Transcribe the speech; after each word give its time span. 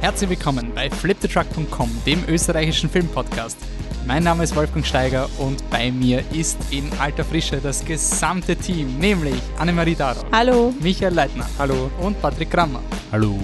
Herzlich 0.00 0.30
willkommen 0.30 0.72
bei 0.74 0.88
fliptetruck.com, 0.88 1.90
dem 2.06 2.24
österreichischen 2.26 2.88
Filmpodcast. 2.88 3.58
Mein 4.06 4.22
Name 4.22 4.44
ist 4.44 4.56
Wolfgang 4.56 4.84
Steiger 4.84 5.28
und 5.36 5.62
bei 5.68 5.92
mir 5.92 6.24
ist 6.32 6.56
in 6.70 6.90
alter 6.98 7.22
Frische 7.22 7.58
das 7.58 7.84
gesamte 7.84 8.56
Team, 8.56 8.98
nämlich 8.98 9.34
Annemarie 9.58 9.94
Daro. 9.94 10.24
Hallo. 10.32 10.72
Michael 10.80 11.12
Leitner. 11.12 11.46
Hallo. 11.58 11.90
Und 12.00 12.20
Patrick 12.22 12.50
Krammer. 12.50 12.80
Hallo. 13.12 13.38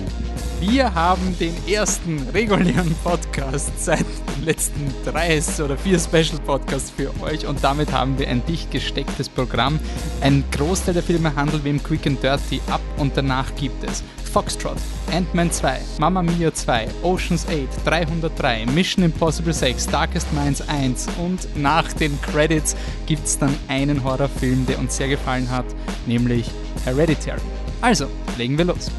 Wir 0.58 0.94
haben 0.94 1.38
den 1.38 1.54
ersten 1.68 2.26
regulären 2.32 2.94
Podcast 3.04 3.72
seit 3.78 4.06
den 4.34 4.46
letzten 4.46 4.94
drei 5.04 5.42
oder 5.62 5.76
vier 5.76 5.98
Special 5.98 6.40
Podcasts 6.46 6.90
für 6.90 7.10
euch 7.20 7.46
und 7.46 7.62
damit 7.62 7.92
haben 7.92 8.18
wir 8.18 8.28
ein 8.28 8.42
dicht 8.46 8.70
gestecktes 8.70 9.28
Programm. 9.28 9.78
Ein 10.22 10.42
Großteil 10.52 10.94
der 10.94 11.02
Filme 11.02 11.36
handelt 11.36 11.64
wie 11.64 11.70
im 11.70 11.82
Quick 11.82 12.06
and 12.06 12.22
Dirty 12.22 12.62
ab 12.70 12.80
und 12.96 13.14
danach 13.14 13.54
gibt 13.56 13.84
es 13.84 14.02
Foxtrot, 14.36 14.76
Ant-Man 15.12 15.50
2, 15.50 15.80
Mamma 15.98 16.22
Mia 16.22 16.52
2, 16.52 16.88
Oceans 17.02 17.46
8, 17.48 17.86
303, 17.86 18.66
Mission 18.66 19.02
Impossible 19.02 19.54
6, 19.54 19.86
Darkest 19.86 20.30
Minds 20.34 20.60
1 20.68 21.08
und 21.24 21.56
nach 21.56 21.90
den 21.94 22.20
Credits 22.20 22.76
gibt 23.06 23.24
es 23.24 23.38
dann 23.38 23.56
einen 23.68 24.04
Horrorfilm, 24.04 24.66
der 24.66 24.78
uns 24.78 24.94
sehr 24.94 25.08
gefallen 25.08 25.50
hat, 25.50 25.64
nämlich 26.04 26.50
Hereditary. 26.84 27.40
Also, 27.80 28.08
legen 28.36 28.58
wir 28.58 28.66
los. 28.66 28.90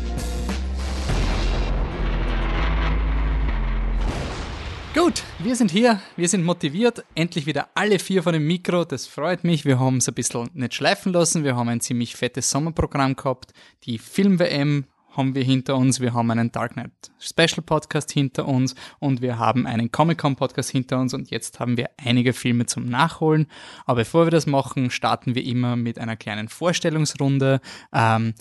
Gut, 4.95 5.21
wir 5.37 5.55
sind 5.55 5.69
hier, 5.69 6.01
wir 6.15 6.29
sind 6.29 6.45
motiviert, 6.45 7.05
endlich 7.13 7.45
wieder 7.45 7.67
alle 7.75 7.99
vier 7.99 8.23
von 8.23 8.33
dem 8.33 8.47
Mikro, 8.47 8.85
das 8.85 9.05
freut 9.05 9.43
mich. 9.43 9.65
Wir 9.65 9.79
haben 9.79 9.97
es 9.97 10.07
ein 10.07 10.15
bisschen 10.15 10.49
nicht 10.55 10.73
schleifen 10.73 11.13
lassen, 11.13 11.43
wir 11.43 11.55
haben 11.55 11.69
ein 11.69 11.79
ziemlich 11.79 12.15
fettes 12.15 12.49
Sommerprogramm 12.49 13.15
gehabt, 13.15 13.53
die 13.83 13.99
Film-WM 13.99 14.85
haben 15.17 15.35
wir 15.35 15.43
hinter 15.43 15.75
uns, 15.75 15.99
wir 15.99 16.13
haben 16.13 16.29
einen 16.31 16.51
Dark 16.51 16.73
Knight 16.73 16.91
Special 17.19 17.63
Podcast 17.65 18.11
hinter 18.11 18.47
uns 18.47 18.75
und 18.99 19.21
wir 19.21 19.39
haben 19.39 19.65
einen 19.65 19.91
Comic 19.91 20.19
Con 20.19 20.35
Podcast 20.35 20.69
hinter 20.69 20.99
uns 20.99 21.13
und 21.13 21.31
jetzt 21.31 21.59
haben 21.59 21.75
wir 21.75 21.89
einige 21.97 22.33
Filme 22.33 22.67
zum 22.67 22.85
Nachholen. 22.85 23.47
Aber 23.85 24.01
bevor 24.01 24.27
wir 24.27 24.31
das 24.31 24.45
machen, 24.45 24.91
starten 24.91 25.33
wir 25.35 25.43
immer 25.43 25.75
mit 25.75 25.99
einer 25.99 26.15
kleinen 26.15 26.47
Vorstellungsrunde. 26.47 27.59
Ähm, 27.91 28.35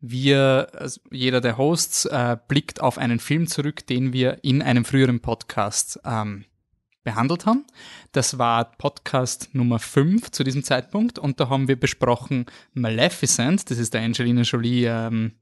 wir, 0.00 0.68
also 0.74 1.00
jeder 1.10 1.40
der 1.40 1.58
Hosts 1.58 2.06
äh, 2.06 2.36
blickt 2.48 2.80
auf 2.80 2.98
einen 2.98 3.20
Film 3.20 3.46
zurück, 3.46 3.86
den 3.86 4.12
wir 4.12 4.42
in 4.42 4.62
einem 4.62 4.84
früheren 4.84 5.20
Podcast 5.20 6.00
ähm, 6.04 6.46
behandelt 7.04 7.46
haben. 7.46 7.66
Das 8.12 8.38
war 8.38 8.72
Podcast 8.72 9.50
Nummer 9.52 9.78
5 9.78 10.30
zu 10.30 10.44
diesem 10.44 10.64
Zeitpunkt 10.64 11.18
und 11.18 11.40
da 11.40 11.48
haben 11.48 11.68
wir 11.68 11.78
besprochen 11.78 12.46
Maleficent, 12.74 13.70
das 13.70 13.78
ist 13.78 13.94
der 13.94 14.02
Angelina 14.02 14.42
Jolie 14.42 14.86
ähm, 14.86 15.32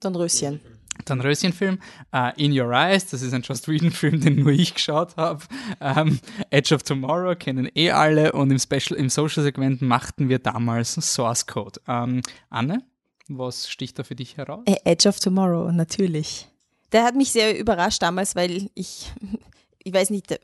Dornröschen. 0.00 0.60
Dornröschen-Film. 1.04 1.78
Uh, 2.14 2.30
In 2.36 2.58
Your 2.58 2.72
Eyes, 2.72 3.06
das 3.06 3.22
ist 3.22 3.34
ein 3.34 3.42
Joss 3.42 3.66
Whedon-Film, 3.66 4.20
den 4.24 4.36
nur 4.36 4.52
ich 4.52 4.74
geschaut 4.74 5.16
habe. 5.16 5.44
Um, 5.80 5.88
ähm, 5.96 6.20
Edge 6.50 6.74
of 6.74 6.82
Tomorrow 6.82 7.34
kennen 7.36 7.68
eh 7.74 7.90
alle 7.90 8.32
und 8.32 8.50
im 8.50 8.58
Special, 8.58 8.98
im 8.98 9.08
Social-Segment 9.08 9.82
machten 9.82 10.28
wir 10.28 10.38
damals 10.38 10.94
Source 10.94 11.46
Code. 11.46 11.80
Um, 11.86 11.94
ähm, 11.94 12.22
Anne, 12.50 12.82
was 13.28 13.68
sticht 13.68 13.98
da 13.98 14.04
für 14.04 14.14
dich 14.14 14.36
heraus? 14.36 14.62
Äh, 14.66 14.76
Edge 14.84 15.08
of 15.08 15.18
Tomorrow, 15.18 15.72
natürlich. 15.72 16.48
Der 16.92 17.04
hat 17.04 17.16
mich 17.16 17.32
sehr 17.32 17.58
überrascht 17.58 18.02
damals, 18.02 18.36
weil 18.36 18.70
ich, 18.74 19.12
ich 19.82 19.92
weiß 19.92 20.10
nicht, 20.10 20.38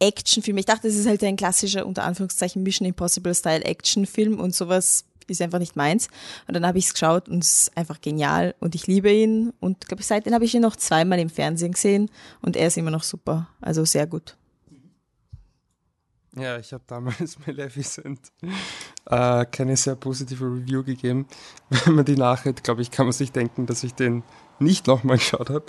Actionfilm, 0.00 0.58
ich 0.58 0.66
dachte, 0.66 0.88
das 0.88 0.96
ist 0.96 1.06
halt 1.06 1.22
ein 1.22 1.36
klassischer, 1.36 1.86
unter 1.86 2.02
Anführungszeichen, 2.02 2.62
Mission 2.62 2.88
Impossible-Style 2.88 3.64
Actionfilm 3.64 4.40
und 4.40 4.54
sowas 4.54 5.04
ist 5.32 5.42
einfach 5.42 5.58
nicht 5.58 5.76
meins. 5.76 6.08
Und 6.46 6.54
dann 6.54 6.66
habe 6.66 6.78
ich 6.78 6.86
es 6.86 6.92
geschaut 6.92 7.28
und 7.28 7.42
es 7.42 7.62
ist 7.62 7.76
einfach 7.76 8.00
genial 8.00 8.54
und 8.60 8.74
ich 8.74 8.86
liebe 8.86 9.10
ihn. 9.10 9.52
Und 9.60 9.88
glaube 9.88 10.02
seitdem 10.02 10.34
habe 10.34 10.44
ich 10.44 10.54
ihn 10.54 10.62
noch 10.62 10.76
zweimal 10.76 11.18
im 11.18 11.30
Fernsehen 11.30 11.72
gesehen 11.72 12.10
und 12.40 12.56
er 12.56 12.68
ist 12.68 12.76
immer 12.76 12.90
noch 12.90 13.02
super. 13.02 13.48
Also 13.60 13.84
sehr 13.84 14.06
gut. 14.06 14.36
Ja, 16.34 16.58
ich 16.58 16.72
habe 16.72 16.84
damals 16.86 17.38
Maleficent 17.46 18.20
äh, 19.06 19.44
keine 19.46 19.76
sehr 19.76 19.96
positive 19.96 20.44
Review 20.44 20.82
gegeben. 20.82 21.26
Wenn 21.68 21.94
man 21.94 22.04
die 22.04 22.16
nachhört, 22.16 22.64
glaube 22.64 22.82
ich, 22.82 22.90
kann 22.90 23.06
man 23.06 23.12
sich 23.12 23.32
denken, 23.32 23.66
dass 23.66 23.82
ich 23.82 23.94
den 23.94 24.22
nicht 24.58 24.86
nochmal 24.86 25.16
geschaut 25.18 25.50
habe. 25.50 25.66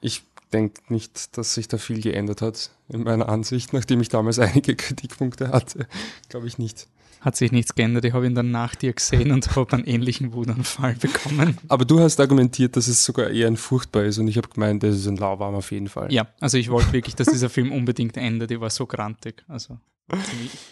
Ich 0.00 0.24
denke 0.52 0.80
nicht, 0.92 1.36
dass 1.36 1.54
sich 1.54 1.68
da 1.68 1.78
viel 1.78 2.00
geändert 2.00 2.42
hat 2.42 2.70
in 2.88 3.02
meiner 3.02 3.28
Ansicht, 3.28 3.72
nachdem 3.72 4.00
ich 4.00 4.08
damals 4.08 4.38
einige 4.38 4.74
Kritikpunkte 4.74 5.48
hatte. 5.48 5.86
Glaube 6.28 6.46
ich 6.46 6.58
nicht 6.58 6.88
hat 7.20 7.36
sich 7.36 7.52
nichts 7.52 7.74
geändert. 7.74 8.04
Ich 8.04 8.12
habe 8.12 8.26
ihn 8.26 8.34
dann 8.34 8.50
nach 8.50 8.74
dir 8.74 8.92
gesehen 8.92 9.32
und 9.32 9.54
habe 9.56 9.72
einen 9.72 9.84
ähnlichen 9.84 10.32
Wutanfall 10.32 10.94
bekommen. 10.94 11.58
Aber 11.68 11.84
du 11.84 12.00
hast 12.00 12.20
argumentiert, 12.20 12.76
dass 12.76 12.88
es 12.88 13.04
sogar 13.04 13.30
eher 13.30 13.46
ein 13.46 13.56
furchtbar 13.56 14.04
ist 14.04 14.18
und 14.18 14.28
ich 14.28 14.36
habe 14.36 14.48
gemeint, 14.48 14.82
das 14.82 14.96
ist 14.96 15.06
ein 15.06 15.16
lauwarm 15.16 15.54
auf 15.54 15.70
jeden 15.72 15.88
Fall. 15.88 16.12
Ja, 16.12 16.28
also 16.40 16.58
ich 16.58 16.70
wollte 16.70 16.92
wirklich, 16.92 17.14
dass 17.14 17.28
dieser 17.28 17.50
Film 17.50 17.72
unbedingt 17.72 18.16
endet. 18.16 18.50
Ich 18.50 18.60
war 18.60 18.70
so 18.70 18.86
grantig. 18.86 19.44
Also, 19.48 19.78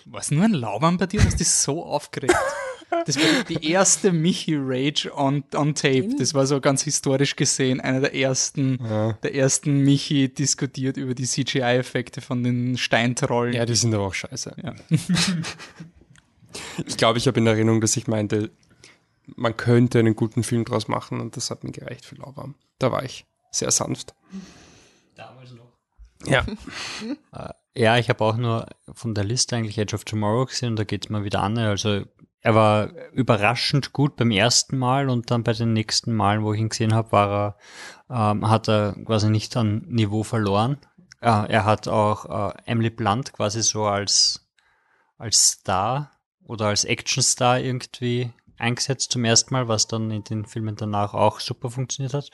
war 0.07 0.21
es 0.21 0.31
nur 0.31 0.45
ein 0.45 0.55
lauwarm 0.55 0.97
bei 0.97 1.07
dir? 1.07 1.21
Du 1.21 1.27
hast 1.27 1.41
dich 1.41 1.49
so 1.49 1.85
aufgeregt. 1.85 2.35
Das 3.05 3.17
war 3.17 3.45
die 3.49 3.69
erste 3.69 4.13
Michi-Rage 4.13 5.13
on, 5.15 5.45
on 5.55 5.75
Tape. 5.75 6.09
Das 6.19 6.35
war 6.35 6.47
so 6.47 6.61
ganz 6.61 6.83
historisch 6.83 7.35
gesehen 7.37 7.81
einer 7.81 8.01
der 8.01 8.15
ersten, 8.15 8.79
ja. 8.83 9.13
der 9.15 9.35
ersten 9.35 9.81
Michi 9.81 10.33
diskutiert 10.33 10.97
über 10.97 11.15
die 11.15 11.25
CGI-Effekte 11.25 12.21
von 12.21 12.45
den 12.45 12.79
Steintrollen. 12.79 13.55
Ja, 13.55 13.67
die 13.67 13.75
sind 13.75 13.95
aber 13.95 14.07
auch 14.07 14.15
scheiße. 14.15 14.57
Ja. 14.63 14.75
Ich 16.87 16.97
glaube, 16.97 17.19
ich 17.19 17.27
habe 17.27 17.39
in 17.39 17.47
Erinnerung, 17.47 17.81
dass 17.81 17.97
ich 17.97 18.07
meinte, 18.07 18.51
man 19.35 19.57
könnte 19.57 19.99
einen 19.99 20.15
guten 20.17 20.43
Film 20.43 20.65
draus 20.65 20.89
machen 20.89 21.21
und 21.21 21.37
das 21.37 21.51
hat 21.51 21.65
mir 21.65 21.73
gereicht 21.73 22.05
für 22.05 22.17
Laura. 22.17 22.55
Da 22.79 22.93
war 22.93 23.03
ich 23.03 23.27
sehr 23.51 23.71
sanft. 23.71 24.15
Damals 25.15 25.53
noch. 25.53 25.73
Ja. 26.27 26.45
Äh, 27.33 27.53
ja, 27.79 27.99
ich 27.99 28.09
habe 28.09 28.25
auch 28.25 28.37
nur 28.37 28.67
von 28.95 29.15
der 29.15 29.25
Liste 29.25 29.55
eigentlich 29.55 29.77
Edge 29.77 29.95
of 29.95 30.05
Tomorrow 30.05 30.47
gesehen 30.47 30.71
und 30.71 30.79
da 30.79 30.85
geht 30.85 31.05
es 31.05 31.11
mal 31.11 31.25
wieder 31.25 31.43
an. 31.43 31.59
Also 31.59 32.05
er 32.41 32.55
war 32.55 32.91
überraschend 33.13 33.93
gut 33.93 34.17
beim 34.17 34.31
ersten 34.31 34.79
Mal 34.79 35.11
und 35.11 35.31
dann 35.31 35.43
bei 35.43 35.53
den 35.53 35.75
nächsten 35.75 36.15
Malen, 36.15 36.43
wo 36.43 36.55
ich 36.55 36.61
ihn 36.61 36.71
gesehen 36.71 36.95
habe, 36.95 37.13
war 37.13 37.57
er, 38.09 38.31
ähm, 38.31 38.49
hat 38.49 38.69
er 38.69 38.95
quasi 39.05 39.29
nicht 39.29 39.57
an 39.57 39.85
Niveau 39.89 40.23
verloren. 40.23 40.79
Äh, 41.21 41.53
er 41.53 41.65
hat 41.65 41.89
auch 41.89 42.55
äh, 42.55 42.55
Emily 42.65 42.91
Blunt 42.91 43.33
quasi 43.33 43.63
so 43.63 43.85
als, 43.85 44.49
als 45.19 45.39
Star 45.43 46.13
oder 46.47 46.67
als 46.67 46.85
Actionstar 46.85 47.61
irgendwie 47.61 48.33
eingesetzt 48.59 49.13
zum 49.13 49.25
ersten 49.25 49.55
Mal, 49.55 49.69
was 49.69 49.87
dann 49.87 50.11
in 50.11 50.25
den 50.25 50.47
Filmen 50.47 50.77
danach 50.77 51.15
auch 51.15 51.41
super 51.41 51.71
funktioniert 51.71 52.15
hat. 52.15 52.31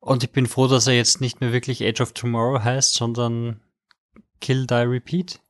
Und 0.00 0.22
ich 0.22 0.32
bin 0.32 0.46
froh, 0.46 0.68
dass 0.68 0.86
er 0.86 0.94
jetzt 0.94 1.20
nicht 1.20 1.40
mehr 1.40 1.52
wirklich 1.52 1.82
Age 1.82 2.00
of 2.02 2.12
Tomorrow 2.12 2.62
heißt, 2.62 2.94
sondern 2.94 3.60
Kill, 4.40 4.66
Die, 4.66 4.74
Repeat. 4.74 5.40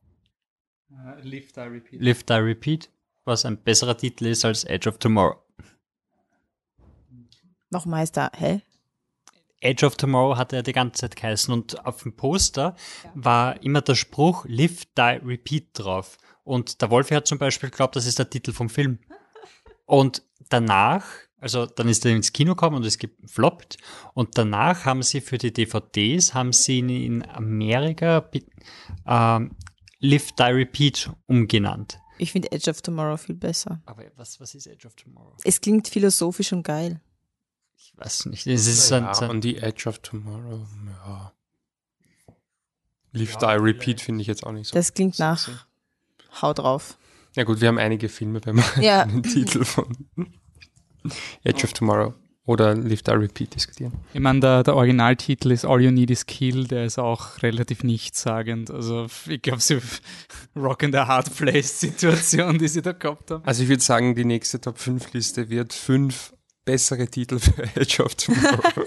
Uh, 0.89 1.19
live, 1.21 1.51
Die, 1.51 1.59
Repeat. 1.59 2.01
Live, 2.01 2.23
Die, 2.23 2.33
Repeat, 2.33 2.89
was 3.25 3.45
ein 3.45 3.61
besserer 3.61 3.97
Titel 3.97 4.27
ist 4.27 4.45
als 4.45 4.65
Age 4.65 4.87
of 4.87 4.97
Tomorrow. 4.97 5.35
Noch 7.69 7.85
Meister, 7.85 8.31
hä? 8.37 8.61
Age 9.61 9.83
of 9.83 9.97
Tomorrow 9.97 10.37
hat 10.37 10.53
er 10.53 10.63
die 10.63 10.71
ganze 10.71 11.01
Zeit 11.01 11.15
geheißen 11.15 11.53
und 11.53 11.85
auf 11.85 12.03
dem 12.03 12.15
Poster 12.15 12.75
ja. 13.03 13.11
war 13.15 13.63
immer 13.63 13.81
der 13.81 13.95
Spruch 13.95 14.45
Live, 14.47 14.85
Die, 14.97 15.19
Repeat 15.21 15.69
drauf. 15.73 16.17
Und 16.45 16.81
der 16.81 16.91
Wolfi 16.91 17.15
hat 17.15 17.27
zum 17.27 17.39
Beispiel 17.39 17.69
geglaubt, 17.69 17.95
das 17.95 18.05
ist 18.05 18.19
der 18.19 18.29
Titel 18.29 18.53
vom 18.53 18.69
Film. 18.69 18.99
Und 19.85 20.23
danach, 20.49 21.05
also 21.39 21.65
dann 21.65 21.89
ist 21.89 22.05
er 22.05 22.11
ins 22.11 22.31
Kino 22.31 22.51
gekommen 22.53 22.77
und 22.77 22.85
es 22.85 22.99
gefloppt. 22.99 23.77
Und 24.13 24.37
danach 24.37 24.85
haben 24.85 25.01
sie 25.01 25.21
für 25.21 25.39
die 25.39 25.51
DVDs, 25.51 26.33
haben 26.33 26.53
sie 26.53 26.79
ihn 26.79 26.89
in 26.89 27.27
Amerika 27.27 28.29
ähm, 29.07 29.55
Live, 29.99 30.31
Die, 30.33 30.43
Repeat 30.43 31.09
umgenannt. 31.25 31.99
Ich 32.19 32.31
finde 32.31 32.51
Edge 32.51 32.69
of 32.69 32.81
Tomorrow 32.81 33.17
viel 33.17 33.35
besser. 33.35 33.81
Aber 33.87 34.03
was, 34.15 34.39
was 34.39 34.53
ist 34.53 34.67
Edge 34.67 34.87
of 34.87 34.95
Tomorrow? 34.95 35.35
Es 35.43 35.59
klingt 35.59 35.87
philosophisch 35.87 36.53
und 36.53 36.63
geil. 36.63 37.01
Ich 37.75 37.91
weiß 37.97 38.27
nicht. 38.27 38.45
Es 38.45 38.67
ist 38.67 38.91
ja, 38.91 39.13
so 39.15 39.25
und 39.25 39.43
die 39.43 39.57
Edge 39.57 39.89
of 39.89 39.99
Tomorrow, 39.99 40.65
ja. 40.85 41.33
Live, 43.13 43.37
ja, 43.41 43.57
Die, 43.57 43.63
Repeat 43.63 43.99
finde 43.99 44.21
ich 44.21 44.27
jetzt 44.27 44.45
auch 44.45 44.51
nicht 44.51 44.67
so. 44.67 44.75
Das 44.75 44.93
klingt 44.93 45.17
nach 45.17 45.65
hau 46.41 46.53
drauf. 46.53 46.97
Ja 47.35 47.43
gut, 47.43 47.61
wir 47.61 47.67
haben 47.67 47.77
einige 47.77 48.09
Filme, 48.09 48.39
wenn 48.45 48.55
man 48.55 48.65
ja. 48.79 49.05
den 49.05 49.23
Titel 49.23 49.65
von 49.65 49.95
Edge 51.43 51.65
of 51.65 51.73
Tomorrow 51.73 52.13
oder 52.45 52.75
Live 52.75 53.01
Die 53.01 53.11
Repeat 53.11 53.55
diskutieren. 53.55 53.93
Ich 54.13 54.19
meine, 54.19 54.39
der, 54.39 54.63
der 54.63 54.75
Originaltitel 54.75 55.51
ist 55.51 55.65
All 55.65 55.81
You 55.81 55.91
Need 55.91 56.11
Is 56.11 56.25
Kill, 56.27 56.65
der 56.65 56.85
ist 56.85 56.99
auch 56.99 57.41
relativ 57.41 57.83
nichtssagend. 57.83 58.69
Also 58.69 59.07
ich 59.27 59.41
glaube, 59.41 59.61
sie 59.61 59.79
Rock 60.55 60.83
in 60.83 60.91
the 60.91 60.99
Hard 60.99 61.35
Place 61.35 61.79
Situation, 61.79 62.57
die 62.59 62.67
sie 62.67 62.81
da 62.81 62.91
gehabt 62.91 63.31
haben. 63.31 63.43
Also 63.45 63.63
ich 63.63 63.69
würde 63.69 63.83
sagen, 63.83 64.15
die 64.15 64.25
nächste 64.25 64.61
Top 64.61 64.77
5 64.77 65.13
Liste 65.13 65.49
wird 65.49 65.73
fünf 65.73 66.34
bessere 66.65 67.07
Titel 67.07 67.39
für 67.39 67.63
Edge 67.75 68.03
of 68.03 68.15
Tomorrow. 68.15 68.85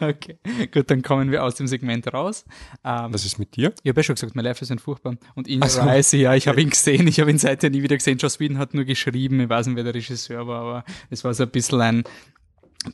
okay, 0.00 0.36
gut, 0.72 0.90
dann 0.90 1.02
kommen 1.02 1.30
wir 1.30 1.44
aus 1.44 1.54
dem 1.54 1.66
Segment 1.66 2.12
raus. 2.12 2.44
Ähm, 2.82 3.12
Was 3.12 3.24
ist 3.24 3.38
mit 3.38 3.54
dir? 3.54 3.72
Ich 3.82 3.90
habe 3.90 4.00
ja 4.00 4.02
schon 4.02 4.14
gesagt, 4.16 4.34
mein 4.34 4.44
Life 4.44 4.64
ist 4.64 4.80
furchtbar. 4.80 5.16
Und 5.34 5.46
In 5.46 5.62
also, 5.62 5.82
Rise, 5.82 6.16
ja, 6.16 6.34
ich 6.34 6.48
habe 6.48 6.60
ihn 6.60 6.70
gesehen, 6.70 7.06
ich 7.06 7.20
habe 7.20 7.30
ihn 7.30 7.38
seither 7.38 7.70
nie 7.70 7.82
wieder 7.82 7.96
gesehen. 7.96 8.18
Joss 8.18 8.40
Whedon 8.40 8.58
hat 8.58 8.74
nur 8.74 8.84
geschrieben, 8.84 9.40
ich 9.40 9.48
weiß 9.48 9.66
nicht, 9.66 9.76
wer 9.76 9.84
der 9.84 9.94
Regisseur 9.94 10.46
war, 10.46 10.60
aber 10.60 10.84
es 11.10 11.22
war 11.22 11.34
so 11.34 11.44
ein 11.44 11.50
bisschen 11.50 11.80
ein 11.80 12.04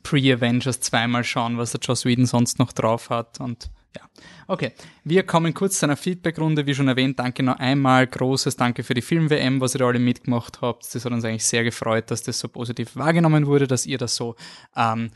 Pre-Avengers 0.03 0.81
zweimal 0.81 1.25
schauen, 1.25 1.57
was 1.57 1.73
der 1.73 1.81
Joss 1.81 2.05
Whedon 2.05 2.27
sonst 2.27 2.59
noch 2.59 2.73
drauf 2.73 3.11
hat 3.11 3.41
und 3.41 3.71
ja. 3.96 4.02
Okay, 4.46 4.72
wir 5.04 5.22
kommen 5.25 5.54
kurz 5.54 5.78
zu 5.78 5.87
einer 5.87 5.96
Feedback-Runde. 5.96 6.66
Wie 6.66 6.75
schon 6.75 6.88
erwähnt, 6.88 7.19
danke 7.19 7.42
noch 7.42 7.58
einmal. 7.58 8.06
Großes 8.06 8.56
Danke 8.56 8.82
für 8.82 8.94
die 8.94 9.02
Film-WM, 9.02 9.60
was 9.60 9.75
ihr 9.75 9.78
da 9.78 9.87
alle 9.87 9.98
mitgemacht 9.98 10.60
habt. 10.60 10.94
Das 10.94 11.04
hat 11.04 11.12
uns 11.12 11.25
eigentlich 11.25 11.44
sehr 11.44 11.64
gefreut, 11.64 12.10
dass 12.10 12.22
das 12.22 12.38
so 12.38 12.48
positiv 12.48 12.96
wahrgenommen 12.96 13.46
wurde, 13.46 13.66
dass 13.66 13.87
ihr 13.87 13.98
das 13.98 14.16
so 14.16 14.37
ähm, 14.76 15.10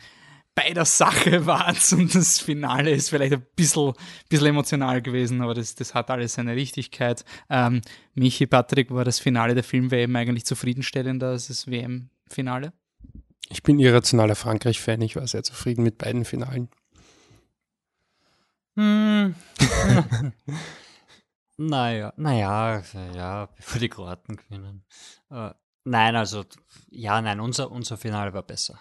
bei 0.54 0.72
der 0.72 0.84
Sache 0.84 1.46
wart 1.46 1.92
und 1.92 2.14
das 2.14 2.38
Finale 2.38 2.92
ist 2.92 3.10
vielleicht 3.10 3.32
ein 3.32 3.46
bisschen, 3.56 3.92
bisschen 4.28 4.46
emotional 4.48 5.02
gewesen, 5.02 5.42
aber 5.42 5.54
das, 5.54 5.74
das 5.74 5.94
hat 5.94 6.10
alles 6.10 6.34
seine 6.34 6.54
Richtigkeit. 6.54 7.24
Ähm, 7.50 7.82
Michi, 8.14 8.46
Patrick, 8.46 8.90
war 8.90 9.04
das 9.04 9.18
Finale 9.18 9.54
der 9.54 9.64
Film-WM 9.64 10.14
eigentlich 10.14 10.44
zufriedenstellender 10.44 11.28
als 11.28 11.48
das 11.48 11.66
WM-Finale? 11.66 12.72
Ich 13.50 13.62
bin 13.62 13.78
irrationaler 13.78 14.36
Frankreich-Fan, 14.36 15.02
ich 15.02 15.16
war 15.16 15.26
sehr 15.26 15.42
zufrieden 15.42 15.82
mit 15.82 15.98
beiden 15.98 16.24
Finalen. 16.24 16.68
Hm. 18.76 19.34
naja, 21.56 22.12
naja, 22.16 22.82
ja, 23.14 23.46
bevor 23.56 23.80
die 23.80 23.88
Kroaten 23.88 24.36
gewinnen. 24.36 24.84
Äh, 25.30 25.50
nein, 25.84 26.16
also, 26.16 26.44
ja, 26.90 27.20
nein, 27.22 27.40
unser, 27.40 27.70
unser 27.70 27.96
Finale 27.96 28.32
war 28.32 28.42
besser. 28.42 28.78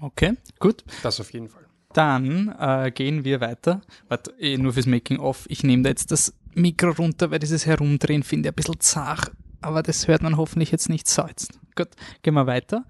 Okay, 0.00 0.36
gut. 0.58 0.84
Das 1.02 1.20
auf 1.20 1.32
jeden 1.32 1.48
Fall. 1.48 1.64
Dann 1.92 2.48
äh, 2.58 2.90
gehen 2.90 3.24
wir 3.24 3.40
weiter. 3.40 3.82
Warte, 4.08 4.32
eh, 4.38 4.56
nur 4.58 4.72
fürs 4.72 4.86
Making-of. 4.86 5.44
Ich 5.48 5.62
nehme 5.62 5.82
da 5.82 5.90
jetzt 5.90 6.10
das 6.10 6.34
Mikro 6.54 6.90
runter, 6.90 7.30
weil 7.30 7.38
dieses 7.38 7.66
Herumdrehen 7.66 8.22
finde 8.22 8.48
ich 8.48 8.52
ein 8.52 8.56
bisschen 8.56 8.80
zart. 8.80 9.30
Aber 9.60 9.82
das 9.82 10.08
hört 10.08 10.22
man 10.22 10.36
hoffentlich 10.36 10.72
jetzt 10.72 10.88
nicht 10.88 11.06
so. 11.06 11.26
Jetzt. 11.26 11.58
Gut, 11.76 11.88
gehen 12.22 12.34
wir 12.34 12.46
weiter. 12.46 12.84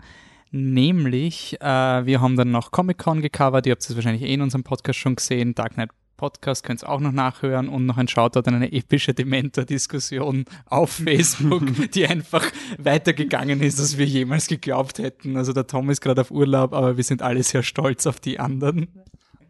Nämlich, 0.54 1.56
äh, 1.62 1.64
wir 2.06 2.20
haben 2.20 2.36
dann 2.36 2.50
noch 2.50 2.70
Comic-Con 2.70 3.22
gecovert. 3.22 3.66
Ihr 3.66 3.72
habt 3.72 3.82
es 3.82 3.94
wahrscheinlich 3.94 4.22
eh 4.22 4.34
in 4.34 4.42
unserem 4.42 4.64
Podcast 4.64 4.98
schon 4.98 5.16
gesehen. 5.16 5.54
Dark 5.54 5.74
Knight 5.74 5.88
Podcast 6.18 6.62
könnt 6.62 6.82
ihr 6.84 6.88
auch 6.90 7.00
noch 7.00 7.10
nachhören 7.10 7.70
und 7.70 7.86
noch 7.86 7.96
ein 7.96 8.06
Shoutout 8.06 8.46
an 8.46 8.56
eine 8.56 8.70
epische 8.70 9.14
Dementor-Diskussion 9.14 10.44
auf 10.66 10.90
Facebook, 11.04 11.64
die 11.92 12.06
einfach 12.06 12.44
weitergegangen 12.78 13.62
ist, 13.62 13.80
als 13.80 13.96
wir 13.96 14.04
jemals 14.04 14.46
geglaubt 14.46 14.98
hätten. 14.98 15.38
Also 15.38 15.54
der 15.54 15.66
Tom 15.66 15.88
ist 15.88 16.02
gerade 16.02 16.20
auf 16.20 16.30
Urlaub, 16.30 16.74
aber 16.74 16.98
wir 16.98 17.04
sind 17.04 17.22
alle 17.22 17.42
sehr 17.42 17.62
stolz 17.62 18.06
auf 18.06 18.20
die 18.20 18.38
anderen. 18.38 18.88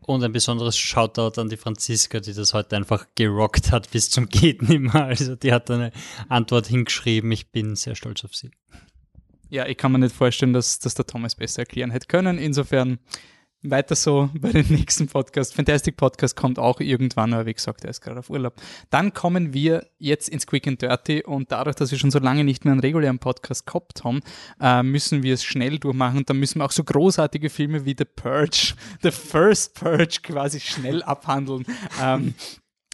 Und 0.06 0.22
ein 0.22 0.32
besonderes 0.32 0.78
Shoutout 0.78 1.40
an 1.40 1.48
die 1.48 1.56
Franziska, 1.56 2.20
die 2.20 2.32
das 2.32 2.54
heute 2.54 2.76
einfach 2.76 3.06
gerockt 3.16 3.72
hat 3.72 3.90
bis 3.90 4.08
zum 4.08 4.28
geht 4.28 4.62
nimmer. 4.62 5.04
Also 5.06 5.34
die 5.34 5.52
hat 5.52 5.68
eine 5.68 5.90
Antwort 6.28 6.68
hingeschrieben. 6.68 7.30
Ich 7.32 7.50
bin 7.50 7.74
sehr 7.74 7.96
stolz 7.96 8.24
auf 8.24 8.34
sie. 8.36 8.52
Ja, 9.52 9.66
ich 9.66 9.76
kann 9.76 9.92
mir 9.92 9.98
nicht 9.98 10.16
vorstellen, 10.16 10.54
dass, 10.54 10.78
dass 10.78 10.94
der 10.94 11.06
Thomas 11.06 11.34
besser 11.34 11.58
erklären 11.60 11.90
hätte 11.90 12.06
können. 12.06 12.38
Insofern 12.38 12.98
weiter 13.60 13.94
so 13.94 14.30
bei 14.40 14.50
den 14.50 14.66
nächsten 14.68 15.08
Podcast. 15.08 15.52
Fantastic 15.52 15.98
Podcast 15.98 16.36
kommt 16.36 16.58
auch 16.58 16.80
irgendwann, 16.80 17.34
aber 17.34 17.44
wie 17.44 17.52
gesagt, 17.52 17.84
er 17.84 17.90
ist 17.90 18.00
gerade 18.00 18.20
auf 18.20 18.30
Urlaub. 18.30 18.54
Dann 18.88 19.12
kommen 19.12 19.52
wir 19.52 19.86
jetzt 19.98 20.30
ins 20.30 20.46
Quick 20.46 20.66
and 20.68 20.80
Dirty 20.80 21.22
und 21.22 21.52
dadurch, 21.52 21.76
dass 21.76 21.90
wir 21.90 21.98
schon 21.98 22.10
so 22.10 22.18
lange 22.18 22.44
nicht 22.44 22.64
mehr 22.64 22.72
einen 22.72 22.80
regulären 22.80 23.18
Podcast 23.18 23.66
gehabt 23.66 24.04
haben, 24.04 24.20
äh, 24.58 24.82
müssen 24.82 25.22
wir 25.22 25.34
es 25.34 25.44
schnell 25.44 25.78
durchmachen 25.78 26.16
und 26.16 26.30
dann 26.30 26.38
müssen 26.38 26.60
wir 26.60 26.64
auch 26.64 26.72
so 26.72 26.82
großartige 26.82 27.50
Filme 27.50 27.84
wie 27.84 27.94
The 27.96 28.06
Purge, 28.06 28.72
The 29.02 29.10
First 29.10 29.74
Purge 29.74 30.20
quasi 30.22 30.60
schnell 30.60 31.02
abhandeln. 31.02 31.66
Ähm, 32.00 32.32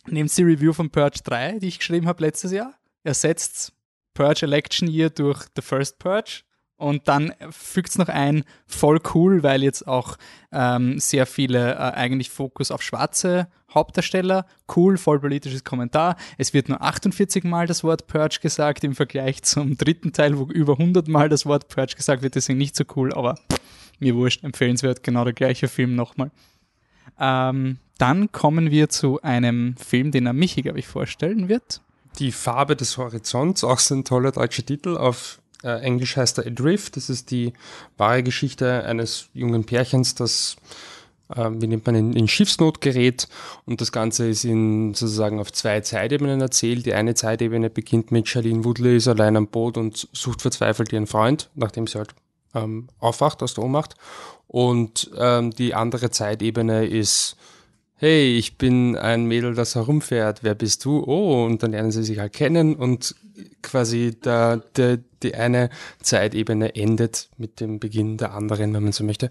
nehmt 0.08 0.36
die 0.36 0.42
Review 0.42 0.72
von 0.72 0.90
Purge 0.90 1.20
3, 1.22 1.60
die 1.60 1.68
ich 1.68 1.78
geschrieben 1.78 2.08
habe 2.08 2.20
letztes 2.20 2.50
Jahr, 2.50 2.74
ersetzt 3.04 3.72
Purge 4.12 4.42
Election 4.42 4.88
Year 4.88 5.08
durch 5.08 5.44
The 5.54 5.62
First 5.62 6.00
Purge 6.00 6.42
und 6.78 7.08
dann 7.08 7.34
fügt 7.50 7.90
es 7.90 7.98
noch 7.98 8.08
ein, 8.08 8.44
voll 8.66 9.00
cool, 9.12 9.42
weil 9.42 9.64
jetzt 9.64 9.86
auch 9.88 10.16
ähm, 10.52 11.00
sehr 11.00 11.26
viele 11.26 11.72
äh, 11.72 11.76
eigentlich 11.76 12.30
Fokus 12.30 12.70
auf 12.70 12.82
schwarze 12.82 13.48
Hauptdarsteller. 13.74 14.46
Cool, 14.74 14.96
voll 14.96 15.18
politisches 15.18 15.64
Kommentar. 15.64 16.16
Es 16.38 16.54
wird 16.54 16.68
nur 16.68 16.80
48 16.80 17.42
Mal 17.42 17.66
das 17.66 17.82
Wort 17.82 18.06
Purge 18.06 18.38
gesagt 18.40 18.84
im 18.84 18.94
Vergleich 18.94 19.42
zum 19.42 19.76
dritten 19.76 20.12
Teil, 20.12 20.38
wo 20.38 20.44
über 20.44 20.74
100 20.74 21.08
Mal 21.08 21.28
das 21.28 21.46
Wort 21.46 21.68
Purge 21.68 21.96
gesagt 21.96 22.22
wird. 22.22 22.36
Deswegen 22.36 22.58
nicht 22.58 22.76
so 22.76 22.84
cool, 22.94 23.12
aber 23.12 23.34
mir 23.98 24.14
wurscht, 24.14 24.44
empfehlenswert, 24.44 25.02
genau 25.02 25.24
der 25.24 25.32
gleiche 25.32 25.66
Film 25.66 25.96
nochmal. 25.96 26.30
Ähm, 27.18 27.78
dann 27.98 28.30
kommen 28.30 28.70
wir 28.70 28.88
zu 28.88 29.20
einem 29.22 29.76
Film, 29.76 30.12
den 30.12 30.26
er 30.26 30.32
Michi, 30.32 30.62
glaube 30.62 30.78
ich, 30.78 30.86
vorstellen 30.86 31.48
wird. 31.48 31.82
Die 32.20 32.30
Farbe 32.30 32.76
des 32.76 32.96
Horizonts, 32.98 33.64
auch 33.64 33.80
so 33.80 33.96
ein 33.96 34.04
toller 34.04 34.30
deutscher 34.30 34.64
Titel 34.64 34.96
auf 34.96 35.40
äh, 35.62 35.80
Englisch 35.80 36.16
heißt 36.16 36.38
er 36.38 36.46
Adrift. 36.46 36.96
Das 36.96 37.10
ist 37.10 37.30
die 37.30 37.52
wahre 37.96 38.22
Geschichte 38.22 38.84
eines 38.84 39.28
jungen 39.34 39.64
Pärchens, 39.64 40.14
das 40.14 40.56
äh, 41.34 41.50
wie 41.50 41.66
nennt 41.66 41.86
man 41.86 41.94
in, 41.94 42.12
in 42.14 42.28
Schiffsnot 42.28 42.80
gerät 42.80 43.28
und 43.66 43.80
das 43.80 43.92
Ganze 43.92 44.28
ist 44.28 44.44
in 44.44 44.94
sozusagen 44.94 45.40
auf 45.40 45.52
zwei 45.52 45.80
Zeitebenen 45.80 46.40
erzählt. 46.40 46.86
Die 46.86 46.94
eine 46.94 47.14
Zeitebene 47.14 47.70
beginnt 47.70 48.10
mit 48.10 48.28
Charlene 48.28 48.64
Woodley 48.64 48.96
ist 48.96 49.08
allein 49.08 49.36
am 49.36 49.48
Boot 49.48 49.76
und 49.76 50.08
sucht 50.12 50.42
verzweifelt 50.42 50.92
ihren 50.92 51.06
Freund, 51.06 51.50
nachdem 51.54 51.86
sie 51.86 51.98
halt 51.98 52.14
ähm, 52.54 52.88
aufwacht 52.98 53.42
aus 53.42 53.54
der 53.54 53.64
Ohnmacht. 53.64 53.94
Und 54.46 55.10
ähm, 55.16 55.50
die 55.50 55.74
andere 55.74 56.10
Zeitebene 56.10 56.86
ist 56.86 57.36
hey, 57.98 58.36
ich 58.36 58.58
bin 58.58 58.96
ein 58.96 59.26
Mädel, 59.26 59.54
das 59.54 59.74
herumfährt, 59.74 60.42
wer 60.42 60.54
bist 60.54 60.84
du? 60.84 61.02
Oh, 61.04 61.44
und 61.44 61.62
dann 61.62 61.72
lernen 61.72 61.90
sie 61.90 62.04
sich 62.04 62.18
halt 62.18 62.32
kennen 62.32 62.76
und 62.76 63.14
quasi 63.62 64.16
der, 64.24 64.58
der, 64.76 64.98
die 65.22 65.34
eine 65.34 65.68
Zeitebene 66.00 66.76
endet 66.76 67.28
mit 67.36 67.60
dem 67.60 67.80
Beginn 67.80 68.16
der 68.16 68.34
anderen, 68.34 68.72
wenn 68.72 68.84
man 68.84 68.92
so 68.92 69.02
möchte. 69.02 69.30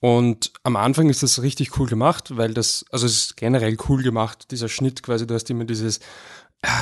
Und 0.00 0.52
am 0.62 0.76
Anfang 0.76 1.08
ist 1.08 1.22
das 1.22 1.40
richtig 1.40 1.78
cool 1.78 1.88
gemacht, 1.88 2.36
weil 2.36 2.52
das, 2.52 2.84
also 2.90 3.06
es 3.06 3.16
ist 3.16 3.36
generell 3.38 3.76
cool 3.88 4.02
gemacht, 4.02 4.50
dieser 4.50 4.68
Schnitt 4.68 5.02
quasi, 5.02 5.26
du 5.26 5.34
hast 5.34 5.48
immer 5.48 5.64
dieses, 5.64 6.00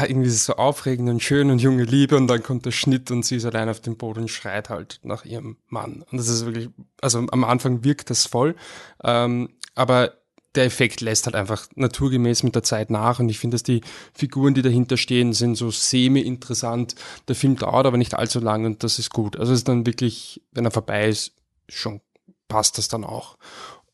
irgendwie 0.08 0.30
so 0.30 0.54
aufregend 0.54 1.08
und 1.08 1.22
schön 1.22 1.50
und 1.50 1.60
junge 1.60 1.84
Liebe 1.84 2.16
und 2.16 2.26
dann 2.26 2.42
kommt 2.42 2.66
der 2.66 2.72
Schnitt 2.72 3.10
und 3.10 3.24
sie 3.24 3.36
ist 3.36 3.44
allein 3.44 3.68
auf 3.68 3.80
dem 3.80 3.96
Boden 3.96 4.22
und 4.22 4.30
schreit 4.30 4.70
halt 4.70 5.00
nach 5.02 5.24
ihrem 5.24 5.56
Mann. 5.68 6.04
Und 6.10 6.18
das 6.18 6.28
ist 6.28 6.44
wirklich, 6.44 6.68
also 7.00 7.18
am 7.18 7.44
Anfang 7.44 7.84
wirkt 7.84 8.10
das 8.10 8.26
voll, 8.26 8.54
ähm, 9.04 9.50
aber 9.74 10.21
der 10.54 10.64
Effekt 10.64 11.00
lässt 11.00 11.26
halt 11.26 11.34
einfach 11.34 11.66
naturgemäß 11.74 12.42
mit 12.42 12.54
der 12.54 12.62
Zeit 12.62 12.90
nach 12.90 13.18
und 13.18 13.28
ich 13.28 13.38
finde, 13.38 13.54
dass 13.54 13.62
die 13.62 13.80
Figuren, 14.12 14.54
die 14.54 14.62
dahinter 14.62 14.96
stehen, 14.96 15.32
sind 15.32 15.54
so 15.54 15.70
semi-interessant. 15.70 16.94
Der 17.28 17.34
Film 17.34 17.56
dauert 17.56 17.86
aber 17.86 17.96
nicht 17.96 18.14
allzu 18.14 18.40
lang 18.40 18.64
und 18.64 18.84
das 18.84 18.98
ist 18.98 19.10
gut. 19.10 19.36
Also 19.36 19.52
es 19.52 19.60
ist 19.60 19.68
dann 19.68 19.86
wirklich, 19.86 20.42
wenn 20.52 20.64
er 20.64 20.70
vorbei 20.70 21.08
ist, 21.08 21.32
schon 21.68 22.00
passt 22.48 22.76
das 22.76 22.88
dann 22.88 23.04
auch. 23.04 23.38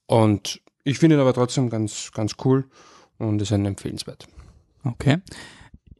Und 0.07 0.61
ich 0.83 0.99
finde 0.99 1.17
ihn 1.17 1.21
aber 1.21 1.35
trotzdem 1.35 1.71
ganz, 1.71 2.11
ganz 2.13 2.35
cool 2.45 2.65
und 3.19 3.41
ist 3.41 3.53
ein 3.53 3.67
empfehlenswert. 3.67 4.27
Okay. 4.85 5.19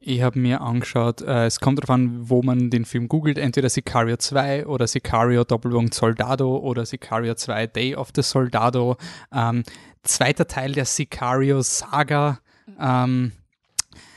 Ich 0.01 0.21
habe 0.21 0.39
mir 0.39 0.61
angeschaut, 0.61 1.21
äh, 1.21 1.45
es 1.45 1.59
kommt 1.59 1.79
darauf 1.79 1.89
an, 1.89 2.29
wo 2.29 2.41
man 2.41 2.69
den 2.69 2.85
Film 2.85 3.09
googelt, 3.09 3.37
entweder 3.37 3.69
Sicario 3.69 4.15
2 4.15 4.65
oder 4.65 4.87
Sicario 4.87 5.43
Doppelpunkt 5.43 5.93
Soldado 5.93 6.57
oder 6.57 6.85
Sicario 6.85 7.35
2 7.35 7.67
Day 7.67 7.95
of 7.95 8.09
the 8.15 8.21
Soldado. 8.21 8.95
Ähm, 9.33 9.63
zweiter 10.03 10.47
Teil 10.47 10.71
der 10.71 10.85
Sicario-Saga. 10.85 12.39
Ähm, 12.79 13.33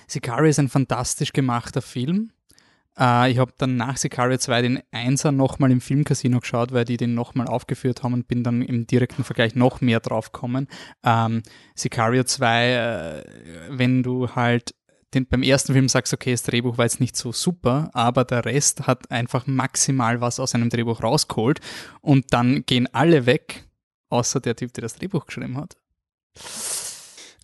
Sicario 0.07 0.49
ist 0.49 0.61
ein 0.61 0.69
fantastisch 0.69 1.33
gemachter 1.33 1.83
Film. 1.83 2.31
Äh, 2.97 3.33
ich 3.33 3.39
habe 3.39 3.53
dann 3.59 3.77
nach 3.77 3.97
Sicario 3.97 4.39
2 4.39 4.63
den 4.63 4.83
Einser 4.93 5.33
nochmal 5.33 5.73
im 5.73 5.81
Filmcasino 5.81 6.39
geschaut, 6.39 6.73
weil 6.73 6.85
die 6.85 6.97
den 6.97 7.15
nochmal 7.15 7.49
aufgeführt 7.49 8.05
haben 8.05 8.15
und 8.15 8.29
bin 8.29 8.45
dann 8.45 8.63
im 8.63 8.87
direkten 8.87 9.25
Vergleich 9.25 9.57
noch 9.57 9.81
mehr 9.81 9.99
drauf 9.99 10.31
gekommen. 10.31 10.69
Ähm, 11.03 11.43
Sicario 11.75 12.23
2, 12.23 12.71
äh, 12.71 13.25
wenn 13.71 14.05
du 14.05 14.29
halt 14.37 14.75
den, 15.15 15.27
beim 15.27 15.43
ersten 15.43 15.73
Film 15.73 15.89
sagst, 15.89 16.13
okay, 16.13 16.33
das 16.33 16.43
Drehbuch 16.43 16.79
war 16.79 16.85
jetzt 16.85 17.01
nicht 17.01 17.17
so 17.17 17.33
super, 17.33 17.91
aber 17.93 18.25
der 18.25 18.45
Rest 18.45 18.87
hat 18.87 19.11
einfach 19.11 19.47
maximal 19.47 20.21
was 20.21 20.41
aus 20.41 20.55
einem 20.55 20.71
Drehbuch 20.71 21.03
rausgeholt 21.03 21.61
und 22.01 22.33
dann 22.33 22.65
gehen 22.67 22.89
alle 22.93 23.27
weg 23.27 23.65
außer 24.09 24.41
der 24.41 24.57
Typ, 24.57 24.73
der 24.75 24.83
das 24.83 24.95
Drehbuch 24.95 25.27
geschrieben 25.27 25.57
hat. 25.57 25.77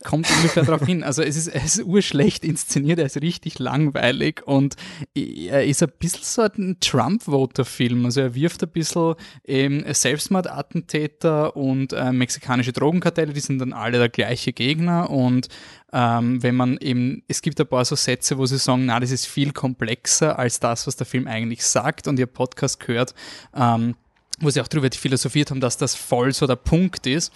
Kommt 0.04 0.30
ungefähr 0.30 0.64
darauf 0.64 0.86
hin. 0.86 1.02
Also 1.02 1.22
es 1.22 1.36
ist, 1.36 1.48
es 1.48 1.76
ist 1.76 1.84
urschlecht 1.84 2.44
inszeniert, 2.44 2.98
er 2.98 3.06
ist 3.06 3.20
richtig 3.20 3.58
langweilig 3.58 4.46
und 4.46 4.76
er 5.14 5.64
ist 5.64 5.82
ein 5.82 5.90
bisschen 5.98 6.22
so 6.22 6.42
ein 6.42 6.76
Trump-Voter-Film. 6.80 8.04
Also 8.04 8.20
er 8.20 8.34
wirft 8.34 8.62
ein 8.62 8.70
bisschen 8.70 9.14
ähm, 9.44 9.84
Selbstmordattentäter 9.86 11.56
und 11.56 11.92
äh, 11.92 12.12
mexikanische 12.12 12.72
Drogenkartelle, 12.72 13.32
die 13.32 13.40
sind 13.40 13.58
dann 13.58 13.72
alle 13.72 13.98
der 13.98 14.08
gleiche 14.08 14.52
Gegner 14.52 15.10
und 15.10 15.48
ähm, 15.92 16.42
wenn 16.42 16.54
man 16.54 16.76
eben, 16.78 17.22
es 17.28 17.42
gibt 17.42 17.60
ein 17.60 17.66
paar 17.66 17.84
so 17.84 17.96
Sätze, 17.96 18.38
wo 18.38 18.46
sie 18.46 18.58
sagen, 18.58 18.86
na, 18.86 19.00
das 19.00 19.10
ist 19.10 19.26
viel 19.26 19.52
komplexer 19.52 20.38
als 20.38 20.60
das, 20.60 20.86
was 20.86 20.96
der 20.96 21.06
Film 21.06 21.26
eigentlich 21.26 21.64
sagt 21.64 22.08
und 22.08 22.18
ihr 22.18 22.26
Podcast 22.26 22.80
gehört, 22.80 23.14
ähm, 23.54 23.94
wo 24.40 24.50
sie 24.50 24.60
auch 24.60 24.68
darüber 24.68 24.88
philosophiert 24.94 25.50
haben, 25.50 25.60
dass 25.60 25.78
das 25.78 25.94
voll 25.94 26.32
so 26.32 26.46
der 26.46 26.56
Punkt 26.56 27.06
ist. 27.06 27.32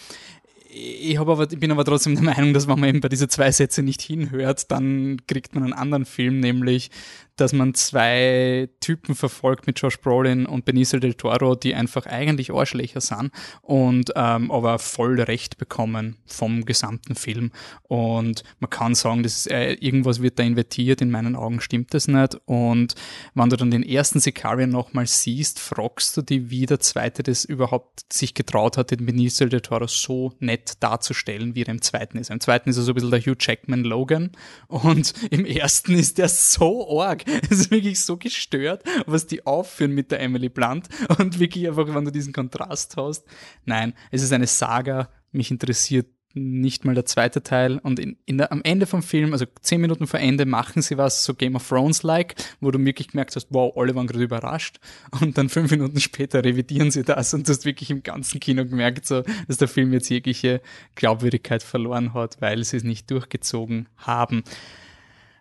Ich, 0.73 1.19
aber, 1.19 1.47
ich 1.51 1.59
bin 1.59 1.71
aber 1.71 1.85
trotzdem 1.85 2.15
der 2.15 2.25
Meinung, 2.25 2.55
dass 2.55 2.67
wenn 2.67 2.79
man 2.79 2.89
eben 2.89 3.01
bei 3.01 3.09
diese 3.09 3.29
zwei 3.29 3.51
Sätze 3.53 3.83
nicht 3.83 4.01
hinhört, 4.01 4.71
dann 4.71 5.19
kriegt 5.27 5.55
man 5.55 5.65
einen 5.65 5.73
anderen 5.73 6.05
Film, 6.05 6.41
nämlich 6.41 6.91
dass 7.37 7.53
man 7.53 7.75
zwei 7.75 8.69
Typen 8.81 9.15
verfolgt 9.15 9.67
mit 9.67 9.81
Josh 9.81 10.01
Brolin 10.01 10.47
und 10.47 10.65
Benicio 10.65 10.99
del 10.99 11.15
Toro, 11.15 11.55
die 11.55 11.75
einfach 11.75 12.07
eigentlich 12.07 12.53
Arschlöcher 12.53 13.01
sind 13.01 13.31
und 13.63 14.13
ähm, 14.17 14.51
aber 14.51 14.79
voll 14.79 15.21
Recht 15.21 15.59
bekommen 15.59 16.17
vom 16.27 16.65
gesamten 16.65 17.15
Film. 17.15 17.53
Und 17.85 18.43
man 18.59 18.71
kann 18.71 18.95
sagen, 18.95 19.23
das 19.23 19.39
ist, 19.39 19.51
äh, 19.51 19.73
irgendwas 19.75 20.23
wird 20.23 20.39
da 20.39 20.43
invertiert, 20.43 21.01
in 21.01 21.11
meinen 21.11 21.37
Augen 21.37 21.61
stimmt 21.61 21.95
das 21.95 22.09
nicht. 22.09 22.37
Und 22.45 22.95
wenn 23.35 23.49
du 23.49 23.57
dann 23.57 23.71
den 23.71 23.83
ersten 23.83 24.21
Sicarian 24.21 24.71
nochmal 24.71 25.07
siehst, 25.07 25.59
fragst 25.59 26.17
du 26.17 26.23
dich, 26.23 26.51
wie 26.51 26.67
der 26.67 26.81
zweite 26.81 27.23
das 27.23 27.45
überhaupt 27.45 28.13
sich 28.13 28.35
getraut 28.35 28.77
hat, 28.77 28.91
den 28.91 29.07
Benicio 29.07 29.47
del 29.47 29.61
Toro 29.61 29.87
so 29.87 30.33
nett 30.39 30.75
darzustellen, 30.81 31.55
wie 31.55 31.63
er 31.63 31.69
im 31.69 31.83
zweiten 31.83 32.19
ist. 32.19 32.31
Im 32.31 32.41
zweiten 32.41 32.71
ist 32.71 32.77
er 32.77 32.83
so 32.83 32.93
ein 32.93 32.95
bisschen 32.95 33.11
der 33.11 33.21
Hugh 33.21 33.37
Jackman 33.39 33.85
Logan 33.85 34.31
und 34.69 35.13
im 35.31 35.45
ersten 35.45 35.95
ist 35.95 36.19
der 36.19 36.29
so 36.29 37.01
arg. 37.01 37.22
Es 37.51 37.61
ist 37.61 37.71
wirklich 37.71 38.01
so 38.01 38.17
gestört, 38.17 38.83
was 39.07 39.27
die 39.27 39.47
aufführen 39.47 39.93
mit 39.93 40.11
der 40.11 40.21
Emily 40.21 40.49
Blunt 40.49 40.89
und 41.19 41.39
wirklich 41.39 41.69
einfach, 41.69 41.93
wenn 41.95 42.05
du 42.05 42.13
diesen 42.13 42.33
Kontrast 42.33 42.97
hast. 42.97 43.25
Nein, 43.65 43.95
es 44.11 44.23
ist 44.23 44.33
eine 44.33 44.47
Saga. 44.47 45.09
Mich 45.33 45.51
interessiert 45.51 46.07
nicht 46.35 46.85
mal 46.85 46.95
der 46.95 47.05
zweite 47.05 47.43
Teil. 47.43 47.79
Und 47.79 47.99
in, 47.99 48.17
in 48.25 48.39
der, 48.39 48.53
am 48.53 48.63
Ende 48.63 48.87
vom 48.87 49.03
Film, 49.03 49.33
also 49.33 49.47
zehn 49.61 49.81
Minuten 49.81 50.07
vor 50.07 50.21
Ende, 50.21 50.47
machen 50.47 50.83
sie 50.83 50.97
was 50.99 51.25
so 51.25 51.35
Game 51.35 51.57
of 51.57 51.69
Thrones-like, 51.69 52.35
wo 52.61 52.71
du 52.71 52.83
wirklich 52.85 53.09
gemerkt 53.09 53.37
hast, 53.37 53.49
wow, 53.51 53.73
alle 53.77 53.95
waren 53.95 54.07
gerade 54.07 54.25
überrascht. 54.25 54.79
Und 55.21 55.37
dann 55.39 55.49
fünf 55.49 55.71
Minuten 55.71 56.01
später 56.01 56.45
revidieren 56.45 56.91
sie 56.91 57.03
das 57.03 57.35
und 57.35 57.49
du 57.49 57.53
hast 57.53 57.65
wirklich 57.65 57.91
im 57.91 58.03
ganzen 58.03 58.41
Kino 58.41 58.65
gemerkt, 58.65 59.07
so, 59.07 59.23
dass 59.47 59.59
der 59.59 59.69
Film 59.69 59.93
jetzt 59.93 60.09
jegliche 60.09 60.61
Glaubwürdigkeit 60.95 61.63
verloren 61.63 62.15
hat, 62.15 62.41
weil 62.41 62.65
sie 62.65 62.79
es 62.79 62.85
nicht 62.85 63.11
durchgezogen 63.11 63.89
haben. 63.97 64.43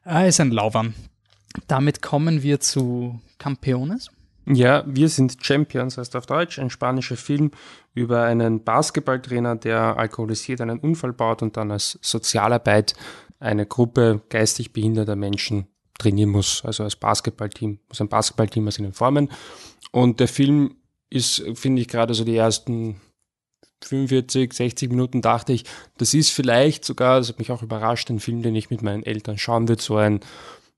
Ah, 0.04 0.26
ist 0.26 0.40
ein 0.40 0.52
Lauwarm. 0.52 0.94
Damit 1.68 2.02
kommen 2.02 2.44
wir 2.44 2.60
zu 2.60 3.20
Campeones. 3.38 4.10
Ja, 4.48 4.84
wir 4.88 5.08
sind 5.10 5.38
Champions, 5.42 5.98
heißt 5.98 6.16
auf 6.16 6.26
Deutsch, 6.26 6.58
ein 6.60 6.70
spanischer 6.70 7.16
Film 7.16 7.52
über 7.94 8.24
einen 8.24 8.64
Basketballtrainer, 8.64 9.56
der 9.56 9.98
alkoholisiert 9.98 10.62
einen 10.62 10.80
Unfall 10.80 11.14
baut 11.14 11.42
und 11.42 11.58
dann 11.58 11.72
als 11.72 12.00
Sozialarbeit 12.02 12.96
eine 13.40 13.66
Gruppe 13.66 14.22
geistig 14.30 14.74
behinderter 14.74 15.16
Menschen 15.16 15.68
trainieren 16.00 16.30
muss, 16.30 16.64
also 16.66 16.84
als 16.84 16.96
Basketballteam, 16.96 17.80
muss 17.88 18.02
ein 18.02 18.10
Basketballteam 18.10 18.68
aus 18.68 18.80
ihnen 18.80 18.94
formen. 18.94 19.30
Und 19.92 20.20
der 20.20 20.28
Film 20.28 20.76
ist, 21.10 21.44
finde 21.54 21.82
ich, 21.82 21.88
gerade 21.88 22.14
so 22.14 22.24
die 22.24 22.36
ersten 22.36 23.00
45, 23.84 24.54
60 24.54 24.90
Minuten 24.90 25.22
dachte 25.22 25.54
ich, 25.54 25.66
das 25.98 26.14
ist 26.14 26.32
vielleicht 26.32 26.86
sogar, 26.86 27.20
das 27.20 27.30
hat 27.30 27.40
mich 27.40 27.52
auch 27.52 27.64
überrascht, 27.64 28.10
ein 28.10 28.20
Film, 28.20 28.42
den 28.42 28.56
ich 28.56 28.70
mit 28.70 28.82
meinen 28.82 29.04
Eltern 29.04 29.38
schauen 29.38 29.68
würde, 29.68 29.82
so 29.82 29.98
ein 29.98 30.22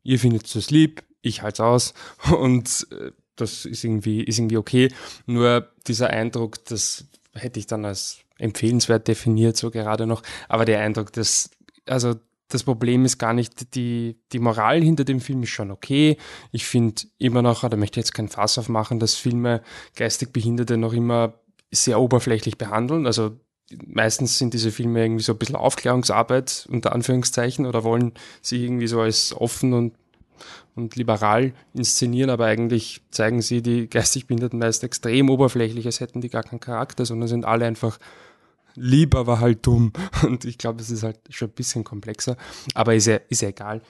ihr 0.03 0.19
findet 0.19 0.53
es 0.53 0.71
lieb, 0.71 1.03
ich 1.21 1.41
halte 1.41 1.55
es 1.55 1.59
aus 1.61 1.93
und 2.39 2.87
äh, 2.91 3.11
das 3.35 3.65
ist 3.65 3.83
irgendwie, 3.83 4.23
ist 4.23 4.37
irgendwie 4.37 4.57
okay. 4.57 4.91
Nur 5.25 5.69
dieser 5.87 6.09
Eindruck, 6.09 6.63
das 6.65 7.05
hätte 7.33 7.59
ich 7.59 7.65
dann 7.67 7.83
als 7.85 8.19
empfehlenswert 8.37 9.07
definiert, 9.07 9.57
so 9.57 9.71
gerade 9.71 10.05
noch. 10.05 10.21
Aber 10.49 10.65
der 10.65 10.81
Eindruck, 10.81 11.11
dass, 11.13 11.49
also 11.87 12.15
das 12.49 12.63
Problem 12.63 13.05
ist 13.05 13.17
gar 13.17 13.33
nicht, 13.33 13.73
die, 13.75 14.19
die 14.31 14.39
Moral 14.39 14.81
hinter 14.81 15.03
dem 15.03 15.19
Film 15.19 15.43
ist 15.43 15.49
schon 15.49 15.71
okay. 15.71 16.17
Ich 16.51 16.65
finde 16.65 17.03
immer 17.17 17.41
noch, 17.41 17.67
da 17.67 17.75
möchte 17.75 17.99
ich 17.99 18.05
jetzt 18.05 18.13
kein 18.13 18.29
Fass 18.29 18.57
aufmachen, 18.57 18.99
dass 18.99 19.15
Filme 19.15 19.63
geistig 19.95 20.31
Behinderte 20.31 20.77
noch 20.77 20.93
immer 20.93 21.39
sehr 21.71 21.99
oberflächlich 21.99 22.59
behandeln. 22.59 23.07
Also 23.07 23.39
meistens 23.85 24.37
sind 24.37 24.53
diese 24.53 24.71
Filme 24.71 25.01
irgendwie 25.01 25.23
so 25.23 25.33
ein 25.33 25.37
bisschen 25.37 25.55
Aufklärungsarbeit 25.55 26.67
unter 26.69 26.93
Anführungszeichen 26.93 27.65
oder 27.65 27.83
wollen 27.83 28.13
sie 28.41 28.63
irgendwie 28.63 28.87
so 28.87 29.01
als 29.01 29.33
offen 29.35 29.73
und, 29.73 29.93
und 30.75 30.95
liberal 30.95 31.53
inszenieren, 31.73 32.29
aber 32.29 32.45
eigentlich 32.45 33.01
zeigen 33.11 33.41
sie 33.41 33.61
die 33.61 33.87
geistig 33.89 34.27
Behinderten 34.27 34.59
meist 34.59 34.83
extrem 34.83 35.29
oberflächlich, 35.29 35.85
als 35.85 35.99
hätten 35.99 36.21
die 36.21 36.29
gar 36.29 36.43
keinen 36.43 36.59
Charakter, 36.59 37.05
sondern 37.05 37.27
sind 37.27 37.45
alle 37.45 37.65
einfach 37.65 37.99
lieb, 38.75 39.15
aber 39.15 39.39
halt 39.39 39.65
dumm. 39.65 39.93
Und 40.23 40.45
ich 40.45 40.57
glaube, 40.57 40.81
es 40.81 40.89
ist 40.89 41.03
halt 41.03 41.19
schon 41.29 41.49
ein 41.49 41.53
bisschen 41.53 41.83
komplexer, 41.83 42.37
aber 42.73 42.95
ist 42.95 43.07
ja, 43.07 43.19
ist 43.29 43.41
ja 43.41 43.49
egal. 43.49 43.81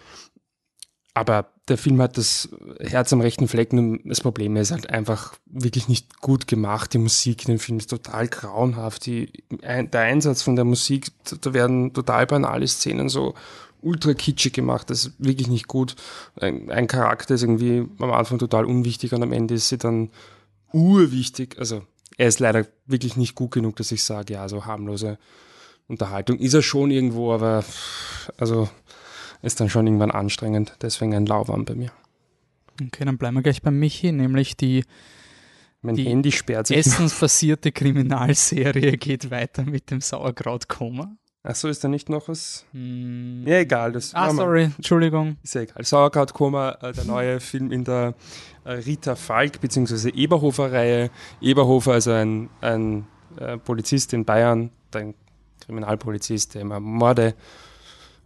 Aber 1.14 1.52
der 1.68 1.78
Film 1.78 2.02
hat 2.02 2.18
das 2.18 2.50
Herz 2.80 3.14
am 3.14 3.22
rechten 3.22 3.48
Flecken 3.48 4.02
das 4.06 4.22
Problem 4.22 4.56
ist 4.56 4.72
halt 4.72 4.90
einfach 4.90 5.36
wirklich 5.46 5.88
nicht 5.88 6.20
gut 6.22 6.48
gemacht. 6.48 6.94
Die 6.94 6.98
Musik 6.98 7.44
in 7.46 7.54
dem 7.54 7.60
Film 7.60 7.78
ist 7.78 7.92
total 7.92 8.28
grauenhaft. 8.28 9.06
Die, 9.06 9.32
der 9.62 10.02
Einsatz 10.02 10.42
von 10.42 10.56
der 10.56 10.66
Musik, 10.66 11.12
da 11.42 11.54
werden 11.54 11.94
total 11.94 12.26
banale 12.26 12.68
Szenen 12.68 13.10
so 13.10 13.36
ultra 13.82 14.14
kitschig 14.14 14.54
gemacht. 14.54 14.90
Das 14.90 15.06
ist 15.06 15.14
wirklich 15.20 15.48
nicht 15.48 15.68
gut. 15.68 15.96
Ein, 16.40 16.72
ein 16.72 16.88
Charakter 16.88 17.36
ist 17.36 17.44
irgendwie 17.44 17.86
am 18.00 18.12
Anfang 18.12 18.40
total 18.40 18.66
unwichtig 18.66 19.14
und 19.14 19.22
am 19.22 19.34
Ende 19.34 19.54
ist 19.54 19.70
sie 19.70 19.78
dann 19.78 20.10
urwichtig. 20.72 21.58
Also 21.60 21.84
er 22.18 22.28
ist 22.28 22.40
leider 22.40 22.66
wirklich 22.88 23.18
nicht 23.18 23.36
gut 23.36 23.52
genug, 23.52 23.76
dass 23.76 23.92
ich 23.92 24.04
sage, 24.04 24.34
ja, 24.34 24.50
so 24.50 24.66
harmlose 24.66 25.20
Unterhaltung 25.88 26.40
ist 26.40 26.54
er 26.54 26.62
schon 26.62 26.92
irgendwo, 26.92 27.34
aber 27.34 27.64
also 28.38 28.70
ist 29.44 29.60
dann 29.60 29.70
schon 29.70 29.86
irgendwann 29.86 30.10
anstrengend. 30.10 30.74
Deswegen 30.82 31.14
ein 31.14 31.28
Lauwarm 31.28 31.66
bei 31.66 31.76
mir. 31.76 31.92
Okay, 32.82 33.06
dann 33.06 33.20
bleiben 33.20 33.36
wir 33.36 33.44
gleich 33.44 33.62
bei 33.62 33.70
Michi, 33.70 34.12
nämlich 34.12 34.58
die, 34.58 34.84
mein 35.82 35.96
die 35.96 36.06
Handy 36.06 36.32
sperrt 36.32 36.68
sich. 36.68 36.78
essensbasierte 36.78 37.72
Kriminalserie 37.72 38.98
geht 38.98 39.30
weiter 39.30 39.64
mit 39.64 39.92
dem 39.92 40.02
Sauerkrautkoma. 40.02 41.16
Achso, 41.44 41.68
ist 41.68 41.84
da 41.84 41.90
nicht 41.90 42.10
noch 42.10 42.30
was? 42.30 42.66
Hm. 42.72 43.44
Ja, 43.46 43.58
egal. 43.58 43.92
Das 43.92 44.16
Ah, 44.16 44.32
sorry, 44.32 44.72
Entschuldigung. 44.78 45.36
Ist 45.44 45.56
ja 45.56 45.62
egal. 45.62 45.84
Sauerkrautkoma, 45.84 46.78
äh, 46.82 46.94
der 46.94 47.04
neue 47.04 47.40
Film 47.42 47.72
in 47.72 47.84
der 47.84 48.16
äh, 48.64 48.72
Rita 48.72 49.16
Falk 49.16 49.60
bzw. 49.60 50.10
Eberhofer-Reihe. 50.10 51.12
Eberhofer, 51.42 51.92
also 51.92 52.12
ein, 52.14 52.50
ein 52.62 53.06
äh, 53.38 53.58
Polizist 53.58 54.14
in 54.14 54.24
Bayern, 54.24 54.72
ein 54.96 55.16
Kriminalpolizist, 55.66 56.56
der 56.56 56.62
immer 56.62 56.80
Morde 56.80 57.36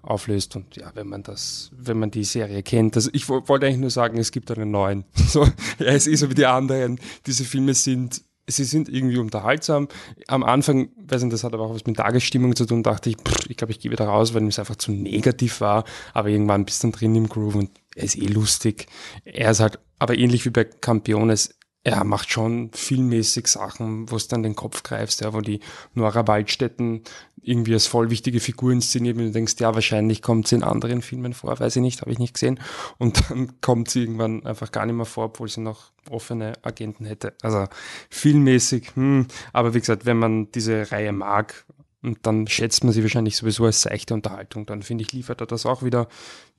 auflöst. 0.02 0.56
Und 0.56 0.76
ja, 0.76 0.92
wenn 0.96 1.08
man 1.08 1.24
das, 1.24 1.72
wenn 1.76 2.00
man 2.00 2.12
die 2.12 2.24
Serie 2.24 2.64
kennt, 2.64 2.96
also 2.96 3.10
ich 3.14 3.28
wo- 3.30 3.48
wollte 3.48 3.66
eigentlich 3.66 3.80
nur 3.80 3.90
sagen, 3.90 4.18
es 4.18 4.32
gibt 4.32 4.52
einen 4.52 4.72
neuen. 4.72 5.06
So, 5.28 5.48
er 5.80 5.96
ist 5.96 6.08
eh 6.08 6.16
so 6.16 6.30
wie 6.30 6.36
die 6.36 6.46
anderen. 6.46 7.00
Diese 7.26 7.44
Filme 7.44 7.74
sind, 7.74 8.22
sie 8.48 8.64
sind 8.64 8.88
irgendwie 8.88 9.18
unterhaltsam. 9.18 9.90
Am 10.28 10.44
Anfang, 10.44 10.90
weiß 11.06 11.24
nicht, 11.24 11.34
das 11.34 11.44
hat 11.44 11.54
aber 11.54 11.64
auch 11.64 11.74
was 11.76 11.86
mit 11.86 11.98
Tagesstimmung 11.98 12.56
zu 12.56 12.66
tun, 12.66 12.84
dachte 12.84 13.10
ich, 13.10 13.18
pff, 13.18 13.50
ich 13.50 13.58
glaube, 13.58 13.72
ich 13.72 13.80
gehe 13.80 13.92
wieder 13.92 14.06
raus, 14.06 14.34
weil 14.34 14.48
es 14.48 14.60
einfach 14.60 14.78
zu 14.78 14.92
negativ 14.92 15.60
war. 15.62 15.84
Aber 16.14 16.30
irgendwann 16.30 16.64
bist 16.66 16.82
du 16.84 16.88
dann 16.88 16.94
drin 16.94 17.16
im 17.16 17.28
Groove 17.28 17.56
und 17.56 17.72
er 17.96 18.04
ist 18.04 18.18
eh 18.18 18.28
lustig. 18.28 18.88
Er 19.26 19.52
ist 19.52 19.60
halt, 19.60 19.80
aber 20.00 20.18
ähnlich 20.18 20.46
wie 20.46 20.52
bei 20.52 20.64
Campiones, 20.64 21.56
er 21.84 22.04
macht 22.04 22.30
schon 22.30 22.70
filmmäßig 22.74 23.48
Sachen, 23.48 24.12
wo 24.12 24.18
es 24.18 24.28
dann 24.28 24.44
den 24.44 24.56
Kopf 24.56 24.84
greifst, 24.84 25.22
ja, 25.22 25.34
wo 25.34 25.40
die 25.42 25.62
Nora 25.94 26.28
Waldstätten 26.28 27.04
irgendwie 27.48 27.74
als 27.74 27.88
voll 27.88 28.10
wichtige 28.10 28.40
Figur 28.40 28.72
inszeniert 28.72 29.18
und 29.18 29.26
du 29.26 29.32
denkst, 29.32 29.56
ja, 29.60 29.74
wahrscheinlich 29.74 30.22
kommt 30.22 30.48
sie 30.48 30.56
in 30.56 30.64
anderen 30.64 31.02
Filmen 31.02 31.34
vor, 31.34 31.60
weiß 31.60 31.76
ich 31.78 31.82
nicht, 31.82 32.02
habe 32.02 32.12
ich 32.12 32.20
nicht 32.20 32.34
gesehen. 32.34 32.60
Und 32.98 33.24
dann 33.30 33.62
kommt 33.62 33.90
sie 33.90 34.02
irgendwann 34.02 34.46
einfach 34.46 34.72
gar 34.72 34.86
nicht 34.86 34.96
mehr 34.96 35.06
vor, 35.06 35.26
obwohl 35.26 35.48
sie 35.48 35.62
noch 35.62 35.92
offene 36.10 36.54
Agenten 36.62 37.06
hätte. 37.06 37.34
Also 37.42 37.66
filmmäßig, 38.10 38.96
hm, 38.96 39.28
aber 39.54 39.74
wie 39.74 39.80
gesagt, 39.80 40.06
wenn 40.06 40.18
man 40.18 40.52
diese 40.52 40.92
Reihe 40.92 41.12
mag, 41.12 41.66
und 42.04 42.20
dann 42.28 42.48
schätzt 42.48 42.84
man 42.84 42.94
sie 42.94 43.02
wahrscheinlich 43.02 43.36
sowieso 43.36 43.66
als 43.66 43.82
seichte 43.82 44.14
Unterhaltung. 44.14 44.68
Dann 44.68 44.84
finde 44.84 45.04
ich, 45.04 45.12
liefert 45.12 45.42
er 45.42 45.48
das 45.48 45.66
auch 45.66 45.82
wieder 45.82 46.08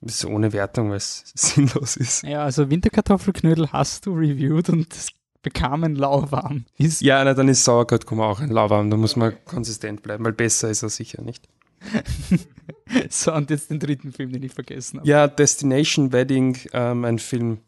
ist 0.00 0.25
ohne 0.25 0.52
Wertung, 0.52 0.90
weil 0.90 0.97
es 0.97 1.25
sinnlos 1.35 1.97
ist. 1.97 2.23
Ja, 2.23 2.45
also 2.45 2.71
Winterkartoffelknödel 2.71 3.73
hast 3.73 4.07
du 4.07 4.14
reviewed 4.14 4.68
und 4.68 4.92
es 4.92 5.11
bekam 5.42 5.85
ein 5.85 5.95
Lauwarm. 5.95 6.64
Ist 6.76 7.00
Ja, 7.00 7.23
na, 7.25 7.35
dann 7.35 7.49
ist 7.49 7.64
Sauerkrautkummer 7.64 8.25
auch 8.25 8.40
ein 8.40 8.50
Lauwarm. 8.50 8.90
Da 8.90 8.97
muss 8.97 9.16
man 9.16 9.35
konsistent 9.45 10.02
bleiben, 10.02 10.25
weil 10.25 10.33
besser 10.33 10.71
ist 10.71 10.83
er 10.83 10.88
sicher 10.88 11.23
nicht. 11.23 11.49
so, 13.09 13.33
und 13.33 13.50
jetzt 13.50 13.71
den 13.71 13.78
dritten 13.78 14.12
Film, 14.12 14.33
den 14.33 14.42
ich 14.42 14.52
vergessen 14.52 14.99
habe. 14.99 15.09
Ja, 15.09 15.28
Destination 15.28 16.12
Wedding, 16.12 16.59
ähm, 16.73 17.04
ein 17.04 17.18
Film, 17.18 17.59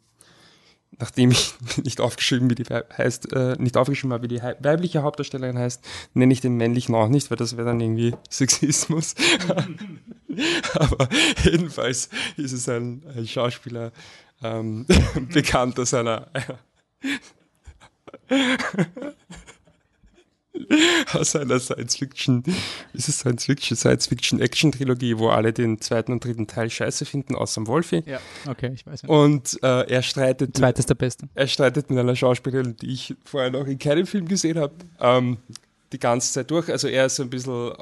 nachdem 0.99 1.31
ich 1.31 1.55
nicht 1.85 2.00
aufgeschrieben, 2.00 2.50
wie 2.50 2.57
die 2.57 2.65
heißt, 2.65 3.33
äh, 3.33 3.57
nicht 3.59 3.77
aufgeschrieben 3.77 4.12
habe, 4.12 4.25
wie 4.25 4.35
die 4.35 4.43
weibliche 4.43 5.03
Hauptdarstellerin 5.03 5.59
heißt, 5.59 5.85
nenne 6.15 6.33
ich 6.33 6.41
den 6.41 6.57
männlichen 6.57 6.95
auch 6.95 7.09
nicht, 7.09 7.31
weil 7.31 7.37
das 7.39 7.57
wäre 7.57 7.67
dann 7.67 7.81
irgendwie 7.81 8.15
Sexismus. 8.31 9.15
Aber 10.75 11.09
jedenfalls 11.45 12.09
ist 12.37 12.53
es 12.53 12.69
ein, 12.69 13.03
ein 13.17 13.27
Schauspieler, 13.27 13.93
ähm, 14.43 14.87
bekannt 15.33 15.79
aus 15.79 15.95
einer 15.95 16.29
aus 21.13 21.37
einer 21.37 21.59
Science-Fiction, 21.59 22.45
ist 22.93 23.09
es 23.09 23.21
Science-Fiction, 23.21 23.77
Science-Fiction-Action-Trilogie, 23.77 25.19
wo 25.19 25.29
alle 25.29 25.53
den 25.53 25.81
zweiten 25.81 26.13
und 26.13 26.25
dritten 26.25 26.47
Teil 26.47 26.71
scheiße 26.71 27.05
finden, 27.05 27.35
außer 27.35 27.67
Wolfi. 27.67 28.03
Ja, 28.07 28.21
okay, 28.49 28.71
ich 28.75 28.87
weiß 28.87 29.03
nicht. 29.03 29.11
Und 29.11 29.59
äh, 29.63 29.91
er 29.91 30.03
streitet 30.03 30.51
mit, 30.51 30.59
Zweites 30.59 30.87
der 30.87 30.95
Beste. 30.95 31.29
er 31.35 31.47
streitet 31.47 31.91
mit 31.91 31.99
einer 31.99 32.17
Schauspielerin, 32.17 32.77
die 32.77 32.93
ich 32.93 33.15
vorher 33.25 33.51
noch 33.51 33.67
in 33.67 33.79
keinem 33.79 34.07
Film 34.07 34.29
gesehen 34.29 34.59
habe. 34.59 34.75
Ähm, 35.01 35.39
die 35.93 35.99
ganze 35.99 36.33
Zeit 36.33 36.51
durch. 36.51 36.71
Also 36.71 36.89
er 36.89 37.07
ist 37.07 37.17
so 37.17 37.25
ein 37.25 37.31
bisschen 37.31 37.73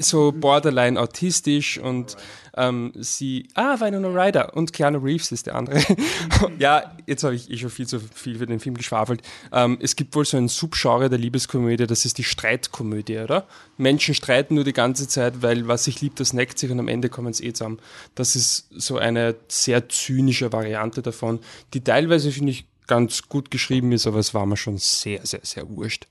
so 0.00 0.32
borderline 0.32 0.98
autistisch 0.98 1.78
und 1.78 2.16
ähm, 2.56 2.92
sie, 2.96 3.48
ah, 3.54 3.78
Winona 3.80 4.08
Ryder 4.08 4.56
und 4.56 4.72
Keanu 4.72 4.98
Reeves 4.98 5.32
ist 5.32 5.46
der 5.46 5.54
andere. 5.54 5.80
ja, 6.58 6.94
jetzt 7.06 7.22
habe 7.22 7.34
ich 7.34 7.50
eh 7.50 7.56
schon 7.56 7.70
viel 7.70 7.86
zu 7.86 8.00
viel 8.00 8.38
für 8.38 8.46
den 8.46 8.60
Film 8.60 8.76
geschwafelt. 8.76 9.22
Ähm, 9.52 9.78
es 9.80 9.96
gibt 9.96 10.14
wohl 10.14 10.24
so 10.24 10.36
ein 10.36 10.48
Subgenre 10.48 11.08
der 11.08 11.18
Liebeskomödie, 11.18 11.86
das 11.86 12.04
ist 12.04 12.18
die 12.18 12.24
Streitkomödie, 12.24 13.18
oder? 13.18 13.46
Menschen 13.76 14.14
streiten 14.14 14.54
nur 14.54 14.64
die 14.64 14.72
ganze 14.72 15.06
Zeit, 15.06 15.42
weil 15.42 15.68
was 15.68 15.84
sich 15.84 16.00
liebt, 16.00 16.20
das 16.20 16.32
neckt 16.32 16.58
sich 16.58 16.70
und 16.70 16.80
am 16.80 16.88
Ende 16.88 17.08
kommen 17.08 17.30
es 17.30 17.40
eh 17.40 17.52
zusammen. 17.52 17.78
Das 18.14 18.36
ist 18.36 18.68
so 18.70 18.98
eine 18.98 19.36
sehr 19.48 19.88
zynische 19.88 20.52
Variante 20.52 21.02
davon, 21.02 21.40
die 21.72 21.82
teilweise, 21.82 22.32
finde 22.32 22.52
ich, 22.52 22.66
ganz 22.86 23.28
gut 23.28 23.52
geschrieben 23.52 23.92
ist, 23.92 24.08
aber 24.08 24.18
es 24.18 24.34
war 24.34 24.46
mir 24.46 24.56
schon 24.56 24.76
sehr, 24.78 25.24
sehr, 25.24 25.40
sehr 25.44 25.68
wurscht. 25.68 26.08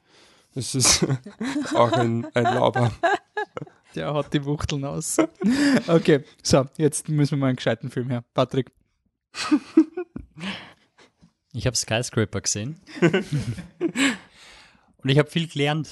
Das 0.55 0.75
ist 0.75 1.05
auch 1.75 1.91
ein, 1.91 2.25
ein 2.33 2.43
Lauber. 2.43 2.91
Der 3.95 4.13
hat 4.13 4.33
die 4.33 4.45
Wuchteln 4.45 4.85
aus. 4.85 5.17
Okay, 5.87 6.23
so, 6.43 6.67
jetzt 6.77 7.09
müssen 7.09 7.31
wir 7.31 7.37
mal 7.37 7.47
einen 7.47 7.55
gescheiten 7.55 7.89
Film 7.89 8.09
her. 8.09 8.23
Patrick. 8.33 8.71
Ich 11.53 11.65
habe 11.65 11.75
Skyscraper 11.75 12.41
gesehen. 12.41 12.79
Und 13.01 15.09
ich 15.09 15.17
habe 15.17 15.29
viel 15.29 15.47
gelernt 15.47 15.89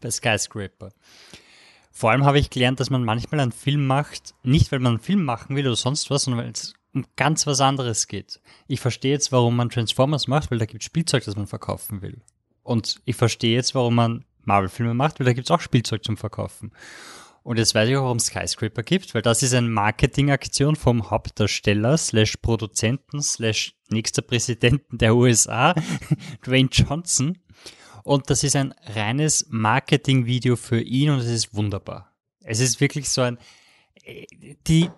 bei 0.00 0.10
Skyscraper. 0.10 0.90
Vor 1.92 2.10
allem 2.10 2.24
habe 2.24 2.38
ich 2.38 2.50
gelernt, 2.50 2.80
dass 2.80 2.90
man 2.90 3.04
manchmal 3.04 3.40
einen 3.40 3.52
Film 3.52 3.86
macht, 3.86 4.34
nicht 4.42 4.72
weil 4.72 4.78
man 4.78 4.94
einen 4.94 5.02
Film 5.02 5.24
machen 5.24 5.56
will 5.56 5.66
oder 5.66 5.76
sonst 5.76 6.10
was, 6.10 6.24
sondern 6.24 6.44
weil 6.44 6.52
es 6.52 6.74
um 6.94 7.04
ganz 7.16 7.46
was 7.46 7.60
anderes 7.60 8.08
geht. 8.08 8.40
Ich 8.66 8.80
verstehe 8.80 9.12
jetzt, 9.12 9.32
warum 9.32 9.56
man 9.56 9.70
Transformers 9.70 10.26
macht, 10.26 10.50
weil 10.50 10.58
da 10.58 10.66
gibt 10.66 10.82
es 10.82 10.86
Spielzeug, 10.86 11.24
das 11.24 11.36
man 11.36 11.46
verkaufen 11.46 12.02
will. 12.02 12.20
Und 12.62 13.00
ich 13.04 13.16
verstehe 13.16 13.54
jetzt, 13.54 13.74
warum 13.74 13.94
man 13.94 14.24
Marvel-Filme 14.44 14.94
macht, 14.94 15.20
weil 15.20 15.26
da 15.26 15.32
gibt 15.32 15.46
es 15.46 15.50
auch 15.50 15.60
Spielzeug 15.60 16.04
zum 16.04 16.16
Verkaufen. 16.16 16.72
Und 17.42 17.58
jetzt 17.58 17.74
weiß 17.74 17.88
ich 17.88 17.96
auch, 17.96 18.02
warum 18.02 18.18
Skyscraper 18.18 18.82
gibt, 18.82 19.14
weil 19.14 19.22
das 19.22 19.42
ist 19.42 19.54
eine 19.54 19.68
Marketingaktion 19.68 20.76
vom 20.76 21.10
Hauptdarsteller 21.10 21.96
slash 21.96 22.36
Produzenten 22.36 23.22
slash 23.22 23.74
nächster 23.88 24.22
Präsidenten 24.22 24.98
der 24.98 25.16
USA, 25.16 25.74
Dwayne 26.44 26.68
Johnson. 26.70 27.38
Und 28.04 28.30
das 28.30 28.44
ist 28.44 28.56
ein 28.56 28.74
reines 28.94 29.46
Marketingvideo 29.50 30.56
für 30.56 30.80
ihn 30.80 31.10
und 31.10 31.18
es 31.20 31.30
ist 31.30 31.54
wunderbar. 31.54 32.14
Es 32.40 32.60
ist 32.60 32.80
wirklich 32.80 33.08
so 33.08 33.22
ein, 33.22 33.38
die, 34.66 34.90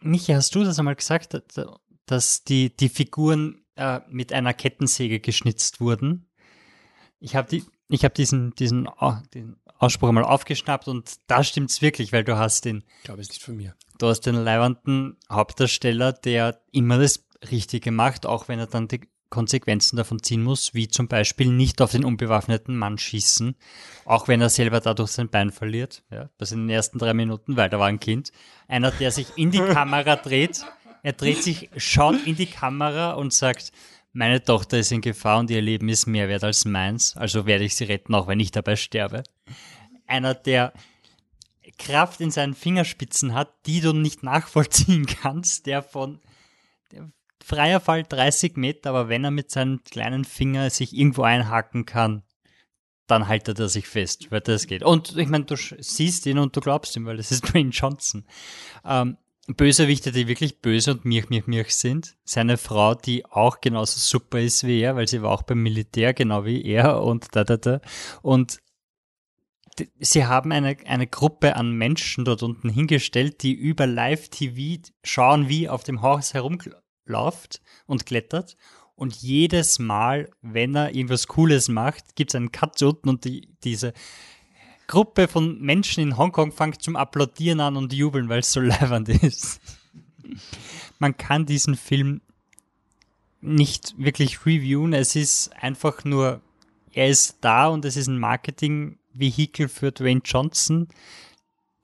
Michi, 0.00 0.32
hast 0.32 0.54
du 0.54 0.64
das 0.64 0.78
einmal 0.78 0.96
gesagt, 0.96 1.36
dass 2.06 2.44
die, 2.44 2.74
die 2.76 2.88
Figuren 2.88 3.64
äh, 3.76 4.00
mit 4.08 4.32
einer 4.32 4.54
Kettensäge 4.54 5.20
geschnitzt 5.20 5.80
wurden? 5.80 6.28
Ich 7.18 7.34
habe 7.36 7.48
die, 7.48 7.64
ich 7.90 8.04
habe 8.04 8.14
diesen, 8.14 8.54
diesen, 8.54 8.88
oh, 9.00 9.14
den 9.34 9.56
Ausspruch 9.78 10.08
einmal 10.08 10.24
aufgeschnappt 10.24 10.88
und 10.88 11.16
da 11.26 11.42
stimmt's 11.42 11.82
wirklich, 11.82 12.12
weil 12.12 12.24
du 12.24 12.36
hast 12.36 12.64
den. 12.64 12.84
Ich 12.98 13.04
glaube, 13.04 13.20
es 13.20 13.28
nicht 13.30 13.42
von 13.42 13.56
mir. 13.56 13.74
Du 13.98 14.06
hast 14.06 14.22
den 14.22 14.34
leibenden 14.34 15.16
Hauptdarsteller, 15.30 16.12
der 16.12 16.60
immer 16.70 16.98
das 16.98 17.26
Richtige 17.50 17.90
macht, 17.90 18.26
auch 18.26 18.48
wenn 18.48 18.58
er 18.58 18.66
dann 18.66 18.88
die 18.88 19.00
Konsequenzen 19.30 19.96
davon 19.96 20.22
ziehen 20.22 20.42
muss, 20.42 20.74
wie 20.74 20.88
zum 20.88 21.06
Beispiel 21.06 21.50
nicht 21.50 21.80
auf 21.80 21.92
den 21.92 22.04
unbewaffneten 22.04 22.76
Mann 22.76 22.98
schießen, 22.98 23.54
auch 24.04 24.28
wenn 24.28 24.40
er 24.40 24.48
selber 24.50 24.80
dadurch 24.80 25.12
sein 25.12 25.28
Bein 25.28 25.50
verliert. 25.50 26.02
Ja, 26.10 26.28
das 26.36 26.52
in 26.52 26.66
den 26.66 26.70
ersten 26.70 26.98
drei 26.98 27.14
Minuten, 27.14 27.56
weil 27.56 27.70
da 27.70 27.78
war 27.78 27.86
ein 27.86 28.00
Kind. 28.00 28.32
Einer, 28.66 28.90
der 28.90 29.12
sich 29.12 29.28
in 29.36 29.50
die 29.50 29.60
Kamera 29.60 30.16
dreht, 30.16 30.64
er 31.02 31.12
dreht 31.12 31.42
sich, 31.42 31.70
schaut 31.76 32.26
in 32.26 32.36
die 32.36 32.46
Kamera 32.46 33.12
und 33.12 33.32
sagt, 33.32 33.72
meine 34.12 34.42
Tochter 34.42 34.78
ist 34.78 34.92
in 34.92 35.00
Gefahr 35.00 35.38
und 35.38 35.50
ihr 35.50 35.60
Leben 35.60 35.88
ist 35.88 36.06
mehr 36.06 36.28
wert 36.28 36.44
als 36.44 36.64
meins, 36.64 37.16
also 37.16 37.46
werde 37.46 37.64
ich 37.64 37.76
sie 37.76 37.84
retten, 37.84 38.14
auch 38.14 38.26
wenn 38.26 38.40
ich 38.40 38.50
dabei 38.50 38.76
sterbe. 38.76 39.22
Einer, 40.06 40.34
der 40.34 40.72
Kraft 41.78 42.20
in 42.20 42.30
seinen 42.30 42.54
Fingerspitzen 42.54 43.34
hat, 43.34 43.54
die 43.66 43.80
du 43.80 43.92
nicht 43.92 44.22
nachvollziehen 44.22 45.06
kannst, 45.22 45.66
der 45.66 45.82
von 45.82 46.20
der 46.92 47.10
freier 47.42 47.80
Fall 47.80 48.02
30 48.02 48.56
Meter, 48.56 48.90
aber 48.90 49.08
wenn 49.08 49.24
er 49.24 49.30
mit 49.30 49.50
seinem 49.50 49.82
kleinen 49.84 50.24
Finger 50.24 50.68
sich 50.70 50.94
irgendwo 50.94 51.22
einhaken 51.22 51.86
kann, 51.86 52.22
dann 53.06 53.28
haltet 53.28 53.58
er 53.58 53.68
sich 53.68 53.88
fest, 53.88 54.30
weil 54.30 54.40
das 54.40 54.66
geht. 54.66 54.82
Und 54.82 55.16
ich 55.16 55.28
meine, 55.28 55.44
du 55.44 55.56
siehst 55.56 56.26
ihn 56.26 56.38
und 56.38 56.54
du 56.54 56.60
glaubst 56.60 56.96
ihm, 56.96 57.06
weil 57.06 57.16
das 57.16 57.32
ist 57.32 57.42
Dwayne 57.52 57.70
Johnson. 57.70 58.24
Ähm, 58.84 59.16
Bösewichte, 59.56 60.12
die 60.12 60.28
wirklich 60.28 60.60
böse 60.60 60.92
und 60.92 61.04
mirch, 61.04 61.28
mirch, 61.30 61.46
mirch 61.46 61.74
sind. 61.74 62.16
Seine 62.24 62.56
Frau, 62.56 62.94
die 62.94 63.24
auch 63.26 63.60
genauso 63.60 63.98
super 63.98 64.40
ist 64.40 64.66
wie 64.66 64.80
er, 64.80 64.96
weil 64.96 65.08
sie 65.08 65.22
war 65.22 65.30
auch 65.30 65.42
beim 65.42 65.62
Militär, 65.62 66.14
genau 66.14 66.44
wie 66.44 66.64
er 66.64 67.02
und 67.02 67.28
da, 67.34 67.44
da, 67.44 67.56
da. 67.56 67.80
Und 68.22 68.60
sie 69.98 70.26
haben 70.26 70.52
eine, 70.52 70.76
eine 70.86 71.06
Gruppe 71.06 71.56
an 71.56 71.72
Menschen 71.72 72.24
dort 72.24 72.42
unten 72.42 72.68
hingestellt, 72.68 73.42
die 73.42 73.52
über 73.52 73.86
Live-TV 73.86 74.82
schauen, 75.02 75.48
wie 75.48 75.68
auf 75.68 75.84
dem 75.84 76.02
Haus 76.02 76.34
herumläuft 76.34 77.60
und 77.86 78.06
klettert. 78.06 78.56
Und 78.94 79.14
jedes 79.16 79.78
Mal, 79.78 80.30
wenn 80.42 80.74
er 80.74 80.94
irgendwas 80.94 81.26
Cooles 81.26 81.68
macht, 81.68 82.16
gibt 82.16 82.32
es 82.32 82.34
einen 82.34 82.52
Cut 82.52 82.82
unten 82.82 83.08
und 83.08 83.24
die, 83.24 83.48
diese 83.64 83.94
Gruppe 84.90 85.28
von 85.28 85.60
Menschen 85.60 86.02
in 86.02 86.18
Hongkong 86.18 86.50
fängt 86.50 86.82
zum 86.82 86.96
Applaudieren 86.96 87.60
an 87.60 87.76
und 87.76 87.92
jubeln, 87.92 88.28
weil 88.28 88.40
es 88.40 88.50
so 88.50 88.60
leibend 88.60 89.08
ist. 89.08 89.60
Man 90.98 91.16
kann 91.16 91.46
diesen 91.46 91.76
Film 91.76 92.20
nicht 93.40 93.94
wirklich 93.98 94.44
reviewen. 94.44 94.92
Es 94.92 95.14
ist 95.14 95.52
einfach 95.56 96.04
nur, 96.04 96.40
er 96.92 97.08
ist 97.08 97.36
da 97.40 97.68
und 97.68 97.84
es 97.84 97.96
ist 97.96 98.08
ein 98.08 98.18
Marketing-Vehikel 98.18 99.68
für 99.68 99.92
Dwayne 99.92 100.22
Johnson, 100.24 100.88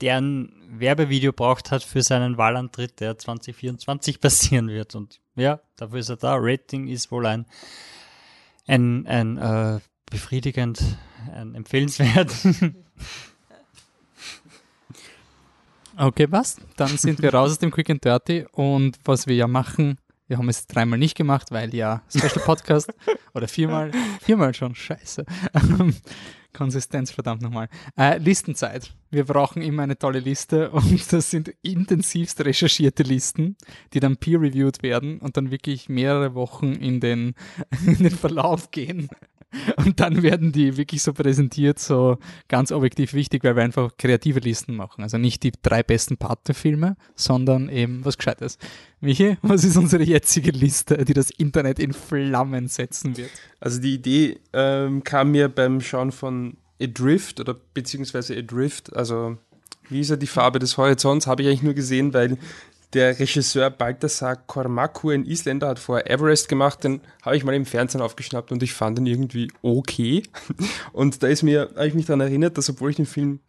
der 0.01 0.17
ein 0.21 0.53
Werbevideo 0.69 1.33
braucht 1.33 1.71
hat 1.71 1.85
für 1.85 2.03
seinen 2.03 2.37
Wahlantritt, 2.39 2.99
der 2.99 3.17
2024 3.17 4.21
passieren 4.21 4.67
wird. 4.67 4.97
Und 4.97 5.21
ja, 5.37 5.61
dafür 5.77 6.01
ist 6.01 6.09
er 6.09 6.17
da. 6.17 6.35
Rating 6.37 6.89
ist 6.89 7.13
wohl 7.13 7.27
ein, 7.27 7.47
ein, 8.67 9.07
ein 9.07 9.37
äh, 9.37 9.79
befriedigend, 10.11 10.83
ein 11.33 11.55
empfehlenswert. 11.55 12.33
Okay, 15.99 16.27
was? 16.31 16.57
Dann 16.77 16.97
sind 16.99 17.23
wir 17.23 17.33
raus 17.33 17.53
aus 17.53 17.59
dem 17.59 17.71
Quick 17.71 17.89
and 17.89 18.05
Dirty 18.05 18.45
und 18.53 18.99
was 19.05 19.27
wir 19.27 19.35
ja 19.35 19.47
machen, 19.47 19.99
wir 20.29 20.39
haben 20.39 20.49
es 20.49 20.67
dreimal 20.67 20.99
nicht 20.99 21.17
gemacht, 21.17 21.53
weil 21.53 21.75
ja 21.75 22.03
Special 22.11 22.45
Podcast 22.45 22.93
oder 23.35 23.47
viermal, 23.49 23.93
viermal 24.21 24.53
schon, 24.55 24.75
scheiße. 24.75 25.25
Konsistenz, 26.53 27.11
verdammt 27.11 27.43
nochmal. 27.43 27.69
Äh, 27.97 28.19
Listenzeit. 28.19 28.95
Wir 29.11 29.25
brauchen 29.25 29.63
immer 29.63 29.83
eine 29.83 29.99
tolle 29.99 30.21
Liste 30.21 30.71
und 30.71 31.13
das 31.13 31.31
sind 31.31 31.55
intensivst 31.63 32.45
recherchierte 32.45 33.03
Listen, 33.03 33.57
die 33.93 34.01
dann 34.01 34.17
peer-reviewed 34.17 34.83
werden 34.83 35.19
und 35.21 35.37
dann 35.37 35.51
wirklich 35.51 35.89
mehrere 35.89 36.35
Wochen 36.35 36.73
in 36.73 37.01
den, 37.01 37.35
in 37.87 37.99
den 37.99 38.11
Verlauf 38.11 38.71
gehen. 38.71 39.09
Und 39.77 40.01
dann 40.01 40.23
werden 40.23 40.53
die 40.53 40.77
wirklich 40.77 41.03
so 41.03 41.13
präsentiert, 41.13 41.79
so 41.79 42.19
ganz 42.49 42.73
objektiv 42.73 43.15
wichtig, 43.15 43.45
weil 43.45 43.57
wir 43.57 43.63
einfach 43.63 43.97
kreative 43.97 44.41
Listen 44.41 44.75
machen. 44.75 45.03
Also 45.03 45.19
nicht 45.19 45.43
die 45.43 45.53
drei 45.63 45.83
besten 45.83 46.17
Partnerfilme, 46.17 46.97
sondern 47.15 47.69
eben 47.69 48.05
was 48.05 48.19
Gescheites. 48.19 48.59
Michi, 49.01 49.39
was 49.43 49.65
ist 49.65 49.77
unsere 49.77 50.03
jetzige 50.03 50.51
Liste, 50.51 51.05
die 51.05 51.15
das 51.15 51.31
Internet 51.31 51.79
in 51.79 51.93
Flammen 51.93 52.69
setzen 52.69 53.17
wird? 53.17 53.31
Also 53.61 53.81
die 53.81 53.95
Idee 53.95 54.41
ähm, 54.53 55.05
kam 55.05 55.31
mir 55.31 55.49
beim 55.49 55.81
Schauen 55.81 56.13
von 56.13 56.57
Adrift 56.81 57.41
oder 57.41 57.55
beziehungsweise 57.55 58.37
Adrift, 58.37 58.95
also 58.95 59.39
wie 59.89 60.01
ist 60.01 60.11
ja 60.11 60.17
die 60.17 60.27
Farbe 60.27 60.59
des 60.59 60.77
Horizonts, 60.77 61.27
habe 61.27 61.43
ich 61.43 61.49
eigentlich 61.49 61.63
nur 61.63 61.75
gesehen, 61.75 62.13
weil 62.13 62.39
der 62.93 63.19
Regisseur 63.19 63.71
Balthasar 63.71 64.37
Kormaku, 64.37 65.11
ein 65.11 65.25
Isländer, 65.25 65.69
hat 65.69 65.79
vorher 65.79 66.11
Everest 66.11 66.49
gemacht, 66.49 66.85
den 66.85 67.01
habe 67.23 67.37
ich 67.37 67.45
mal 67.45 67.55
im 67.55 67.67
Fernsehen 67.67 68.01
aufgeschnappt 68.01 68.53
und 68.53 68.63
ich 68.63 68.73
fand 68.73 68.99
ihn 68.99 69.07
irgendwie 69.07 69.51
okay. 69.63 70.23
Und 70.93 71.23
da 71.23 71.27
ist 71.27 71.43
mir, 71.43 71.71
habe 71.75 71.89
ich 71.89 71.95
mich 71.95 72.07
daran 72.07 72.21
erinnert, 72.21 72.57
dass 72.57 72.71
obwohl 72.71 72.91
ich 72.91 72.97
den 72.97 73.07
Film, 73.07 73.41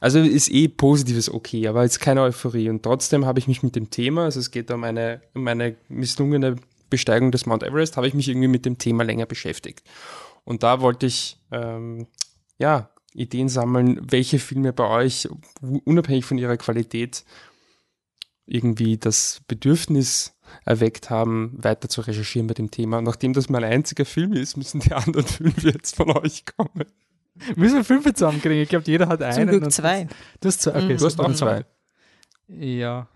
also 0.00 0.18
ist 0.18 0.50
eh 0.50 0.68
positives 0.68 1.32
okay, 1.32 1.68
aber 1.68 1.84
jetzt 1.84 2.00
keine 2.00 2.22
Euphorie. 2.22 2.68
Und 2.68 2.82
trotzdem 2.82 3.24
habe 3.24 3.38
ich 3.38 3.48
mich 3.48 3.62
mit 3.62 3.76
dem 3.76 3.90
Thema, 3.90 4.24
also 4.24 4.40
es 4.40 4.50
geht 4.50 4.70
um 4.70 4.82
eine, 4.84 5.22
um 5.34 5.46
eine 5.46 5.76
misslungene 5.88 6.56
Besteigung 6.90 7.30
des 7.30 7.46
Mount 7.46 7.62
Everest, 7.62 7.96
habe 7.96 8.08
ich 8.08 8.14
mich 8.14 8.28
irgendwie 8.28 8.48
mit 8.48 8.66
dem 8.66 8.78
Thema 8.78 9.04
länger 9.04 9.26
beschäftigt. 9.26 9.82
Und 10.44 10.62
da 10.62 10.80
wollte 10.80 11.06
ich, 11.06 11.38
ähm, 11.50 12.08
ja, 12.58 12.90
Ideen 13.14 13.48
sammeln, 13.48 14.00
welche 14.10 14.38
Filme 14.38 14.72
bei 14.72 14.88
euch, 14.88 15.28
unabhängig 15.84 16.24
von 16.24 16.38
ihrer 16.38 16.56
Qualität, 16.56 17.24
irgendwie 18.46 18.98
das 18.98 19.40
Bedürfnis 19.48 20.34
erweckt 20.64 21.08
haben, 21.10 21.52
weiter 21.62 21.88
zu 21.88 22.00
recherchieren 22.02 22.46
bei 22.46 22.54
dem 22.54 22.70
Thema. 22.70 23.00
Nachdem 23.00 23.32
das 23.32 23.48
mein 23.48 23.64
einziger 23.64 24.04
Film 24.04 24.32
ist, 24.34 24.56
müssen 24.56 24.80
die 24.80 24.92
anderen 24.92 25.26
Filme 25.26 25.54
jetzt 25.62 25.96
von 25.96 26.10
euch 26.16 26.44
kommen. 26.56 26.84
Müssen 27.56 27.76
wir 27.76 27.84
fünf 27.84 28.04
zusammenkriegen? 28.12 28.62
Ich 28.62 28.68
glaube, 28.68 28.84
jeder 28.86 29.08
hat 29.08 29.22
einen. 29.22 29.48
Zum 29.48 29.58
Glück 29.60 29.72
zwei. 29.72 30.06
Du 30.40 30.48
hast 30.48 30.60
zwei, 30.60 30.70
okay. 30.72 30.96
Du 30.96 31.06
hast 31.06 31.18
auch 31.18 31.32
zwei. 31.34 31.64
Ja. 32.48 33.08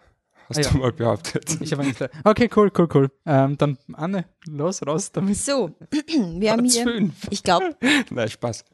Hast 0.49 0.59
Ah, 0.59 0.63
du 0.63 0.69
ja. 0.69 0.81
mal 0.81 0.93
behauptet. 0.93 1.59
Ich 1.61 1.73
habe 1.73 1.93
zwei. 1.93 2.09
Okay, 2.25 2.49
cool, 2.57 2.71
cool, 2.79 2.89
cool. 2.95 3.11
Ähm, 3.27 3.59
dann, 3.59 3.77
Anne, 3.93 4.25
los, 4.47 4.81
raus 4.87 5.11
damit. 5.13 5.37
So, 5.37 5.75
wir 5.91 6.53
haben 6.53 6.65
hier, 6.65 6.85
fünf. 6.85 7.15
ich 7.31 7.43
glaube, 7.43 7.77
Nein, 8.11 8.29
Spaß. 8.31 8.65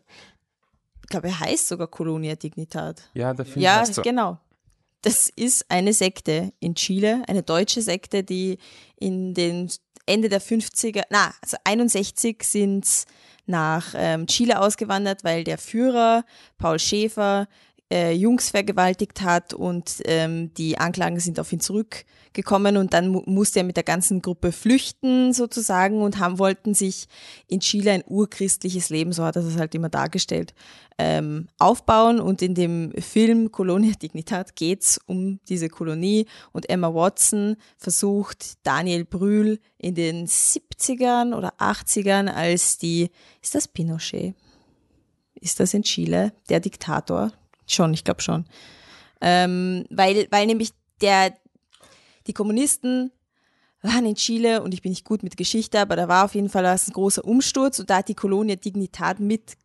ich 1.02 1.08
glaube, 1.08 1.28
er 1.28 1.40
heißt 1.40 1.66
sogar 1.68 1.86
Colonia 1.88 2.36
Dignitat. 2.36 3.10
Ja, 3.14 3.32
der 3.34 3.46
Film 3.46 3.62
Ja, 3.64 3.80
heißt 3.80 3.94
so. 3.94 4.02
genau. 4.02 4.38
Das 5.02 5.28
ist 5.28 5.68
eine 5.68 5.92
Sekte 5.92 6.52
in 6.60 6.76
Chile, 6.76 7.22
eine 7.26 7.42
deutsche 7.42 7.82
Sekte, 7.82 8.22
die 8.22 8.58
in 8.96 9.34
den 9.34 9.68
Ende 10.06 10.28
der 10.28 10.40
50er, 10.40 11.02
na, 11.10 11.32
also 11.42 11.56
61 11.64 12.42
sind 12.42 12.86
nach 13.46 13.94
ähm, 13.96 14.26
Chile 14.26 14.60
ausgewandert, 14.60 15.24
weil 15.24 15.44
der 15.44 15.58
Führer 15.58 16.24
Paul 16.58 16.78
Schäfer 16.78 17.48
äh, 17.92 18.12
Jungs 18.12 18.48
vergewaltigt 18.48 19.20
hat 19.20 19.52
und 19.52 20.00
ähm, 20.06 20.54
die 20.54 20.78
Anklagen 20.78 21.20
sind 21.20 21.38
auf 21.38 21.52
ihn 21.52 21.60
zurückgekommen 21.60 22.78
und 22.78 22.94
dann 22.94 23.08
mu 23.08 23.22
musste 23.26 23.60
er 23.60 23.64
mit 23.64 23.76
der 23.76 23.84
ganzen 23.84 24.22
Gruppe 24.22 24.50
flüchten 24.50 25.34
sozusagen 25.34 26.00
und 26.00 26.18
haben 26.18 26.38
wollten 26.38 26.72
sich 26.72 27.06
in 27.48 27.60
Chile 27.60 27.92
ein 27.92 28.04
urchristliches 28.06 28.88
Leben, 28.88 29.12
so 29.12 29.24
hat 29.24 29.36
er 29.36 29.42
das 29.42 29.58
halt 29.58 29.74
immer 29.74 29.90
dargestellt, 29.90 30.54
ähm, 30.96 31.48
aufbauen 31.58 32.18
und 32.18 32.40
in 32.40 32.54
dem 32.54 32.92
Film 32.92 33.52
Colonia 33.52 33.92
Dignitat 33.92 34.56
geht's 34.56 34.98
um 35.04 35.38
diese 35.50 35.68
Kolonie 35.68 36.24
und 36.52 36.70
Emma 36.70 36.94
Watson 36.94 37.56
versucht 37.76 38.54
Daniel 38.62 39.04
Brühl 39.04 39.58
in 39.76 39.94
den 39.94 40.26
70ern 40.26 41.36
oder 41.36 41.54
80ern 41.58 42.32
als 42.32 42.78
die, 42.78 43.10
ist 43.42 43.54
das 43.54 43.68
Pinochet? 43.68 44.34
Ist 45.34 45.60
das 45.60 45.74
in 45.74 45.82
Chile, 45.82 46.32
der 46.48 46.60
Diktator? 46.60 47.32
Schon, 47.66 47.94
ich 47.94 48.04
glaube 48.04 48.22
schon. 48.22 48.44
Ähm, 49.20 49.84
weil, 49.90 50.26
weil 50.30 50.46
nämlich 50.46 50.70
der, 51.00 51.32
die 52.26 52.32
Kommunisten 52.32 53.12
waren 53.82 54.06
in 54.06 54.14
Chile 54.14 54.62
und 54.62 54.74
ich 54.74 54.82
bin 54.82 54.90
nicht 54.90 55.04
gut 55.04 55.22
mit 55.22 55.36
Geschichte, 55.36 55.80
aber 55.80 55.96
da 55.96 56.08
war 56.08 56.24
auf 56.24 56.34
jeden 56.34 56.48
Fall 56.48 56.64
ein 56.66 56.78
großer 56.92 57.24
Umsturz 57.24 57.78
und 57.78 57.90
da 57.90 57.98
hat 57.98 58.08
die 58.08 58.14
Kolonie 58.14 58.56
Dignitat 58.56 59.20
mit 59.20 59.56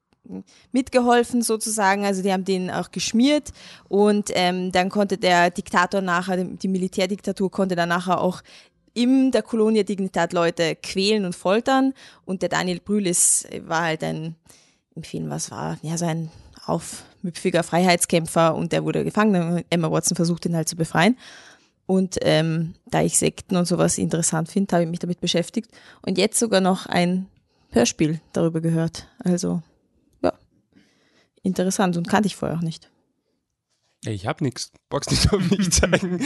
mitgeholfen 0.73 1.41
sozusagen, 1.41 2.05
also 2.05 2.21
die 2.21 2.33
haben 2.33 2.43
den 2.43 2.69
auch 2.69 2.91
geschmiert 2.91 3.51
und 3.87 4.29
ähm, 4.33 4.73
dann 4.73 4.89
konnte 4.89 5.17
der 5.17 5.51
Diktator 5.51 6.01
nachher, 6.01 6.43
die 6.43 6.67
Militärdiktatur 6.67 7.49
konnte 7.49 7.77
dann 7.77 7.89
nachher 7.89 8.19
auch 8.19 8.41
in 8.93 9.31
der 9.31 9.43
Kolonie 9.43 9.85
Dignitat 9.85 10.33
Leute 10.33 10.75
quälen 10.75 11.23
und 11.23 11.35
foltern 11.35 11.93
und 12.25 12.41
der 12.41 12.49
Daniel 12.49 12.79
Brühl 12.79 13.05
war 13.05 13.83
halt 13.83 14.03
ein, 14.03 14.35
im 14.95 15.03
Film 15.03 15.29
was 15.29 15.49
war, 15.51 15.77
ja 15.81 15.97
so 15.97 16.05
ein 16.05 16.29
aufmüpfiger 17.27 17.63
Freiheitskämpfer 17.63 18.55
und 18.55 18.71
der 18.71 18.83
wurde 18.83 19.03
gefangen. 19.03 19.63
Emma 19.69 19.91
Watson 19.91 20.15
versucht 20.15 20.45
ihn 20.45 20.55
halt 20.55 20.69
zu 20.69 20.75
befreien. 20.75 21.17
Und 21.85 22.17
ähm, 22.21 22.75
da 22.85 23.01
ich 23.01 23.17
Sekten 23.17 23.55
und 23.55 23.65
sowas 23.65 23.97
interessant 23.97 24.49
finde, 24.49 24.75
habe 24.75 24.83
ich 24.83 24.89
mich 24.89 24.99
damit 24.99 25.21
beschäftigt 25.21 25.71
und 26.01 26.17
jetzt 26.17 26.37
sogar 26.37 26.59
noch 26.59 26.85
ein 26.85 27.27
Hörspiel 27.69 28.19
darüber 28.33 28.59
gehört. 28.61 29.07
Also 29.19 29.61
ja, 30.21 30.33
interessant 31.43 31.95
und 31.95 32.09
kannte 32.09 32.27
ich 32.27 32.35
vorher 32.35 32.57
auch 32.57 32.61
nicht. 32.61 32.89
Ich 34.05 34.27
hab 34.27 34.41
nix. 34.41 34.71
Box 34.89 35.09
nicht 35.09 35.31
auf 35.31 35.49
mich 35.49 35.71
zeigen. 35.71 36.19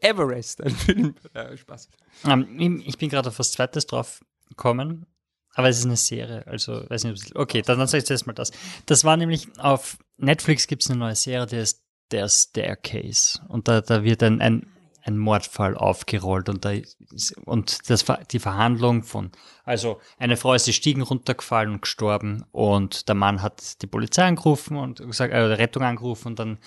Everest, 0.00 0.62
ein 0.62 0.74
Film. 0.74 1.14
Ja, 1.34 1.56
Spaß. 1.56 1.88
Ähm, 2.26 2.82
ich 2.84 2.98
bin 2.98 3.08
gerade 3.08 3.28
auf 3.28 3.38
was 3.38 3.52
Zweites 3.52 3.86
drauf 3.86 4.20
gekommen, 4.48 5.06
aber 5.54 5.68
es 5.68 5.78
ist 5.78 5.86
eine 5.86 5.96
Serie, 5.96 6.46
also 6.46 6.88
weiß 6.88 7.04
nicht, 7.04 7.36
okay, 7.36 7.62
dann, 7.62 7.78
dann 7.78 7.86
sage 7.86 8.00
ich 8.00 8.06
zuerst 8.06 8.26
mal 8.26 8.32
das. 8.32 8.52
Das 8.86 9.04
war 9.04 9.16
nämlich 9.16 9.48
auf 9.58 9.98
Netflix 10.16 10.66
gibt 10.66 10.82
es 10.82 10.90
eine 10.90 10.98
neue 10.98 11.14
Serie, 11.14 11.46
die 11.46 11.56
ist 11.56 11.82
der 12.10 12.28
Staircase 12.28 13.40
und 13.48 13.68
da, 13.68 13.80
da 13.80 14.04
wird 14.04 14.22
ein, 14.22 14.40
ein, 14.40 14.66
ein 15.02 15.18
Mordfall 15.18 15.76
aufgerollt 15.76 16.48
und 16.48 16.64
da 16.64 16.70
ist, 16.70 17.36
und 17.44 17.90
das 17.90 18.04
die 18.30 18.38
Verhandlung 18.38 19.02
von 19.02 19.32
also 19.64 20.00
eine 20.18 20.36
Frau 20.36 20.54
ist 20.54 20.66
die 20.66 20.72
Stiegen 20.72 21.02
runtergefallen 21.02 21.72
und 21.72 21.82
gestorben 21.82 22.44
und 22.52 23.08
der 23.08 23.14
Mann 23.14 23.42
hat 23.42 23.82
die 23.82 23.86
Polizei 23.86 24.24
angerufen 24.24 24.76
und 24.76 24.98
gesagt, 24.98 25.32
äh, 25.32 25.38
Rettung 25.38 25.82
angerufen 25.82 26.28
und 26.28 26.38
dann 26.38 26.58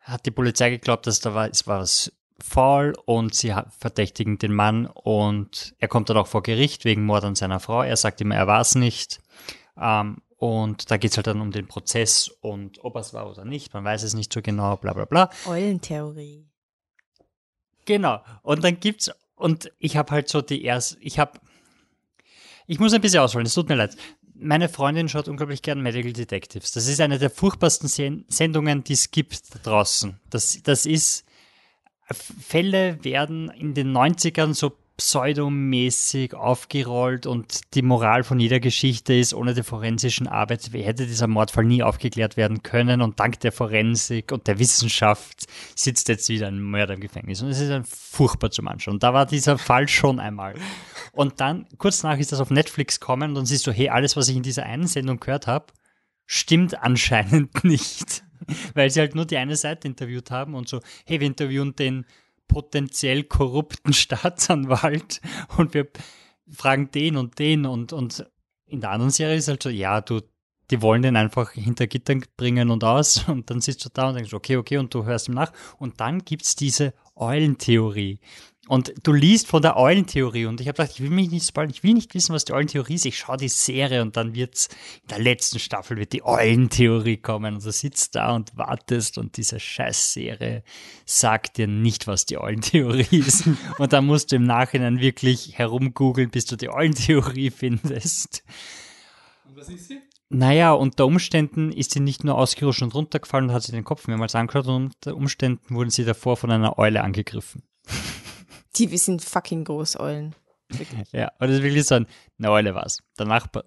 hat 0.00 0.26
die 0.26 0.30
Polizei 0.30 0.70
geglaubt, 0.70 1.06
dass 1.06 1.20
da 1.20 1.34
war, 1.34 1.48
es 1.48 1.66
war 1.66 1.80
was 1.80 2.12
faul 2.38 2.94
und 3.04 3.34
sie 3.34 3.54
verdächtigen 3.78 4.38
den 4.38 4.52
Mann 4.52 4.86
und 4.86 5.74
er 5.78 5.88
kommt 5.88 6.10
dann 6.10 6.16
auch 6.16 6.26
vor 6.26 6.42
Gericht 6.42 6.84
wegen 6.84 7.04
Mord 7.04 7.24
an 7.24 7.34
seiner 7.34 7.60
Frau. 7.60 7.82
Er 7.82 7.96
sagt 7.96 8.20
immer, 8.20 8.34
er 8.34 8.46
war 8.46 8.60
es 8.60 8.74
nicht. 8.74 9.20
Ähm, 9.80 10.18
und 10.36 10.90
da 10.90 10.96
geht's 10.96 11.16
halt 11.16 11.26
dann 11.26 11.40
um 11.40 11.52
den 11.52 11.66
Prozess 11.66 12.28
und 12.28 12.84
ob 12.84 12.96
er 12.96 13.00
es 13.00 13.14
war 13.14 13.30
oder 13.30 13.44
nicht. 13.44 13.72
Man 13.72 13.84
weiß 13.84 14.02
es 14.02 14.14
nicht 14.14 14.32
so 14.32 14.42
genau, 14.42 14.76
bla 14.76 14.92
bla 14.92 15.04
bla. 15.04 15.30
Eulentheorie. 15.46 16.46
Genau. 17.84 18.22
Und 18.42 18.64
dann 18.64 18.80
gibt's, 18.80 19.10
und 19.36 19.72
ich 19.78 19.96
habe 19.96 20.10
halt 20.10 20.28
so 20.28 20.42
die 20.42 20.64
erste, 20.64 20.98
ich 21.00 21.18
habe, 21.18 21.40
ich 22.66 22.78
muss 22.78 22.92
ein 22.92 23.00
bisschen 23.00 23.20
ausholen, 23.20 23.46
es 23.46 23.54
tut 23.54 23.68
mir 23.68 23.74
leid. 23.74 23.96
Meine 24.34 24.68
Freundin 24.68 25.08
schaut 25.08 25.28
unglaublich 25.28 25.62
gern 25.62 25.80
Medical 25.80 26.12
Detectives. 26.12 26.72
Das 26.72 26.88
ist 26.88 27.00
eine 27.00 27.18
der 27.18 27.30
furchtbarsten 27.30 27.88
Sen 27.88 28.24
Sendungen, 28.28 28.82
die 28.82 28.94
es 28.94 29.10
gibt 29.10 29.54
da 29.54 29.60
draußen. 29.60 30.18
Das, 30.28 30.60
das 30.62 30.86
ist, 30.86 31.24
Fälle 32.12 33.02
werden 33.02 33.50
in 33.50 33.74
den 33.74 33.96
90ern 33.96 34.54
so 34.54 34.72
pseudomäßig 34.96 36.34
aufgerollt 36.34 37.26
und 37.26 37.74
die 37.74 37.82
Moral 37.82 38.22
von 38.22 38.38
jeder 38.38 38.60
Geschichte 38.60 39.12
ist, 39.12 39.34
ohne 39.34 39.52
die 39.52 39.64
forensischen 39.64 40.28
Arbeit 40.28 40.70
hätte 40.72 41.06
dieser 41.06 41.26
Mordfall 41.26 41.64
nie 41.64 41.82
aufgeklärt 41.82 42.36
werden 42.36 42.62
können 42.62 43.02
und 43.02 43.18
dank 43.18 43.40
der 43.40 43.50
Forensik 43.50 44.30
und 44.30 44.46
der 44.46 44.60
Wissenschaft 44.60 45.46
sitzt 45.74 46.08
jetzt 46.08 46.28
wieder 46.28 46.46
ein 46.46 46.60
Mörder 46.60 46.94
im 46.94 47.00
Gefängnis 47.00 47.42
und 47.42 47.48
es 47.48 47.60
ist 47.60 47.70
ein 47.70 47.84
furchtbar 47.84 48.52
zum 48.52 48.68
Anschauen. 48.68 48.94
Und 48.94 49.02
da 49.02 49.12
war 49.12 49.26
dieser 49.26 49.58
Fall 49.58 49.88
schon 49.88 50.20
einmal. 50.20 50.54
Und 51.12 51.40
dann, 51.40 51.66
kurz 51.78 52.04
nach 52.04 52.18
ist 52.18 52.30
das 52.30 52.40
auf 52.40 52.50
Netflix 52.50 53.00
kommen 53.00 53.30
und 53.30 53.34
dann 53.34 53.46
siehst 53.46 53.66
du, 53.66 53.72
hey, 53.72 53.88
alles, 53.88 54.16
was 54.16 54.28
ich 54.28 54.36
in 54.36 54.44
dieser 54.44 54.64
einen 54.64 54.86
Sendung 54.86 55.18
gehört 55.18 55.48
habe, 55.48 55.66
stimmt 56.24 56.80
anscheinend 56.80 57.64
nicht. 57.64 58.22
Weil 58.74 58.90
sie 58.90 59.00
halt 59.00 59.14
nur 59.14 59.26
die 59.26 59.36
eine 59.36 59.56
Seite 59.56 59.88
interviewt 59.88 60.30
haben 60.30 60.54
und 60.54 60.68
so, 60.68 60.80
hey, 61.06 61.20
wir 61.20 61.26
interviewen 61.26 61.74
den 61.76 62.06
potenziell 62.48 63.24
korrupten 63.24 63.92
Staatsanwalt 63.94 65.20
und 65.56 65.74
wir 65.74 65.88
fragen 66.50 66.90
den 66.90 67.16
und 67.16 67.38
den 67.38 67.66
und, 67.66 67.92
und 67.92 68.26
in 68.66 68.80
der 68.80 68.90
anderen 68.90 69.10
Serie 69.10 69.36
ist 69.36 69.48
halt 69.48 69.62
so, 69.62 69.70
ja, 69.70 70.00
du, 70.00 70.20
die 70.70 70.82
wollen 70.82 71.02
den 71.02 71.16
einfach 71.16 71.52
hinter 71.52 71.86
Gittern 71.86 72.24
bringen 72.36 72.70
und 72.70 72.84
aus 72.84 73.24
und 73.28 73.50
dann 73.50 73.60
sitzt 73.60 73.84
du 73.84 73.88
da 73.92 74.08
und 74.08 74.16
denkst, 74.16 74.34
okay, 74.34 74.56
okay, 74.56 74.78
und 74.78 74.92
du 74.94 75.04
hörst 75.04 75.28
ihm 75.28 75.34
nach 75.34 75.52
und 75.78 76.00
dann 76.00 76.24
gibt's 76.24 76.56
diese 76.56 76.94
Eulentheorie. 77.16 78.20
Und 78.66 78.94
du 79.02 79.12
liest 79.12 79.46
von 79.46 79.60
der 79.60 79.76
Eulentheorie 79.76 80.46
und 80.46 80.60
ich 80.60 80.68
habe 80.68 80.76
gedacht, 80.76 80.92
ich 80.94 81.02
will 81.02 81.10
mich 81.10 81.30
nicht 81.30 81.46
spoilern, 81.46 81.70
ich 81.70 81.82
will 81.82 81.92
nicht 81.92 82.14
wissen, 82.14 82.34
was 82.34 82.46
die 82.46 82.54
Eulentheorie 82.54 82.94
ist. 82.94 83.04
Ich 83.04 83.18
schaue 83.18 83.36
die 83.36 83.48
Serie 83.48 84.00
und 84.00 84.16
dann 84.16 84.34
wird's 84.34 84.68
in 85.02 85.08
der 85.08 85.18
letzten 85.18 85.58
Staffel 85.58 85.98
wird 85.98 86.14
die 86.14 86.24
Eulentheorie 86.24 87.18
kommen 87.18 87.56
und 87.56 87.64
du 87.64 87.72
sitzt 87.72 88.14
da 88.14 88.34
und 88.34 88.56
wartest 88.56 89.18
und 89.18 89.36
diese 89.36 89.60
Scheißserie 89.60 90.62
sagt 91.04 91.58
dir 91.58 91.66
nicht, 91.66 92.06
was 92.06 92.24
die 92.24 92.38
Eulentheorie 92.38 93.06
ist. 93.18 93.46
Und 93.78 93.92
dann 93.92 94.06
musst 94.06 94.32
du 94.32 94.36
im 94.36 94.44
Nachhinein 94.44 94.98
wirklich 94.98 95.58
herumgoogeln, 95.58 96.30
bis 96.30 96.46
du 96.46 96.56
die 96.56 96.70
Eulentheorie 96.70 97.50
findest. 97.54 98.44
Und 99.46 99.56
was 99.56 99.68
ist 99.68 99.88
sie? 99.88 100.00
Naja, 100.30 100.72
unter 100.72 101.04
Umständen 101.06 101.70
ist 101.70 101.92
sie 101.92 102.00
nicht 102.00 102.24
nur 102.24 102.36
ausgerutscht 102.36 102.82
und 102.82 102.94
runtergefallen 102.94 103.50
und 103.50 103.54
hat 103.54 103.62
sich 103.62 103.74
den 103.74 103.84
Kopf 103.84 104.08
mehrmals 104.08 104.34
angeschaut 104.34 104.66
und 104.66 104.86
unter 104.86 105.16
Umständen 105.16 105.74
wurden 105.74 105.90
sie 105.90 106.04
davor 106.04 106.38
von 106.38 106.50
einer 106.50 106.78
Eule 106.78 107.04
angegriffen. 107.04 107.62
Die 108.76 108.90
wir 108.90 108.98
sind 108.98 109.22
fucking 109.22 109.64
groß, 109.64 109.98
Eulen. 110.00 110.34
Ja, 111.12 111.30
und 111.38 111.48
das 111.48 111.58
ist 111.58 111.62
wirklich 111.62 111.84
so 111.86 111.96
ein, 111.96 112.06
eine 112.38 112.50
Eule 112.50 112.74
war's. 112.74 113.02
Der 113.18 113.26
Nachbar, 113.26 113.64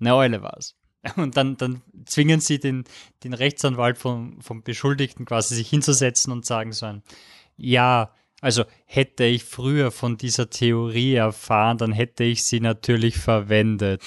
eine 0.00 0.14
Eule 0.14 0.42
war's. 0.42 0.74
Und 1.16 1.36
dann, 1.36 1.56
dann 1.56 1.82
zwingen 2.04 2.40
sie 2.40 2.58
den, 2.58 2.84
den 3.22 3.32
Rechtsanwalt 3.32 3.98
vom, 3.98 4.40
vom 4.40 4.62
Beschuldigten 4.62 5.24
quasi 5.24 5.54
sich 5.54 5.68
hinzusetzen 5.68 6.32
und 6.32 6.44
sagen 6.44 6.72
so 6.72 6.86
ein, 6.86 7.02
ja, 7.56 8.12
also 8.40 8.64
hätte 8.86 9.24
ich 9.24 9.44
früher 9.44 9.92
von 9.92 10.16
dieser 10.16 10.50
Theorie 10.50 11.14
erfahren, 11.14 11.78
dann 11.78 11.92
hätte 11.92 12.24
ich 12.24 12.44
sie 12.44 12.60
natürlich 12.60 13.18
verwendet. 13.18 14.02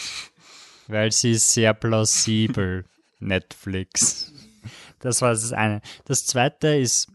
Weil 0.88 1.12
sie 1.12 1.31
ist 1.31 1.53
sehr 1.53 1.73
plausibel. 1.73 2.85
Netflix. 3.19 4.31
Das 4.99 5.21
war 5.21 5.31
das 5.31 5.53
eine. 5.53 5.81
Das 6.05 6.25
zweite 6.25 6.69
ist 6.69 7.07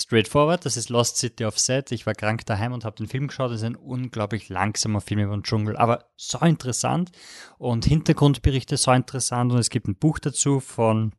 straightforward, 0.00 0.64
das 0.64 0.76
ist 0.76 0.88
Lost 0.88 1.16
City 1.16 1.44
of 1.44 1.58
Set. 1.58 1.92
Ich 1.92 2.06
war 2.06 2.14
krank 2.14 2.46
daheim 2.46 2.72
und 2.72 2.84
habe 2.84 2.96
den 2.96 3.06
Film 3.06 3.28
geschaut. 3.28 3.50
Das 3.50 3.58
ist 3.58 3.66
ein 3.66 3.76
unglaublich 3.76 4.48
langsamer 4.48 5.00
Film 5.00 5.20
über 5.20 5.36
den 5.36 5.42
Dschungel, 5.42 5.76
aber 5.76 6.10
so 6.16 6.38
interessant 6.40 7.10
und 7.58 7.84
Hintergrundberichte 7.84 8.76
so 8.76 8.92
interessant 8.92 9.52
und 9.52 9.58
es 9.58 9.70
gibt 9.70 9.88
ein 9.88 9.96
Buch 9.96 10.18
dazu 10.18 10.60
von 10.60 11.12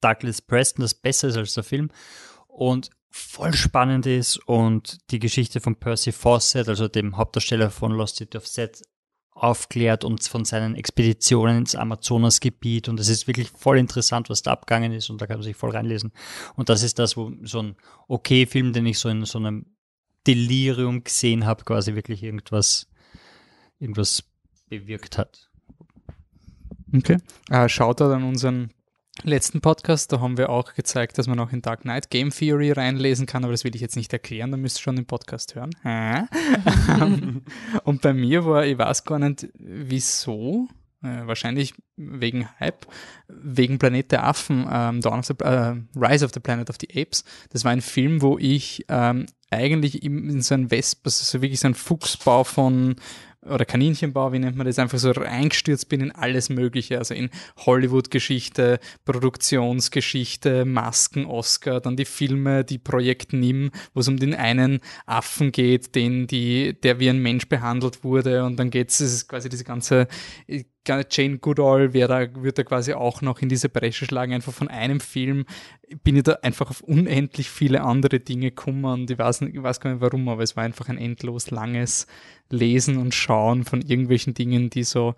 Douglas 0.00 0.40
Preston, 0.40 0.82
das 0.82 0.94
besser 0.94 1.28
ist 1.28 1.36
als 1.36 1.54
der 1.54 1.64
Film 1.64 1.90
und 2.48 2.90
voll 3.10 3.52
spannend 3.52 4.06
ist 4.06 4.38
und 4.48 4.98
die 5.10 5.18
Geschichte 5.18 5.60
von 5.60 5.76
Percy 5.76 6.12
Fawcett, 6.12 6.68
also 6.68 6.88
dem 6.88 7.16
Hauptdarsteller 7.16 7.70
von 7.70 7.92
Lost 7.92 8.16
City 8.16 8.38
of 8.38 8.46
Set, 8.46 8.82
aufklärt 9.32 10.04
und 10.04 10.22
von 10.22 10.44
seinen 10.44 10.76
Expeditionen 10.76 11.58
ins 11.58 11.74
Amazonasgebiet 11.74 12.88
und 12.88 13.00
es 13.00 13.08
ist 13.08 13.26
wirklich 13.26 13.50
voll 13.50 13.78
interessant, 13.78 14.30
was 14.30 14.42
da 14.42 14.52
abgegangen 14.52 14.92
ist 14.92 15.10
und 15.10 15.20
da 15.20 15.26
kann 15.26 15.36
man 15.36 15.42
sich 15.42 15.56
voll 15.56 15.70
reinlesen. 15.70 16.12
Und 16.54 16.68
das 16.68 16.82
ist 16.82 16.98
das, 16.98 17.16
wo 17.16 17.32
so 17.42 17.62
ein 17.62 17.76
okay 18.08 18.46
Film, 18.46 18.72
den 18.72 18.86
ich 18.86 18.98
so 18.98 19.08
in 19.08 19.24
so 19.24 19.38
einem 19.38 19.66
Delirium 20.26 21.02
gesehen 21.02 21.46
habe, 21.46 21.64
quasi 21.64 21.94
wirklich 21.94 22.22
irgendwas, 22.22 22.88
irgendwas 23.80 24.22
bewirkt 24.68 25.18
hat. 25.18 25.50
Okay. 26.94 27.16
Äh, 27.50 27.68
schaut 27.68 28.00
da 28.00 28.12
an 28.12 28.24
unseren 28.24 28.72
letzten 29.22 29.60
Podcast, 29.60 30.12
da 30.12 30.20
haben 30.20 30.38
wir 30.38 30.50
auch 30.50 30.74
gezeigt, 30.74 31.18
dass 31.18 31.26
man 31.26 31.38
auch 31.38 31.52
in 31.52 31.62
Dark 31.62 31.82
Knight 31.82 32.10
Game 32.10 32.30
Theory 32.30 32.72
reinlesen 32.72 33.26
kann, 33.26 33.44
aber 33.44 33.52
das 33.52 33.64
will 33.64 33.74
ich 33.74 33.80
jetzt 33.80 33.96
nicht 33.96 34.12
erklären, 34.12 34.50
da 34.50 34.56
müsst 34.56 34.78
ihr 34.78 34.82
schon 34.82 34.96
den 34.96 35.06
Podcast 35.06 35.54
hören. 35.54 35.70
und 37.84 38.02
bei 38.02 38.12
mir 38.12 38.44
war, 38.44 38.64
ich 38.64 38.78
weiß 38.78 39.04
gar 39.04 39.18
nicht, 39.18 39.48
wieso, 39.54 40.68
äh, 41.02 41.26
wahrscheinlich 41.26 41.74
wegen 41.96 42.48
Hype, 42.58 42.86
wegen 43.28 43.78
Planet 43.78 44.12
der 44.12 44.24
Affen, 44.24 44.66
ähm, 44.70 45.00
Dawn 45.00 45.20
of 45.20 45.26
the, 45.26 45.34
äh, 45.44 45.74
Rise 45.94 46.24
of 46.24 46.32
the 46.32 46.40
Planet 46.40 46.70
of 46.70 46.76
the 46.80 46.88
Apes. 47.00 47.24
Das 47.50 47.64
war 47.64 47.72
ein 47.72 47.82
Film, 47.82 48.22
wo 48.22 48.38
ich 48.38 48.84
ähm, 48.88 49.26
eigentlich 49.52 50.02
in, 50.02 50.40
so 50.42 50.54
ein 50.54 50.70
Wesp, 50.70 51.00
also 51.04 51.24
so 51.24 51.42
wirklich 51.42 51.60
so 51.60 51.68
ein 51.68 51.74
Fuchsbau 51.74 52.44
von 52.44 52.96
oder 53.44 53.64
Kaninchenbau, 53.64 54.32
wie 54.32 54.38
nennt 54.38 54.56
man 54.56 54.66
das, 54.66 54.78
einfach 54.78 54.98
so 54.98 55.10
reingestürzt 55.10 55.88
bin 55.88 56.00
in 56.00 56.12
alles 56.12 56.48
Mögliche, 56.48 56.98
also 56.98 57.14
in 57.14 57.28
Hollywood-Geschichte, 57.58 58.78
Produktionsgeschichte, 59.04 60.64
Masken, 60.64 61.26
Oscar, 61.26 61.80
dann 61.80 61.96
die 61.96 62.04
Filme, 62.04 62.64
die 62.64 62.78
Projekt 62.78 63.32
Nim, 63.32 63.70
wo 63.94 64.00
es 64.00 64.08
um 64.08 64.16
den 64.16 64.34
einen 64.34 64.80
Affen 65.06 65.50
geht, 65.50 65.94
den 65.96 66.28
die, 66.28 66.78
der 66.80 67.00
wie 67.00 67.10
ein 67.10 67.18
Mensch 67.18 67.48
behandelt 67.48 68.04
wurde 68.04 68.44
und 68.44 68.58
dann 68.58 68.70
geht 68.70 68.90
es 68.90 69.26
quasi 69.26 69.48
diese 69.48 69.64
ganze 69.64 70.06
Jane 70.86 71.38
Goodall 71.38 71.92
wäre 71.92 72.08
da, 72.08 72.42
wird 72.42 72.58
da 72.58 72.64
quasi 72.64 72.92
auch 72.92 73.22
noch 73.22 73.40
in 73.40 73.48
diese 73.48 73.68
Bresche 73.68 74.04
schlagen, 74.04 74.32
einfach 74.32 74.52
von 74.52 74.68
einem 74.68 75.00
Film 75.00 75.44
bin 76.02 76.16
ich 76.16 76.24
da 76.24 76.38
einfach 76.42 76.70
auf 76.70 76.80
unendlich 76.80 77.50
viele 77.50 77.82
andere 77.82 78.20
Dinge 78.20 78.50
gekommen 78.50 78.84
und 78.84 79.10
ich 79.10 79.18
weiß, 79.18 79.42
ich 79.42 79.62
weiß 79.62 79.80
gar 79.80 79.92
nicht 79.92 80.00
warum, 80.00 80.28
aber 80.28 80.42
es 80.42 80.56
war 80.56 80.64
einfach 80.64 80.88
ein 80.88 80.98
endlos 80.98 81.50
langes 81.50 82.06
Lesen 82.50 82.96
und 82.96 83.14
Schauen 83.14 83.64
von 83.64 83.80
irgendwelchen 83.80 84.34
Dingen, 84.34 84.70
die 84.70 84.84
so 84.84 85.14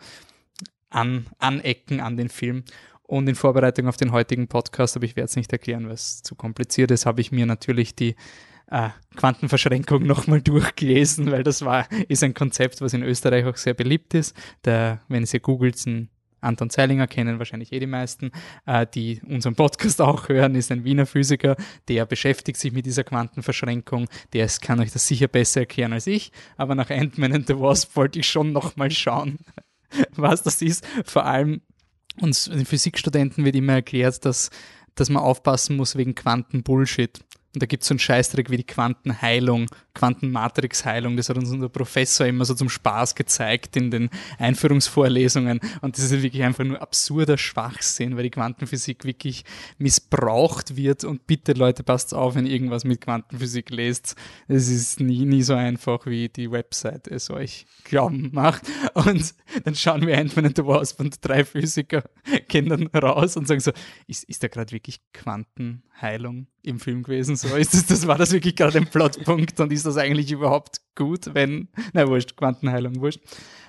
an, 0.90 1.26
anecken 1.38 2.00
an 2.00 2.16
den 2.16 2.28
Film. 2.28 2.64
Und 3.06 3.28
in 3.28 3.34
Vorbereitung 3.34 3.86
auf 3.86 3.98
den 3.98 4.12
heutigen 4.12 4.48
Podcast, 4.48 4.96
aber 4.96 5.04
ich 5.04 5.14
werde 5.14 5.26
es 5.26 5.36
nicht 5.36 5.52
erklären, 5.52 5.86
weil 5.86 5.92
es 5.92 6.22
zu 6.22 6.34
kompliziert 6.34 6.90
ist, 6.90 7.04
habe 7.04 7.20
ich 7.20 7.32
mir 7.32 7.44
natürlich 7.44 7.94
die 7.94 8.16
äh, 8.70 8.90
Quantenverschränkung 9.16 10.02
nochmal 10.06 10.42
durchgelesen, 10.42 11.30
weil 11.30 11.42
das 11.42 11.64
war, 11.64 11.86
ist 12.08 12.22
ein 12.22 12.34
Konzept, 12.34 12.80
was 12.80 12.94
in 12.94 13.02
Österreich 13.02 13.44
auch 13.46 13.56
sehr 13.56 13.74
beliebt 13.74 14.14
ist. 14.14 14.36
Der, 14.64 15.00
wenn 15.08 15.26
Sie 15.26 15.40
googelt, 15.40 15.84
ein 15.86 16.10
Anton 16.44 16.70
Zeilinger 16.70 17.06
kennen 17.06 17.38
wahrscheinlich 17.38 17.72
eh 17.72 17.80
die 17.80 17.86
meisten, 17.86 18.30
äh, 18.66 18.86
die 18.86 19.20
unseren 19.26 19.54
Podcast 19.54 20.00
auch 20.02 20.28
hören, 20.28 20.54
ist 20.54 20.70
ein 20.70 20.84
Wiener 20.84 21.06
Physiker, 21.06 21.56
der 21.88 22.06
beschäftigt 22.06 22.58
sich 22.58 22.72
mit 22.72 22.86
dieser 22.86 23.04
Quantenverschränkung. 23.04 24.08
Der 24.32 24.44
ist, 24.44 24.60
kann 24.60 24.80
euch 24.80 24.92
das 24.92 25.08
sicher 25.08 25.28
besser 25.28 25.60
erklären 25.60 25.92
als 25.92 26.06
ich, 26.06 26.30
aber 26.56 26.74
nach 26.74 26.90
Ant-Man 26.90 27.32
and 27.32 27.46
the 27.46 27.58
Wasp 27.58 27.96
wollte 27.96 28.20
ich 28.20 28.28
schon 28.28 28.52
nochmal 28.52 28.90
schauen, 28.90 29.38
was 30.16 30.42
das 30.42 30.62
ist. 30.62 30.86
Vor 31.04 31.24
allem 31.24 31.62
uns 32.20 32.44
den 32.44 32.66
Physikstudenten 32.66 33.44
wird 33.44 33.56
immer 33.56 33.74
erklärt, 33.74 34.24
dass, 34.24 34.50
dass 34.94 35.10
man 35.10 35.22
aufpassen 35.22 35.76
muss 35.76 35.96
wegen 35.96 36.14
Quantenbullshit. 36.14 37.24
Und 37.54 37.62
da 37.62 37.66
gibt 37.66 37.84
es 37.84 37.88
so 37.88 37.92
einen 37.92 38.00
Scheißdreck 38.00 38.50
wie 38.50 38.56
die 38.56 38.64
Quantenheilung, 38.64 39.66
Quantenmatrixheilung. 39.94 41.16
Das 41.16 41.28
hat 41.28 41.36
uns 41.36 41.50
unser 41.50 41.68
Professor 41.68 42.26
immer 42.26 42.44
so 42.44 42.54
zum 42.54 42.68
Spaß 42.68 43.14
gezeigt 43.14 43.76
in 43.76 43.92
den 43.92 44.10
Einführungsvorlesungen. 44.38 45.60
Und 45.80 45.96
das 45.96 46.04
ist 46.04 46.22
wirklich 46.22 46.42
einfach 46.42 46.64
nur 46.64 46.82
absurder 46.82 47.38
Schwachsinn, 47.38 48.16
weil 48.16 48.24
die 48.24 48.30
Quantenphysik 48.30 49.04
wirklich 49.04 49.44
missbraucht 49.78 50.76
wird. 50.76 51.04
Und 51.04 51.28
bitte 51.28 51.52
Leute, 51.52 51.84
passt 51.84 52.12
auf, 52.12 52.34
wenn 52.34 52.46
ihr 52.46 52.52
irgendwas 52.52 52.84
mit 52.84 53.00
Quantenphysik 53.00 53.70
lest. 53.70 54.16
Es 54.48 54.68
ist 54.68 54.98
nie, 54.98 55.24
nie 55.24 55.42
so 55.42 55.54
einfach, 55.54 56.06
wie 56.06 56.28
die 56.28 56.50
Website 56.50 57.06
es 57.06 57.30
euch 57.30 57.66
glauben 57.84 58.30
macht. 58.32 58.64
Und 58.94 59.32
dann 59.62 59.76
schauen 59.76 60.06
wir 60.06 60.18
Ant-Man 60.18 60.46
and 60.46 60.56
the 60.56 60.64
Wasp 60.64 60.98
und 60.98 61.24
drei 61.24 61.44
Physiker 61.44 62.02
gehen 62.48 62.68
dann 62.68 62.88
raus 62.88 63.36
und 63.36 63.46
sagen 63.46 63.60
so, 63.60 63.70
ist, 64.08 64.24
ist 64.24 64.42
da 64.42 64.48
gerade 64.48 64.72
wirklich 64.72 65.00
Quantenheilung 65.12 66.48
im 66.64 66.80
Film 66.80 67.02
gewesen? 67.02 67.36
So 67.36 67.54
ist 67.56 67.74
das, 67.74 67.86
das 67.86 68.06
war 68.06 68.18
das 68.18 68.32
wirklich 68.32 68.56
gerade 68.56 68.78
ein 68.78 68.86
Plotpunkt 68.86 69.60
und 69.60 69.72
ist 69.72 69.86
das 69.86 69.96
eigentlich 69.96 70.30
überhaupt 70.32 70.80
gut, 70.94 71.34
wenn, 71.34 71.68
na 71.92 72.06
wurscht, 72.08 72.36
Quantenheilung, 72.36 73.00
wurscht. 73.00 73.20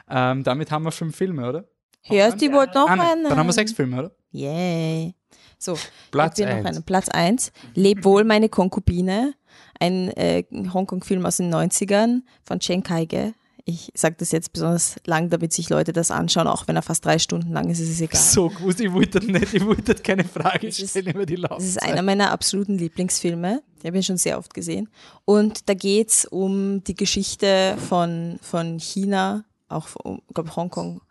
Ähm, 0.09 0.43
damit 0.43 0.71
haben 0.71 0.83
wir 0.83 0.91
fünf 0.91 1.15
Filme, 1.15 1.47
oder? 1.47 1.67
Hörst 2.03 2.41
du, 2.41 2.51
wollt 2.51 2.75
noch 2.75 2.87
ah, 2.87 2.95
nein, 2.95 3.07
einen? 3.07 3.23
Dann 3.23 3.37
haben 3.37 3.47
wir 3.47 3.53
sechs 3.53 3.73
Filme, 3.73 3.97
oder? 3.97 4.11
Yay. 4.31 5.15
So, 5.57 5.77
Platz 6.11 6.37
jetzt 6.37 6.47
wir 6.47 6.55
noch 6.55 6.65
eins. 6.65 6.77
einen. 6.77 6.83
Platz 6.83 7.09
1. 7.09 7.51
Leb 7.73 8.03
wohl, 8.03 8.23
meine 8.23 8.49
Konkubine. 8.49 9.33
Ein 9.79 10.09
äh, 10.11 10.43
Hongkong-Film 10.73 11.25
aus 11.25 11.37
den 11.37 11.53
90ern 11.53 12.21
von 12.43 12.59
Chen 12.59 12.83
Kaige. 12.83 13.33
Ich 13.67 13.91
sage 13.95 14.15
das 14.19 14.31
jetzt 14.31 14.53
besonders 14.53 14.95
lang, 15.05 15.31
damit 15.31 15.51
sich 15.51 15.69
Leute 15.69 15.91
das 15.91 16.11
anschauen, 16.11 16.45
auch 16.47 16.67
wenn 16.67 16.75
er 16.75 16.83
fast 16.83 17.03
drei 17.03 17.17
Stunden 17.17 17.51
lang 17.51 17.67
ist, 17.71 17.79
ist 17.79 17.89
es 17.89 17.99
egal. 18.01 18.21
So 18.21 18.49
gut, 18.49 18.79
ich 18.79 18.93
wollte 18.93 19.19
nicht, 19.25 19.55
ich 19.55 19.65
wollte 19.65 19.95
keine 19.95 20.23
Frage 20.23 20.67
Das 20.67 20.77
ist- 20.79 20.91
stellen 20.91 21.07
über 21.15 21.25
die 21.25 21.35
Das 21.35 21.63
ist 21.63 21.75
Laufzeit. 21.75 21.83
einer 21.91 22.03
meiner 22.03 22.31
absoluten 22.31 22.77
Lieblingsfilme. 22.77 23.63
Den 23.81 23.87
habe 23.87 23.97
ich 23.97 24.05
schon 24.05 24.17
sehr 24.17 24.37
oft 24.37 24.53
gesehen. 24.53 24.87
Und 25.25 25.67
da 25.67 25.73
geht's 25.73 26.25
um 26.25 26.83
die 26.83 26.93
Geschichte 26.93 27.75
von, 27.89 28.37
von 28.43 28.77
China, 28.79 29.43
auch 29.67 29.87
um, 30.03 30.21
glaube 30.31 30.55
Hongkong. 30.55 31.01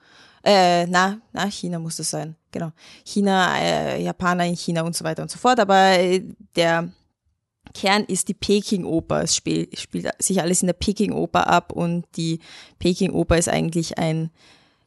Äh, 0.45 0.87
na, 0.87 1.19
na, 1.33 1.47
China 1.51 1.81
muss 1.81 1.97
das 1.97 2.11
sein. 2.11 2.37
Genau. 2.53 2.71
China, 3.05 3.57
äh, 3.59 4.01
Japaner 4.03 4.45
in 4.47 4.57
China 4.57 4.83
und 4.83 4.95
so 4.95 5.03
weiter 5.05 5.23
und 5.23 5.31
so 5.31 5.38
fort. 5.38 5.59
Aber 5.59 5.99
äh, 5.99 6.23
der 6.55 6.88
Kern 7.75 8.05
ist 8.05 8.29
die 8.29 8.35
Peking-Oper. 8.35 9.23
Es 9.23 9.37
spiel, 9.37 9.69
spielt 9.75 10.11
sich 10.23 10.41
alles 10.41 10.63
in 10.63 10.69
der 10.69 10.75
Peking-Oper 10.75 11.49
ab 11.49 11.73
und 11.73 12.07
die 12.17 12.39
Peking-Oper 12.79 13.37
ist 13.37 13.49
eigentlich 13.49 13.99
ein 13.99 14.31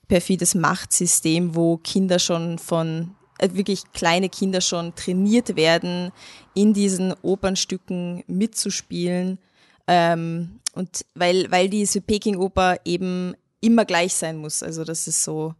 perfides 0.07 0.55
Machtsystem, 0.55 1.53
wo 1.53 1.77
Kinder 1.77 2.17
schon 2.17 2.57
von, 2.57 3.15
äh, 3.39 3.49
wirklich 3.53 3.83
kleine 3.93 4.29
Kinder 4.29 4.61
schon 4.61 4.95
trainiert 4.95 5.55
werden, 5.55 6.11
in 6.53 6.73
diesen 6.73 7.13
Opernstücken 7.21 8.23
mitzuspielen. 8.27 9.37
Ähm, 9.87 10.59
und 10.73 11.05
weil, 11.13 11.51
weil 11.51 11.69
diese 11.69 12.01
Peking-Oper 12.01 12.77
eben 12.85 13.35
immer 13.59 13.85
gleich 13.85 14.13
sein 14.13 14.37
muss. 14.37 14.63
Also 14.63 14.83
das 14.83 15.07
ist 15.07 15.23
so 15.23 15.55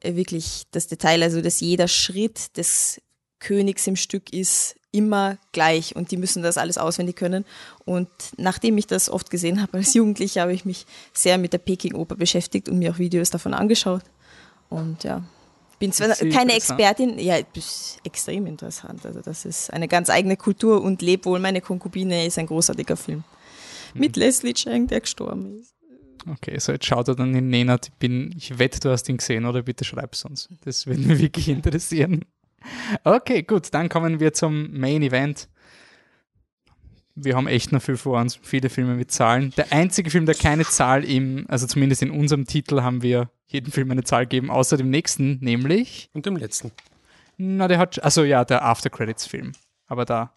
äh, 0.00 0.14
wirklich 0.14 0.64
das 0.70 0.86
Detail, 0.86 1.22
also 1.22 1.40
dass 1.40 1.60
jeder 1.60 1.88
Schritt 1.88 2.56
des 2.56 3.00
Königs 3.44 3.86
im 3.86 3.96
Stück 3.96 4.32
ist 4.32 4.76
immer 4.90 5.38
gleich 5.52 5.96
und 5.96 6.10
die 6.10 6.16
müssen 6.16 6.42
das 6.42 6.56
alles 6.56 6.78
auswendig 6.78 7.16
können. 7.16 7.44
Und 7.84 8.08
nachdem 8.36 8.78
ich 8.78 8.86
das 8.86 9.10
oft 9.10 9.30
gesehen 9.30 9.60
habe 9.60 9.78
als 9.78 9.92
Jugendlicher, 9.94 10.42
habe 10.42 10.54
ich 10.54 10.64
mich 10.64 10.86
sehr 11.12 11.36
mit 11.36 11.52
der 11.52 11.58
Peking-Oper 11.58 12.16
beschäftigt 12.16 12.68
und 12.68 12.78
mir 12.78 12.92
auch 12.92 12.98
Videos 12.98 13.30
davon 13.30 13.52
angeschaut. 13.52 14.02
Und 14.70 15.04
ja, 15.04 15.22
bin 15.78 15.92
zwar 15.92 16.08
keine? 16.14 16.54
Expertin, 16.54 17.18
ja, 17.18 17.36
extrem 18.04 18.46
interessant. 18.46 19.04
Also 19.04 19.20
das 19.20 19.44
ist 19.44 19.72
eine 19.72 19.88
ganz 19.88 20.10
eigene 20.10 20.36
Kultur 20.36 20.80
und 20.80 21.02
Leb 21.02 21.26
wohl 21.26 21.40
meine 21.40 21.60
Konkubine 21.60 22.26
ist 22.26 22.38
ein 22.38 22.46
großartiger 22.46 22.96
Film. 22.96 23.24
Mit 23.92 24.16
Leslie 24.16 24.54
Chang, 24.54 24.86
der 24.86 25.00
gestorben 25.00 25.58
ist. 25.58 25.74
Okay, 26.30 26.58
so 26.58 26.72
jetzt 26.72 26.86
schaut 26.86 27.08
er 27.08 27.14
dann 27.14 27.34
in 27.34 27.48
Nenad. 27.48 27.88
Ich 27.88 27.94
bin, 27.94 28.34
ich 28.36 28.58
wette, 28.58 28.80
du 28.80 28.90
hast 28.90 29.08
ihn 29.08 29.18
gesehen, 29.18 29.44
oder? 29.44 29.62
Bitte 29.62 29.84
schreib's 29.84 30.24
uns. 30.24 30.48
Das 30.64 30.86
würde 30.86 31.02
mich 31.02 31.18
wirklich 31.18 31.48
interessieren. 31.48 32.24
Okay, 33.04 33.42
gut, 33.42 33.72
dann 33.72 33.88
kommen 33.88 34.20
wir 34.20 34.32
zum 34.32 34.78
Main 34.78 35.02
Event. 35.02 35.48
Wir 37.14 37.36
haben 37.36 37.46
echt 37.46 37.70
noch 37.70 37.82
viel 37.82 37.96
vor 37.96 38.20
uns, 38.20 38.36
viele 38.42 38.68
Filme 38.68 38.94
mit 38.94 39.12
Zahlen. 39.12 39.52
Der 39.56 39.72
einzige 39.72 40.10
Film, 40.10 40.26
der 40.26 40.34
keine 40.34 40.64
Zahl 40.64 41.04
im, 41.04 41.46
also 41.48 41.66
zumindest 41.66 42.02
in 42.02 42.10
unserem 42.10 42.44
Titel 42.44 42.82
haben 42.82 43.02
wir 43.02 43.30
jedem 43.46 43.72
Film 43.72 43.90
eine 43.90 44.02
Zahl 44.02 44.24
gegeben, 44.24 44.50
außer 44.50 44.76
dem 44.76 44.90
nächsten, 44.90 45.38
nämlich, 45.40 46.10
Und 46.12 46.26
dem 46.26 46.36
letzten. 46.36 46.72
na, 47.36 47.68
der 47.68 47.78
hat, 47.78 48.02
also 48.02 48.24
ja, 48.24 48.44
der 48.44 48.64
After 48.64 48.90
Credits 48.90 49.26
Film. 49.26 49.52
Aber 49.86 50.04
da, 50.04 50.32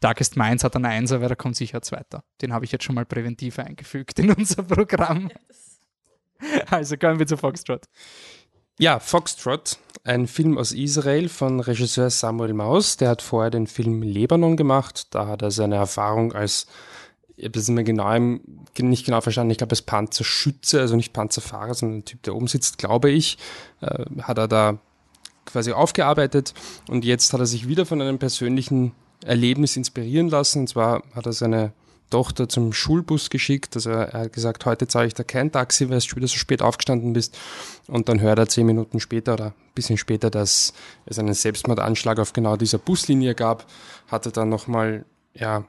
Darkest 0.00 0.36
Minds 0.36 0.64
hat 0.64 0.76
einen 0.76 0.86
Einser, 0.86 1.20
weil 1.20 1.28
da 1.28 1.34
kommt 1.34 1.56
sicher 1.56 1.78
ein 1.78 1.82
zweiter. 1.82 2.24
Den 2.40 2.52
habe 2.52 2.64
ich 2.64 2.72
jetzt 2.72 2.84
schon 2.84 2.94
mal 2.94 3.04
präventiv 3.04 3.58
eingefügt 3.58 4.18
in 4.18 4.30
unser 4.30 4.62
Programm. 4.62 5.30
Also 6.70 6.96
kommen 6.96 7.18
wir 7.18 7.26
zu 7.26 7.36
Foxtrot. 7.36 7.86
Ja, 8.80 9.00
Foxtrot, 9.00 9.76
ein 10.04 10.28
Film 10.28 10.56
aus 10.56 10.70
Israel 10.70 11.28
von 11.28 11.58
Regisseur 11.58 12.10
Samuel 12.10 12.54
Maus. 12.54 12.96
Der 12.96 13.08
hat 13.08 13.22
vorher 13.22 13.50
den 13.50 13.66
Film 13.66 14.02
Lebanon 14.02 14.56
gemacht. 14.56 15.08
Da 15.10 15.26
hat 15.26 15.42
er 15.42 15.50
seine 15.50 15.74
Erfahrung 15.74 16.32
als, 16.32 16.68
ich 17.36 17.46
habe 17.46 17.58
das 17.58 17.68
immer 17.68 17.82
genau 17.82 18.14
im, 18.14 18.40
nicht 18.78 19.04
genau 19.04 19.20
verstanden, 19.20 19.50
ich 19.50 19.58
glaube 19.58 19.72
als 19.72 19.82
Panzerschütze, 19.82 20.80
also 20.80 20.94
nicht 20.94 21.12
Panzerfahrer, 21.12 21.74
sondern 21.74 21.98
ein 21.98 22.04
Typ, 22.04 22.22
der 22.22 22.36
oben 22.36 22.46
sitzt, 22.46 22.78
glaube 22.78 23.10
ich, 23.10 23.38
äh, 23.80 24.04
hat 24.22 24.38
er 24.38 24.46
da 24.46 24.78
quasi 25.44 25.72
aufgearbeitet. 25.72 26.54
Und 26.88 27.04
jetzt 27.04 27.32
hat 27.32 27.40
er 27.40 27.46
sich 27.46 27.66
wieder 27.66 27.84
von 27.84 28.00
einem 28.00 28.20
persönlichen 28.20 28.92
Erlebnis 29.24 29.76
inspirieren 29.76 30.28
lassen. 30.28 30.60
Und 30.60 30.68
zwar 30.68 31.02
hat 31.16 31.26
er 31.26 31.32
seine 31.32 31.72
Tochter 32.10 32.48
zum 32.48 32.72
Schulbus 32.72 33.30
geschickt. 33.30 33.76
Also 33.76 33.90
er 33.90 34.12
hat 34.12 34.32
gesagt, 34.32 34.64
heute 34.66 34.88
zahle 34.88 35.06
ich 35.06 35.14
da 35.14 35.24
kein 35.24 35.52
Taxi, 35.52 35.88
weil 35.90 36.00
du 36.00 36.16
wieder 36.16 36.28
so 36.28 36.36
spät 36.36 36.62
aufgestanden 36.62 37.12
bist. 37.12 37.38
Und 37.86 38.08
dann 38.08 38.20
hört 38.20 38.38
er 38.38 38.48
zehn 38.48 38.66
Minuten 38.66 39.00
später 39.00 39.34
oder 39.34 39.46
ein 39.46 39.74
bisschen 39.74 39.98
später, 39.98 40.30
dass 40.30 40.72
es 41.06 41.18
einen 41.18 41.34
Selbstmordanschlag 41.34 42.18
auf 42.18 42.32
genau 42.32 42.56
dieser 42.56 42.78
Buslinie 42.78 43.34
gab. 43.34 43.66
Hatte 44.08 44.30
dann 44.30 44.48
nochmal, 44.48 45.04
ja, 45.34 45.64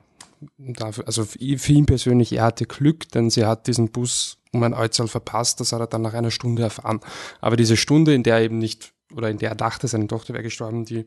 also 1.05 1.25
für 1.25 1.71
ihn 1.71 1.85
persönlich, 1.85 2.31
er 2.31 2.43
hatte 2.43 2.65
Glück, 2.65 3.09
denn 3.09 3.29
sie 3.29 3.45
hat 3.45 3.67
diesen 3.67 3.89
Bus 3.91 4.37
um 4.51 4.63
ein 4.63 4.73
Äußerl 4.73 5.07
verpasst. 5.07 5.59
Das 5.59 5.73
hat 5.73 5.81
er 5.81 5.87
dann 5.87 6.01
nach 6.01 6.13
einer 6.13 6.31
Stunde 6.31 6.63
erfahren. 6.63 7.01
Aber 7.41 7.57
diese 7.57 7.77
Stunde, 7.77 8.13
in 8.13 8.23
der 8.23 8.37
er 8.37 8.43
eben 8.43 8.57
nicht 8.57 8.93
oder 9.13 9.29
in 9.29 9.37
der 9.37 9.49
er 9.49 9.55
dachte, 9.55 9.87
seine 9.87 10.07
Tochter 10.07 10.33
wäre 10.33 10.43
gestorben, 10.43 10.85
die 10.85 11.05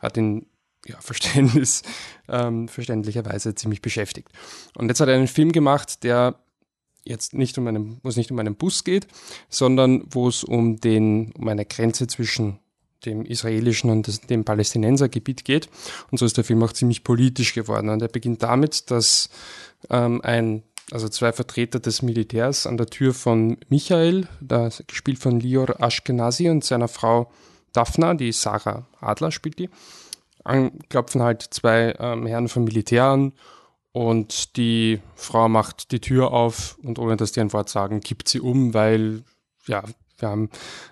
hat 0.00 0.16
ihn 0.16 0.46
ja, 0.86 0.96
Verständnis, 1.00 1.82
ähm, 2.28 2.68
verständlicherweise 2.68 3.54
ziemlich 3.54 3.82
beschäftigt. 3.82 4.28
Und 4.76 4.88
jetzt 4.88 5.00
hat 5.00 5.08
er 5.08 5.14
einen 5.14 5.28
Film 5.28 5.52
gemacht, 5.52 6.04
der 6.04 6.36
jetzt 7.04 7.34
nicht 7.34 7.58
um 7.58 7.66
einen, 7.66 7.98
wo 8.02 8.08
es 8.08 8.16
nicht 8.16 8.30
um 8.30 8.38
einen 8.38 8.54
Bus 8.54 8.84
geht, 8.84 9.08
sondern 9.48 10.04
wo 10.10 10.28
es 10.28 10.44
um 10.44 10.80
den, 10.80 11.32
um 11.32 11.48
eine 11.48 11.64
Grenze 11.64 12.06
zwischen 12.06 12.58
dem 13.04 13.24
israelischen 13.24 13.90
und 13.90 14.30
dem 14.30 14.44
Palästinensergebiet 14.44 15.44
geht. 15.44 15.68
Und 16.10 16.18
so 16.18 16.24
ist 16.24 16.36
der 16.36 16.44
Film 16.44 16.62
auch 16.62 16.72
ziemlich 16.72 17.02
politisch 17.02 17.54
geworden. 17.54 17.88
Und 17.88 18.00
er 18.00 18.08
beginnt 18.08 18.42
damit, 18.42 18.90
dass 18.92 19.28
ähm, 19.90 20.20
ein, 20.22 20.62
also 20.92 21.08
zwei 21.08 21.32
Vertreter 21.32 21.80
des 21.80 22.02
Militärs 22.02 22.66
an 22.66 22.76
der 22.76 22.86
Tür 22.86 23.12
von 23.14 23.56
Michael, 23.68 24.28
da 24.40 24.68
gespielt 24.86 25.18
von 25.18 25.40
Lior 25.40 25.80
Ashkenazi 25.80 26.48
und 26.48 26.64
seiner 26.64 26.88
Frau 26.88 27.30
Daphna, 27.72 28.14
die 28.14 28.32
Sarah 28.32 28.86
Adler 29.00 29.32
spielt 29.32 29.58
die, 29.58 29.70
klopfen 30.88 31.22
halt 31.22 31.42
zwei 31.42 31.94
ähm, 31.98 32.26
Herren 32.26 32.48
vom 32.48 32.64
Militär 32.64 33.04
an 33.04 33.32
und 33.92 34.56
die 34.56 35.00
Frau 35.14 35.48
macht 35.48 35.92
die 35.92 36.00
Tür 36.00 36.32
auf 36.32 36.78
und 36.82 36.98
ohne 36.98 37.16
dass 37.16 37.32
die 37.32 37.40
ein 37.40 37.52
Wort 37.52 37.68
sagen, 37.68 38.00
kippt 38.00 38.28
sie 38.28 38.40
um, 38.40 38.74
weil 38.74 39.22
ja, 39.66 39.82
wir 40.18 40.28
haben, 40.28 40.50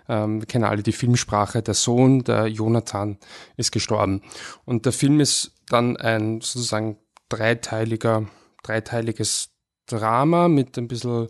ähm, 0.08 0.40
wir 0.40 0.46
kennen 0.46 0.64
alle 0.64 0.82
die 0.82 0.92
Filmsprache, 0.92 1.62
der 1.62 1.74
Sohn, 1.74 2.24
der 2.24 2.46
Jonathan, 2.48 3.18
ist 3.56 3.72
gestorben. 3.72 4.22
Und 4.64 4.84
der 4.84 4.92
Film 4.92 5.20
ist 5.20 5.52
dann 5.68 5.96
ein 5.96 6.40
sozusagen 6.40 6.98
dreiteiliger, 7.28 8.26
dreiteiliges 8.62 9.50
Drama 9.86 10.48
mit 10.48 10.76
ein 10.76 10.88
bisschen 10.88 11.28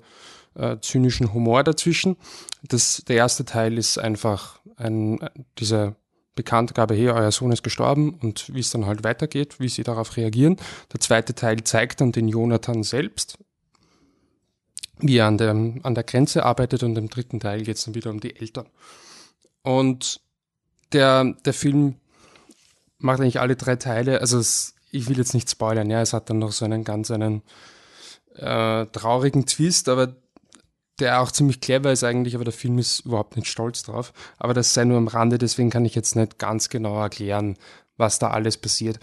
äh, 0.55 0.79
zynischen 0.81 1.33
Humor 1.33 1.63
dazwischen. 1.63 2.17
Das, 2.63 3.05
der 3.07 3.17
erste 3.17 3.45
Teil 3.45 3.79
ist 3.79 3.99
einfach 3.99 4.61
ein, 4.77 5.21
dieser 5.59 5.95
Bekanntgabe, 6.35 6.95
hey, 6.95 7.11
euer 7.11 7.33
Sohn 7.33 7.53
ist 7.53 7.63
gestorben 7.63 8.15
und 8.15 8.55
wie 8.55 8.61
es 8.61 8.71
dann 8.71 8.87
halt 8.87 9.05
weitergeht, 9.05 9.61
wie 9.61 9.69
sie 9.69 9.83
darauf 9.83 10.17
reagieren. 10.17 10.57
Der 10.93 11.01
zweite 11.01 11.35
Teil 11.35 11.63
zeigt 11.65 12.01
dann 12.01 12.13
den 12.13 12.29
Jonathan 12.29 12.83
selbst, 12.83 13.39
wie 14.99 15.17
er 15.17 15.27
an 15.27 15.39
der, 15.39 15.51
an 15.51 15.95
der 15.95 16.05
Grenze 16.05 16.45
arbeitet 16.45 16.83
und 16.83 16.97
im 16.97 17.09
dritten 17.09 17.41
Teil 17.41 17.63
geht 17.63 17.77
es 17.77 17.85
dann 17.85 17.95
wieder 17.95 18.11
um 18.11 18.21
die 18.21 18.37
Eltern. 18.37 18.67
Und 19.63 20.21
der, 20.93 21.25
der 21.45 21.53
Film 21.53 21.97
macht 22.99 23.21
eigentlich 23.21 23.41
alle 23.41 23.57
drei 23.57 23.77
Teile, 23.77 24.21
also 24.21 24.39
es, 24.39 24.75
ich 24.91 25.09
will 25.09 25.19
jetzt 25.19 25.35
nicht 25.35 25.51
spoilern, 25.51 25.91
ja, 25.91 26.01
es 26.01 26.13
hat 26.13 26.31
dann 26.31 26.39
noch 26.39 26.53
so 26.53 26.65
einen 26.65 26.85
ganz 26.85 27.11
einen 27.11 27.43
äh, 28.35 28.87
traurigen 28.87 29.47
Twist, 29.47 29.89
aber 29.89 30.15
der 31.01 31.21
auch 31.21 31.31
ziemlich 31.31 31.61
clever 31.61 31.93
ist 31.93 32.05
eigentlich, 32.05 32.35
aber 32.35 32.45
der 32.45 32.53
Film 32.53 32.79
ist 32.79 33.01
überhaupt 33.01 33.37
nicht 33.37 33.49
stolz 33.49 33.83
drauf. 33.83 34.13
Aber 34.39 34.55
das 34.55 34.75
sei 34.75 34.85
nur 34.85 34.99
am 34.99 35.09
Rande, 35.09 35.39
deswegen 35.39 35.71
kann 35.71 35.85
ich 35.85 35.95
jetzt 35.95 36.17
nicht 36.17 36.39
ganz 36.39 36.69
genau 36.69 37.01
erklären, 37.01 37.57
was 37.97 38.19
da 38.19 38.31
alles 38.31 38.57
passiert. 38.57 38.99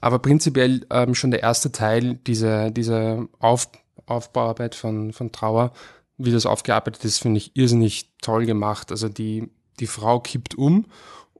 Aber 0.00 0.18
prinzipiell 0.18 0.86
ähm, 0.90 1.14
schon 1.14 1.30
der 1.30 1.42
erste 1.42 1.72
Teil 1.72 2.14
dieser, 2.26 2.70
dieser 2.70 3.26
Auf, 3.38 3.68
Aufbauarbeit 4.06 4.74
von, 4.74 5.12
von 5.12 5.32
Trauer, 5.32 5.72
wie 6.18 6.32
das 6.32 6.46
aufgearbeitet 6.46 7.04
ist, 7.04 7.18
finde 7.18 7.38
ich 7.38 7.56
irrsinnig 7.56 8.10
toll 8.20 8.46
gemacht. 8.46 8.90
Also 8.90 9.08
die, 9.08 9.50
die 9.78 9.86
Frau 9.86 10.20
kippt 10.20 10.54
um 10.54 10.86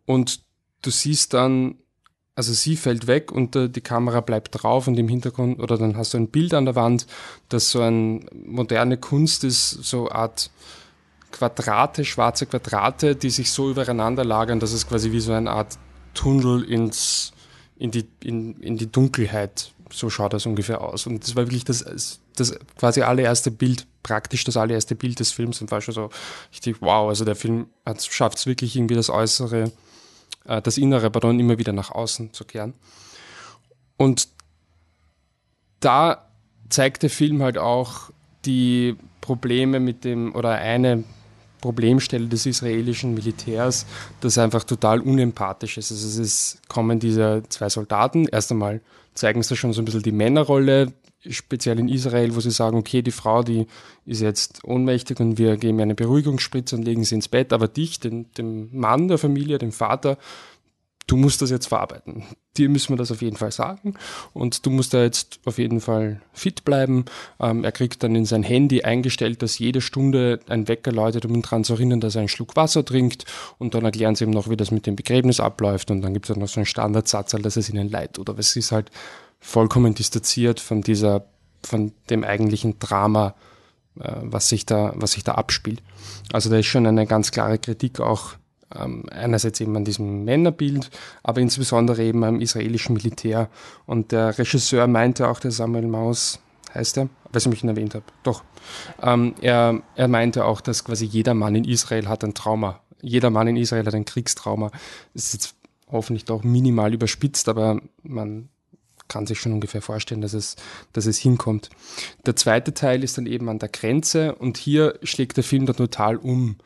und 0.06 0.42
du 0.82 0.90
siehst 0.90 1.34
dann 1.34 1.76
also 2.40 2.54
sie 2.54 2.76
fällt 2.76 3.06
weg 3.06 3.32
und 3.32 3.54
äh, 3.54 3.68
die 3.68 3.82
Kamera 3.82 4.22
bleibt 4.22 4.62
drauf 4.62 4.88
und 4.88 4.98
im 4.98 5.08
Hintergrund, 5.08 5.60
oder 5.60 5.76
dann 5.76 5.98
hast 5.98 6.14
du 6.14 6.16
ein 6.16 6.28
Bild 6.28 6.54
an 6.54 6.64
der 6.64 6.74
Wand, 6.74 7.06
das 7.50 7.68
so 7.68 7.82
eine 7.82 8.20
moderne 8.46 8.96
Kunst 8.96 9.44
ist, 9.44 9.68
so 9.68 10.10
Art 10.10 10.50
Quadrate, 11.32 12.02
schwarze 12.06 12.46
Quadrate, 12.46 13.14
die 13.14 13.28
sich 13.28 13.52
so 13.52 13.68
übereinander 13.68 14.24
lagern, 14.24 14.58
dass 14.58 14.72
es 14.72 14.88
quasi 14.88 15.12
wie 15.12 15.20
so 15.20 15.34
eine 15.34 15.50
Art 15.50 15.76
Tunnel 16.14 16.64
ins, 16.64 17.34
in, 17.76 17.90
die, 17.90 18.08
in, 18.24 18.56
in 18.62 18.78
die 18.78 18.90
Dunkelheit, 18.90 19.72
so 19.92 20.08
schaut 20.08 20.32
das 20.32 20.46
ungefähr 20.46 20.80
aus. 20.80 21.06
Und 21.06 21.22
das 21.22 21.36
war 21.36 21.44
wirklich 21.44 21.66
das, 21.66 22.20
das 22.36 22.58
quasi 22.78 23.02
allererste 23.02 23.50
Bild, 23.50 23.86
praktisch 24.02 24.44
das 24.44 24.56
allererste 24.56 24.94
Bild 24.94 25.20
des 25.20 25.30
Films 25.30 25.60
und 25.60 25.70
war 25.70 25.82
schon 25.82 25.92
so 25.92 26.08
richtig, 26.52 26.80
wow, 26.80 27.10
also 27.10 27.26
der 27.26 27.36
Film 27.36 27.66
schafft 28.08 28.38
es 28.38 28.46
wirklich 28.46 28.76
irgendwie 28.76 28.94
das 28.94 29.10
Äußere 29.10 29.72
äh, 30.50 30.60
das 30.60 30.76
innere 30.76 31.10
Pardon 31.10 31.38
immer 31.40 31.58
wieder 31.58 31.72
nach 31.72 31.90
außen 31.90 32.32
zu 32.34 32.44
kehren. 32.44 32.74
Und 33.96 34.28
da 35.78 36.26
zeigt 36.68 37.02
der 37.02 37.10
Film 37.10 37.42
halt 37.42 37.56
auch 37.56 38.10
die 38.44 38.96
Probleme 39.20 39.80
mit 39.80 40.04
dem, 40.04 40.34
oder 40.34 40.50
eine 40.50 41.04
Problemstelle 41.60 42.26
des 42.26 42.46
israelischen 42.46 43.14
Militärs, 43.14 43.86
das 44.20 44.38
einfach 44.38 44.64
total 44.64 45.00
unempathisch 45.00 45.78
ist. 45.78 45.92
Also 45.92 46.06
es 46.06 46.16
ist, 46.16 46.68
kommen 46.68 46.98
diese 46.98 47.42
zwei 47.48 47.68
Soldaten, 47.68 48.26
erst 48.26 48.50
einmal 48.50 48.80
zeigen 49.14 49.42
sie 49.42 49.56
schon 49.56 49.72
so 49.72 49.82
ein 49.82 49.84
bisschen 49.84 50.02
die 50.02 50.12
Männerrolle, 50.12 50.92
speziell 51.28 51.78
in 51.78 51.88
Israel, 51.88 52.34
wo 52.34 52.40
sie 52.40 52.50
sagen, 52.50 52.76
okay, 52.76 53.02
die 53.02 53.10
Frau, 53.10 53.42
die 53.42 53.66
ist 54.06 54.22
jetzt 54.22 54.64
ohnmächtig 54.64 55.20
und 55.20 55.38
wir 55.38 55.56
geben 55.56 55.78
ihr 55.78 55.82
eine 55.82 55.94
Beruhigungsspritze 55.94 56.76
und 56.76 56.82
legen 56.82 57.04
sie 57.04 57.16
ins 57.16 57.28
Bett, 57.28 57.52
aber 57.52 57.68
dich, 57.68 58.00
den, 58.00 58.32
dem 58.38 58.68
Mann 58.72 59.08
der 59.08 59.18
Familie, 59.18 59.58
dem 59.58 59.72
Vater, 59.72 60.16
du 61.06 61.16
musst 61.16 61.42
das 61.42 61.50
jetzt 61.50 61.66
verarbeiten. 61.66 62.22
Dir 62.56 62.68
müssen 62.68 62.90
wir 62.90 62.96
das 62.96 63.10
auf 63.10 63.22
jeden 63.22 63.36
Fall 63.36 63.52
sagen 63.52 63.94
und 64.32 64.64
du 64.64 64.70
musst 64.70 64.94
da 64.94 65.02
jetzt 65.02 65.40
auf 65.44 65.58
jeden 65.58 65.80
Fall 65.80 66.20
fit 66.32 66.64
bleiben. 66.64 67.04
Ähm, 67.40 67.64
er 67.64 67.72
kriegt 67.72 68.02
dann 68.02 68.14
in 68.14 68.24
sein 68.24 68.42
Handy 68.42 68.82
eingestellt, 68.82 69.42
dass 69.42 69.58
jede 69.58 69.80
Stunde 69.80 70.40
ein 70.48 70.68
Wecker 70.68 70.92
läutet, 70.92 71.24
um 71.24 71.34
ihn 71.34 71.42
daran 71.42 71.64
zu 71.64 71.74
erinnern, 71.74 72.00
dass 72.00 72.14
er 72.14 72.20
einen 72.20 72.28
Schluck 72.28 72.56
Wasser 72.56 72.84
trinkt 72.84 73.24
und 73.58 73.74
dann 73.74 73.84
erklären 73.84 74.14
sie 74.14 74.24
ihm 74.24 74.30
noch, 74.30 74.48
wie 74.48 74.56
das 74.56 74.70
mit 74.70 74.86
dem 74.86 74.96
Begräbnis 74.96 75.40
abläuft 75.40 75.90
und 75.90 76.02
dann 76.02 76.14
gibt 76.14 76.30
es 76.30 76.36
noch 76.36 76.48
so 76.48 76.60
einen 76.60 76.66
Standardsatz, 76.66 77.32
dass 77.40 77.56
es 77.56 77.68
ihnen 77.68 77.90
leid 77.90 78.14
tut. 78.14 78.30
Aber 78.30 78.38
es 78.38 78.54
ist 78.56 78.72
halt 78.72 78.90
vollkommen 79.40 79.94
distanziert 79.94 80.60
von 80.60 80.82
dieser, 80.82 81.24
von 81.64 81.92
dem 82.10 82.24
eigentlichen 82.24 82.78
Drama, 82.78 83.34
äh, 83.98 84.12
was 84.22 84.48
sich 84.48 84.66
da, 84.66 84.92
was 84.96 85.12
sich 85.12 85.24
da 85.24 85.32
abspielt. 85.32 85.82
Also 86.32 86.50
da 86.50 86.58
ist 86.58 86.66
schon 86.66 86.86
eine 86.86 87.06
ganz 87.06 87.32
klare 87.32 87.58
Kritik 87.58 88.00
auch 88.00 88.34
ähm, 88.74 89.04
einerseits 89.10 89.60
eben 89.60 89.76
an 89.76 89.84
diesem 89.84 90.24
Männerbild, 90.24 90.90
aber 91.22 91.40
insbesondere 91.40 92.02
eben 92.02 92.22
am 92.24 92.40
israelischen 92.40 92.94
Militär. 92.94 93.48
Und 93.86 94.12
der 94.12 94.38
Regisseur 94.38 94.86
meinte 94.86 95.28
auch, 95.28 95.40
der 95.40 95.50
Samuel 95.50 95.86
Maus, 95.86 96.40
heißt 96.72 96.98
er, 96.98 97.08
weiß 97.32 97.46
ich 97.46 97.50
mich 97.50 97.64
ihn 97.64 97.68
erwähnt 97.68 97.94
habe, 97.94 98.04
doch. 98.22 98.44
Ähm, 99.02 99.34
er, 99.40 99.82
er 99.96 100.08
meinte 100.08 100.44
auch, 100.44 100.60
dass 100.60 100.84
quasi 100.84 101.04
jeder 101.04 101.34
Mann 101.34 101.54
in 101.54 101.64
Israel 101.64 102.08
hat 102.08 102.22
ein 102.22 102.34
Trauma. 102.34 102.80
Jeder 103.02 103.30
Mann 103.30 103.48
in 103.48 103.56
Israel 103.56 103.86
hat 103.86 103.94
ein 103.94 104.04
Kriegstrauma. 104.04 104.70
Das 105.14 105.24
ist 105.24 105.32
jetzt 105.32 105.54
hoffentlich 105.90 106.26
doch 106.26 106.44
minimal 106.44 106.94
überspitzt, 106.94 107.48
aber 107.48 107.80
man 108.02 108.48
kann 109.10 109.26
sich 109.26 109.38
schon 109.38 109.52
ungefähr 109.52 109.82
vorstellen, 109.82 110.22
dass 110.22 110.32
es, 110.32 110.56
dass 110.94 111.04
es 111.04 111.18
hinkommt. 111.18 111.68
Der 112.24 112.36
zweite 112.36 112.72
Teil 112.72 113.04
ist 113.04 113.18
dann 113.18 113.26
eben 113.26 113.50
an 113.50 113.58
der 113.58 113.68
Grenze 113.68 114.34
und 114.36 114.56
hier 114.56 114.98
schlägt 115.02 115.36
der 115.36 115.44
Film 115.44 115.66
dann 115.66 115.76
total 115.76 116.16
um. 116.16 116.56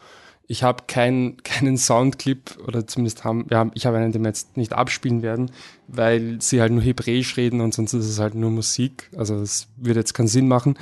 Ich 0.46 0.62
habe 0.62 0.85
kein, 0.87 1.38
keinen 1.42 1.76
Soundclip 1.76 2.59
oder 2.64 2.87
zumindest 2.87 3.24
haben, 3.24 3.46
ja, 3.50 3.68
ich 3.74 3.87
habe 3.87 3.96
einen, 3.96 4.12
den 4.12 4.22
wir 4.22 4.28
jetzt 4.28 4.57
nicht 4.57 4.72
abspielen 4.72 5.22
werden, 5.22 5.50
weil 5.88 6.40
sie 6.40 6.61
halt 6.61 6.70
nur 6.70 6.83
Hebräisch 6.83 7.37
reden 7.37 7.61
und 7.61 7.74
sonst 7.74 7.94
ist 7.94 8.07
es 8.07 8.20
halt 8.20 8.35
nur 8.35 8.50
Musik. 8.50 9.11
Also 9.16 9.37
es 9.37 9.66
würde 9.76 10.00
jetzt 10.00 10.14
keinen 10.14 10.28
Sinn 10.28 10.46
machen. 10.46 10.78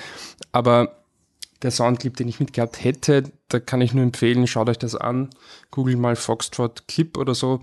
Aber 0.51 0.97
der 1.63 1.71
Soundclip, 1.71 2.17
den 2.17 2.29
ich 2.29 2.41
mitgehabt 2.41 2.83
hätte, 2.83 3.23
da 3.49 3.61
kann 3.61 3.81
ich 3.81 3.95
nur 3.95 4.03
empfehlen, 4.03 4.47
schaut 4.49 4.69
euch 4.69 4.79
das 4.79 4.97
an. 4.97 5.31
Google 5.71 5.97
mal 5.97 6.17
Foxtrot 6.17 6.89
Clip 6.89 7.17
oder 7.17 7.35
so 7.37 7.61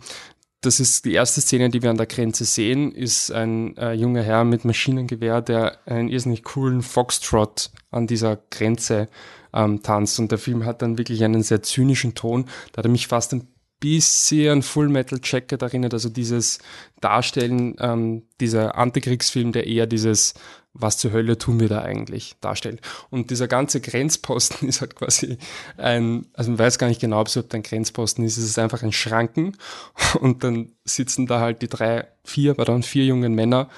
das 0.61 0.79
ist 0.79 1.05
die 1.05 1.13
erste 1.13 1.39
Szene, 1.39 1.69
die 1.69 1.81
wir 1.81 1.89
an 1.89 1.97
der 1.97 2.05
Grenze 2.05 2.43
sehen, 2.43 2.91
ist 2.91 3.31
ein 3.31 3.77
äh, 3.77 3.93
junger 3.93 4.23
Herr 4.23 4.43
mit 4.43 4.65
Maschinengewehr, 4.65 5.41
der 5.41 5.79
einen 5.85 6.09
irrsinnig 6.09 6.43
coolen 6.43 6.81
Foxtrot 6.81 7.71
an 7.91 8.07
dieser 8.07 8.37
Grenze 8.49 9.07
ähm, 9.53 9.81
tanzt. 9.81 10.19
Und 10.19 10.31
der 10.31 10.37
Film 10.37 10.65
hat 10.65 10.81
dann 10.81 10.97
wirklich 10.97 11.23
einen 11.23 11.43
sehr 11.43 11.61
zynischen 11.61 12.13
Ton. 12.13 12.45
Da 12.73 12.79
hat 12.79 12.85
er 12.85 12.91
mich 12.91 13.07
fast 13.07 13.33
ein 13.33 13.47
bisschen 13.79 14.61
Full 14.61 14.89
Metal 14.89 15.19
Jacket 15.23 15.61
erinnert, 15.61 15.93
also 15.93 16.09
dieses 16.09 16.59
Darstellen, 17.01 17.75
ähm, 17.79 18.23
dieser 18.39 18.77
Antikriegsfilm, 18.77 19.51
der 19.51 19.67
eher 19.67 19.87
dieses 19.87 20.33
was 20.73 20.97
zur 20.97 21.11
Hölle 21.11 21.37
tun 21.37 21.59
wir 21.59 21.67
da 21.67 21.81
eigentlich 21.81 22.35
darstellt. 22.41 22.81
Und 23.09 23.31
dieser 23.31 23.47
ganze 23.47 23.81
Grenzposten 23.81 24.67
ist 24.69 24.81
halt 24.81 24.95
quasi 24.95 25.37
ein, 25.77 26.27
also 26.33 26.51
man 26.51 26.59
weiß 26.59 26.77
gar 26.77 26.87
nicht 26.87 27.01
genau, 27.01 27.19
ob 27.19 27.27
es 27.27 27.35
überhaupt 27.35 27.55
ein 27.55 27.63
Grenzposten 27.63 28.23
ist, 28.23 28.37
es 28.37 28.45
ist 28.45 28.59
einfach 28.59 28.83
ein 28.83 28.91
Schranken 28.91 29.57
und 30.19 30.43
dann 30.43 30.73
sitzen 30.85 31.27
da 31.27 31.39
halt 31.39 31.61
die 31.61 31.67
drei, 31.67 32.07
vier, 32.23 32.57
war 32.57 32.65
dann 32.65 32.83
vier 32.83 33.05
jungen 33.05 33.33
Männer, 33.33 33.69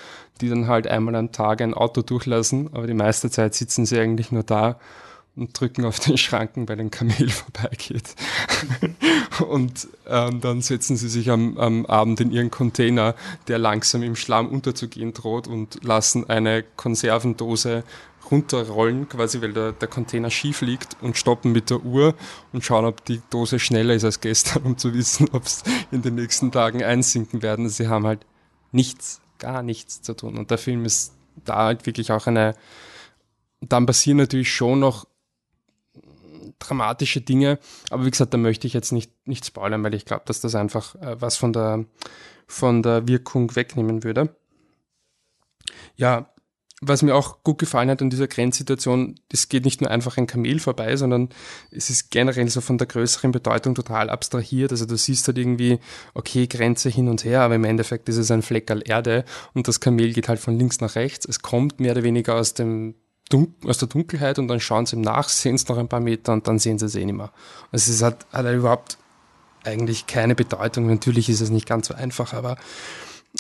die 0.42 0.50
dann 0.50 0.68
halt 0.68 0.88
einmal 0.88 1.16
am 1.16 1.32
Tag 1.32 1.62
ein 1.62 1.74
Auto 1.74 2.02
durchlassen, 2.02 2.74
aber 2.74 2.88
die 2.88 2.94
meiste 2.94 3.30
Zeit 3.30 3.54
sitzen 3.56 3.86
sie 3.86 4.00
eigentlich 4.00 4.32
nur 4.32 4.44
da 4.44 4.80
und 5.36 5.58
drücken 5.60 5.86
auf 5.86 6.00
den 6.00 6.18
Schranken, 6.18 6.68
weil 6.68 6.80
ein 6.80 6.92
Kamel 6.92 7.30
vorbeigeht. 7.30 8.16
und 9.48 9.88
ähm, 10.08 10.42
dann 10.42 10.62
setzen 10.62 10.98
sie 10.98 11.10
sich 11.10 11.30
am, 11.30 11.58
am 11.58 11.86
Abend 11.86 12.20
in 12.20 12.32
ihren 12.32 12.52
Container, 12.52 13.16
der 13.48 13.58
langsam 13.58 14.04
im 14.04 14.16
Schlamm 14.16 14.50
unterzugehen 14.50 15.14
droht 15.14 15.48
und 15.48 15.84
lassen 15.84 16.30
eine 16.30 16.64
Konservendose 16.64 17.84
runterrollen, 18.30 19.10
quasi 19.10 19.42
weil 19.42 19.54
der, 19.54 19.72
der 19.74 19.88
Container 19.88 20.30
schief 20.30 20.62
liegt 20.62 20.98
und 21.02 21.18
stoppen 21.18 21.52
mit 21.52 21.70
der 21.70 21.84
Uhr 21.84 22.16
und 22.54 22.64
schauen, 22.64 22.86
ob 22.86 23.04
die 23.06 23.22
Dose 23.30 23.60
schneller 23.60 23.94
ist 23.94 24.06
als 24.06 24.22
gestern, 24.22 24.64
um 24.64 24.78
zu 24.78 24.94
wissen, 24.94 25.30
ob 25.32 25.46
es 25.46 25.64
in 25.92 26.02
den 26.02 26.16
nächsten 26.16 26.52
Tagen 26.52 26.84
einsinken 26.84 27.42
werden. 27.42 27.68
Sie 27.70 27.88
haben 27.88 28.06
halt 28.06 28.26
nichts, 28.72 29.22
gar 29.40 29.64
nichts 29.64 30.02
zu 30.02 30.14
tun. 30.14 30.38
Und 30.38 30.52
der 30.52 30.58
Film 30.58 30.86
ist 30.86 31.14
da 31.46 31.58
halt 31.58 31.86
wirklich 31.86 32.12
auch 32.12 32.28
eine, 32.28 32.56
dann 33.62 33.86
passieren 33.86 34.18
natürlich 34.18 34.54
schon 34.54 34.80
noch 34.80 35.06
dramatische 36.62 37.22
Dinge, 37.22 37.60
aber 37.90 38.06
wie 38.06 38.12
gesagt, 38.12 38.34
da 38.34 38.38
möchte 38.38 38.68
ich 38.68 38.74
jetzt 38.74 38.92
nicht, 38.92 39.12
nicht 39.28 39.46
spoilern, 39.46 39.84
weil 39.84 39.94
ich 39.94 40.06
glaube, 40.06 40.24
dass 40.26 40.42
das 40.42 40.56
einfach 40.56 40.96
äh, 40.96 41.20
was 41.20 41.38
von 41.38 41.54
der, 41.54 41.86
von 42.48 42.84
der 42.84 43.08
Wirkung 43.08 43.56
wegnehmen 43.56 44.04
würde. 44.04 44.36
Ja, 45.96 46.32
was 46.84 47.04
mir 47.04 47.16
auch 47.16 47.44
gut 47.44 47.60
gefallen 47.60 47.92
hat 47.92 48.02
an 48.02 48.10
dieser 48.10 48.28
Grenzsituation, 48.28 49.20
es 49.32 49.50
geht 49.50 49.66
nicht 49.66 49.82
nur 49.82 49.92
einfach 49.92 50.18
ein 50.18 50.26
Kamel 50.26 50.60
vorbei, 50.60 50.96
sondern 50.96 51.30
es 51.70 51.92
ist 51.92 52.10
generell 52.10 52.50
so 52.50 52.60
von 52.60 52.80
der 52.80 52.88
größeren 52.88 53.32
Bedeutung 53.32 53.76
total 53.76 54.10
abstrahiert. 54.10 54.72
Also 54.72 54.88
du 54.88 54.98
siehst 54.98 55.28
halt 55.28 55.38
irgendwie, 55.38 55.80
okay, 56.16 56.48
Grenze 56.48 56.90
hin 56.90 57.08
und 57.08 57.24
her, 57.24 57.42
aber 57.42 57.54
im 57.56 57.66
Endeffekt 57.66 58.10
ist 58.10 58.18
es 58.18 58.32
ein 58.32 58.42
Fleckerl 58.42 58.82
Erde 58.84 59.26
und 59.54 59.68
das 59.68 59.80
Kamel 59.80 60.12
geht 60.14 60.28
halt 60.28 60.40
von 60.40 60.58
links 60.58 60.82
nach 60.82 60.96
rechts. 60.96 61.26
Es 61.26 61.44
kommt 61.44 61.80
mehr 61.80 61.92
oder 61.92 62.04
weniger 62.04 62.34
aus 62.34 62.56
dem 62.56 62.96
Aus 63.66 63.78
der 63.78 63.88
Dunkelheit 63.88 64.40
und 64.40 64.48
dann 64.48 64.60
schauen 64.60 64.86
sie 64.86 64.96
ihm 64.96 65.02
nach, 65.02 65.30
sehen 65.30 65.56
es 65.56 65.68
noch 65.68 65.78
ein 65.78 65.88
paar 65.88 66.00
Meter 66.00 66.34
und 66.34 66.48
dann 66.48 66.60
sehen 66.60 66.80
sie 66.80 66.86
es 66.86 66.96
eh 66.96 67.06
nicht 67.06 67.16
mehr. 67.16 67.32
Also 67.72 67.92
es 67.92 68.02
hat, 68.02 68.26
hat 68.32 68.46
überhaupt 68.54 68.98
eigentlich 69.64 70.08
keine 70.08 70.36
Bedeutung. 70.36 70.88
Natürlich 70.88 71.30
ist 71.30 71.42
es 71.42 71.50
nicht 71.50 71.68
ganz 71.68 71.88
so 71.88 71.94
einfach, 71.94 72.34
aber 72.34 72.58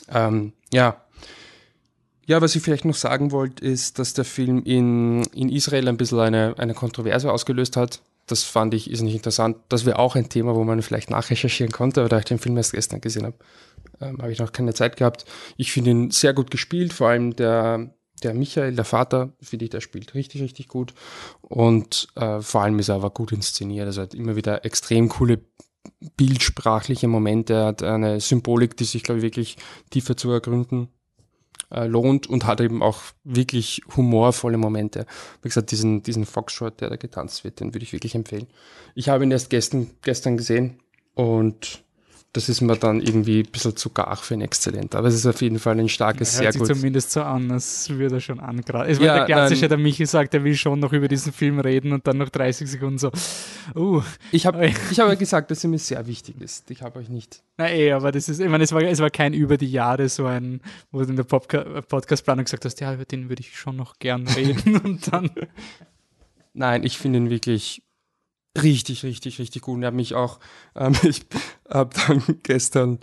ähm, 0.09 0.53
ja, 0.71 1.01
ja, 2.25 2.41
was 2.41 2.55
ich 2.55 2.61
vielleicht 2.61 2.85
noch 2.85 2.95
sagen 2.95 3.31
wollte, 3.31 3.65
ist, 3.65 3.99
dass 3.99 4.13
der 4.13 4.25
Film 4.25 4.63
in, 4.63 5.23
in 5.33 5.49
Israel 5.49 5.87
ein 5.89 5.97
bisschen 5.97 6.19
eine, 6.19 6.55
eine 6.57 6.73
Kontroverse 6.73 7.31
ausgelöst 7.31 7.75
hat. 7.75 8.01
Das 8.27 8.43
fand 8.43 8.73
ich 8.73 8.89
ist 8.89 9.01
nicht 9.01 9.15
interessant. 9.15 9.57
Das 9.67 9.85
wäre 9.85 9.99
auch 9.99 10.15
ein 10.15 10.29
Thema, 10.29 10.55
wo 10.55 10.63
man 10.63 10.81
vielleicht 10.81 11.09
nachrecherchieren 11.09 11.73
konnte, 11.73 11.99
aber 11.99 12.09
da 12.09 12.19
ich 12.19 12.25
den 12.25 12.39
Film 12.39 12.55
erst 12.55 12.73
gestern 12.73 13.01
gesehen 13.01 13.25
habe, 13.25 13.35
ähm, 13.99 14.21
habe 14.21 14.31
ich 14.31 14.39
noch 14.39 14.53
keine 14.53 14.73
Zeit 14.73 14.95
gehabt. 14.95 15.25
Ich 15.57 15.71
finde 15.71 15.91
ihn 15.91 16.11
sehr 16.11 16.33
gut 16.33 16.51
gespielt, 16.51 16.93
vor 16.93 17.09
allem 17.09 17.35
der, 17.35 17.89
der 18.23 18.33
Michael, 18.33 18.75
der 18.75 18.85
Vater, 18.85 19.33
finde 19.41 19.65
ich, 19.65 19.71
der 19.71 19.81
spielt 19.81 20.13
richtig, 20.13 20.41
richtig 20.41 20.67
gut. 20.67 20.93
Und 21.41 22.07
äh, 22.15 22.41
vor 22.41 22.61
allem 22.61 22.79
ist 22.79 22.89
er 22.89 22.95
aber 22.95 23.09
gut 23.09 23.31
inszeniert. 23.31 23.85
Also 23.85 24.01
hat 24.01 24.13
immer 24.13 24.35
wieder 24.35 24.65
extrem 24.65 25.09
coole 25.09 25.39
bildsprachliche 26.17 27.07
Momente. 27.07 27.53
Er 27.53 27.65
hat 27.67 27.83
eine 27.83 28.19
Symbolik, 28.19 28.77
die 28.77 28.85
sich, 28.85 29.03
glaube 29.03 29.19
ich, 29.19 29.23
wirklich 29.23 29.57
tiefer 29.89 30.15
zu 30.15 30.31
ergründen 30.31 30.89
äh, 31.71 31.87
lohnt 31.87 32.27
und 32.27 32.45
hat 32.45 32.61
eben 32.61 32.83
auch 32.83 33.01
wirklich 33.23 33.81
humorvolle 33.95 34.57
Momente. 34.57 35.05
Wie 35.41 35.47
gesagt, 35.47 35.71
diesen, 35.71 36.03
diesen 36.03 36.25
Foxtrot, 36.25 36.81
der 36.81 36.89
da 36.89 36.95
getanzt 36.97 37.43
wird, 37.43 37.59
den 37.59 37.73
würde 37.73 37.83
ich 37.83 37.93
wirklich 37.93 38.15
empfehlen. 38.15 38.47
Ich 38.93 39.09
habe 39.09 39.23
ihn 39.23 39.31
erst 39.31 39.49
gestern, 39.49 39.89
gestern 40.01 40.37
gesehen 40.37 40.79
und 41.15 41.83
das 42.33 42.47
ist 42.47 42.61
mir 42.61 42.77
dann 42.77 43.01
irgendwie 43.01 43.39
ein 43.41 43.51
bisschen 43.51 43.75
zu 43.75 43.89
gar 43.89 44.15
für 44.15 44.35
ein 44.35 44.41
Exzellent. 44.41 44.95
Aber 44.95 45.09
es 45.09 45.15
ist 45.15 45.25
auf 45.25 45.41
jeden 45.41 45.59
Fall 45.59 45.77
ein 45.77 45.89
starkes, 45.89 46.37
sehr 46.37 46.53
gut. 46.53 46.67
zumindest 46.67 47.11
so 47.11 47.21
an, 47.23 47.51
als 47.51 47.89
würde 47.89 48.15
er 48.15 48.21
schon 48.21 48.39
angreifen. 48.39 48.89
Es 48.89 48.99
Ja, 48.99 49.07
war 49.07 49.15
der 49.15 49.25
klassische, 49.25 49.61
nein. 49.63 49.69
der 49.69 49.77
Michi 49.79 50.05
sagt, 50.05 50.33
er 50.33 50.43
will 50.45 50.55
schon 50.55 50.79
noch 50.79 50.93
über 50.93 51.09
diesen 51.09 51.33
Film 51.33 51.59
reden 51.59 51.91
und 51.91 52.07
dann 52.07 52.17
noch 52.19 52.29
30 52.29 52.71
Sekunden 52.71 52.97
so, 52.99 53.11
uh, 53.75 54.01
Ich 54.31 54.45
habe 54.45 54.65
ich 54.91 54.99
hab 54.99 55.09
ja 55.09 55.15
gesagt, 55.15 55.51
dass 55.51 55.63
er 55.63 55.69
mir 55.69 55.79
sehr 55.79 56.07
wichtig 56.07 56.39
ist. 56.39 56.71
Ich 56.71 56.81
habe 56.81 56.99
euch 56.99 57.09
nicht. 57.09 57.43
na 57.57 57.69
eh, 57.69 57.91
aber 57.91 58.13
das 58.13 58.29
ist, 58.29 58.39
ich 58.39 58.49
meine, 58.49 58.63
es 58.63 58.71
war, 58.71 58.81
es 58.81 58.99
war 58.99 59.09
kein 59.09 59.33
über 59.33 59.57
die 59.57 59.69
Jahre 59.71 60.07
so 60.07 60.25
ein, 60.25 60.61
wo 60.91 61.01
du 61.03 61.09
in 61.09 61.17
der 61.17 61.23
Podca 61.25 61.81
Podcast-Planung 61.81 62.45
gesagt 62.45 62.63
hast, 62.63 62.79
ja, 62.79 62.93
über 62.93 63.03
den 63.05 63.27
würde 63.27 63.41
ich 63.41 63.57
schon 63.57 63.75
noch 63.75 63.99
gern 63.99 64.25
reden 64.29 64.77
und 64.83 65.11
dann, 65.11 65.29
Nein, 66.53 66.83
ich 66.83 66.97
finde 66.97 67.19
ihn 67.19 67.29
wirklich 67.29 67.81
richtig, 68.59 69.03
richtig, 69.03 69.39
richtig 69.39 69.61
gut. 69.61 69.75
Und 69.75 69.83
er 69.83 69.87
hat 69.87 69.93
mich 69.93 70.15
auch, 70.15 70.39
ähm, 70.75 70.95
ich 71.03 71.25
habe 71.69 71.91
dann 72.07 72.23
gestern, 72.43 72.99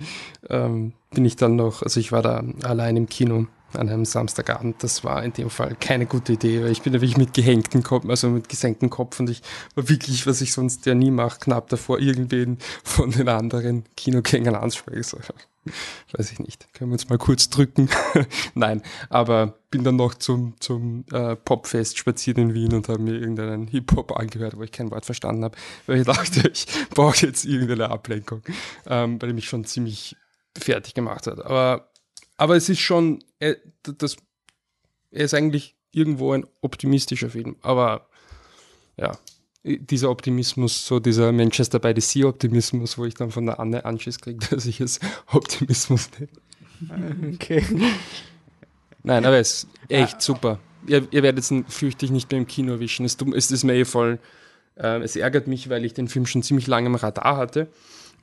ähm, 0.49 0.93
bin 1.11 1.25
ich 1.25 1.37
dann 1.37 1.57
noch, 1.57 1.83
also 1.83 2.01
ich 2.01 2.13
war 2.13 2.23
da 2.23 2.43
allein 2.63 2.97
im 2.97 3.09
Kino 3.09 3.47
an 3.75 3.89
einem 3.89 4.05
Samstagabend. 4.05 4.83
Das 4.83 5.05
war 5.05 5.23
in 5.23 5.33
dem 5.33 5.51
Fall 5.51 5.77
keine 5.79 6.07
gute 6.07 6.35
Idee, 6.35 6.63
weil 6.63 6.71
ich 6.71 6.83
bin 6.83 6.93
wirklich 6.93 7.17
mit 7.17 7.35
gehängtem 7.35 7.83
Kopf, 7.83 8.09
also 8.09 8.29
mit 8.31 8.49
gesenktem 8.49 8.91
Kopf 8.91 9.21
und 9.21 9.29
ich 9.31 9.43
war 9.75 9.89
wirklich, 9.89 10.27
was 10.27 10.41
ich 10.41 10.53
sonst 10.53 10.87
ja 10.87 10.95
nie 10.95 11.11
mache, 11.11 11.39
knapp 11.41 11.69
davor, 11.69 11.99
irgendwen 11.99 12.59
von 12.83 13.11
den 13.11 13.29
anderen 13.29 13.85
Kinogängern 13.97 14.55
anspreche. 14.55 15.19
Weiß 16.13 16.33
ich 16.33 16.39
nicht. 16.39 16.73
Können 16.75 16.91
wir 16.91 16.95
uns 16.95 17.09
mal 17.09 17.19
kurz 17.19 17.51
drücken? 17.51 17.89
Nein, 18.55 18.83
aber 19.09 19.59
bin 19.71 19.85
dann 19.85 19.97
noch 19.97 20.15
zum, 20.15 20.55
zum 20.61 21.05
äh, 21.13 21.37
Popfest 21.37 21.99
spaziert 21.99 22.39
in 22.39 22.55
Wien 22.55 22.75
und 22.75 22.89
habe 22.89 23.01
mir 23.01 23.15
irgendeinen 23.15 23.67
Hip-Hop 23.67 24.17
angehört, 24.17 24.57
wo 24.57 24.63
ich 24.63 24.73
kein 24.73 24.91
Wort 24.91 25.05
verstanden 25.05 25.45
habe, 25.45 25.57
weil 25.87 26.01
ich 26.01 26.07
dachte, 26.07 26.49
ich 26.53 26.67
brauche 26.91 27.27
jetzt 27.27 27.45
irgendeine 27.45 27.91
Ablenkung, 27.91 28.43
ähm, 28.87 29.21
weil 29.21 29.31
er 29.31 29.35
mich 29.35 29.49
schon 29.49 29.65
ziemlich 29.65 30.17
fertig 30.57 30.95
gemacht 30.95 31.27
hat. 31.27 31.45
Aber, 31.45 31.91
aber 32.37 32.57
es 32.57 32.69
ist 32.69 32.81
schon, 32.81 33.23
äh, 33.39 33.57
das, 33.83 34.17
er 35.11 35.25
ist 35.25 35.35
eigentlich 35.35 35.77
irgendwo 35.91 36.33
ein 36.33 36.47
optimistischer 36.61 37.31
Film, 37.31 37.57
aber 37.63 38.09
ja, 38.97 39.17
dieser 39.65 40.11
Optimismus, 40.11 40.87
so 40.87 41.01
dieser 41.01 41.33
Manchester 41.33 41.79
by 41.79 41.93
the 41.95 42.01
Sea 42.01 42.27
Optimismus, 42.27 42.97
wo 42.97 43.05
ich 43.05 43.15
dann 43.15 43.31
von 43.31 43.47
der 43.47 43.61
Anne 43.61 43.85
Anschiss 43.85 44.19
kriege, 44.19 44.45
dass 44.51 44.67
ich 44.67 44.81
es 44.81 45.01
Optimismus 45.33 46.11
nenne. 46.19 47.35
okay. 47.35 47.65
Nein, 49.03 49.25
aber 49.25 49.39
es 49.39 49.65
ist 49.65 49.69
echt 49.89 50.23
super. 50.23 50.61
Ihr, 50.87 51.07
ihr 51.11 51.23
werdet 51.23 51.51
ihn 51.51 51.65
fürchte 51.67 52.11
nicht 52.13 52.31
mehr 52.31 52.41
im 52.41 52.47
Kino 52.47 52.73
erwischen. 52.73 53.05
Es, 53.05 53.17
es 53.35 53.51
ist 53.51 53.65
mir 53.65 53.75
eh 53.75 53.85
voll. 53.85 54.19
Äh, 54.77 55.03
es 55.03 55.17
ärgert 55.17 55.47
mich, 55.47 55.69
weil 55.69 55.85
ich 55.85 55.95
den 55.95 56.09
Film 56.09 56.27
schon 56.27 56.43
ziemlich 56.43 56.67
lange 56.67 56.87
im 56.87 56.95
Radar 56.95 57.37
hatte 57.37 57.69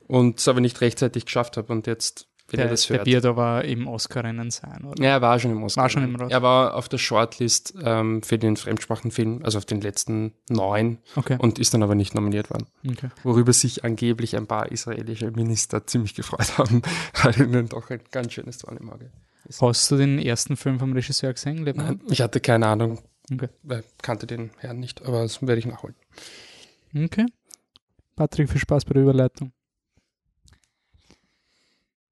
und 0.06 0.38
es 0.38 0.48
aber 0.48 0.60
nicht 0.60 0.80
rechtzeitig 0.80 1.26
geschafft 1.26 1.56
habe. 1.56 1.72
Und 1.72 1.86
jetzt, 1.86 2.28
wenn 2.48 2.60
ihr 2.60 2.64
Der, 2.64 2.70
das 2.70 2.86
der 2.86 2.96
hört. 2.98 3.04
Bier 3.04 3.36
war 3.36 3.64
im 3.64 3.86
Oscar-Rennen 3.88 4.50
sein, 4.50 4.84
oder? 4.84 5.02
Ja, 5.02 5.10
er 5.10 5.20
war 5.22 5.38
schon 5.40 5.50
im 5.52 5.62
Oscar. 5.62 5.82
War 5.82 5.88
schon 5.90 6.04
im 6.04 6.14
Oscar. 6.14 6.30
Er 6.30 6.42
war 6.42 6.74
auf 6.74 6.88
der 6.88 6.98
Shortlist 6.98 7.74
ähm, 7.82 8.22
für 8.22 8.38
den 8.38 8.56
Fremdsprachenfilm, 8.56 9.40
also 9.44 9.58
auf 9.58 9.64
den 9.64 9.80
letzten 9.80 10.32
neun 10.48 10.98
Okay. 11.16 11.36
und 11.40 11.58
ist 11.58 11.74
dann 11.74 11.82
aber 11.82 11.94
nicht 11.94 12.14
nominiert 12.14 12.50
worden. 12.50 12.66
okay. 12.88 13.08
Worüber 13.24 13.52
sich 13.52 13.84
angeblich 13.84 14.36
ein 14.36 14.46
paar 14.46 14.70
israelische 14.70 15.30
Minister 15.30 15.86
ziemlich 15.86 16.14
gefreut 16.14 16.56
haben, 16.58 16.82
weil 17.22 17.40
ihnen 17.40 17.68
doch 17.68 17.90
ein 17.90 18.00
ganz 18.12 18.32
schönes 18.32 18.58
Dorn 18.58 18.76
im 18.76 18.90
Auge. 18.90 19.10
Hast 19.60 19.90
du 19.90 19.96
den 19.96 20.18
ersten 20.18 20.56
Film 20.56 20.78
vom 20.78 20.92
Regisseur 20.92 21.32
gesehen? 21.32 21.64
Leben? 21.64 21.78
Nein, 21.78 22.00
ich 22.10 22.20
hatte 22.20 22.40
keine 22.40 22.66
Ahnung, 22.66 23.00
Okay. 23.32 23.48
weil 23.64 23.82
kannte 24.02 24.26
den 24.26 24.50
Herrn 24.58 24.78
nicht, 24.78 25.04
aber 25.04 25.22
das 25.22 25.40
werde 25.42 25.58
ich 25.58 25.66
nachholen. 25.66 25.96
okay. 26.96 27.26
Patrick, 28.14 28.48
viel 28.50 28.60
Spaß 28.60 28.84
bei 28.86 28.94
der 28.94 29.02
Überleitung. 29.02 29.52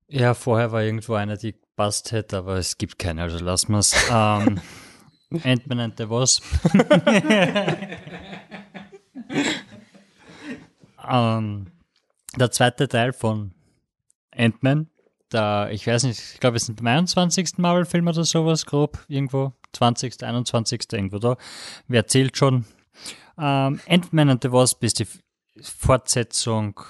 Ja, 0.08 0.34
vorher 0.34 0.72
war 0.72 0.82
irgendwo 0.82 1.14
eine, 1.14 1.38
die 1.38 1.54
passt 1.76 2.12
hätte, 2.12 2.38
aber 2.38 2.56
es 2.56 2.78
gibt 2.78 2.98
keine, 2.98 3.22
also 3.22 3.38
lassen 3.38 3.72
wir 3.72 3.78
es. 3.78 3.94
Ähm, 4.10 4.60
Ant-Man 5.42 5.80
and 5.80 5.96
the 5.98 6.08
Wasp. 6.08 6.44
ähm, 11.08 11.66
der 12.36 12.50
zweite 12.50 12.88
Teil 12.88 13.12
von 13.12 13.52
Ant-Man, 14.36 14.88
der, 15.32 15.70
ich 15.72 15.86
weiß 15.86 16.04
nicht, 16.04 16.20
ich 16.34 16.40
glaube, 16.40 16.58
es 16.58 16.66
sind 16.66 16.76
beim 16.76 16.86
21. 16.86 17.58
Marvel-Film 17.58 18.06
oder 18.06 18.24
sowas, 18.24 18.66
grob, 18.66 19.04
irgendwo, 19.08 19.52
20., 19.72 20.22
21., 20.22 20.82
irgendwo 20.92 21.18
da. 21.18 21.36
Wer 21.88 22.02
erzählt 22.02 22.36
schon? 22.36 22.66
Ähm, 23.38 23.80
Ant-Man 23.88 24.30
and 24.30 24.42
the 24.42 24.52
Wasp 24.52 24.82
ist 24.84 25.00
die 25.00 25.08
Fortsetzung 25.60 26.80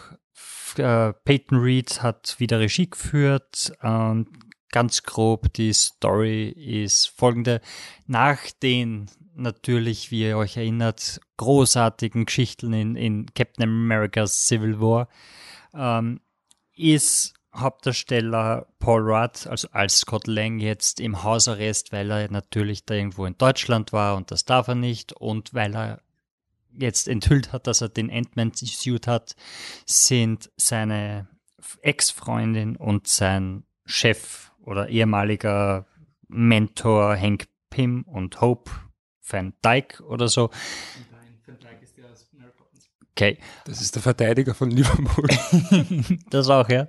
äh, 0.78 1.12
Peyton 1.12 1.58
Reed 1.58 2.02
hat 2.02 2.36
wieder 2.38 2.60
Regie 2.60 2.88
geführt. 2.88 3.72
Ähm, 3.82 4.26
ganz 4.70 5.02
grob, 5.02 5.52
die 5.52 5.72
Story 5.72 6.48
ist 6.48 7.06
folgende. 7.16 7.60
Nach 8.06 8.38
den 8.62 9.10
natürlich, 9.36 10.10
wie 10.10 10.22
ihr 10.22 10.36
euch 10.36 10.56
erinnert, 10.56 11.20
großartigen 11.36 12.26
Geschichten 12.26 12.72
in, 12.72 12.96
in 12.96 13.26
Captain 13.34 13.64
America's 13.64 14.46
Civil 14.46 14.80
War, 14.80 15.08
ähm, 15.74 16.20
ist 16.74 17.34
Hauptdarsteller 17.54 18.66
Paul 18.80 19.02
Rudd, 19.02 19.46
also 19.46 19.68
als 19.70 19.98
Scott 19.98 20.26
Lang 20.26 20.58
jetzt 20.58 20.98
im 20.98 21.22
Hausarrest, 21.22 21.92
weil 21.92 22.10
er 22.10 22.30
natürlich 22.30 22.84
da 22.84 22.94
irgendwo 22.94 23.26
in 23.26 23.38
Deutschland 23.38 23.92
war 23.92 24.16
und 24.16 24.30
das 24.30 24.44
darf 24.44 24.68
er 24.68 24.74
nicht 24.74 25.12
und 25.12 25.54
weil 25.54 25.76
er 25.76 26.00
jetzt 26.78 27.08
enthüllt 27.08 27.52
hat, 27.52 27.66
dass 27.66 27.80
er 27.80 27.88
den 27.88 28.10
Ant-Man-Suit 28.10 29.06
hat, 29.06 29.36
sind 29.86 30.50
seine 30.56 31.28
Ex-Freundin 31.82 32.76
und 32.76 33.06
sein 33.06 33.64
Chef 33.84 34.52
oder 34.62 34.88
ehemaliger 34.88 35.86
Mentor 36.28 37.16
Hank 37.16 37.46
Pym 37.70 38.02
und 38.02 38.40
Hope 38.40 38.70
Van 39.26 39.54
Dyke 39.62 40.02
oder 40.04 40.28
so 40.28 40.50
Okay. 43.16 43.38
Das 43.64 43.80
ist 43.80 43.94
der 43.94 44.02
Verteidiger 44.02 44.54
von 44.54 44.72
Liverpool. 44.72 45.28
das 46.30 46.48
auch, 46.48 46.68
ja. 46.68 46.88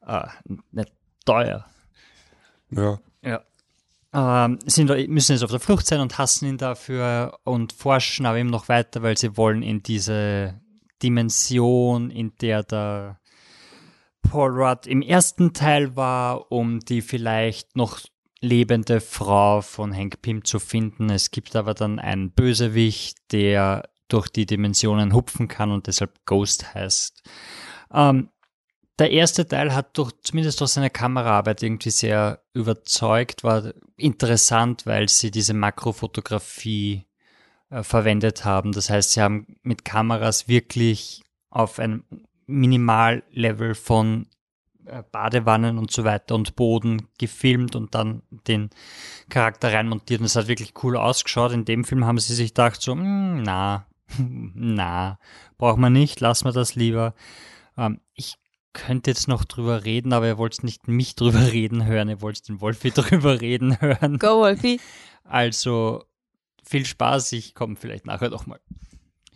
ah, 0.00 0.32
nicht 0.72 0.92
teuer. 1.24 1.64
ja. 2.70 2.98
Ja. 3.22 3.44
Ähm, 4.16 4.58
sind, 4.64 4.88
müssen 5.08 5.32
jetzt 5.32 5.42
auf 5.42 5.50
der 5.50 5.60
Flucht 5.60 5.86
sein 5.86 6.00
und 6.00 6.16
hassen 6.16 6.48
ihn 6.48 6.56
dafür 6.56 7.38
und 7.44 7.74
forschen 7.74 8.24
aber 8.24 8.38
eben 8.38 8.48
noch 8.48 8.70
weiter, 8.70 9.02
weil 9.02 9.18
sie 9.18 9.36
wollen 9.36 9.62
in 9.62 9.82
diese 9.82 10.58
Dimension, 11.02 12.10
in 12.10 12.32
der 12.40 12.62
der 12.62 13.20
Paul 14.22 14.52
Rudd 14.52 14.86
im 14.86 15.02
ersten 15.02 15.52
Teil 15.52 15.96
war, 15.96 16.50
um 16.50 16.80
die 16.80 17.02
vielleicht 17.02 17.76
noch 17.76 18.00
lebende 18.40 19.02
Frau 19.02 19.60
von 19.60 19.94
Hank 19.94 20.22
Pym 20.22 20.44
zu 20.44 20.60
finden. 20.60 21.10
Es 21.10 21.30
gibt 21.30 21.54
aber 21.54 21.74
dann 21.74 21.98
einen 21.98 22.30
Bösewicht, 22.30 23.18
der 23.32 23.86
durch 24.08 24.30
die 24.30 24.46
Dimensionen 24.46 25.12
hupfen 25.12 25.46
kann 25.46 25.70
und 25.70 25.88
deshalb 25.88 26.24
Ghost 26.24 26.72
heißt. 26.74 27.22
Ähm, 27.92 28.30
der 28.98 29.10
erste 29.10 29.46
Teil 29.46 29.74
hat 29.74 29.98
durch, 29.98 30.12
zumindest 30.22 30.60
durch 30.60 30.70
seine 30.70 30.90
Kameraarbeit 30.90 31.62
irgendwie 31.62 31.90
sehr 31.90 32.40
überzeugt, 32.54 33.44
war 33.44 33.72
interessant, 33.96 34.86
weil 34.86 35.08
sie 35.08 35.30
diese 35.30 35.54
Makrofotografie 35.54 37.06
äh, 37.70 37.82
verwendet 37.82 38.44
haben. 38.44 38.72
Das 38.72 38.88
heißt, 38.88 39.12
sie 39.12 39.20
haben 39.20 39.58
mit 39.62 39.84
Kameras 39.84 40.48
wirklich 40.48 41.22
auf 41.50 41.78
einem 41.78 42.04
Minimallevel 42.46 43.74
von 43.74 44.28
äh, 44.86 45.02
Badewannen 45.12 45.78
und 45.78 45.90
so 45.90 46.04
weiter 46.04 46.34
und 46.34 46.56
Boden 46.56 47.08
gefilmt 47.18 47.76
und 47.76 47.94
dann 47.94 48.22
den 48.30 48.70
Charakter 49.28 49.72
reinmontiert. 49.72 50.20
Und 50.20 50.26
es 50.26 50.36
hat 50.36 50.48
wirklich 50.48 50.72
cool 50.82 50.96
ausgeschaut. 50.96 51.52
In 51.52 51.66
dem 51.66 51.84
Film 51.84 52.06
haben 52.06 52.18
sie 52.18 52.34
sich 52.34 52.50
gedacht, 52.50 52.80
so, 52.80 52.92
hm, 52.92 53.42
na, 53.42 53.86
na, 54.18 55.18
braucht 55.58 55.78
man 55.78 55.92
nicht, 55.92 56.20
lassen 56.20 56.46
wir 56.46 56.52
das 56.52 56.76
lieber. 56.76 57.14
Ähm, 57.76 58.00
ich 58.14 58.38
könnte 58.76 59.10
jetzt 59.10 59.26
noch 59.26 59.44
drüber 59.44 59.84
reden, 59.84 60.12
aber 60.12 60.26
ihr 60.26 60.38
wollt 60.38 60.62
nicht 60.62 60.86
mich 60.86 61.16
drüber 61.16 61.40
reden 61.52 61.86
hören, 61.86 62.08
ihr 62.08 62.20
wollt 62.20 62.48
den 62.48 62.60
Wolfi 62.60 62.90
drüber 62.94 63.40
reden 63.40 63.80
hören. 63.80 64.18
Go, 64.18 64.40
Wolfi. 64.40 64.78
Also 65.24 66.04
viel 66.62 66.84
Spaß, 66.84 67.32
ich 67.32 67.54
komme 67.54 67.76
vielleicht 67.76 68.06
nachher 68.06 68.30
noch 68.30 68.46
mal. 68.46 68.60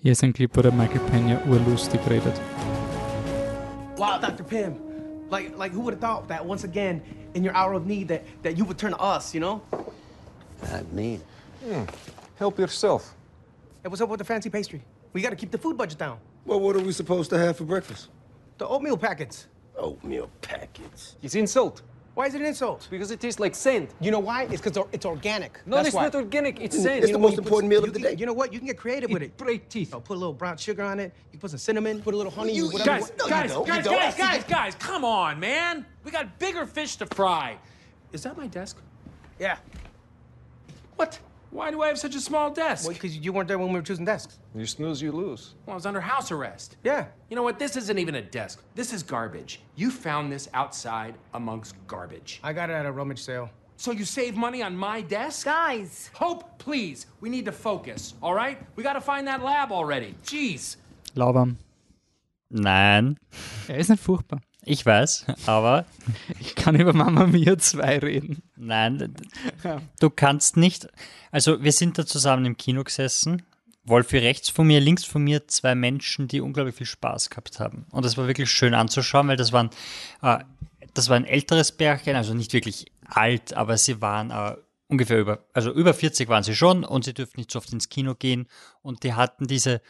Hier 0.02 0.12
ist 0.12 0.22
ein 0.22 0.32
Clip, 0.32 0.50
wo 0.56 0.62
der 0.62 0.72
Michael 0.72 1.00
Pena 1.10 1.40
urlustig 1.46 2.00
redet. 2.08 2.40
Wow, 3.96 4.20
Dr. 4.20 4.44
Pym. 4.44 4.76
Like, 5.30 5.56
like 5.58 5.72
who 5.72 5.80
would 5.82 5.94
have 5.94 6.00
thought 6.00 6.28
that 6.28 6.44
once 6.44 6.64
again, 6.64 7.02
in 7.34 7.44
your 7.44 7.54
hour 7.54 7.74
of 7.74 7.86
need, 7.86 8.08
that, 8.08 8.22
that 8.42 8.56
you 8.56 8.64
would 8.64 8.78
turn 8.78 8.92
to 8.92 8.98
us, 8.98 9.34
you 9.34 9.40
know? 9.40 9.60
That 10.62 10.92
mean? 10.92 11.20
Help 12.38 12.58
yourself. 12.58 13.14
Hey, 13.82 13.88
what's 13.88 14.00
up 14.00 14.08
with 14.08 14.18
the 14.18 14.24
fancy 14.24 14.50
pastry? 14.50 14.82
We 15.12 15.22
gotta 15.22 15.36
keep 15.36 15.50
the 15.50 15.58
food 15.58 15.76
budget 15.76 15.98
down. 15.98 16.18
Well, 16.44 16.60
what 16.60 16.76
are 16.76 16.82
we 16.82 16.92
supposed 16.92 17.30
to 17.30 17.38
have 17.38 17.56
for 17.56 17.64
breakfast? 17.64 18.08
The 18.60 18.68
oatmeal 18.68 18.98
packets. 18.98 19.46
Oatmeal 19.78 20.28
packets. 20.42 21.16
It's 21.22 21.34
insult 21.34 21.80
Why 22.12 22.26
is 22.26 22.34
it 22.34 22.42
an 22.42 22.46
insult? 22.48 22.88
because 22.90 23.10
it 23.10 23.18
tastes 23.18 23.40
like 23.40 23.54
sand. 23.54 23.88
You 24.02 24.10
know 24.10 24.18
why? 24.18 24.42
It's 24.42 24.60
because 24.60 24.86
it's 24.92 25.06
organic. 25.06 25.66
No, 25.66 25.76
That's 25.76 25.88
it's 25.88 25.94
why. 25.96 26.02
not 26.02 26.14
organic. 26.14 26.60
It's 26.60 26.76
sand. 26.76 26.98
It's 26.98 27.08
You 27.08 27.14
the 27.14 27.18
most 27.18 27.30
you 27.30 27.36
put- 27.38 27.46
important 27.46 27.70
meal 27.70 27.80
You 27.80 27.86
of 27.86 27.94
the 27.94 28.00
can- 28.00 28.10
day. 28.10 28.20
You 28.20 28.26
know 28.26 28.34
what? 28.34 28.52
You 28.52 28.58
can 28.58 28.66
get 28.66 28.76
creative 28.76 29.10
with 29.10 29.22
It 29.22 29.26
it. 29.26 29.36
break 29.38 29.70
teeth. 29.70 29.88
You 29.88 29.92
know, 29.94 30.00
put 30.00 30.16
a 30.16 30.20
little 30.20 30.34
brown 30.34 30.58
sugar 30.58 30.82
on 30.82 31.00
it. 31.00 31.14
You 31.32 31.38
put 31.38 31.48
some 31.48 31.58
cinnamon. 31.58 32.02
Put 32.02 32.12
a 32.12 32.18
little 32.18 32.30
honey. 32.30 32.52
You- 32.52 32.66
whatever. 32.68 32.84
Guys, 33.00 33.12
No, 33.18 33.24
you 33.24 33.30
guys, 33.30 33.50
don't. 33.50 33.66
You 33.66 33.72
guys, 33.72 33.84
don't. 33.84 33.94
guys, 33.98 34.14
guys, 34.16 34.44
guys, 34.44 34.74
come 34.74 35.06
on, 35.06 35.40
man. 35.40 35.86
We 36.04 36.10
got 36.10 36.38
bigger 36.38 36.66
fish 36.66 36.96
to 36.96 37.06
fry. 37.06 37.56
Is 38.12 38.22
that 38.24 38.36
my 38.36 38.46
desk? 38.48 38.76
Yeah. 39.38 39.56
What? 40.96 41.18
Why 41.50 41.70
do 41.70 41.82
I 41.82 41.88
have 41.88 41.98
such 41.98 42.14
a 42.14 42.20
small 42.20 42.50
desk? 42.50 42.84
Well, 42.84 42.94
because 42.94 43.16
you 43.16 43.32
weren't 43.32 43.48
there 43.48 43.58
when 43.58 43.68
we 43.68 43.74
were 43.74 43.82
choosing 43.82 44.04
desks. 44.04 44.38
You 44.54 44.66
snooze, 44.66 45.02
you 45.02 45.10
lose. 45.12 45.54
Well, 45.66 45.74
I 45.74 45.76
was 45.76 45.84
under 45.86 46.00
house 46.00 46.30
arrest. 46.30 46.76
Yeah. 46.84 47.06
You 47.28 47.36
know 47.36 47.42
what? 47.42 47.58
This 47.58 47.76
isn't 47.76 47.98
even 47.98 48.14
a 48.14 48.22
desk. 48.22 48.62
This 48.76 48.92
is 48.92 49.02
garbage. 49.02 49.60
You 49.74 49.90
found 49.90 50.30
this 50.30 50.48
outside 50.54 51.14
amongst 51.34 51.74
garbage. 51.88 52.40
I 52.44 52.52
got 52.52 52.70
it 52.70 52.74
at 52.74 52.86
a 52.86 52.92
rummage 52.92 53.20
sale. 53.20 53.50
So 53.76 53.90
you 53.92 54.04
save 54.04 54.36
money 54.36 54.62
on 54.62 54.76
my 54.76 55.00
desk? 55.00 55.46
Guys, 55.46 56.10
Hope, 56.14 56.58
please. 56.58 57.06
We 57.20 57.30
need 57.30 57.46
to 57.46 57.52
focus, 57.52 58.14
all 58.22 58.34
right? 58.34 58.58
We 58.76 58.82
gotta 58.82 59.00
find 59.00 59.26
that 59.26 59.42
lab 59.42 59.72
already. 59.72 60.14
Jeez. 60.22 60.76
Lauwarm. 61.16 61.56
Nein, 62.50 63.16
Er 63.68 63.76
ist 63.76 63.88
nicht 63.90 64.02
furchtbar. 64.02 64.40
Ich 64.64 64.84
weiß, 64.84 65.26
aber 65.46 65.86
Ich 66.40 66.54
kann 66.54 66.78
über 66.78 66.92
Mama 66.92 67.26
Mia 67.26 67.58
2 67.58 67.98
reden. 67.98 68.42
nein, 68.56 69.14
du 70.00 70.10
kannst 70.10 70.56
nicht. 70.56 70.88
Also 71.30 71.62
wir 71.62 71.72
sind 71.72 71.98
da 71.98 72.06
zusammen 72.06 72.44
im 72.44 72.56
Kino 72.56 72.84
gesessen. 72.84 73.42
Wolfi 73.84 74.18
rechts 74.18 74.50
von 74.50 74.66
mir, 74.66 74.80
links 74.80 75.04
von 75.04 75.22
mir 75.22 75.48
zwei 75.48 75.74
Menschen, 75.74 76.28
die 76.28 76.40
unglaublich 76.40 76.76
viel 76.76 76.86
Spaß 76.86 77.30
gehabt 77.30 77.60
haben. 77.60 77.86
Und 77.90 78.04
das 78.04 78.16
war 78.16 78.26
wirklich 78.26 78.50
schön 78.50 78.74
anzuschauen, 78.74 79.28
weil 79.28 79.36
das 79.36 79.52
waren, 79.52 79.70
äh, 80.22 80.38
das 80.94 81.08
war 81.08 81.16
ein 81.16 81.24
älteres 81.24 81.72
Pärchen, 81.72 82.14
also 82.14 82.34
nicht 82.34 82.52
wirklich 82.52 82.86
alt, 83.06 83.54
aber 83.54 83.78
sie 83.78 84.00
waren 84.00 84.30
äh, 84.30 84.56
ungefähr 84.88 85.18
über, 85.18 85.44
also 85.54 85.72
über 85.72 85.94
40 85.94 86.28
waren 86.28 86.42
sie 86.42 86.54
schon 86.54 86.84
und 86.84 87.04
sie 87.04 87.14
dürften 87.14 87.40
nicht 87.40 87.50
so 87.50 87.58
oft 87.58 87.72
ins 87.72 87.88
Kino 87.88 88.14
gehen 88.14 88.46
und 88.82 89.02
die 89.02 89.14
hatten 89.14 89.46
diese 89.46 89.80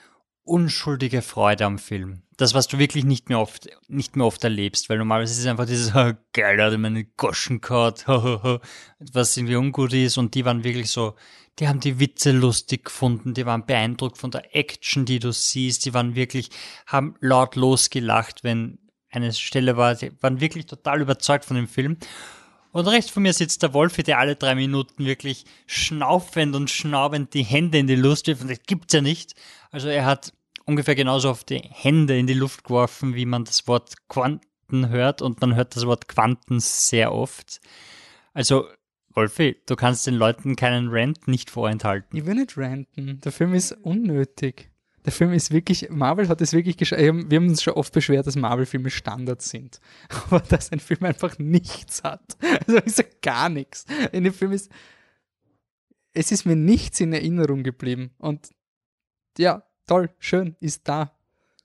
unschuldige 0.44 1.22
Freude 1.22 1.64
am 1.66 1.78
Film. 1.78 2.22
Das, 2.36 2.54
was 2.54 2.66
du 2.66 2.78
wirklich 2.78 3.04
nicht 3.04 3.28
mehr 3.28 3.38
oft, 3.38 3.68
nicht 3.88 4.16
mehr 4.16 4.26
oft 4.26 4.42
erlebst, 4.42 4.88
weil 4.88 4.98
normalerweise 4.98 5.32
ist 5.32 5.40
es 5.40 5.46
einfach 5.46 5.66
dieses, 5.66 5.90
oh, 5.94 6.12
geil, 6.32 6.56
da 6.56 6.66
hat 6.66 6.72
er 6.72 6.78
meine 6.78 7.04
Goschen 7.04 7.60
gehabt, 7.60 8.06
was 8.08 9.36
irgendwie 9.36 9.56
ungut 9.56 9.92
ist 9.92 10.18
und 10.18 10.34
die 10.34 10.44
waren 10.44 10.64
wirklich 10.64 10.90
so, 10.90 11.14
die 11.58 11.68
haben 11.68 11.80
die 11.80 12.00
Witze 12.00 12.32
lustig 12.32 12.86
gefunden, 12.86 13.34
die 13.34 13.44
waren 13.44 13.66
beeindruckt 13.66 14.18
von 14.18 14.30
der 14.30 14.56
Action, 14.56 15.04
die 15.04 15.18
du 15.18 15.32
siehst, 15.32 15.84
die 15.84 15.92
waren 15.92 16.14
wirklich, 16.14 16.50
haben 16.86 17.16
laut 17.20 17.56
losgelacht, 17.56 18.44
wenn 18.44 18.78
eine 19.10 19.32
Stelle 19.32 19.76
war, 19.76 19.94
die 19.94 20.10
waren 20.22 20.40
wirklich 20.40 20.66
total 20.66 21.02
überzeugt 21.02 21.44
von 21.44 21.56
dem 21.56 21.68
Film. 21.68 21.98
Und 22.72 22.86
rechts 22.86 23.10
von 23.10 23.22
mir 23.22 23.32
sitzt 23.32 23.62
der 23.62 23.74
Wolfi, 23.74 24.02
der 24.02 24.18
alle 24.18 24.36
drei 24.36 24.54
Minuten 24.54 25.04
wirklich 25.04 25.44
schnaufend 25.66 26.54
und 26.54 26.70
schnaubend 26.70 27.34
die 27.34 27.42
Hände 27.42 27.78
in 27.78 27.86
die 27.86 27.96
Luft 27.96 28.26
wirft. 28.26 28.42
Und 28.42 28.50
das 28.50 28.62
gibt's 28.66 28.92
ja 28.92 29.00
nicht. 29.00 29.34
Also 29.70 29.88
er 29.88 30.04
hat 30.04 30.32
ungefähr 30.66 30.94
genauso 30.94 31.30
oft 31.30 31.50
die 31.50 31.58
Hände 31.58 32.16
in 32.16 32.26
die 32.26 32.34
Luft 32.34 32.64
geworfen, 32.64 33.14
wie 33.14 33.26
man 33.26 33.44
das 33.44 33.66
Wort 33.66 33.94
Quanten 34.08 34.88
hört. 34.88 35.20
Und 35.20 35.40
man 35.40 35.56
hört 35.56 35.74
das 35.74 35.86
Wort 35.86 36.06
Quanten 36.06 36.60
sehr 36.60 37.12
oft. 37.12 37.60
Also, 38.32 38.68
Wolfi, 39.12 39.56
du 39.66 39.74
kannst 39.74 40.06
den 40.06 40.14
Leuten 40.14 40.54
keinen 40.54 40.88
Rant 40.90 41.26
nicht 41.26 41.50
vorenthalten. 41.50 42.16
Ich 42.16 42.26
will 42.26 42.36
nicht 42.36 42.56
ranten. 42.56 43.20
Der 43.22 43.32
Film 43.32 43.54
ist 43.54 43.72
unnötig. 43.72 44.70
Der 45.10 45.16
Film 45.16 45.32
ist 45.32 45.50
wirklich, 45.50 45.90
Marvel 45.90 46.28
hat 46.28 46.40
es 46.40 46.52
wirklich 46.52 46.76
geschafft. 46.76 47.02
Wir 47.02 47.08
haben 47.08 47.48
uns 47.48 47.64
schon 47.64 47.74
oft 47.74 47.92
beschwert, 47.92 48.28
dass 48.28 48.36
Marvel-Filme 48.36 48.90
Standard 48.90 49.42
sind. 49.42 49.80
Aber 50.08 50.38
dass 50.38 50.70
ein 50.70 50.78
Film 50.78 51.02
einfach 51.02 51.36
nichts 51.40 52.04
hat. 52.04 52.36
Also 52.64 52.80
ich 52.86 52.94
sag 52.94 53.20
gar 53.20 53.48
nichts. 53.48 53.86
In 54.12 54.22
dem 54.22 54.32
Film 54.32 54.52
ist, 54.52 54.70
es 56.12 56.30
ist 56.30 56.46
mir 56.46 56.54
nichts 56.54 57.00
in 57.00 57.12
Erinnerung 57.12 57.64
geblieben. 57.64 58.12
Und 58.18 58.50
ja, 59.36 59.64
toll, 59.88 60.10
schön, 60.20 60.54
ist 60.60 60.86
da. 60.86 61.10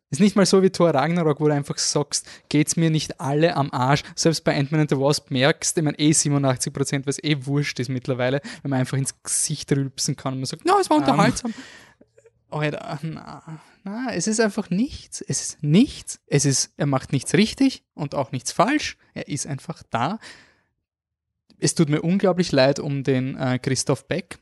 Ist 0.09 0.21
nicht 0.21 0.35
mal 0.35 0.47
so 0.47 0.63
wie 0.63 0.71
Thor 0.71 0.89
Ragnarok, 0.89 1.39
wo 1.39 1.47
du 1.47 1.53
einfach 1.53 1.77
sagst, 1.77 2.27
geht's 2.49 2.77
mir 2.77 2.89
nicht 2.89 3.21
alle 3.21 3.55
am 3.55 3.71
Arsch. 3.71 4.01
Selbst 4.15 4.43
bei 4.43 4.57
Ant-Man 4.57 4.81
and 4.81 4.89
the 4.89 4.97
Wasp 4.97 5.29
merkst, 5.29 5.77
ich 5.77 5.83
meine 5.83 5.99
eh 5.99 6.13
87 6.13 6.73
Prozent, 6.73 7.05
was 7.05 7.23
eh 7.23 7.45
wurscht 7.45 7.79
ist 7.79 7.89
mittlerweile, 7.89 8.41
wenn 8.63 8.71
man 8.71 8.79
einfach 8.79 8.97
ins 8.97 9.21
Gesicht 9.21 9.71
rülpsen 9.71 10.15
kann 10.15 10.33
und 10.33 10.39
man 10.39 10.45
sagt, 10.47 10.63
na, 10.65 10.79
es 10.81 10.89
war 10.89 10.97
unterhaltsam. 10.97 11.53
Alter, 12.49 12.99
na, 13.01 13.59
na, 13.83 14.13
es 14.13 14.27
ist 14.27 14.39
einfach 14.39 14.69
nichts. 14.69 15.21
Es 15.21 15.41
ist 15.41 15.63
nichts. 15.63 16.19
Es 16.27 16.45
ist, 16.45 16.73
er 16.77 16.85
macht 16.85 17.11
nichts 17.11 17.33
richtig 17.33 17.83
und 17.93 18.15
auch 18.15 18.31
nichts 18.31 18.51
falsch. 18.51 18.97
Er 19.13 19.27
ist 19.27 19.47
einfach 19.47 19.83
da. 19.89 20.19
Es 21.57 21.75
tut 21.75 21.89
mir 21.89 22.01
unglaublich 22.01 22.51
leid 22.51 22.79
um 22.79 23.03
den 23.03 23.37
äh, 23.37 23.59
Christoph 23.59 24.07
Beck 24.07 24.39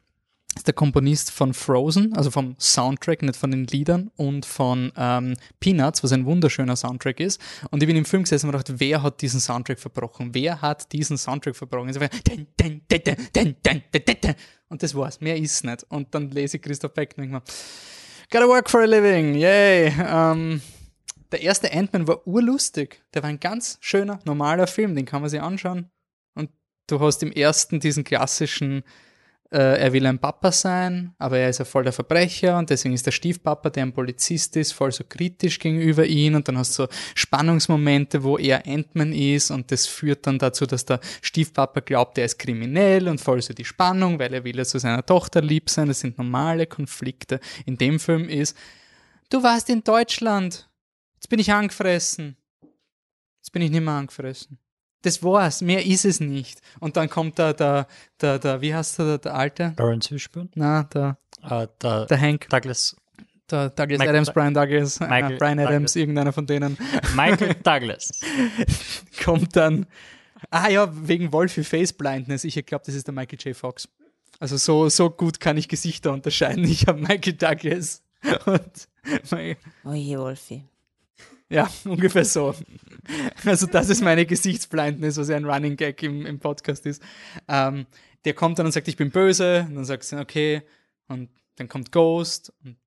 ist 0.56 0.68
der 0.68 0.74
Komponist 0.74 1.32
von 1.32 1.54
Frozen, 1.54 2.16
also 2.16 2.32
vom 2.32 2.56
Soundtrack, 2.60 3.22
nicht 3.22 3.36
von 3.36 3.52
den 3.52 3.66
Liedern, 3.66 4.12
und 4.16 4.46
von 4.46 4.92
ähm, 4.96 5.36
Peanuts, 5.60 6.04
was 6.04 6.12
ein 6.12 6.26
wunderschöner 6.26 6.76
Soundtrack 6.76 7.20
ist. 7.20 7.42
Und 7.72 7.82
ich 7.82 7.88
bin 7.88 7.96
im 7.96 8.06
Film 8.06 8.24
gesessen 8.24 8.48
und 8.48 8.54
habe 8.54 8.64
gedacht, 8.64 8.80
wer 8.80 9.02
hat 9.02 9.22
diesen 9.22 9.40
Soundtrack 9.40 9.80
verbrochen? 9.80 10.34
Wer 10.34 10.62
hat 10.62 10.92
diesen 10.92 11.18
Soundtrack 11.18 11.56
verbrochen? 11.56 11.90
Und 14.70 14.84
das 14.84 14.96
war's, 14.96 15.22
mehr 15.22 15.38
ist 15.38 15.64
nicht. 15.64 15.84
Und 15.90 16.14
dann 16.14 16.30
lese 16.30 16.58
ich 16.58 16.64
Christoph 16.64 16.94
Beck 16.94 17.14
und 17.18 17.24
denke 17.24 17.36
mir, 17.36 17.44
gotta 18.32 18.48
work 18.48 18.70
for 18.70 18.82
a 18.82 18.86
living, 18.86 19.36
yay. 19.36 19.90
Um, 19.90 20.62
der 21.32 21.42
erste 21.42 21.72
Ant-Man 21.74 22.08
war 22.08 22.28
urlustig. 22.28 23.02
Der 23.14 23.24
war 23.24 23.30
ein 23.30 23.40
ganz 23.40 23.78
schöner, 23.82 24.20
normaler 24.24 24.68
Film, 24.68 24.96
den 24.96 25.06
kann 25.06 25.22
man 25.22 25.30
sich 25.32 25.42
anschauen. 25.42 25.90
Und 26.36 26.52
du 26.88 27.00
hast 27.00 27.24
im 27.24 27.32
ersten 27.32 27.80
diesen 27.80 28.04
klassischen 28.04 28.84
äh, 29.54 29.80
er 29.80 29.94
will 29.94 30.06
ein 30.08 30.18
Papa 30.18 30.52
sein, 30.52 31.14
aber 31.20 31.38
er 31.38 31.50
ist 31.50 31.60
ja 31.60 31.66
voll 31.66 31.84
der 31.84 31.94
Verbrecher 31.94 32.58
und 32.58 32.72
deswegen 32.72 32.96
ist 32.96 33.06
der 33.06 33.12
Stiefpapa, 33.12 33.70
der 33.70 33.84
ein 33.84 33.94
Polizist 33.94 34.58
ist, 34.58 34.72
voll 34.72 34.92
so 34.92 35.04
kritisch 35.04 35.60
gegenüber 35.60 36.06
ihm 36.06 36.34
und 36.34 36.48
dann 36.48 36.58
hast 36.58 36.78
du 36.80 36.84
so 36.84 36.90
Spannungsmomente, 37.14 38.24
wo 38.24 38.40
er 38.40 38.66
Ant-Man 38.66 39.14
ist 39.14 39.52
und 39.52 39.72
das 39.72 39.86
führt 39.86 40.26
dann 40.26 40.40
dazu, 40.40 40.66
dass 40.66 40.86
der 40.86 41.00
Stiefpapa 41.22 41.82
glaubt, 41.82 42.18
er 42.18 42.26
ist 42.26 42.40
kriminell 42.40 43.08
und 43.08 43.22
voll 43.22 43.44
so 43.44 43.54
die 43.54 43.64
Spannung, 43.64 44.18
weil 44.18 44.34
er 44.34 44.44
will 44.44 44.58
ja 44.58 44.66
zu 44.66 44.80
seiner 44.80 45.06
Tochter 45.06 45.42
lieb 45.42 45.70
sein. 45.70 45.88
Das 45.88 46.00
sind 46.00 46.18
normale 46.18 46.66
Konflikte. 46.66 47.40
In 47.68 47.78
dem 47.78 48.00
Film 48.00 48.28
ist, 48.28 48.58
du 49.30 49.44
warst 49.44 49.70
in 49.70 49.84
Deutschland. 49.84 50.68
Jetzt 51.16 51.30
bin 51.30 51.40
ich 51.40 51.52
angefressen. 51.52 52.38
Jetzt 53.38 53.52
bin 53.52 53.62
ich 53.62 53.70
nicht 53.70 53.84
mehr 53.84 53.94
angefressen. 53.94 54.58
Das 55.04 55.22
war's, 55.22 55.62
mehr 55.62 55.86
ist 55.86 56.04
es 56.06 56.20
nicht. 56.20 56.60
Und 56.80 56.98
dann 56.98 57.10
kommt 57.10 57.38
da 57.38 57.54
der, 57.54 57.88
der, 58.20 58.40
der, 58.40 58.62
wie 58.62 58.74
heißt 58.74 58.98
der, 59.00 59.18
der 59.20 59.36
Alte? 59.36 59.74
Lawrence 59.78 60.08
Fishburne? 60.10 60.50
Na, 60.56 60.84
der, 60.84 61.18
Äh, 61.44 61.68
der, 61.82 62.06
der 62.08 62.20
Hank, 62.22 62.50
Douglas. 62.50 62.96
der 63.52 63.70
Douglas 63.70 64.00
Michael 64.00 64.10
Adams, 64.16 64.32
Brian 64.34 64.54
Douglas, 64.54 65.00
äh, 65.02 65.08
Michael 65.08 65.38
Brian 65.38 65.60
Adams, 65.60 65.92
Douglas. 65.92 65.96
irgendeiner 65.98 66.34
von 66.34 66.46
denen, 66.48 66.78
Michael 67.16 67.54
Douglas. 67.64 68.22
kommt 69.24 69.56
dann, 69.56 69.86
ah 70.50 70.70
ja, 70.70 70.90
wegen 71.08 71.32
Wolfie 71.34 71.64
Face 71.64 71.94
Blindness, 71.94 72.44
ich 72.46 72.66
glaube, 72.66 72.84
das 72.86 72.96
ist 72.96 73.06
der 73.08 73.14
Michael 73.14 73.40
J. 73.40 73.56
Fox. 73.56 73.88
Also 74.40 74.58
so, 74.58 74.90
so 74.90 75.10
gut 75.10 75.40
kann 75.40 75.58
ich 75.58 75.68
Gesichter 75.68 76.12
unterscheiden. 76.12 76.64
Ich 76.66 76.88
habe 76.88 77.00
Michael 77.00 77.34
Douglas 77.34 78.02
und 78.46 78.88
Oje, 79.84 80.18
Wolfi. 80.20 80.64
Ja, 81.50 81.70
ungefähr 81.86 82.26
so. 82.26 82.56
Also 83.46 83.68
das 83.68 83.90
ist 83.90 84.02
meine 84.02 84.26
Gesichtsblindness, 84.26 85.18
was 85.18 85.30
ja 85.30 85.36
ein 85.36 85.46
Running 85.46 85.76
Gag 85.76 86.02
im, 86.04 86.26
im 86.26 86.40
Podcast 86.40 86.86
ist. 86.86 87.02
Ähm, 87.48 87.86
der 88.26 88.34
kommt 88.34 88.60
dann 88.60 88.66
und 88.66 88.72
sagt, 88.72 88.88
ich 88.88 88.98
bin 88.98 89.12
böse. 89.12 89.66
Und 89.68 89.76
dann 89.76 89.86
sagt 89.86 90.04
sie, 90.04 90.20
okay. 90.20 90.64
Und 91.08 91.30
dann 91.58 91.68
kommt 91.68 91.92
Ghost. 91.92 92.54
Und, 92.64 92.78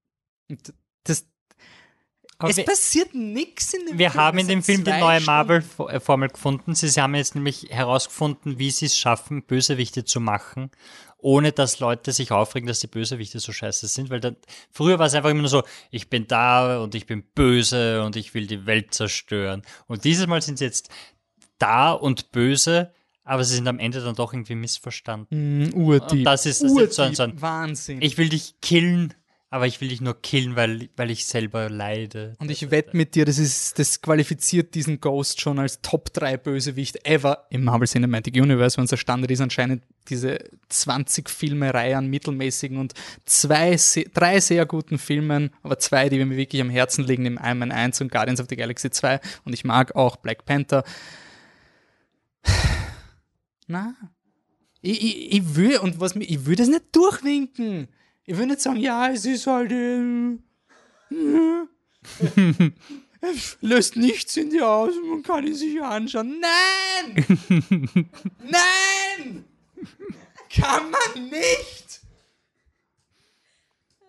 und 0.49 0.75
das, 1.05 1.27
Aber 2.39 2.51
es 2.51 2.57
wir, 2.57 2.65
passiert 2.65 3.15
nichts 3.15 3.75
in 3.75 3.87
dem 3.87 3.99
wir 3.99 4.11
Film. 4.11 4.23
haben 4.23 4.39
in 4.39 4.49
dem 4.49 4.63
Film 4.63 4.85
die 4.85 4.91
neue. 4.91 5.21
Marvel-Formel 5.21 6.31
gefunden. 6.31 6.75
Sie 6.75 6.89
haben 7.01 7.15
jetzt 7.15 7.35
nämlich 7.35 7.69
herausgefunden, 7.71 8.59
wie 8.59 8.71
sie 8.71 8.87
es 8.87 8.97
schaffen, 8.97 9.43
Bösewichte 9.43 10.05
zu 10.05 10.21
machen, 10.21 10.71
ohne 11.19 11.53
dass 11.53 11.81
Leute 11.81 12.13
sich 12.13 12.31
aufregen, 12.31 12.67
dass 12.67 12.81
die 12.81 12.87
Bösewichte 12.87 13.41
so 13.41 13.53
scheiße 13.53 13.87
sind. 13.89 14.11
Weil 14.11 14.21
dann, 14.21 14.37
früher 14.71 14.99
war 14.99 15.07
es 15.07 15.15
einfach 15.15 15.31
immer 15.31 15.41
nur 15.41 15.49
so, 15.49 15.63
ich 15.91 16.09
bin 16.11 16.27
da 16.27 16.79
und 16.81 16.95
ich 16.95 17.07
bin 17.07 17.23
böse 17.35 18.03
und 18.03 18.17
ich 18.17 18.35
will 18.35 18.47
die 18.47 18.67
Welt 18.67 18.95
zerstören. 18.95 19.63
Und 19.87 20.05
dieses 20.05 20.27
Mal 20.27 20.43
sind 20.43 20.59
sie 20.59 20.65
jetzt 20.67 20.89
da 21.59 21.93
und 21.93 22.33
böse, 22.33 22.93
aber 23.25 23.43
sie 23.45 23.57
sind 23.57 23.67
am 23.67 23.79
Ende 23.79 24.01
dann 24.03 24.15
doch 24.15 24.33
irgendwie 24.33 24.55
missverstanden. 24.55 25.69
Mm, 25.71 25.75
Urdieb. 25.75 26.11
Und 26.19 26.25
das 26.25 26.47
ist- 26.47 26.63
das 26.63 26.71
ist 26.73 26.95
so 26.95 27.03
ein- 27.03 27.15
so 27.15 27.23
ein-. 27.25 27.41
Wahnsinn. 27.41 28.01
Ich 28.03 28.19
will 28.19 28.29
dich 28.29 28.61
killen, 28.61 29.15
aber 29.49 29.67
ich 29.67 29.81
will 29.81 29.89
dich 29.89 30.01
nur 30.01 30.21
killen, 30.21 30.57
weil, 30.57 30.89
weil 30.97 31.11
ich 31.11 31.25
selber 31.25 31.71
leide. 31.71 32.35
Und 32.41 32.51
ich 32.51 32.71
wette 32.73 32.97
mit 32.97 33.15
dir, 33.15 33.25
das, 33.25 33.39
ist, 33.39 33.79
das 33.79 34.03
qualifiziert 34.03 34.75
diesen 34.75 35.01
Ghost 35.01 35.41
schon 35.41 35.61
als 35.61 35.81
Top 35.83 36.13
3 36.13 36.37
Bösewicht 36.37 37.07
ever 37.07 37.47
im 37.51 37.63
Marvel 37.63 37.87
Cinematic 37.87 38.35
Universe, 38.35 38.77
wenn 38.77 38.83
unser 38.83 38.97
Standard 38.97 39.31
ist 39.31 39.41
anscheinend 39.41 39.83
diese 40.09 40.39
20 40.69 41.31
Filme 41.31 41.73
Reihe 41.73 41.97
an 41.97 42.09
mittelmäßigen 42.09 42.77
und 42.77 42.95
zwei, 43.25 43.77
drei 44.13 44.41
sehr 44.41 44.67
guten 44.67 44.99
Filmen, 44.99 45.51
aber 45.63 45.79
zwei, 45.79 46.09
die 46.09 46.25
mir 46.25 46.37
wirklich 46.37 46.61
am 46.61 46.71
Herzen 46.71 47.05
liegen, 47.05 47.25
im 47.25 47.39
Iron 47.41 47.59
Man 47.59 47.73
1 47.73 48.01
und 48.01 48.11
Guardians 48.11 48.41
of 48.41 48.47
the 48.51 48.57
Galaxy 48.57 48.91
2 48.91 49.21
und 49.45 49.53
ich 49.53 49.65
mag 49.65 49.95
auch 49.95 50.17
Black 50.17 50.45
Panther. 50.45 50.83
Na, 53.69 53.95
ich, 54.83 55.03
ich, 55.03 55.33
ich 55.33 55.57
will, 55.57 55.79
und 55.79 56.01
was 56.01 56.15
mir, 56.17 56.25
ich 56.25 56.47
will 56.47 56.57
das 56.57 56.69
nicht 56.69 56.85
durchwinken. 56.93 57.89
Ich 58.29 58.37
will 58.37 58.47
nicht 58.47 58.61
sagen, 58.61 58.81
ja, 58.81 59.09
es 59.09 59.25
ist 59.25 59.47
halt, 59.47 59.71
ähm, 59.71 60.43
es 63.21 63.57
löst 63.61 63.97
nichts 63.97 64.37
in 64.37 64.51
dir 64.51 64.69
aus, 64.69 64.93
man 65.09 65.23
kann 65.23 65.47
ihn 65.47 65.55
sich 65.55 65.81
anschauen. 65.81 66.41
Nein! 66.41 67.25
Nein! 68.43 69.45
Kann 70.51 70.91
man 70.91 71.29
nicht! 71.29 71.86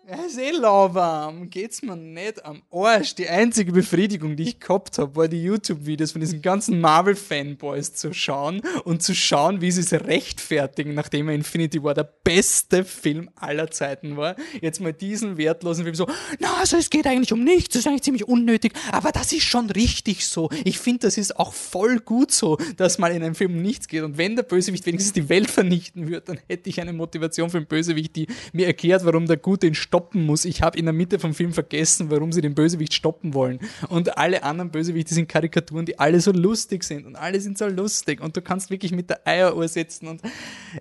Er 0.10 0.26
ist 0.26 0.38
eh 0.40 0.52
lauwarm, 0.52 1.50
geht's 1.50 1.82
mir 1.82 1.98
nicht 1.98 2.46
am 2.46 2.62
Arsch. 2.72 3.14
Die 3.16 3.28
einzige 3.28 3.74
Befriedigung, 3.74 4.38
die 4.38 4.44
ich 4.44 4.60
gehabt 4.62 4.98
habe, 5.00 5.14
war 5.18 5.28
die 5.28 5.44
YouTube-Videos 5.44 6.14
von 6.14 6.22
diesen 6.22 6.42
ganzen 6.42 6.80
Marvel-Fanboys 6.80 7.94
zu 7.94 8.14
schauen 8.14 8.62
und 8.86 9.04
zu 9.04 9.14
schauen, 9.14 9.60
wie 9.60 9.70
sie 9.70 9.82
es 9.82 9.92
rechtfertigen, 9.92 10.94
nachdem 10.94 11.28
Infinity 11.28 11.84
War 11.84 11.94
der 11.94 12.10
beste 12.24 12.86
Film 12.86 13.30
aller 13.36 13.70
Zeiten 13.70 14.16
war. 14.16 14.38
Jetzt 14.62 14.80
mal 14.80 14.94
diesen 14.94 15.36
wertlosen 15.36 15.84
Film 15.84 15.96
so, 15.96 16.08
na, 16.40 16.56
also 16.58 16.78
es 16.78 16.90
geht 16.90 17.06
eigentlich 17.06 17.34
um 17.34 17.44
nichts, 17.44 17.74
das 17.74 17.82
ist 17.82 17.88
eigentlich 17.88 18.04
ziemlich 18.04 18.30
unnötig, 18.30 18.72
aber 18.94 19.12
das 19.12 19.34
ist 19.34 19.44
schon 19.44 19.70
richtig 19.72 20.26
so. 20.26 20.50
Ich 20.64 20.80
finde, 20.80 21.00
das 21.00 21.18
ist 21.18 21.38
auch 21.38 21.52
voll 21.52 22.00
gut 22.00 22.32
so, 22.32 22.56
dass 22.78 22.98
mal 22.98 23.12
in 23.12 23.24
einem 23.24 23.36
Film 23.36 23.56
um 23.56 23.62
nichts 23.62 23.90
geht. 23.90 24.04
Und 24.04 24.18
wenn 24.18 24.38
der 24.38 24.44
Bösewicht 24.44 24.86
wenigstens 24.86 25.12
die 25.12 25.28
Welt 25.28 25.52
vernichten 25.52 26.08
würde, 26.08 26.28
dann 26.28 26.40
hätte 26.48 26.70
ich 26.70 26.80
eine 26.80 26.94
Motivation 26.94 27.50
für 27.50 27.60
den 27.60 27.68
Bösewicht, 27.68 28.16
die 28.16 28.28
mir 28.54 28.68
erklärt, 28.68 29.04
warum 29.04 29.26
der 29.26 29.36
Gute 29.36 29.68
ihn 29.68 29.76
stoppen 29.98 30.26
muss. 30.26 30.46
Ich 30.46 30.62
habe 30.62 30.78
in 30.78 30.86
der 30.86 30.94
Mitte 30.94 31.18
vom 31.18 31.34
Film 31.34 31.54
vergessen, 31.54 32.12
warum 32.12 32.32
sie 32.32 32.42
den 32.42 32.54
Bösewicht 32.54 32.94
stoppen 32.94 33.34
wollen. 33.34 33.60
Und 33.90 34.16
alle 34.18 34.44
anderen 34.44 34.70
Bösewichte 34.70 35.16
sind 35.16 35.28
Karikaturen, 35.28 35.86
die 35.88 35.98
alle 35.98 36.22
so 36.22 36.32
lustig 36.32 36.84
sind. 36.84 37.08
Und 37.08 37.16
alle 37.16 37.42
sind 37.42 37.58
so 37.58 37.68
lustig. 37.68 38.22
Und 38.22 38.38
du 38.38 38.42
kannst 38.42 38.70
wirklich 38.70 38.92
mit 38.92 39.10
der 39.10 39.26
Eieruhr 39.26 39.68
sitzen 39.68 40.08
und 40.08 40.22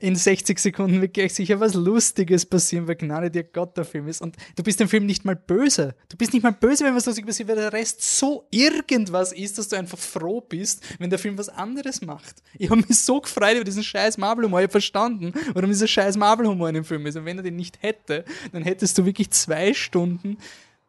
in 0.00 0.16
60 0.16 0.58
Sekunden 0.58 1.00
wirklich 1.00 1.32
sicher 1.32 1.60
was 1.60 1.72
Lustiges 1.72 2.44
passieren, 2.44 2.86
weil 2.88 2.96
Gnade 2.96 3.30
dir 3.30 3.44
Gott 3.44 3.76
der 3.78 3.86
Film 3.86 4.06
ist. 4.08 4.20
Und 4.20 4.36
du 4.54 4.62
bist 4.62 4.80
dem 4.80 4.88
Film 4.88 5.06
nicht 5.06 5.24
mal 5.24 5.36
böse. 5.36 5.94
Du 6.10 6.16
bist 6.18 6.34
nicht 6.34 6.42
mal 6.42 6.52
böse, 6.52 6.84
wenn 6.84 6.94
was 6.94 7.06
lustig 7.06 7.24
passiert, 7.24 7.48
weil 7.48 7.56
der 7.56 7.72
Rest 7.72 8.18
so 8.18 8.46
irgendwas 8.50 9.32
ist, 9.32 9.56
dass 9.56 9.68
du 9.68 9.76
einfach 9.76 9.98
froh 9.98 10.42
bist, 10.42 10.82
wenn 10.98 11.08
der 11.08 11.18
Film 11.18 11.38
was 11.38 11.48
anderes 11.48 12.02
macht. 12.02 12.42
Ich 12.58 12.68
habe 12.68 12.82
mich 12.86 12.98
so 12.98 13.20
gefreut 13.20 13.54
über 13.54 13.64
diesen 13.64 13.82
scheiß 13.82 14.18
Marvel-Humor. 14.18 14.60
Ich 14.60 14.64
habe 14.64 14.72
verstanden, 14.72 15.32
warum 15.54 15.70
dieser 15.70 15.88
scheiß 15.88 16.18
Marvel-Humor 16.18 16.68
in 16.68 16.74
dem 16.74 16.84
Film 16.84 17.06
ist. 17.06 17.16
Und 17.16 17.24
wenn 17.24 17.38
er 17.38 17.42
den 17.42 17.56
nicht 17.56 17.82
hätte, 17.82 18.26
dann 18.52 18.62
hättest 18.62 18.98
du 18.98 19.05
wirklich 19.06 19.30
zwei 19.30 19.72
Stunden, 19.72 20.36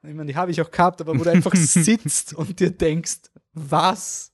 ich 0.03 0.13
meine, 0.13 0.31
die 0.31 0.35
habe 0.35 0.51
ich 0.51 0.61
auch 0.61 0.71
gehabt, 0.71 1.01
aber 1.01 1.17
wo 1.17 1.23
du 1.23 1.31
einfach 1.31 1.53
sitzt 1.55 2.33
und 2.33 2.59
dir 2.59 2.71
denkst, 2.71 3.17
was? 3.53 4.31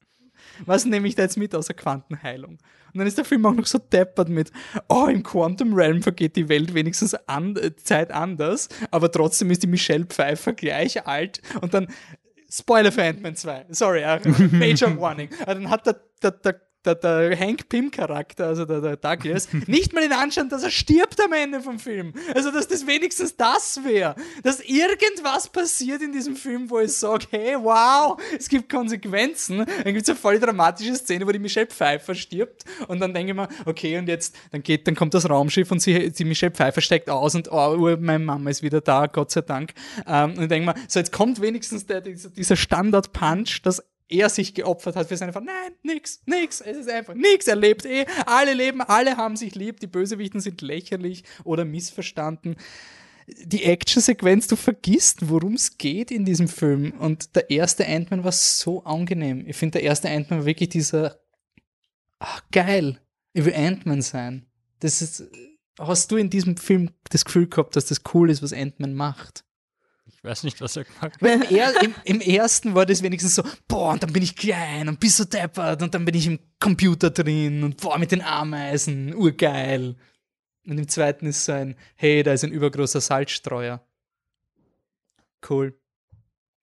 Was 0.66 0.86
nehme 0.86 1.08
ich 1.08 1.16
da 1.16 1.24
jetzt 1.24 1.38
mit 1.38 1.56
außer 1.56 1.74
Quantenheilung? 1.74 2.60
Und 2.94 3.00
dann 3.00 3.08
ist 3.08 3.18
der 3.18 3.26
Film 3.26 3.46
auch 3.46 3.54
noch 3.54 3.66
so 3.66 3.80
deppert 3.80 4.30
mit, 4.30 4.52
oh, 4.88 5.08
im 5.08 5.24
Quantum 5.24 5.74
Realm 5.74 6.04
vergeht 6.04 6.36
die 6.36 6.48
Welt 6.48 6.76
wenigstens 6.76 7.16
an, 7.28 7.56
äh, 7.56 7.76
Zeit 7.76 8.12
anders, 8.12 8.70
aber 8.92 9.12
trotzdem 9.12 9.50
ist 9.50 9.64
die 9.64 9.68
Michelle 9.68 10.06
Pfeiffer 10.06 10.54
gleich 10.54 11.08
alt 11.08 11.42
und 11.62 11.74
dann, 11.74 11.88
Spoiler 12.52 12.92
für 12.92 13.04
Ant-Man 13.04 13.36
2, 13.36 13.66
sorry, 13.70 14.02
ja, 14.02 14.20
Major 14.52 14.96
Warning. 15.00 15.30
Aber 15.42 15.56
dann 15.56 15.72
hat 15.72 15.88
der, 15.88 16.00
der, 16.22 16.32
der, 16.32 16.62
der, 16.86 16.96
der 16.96 17.40
Hank 17.40 17.70
Pym-Charakter, 17.70 18.48
also 18.48 18.66
der, 18.66 18.82
der 18.82 18.98
Douglas, 18.98 19.48
nicht 19.68 19.94
mal 19.94 20.02
den 20.02 20.14
Anschein, 20.14 20.50
dass 20.50 20.64
er 20.64 20.72
stirbt 20.72 21.22
am 21.24 21.34
Ende 21.34 21.62
vom 21.62 21.80
Film. 21.80 22.14
Also, 22.34 22.52
dass 22.52 22.68
das 22.68 22.86
wenigstens 22.86 23.36
das 23.36 23.84
wäre. 23.84 24.16
Dass 24.44 24.60
irgendwas 24.60 25.50
passiert 25.50 26.02
in 26.02 26.12
diesem 26.12 26.36
Film, 26.36 26.70
wo 26.70 26.80
ich 26.80 26.94
sage, 26.94 27.28
hey, 27.32 27.56
wow, 27.60 28.20
es 28.38 28.50
gibt 28.50 28.70
Konsequenzen. 28.70 29.60
Dann 29.60 29.94
gibt 29.94 30.04
es 30.04 30.10
eine 30.10 30.18
voll 30.18 30.40
dramatische 30.40 30.96
Szene, 30.96 31.26
wo 31.28 31.32
die 31.32 31.40
Michelle 31.40 31.68
Pfeiffer 31.68 32.16
stirbt. 32.16 32.64
Und 32.88 33.00
dann 33.00 33.14
denke 33.14 33.32
ich 33.32 33.36
mir, 33.36 33.48
okay, 33.66 33.98
und 33.98 34.08
jetzt, 34.08 34.36
dann 34.52 34.64
geht, 34.64 34.88
dann 34.88 34.96
kommt 34.96 35.14
das 35.14 35.30
Raumschiff 35.30 35.72
und 35.72 35.82
sie, 35.82 36.12
die 36.12 36.26
Michelle 36.26 36.52
Pfeiffer 36.52 36.82
steigt 36.82 37.10
aus 37.10 37.36
und 37.36 37.52
oh, 37.52 37.98
meine 38.00 38.24
Mama 38.24 38.50
ist 38.50 38.64
wieder 38.64 38.82
da, 38.82 39.08
Gott 39.08 39.32
sei 39.32 39.42
Dank. 39.42 39.74
Ähm, 40.08 40.32
und 40.32 40.44
ich 40.44 40.50
denke 40.50 40.68
mir, 40.68 40.76
so 40.88 41.00
jetzt 41.00 41.12
kommt 41.12 41.42
wenigstens 41.42 41.86
der, 41.86 42.02
dieser, 42.02 42.30
dieser 42.30 42.56
Standard-Punch, 42.56 43.62
dass 43.64 43.84
er 44.14 44.30
sich 44.30 44.54
geopfert 44.54 44.96
hat 44.96 45.08
für 45.08 45.18
seine 45.18 45.34
Frau. 45.34 45.42
Nein, 45.42 45.74
nix, 45.82 46.22
nix, 46.26 46.62
es 46.62 46.78
ist 46.78 46.90
einfach 46.90 47.16
nix. 47.16 47.48
Er 47.48 47.56
lebt 47.56 47.86
eh, 47.86 48.06
alle 48.26 48.54
leben, 48.54 48.82
alle 48.82 49.18
haben 49.18 49.36
sich 49.36 49.56
lieb, 49.56 49.80
die 49.80 49.88
Bösewichten 49.88 50.40
sind 50.40 50.62
lächerlich 50.62 51.24
oder 51.44 51.66
missverstanden. 51.66 52.56
Die 53.26 53.64
Actionsequenz, 53.64 54.48
du 54.48 54.56
vergisst, 54.56 55.30
worum 55.30 55.54
es 55.54 55.78
geht 55.78 56.12
in 56.12 56.26
diesem 56.26 56.48
Film. 56.48 56.92
Und 57.00 57.36
der 57.36 57.50
erste 57.50 57.88
Ant-Man 57.88 58.24
war 58.24 58.34
so 58.34 58.84
angenehm. 58.84 59.46
Ich 59.48 59.56
finde, 59.56 59.80
der 59.80 59.84
erste 59.84 60.10
Ant-Man 60.10 60.40
war 60.40 60.46
wirklich 60.46 60.70
dieser, 60.70 61.20
ach, 62.20 62.44
geil, 62.52 63.00
ich 63.34 63.46
will 63.46 63.56
Ant-Man 63.56 64.02
sein. 64.02 64.46
Das 64.80 65.02
ist, 65.02 65.24
hast 65.80 66.12
du 66.12 66.18
in 66.18 66.30
diesem 66.30 66.58
Film 66.58 66.92
das 67.10 67.26
Gefühl 67.26 67.48
gehabt, 67.48 67.76
dass 67.76 67.86
das 67.86 68.02
cool 68.14 68.30
ist, 68.30 68.44
was 68.44 68.54
Ant-Man 68.54 68.94
macht? 68.94 69.46
Ich 70.24 70.30
weiß 70.30 70.44
nicht, 70.44 70.62
was 70.62 70.78
er 70.78 70.86
gemacht 70.86 71.02
hat. 71.02 71.22
Weil 71.22 71.42
im, 71.44 71.58
er, 71.58 71.84
im, 71.84 71.96
Im 72.06 72.22
ersten 72.22 72.76
war 72.76 72.86
das 72.86 73.04
wenigstens 73.04 73.36
so, 73.36 73.44
boah, 73.68 73.92
und 73.92 74.04
dann 74.04 74.14
bin 74.14 74.24
ich 74.24 74.38
klein 74.38 74.88
und 74.88 75.02
bist 75.02 75.18
so 75.18 75.26
deppert 75.26 75.82
und 75.82 75.94
dann 75.94 76.06
bin 76.06 76.16
ich 76.16 76.28
im 76.28 76.40
Computer 76.62 77.10
drin 77.10 77.62
und 77.62 77.82
boah, 77.82 77.98
mit 77.98 78.14
den 78.14 78.22
Ameisen, 78.22 79.14
urgeil. 79.14 79.98
Und 80.66 80.78
im 80.78 80.88
zweiten 80.88 81.26
ist 81.26 81.44
so 81.44 81.52
ein, 81.52 81.76
hey, 81.96 82.24
da 82.24 82.32
ist 82.32 82.46
ein 82.46 82.54
übergroßer 82.54 83.02
Salzstreuer. 83.02 83.86
Cool. 85.48 85.78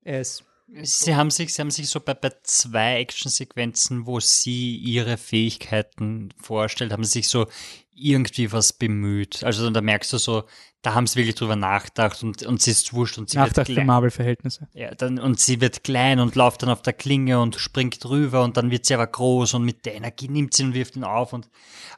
Es. 0.05 0.43
Sie 0.83 1.15
haben 1.15 1.31
sich, 1.31 1.53
sie 1.53 1.61
haben 1.61 1.71
sich 1.71 1.91
so 1.91 2.01
bei, 2.01 2.15
bei 2.15 2.33
zwei 2.45 3.01
Actionsequenzen, 3.01 4.07
wo 4.07 4.21
sie 4.21 4.77
ihre 4.77 5.19
Fähigkeiten 5.19 6.33
vorstellt, 6.41 6.93
haben 6.93 7.05
sie 7.05 7.19
sich 7.21 7.29
so 7.29 7.47
irgendwie 7.93 8.53
was 8.53 8.73
bemüht. 8.73 9.45
Also 9.45 9.69
da 9.69 9.81
merkst 9.83 10.13
du 10.15 10.19
so, 10.19 10.45
da 10.83 10.95
haben 10.95 11.07
sie 11.07 11.17
wirklich 11.17 11.35
drüber 11.35 11.57
nachgedacht 11.57 12.23
und, 12.23 12.43
und 12.45 12.63
sie 12.63 12.71
ist 12.71 12.93
wurscht 12.95 13.19
und 13.19 13.29
sie 13.29 13.37
wird 13.37 13.49
Nachdacht 13.49 13.67
für 13.67 13.75
klein. 13.75 13.87
Marvel-Verhältnisse. 13.87 14.67
Ja, 14.73 14.95
dann, 14.95 15.19
und 15.19 15.39
sie 15.39 15.61
wird 15.61 15.85
klein 15.85 16.21
und 16.21 16.35
läuft 16.37 16.63
dann 16.63 16.71
auf 16.71 16.81
der 16.83 16.93
Klinge 16.95 17.39
und 17.41 17.57
springt 17.57 18.03
drüber 18.03 18.43
und 18.45 18.57
dann 18.57 18.71
wird 18.71 18.87
sie 18.87 18.95
aber 18.95 19.07
groß 19.07 19.55
und 19.55 19.65
mit 19.65 19.85
der 19.85 19.95
Energie 19.95 20.29
nimmt 20.29 20.55
sie 20.55 20.65
und 20.65 20.73
wirft 20.75 20.97
ihn 20.97 21.05
auf 21.05 21.33
und 21.35 21.49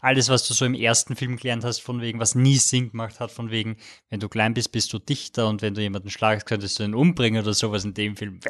alles, 0.00 0.28
was 0.28 0.48
du 0.48 0.54
so 0.54 0.64
im 0.64 0.74
ersten 0.74 1.14
Film 1.14 1.36
gelernt 1.36 1.62
hast, 1.64 1.78
von 1.80 2.00
wegen, 2.00 2.18
was 2.18 2.34
nie 2.34 2.56
Sinn 2.56 2.90
gemacht 2.90 3.20
hat, 3.20 3.30
von 3.30 3.50
wegen, 3.52 3.76
wenn 4.10 4.18
du 4.18 4.28
klein 4.28 4.52
bist, 4.54 4.72
bist 4.72 4.92
du 4.92 4.98
dichter 4.98 5.46
und 5.48 5.62
wenn 5.62 5.74
du 5.74 5.80
jemanden 5.80 6.10
schlagst, 6.10 6.44
könntest 6.46 6.78
du 6.78 6.82
ihn 6.82 6.94
umbringen 6.94 7.40
oder 7.42 7.54
sowas 7.54 7.84
in 7.84 7.94
dem 7.94 8.16
Film. 8.16 8.40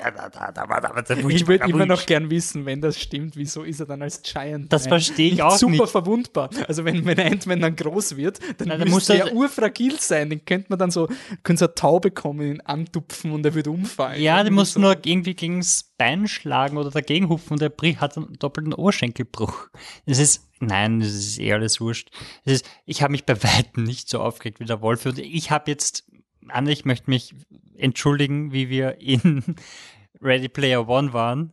Ich 1.28 1.46
würde 1.46 1.68
immer 1.68 1.86
noch 1.86 2.06
gern 2.06 2.30
wissen, 2.30 2.64
wenn 2.64 2.80
das 2.80 2.98
stimmt, 2.98 3.36
wieso 3.36 3.62
ist 3.64 3.80
er 3.80 3.86
dann 3.86 4.00
als 4.02 4.22
Giant 4.22 4.72
Das 4.72 4.84
Man 4.84 4.88
verstehe 4.90 5.26
ich 5.26 5.32
nicht 5.32 5.42
auch 5.42 5.56
super 5.58 5.72
nicht. 5.72 5.88
verwundbar. 5.90 6.50
Also 6.68 6.84
wenn, 6.84 7.04
wenn 7.04 7.20
Ant-Man 7.20 7.60
dann 7.60 7.76
groß 7.76 8.16
wird, 8.16 8.38
dann, 8.58 8.68
Nein, 8.68 8.80
dann 8.80 8.88
muss 8.90 9.08
er- 9.10 9.32
urfragil 9.32 9.98
sein. 10.00 10.21
Den 10.30 10.44
könnte 10.44 10.66
man 10.70 10.78
dann 10.78 10.90
so, 10.90 11.08
könnte 11.42 11.60
so 11.60 11.66
eine 11.66 11.74
Taube 11.74 12.10
kommen, 12.10 12.54
ihn 12.54 12.60
antupfen 12.60 13.32
und 13.32 13.44
er 13.44 13.54
würde 13.54 13.70
umfallen. 13.70 14.20
Ja, 14.20 14.42
der 14.42 14.52
muss 14.52 14.74
so. 14.74 14.80
nur 14.80 14.96
irgendwie 15.04 15.34
gegens 15.34 15.92
Bein 15.98 16.26
schlagen 16.28 16.76
oder 16.76 16.90
dagegen 16.90 17.28
hupfen 17.28 17.54
und 17.54 17.62
der 17.62 17.68
bricht, 17.68 18.00
hat 18.00 18.16
einen 18.16 18.38
doppelten 18.38 18.74
Oberschenkelbruch. 18.74 19.68
Es 20.06 20.18
ist, 20.18 20.48
nein, 20.60 21.00
das 21.00 21.10
ist 21.10 21.38
eh 21.38 21.52
alles 21.52 21.80
wurscht. 21.80 22.10
Es 22.44 22.54
ist, 22.54 22.70
ich 22.86 23.02
habe 23.02 23.12
mich 23.12 23.24
bei 23.24 23.42
Weitem 23.42 23.84
nicht 23.84 24.08
so 24.08 24.20
aufgeregt 24.20 24.60
wie 24.60 24.64
der 24.64 24.80
Wolf 24.80 25.06
und 25.06 25.18
ich 25.18 25.50
habe 25.50 25.70
jetzt, 25.70 26.04
Anne, 26.48 26.72
ich 26.72 26.84
möchte 26.84 27.10
mich 27.10 27.34
entschuldigen, 27.76 28.52
wie 28.52 28.68
wir 28.68 29.00
in 29.00 29.42
Ready 30.20 30.48
Player 30.48 30.88
One 30.88 31.12
waren. 31.12 31.52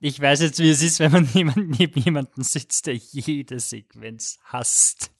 Ich 0.00 0.20
weiß 0.20 0.42
jetzt, 0.42 0.58
wie 0.58 0.68
es 0.68 0.82
ist, 0.82 1.00
wenn 1.00 1.12
man 1.12 1.28
jemand, 1.34 1.78
neben 1.78 2.00
jemanden 2.00 2.42
sitzt, 2.42 2.86
der 2.86 2.94
jede 2.94 3.60
Sequenz 3.60 4.38
hasst. 4.44 5.10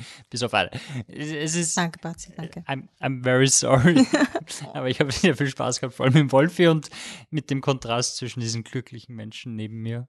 Bis 0.30 0.42
auf 0.42 0.54
alle. 0.54 0.70
Es 1.08 1.54
ist, 1.54 1.76
Danke, 1.76 1.98
Bazi, 2.00 2.32
danke. 2.36 2.60
I'm, 2.66 2.88
I'm 3.00 3.22
very 3.22 3.48
sorry. 3.48 4.06
Aber 4.74 4.88
ich 4.88 5.00
habe 5.00 5.12
sehr 5.12 5.36
viel 5.36 5.48
Spaß 5.48 5.80
gehabt, 5.80 5.94
vor 5.94 6.06
allem 6.06 6.14
mit 6.14 6.32
Wolfi 6.32 6.68
und 6.68 6.88
mit 7.30 7.50
dem 7.50 7.60
Kontrast 7.60 8.16
zwischen 8.16 8.40
diesen 8.40 8.64
glücklichen 8.64 9.14
Menschen 9.14 9.54
neben 9.56 9.82
mir. 9.82 10.08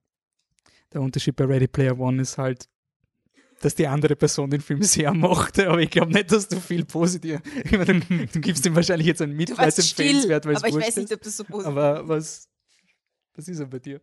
Der 0.93 1.01
Unterschied 1.01 1.35
bei 1.35 1.45
Ready 1.45 1.67
Player 1.67 1.99
One 1.99 2.21
ist 2.21 2.37
halt, 2.37 2.67
dass 3.61 3.75
die 3.75 3.87
andere 3.87 4.15
Person 4.15 4.49
den 4.49 4.61
Film 4.61 4.81
sehr 4.83 5.13
mochte, 5.13 5.69
aber 5.69 5.79
ich 5.79 5.89
glaube 5.89 6.13
nicht, 6.13 6.31
dass 6.31 6.47
du 6.47 6.59
viel 6.59 6.85
positiv. 6.85 7.41
Ich 7.63 7.71
meine, 7.71 7.99
du, 7.99 8.25
du 8.25 8.39
gibst 8.39 8.65
ihm 8.65 8.75
wahrscheinlich 8.75 9.07
jetzt 9.07 9.21
einen 9.21 9.35
Mitleid-Empfehlenswert, 9.35 10.45
weil 10.45 10.53
es 10.53 10.63
aber 10.63 10.69
ich 10.69 10.75
weiß 10.75 10.95
nicht, 10.95 11.11
ist. 11.11 11.13
ob 11.13 11.21
das 11.21 11.37
so 11.37 11.43
positiv 11.43 11.67
Aber 11.67 12.07
was, 12.07 12.47
was 13.35 13.47
ist 13.47 13.59
er 13.59 13.67
bei 13.67 13.79
dir? 13.79 14.01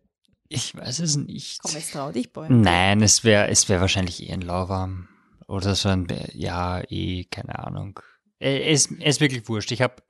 Ich 0.49 0.75
weiß 0.75 0.99
es 0.99 1.17
nicht. 1.17 1.59
Komm, 1.61 1.73
jetzt 1.73 1.91
trau 1.91 2.11
dich, 2.11 2.31
Boy. 2.31 2.47
Nein, 2.49 3.01
es 3.01 3.23
wäre 3.23 3.49
es 3.49 3.67
wär 3.67 3.81
wahrscheinlich 3.81 4.23
eh 4.23 4.31
ein 4.31 4.41
Lauwarm. 4.41 5.09
Oder 5.47 5.75
so 5.75 5.89
ein, 5.89 6.07
ja, 6.33 6.81
eh, 6.89 7.23
keine 7.25 7.57
Ahnung. 7.59 7.99
Er 8.39 8.67
ist, 8.67 8.91
er 8.91 9.07
ist 9.07 9.21
wirklich 9.21 9.47
wurscht. 9.47 9.71
Ich 9.71 9.81
habe, 9.81 10.03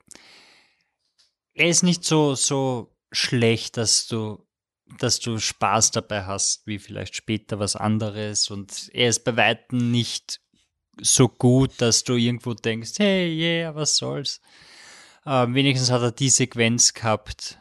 er 1.54 1.68
ist 1.68 1.82
nicht 1.82 2.04
so, 2.04 2.34
so 2.34 2.94
schlecht, 3.12 3.76
dass 3.76 4.06
du, 4.08 4.44
dass 4.98 5.20
du 5.20 5.38
Spaß 5.38 5.92
dabei 5.92 6.24
hast, 6.24 6.66
wie 6.66 6.78
vielleicht 6.78 7.14
später 7.14 7.58
was 7.58 7.76
anderes. 7.76 8.50
Und 8.50 8.90
er 8.92 9.08
ist 9.08 9.24
bei 9.24 9.36
Weitem 9.36 9.90
nicht 9.90 10.40
so 11.00 11.28
gut, 11.28 11.72
dass 11.78 12.02
du 12.02 12.14
irgendwo 12.14 12.54
denkst, 12.54 12.92
hey, 12.98 13.32
yeah, 13.32 13.74
was 13.74 13.96
soll's. 13.96 14.40
Ähm, 15.24 15.54
wenigstens 15.54 15.90
hat 15.90 16.02
er 16.02 16.10
die 16.10 16.30
Sequenz 16.30 16.94
gehabt, 16.94 17.58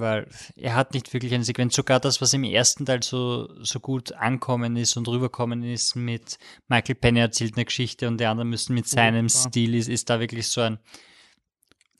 weil 0.00 0.28
er 0.56 0.74
hat 0.74 0.94
nicht 0.94 1.12
wirklich 1.12 1.34
eine 1.34 1.44
Sequenz. 1.44 1.74
Sogar 1.74 2.00
das, 2.00 2.20
was 2.20 2.32
im 2.32 2.44
ersten 2.44 2.86
Teil 2.86 3.02
so, 3.02 3.48
so 3.62 3.80
gut 3.80 4.12
ankommen 4.12 4.76
ist 4.76 4.96
und 4.96 5.08
rüberkommen 5.08 5.62
ist 5.62 5.96
mit 5.96 6.38
Michael 6.68 6.94
Penny 6.94 7.20
erzählt 7.20 7.56
eine 7.56 7.64
Geschichte 7.64 8.08
und 8.08 8.18
die 8.18 8.26
anderen 8.26 8.50
müssen 8.50 8.74
mit 8.74 8.88
seinem 8.88 9.26
klar. 9.26 9.48
Stil 9.48 9.74
ist, 9.74 9.88
ist 9.88 10.10
da 10.10 10.20
wirklich 10.20 10.48
so 10.48 10.60
ein, 10.60 10.78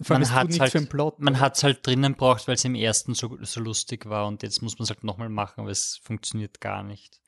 man 0.08 0.22
es 0.22 0.32
hat 0.32 0.48
nichts 0.48 0.74
halt, 0.74 0.90
Plot. 0.90 1.20
man 1.20 1.40
hat's 1.40 1.62
halt 1.62 1.86
drinnen 1.86 2.14
braucht, 2.14 2.48
weil 2.48 2.54
es 2.54 2.64
im 2.64 2.74
ersten 2.74 3.14
so, 3.14 3.38
so 3.42 3.60
lustig 3.60 4.06
war 4.06 4.26
und 4.26 4.42
jetzt 4.42 4.62
muss 4.62 4.78
man 4.78 4.84
es 4.84 4.90
halt 4.90 5.04
nochmal 5.04 5.28
machen, 5.28 5.60
aber 5.60 5.70
es 5.70 6.00
funktioniert 6.02 6.60
gar 6.60 6.82
nicht. 6.82 7.20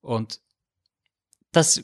Und 0.00 0.40
das, 1.56 1.82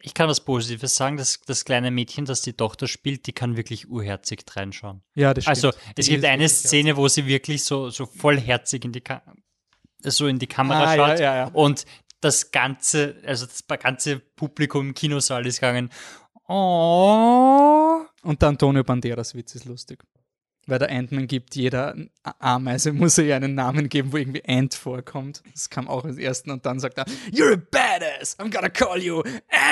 ich 0.00 0.14
kann 0.14 0.28
was 0.28 0.40
Positives 0.40 0.96
sagen, 0.96 1.16
das, 1.18 1.40
das 1.46 1.64
kleine 1.64 1.90
Mädchen, 1.90 2.24
das 2.24 2.40
die 2.40 2.54
Tochter 2.54 2.88
spielt, 2.88 3.26
die 3.26 3.32
kann 3.32 3.56
wirklich 3.56 3.88
urherzig 3.88 4.44
reinschauen. 4.54 5.02
ja, 5.14 5.34
das 5.34 5.44
stimmt. 5.44 5.56
Also 5.56 5.70
Die 5.70 6.00
es 6.00 6.08
gibt 6.08 6.24
ist 6.24 6.30
eine 6.30 6.48
Szene, 6.48 6.96
wo 6.96 7.06
sie 7.06 7.26
wirklich 7.26 7.64
so, 7.64 7.90
so 7.90 8.06
vollherzig 8.06 8.84
in 8.84 8.92
die, 8.92 9.02
Ka 9.02 9.22
so 10.02 10.26
in 10.26 10.38
die 10.38 10.46
Kamera 10.46 10.84
Ah, 10.84 10.94
ja, 10.94 11.08
schaut 11.08 11.20
ja, 11.20 11.36
ja. 11.36 11.44
und 11.48 11.84
das 12.20 12.50
ganze, 12.50 13.16
also 13.26 13.46
das 13.46 13.66
ganze 13.66 14.18
Publikum 14.18 14.88
im 14.88 14.94
Kinosaal 14.94 15.46
ist 15.46 15.60
gegangen. 15.60 15.90
Oh. 16.48 18.00
Und 18.22 18.42
der 18.42 18.48
Antonio 18.48 18.82
Banderas 18.84 19.34
Witz 19.34 19.54
ist 19.54 19.66
lustig. 19.66 20.02
Weil 20.70 20.78
der 20.78 20.90
Ant-Man 20.90 21.26
gibt 21.26 21.54
jeder 21.56 21.94
Ameise, 22.38 22.92
muss 22.92 23.18
er 23.18 23.24
ihr 23.24 23.36
einen 23.36 23.54
Namen 23.54 23.88
geben, 23.88 24.12
wo 24.12 24.16
irgendwie 24.16 24.42
Ant 24.46 24.74
vorkommt. 24.74 25.42
Das 25.52 25.68
kam 25.68 25.88
auch 25.88 26.04
als 26.04 26.16
ersten 26.16 26.50
und 26.50 26.64
dann 26.64 26.78
sagt 26.80 26.98
er, 26.98 27.04
You're 27.32 27.54
a 27.54 27.60
badass, 27.70 28.38
I'm 28.38 28.50
gonna 28.52 28.68
call 28.70 29.02
you 29.02 29.22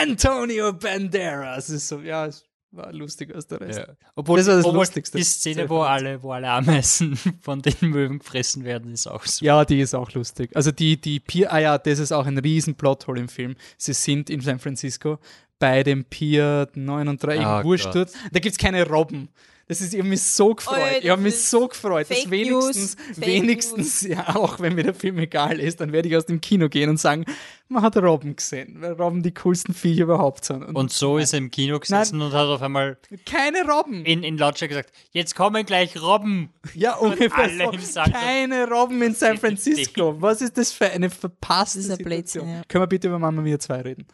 Antonio 0.03 0.73
Banderas. 0.73 1.67
Das 1.67 1.71
ist 1.71 1.89
so, 1.89 2.01
ja, 2.01 2.27
es 2.27 2.45
war 2.71 2.93
lustiger 2.93 3.35
als 3.35 3.47
der 3.47 3.61
Rest. 3.61 3.87
Obwohl, 4.15 4.39
Das 4.39 4.47
war 4.49 4.57
das 4.57 4.65
obwohl 4.67 4.81
Lustigste. 4.81 5.17
die 5.19 5.25
Szene, 5.25 5.71
wo 5.71 5.81
alle, 5.83 6.23
wo 6.23 6.33
alle 6.33 6.51
Ameisen 6.51 7.17
von 7.41 7.63
den 7.63 7.75
Möwen 7.81 8.19
gefressen 8.19 8.65
werden, 8.65 8.93
ist 8.93 9.07
auch 9.07 9.25
so. 9.25 9.45
Ja, 9.45 9.65
die 9.65 9.81
ist 9.81 9.95
auch 9.95 10.11
lustig. 10.13 10.51
Also 10.55 10.71
die, 10.71 11.01
die 11.01 11.21
Pier, 11.21 11.53
ah 11.53 11.59
ja, 11.59 11.79
das 11.79 11.99
ist 11.99 12.13
auch 12.13 12.27
ein 12.27 12.39
riesen 12.39 12.75
Plothole 12.75 13.21
im 13.21 13.29
Film. 13.29 13.57
Sie 13.79 13.93
sind 13.95 14.29
in 14.31 14.41
San 14.41 14.59
Francisco 14.59 15.19
bei 15.59 15.83
dem 15.83 16.05
Pier 16.05 16.69
39, 16.75 17.45
Ah, 17.47 17.61
im 17.61 17.67
Wurststurz. 17.67 18.13
Da 18.33 18.39
gibt 18.39 18.53
es 18.53 18.59
keine 18.59 18.87
Robben. 18.87 19.29
Das 19.69 19.83
ist, 19.83 19.93
ich 19.93 20.01
habe 20.01 20.09
mich 20.09 20.23
so 20.23 20.55
gefreut. 20.55 20.79
Oh 20.79 20.81
ja, 20.81 20.99
ich 20.99 21.11
habe 21.11 21.21
mich 21.21 21.35
ist 21.35 21.51
so 21.51 21.69
gefreut, 21.69 22.11
dass 22.11 22.31
wenigstens, 22.31 22.97
News, 22.97 23.21
wenigstens, 23.21 24.01
ja, 24.01 24.35
auch 24.35 24.61
wenn 24.61 24.75
mir 24.75 24.85
der 24.85 24.95
Film 24.95 25.19
egal 25.19 25.61
ist, 25.61 25.81
dann 25.81 25.93
werde 25.93 26.09
ich 26.09 26.17
aus 26.17 26.25
dem 26.25 26.41
Kino 26.41 26.71
gehen 26.71 26.89
und 26.89 26.97
sagen, 26.97 27.27
man 27.69 27.83
hat 27.83 27.99
Robben 27.99 28.35
gesehen, 28.35 28.81
weil 28.81 28.93
Robben 28.93 29.23
die 29.23 29.35
coolsten 29.35 29.75
Viecher 29.75 30.05
überhaupt 30.05 30.47
sind. 30.47 30.63
Und 30.63 30.91
so 30.91 31.19
ist 31.19 31.35
er 31.35 31.41
im 31.41 31.51
Kino 31.51 31.79
gesessen 31.79 32.23
und 32.23 32.33
hat 32.33 32.47
auf 32.47 32.63
einmal 32.63 32.97
keine 33.27 33.69
Robben. 33.69 34.07
in, 34.07 34.23
in 34.23 34.39
Lautstärke 34.39 34.75
gesagt, 34.75 34.95
jetzt 35.11 35.35
kommen 35.35 35.67
gleich 35.67 36.01
Robben. 36.01 36.49
ja, 36.75 36.97
ungefähr 36.97 37.51
so, 37.79 38.01
Keine 38.11 38.71
Robben 38.71 39.03
in 39.03 39.15
San 39.15 39.37
Francisco. 39.37 40.17
Was 40.23 40.41
ist 40.41 40.57
das 40.57 40.73
für 40.73 40.87
eine 40.87 41.11
verpasste 41.11 41.79
Das 41.79 41.85
ist 41.85 41.91
ein 41.91 41.97
Situation? 41.99 42.45
Blödsinn, 42.45 42.63
ja. 42.63 42.63
Können 42.69 42.83
wir 42.83 42.89
bitte 42.89 43.09
über 43.09 43.19
Mama 43.19 43.43
Mia 43.43 43.59
2 43.59 43.81
reden? 43.83 44.07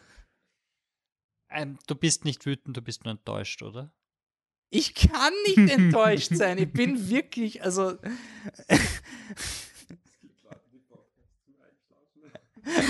Ähm, 1.49 1.77
du 1.87 1.95
bist 1.95 2.25
nicht 2.25 2.45
wütend, 2.45 2.75
du 2.75 2.81
bist 2.81 3.05
nur 3.05 3.13
enttäuscht, 3.13 3.61
oder? 3.63 3.89
Ich 4.69 4.93
kann 4.93 5.33
nicht 5.45 5.69
enttäuscht 5.71 6.33
sein. 6.33 6.57
Ich 6.57 6.71
bin 6.71 7.09
wirklich, 7.09 7.63
also. 7.63 7.97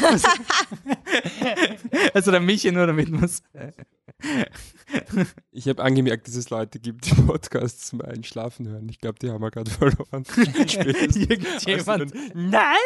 also, 0.04 0.28
also 2.14 2.32
der 2.32 2.40
Michi 2.40 2.72
nur 2.72 2.88
damit 2.88 3.10
muss. 3.10 3.44
Ich 5.52 5.68
habe 5.68 5.84
angemerkt, 5.84 6.28
dass 6.28 6.36
es 6.36 6.50
Leute 6.50 6.80
gibt, 6.80 7.06
die 7.06 7.22
Podcasts 7.22 7.88
zum 7.88 8.02
Einschlafen 8.02 8.68
hören. 8.68 8.88
Ich 8.90 9.00
glaube, 9.00 9.20
die 9.20 9.30
haben 9.30 9.42
wir 9.42 9.52
gerade 9.52 9.70
verloren. 9.70 10.24
Irgendjemand, 10.36 12.14
nein! 12.34 12.78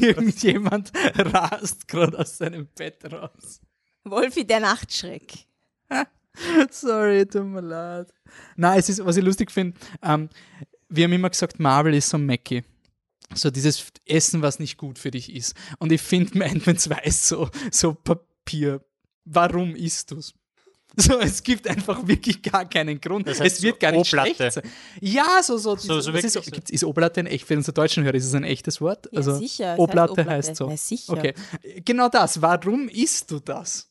Irgendjemand 0.00 0.92
rast 1.16 1.88
gerade 1.88 2.18
aus 2.18 2.38
seinem 2.38 2.68
Bett 2.68 3.04
raus. 3.10 3.60
Wolfi, 4.04 4.46
der 4.46 4.60
Nachtschreck. 4.60 5.46
Sorry, 6.70 7.26
tut 7.26 7.44
mir 7.46 7.60
leid. 7.60 8.08
Nein, 8.56 8.78
es 8.78 8.88
ist, 8.88 9.04
was 9.04 9.16
ich 9.16 9.24
lustig 9.24 9.50
finde, 9.50 9.78
ähm, 10.02 10.28
wir 10.88 11.04
haben 11.04 11.12
immer 11.12 11.30
gesagt, 11.30 11.58
Marvel 11.58 11.94
ist 11.94 12.08
so 12.10 12.18
Mackie. 12.18 12.62
So 13.34 13.50
dieses 13.50 13.86
Essen, 14.06 14.40
was 14.42 14.58
nicht 14.60 14.76
gut 14.76 14.98
für 14.98 15.10
dich 15.10 15.34
ist. 15.34 15.54
Und 15.78 15.90
ich 15.90 16.00
finde, 16.00 16.32
2 16.76 16.94
ist 17.04 17.26
so, 17.26 17.48
so 17.72 17.94
Papier. 17.94 18.80
Warum 19.24 19.74
isst 19.74 20.10
du's? 20.12 20.32
So, 20.98 21.18
es 21.18 21.42
gibt 21.42 21.68
einfach 21.68 22.06
wirklich 22.08 22.40
gar 22.40 22.66
keinen 22.66 22.98
Grund. 22.98 23.28
Das 23.28 23.38
heißt 23.38 23.56
es 23.58 23.62
wird 23.62 23.74
so 23.74 23.78
gar 23.80 23.92
nicht 23.92 24.06
schlecht 24.08 24.38
sein. 24.38 24.62
Ja, 25.02 25.42
so, 25.42 25.58
so. 25.58 25.76
So- 25.76 26.00
so 26.00 26.10
ist, 26.12 26.50
gibt's- 26.50 26.70
ist 26.70 26.84
O-Platte 26.84 27.20
ein 27.20 27.26
echt, 27.26 27.46
für 27.46 27.54
unsere 27.54 27.74
deutschen 27.74 28.02
Hörer, 28.04 28.14
ist 28.14 28.24
es 28.24 28.32
ein 28.34 28.44
echtes 28.44 28.80
Wort? 28.80 29.06
Ja, 29.12 29.18
also, 29.18 29.36
sicher, 29.36 29.64
es 29.64 29.70
heißt 29.72 29.78
O-Platte. 29.80 30.24
heißt 30.24 30.56
so. 30.56 30.70
Ja, 30.70 30.76
sicher. 30.78 31.12
Okay, 31.12 31.34
genau 31.84 32.08
das. 32.08 32.40
Warum 32.40 32.88
isst 32.88 33.30
du 33.30 33.40
das? 33.40 33.90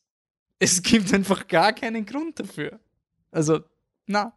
Es 0.60 0.82
gibt 0.82 1.14
einfach 1.14 1.48
gar 1.48 1.74
keinen 1.74 2.06
Grund 2.06 2.40
dafür. 2.40 2.80
Also, 3.32 3.62
na. 4.08 4.34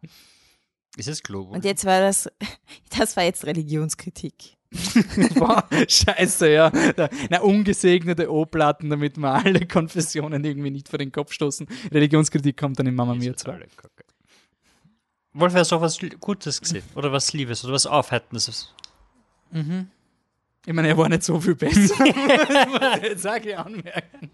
Ist 0.97 1.07
es 1.07 1.23
Globus? 1.23 1.55
Und 1.55 1.65
jetzt 1.65 1.85
war 1.85 2.01
das, 2.01 2.29
das 2.97 3.15
war 3.15 3.23
jetzt 3.23 3.45
Religionskritik. 3.45 4.57
Boah, 5.35 5.67
scheiße, 5.87 6.51
ja. 6.51 6.69
Da, 6.69 7.09
na, 7.29 7.41
ungesegnete 7.41 8.31
O-Platten, 8.31 8.89
damit 8.89 9.17
wir 9.17 9.33
alle 9.33 9.65
Konfessionen 9.65 10.43
irgendwie 10.43 10.69
nicht 10.69 10.89
vor 10.89 10.99
den 10.99 11.11
Kopf 11.11 11.31
stoßen. 11.31 11.67
Religionskritik 11.91 12.57
kommt 12.57 12.77
dann 12.77 12.85
in 12.85 12.95
Mama 12.95 13.15
Mia 13.15 13.35
2. 13.35 13.67
Wolf, 15.33 15.53
hast 15.53 15.71
du 15.71 15.75
auch 15.77 15.81
was 15.81 15.99
Gutes 16.19 16.61
gesehen? 16.61 16.83
Oder 16.95 17.11
was 17.11 17.33
Liebes? 17.33 17.63
Oder 17.63 17.73
was 17.73 17.85
Aufhaltendes? 17.87 18.73
Ich 20.65 20.73
meine, 20.73 20.89
er 20.89 20.97
war 20.97 21.07
nicht 21.09 21.23
so 21.23 21.39
viel 21.39 21.55
besser. 21.55 21.95
muss 21.99 22.97
ich 22.97 23.03
jetzt 23.03 23.21
sage 23.21 23.49
ich 23.49 23.57
anmerken. 23.57 24.29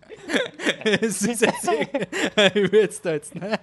es 0.84 1.21
ist 1.21 1.41
jetzt, 1.41 1.69
ich 1.71 2.71
will 2.71 2.82
jetzt 2.82 3.05
da 3.05 3.13
jetzt, 3.13 3.36
ne? 3.36 3.59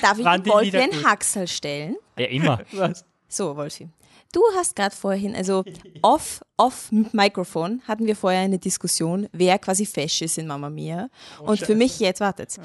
Darf 0.00 0.18
ich 0.18 0.24
Wolfi 0.24 0.64
Lieder 0.64 0.82
ein 0.82 0.90
gut? 0.90 1.04
Hacksal 1.04 1.48
stellen? 1.48 1.96
Ja, 2.16 2.26
immer. 2.26 2.60
Was? 2.72 3.04
So, 3.28 3.56
Wolfi. 3.56 3.88
Du 4.32 4.40
hast 4.56 4.74
gerade 4.74 4.94
vorhin, 4.94 5.36
also 5.36 5.64
off, 6.02 6.42
off 6.56 6.90
Mikrofon 6.90 7.82
hatten 7.86 8.04
wir 8.04 8.16
vorher 8.16 8.40
eine 8.40 8.58
Diskussion, 8.58 9.28
wer 9.30 9.60
quasi 9.60 9.86
fesch 9.86 10.22
ist 10.22 10.38
in 10.38 10.48
Mama 10.48 10.70
Mia. 10.70 11.08
Und 11.40 11.60
für 11.60 11.76
mich, 11.76 12.00
jetzt 12.00 12.18
wartet, 12.20 12.56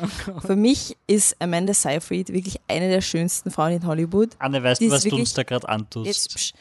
für 0.41 0.55
mich 0.55 0.97
ist 1.05 1.35
Amanda 1.39 1.75
Seyfried 1.75 2.33
wirklich 2.33 2.59
eine 2.67 2.89
der 2.89 3.01
schönsten 3.01 3.51
Frauen 3.51 3.73
in 3.73 3.85
Hollywood. 3.85 4.29
Anne, 4.39 4.63
weißt 4.63 4.81
du, 4.81 4.89
was 4.89 5.03
du 5.03 5.15
uns 5.15 5.33
da 5.33 5.43
gerade 5.43 5.69
antust? 5.69 6.07
Jetzt, 6.07 6.35
psch. 6.35 6.53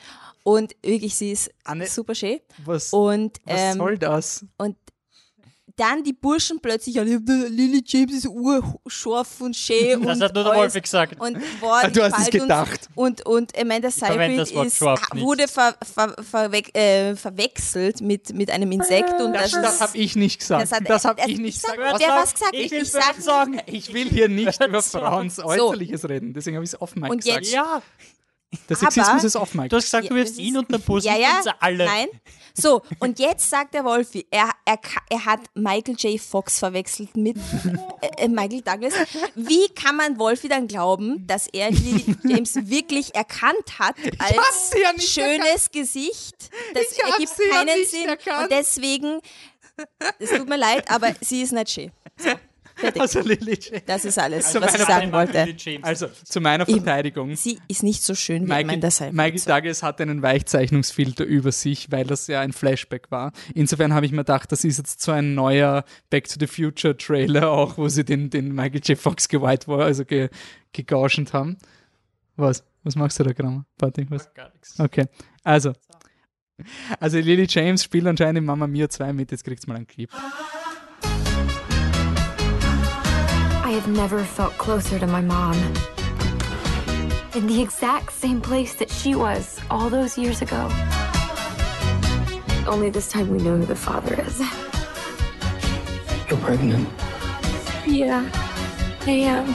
Und 0.49 0.74
wirklich, 0.82 1.14
sie 1.14 1.32
ist 1.32 1.51
Anne- 1.64 1.86
super 1.86 2.14
schön. 2.14 2.40
Was, 2.64 2.92
Und, 2.92 3.38
was 3.44 3.61
ähm, 3.61 3.76
soll 3.78 3.99
das? 3.99 4.44
und 4.59 4.76
dann 5.76 6.03
die 6.03 6.12
Burschen 6.12 6.59
plötzlich 6.61 6.99
alle, 6.99 7.18
Lily 7.18 7.84
James 7.86 8.12
ist 8.12 8.26
urscharf 8.26 9.40
und 9.40 9.55
schön. 9.55 10.03
Das 10.05 10.16
und 10.16 10.22
hat 10.24 10.34
nur 10.34 10.42
der. 10.42 10.55
Wolfi 10.55 10.80
gesagt. 10.80 11.20
Und 11.20 11.36
war 11.61 11.88
Du 11.88 12.03
hast 12.03 12.18
es 12.18 12.30
gedacht. 12.30 12.88
Und, 12.96 13.24
und 13.24 13.57
Amanda 13.57 13.88
verwende 13.92 14.38
das 14.38 14.49
Seyfried 14.49 14.66
ist, 14.66 14.80
wurde 15.20 15.46
ver, 15.46 15.76
ver, 15.94 16.16
verweg, 16.20 16.76
äh, 16.76 17.14
verwechselt 17.14 18.01
mit, 18.01 18.34
mit 18.34 18.51
einem 18.51 18.72
Insekt. 18.72 19.20
Und 19.20 19.34
das, 19.34 19.53
Das, 19.53 19.62
das 19.62 19.80
habe 19.82 19.99
ich 19.99 20.16
nicht 20.16 20.40
gesagt. 20.40 20.62
das 20.64 20.72
hat- 20.72 20.88
Das 20.90 21.05
habe 21.05 21.20
ich 21.30 21.38
nicht 21.38 21.57
ich 21.59 21.61
sag- 21.62 21.76
gesagt. 21.76 22.01
wer 22.01 22.09
was 22.09 22.32
gesagt? 22.34 22.55
Ich 22.57 22.72
Ich, 22.72 22.90
sag 22.90 23.14
sagen. 23.20 23.61
Ich 23.66 23.94
will 23.94 24.09
hier 24.09 24.28
nicht 24.40 24.61
über. 24.64 24.82
Frauens 24.82 25.38
Äußerliches 25.38 26.09
reden, 26.09 26.32
deswegen 26.34 26.57
habe 26.57 26.64
ich 26.64 26.72
es 26.72 26.80
offen 26.80 27.05
Und 27.05 27.18
gesagt. 27.22 27.44
jetzt- 27.44 27.53
Ja, 27.53 27.82
Der 28.68 28.76
Sexismus 28.76 29.24
ist 29.24 29.36
off 29.36 29.53
Mike. 29.55 29.68
du 29.68 29.76
hast 29.76 29.84
gesagt, 29.84 30.05
du 30.09 30.14
Ja, 30.14 30.14
wirfst 30.20 30.34
das 30.38 30.38
ihn 30.44 30.57
und 30.57 30.70
den 30.72 30.80
Bus 30.80 31.05
Ja, 31.05 31.14
und 31.14 31.20
ja. 31.20 31.36
uns 31.38 31.46
alle. 31.61 31.84
Nein. 31.84 32.07
So, 32.55 32.82
und 32.99 33.18
jetzt 33.18 33.49
sagt 33.51 33.74
der 33.74 33.84
Wolfi, 33.84 34.26
er, 34.30 34.51
er, 34.64 34.78
er 35.11 35.24
hat 35.26 35.40
Michael 35.55 35.94
J. 35.96 36.18
Fox 36.20 36.59
verwechselt 36.59 37.14
mit 37.16 37.36
äh, 38.01 38.24
äh, 38.24 38.28
Michael 38.28 38.62
Douglas. 38.62 38.94
Wie 39.34 39.68
kann 39.74 39.96
man 39.96 40.18
Wolfi 40.18 40.49
dann 40.49 40.66
glauben, 40.66 41.26
dass 41.26 41.46
er 41.49 41.70
Lily 41.70 42.16
James 42.24 42.55
wirklich 42.68 43.14
erkannt 43.14 43.78
hat 43.78 43.96
als 44.18 44.70
ja 44.82 44.92
nicht 44.94 45.09
schönes 45.11 45.70
Gesicht? 45.70 46.51
Das 46.74 46.84
Ich 46.92 46.99
ergibt 46.99 47.28
sie 47.36 47.42
ja 47.49 47.55
keinen 47.55 47.78
nicht 47.78 47.90
Sinn. 47.90 48.09
erkannt. 48.09 48.44
Und 48.44 48.51
deswegen, 48.51 49.20
es 50.18 50.30
tut 50.30 50.49
mir 50.49 50.57
leid, 50.57 50.90
aber 50.90 51.14
sie 51.20 51.42
ist 51.42 51.53
nicht 51.53 51.70
schön. 51.70 51.92
So, 52.16 52.30
fertig. 52.79 53.03
Also 53.03 53.20
Lily 53.20 53.59
James. 53.61 53.83
Das 53.87 54.05
ist 54.05 54.18
alles, 54.18 54.47
Also 54.47 54.61
was 54.61 54.74
ich 54.74 54.81
sagen 54.83 55.12
wollte. 55.12 55.55
Also 55.83 56.09
zu 56.24 56.41
meiner 56.41 56.68
Ich- 56.68 56.74
Verteidigung. 56.76 57.35
Sie 57.37 57.59
ist 57.68 57.83
nicht 57.83 58.03
so 58.03 58.14
schön 58.14 58.43
wie 58.45 58.49
Michael, 58.49 58.64
Amanda 58.64 58.91
Seyfried. 58.91 59.14
Michael 59.14 59.41
Douglas 59.41 59.83
hat 59.83 60.01
einen 60.01 60.22
Weichzeichnungsfilter 60.22 61.24
über 61.24 61.53
sich, 61.53 61.91
weil 61.91 62.05
das 62.05 62.26
ja 62.26 62.41
ein 62.41 62.53
Flashback 62.53 63.11
war. 63.11 63.33
Insofern 63.55 63.93
habe 63.95 64.07
ich 64.07 64.12
mir 64.12 64.18
gedacht, 64.18 64.51
das 64.53 64.64
ist 64.64 64.79
jetzt 64.79 65.03
so 65.03 65.12
ein 65.12 65.35
neuer 65.35 65.85
Back 66.11 66.29
to 66.29 66.37
the 66.39 66.47
Future 66.47 66.97
Trailer 66.97 67.51
auch, 67.51 67.76
wo 67.79 67.89
sie 67.89 68.05
den, 68.05 68.31
den 68.31 68.55
Michael 68.55 68.81
J. 68.85 68.99
Fox 68.99 69.29
geweiht 69.29 69.68
war, 69.68 69.81
also 69.85 70.05
ge, 70.05 70.29
gegauschend 70.72 71.33
haben. 71.33 71.57
Was? 72.37 72.64
Was 72.85 72.95
machst 72.97 73.18
du 73.18 73.24
da, 73.24 73.33
Kramer? 73.35 73.66
Party, 73.76 74.07
was? 74.09 74.33
Gar 74.35 74.51
nichts. 74.53 74.79
Okay, 74.79 75.07
also. 75.43 75.72
Also 76.99 77.18
Lily 77.18 77.47
James 77.49 77.85
spielt 77.85 78.07
anscheinend 78.07 78.39
in 78.39 78.45
Mamma 78.45 78.66
Mia 78.66 78.89
2 78.89 79.12
mit, 79.12 79.31
jetzt 79.31 79.45
kriegt's 79.45 79.66
mal 79.66 79.76
einen 79.76 79.87
Clip. 79.87 80.11
Have 83.79 83.87
never 83.95 84.24
felt 84.24 84.53
closer 84.59 84.99
to 84.99 85.07
my 85.07 85.20
mom. 85.20 85.55
In 87.37 87.47
the 87.47 87.62
exact 87.62 88.12
same 88.12 88.41
place 88.41 88.74
that 88.74 88.91
she 88.91 89.14
was 89.14 89.61
all 89.70 89.89
those 89.89 90.18
years 90.18 90.43
ago. 90.43 90.68
Only 92.66 92.91
this 92.91 93.09
time 93.09 93.31
we 93.31 93.39
know 93.39 93.57
who 93.57 93.66
the 93.66 93.76
father 93.76 94.20
is. 94.20 94.41
You're 96.29 96.41
pregnant. 96.41 96.89
Yeah, 97.87 98.29
I 99.07 99.11
am. 99.11 99.55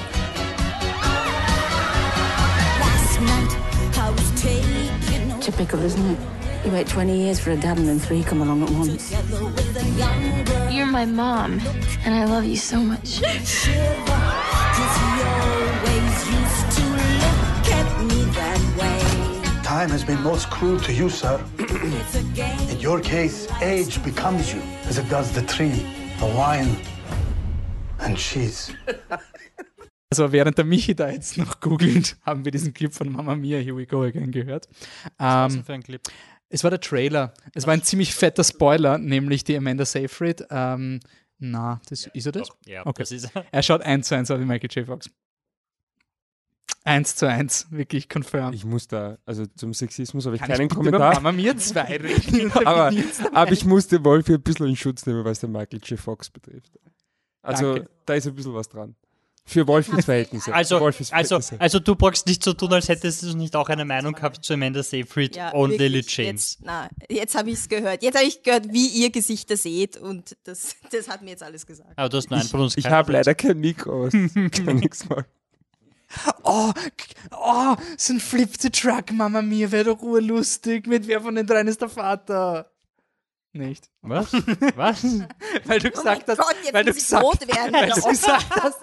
Typical, 5.41 5.81
isn't 5.81 6.11
it? 6.11 6.19
You 6.63 6.71
wait 6.71 6.87
20 6.87 7.17
years 7.17 7.41
for 7.41 7.51
a 7.51 7.57
dad 7.57 7.77
and 7.77 7.89
then 7.89 7.99
three 7.99 8.23
come 8.23 8.41
along 8.41 8.63
at 8.63 8.69
once. 8.69 9.11
You're 10.73 10.87
my 10.87 11.05
mom, 11.05 11.59
and 12.03 12.15
I 12.15 12.25
love 12.25 12.45
you 12.45 12.55
so 12.57 12.77
much. 12.79 13.21
Time 19.63 19.89
has 19.89 20.03
been 20.03 20.21
most 20.21 20.49
cruel 20.49 20.79
to 20.81 20.93
you, 20.93 21.09
sir. 21.09 21.39
In 22.69 22.79
your 22.79 22.99
case, 22.99 23.47
age 23.61 24.03
becomes 24.03 24.53
you, 24.53 24.61
as 24.87 24.97
it 24.97 25.09
does 25.09 25.31
the 25.31 25.41
tree, 25.41 25.85
the 26.19 26.25
wine, 26.35 26.75
and 27.99 28.17
cheese. 28.17 28.71
Also 30.11 30.31
während 30.31 30.57
der 30.59 30.65
Michi 30.65 30.93
da 30.93 31.09
jetzt 31.09 31.37
noch 31.39 31.59
googelt, 31.59 32.17
haben 32.23 32.45
wir 32.45 32.51
diesen 32.51 32.71
Clip 32.73 32.93
von 32.93 33.11
Mamma 33.11 33.35
Mia, 33.35 33.57
Here 33.59 33.75
We 33.75 33.87
Go 33.87 34.03
Again 34.03 34.31
gehört. 34.31 34.67
Was 35.17 35.55
Ähm, 35.55 35.63
für 35.63 35.73
ein 35.73 35.81
Clip? 35.81 36.01
Es 36.53 36.63
war 36.63 36.69
der 36.69 36.79
Trailer. 36.79 37.33
Es 37.53 37.65
war 37.67 37.73
ein 37.73 37.83
ziemlich 37.83 38.13
fetter 38.13 38.43
Spoiler, 38.43 38.97
nämlich 38.97 39.43
die 39.43 39.57
Amanda 39.57 39.85
Seyfried. 39.85 40.45
Ähm, 40.49 40.99
na, 41.39 41.81
das, 41.89 42.07
ist 42.13 42.25
er 42.25 42.31
das? 42.31 42.49
Ja, 42.65 42.85
Okay. 42.85 43.01
das 43.03 43.11
ist 43.11 43.29
Er 43.51 43.63
schaut 43.63 43.81
eins 43.81 44.07
zu 44.07 44.15
eins 44.15 44.29
aus 44.31 44.39
wie 44.39 44.45
Michael 44.45 44.69
J. 44.71 44.85
Fox. 44.85 45.09
Eins 46.85 47.15
zu 47.15 47.27
eins, 47.29 47.67
wirklich 47.71 48.09
confirmed. 48.09 48.53
Ich 48.55 48.65
muss 48.65 48.87
da, 48.87 49.17
also 49.25 49.45
zum 49.45 49.73
Sexismus 49.73 50.25
habe 50.25 50.35
ich 50.35 50.41
Kann 50.41 50.49
keinen 50.51 50.65
über 50.65 50.75
Kommentar. 50.75 51.13
Mama 51.15 51.31
Mia 51.31 51.55
2 51.55 51.81
reden? 51.97 52.51
aber, 52.65 52.91
aber 53.33 53.51
ich 53.51 53.63
musste 53.65 54.03
Wolfi 54.03 54.33
ein 54.33 54.41
bisschen 54.41 54.67
in 54.67 54.75
Schutz 54.75 55.05
nehmen, 55.05 55.23
was 55.23 55.39
den 55.39 55.51
Michael 55.53 55.79
J. 55.83 55.97
Fox 55.99 56.29
betrifft. 56.29 56.77
Also 57.41 57.75
Danke. 57.75 57.89
da 58.05 58.13
ist 58.15 58.27
ein 58.27 58.35
bisschen 58.35 58.53
was 58.53 58.67
dran. 58.69 58.95
Für 59.45 59.67
Wolfis 59.67 60.05
Verhältnisse. 60.05 60.53
Also, 60.53 60.79
Wolfis 60.79 61.11
also, 61.11 61.35
Verhältnisse. 61.35 61.61
also 61.61 61.79
du 61.79 61.95
brauchst 61.95 62.25
nicht 62.27 62.43
so 62.43 62.53
tun, 62.53 62.71
als 62.73 62.87
hättest 62.87 63.23
du 63.23 63.35
nicht 63.35 63.55
auch 63.55 63.67
eine 63.67 63.83
Meinung 63.83 64.13
gehabt 64.13 64.43
zu 64.43 64.53
Amanda 64.53 64.81
Seyfried 64.81 65.35
Ja, 65.35 65.49
und 65.49 65.71
wirklich, 65.71 65.91
Lily 65.91 66.05
James. 66.07 66.53
Jetzt, 66.53 66.59
na, 66.63 66.89
jetzt 67.09 67.35
habe 67.35 67.49
ich 67.49 67.55
es 67.55 67.67
gehört. 67.67 68.03
Jetzt 68.03 68.15
habe 68.15 68.25
ich 68.25 68.41
gehört, 68.41 68.71
wie 68.71 68.87
ihr 68.87 69.09
Gesichter 69.09 69.57
seht 69.57 69.97
und 69.97 70.37
das, 70.45 70.75
das 70.91 71.09
hat 71.09 71.21
mir 71.21 71.31
jetzt 71.31 71.43
alles 71.43 71.65
gesagt. 71.65 71.91
Aber 71.97 72.09
du 72.09 72.17
hast 72.17 72.29
nur 72.29 72.39
einen 72.39 72.47
von 72.47 72.61
uns 72.61 72.77
ich 72.77 72.85
keinen 72.85 72.93
habe 72.93 73.11
leider 73.11 73.35
kein 73.35 73.59
Mikro, 73.59 74.09
kann 74.09 74.75
nichts 74.77 75.07
machen. 75.09 75.25
Oh, 76.43 76.71
oh, 77.31 77.75
so 77.97 78.13
ein 78.13 78.19
Flip 78.19 78.49
the 78.59 78.69
Truck, 78.69 79.11
Mama 79.11 79.41
Mia, 79.41 79.71
wäre 79.71 79.85
doch 79.85 80.01
urlustig. 80.01 80.87
Mit 80.87 81.07
wer 81.07 81.21
von 81.21 81.35
den 81.35 81.47
dreien 81.47 81.67
ist 81.67 81.81
der 81.81 81.89
Vater? 81.89 82.72
Nicht. 83.55 83.87
Was? 84.01 84.33
Was? 84.75 85.03
Weil 85.65 85.79
du 85.79 85.91
gesagt 85.91 86.27
hast, 86.27 86.39
Oh 86.39 86.43
weil 86.71 86.85
du 86.85 86.91
gesagt, 86.93 87.23
rot 87.23 87.47
werden. 87.47 87.71
weil 87.73 87.89
du 87.91 88.01
gesagt 88.01 88.49
hast, 88.49 88.79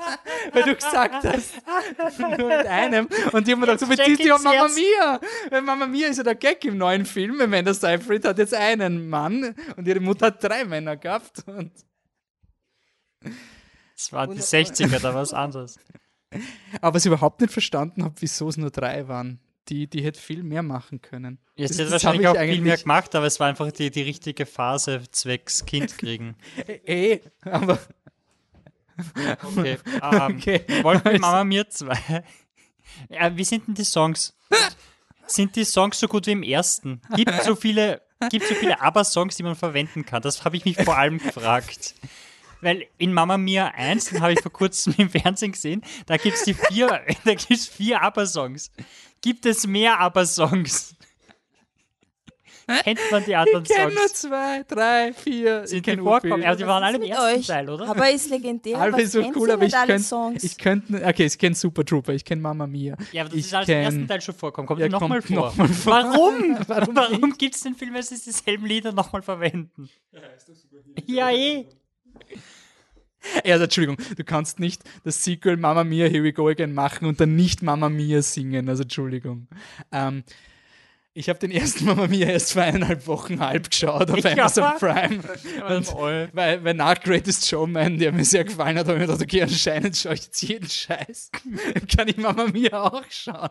weil 0.53 0.62
du 0.62 0.75
gesagt 0.77 1.25
hast, 1.25 2.18
nur 2.39 2.49
mit 2.49 2.66
einem. 2.68 3.09
Und 3.33 3.47
die 3.49 3.53
haben 3.53 3.59
mir 3.61 3.66
gedacht, 3.66 3.81
so 3.81 3.89
bezieht 3.89 4.18
sich 4.18 4.31
auf 4.33 4.45
Mama. 4.45 4.68
Mia. 4.68 5.21
Weil 5.51 5.62
Mama 5.62 5.87
Mia 5.87 6.07
ist 6.07 6.18
ja 6.18 6.23
der 6.23 6.37
Gag 6.37 6.64
im 6.64 6.79
neuen 6.79 7.05
Film. 7.05 7.41
Amanda 7.41 7.75
Seyfried 7.75 8.25
hat 8.25 8.39
jetzt 8.39 8.55
einen 8.55 9.09
Mann 9.09 9.57
und 9.77 9.89
ihre 9.89 9.99
Mutter 9.99 10.27
hat 10.27 10.43
drei 10.45 10.64
Männer 10.64 10.97
gehabt. 10.97 11.43
Und 11.49 11.73
Das 13.97 14.12
waren 14.12 14.31
die 14.37 14.41
60er, 14.41 15.01
da 15.01 15.12
war 15.14 15.23
es 15.23 15.33
anders. 15.33 15.81
aber 16.81 16.95
was 16.95 17.05
ich 17.05 17.09
überhaupt 17.09 17.41
nicht 17.41 17.53
verstanden 17.53 18.05
habe, 18.05 18.14
wieso 18.21 18.49
es 18.49 18.57
nur 18.57 18.71
drei 18.71 19.09
waren. 19.09 19.41
Die, 19.68 19.86
die 19.86 20.02
hätte 20.02 20.20
viel 20.20 20.42
mehr 20.42 20.62
machen 20.62 21.00
können. 21.00 21.38
Jetzt 21.54 21.78
das 21.78 21.90
wahrscheinlich 21.92 22.26
auch 22.26 22.36
viel 22.36 22.61
mehr 22.61 22.76
gemacht, 22.78 23.14
aber 23.14 23.26
es 23.26 23.38
war 23.38 23.46
einfach 23.48 23.70
die, 23.70 23.90
die 23.90 24.02
richtige 24.02 24.46
Phase 24.46 25.02
zwecks 25.12 25.64
Kind 25.66 25.96
kriegen. 25.96 26.36
Eh, 26.86 27.20
aber 27.42 27.78
Okay. 29.42 29.78
Ähm, 30.02 30.36
Okay. 30.36 30.64
Wollen 30.82 31.00
wir 31.04 31.12
Also- 31.12 31.20
Mama 31.20 31.44
Mia 31.44 31.68
2? 31.68 32.24
Ja, 33.08 33.36
wie 33.36 33.44
sind 33.44 33.66
denn 33.66 33.74
die 33.74 33.84
Songs? 33.84 34.36
Sind 35.26 35.54
die 35.56 35.64
Songs 35.64 36.00
so 36.00 36.08
gut 36.08 36.26
wie 36.26 36.32
im 36.32 36.42
ersten? 36.42 37.00
Gibt 37.14 37.32
so 37.44 37.54
viele, 37.54 38.02
gibt 38.30 38.46
so 38.46 38.54
viele 38.54 38.80
Aber-Songs, 38.80 39.36
die 39.36 39.42
man 39.44 39.54
verwenden 39.54 40.04
kann? 40.04 40.22
Das 40.22 40.44
habe 40.44 40.56
ich 40.56 40.64
mich 40.64 40.76
vor 40.82 40.96
allem 40.96 41.18
gefragt. 41.18 41.94
Weil 42.61 42.86
in 42.98 43.14
Mama 43.14 43.38
Mia 43.38 43.68
1, 43.68 44.06
den 44.06 44.20
habe 44.20 44.32
ich 44.34 44.40
vor 44.40 44.52
kurzem 44.52 44.94
im 44.98 45.08
Fernsehen 45.08 45.52
gesehen, 45.52 45.82
da 46.06 46.16
gibt 46.16 46.36
es 46.36 46.42
die 46.44 46.54
vier, 46.54 46.88
da 47.24 47.34
gibt's 47.34 47.68
vier 47.68 48.02
Aber-Songs. 48.02 48.70
Gibt 49.23 49.45
es 49.47 49.66
mehr 49.66 49.99
Aber-Songs? 50.01 50.95
Kennt 52.85 53.01
man 53.11 53.25
die 53.25 53.35
anderen 53.35 53.64
ich 53.64 53.68
kenne 53.68 53.93
nur 53.93 54.07
Songs? 54.07 54.12
zwei, 54.21 54.62
drei, 54.62 55.12
vier. 55.12 55.66
Sind 55.66 55.79
ich 55.79 55.83
die 55.83 55.91
kenn 55.91 56.05
vorkommen? 56.05 56.45
Aber 56.45 56.55
die 56.55 56.66
waren 56.66 56.85
alle 56.85 56.97
im 56.99 57.01
mit 57.03 57.11
ersten 57.11 57.39
euch? 57.41 57.47
Teil, 57.49 57.68
oder? 57.68 57.89
Aber 57.89 58.09
ist 58.11 58.31
legendär. 58.31 58.79
Alba 58.79 58.97
was 58.99 59.03
ist 59.05 59.12
so 59.12 59.33
cool, 59.35 59.51
aber 59.51 59.64
ich 59.64 59.73
könnte, 59.73 59.99
Songs? 59.99 60.45
ich 60.45 60.57
könnte, 60.57 61.05
okay, 61.05 61.25
ich 61.27 61.37
kenne 61.37 61.57
Super 61.57 61.85
Trooper, 61.85 62.12
ich 62.12 62.25
kenne 62.25 62.41
Mama 62.41 62.68
Mia. 62.68 62.97
Ja, 63.11 63.23
aber 63.23 63.31
das 63.31 63.39
ich 63.41 63.47
ist 63.47 63.55
alles 63.55 63.68
im 63.68 63.75
ersten 63.75 64.01
kenn- 64.03 64.09
Teil 64.09 64.21
schon 64.21 64.35
vorkommen. 64.37 64.68
Kommt 64.68 64.81
Ja, 64.81 64.89
nochmal 64.89 65.21
vor. 65.21 65.37
noch 65.37 65.57
mal 65.57 65.68
vor. 65.68 65.93
Warum? 65.93 66.57
Warum 66.68 66.95
Warum, 66.95 67.37
gibt 67.37 67.57
es 67.57 67.62
den 67.62 67.75
Film, 67.75 67.93
wenn 67.93 68.03
sie 68.05 68.14
dieselben 68.23 68.64
Lieder 68.66 68.93
nochmal 68.93 69.23
verwenden? 69.23 69.91
Ja, 71.07 71.31
eh. 71.31 71.66
Ja, 73.45 73.55
also, 73.55 73.64
Entschuldigung, 73.64 73.97
du 74.16 74.25
kannst 74.25 74.61
nicht 74.61 74.83
das 75.05 75.23
Sequel 75.25 75.57
Mama 75.57 75.85
Mia, 75.85 76.07
Here 76.09 76.25
We 76.25 76.33
Go 76.33 76.49
Again 76.49 76.73
machen 76.73 77.07
und 77.07 77.21
dann 77.21 77.37
nicht 77.37 77.62
Mama 77.62 77.89
Mia 77.89 78.23
singen, 78.23 78.68
also 78.68 78.83
Entschuldigung. 78.83 79.47
Ähm, 79.93 80.25
Ich 81.12 81.29
habe 81.29 81.39
den 81.39 81.51
ersten 81.51 81.85
Mama 81.87 82.07
Mia 82.07 82.29
erst 82.29 82.53
vor 82.53 82.62
eineinhalb 82.62 83.07
Wochen 83.07 83.41
halb 83.41 83.71
geschaut 83.71 84.11
auf 84.11 84.18
Ja. 84.25 84.33
Amazon 84.33 84.73
Prime. 84.79 85.21
Und, 85.68 85.95
weil, 86.35 86.64
weil 86.64 86.75
nach 86.75 87.01
Greatest 87.01 87.47
Showman, 87.49 87.99
der 87.99 88.12
mir 88.12 88.25
sehr 88.25 88.45
gefallen 88.45 88.79
hat, 88.79 88.87
habe 88.87 88.95
ich 88.95 89.01
mir 89.01 89.07
gedacht, 89.07 89.23
okay, 89.23 89.43
anscheinend 89.43 89.97
schaue 89.97 90.14
ich 90.14 90.25
jetzt 90.25 90.41
jeden 90.43 90.68
Scheiß. 90.68 91.31
Dann 91.75 91.87
kann 91.89 92.09
ich 92.09 92.16
Mama 92.16 92.47
Mia 92.47 92.83
auch 92.83 93.05
schauen. 93.11 93.51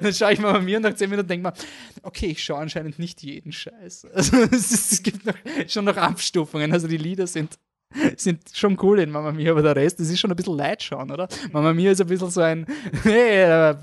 Dann 0.00 0.14
schaue 0.14 0.32
ich 0.32 0.38
Mama 0.40 0.58
Mia 0.60 0.78
und 0.78 0.84
nach 0.84 0.94
10 0.94 1.10
Minuten 1.10 1.28
denke 1.28 1.48
ich 1.48 1.62
mir, 1.62 1.66
okay, 2.02 2.26
ich 2.28 2.42
schaue 2.42 2.58
anscheinend 2.60 2.98
nicht 2.98 3.22
jeden 3.22 3.52
Scheiß. 3.52 4.06
Also 4.06 4.38
es, 4.38 4.72
ist, 4.72 4.92
es 4.92 5.02
gibt 5.02 5.26
noch, 5.26 5.36
schon 5.68 5.84
noch 5.84 5.98
Abstufungen. 5.98 6.72
Also 6.72 6.88
die 6.88 6.96
Lieder 6.96 7.26
sind, 7.26 7.58
sind 8.16 8.42
schon 8.52 8.76
cool 8.82 9.00
in 9.00 9.10
Mama 9.10 9.32
Mia, 9.32 9.52
aber 9.52 9.62
der 9.62 9.76
Rest, 9.76 10.00
das 10.00 10.10
ist 10.10 10.20
schon 10.20 10.30
ein 10.30 10.36
bisschen 10.36 10.56
leid 10.56 10.82
schauen, 10.82 11.10
oder? 11.10 11.28
Mama 11.52 11.72
Mia 11.72 11.92
ist 11.92 12.00
ein 12.00 12.06
bisschen 12.06 12.30
so 12.30 12.40
ein, 12.40 12.66
hey, 13.02 13.70
äh, 13.70 13.76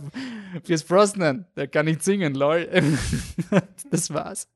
Pierce 0.64 0.84
Brosnan, 0.84 1.46
der 1.56 1.68
kann 1.68 1.86
nicht 1.86 2.04
singen, 2.04 2.36
lol. 2.36 2.68
das 3.92 4.14
war's. 4.14 4.48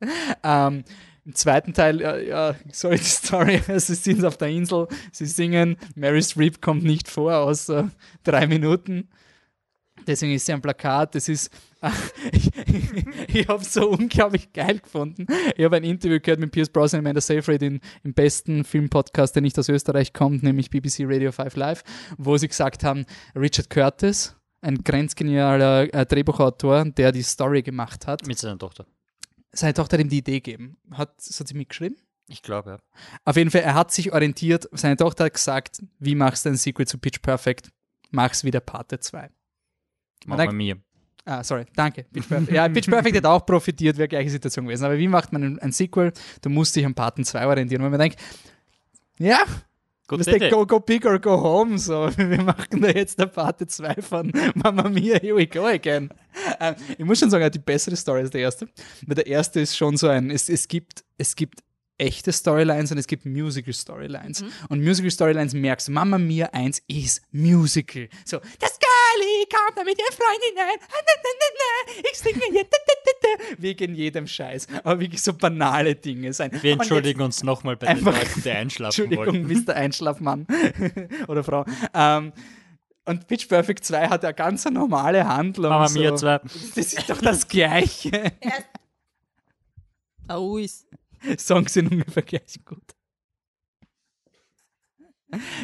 Ähm, 0.43 0.83
Im 1.25 1.35
zweiten 1.35 1.73
Teil, 1.73 2.01
ja, 2.01 2.17
ja, 2.17 2.55
sorry, 2.71 2.97
die 2.97 3.03
Story, 3.03 3.61
sie 3.77 3.95
sind 3.95 4.23
auf 4.23 4.37
der 4.37 4.49
Insel, 4.49 4.87
sie 5.11 5.25
singen, 5.25 5.77
Mary 5.95 6.21
Streep 6.21 6.61
kommt 6.61 6.83
nicht 6.83 7.09
vor, 7.09 7.35
außer 7.37 7.89
drei 8.23 8.47
Minuten. 8.47 9.09
Deswegen 10.05 10.33
ist 10.33 10.45
sie 10.45 10.53
ein 10.53 10.61
Plakat. 10.61 11.15
Das 11.15 11.27
ist, 11.27 11.51
ich, 12.31 12.51
ich 13.35 13.47
habe 13.47 13.61
es 13.61 13.73
so 13.73 13.89
unglaublich 13.89 14.51
geil 14.53 14.79
gefunden. 14.79 15.27
Ich 15.55 15.63
habe 15.63 15.77
ein 15.77 15.83
Interview 15.83 16.19
gehört 16.19 16.39
mit 16.39 16.51
Pierce 16.51 16.69
Brosnan 16.69 16.99
und 17.01 17.05
Amanda 17.07 17.21
Seyfried 17.21 17.61
in, 17.61 17.79
im 18.03 18.13
besten 18.13 18.63
Filmpodcast, 18.63 19.35
der 19.35 19.41
nicht 19.41 19.57
aus 19.59 19.69
Österreich 19.69 20.13
kommt, 20.13 20.43
nämlich 20.43 20.69
BBC 20.69 21.01
Radio 21.01 21.31
5 21.31 21.55
Live, 21.55 21.83
wo 22.17 22.37
sie 22.37 22.47
gesagt 22.47 22.83
haben, 22.83 23.05
Richard 23.35 23.69
Curtis, 23.69 24.35
ein 24.61 24.83
grenzgenialer 24.83 25.93
äh, 25.93 26.05
Drehbuchautor, 26.05 26.85
der 26.85 27.11
die 27.11 27.23
Story 27.23 27.61
gemacht 27.61 28.07
hat. 28.07 28.25
Mit 28.27 28.39
seiner 28.39 28.57
Tochter. 28.57 28.85
Seine 29.51 29.73
Tochter 29.73 29.97
hat 29.97 30.01
ihm 30.01 30.09
die 30.09 30.19
Idee 30.19 30.39
gegeben. 30.39 30.77
Hat, 30.91 31.09
hat 31.17 31.47
sie 31.47 31.53
mitgeschrieben? 31.55 31.97
Ich 32.27 32.41
glaube, 32.41 32.69
ja. 32.71 32.79
Auf 33.23 33.37
jeden 33.37 33.51
Fall, 33.51 33.61
er 33.61 33.75
hat 33.75 33.91
sich 33.91 34.11
orientiert. 34.11 34.67
Seine 34.73 34.97
Tochter 34.97 35.25
hat 35.25 35.33
gesagt, 35.33 35.81
wie 35.99 36.15
machst 36.15 36.45
du 36.45 36.49
ein 36.49 36.57
Sequel 36.57 36.85
zu 36.85 36.97
Pitch 36.97 37.21
Perfect? 37.21 37.71
Mach's 38.11 38.43
wie 38.43 38.51
der 38.51 38.59
Pate 38.59 38.99
2. 38.99 39.29
Mama 40.25 40.45
dann- 40.45 40.55
Mia. 40.55 40.75
Ah, 41.27 41.43
sorry, 41.43 41.65
danke. 41.75 42.05
Pitch 42.05 42.29
Perfect. 42.29 42.51
Ja, 42.53 42.69
Pitch 42.69 42.89
Perfect 42.89 43.17
hätte 43.17 43.29
auch 43.29 43.45
profitiert, 43.45 43.97
wäre 43.97 44.07
gleiche 44.07 44.29
Situation 44.29 44.65
gewesen. 44.65 44.85
Aber 44.85 44.97
wie 44.97 45.09
macht 45.09 45.33
man 45.33 45.43
ein, 45.43 45.59
ein 45.59 45.73
Sequel? 45.73 46.13
Du 46.41 46.49
musst 46.49 46.73
dich 46.73 46.85
am 46.85 46.95
Paten 46.95 47.25
2 47.25 47.45
orientieren. 47.45 47.83
Und 47.83 47.91
man 47.91 47.99
denkt, 47.99 48.17
ja, 49.19 49.39
ist 50.09 50.27
Idee. 50.29 50.49
go, 50.49 50.65
go 50.65 50.79
big 50.79 51.05
or 51.05 51.19
go 51.19 51.31
home. 51.31 51.77
So, 51.77 52.09
wir 52.17 52.41
machen 52.41 52.79
da 52.79 52.87
jetzt 52.87 53.19
der 53.19 53.25
Pate 53.25 53.67
2 53.67 53.95
von 53.95 54.31
Mama 54.55 54.87
Mia, 54.87 55.19
here 55.19 55.35
we 55.35 55.45
go 55.45 55.65
again. 55.65 56.09
Ähm, 56.61 56.75
ich 56.97 57.03
muss 57.03 57.19
schon 57.19 57.29
sagen, 57.29 57.43
hat 57.43 57.53
die 57.53 57.59
bessere 57.59 57.97
Story 57.97 58.21
als 58.21 58.29
der 58.29 58.41
erste. 58.41 58.69
Weil 59.05 59.15
der 59.15 59.27
erste 59.27 59.59
ist 59.59 59.75
schon 59.75 59.97
so 59.97 60.07
ein, 60.07 60.31
es, 60.31 60.47
es 60.47 60.69
gibt, 60.69 61.03
es 61.17 61.35
gibt 61.35 61.59
echte 61.97 62.31
Storylines 62.31 62.91
und 62.93 62.99
es 62.99 63.07
gibt 63.07 63.25
Musical 63.25 63.73
Storylines. 63.73 64.45
Und 64.69 64.81
Musical 64.81 65.11
Storylines 65.11 65.53
merkst 65.53 65.89
du, 65.89 65.91
Mama 65.91 66.17
Mia 66.17 66.47
1 66.53 66.83
ist 66.87 67.21
Musical. 67.31 68.07
So, 68.23 68.39
das 68.59 68.79
Girlie 69.49 69.65
kommt 69.65 69.77
da 69.77 69.83
mit 69.83 69.97
ihr. 69.97 70.05
Ah, 70.09 70.77
na, 70.91 71.13
na, 71.23 71.29
na. 71.57 72.09
Ich 72.11 72.17
singe 72.17 72.41
hier. 72.51 72.65
Wegen 73.57 73.95
jedem 73.95 74.27
Scheiß. 74.27 74.67
Aber 74.83 74.99
wirklich 74.99 75.21
so 75.21 75.33
banale 75.33 75.95
Dinge 75.95 76.33
sein. 76.33 76.51
Wir 76.61 76.73
entschuldigen 76.73 77.21
uns 77.21 77.43
nochmal 77.43 77.75
bei 77.77 77.87
den 77.87 77.97
einfach- 77.97 78.13
Leuten, 78.17 78.41
die 78.43 78.49
einschlafen 78.51 79.03
Entschuldigung, 79.11 79.47
wollen. 79.49 79.63
Mr. 79.65 79.75
Einschlafmann 79.75 80.47
oder 81.27 81.43
Frau. 81.43 81.65
Ähm, 81.93 82.33
und 83.05 83.27
Pitch 83.27 83.47
Perfect 83.47 83.85
2 83.85 84.09
hat 84.09 84.25
eine 84.25 84.33
ganz 84.33 84.65
normale 84.65 85.25
Handlung. 85.27 85.69
Mama 85.69 85.87
so. 85.87 85.99
Mia 85.99 86.15
2. 86.15 86.39
Das 86.75 86.93
ist 86.93 87.09
doch 87.09 87.21
das 87.21 87.47
Gleiche. 87.47 88.31
Ist. 90.59 90.85
Songs 91.37 91.73
sind 91.73 91.89
ungefähr 91.89 92.21
gleich 92.23 92.59
gut. 92.65 92.83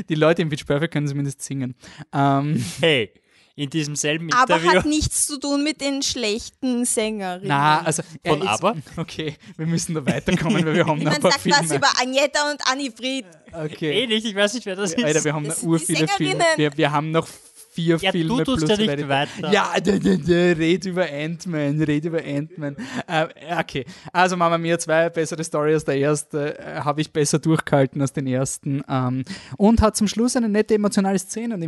Die 0.10 0.16
Leute 0.16 0.42
in 0.42 0.50
Pitch 0.50 0.66
Perfect 0.66 0.94
können 0.94 1.08
zumindest 1.08 1.42
singen. 1.42 1.76
Ähm, 2.14 2.64
Hey, 2.80 3.14
in 3.56 3.70
diesem 3.70 3.96
selben 3.96 4.34
Aber 4.34 4.56
Interview. 4.56 4.80
hat 4.80 4.86
nichts 4.88 5.28
zu 5.28 5.40
tun 5.40 5.64
mit 5.64 5.80
den 5.80 6.02
schlechten 6.02 6.86
Sängerinnen. 6.86 7.48
na, 7.48 7.82
also 7.84 8.02
Von 8.26 8.48
Aber? 8.48 8.76
Okay, 8.98 9.36
wir 9.58 9.68
müssen 9.68 9.94
da 9.94 10.04
weiterkommen, 10.06 10.66
weil 10.66 10.74
wir 10.74 10.86
haben 10.88 10.98
ich 11.00 11.04
noch 11.06 11.14
ein 11.14 11.22
paar 11.22 11.32
sag 11.34 11.42
Filme. 11.42 11.58
was 11.60 11.72
über 11.76 11.88
Agneta 12.02 12.50
und 12.52 12.68
Annifried. 12.68 13.26
okay. 13.54 13.92
Eh 14.04 14.08
nicht, 14.08 14.26
ich 14.26 14.36
weiß 14.36 14.54
nicht, 14.56 14.66
wer 14.66 14.76
das 14.76 14.94
ist. 14.94 15.04
Alter, 15.04 15.24
wir 15.24 15.34
haben 15.34 15.46
Das 15.46 15.62
noch 15.62 15.70
ur 15.70 15.80
viele 15.80 16.08
Filme. 16.08 16.44
Wir, 16.56 16.76
wir 16.78 16.92
haben 16.92 17.12
noch 17.12 17.28
vier 17.74 17.98
Ja, 17.98 18.12
du 18.12 18.18
Filme 18.18 18.44
tust 18.44 18.66
plus 18.66 18.78
ja 18.78 18.96
nicht 18.96 19.10
weiter. 19.10 19.52
Ja, 19.52 19.74
da, 19.84 19.98
da, 19.98 20.16
da, 20.16 20.34
red 20.54 20.86
über 20.86 21.06
Ant-Man, 21.10 21.82
red 21.82 22.06
über 22.06 22.24
Ant-Man. 22.24 22.76
Äh, 23.08 23.28
okay, 23.60 23.86
also 24.12 24.38
Mama 24.38 24.58
Mia 24.58 24.78
2, 24.78 25.10
bessere 25.10 25.44
Story 25.44 25.74
als 25.74 25.86
der 25.86 25.98
erste, 25.98 26.58
äh, 26.60 26.82
habe 26.82 27.02
ich 27.02 27.12
besser 27.12 27.40
durchgehalten 27.40 28.02
als 28.02 28.14
den 28.14 28.28
ersten. 28.28 28.84
Ähm, 28.88 29.24
und 29.58 29.82
hat 29.82 29.98
zum 29.98 30.08
Schluss 30.08 30.36
eine 30.36 30.50
nette 30.50 30.76
emotionale 30.76 31.20
Szene, 31.20 31.60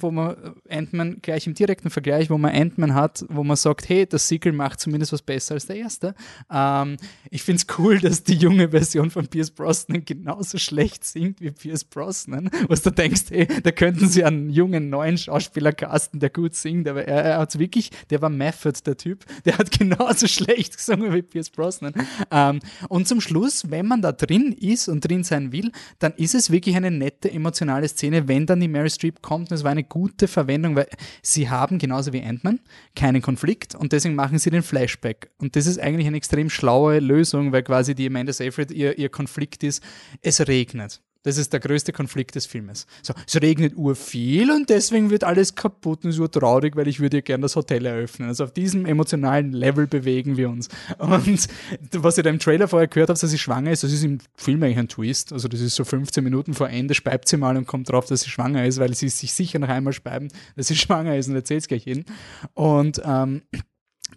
wo 0.00 0.10
man 0.10 0.36
äh, 0.68 0.76
Ant-Man 0.76 1.18
gleich 1.22 1.46
im 1.46 1.54
direkten 1.54 1.90
Vergleich, 1.90 2.30
wo 2.30 2.38
man 2.38 2.54
Ant-Man 2.54 2.94
hat, 2.94 3.24
wo 3.28 3.42
man 3.42 3.56
sagt, 3.56 3.88
hey, 3.88 4.06
das 4.06 4.28
Sequel 4.28 4.52
macht 4.52 4.80
zumindest 4.80 5.12
was 5.12 5.22
besser 5.22 5.54
als 5.54 5.66
der 5.66 5.76
erste. 5.76 6.14
Ähm, 6.52 6.96
ich 7.30 7.42
finde 7.42 7.62
es 7.66 7.78
cool, 7.78 7.98
dass 8.00 8.22
die 8.22 8.34
junge 8.34 8.70
Version 8.70 9.10
von 9.10 9.26
Pierce 9.26 9.50
Brosnan 9.50 10.04
genauso 10.04 10.58
schlecht 10.58 11.04
singt 11.04 11.40
wie 11.40 11.50
Pierce 11.50 11.84
Brosnan, 11.84 12.50
was 12.68 12.82
du 12.82 12.90
denkst, 12.90 13.24
hey, 13.30 13.48
da 13.62 13.70
könnten 13.70 14.08
sie 14.08 14.24
einen 14.24 14.50
jungen 14.50 14.90
neuen 14.90 15.16
Schauspieler 15.16 15.53
casten, 15.54 16.20
der 16.20 16.30
gut 16.30 16.54
singt, 16.54 16.88
aber 16.88 17.06
er, 17.06 17.24
er 17.24 17.38
hat 17.38 17.58
wirklich, 17.58 17.90
der 18.10 18.20
war 18.22 18.30
Method, 18.30 18.78
der 18.84 18.96
Typ, 18.96 19.24
der 19.44 19.58
hat 19.58 19.70
genauso 19.78 20.26
schlecht 20.26 20.76
gesungen 20.76 21.12
wie 21.12 21.22
Pierce 21.22 21.50
Brosnan. 21.50 21.94
Ähm, 22.30 22.60
und 22.88 23.08
zum 23.08 23.20
Schluss, 23.20 23.70
wenn 23.70 23.86
man 23.86 24.02
da 24.02 24.12
drin 24.12 24.52
ist 24.52 24.88
und 24.88 25.08
drin 25.08 25.24
sein 25.24 25.52
will, 25.52 25.70
dann 25.98 26.12
ist 26.14 26.34
es 26.34 26.50
wirklich 26.50 26.76
eine 26.76 26.90
nette 26.90 27.30
emotionale 27.30 27.88
Szene, 27.88 28.28
wenn 28.28 28.46
dann 28.46 28.60
die 28.60 28.68
Mary 28.68 28.90
Streep 28.90 29.22
kommt 29.22 29.50
und 29.50 29.56
es 29.56 29.64
war 29.64 29.70
eine 29.70 29.84
gute 29.84 30.28
Verwendung, 30.28 30.76
weil 30.76 30.88
sie 31.22 31.48
haben 31.48 31.78
genauso 31.78 32.12
wie 32.12 32.22
Ant-Man 32.22 32.60
keinen 32.94 33.22
Konflikt 33.22 33.74
und 33.74 33.92
deswegen 33.92 34.14
machen 34.14 34.38
sie 34.38 34.50
den 34.50 34.62
Flashback. 34.62 35.30
Und 35.38 35.56
das 35.56 35.66
ist 35.66 35.78
eigentlich 35.78 36.06
eine 36.06 36.16
extrem 36.16 36.50
schlaue 36.50 37.00
Lösung, 37.00 37.52
weil 37.52 37.62
quasi 37.62 37.94
die 37.94 38.06
Amanda 38.06 38.32
Seyfried 38.32 38.70
ihr, 38.70 38.98
ihr 38.98 39.08
Konflikt 39.08 39.62
ist, 39.62 39.82
es 40.22 40.46
regnet. 40.46 41.00
Das 41.24 41.38
ist 41.38 41.54
der 41.54 41.60
größte 41.60 41.92
Konflikt 41.92 42.34
des 42.34 42.44
Filmes. 42.44 42.86
So, 43.02 43.14
es 43.26 43.40
regnet 43.40 43.74
urviel 43.76 44.50
und 44.50 44.68
deswegen 44.68 45.10
wird 45.10 45.24
alles 45.24 45.54
kaputt 45.54 46.04
und 46.04 46.10
ist 46.10 46.18
urtraurig, 46.18 46.76
weil 46.76 46.86
ich 46.86 47.00
würde 47.00 47.16
ja 47.16 47.20
gerne 47.22 47.42
das 47.42 47.56
Hotel 47.56 47.86
eröffnen. 47.86 48.28
Also 48.28 48.44
auf 48.44 48.52
diesem 48.52 48.84
emotionalen 48.84 49.52
Level 49.52 49.86
bewegen 49.86 50.36
wir 50.36 50.50
uns. 50.50 50.68
Und 50.98 51.48
was 51.92 52.18
ihr 52.18 52.22
da 52.22 52.30
im 52.30 52.38
Trailer 52.38 52.68
vorher 52.68 52.88
gehört 52.88 53.08
habt, 53.08 53.22
dass 53.22 53.30
sie 53.30 53.38
schwanger 53.38 53.72
ist, 53.72 53.82
das 53.82 53.92
ist 53.92 54.04
im 54.04 54.18
Film 54.36 54.62
eigentlich 54.62 54.78
ein 54.78 54.88
Twist. 54.88 55.32
Also 55.32 55.48
das 55.48 55.60
ist 55.60 55.74
so 55.74 55.84
15 55.84 56.22
Minuten 56.22 56.52
vor 56.52 56.68
Ende, 56.68 56.92
speibt 56.92 57.26
sie 57.26 57.38
mal 57.38 57.56
und 57.56 57.66
kommt 57.66 57.88
drauf, 57.88 58.04
dass 58.04 58.20
sie 58.20 58.30
schwanger 58.30 58.66
ist, 58.66 58.78
weil 58.78 58.94
sie 58.94 59.08
sich 59.08 59.32
sicher 59.32 59.58
noch 59.58 59.70
einmal 59.70 59.94
speiben, 59.94 60.28
dass 60.56 60.66
sie 60.68 60.76
schwanger 60.84 61.16
ist 61.16 61.28
und 61.28 61.36
erzählt 61.36 61.62
es 61.62 61.68
gleich 61.68 61.84
hin. 61.84 62.04
Und 62.52 63.00
ähm, 63.02 63.42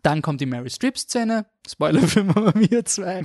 dann 0.03 0.22
kommt 0.22 0.41
die 0.41 0.45
Mary 0.45 0.70
Streep-Szene. 0.70 1.45
Spoiler 1.66 2.01
für 2.01 2.26
Mama 2.26 2.51
Mia 2.53 2.84
2. 2.84 3.24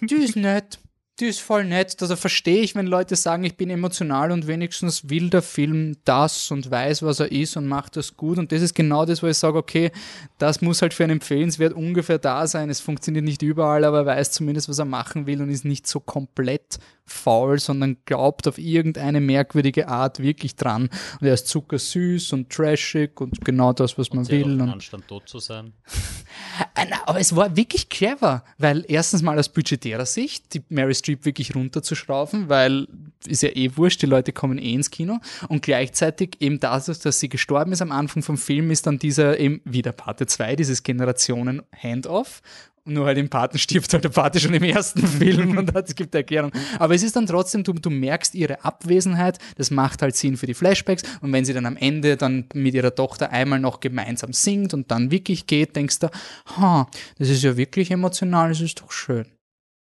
Die 0.00 0.14
ist 0.14 0.34
nett. 0.34 0.80
Die 1.22 1.28
ist 1.28 1.40
voll 1.40 1.64
nett. 1.64 2.02
Also 2.02 2.16
verstehe 2.16 2.62
ich, 2.62 2.74
wenn 2.74 2.88
Leute 2.88 3.14
sagen, 3.14 3.44
ich 3.44 3.56
bin 3.56 3.70
emotional 3.70 4.32
und 4.32 4.48
wenigstens 4.48 5.08
will 5.08 5.30
der 5.30 5.40
Film 5.40 5.96
das 6.04 6.50
und 6.50 6.68
weiß, 6.68 7.04
was 7.04 7.20
er 7.20 7.30
ist 7.30 7.56
und 7.56 7.68
macht 7.68 7.96
das 7.96 8.16
gut. 8.16 8.38
Und 8.38 8.50
das 8.50 8.60
ist 8.60 8.74
genau 8.74 9.04
das, 9.04 9.22
wo 9.22 9.28
ich 9.28 9.38
sage, 9.38 9.56
okay, 9.56 9.92
das 10.38 10.62
muss 10.62 10.82
halt 10.82 10.92
für 10.92 11.04
einen 11.04 11.12
Empfehlenswert 11.12 11.74
ungefähr 11.74 12.18
da 12.18 12.48
sein. 12.48 12.70
Es 12.70 12.80
funktioniert 12.80 13.24
nicht 13.24 13.40
überall, 13.42 13.84
aber 13.84 13.98
er 13.98 14.06
weiß 14.06 14.32
zumindest, 14.32 14.68
was 14.68 14.80
er 14.80 14.84
machen 14.84 15.26
will 15.28 15.40
und 15.40 15.50
ist 15.50 15.64
nicht 15.64 15.86
so 15.86 16.00
komplett 16.00 16.80
faul, 17.04 17.58
sondern 17.58 17.96
glaubt 18.04 18.46
auf 18.48 18.58
irgendeine 18.58 19.20
merkwürdige 19.20 19.88
Art 19.88 20.20
wirklich 20.20 20.56
dran. 20.56 20.88
Und 21.20 21.26
er 21.26 21.34
ist 21.34 21.48
zuckersüß 21.48 22.32
und 22.32 22.50
trashig 22.50 23.20
und 23.20 23.44
genau 23.44 23.72
das, 23.72 23.98
was 23.98 24.12
man 24.12 24.24
auch 24.24 24.30
will. 24.30 24.60
Und 24.60 24.70
Anstand, 24.70 25.08
tot 25.08 25.28
zu 25.28 25.38
sein. 25.38 25.72
äh, 26.74 26.86
Aber 27.06 27.20
es 27.20 27.34
war 27.34 27.56
wirklich 27.56 27.88
clever, 27.88 28.44
weil 28.58 28.84
erstens 28.88 29.22
mal 29.22 29.38
aus 29.38 29.48
budgetärer 29.48 30.06
Sicht, 30.06 30.54
die 30.54 30.62
Mary 30.68 30.94
Streep 30.94 31.24
wirklich 31.24 31.54
runterzuschrauben, 31.54 32.48
weil 32.48 32.86
ist 33.26 33.42
ja 33.42 33.50
eh 33.50 33.70
wurscht, 33.76 34.02
die 34.02 34.06
Leute 34.06 34.32
kommen 34.32 34.58
eh 34.58 34.72
ins 34.72 34.90
Kino 34.90 35.18
und 35.48 35.62
gleichzeitig 35.62 36.36
eben 36.40 36.58
dadurch, 36.60 36.98
dass 36.98 37.20
sie 37.20 37.28
gestorben 37.28 37.72
ist 37.72 37.82
am 37.82 37.92
Anfang 37.92 38.22
vom 38.22 38.36
Film, 38.36 38.70
ist 38.70 38.86
dann 38.86 38.98
dieser 38.98 39.38
eben 39.38 39.60
wieder 39.64 39.92
Parte 39.92 40.26
2, 40.26 40.56
dieses 40.56 40.82
Generationen 40.82 41.62
Handoff. 41.76 42.42
Nur 42.84 43.06
halt 43.06 43.18
im 43.18 43.28
Paten 43.28 43.58
stirbt 43.58 43.92
halt 43.92 44.02
der 44.02 44.08
Pate 44.08 44.40
schon 44.40 44.54
im 44.54 44.62
ersten 44.64 45.06
Film 45.06 45.56
und 45.56 45.74
es 45.74 45.94
gibt 45.94 46.14
Erklärung. 46.16 46.50
Aber 46.80 46.94
es 46.94 47.04
ist 47.04 47.14
dann 47.14 47.26
trotzdem, 47.26 47.62
du, 47.62 47.74
du 47.74 47.90
merkst 47.90 48.34
ihre 48.34 48.64
Abwesenheit, 48.64 49.38
das 49.56 49.70
macht 49.70 50.02
halt 50.02 50.16
Sinn 50.16 50.36
für 50.36 50.46
die 50.46 50.54
Flashbacks 50.54 51.04
und 51.20 51.32
wenn 51.32 51.44
sie 51.44 51.52
dann 51.52 51.66
am 51.66 51.76
Ende 51.76 52.16
dann 52.16 52.46
mit 52.54 52.74
ihrer 52.74 52.92
Tochter 52.92 53.30
einmal 53.30 53.60
noch 53.60 53.78
gemeinsam 53.78 54.32
singt 54.32 54.74
und 54.74 54.90
dann 54.90 55.12
wirklich 55.12 55.46
geht, 55.46 55.76
denkst 55.76 56.00
du, 56.00 56.10
ha, 56.56 56.88
das 57.18 57.28
ist 57.28 57.44
ja 57.44 57.56
wirklich 57.56 57.92
emotional, 57.92 58.48
das 58.48 58.60
ist 58.60 58.80
doch 58.80 58.90
schön. 58.90 59.26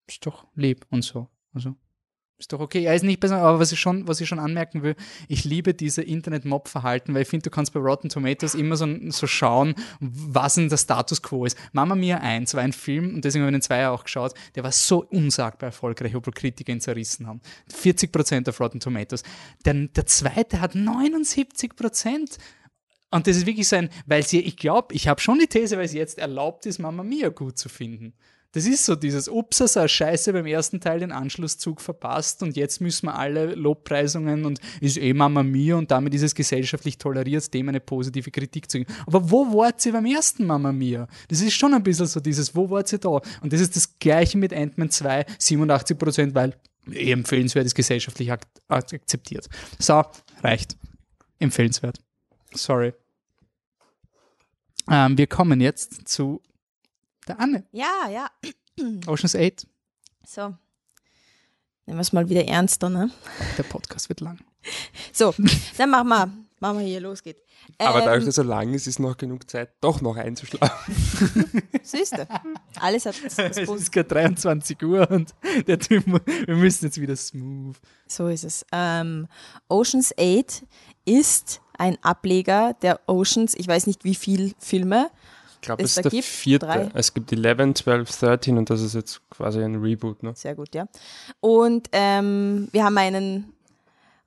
Ist 0.06 0.24
doch 0.24 0.46
lieb 0.54 0.86
und 0.90 1.02
so. 1.02 1.28
Also, 1.52 1.74
Ist 2.44 2.52
doch 2.52 2.60
okay. 2.60 2.84
Er 2.84 2.94
ist 2.94 3.04
nicht 3.04 3.20
besser, 3.20 3.38
aber 3.38 3.58
was 3.58 3.72
ich 3.72 3.80
schon, 3.80 4.06
was 4.06 4.20
ich 4.20 4.28
schon 4.28 4.38
anmerken 4.38 4.82
will, 4.82 4.96
ich 5.28 5.44
liebe 5.46 5.72
diese 5.72 6.02
Internet-Mob-Verhalten, 6.02 7.14
weil 7.14 7.22
ich 7.22 7.28
finde, 7.28 7.44
du 7.44 7.48
kannst 7.48 7.72
bei 7.72 7.80
Rotten 7.80 8.10
Tomatoes 8.10 8.54
immer 8.54 8.76
so, 8.76 8.86
so 9.08 9.26
schauen, 9.26 9.74
was 9.98 10.56
denn 10.56 10.68
der 10.68 10.76
Status 10.76 11.22
quo 11.22 11.46
ist. 11.46 11.56
Mama 11.72 11.94
Mia 11.94 12.18
1 12.18 12.52
war 12.52 12.60
ein 12.60 12.74
Film, 12.74 13.14
und 13.14 13.24
deswegen 13.24 13.44
habe 13.44 13.50
ich 13.50 13.56
den 13.56 13.62
Zweier 13.62 13.92
auch 13.92 14.04
geschaut, 14.04 14.34
der 14.56 14.62
war 14.62 14.72
so 14.72 15.06
unsagbar 15.06 15.68
erfolgreich, 15.68 16.14
obwohl 16.14 16.34
Kritiker 16.34 16.70
ihn 16.70 16.82
zerrissen 16.82 17.26
haben. 17.26 17.40
40% 17.72 18.46
auf 18.46 18.60
Rotten 18.60 18.78
Tomatoes. 18.78 19.22
Der, 19.64 19.72
der 19.72 20.04
zweite 20.04 20.60
hat 20.60 20.74
79%. 20.74 22.36
Und 23.10 23.26
das 23.26 23.38
ist 23.38 23.46
wirklich 23.46 23.68
so 23.68 23.76
ein, 23.76 23.88
weil 24.04 24.22
sie, 24.22 24.40
ich 24.40 24.58
glaube, 24.58 24.94
ich 24.94 25.08
habe 25.08 25.18
schon 25.18 25.38
die 25.38 25.46
These, 25.46 25.78
weil 25.78 25.86
es 25.86 25.94
jetzt 25.94 26.18
erlaubt 26.18 26.66
ist, 26.66 26.78
Mama 26.78 27.04
Mia 27.04 27.30
gut 27.30 27.56
zu 27.56 27.70
finden. 27.70 28.12
Das 28.54 28.66
ist 28.66 28.84
so 28.86 28.94
dieses 28.94 29.28
Upsa, 29.28 29.66
so 29.66 29.86
Scheiße 29.86 30.32
beim 30.32 30.46
ersten 30.46 30.78
Teil 30.78 31.00
den 31.00 31.10
Anschlusszug 31.10 31.80
verpasst 31.80 32.40
und 32.44 32.56
jetzt 32.56 32.80
müssen 32.80 33.06
wir 33.06 33.16
alle 33.16 33.56
Lobpreisungen 33.56 34.44
und 34.44 34.60
ist 34.80 34.96
eh 34.96 35.12
Mama 35.12 35.42
Mia 35.42 35.74
und 35.74 35.90
damit 35.90 36.14
ist 36.14 36.22
es 36.22 36.36
gesellschaftlich 36.36 36.96
toleriert, 36.96 37.52
dem 37.52 37.68
eine 37.68 37.80
positive 37.80 38.30
Kritik 38.30 38.70
zu 38.70 38.78
geben. 38.78 38.94
Aber 39.06 39.28
wo 39.28 39.52
wart 39.58 39.80
sie 39.80 39.90
beim 39.90 40.06
ersten 40.06 40.46
Mama 40.46 40.70
Mia? 40.70 41.08
Das 41.26 41.40
ist 41.40 41.54
schon 41.54 41.74
ein 41.74 41.82
bisschen 41.82 42.06
so 42.06 42.20
dieses, 42.20 42.54
wo 42.54 42.70
wart 42.70 42.86
sie 42.86 43.00
da? 43.00 43.20
Und 43.40 43.52
das 43.52 43.60
ist 43.60 43.74
das 43.74 43.98
Gleiche 43.98 44.38
mit 44.38 44.54
Ant-Man 44.54 44.88
2, 44.88 45.26
87 45.36 45.98
Prozent, 45.98 46.34
weil 46.36 46.54
eh 46.92 47.10
empfehlenswert 47.10 47.66
ist, 47.66 47.74
gesellschaftlich 47.74 48.30
ak 48.30 48.42
akzeptiert. 48.68 49.48
So, 49.80 50.04
reicht. 50.44 50.76
Empfehlenswert. 51.40 51.98
Sorry. 52.54 52.92
Ähm, 54.88 55.18
wir 55.18 55.26
kommen 55.26 55.60
jetzt 55.60 56.06
zu 56.06 56.40
der 57.28 57.40
Anne. 57.40 57.64
Ja, 57.72 58.08
ja. 58.10 58.28
Ocean's 59.06 59.34
8. 59.34 59.66
So. 60.26 60.54
Nehmen 61.86 61.98
wir 61.98 62.00
es 62.00 62.12
mal 62.12 62.28
wieder 62.28 62.46
ernster, 62.46 62.88
ne? 62.88 63.10
Der 63.58 63.62
Podcast 63.64 64.08
wird 64.08 64.20
lang. 64.20 64.38
So, 65.12 65.34
dann 65.76 65.90
machen 65.90 66.08
wir, 66.08 66.32
machen 66.60 66.78
wir 66.78 66.86
hier, 66.86 67.00
los 67.00 67.22
geht. 67.22 67.36
Aber 67.78 67.98
Ähm, 67.98 68.04
dadurch, 68.06 68.24
dass 68.24 68.38
er 68.38 68.44
lang 68.44 68.72
ist, 68.72 68.86
ist 68.86 68.98
noch 68.98 69.16
genug 69.16 69.48
Zeit, 69.50 69.74
doch 69.82 70.00
noch 70.00 70.16
einzuschlafen. 70.16 70.94
Siehst 71.82 72.16
du, 72.16 72.26
alles 72.80 73.04
hat 73.04 73.16
das, 73.22 73.38
Es 73.38 73.56
ist 73.58 73.92
gerade 73.92 74.08
23 74.08 74.82
Uhr 74.82 75.10
und 75.10 75.34
der 75.66 75.78
Typ, 75.78 76.04
wir 76.06 76.56
müssen 76.56 76.86
jetzt 76.86 77.00
wieder 77.00 77.16
smooth. 77.16 77.76
So 78.06 78.28
ist 78.28 78.44
es. 78.44 78.64
Ähm, 78.72 79.26
Oceans 79.68 80.14
8 80.18 80.64
ist 81.04 81.60
ein 81.76 81.98
Ableger 82.02 82.74
der 82.80 83.00
Oceans, 83.06 83.54
ich 83.54 83.68
weiß 83.68 83.86
nicht 83.86 84.04
wie 84.04 84.14
viele 84.14 84.52
Filme. 84.58 85.10
Ich 85.64 85.66
glaube, 85.66 85.82
Es 85.82 85.96
ist 85.96 86.04
der 86.04 86.10
gibt 86.10 86.24
vierte. 86.24 86.66
drei. 86.66 86.90
Es 86.92 87.14
gibt 87.14 87.32
11, 87.32 87.72
12, 87.72 88.18
13 88.20 88.58
und 88.58 88.68
das 88.68 88.82
ist 88.82 88.94
jetzt 88.94 89.22
quasi 89.30 89.62
ein 89.62 89.76
Reboot. 89.76 90.22
Ne? 90.22 90.34
Sehr 90.36 90.54
gut, 90.54 90.74
ja. 90.74 90.86
Und 91.40 91.88
ähm, 91.92 92.68
wir 92.70 92.84
haben 92.84 92.98
einen 92.98 93.54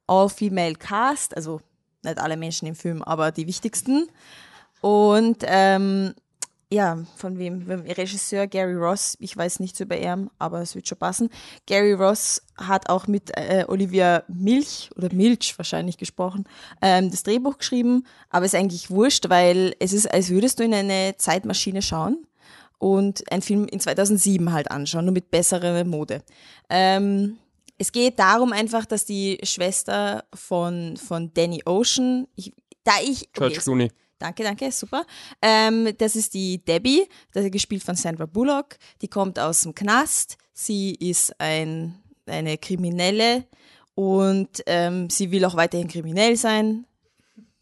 All-Female 0.08 0.74
Cast, 0.74 1.36
also 1.36 1.62
nicht 2.04 2.18
alle 2.18 2.38
Menschen 2.38 2.68
im 2.68 2.74
Film, 2.74 3.04
aber 3.04 3.32
die 3.32 3.46
wichtigsten. 3.46 4.10
Und 4.82 5.44
ähm, 5.46 6.16
ja, 6.72 7.03
von 7.15 7.38
wem? 7.38 7.61
Regisseur 7.70 8.45
Gary 8.47 8.76
Ross, 8.76 9.15
ich 9.20 9.36
weiß 9.36 9.59
nichts 9.61 9.80
über 9.80 9.97
ihn, 9.97 10.30
aber 10.38 10.61
es 10.61 10.76
wird 10.76 10.88
schon 10.88 10.97
passen. 10.97 11.30
Gary 11.65 11.93
Ross 11.93 12.41
hat 12.57 12.89
auch 12.89 13.07
mit 13.07 13.32
äh, 13.38 13.63
Olivia 13.68 14.24
Milch 14.28 14.89
oder 14.95 15.13
Milch 15.13 15.57
wahrscheinlich 15.57 15.97
gesprochen, 15.97 16.43
ähm, 16.82 17.09
das 17.09 17.24
Drehbuch 17.24 17.57
geschrieben, 17.59 18.05
aber 18.30 18.45
ist 18.45 18.55
eigentlich 18.55 18.89
wurscht, 18.89 19.30
weil 19.30 19.76
es 19.80 19.93
ist, 19.93 20.11
als 20.11 20.30
würdest 20.30 20.59
du 20.59 20.63
in 20.63 20.74
eine 20.74 21.15
Zeitmaschine 21.18 21.82
schauen 21.82 22.28
und 22.80 23.32
einen 23.32 23.41
Film 23.41 23.65
in 23.68 23.80
2007 23.80 24.51
halt 24.51 24.70
anschauen, 24.70 25.05
nur 25.05 25.13
mit 25.13 25.32
besserer 25.32 25.86
Mode. 25.86 26.22
Ähm, 26.70 27.38
es 27.78 27.91
geht 27.91 28.20
darum 28.20 28.51
einfach, 28.51 28.86
dass 28.86 29.05
die 29.05 29.39
Schwester 29.43 30.26
von, 30.34 30.97
von 30.97 31.34
Danny 31.34 31.61
Ocean, 31.65 32.28
ich, 32.36 32.53
da 32.84 32.93
ich, 33.01 33.32
George 33.32 33.55
okay, 33.55 33.63
Clooney. 33.63 33.91
Danke, 34.20 34.43
danke, 34.43 34.72
super. 34.72 35.05
Ähm, 35.41 35.89
das 35.97 36.15
ist 36.15 36.34
die 36.34 36.63
Debbie, 36.63 37.07
das 37.34 37.45
ist 37.45 37.51
gespielt 37.51 37.84
von 37.84 37.95
Sandra 37.95 38.26
Bullock. 38.26 38.78
Die 39.01 39.07
kommt 39.07 39.38
aus 39.39 39.61
dem 39.61 39.76
Knast. 39.76 40.38
Sie 40.53 40.95
ist 40.95 41.39
ein, 41.39 42.01
eine 42.26 42.57
Kriminelle 42.57 43.45
und 43.93 44.63
ähm, 44.65 45.09
sie 45.09 45.32
will 45.32 45.45
auch 45.45 45.55
weiterhin 45.55 45.88
kriminell 45.88 46.36
sein. 46.36 46.86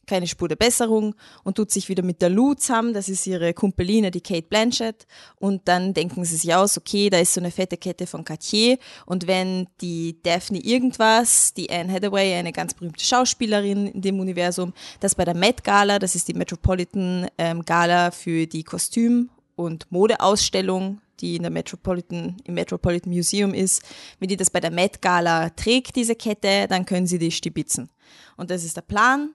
Keine 0.05 0.27
Spur 0.27 0.47
der 0.47 0.55
Besserung 0.55 1.15
und 1.43 1.57
tut 1.57 1.71
sich 1.71 1.89
wieder 1.89 2.03
mit 2.03 2.21
der 2.21 2.29
Lou 2.29 2.53
zusammen, 2.53 2.93
das 2.93 3.09
ist 3.09 3.25
ihre 3.27 3.53
Kumpeline, 3.53 4.11
die 4.11 4.21
Kate 4.21 4.47
Blanchett. 4.47 5.07
Und 5.37 5.67
dann 5.67 5.93
denken 5.93 6.25
sie 6.25 6.37
sich 6.37 6.53
aus, 6.53 6.77
okay, 6.77 7.09
da 7.09 7.19
ist 7.19 7.33
so 7.33 7.41
eine 7.41 7.51
fette 7.51 7.77
Kette 7.77 8.07
von 8.07 8.23
Cartier. 8.23 8.77
Und 9.05 9.27
wenn 9.27 9.67
die 9.81 10.21
Daphne 10.23 10.59
irgendwas, 10.59 11.53
die 11.53 11.69
Anne 11.69 11.91
Hathaway, 11.91 12.35
eine 12.35 12.51
ganz 12.51 12.73
berühmte 12.73 13.03
Schauspielerin 13.03 13.87
in 13.87 14.01
dem 14.01 14.19
Universum, 14.19 14.73
das 14.99 15.15
bei 15.15 15.25
der 15.25 15.35
Met 15.35 15.63
Gala, 15.63 15.99
das 15.99 16.15
ist 16.15 16.27
die 16.27 16.33
Metropolitan 16.33 17.27
ähm, 17.37 17.63
Gala 17.63 18.11
für 18.11 18.47
die 18.47 18.63
Kostüm- 18.63 19.29
und 19.55 19.91
Modeausstellung, 19.91 21.01
die 21.19 21.35
in 21.35 21.43
der 21.43 21.51
Metropolitan, 21.51 22.37
im 22.43 22.53
Metropolitan 22.53 23.13
Museum 23.13 23.53
ist, 23.53 23.83
wenn 24.19 24.27
die 24.27 24.37
das 24.37 24.49
bei 24.49 24.59
der 24.59 24.71
Met 24.71 25.01
Gala 25.01 25.49
trägt, 25.51 25.95
diese 25.95 26.15
Kette, 26.15 26.67
dann 26.67 26.85
können 26.85 27.07
sie 27.07 27.19
die 27.19 27.31
stibitzen. 27.31 27.89
Und 28.37 28.51
das 28.51 28.63
ist 28.63 28.77
der 28.77 28.81
Plan. 28.81 29.33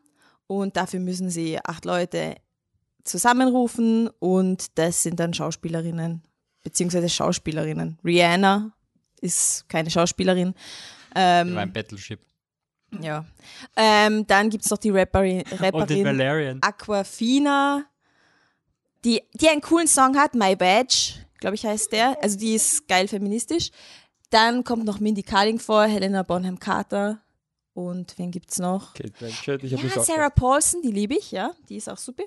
Und 0.51 0.76
dafür 0.76 0.98
müssen 0.98 1.30
sie 1.30 1.61
acht 1.64 1.84
Leute 1.84 2.34
zusammenrufen 3.05 4.11
und 4.18 4.76
das 4.78 5.05
sind 5.05 5.20
dann 5.20 5.32
Schauspielerinnen, 5.32 6.24
beziehungsweise 6.64 7.09
Schauspielerinnen. 7.09 8.01
Rihanna 8.05 8.72
ist 9.20 9.68
keine 9.68 9.92
Schauspielerin. 9.92 10.55
Ähm, 11.14 11.55
War 11.55 11.62
ein 11.62 11.72
Battleship. 11.72 12.18
ja. 13.01 13.24
Ähm, 13.76 14.26
dann 14.26 14.51
gibt 14.51 14.64
es 14.64 14.70
noch 14.72 14.78
die 14.78 14.90
Rapperin, 14.90 15.44
Rapperin. 15.53 16.59
Aquafina, 16.62 17.84
die, 19.05 19.22
die 19.32 19.48
einen 19.51 19.61
coolen 19.61 19.86
Song 19.86 20.16
hat, 20.16 20.34
My 20.34 20.57
Badge, 20.57 21.24
glaube 21.38 21.55
ich 21.55 21.64
heißt 21.64 21.92
der. 21.92 22.20
Also 22.20 22.36
die 22.36 22.57
ist 22.57 22.88
geil 22.88 23.07
feministisch. 23.07 23.70
Dann 24.30 24.64
kommt 24.64 24.84
noch 24.84 24.98
Mindy 24.98 25.22
Kaling 25.22 25.61
vor, 25.61 25.84
Helena 25.84 26.24
Bonham 26.24 26.59
Carter. 26.59 27.22
Und 27.87 28.14
wen 28.18 28.31
gibt's 28.31 28.59
noch? 28.59 28.95
Kate 28.95 29.12
Blanchett, 29.18 29.64
ich 29.64 29.72
habe 29.72 29.83
mich 29.83 29.95
Ja, 29.95 30.01
auch 30.01 30.05
Sarah 30.05 30.31
Paulson, 30.31 30.83
die 30.83 30.93
liebe 30.93 31.14
ich, 31.14 31.31
ja, 31.31 31.53
die 31.68 31.76
ist 31.76 31.89
auch 31.89 31.99
super. 31.99 32.24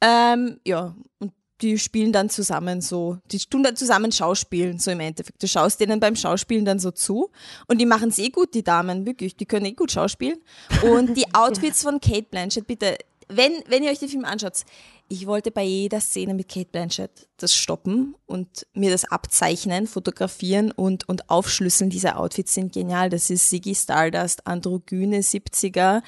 Ähm, 0.00 0.60
ja, 0.64 0.94
und 1.18 1.32
die 1.60 1.78
spielen 1.78 2.12
dann 2.12 2.28
zusammen 2.30 2.80
so, 2.80 3.18
die 3.30 3.38
tun 3.38 3.62
dann 3.62 3.76
zusammen 3.76 4.12
Schauspielen, 4.12 4.78
so 4.78 4.90
im 4.90 5.00
Endeffekt. 5.00 5.42
Du 5.42 5.46
schaust 5.46 5.80
denen 5.80 6.00
beim 6.00 6.16
Schauspielen 6.16 6.64
dann 6.64 6.78
so 6.78 6.90
zu 6.90 7.30
und 7.68 7.80
die 7.80 7.86
machen 7.86 8.08
es 8.08 8.18
eh 8.18 8.28
gut, 8.28 8.54
die 8.54 8.64
Damen, 8.64 9.06
wirklich, 9.06 9.36
die 9.36 9.46
können 9.46 9.66
eh 9.66 9.72
gut 9.72 9.92
schauspielen. 9.92 10.38
Und 10.82 11.16
die 11.16 11.26
Outfits 11.34 11.82
von 11.82 12.00
Kate 12.00 12.26
Blanchett, 12.30 12.66
bitte, 12.66 12.98
wenn, 13.28 13.52
wenn 13.68 13.82
ihr 13.82 13.90
euch 13.90 13.98
den 13.98 14.08
Film 14.08 14.24
anschaut, 14.24 14.64
ich 15.08 15.26
wollte 15.26 15.50
bei 15.50 15.62
jeder 15.62 16.00
Szene 16.00 16.32
mit 16.32 16.48
Kate 16.48 16.70
Blanchett 16.70 17.28
das 17.36 17.54
stoppen 17.54 18.14
und 18.24 18.66
mir 18.72 18.90
das 18.90 19.04
abzeichnen, 19.04 19.86
fotografieren 19.86 20.70
und, 20.70 21.06
und 21.08 21.28
aufschlüsseln. 21.28 21.90
Diese 21.90 22.16
Outfits 22.16 22.54
sind 22.54 22.72
genial. 22.72 23.10
Das 23.10 23.28
ist 23.28 23.50
Ziggy 23.50 23.74
Stardust, 23.74 24.46
androgyne 24.46 25.20
70er, 25.20 26.02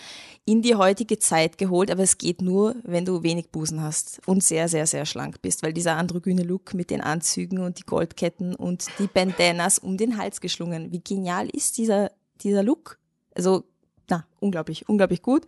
in 0.46 0.62
die 0.62 0.76
heutige 0.76 1.18
Zeit 1.18 1.58
geholt. 1.58 1.90
Aber 1.90 2.02
es 2.02 2.16
geht 2.16 2.40
nur, 2.40 2.74
wenn 2.84 3.04
du 3.04 3.22
wenig 3.22 3.50
Busen 3.50 3.82
hast 3.82 4.20
und 4.26 4.42
sehr, 4.42 4.68
sehr, 4.68 4.86
sehr 4.86 5.04
schlank 5.04 5.42
bist, 5.42 5.62
weil 5.62 5.74
dieser 5.74 5.96
androgyne 5.96 6.42
Look 6.42 6.72
mit 6.72 6.88
den 6.88 7.02
Anzügen 7.02 7.58
und 7.58 7.78
die 7.78 7.84
Goldketten 7.84 8.54
und 8.54 8.86
die 8.98 9.08
Bandanas 9.08 9.78
um 9.78 9.98
den 9.98 10.16
Hals 10.16 10.40
geschlungen. 10.40 10.90
Wie 10.90 11.00
genial 11.00 11.50
ist 11.50 11.76
dieser, 11.76 12.12
dieser 12.40 12.62
Look? 12.62 12.98
Also, 13.34 13.64
na, 14.08 14.26
unglaublich, 14.40 14.88
unglaublich 14.88 15.20
gut. 15.20 15.46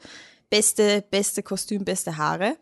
Beste, 0.51 1.05
beste 1.11 1.43
Kostüm, 1.43 1.85
beste 1.85 2.17
Haare. 2.17 2.57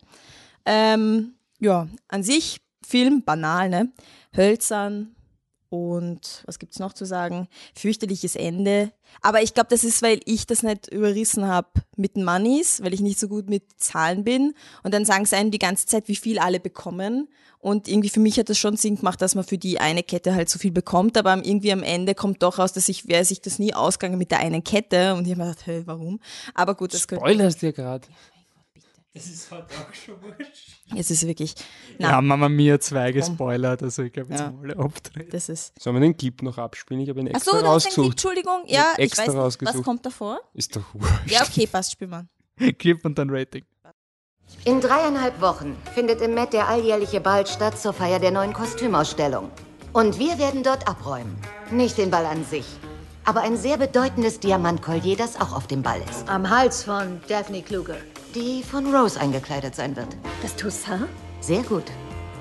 Ähm, 0.65 1.35
ja, 1.59 1.89
an 2.09 2.23
sich 2.23 2.61
Film 2.87 3.25
banal, 3.25 3.69
ne? 3.69 3.93
Hölzern 4.37 5.16
und 5.69 6.43
was 6.47 6.59
gibt's 6.59 6.79
noch 6.79 6.93
zu 6.93 7.05
sagen? 7.05 7.49
Fürchterliches 7.75 8.37
Ende. 8.37 8.93
Aber 9.23 9.43
ich 9.43 9.55
glaube, 9.55 9.69
das 9.71 9.85
ist, 9.85 10.03
weil 10.03 10.21
ich 10.25 10.47
das 10.47 10.63
nicht 10.63 10.89
überrissen 10.89 11.47
habe 11.47 11.69
mit 11.97 12.17
Moneys, 12.17 12.83
weil 12.83 12.95
ich 12.95 13.01
nicht 13.01 13.19
so 13.19 13.29
gut 13.29 13.49
mit 13.49 13.65
Zahlen 13.77 14.25
bin. 14.25 14.55
Und 14.83 14.95
dann 14.95 15.05
sagen 15.05 15.25
sie 15.25 15.37
einem 15.37 15.51
die 15.51 15.59
ganze 15.59 15.87
Zeit, 15.87 16.09
wie 16.09 16.17
viel 16.17 16.39
alle 16.39 16.61
bekommen. 16.61 17.29
Und 17.59 17.89
irgendwie 17.89 18.11
für 18.11 18.21
mich 18.21 18.39
hat 18.39 18.49
das 18.49 18.59
schon 18.59 18.77
Sinn 18.77 18.97
gemacht, 18.97 19.21
dass 19.21 19.35
man 19.35 19.45
für 19.45 19.59
die 19.59 19.81
eine 19.81 20.03
Kette 20.03 20.35
halt 20.35 20.49
so 20.49 20.59
viel 20.59 20.73
bekommt. 20.73 21.17
Aber 21.17 21.35
irgendwie 21.35 21.73
am 21.73 21.83
Ende 21.83 22.15
kommt 22.15 22.43
doch 22.43 22.59
raus, 22.59 22.73
dass 22.73 22.89
ich 22.89 23.09
wäre 23.09 23.25
sich 23.25 23.41
das 23.41 23.59
nie 23.59 23.75
ausgegangen 23.75 24.19
mit 24.19 24.31
der 24.31 24.41
einen 24.41 24.63
Kette. 24.63 25.15
Und 25.15 25.25
ich 25.25 25.33
habe 25.33 25.43
mir 25.43 25.49
gedacht, 25.49 25.67
hey, 25.67 25.83
warum? 25.87 26.21
Aber 26.55 26.75
gut, 26.75 26.95
das 26.95 27.09
könnte. 27.09 27.25
Spoilerst 27.25 27.63
dir 27.63 27.73
gerade. 27.73 28.07
Das 29.17 29.27
ist 29.29 29.51
halt 29.51 29.65
auch 29.65 29.95
schon 29.95 30.15
wurscht. 30.23 30.77
Es 30.95 31.11
ist 31.11 31.27
wirklich. 31.27 31.55
Na, 31.99 32.11
Ja, 32.11 32.21
Mama 32.21 32.49
Mia 32.51 32.79
2 32.79 33.13
gespoilert, 33.13 33.83
also 33.83 34.03
ich 34.03 34.13
glaube, 34.13 34.31
jetzt 34.31 34.41
Ja. 34.41 34.47
haben 34.49 34.61
alle 34.63 34.77
abdrehen. 34.77 35.29
das 35.31 35.49
ist. 35.49 35.73
Sollen 35.81 35.97
wir 35.97 36.01
den 36.01 36.17
Clip 36.17 36.43
noch 36.43 36.59
abspielen? 36.59 37.01
Ich 37.01 37.09
habe 37.09 37.21
ihn 37.21 37.29
Ach 37.33 37.37
extra 37.37 37.53
so, 37.53 37.57
den 37.57 37.61
Klick, 37.63 37.73
rausgesucht. 37.73 38.11
Entschuldigung. 38.11 38.63
Ja, 38.67 38.93
ich 38.99 39.05
extra 39.05 39.27
weiß 39.35 39.61
nicht, 39.61 39.75
was 39.75 39.83
kommt 39.83 40.05
davor? 40.05 40.39
Ist 40.53 40.77
doch 40.77 40.83
wurscht. 40.93 41.31
Ja, 41.31 41.43
okay, 41.43 41.67
passt, 41.67 41.93
spiel 41.93 42.09
mal. 42.09 42.27
Clip 42.79 43.03
und 43.07 43.17
dann 43.19 43.31
Rating. 43.31 43.65
In 44.65 44.81
dreieinhalb 44.81 45.41
Wochen 45.41 45.77
findet 45.95 46.21
im 46.21 46.35
Met 46.35 46.53
der 46.53 46.69
alljährliche 46.69 47.21
Ball 47.21 47.47
statt 47.47 47.79
zur 47.81 47.93
Feier 47.95 48.21
der 48.21 48.31
neuen 48.33 48.53
Kostümausstellung. 48.53 49.51
Und 49.93 50.19
wir 50.19 50.39
werden 50.39 50.63
dort 50.63 50.87
abräumen. 50.87 51.37
Nicht 51.71 51.97
den 51.99 52.11
Ball 52.11 52.27
an 52.27 52.45
sich. 52.45 52.67
aber 53.29 53.41
ein 53.41 53.57
sehr 53.57 53.77
bedeutendes 53.77 54.39
Diamantkollier, 54.39 55.17
das 55.17 55.35
auch 55.41 55.53
auf 55.57 55.67
dem 55.67 55.83
Ball 55.83 56.01
ist. 56.09 56.29
Am 56.29 56.49
Hals 56.49 56.85
von 56.85 57.21
Daphne 57.27 57.61
Kluger. 57.61 57.97
Die 58.37 58.63
von 58.63 58.95
Rose 58.95 59.19
eingekleidet 59.19 59.75
sein 59.75 59.97
wird. 59.97 60.09
Das 60.43 60.55
Toussaint? 60.57 61.09
Sehr 61.41 61.63
gut. 61.63 61.85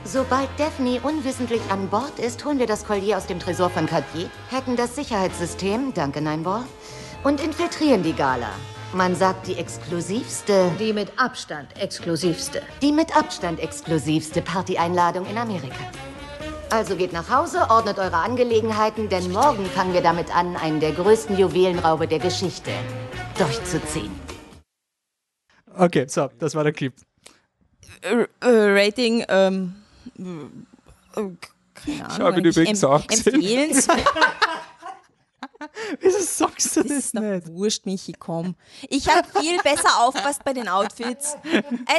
Sobald 0.04 0.50
Daphne 0.58 1.00
unwissentlich 1.02 1.62
an 1.70 1.88
Bord 1.88 2.20
ist, 2.20 2.44
holen 2.44 2.60
wir 2.60 2.68
das 2.68 2.86
Kollier 2.86 3.18
aus 3.18 3.28
dem 3.28 3.40
Tresor 3.40 3.70
von 3.70 3.86
Cartier, 3.86 4.30
hacken 4.52 4.76
das 4.76 4.94
Sicherheitssystem, 4.98 5.94
danke 5.94 6.22
Nineball, 6.22 6.66
und 7.24 7.42
infiltrieren 7.42 8.04
die 8.04 8.12
Gala. 8.12 8.50
Man 8.92 9.16
sagt 9.16 9.48
die 9.48 9.56
exklusivste. 9.56 10.70
Die 10.82 10.92
mit 10.92 11.18
Abstand 11.18 11.70
exklusivste. 11.80 12.62
Die 12.82 12.92
mit 12.92 13.16
Abstand 13.16 13.62
exklusivste 13.62 14.42
Partyeinladung 14.42 15.26
in 15.28 15.38
Amerika. 15.38 15.80
Also 16.72 16.98
geht 16.98 17.14
nach 17.14 17.30
Hause, 17.30 17.68
ordnet 17.70 18.00
eure 18.00 18.18
Angelegenheiten, 18.18 19.08
denn 19.08 19.32
morgen 19.32 19.66
fangen 19.68 19.94
wir 19.94 20.02
damit 20.02 20.36
an, 20.36 20.58
einen 20.58 20.82
der 20.82 20.92
größten 20.92 21.38
Juwelenraube 21.38 22.06
der 22.06 22.20
Geschichte 22.20 22.72
durchzuziehen. 23.38 24.25
Okay, 25.78 26.06
so, 26.08 26.30
das 26.40 26.56
war 26.56 26.64
der 26.64 26.74
Clip. 26.74 26.94
Äh, 28.02 28.26
äh, 28.42 28.44
Rating, 28.86 29.26
ähm, 29.28 29.76
äh, 30.18 30.22
keine 31.74 32.06
Ahnung. 32.06 32.18
Ich 32.18 32.20
habe 32.20 32.40
ihn 32.40 32.46
übrigens 32.46 32.84
auch 32.84 33.06
gesehen. 33.08 33.36
Empfehlenswert. 33.36 34.00
Wieso 36.02 36.20
sagst 36.20 36.76
du 36.76 36.84
das, 36.84 36.92
ist 36.92 37.16
doch 37.16 37.22
nicht? 37.22 37.48
wurscht, 37.48 37.86
Michi, 37.86 38.14
komm. 38.14 38.56
Ich 38.90 39.08
habe 39.08 39.28
viel 39.40 39.58
besser 39.64 40.00
aufgepasst 40.00 40.44
bei 40.44 40.54
den 40.54 40.68
Outfits. 40.68 41.36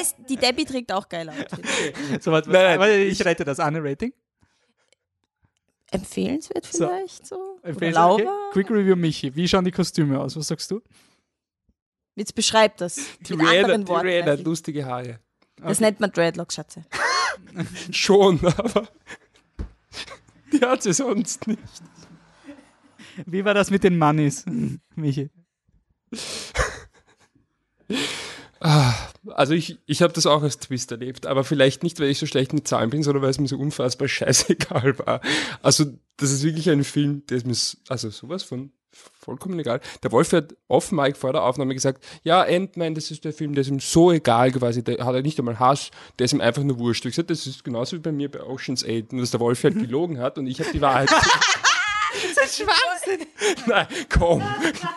Es, 0.01 0.15
die 0.29 0.37
Debbie 0.37 0.65
trägt 0.65 0.93
auch 0.93 1.09
geile 1.09 1.33
Outfits. 1.33 2.25
So, 2.25 2.33
warte, 2.33 2.51
Nein, 2.51 2.65
nein, 2.65 2.79
warte, 2.79 2.95
ich 2.95 3.25
rette 3.25 3.45
das. 3.45 3.59
Anne 3.59 3.83
Rating? 3.83 4.13
Empfehlenswert 5.91 6.67
So. 6.67 6.87
vielleicht 6.89 7.27
so? 7.27 7.37
Oder 7.63 7.69
Empfehlenswert, 7.71 8.13
okay. 8.21 8.29
Quick 8.53 8.71
Review 8.71 8.97
Michi. 8.97 9.35
Wie 9.35 9.49
schauen 9.49 9.65
die 9.65 9.73
Kostüme 9.73 10.21
aus? 10.21 10.37
Was 10.37 10.49
sagst 10.49 10.71
du? 10.71 10.83
Jetzt 12.17 12.35
beschreib 12.35 12.79
das. 12.79 12.97
Die 13.21 13.35
mit 13.37 13.47
Rihanna, 13.47 13.61
anderen 13.63 13.85
die 13.85 13.89
Worten. 13.89 14.07
Rihanna 14.09 14.33
hat 14.33 14.41
lustige 14.45 14.85
Haare. 14.87 15.21
Das 15.57 15.81
nennt 15.81 16.01
man 16.01 16.11
Dreadlocks, 16.11 16.55
Schatze. 16.55 16.85
Schon, 17.91 18.45
aber 18.45 18.89
die 20.53 20.61
hat 20.61 20.83
sie 20.83 20.93
sonst 20.93 21.47
nicht. 21.47 21.61
Wie 23.25 23.45
war 23.45 23.55
das 23.55 23.71
mit 23.71 23.85
den 23.85 23.99
Moneys, 23.99 24.45
Michi? 24.95 25.31
Ah, 28.61 28.95
Also 29.35 29.55
ich, 29.55 29.79
ich 29.87 30.03
habe 30.03 30.13
das 30.13 30.27
auch 30.27 30.43
als 30.43 30.59
Twist 30.59 30.91
erlebt, 30.91 31.27
aber 31.27 31.45
vielleicht 31.45 31.83
nicht, 31.83 31.99
weil 32.01 32.09
ich 32.09 32.19
so 32.19 32.27
schlecht 32.27 32.53
mit 32.53 32.67
Zahlen 32.69 32.91
bin, 32.91 33.03
sondern 33.03 33.23
weil 33.23 33.31
es 33.31 33.39
mir 33.39 33.49
so 33.49 33.59
unfassbar 33.59 34.09
scheißegal 34.09 34.99
war. 34.99 35.21
Also 35.63 35.85
das 36.17 36.31
ist 36.31 36.43
wirklich 36.43 36.69
ein 36.71 36.85
Film, 36.85 37.25
der 37.27 37.39
ist 37.39 37.47
mir, 37.47 37.57
also 37.91 38.11
sowas 38.11 38.43
von 38.43 38.73
vollkommen 39.19 39.59
egal. 39.59 39.81
Der 40.03 40.13
Wolf 40.13 40.33
hat 40.33 40.55
off 40.69 40.93
Mike 40.93 41.19
vor 41.19 41.33
der 41.33 41.43
Aufnahme 41.43 41.75
gesagt, 41.75 42.05
ja, 42.23 42.43
Ant-Man, 42.43 42.95
das 42.95 43.11
ist 43.11 43.25
der 43.25 43.33
Film, 43.33 43.55
der 43.55 43.63
ist 43.63 43.69
ihm 43.69 43.81
so 43.81 44.13
egal 44.13 44.53
quasi, 44.53 44.83
der 44.83 45.05
hat 45.05 45.15
er 45.15 45.23
nicht 45.23 45.39
einmal 45.39 45.59
Hass, 45.59 45.91
der 46.19 46.27
ist 46.27 46.33
ihm 46.33 46.41
einfach 46.41 46.63
nur 46.63 46.79
wurscht. 46.79 47.05
Ich 47.05 47.13
gesagt, 47.13 47.31
das 47.31 47.47
ist 47.47 47.65
genauso 47.65 47.97
wie 47.97 48.01
bei 48.01 48.13
mir 48.13 48.31
bei 48.31 48.43
Ocean's 48.43 48.85
8, 48.85 49.13
nur 49.13 49.23
dass 49.23 49.31
der 49.31 49.41
Wolf 49.41 49.63
halt 49.65 49.75
gelogen 49.75 50.19
hat 50.19 50.39
und 50.39 50.47
ich 50.47 50.61
habe 50.61 50.71
die 50.73 50.81
Wahrheit. 50.81 51.11
Das 52.35 52.47
ist 52.47 52.63
Schwachsinn. 52.63 53.27
Nein, 53.67 53.87
komm, 54.09 54.43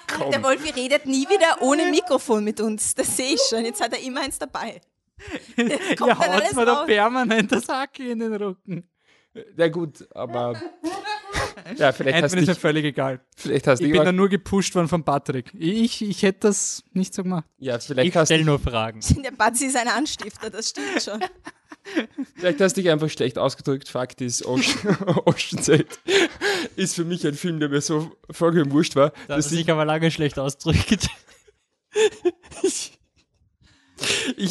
komm. 0.08 0.32
Der 0.32 0.42
Wolfi 0.42 0.70
redet 0.70 1.06
nie 1.06 1.28
wieder 1.28 1.62
ohne 1.62 1.90
Mikrofon 1.90 2.44
mit 2.44 2.62
uns. 2.62 2.96
Das 2.96 3.18
sehe 3.18 3.34
ich 3.34 3.42
schon. 3.50 3.66
Jetzt 3.66 3.82
hat 3.82 3.92
er 3.92 4.02
immer 4.02 4.22
eins 4.22 4.40
dabei. 4.40 4.80
Dann 5.58 6.18
haut 6.18 6.30
alles 6.30 6.54
mir 6.54 6.66
da 6.66 6.86
permanent 6.86 7.52
das 7.52 7.68
Hacke 7.68 8.10
in 8.10 8.20
den 8.20 8.34
Rücken. 8.36 8.90
Ja 9.58 9.68
gut, 9.68 10.08
aber 10.16 10.54
ja, 11.78 11.92
vielleicht 11.92 12.24
hast 12.24 12.34
ist 12.34 12.40
mir 12.40 12.46
dich, 12.54 12.60
völlig 12.60 12.86
egal. 12.86 13.20
vielleicht 13.36 13.68
hast 13.68 13.80
Ich 13.82 13.88
du 13.88 13.92
bin 13.94 14.04
da 14.04 14.12
nur 14.12 14.30
gepusht 14.30 14.76
worden 14.76 14.88
von 14.88 15.04
Patrick. 15.04 15.52
Ich, 15.58 16.02
ich 16.02 16.24
hätte 16.24 16.40
das 16.48 16.84
nicht 16.94 17.14
so 17.14 17.24
gemacht. 17.24 17.46
ja, 17.58 17.80
vielleicht 17.80 18.08
Ich 18.08 18.14
stelle 18.26 18.40
dich, 18.40 18.46
nur 18.46 18.60
Fragen. 18.60 19.00
Der 19.24 19.32
Batzi 19.32 19.66
ist 19.68 19.78
ein 19.78 19.88
Anstifter, 19.88 20.50
das 20.50 20.70
stimmt 20.70 21.02
schon. 21.02 21.20
vielleicht 22.36 22.62
hast 22.62 22.76
dich 22.78 22.90
einfach 22.90 23.10
schlecht 23.10 23.38
ausgedrückt. 23.38 23.90
Fakt 23.90 24.22
ist, 24.22 24.46
Ocean, 24.46 24.98
Ocean's 25.26 25.70
8 25.70 25.86
ist 26.76 26.96
für 26.96 27.06
mich 27.06 27.26
ein 27.26 27.34
Film, 27.36 27.60
der 27.60 27.70
mir 27.70 27.82
so 27.82 28.12
vollkommen 28.30 28.72
wurscht 28.72 28.96
war, 28.96 29.10
Da 29.28 29.36
dass 29.38 29.46
hat 29.48 29.52
ich 29.54 29.60
sich 29.60 29.72
aber 29.72 29.86
lange 29.86 30.12
schlecht 30.12 30.38
ausdrückt. 30.40 31.08
Ich 32.64 32.92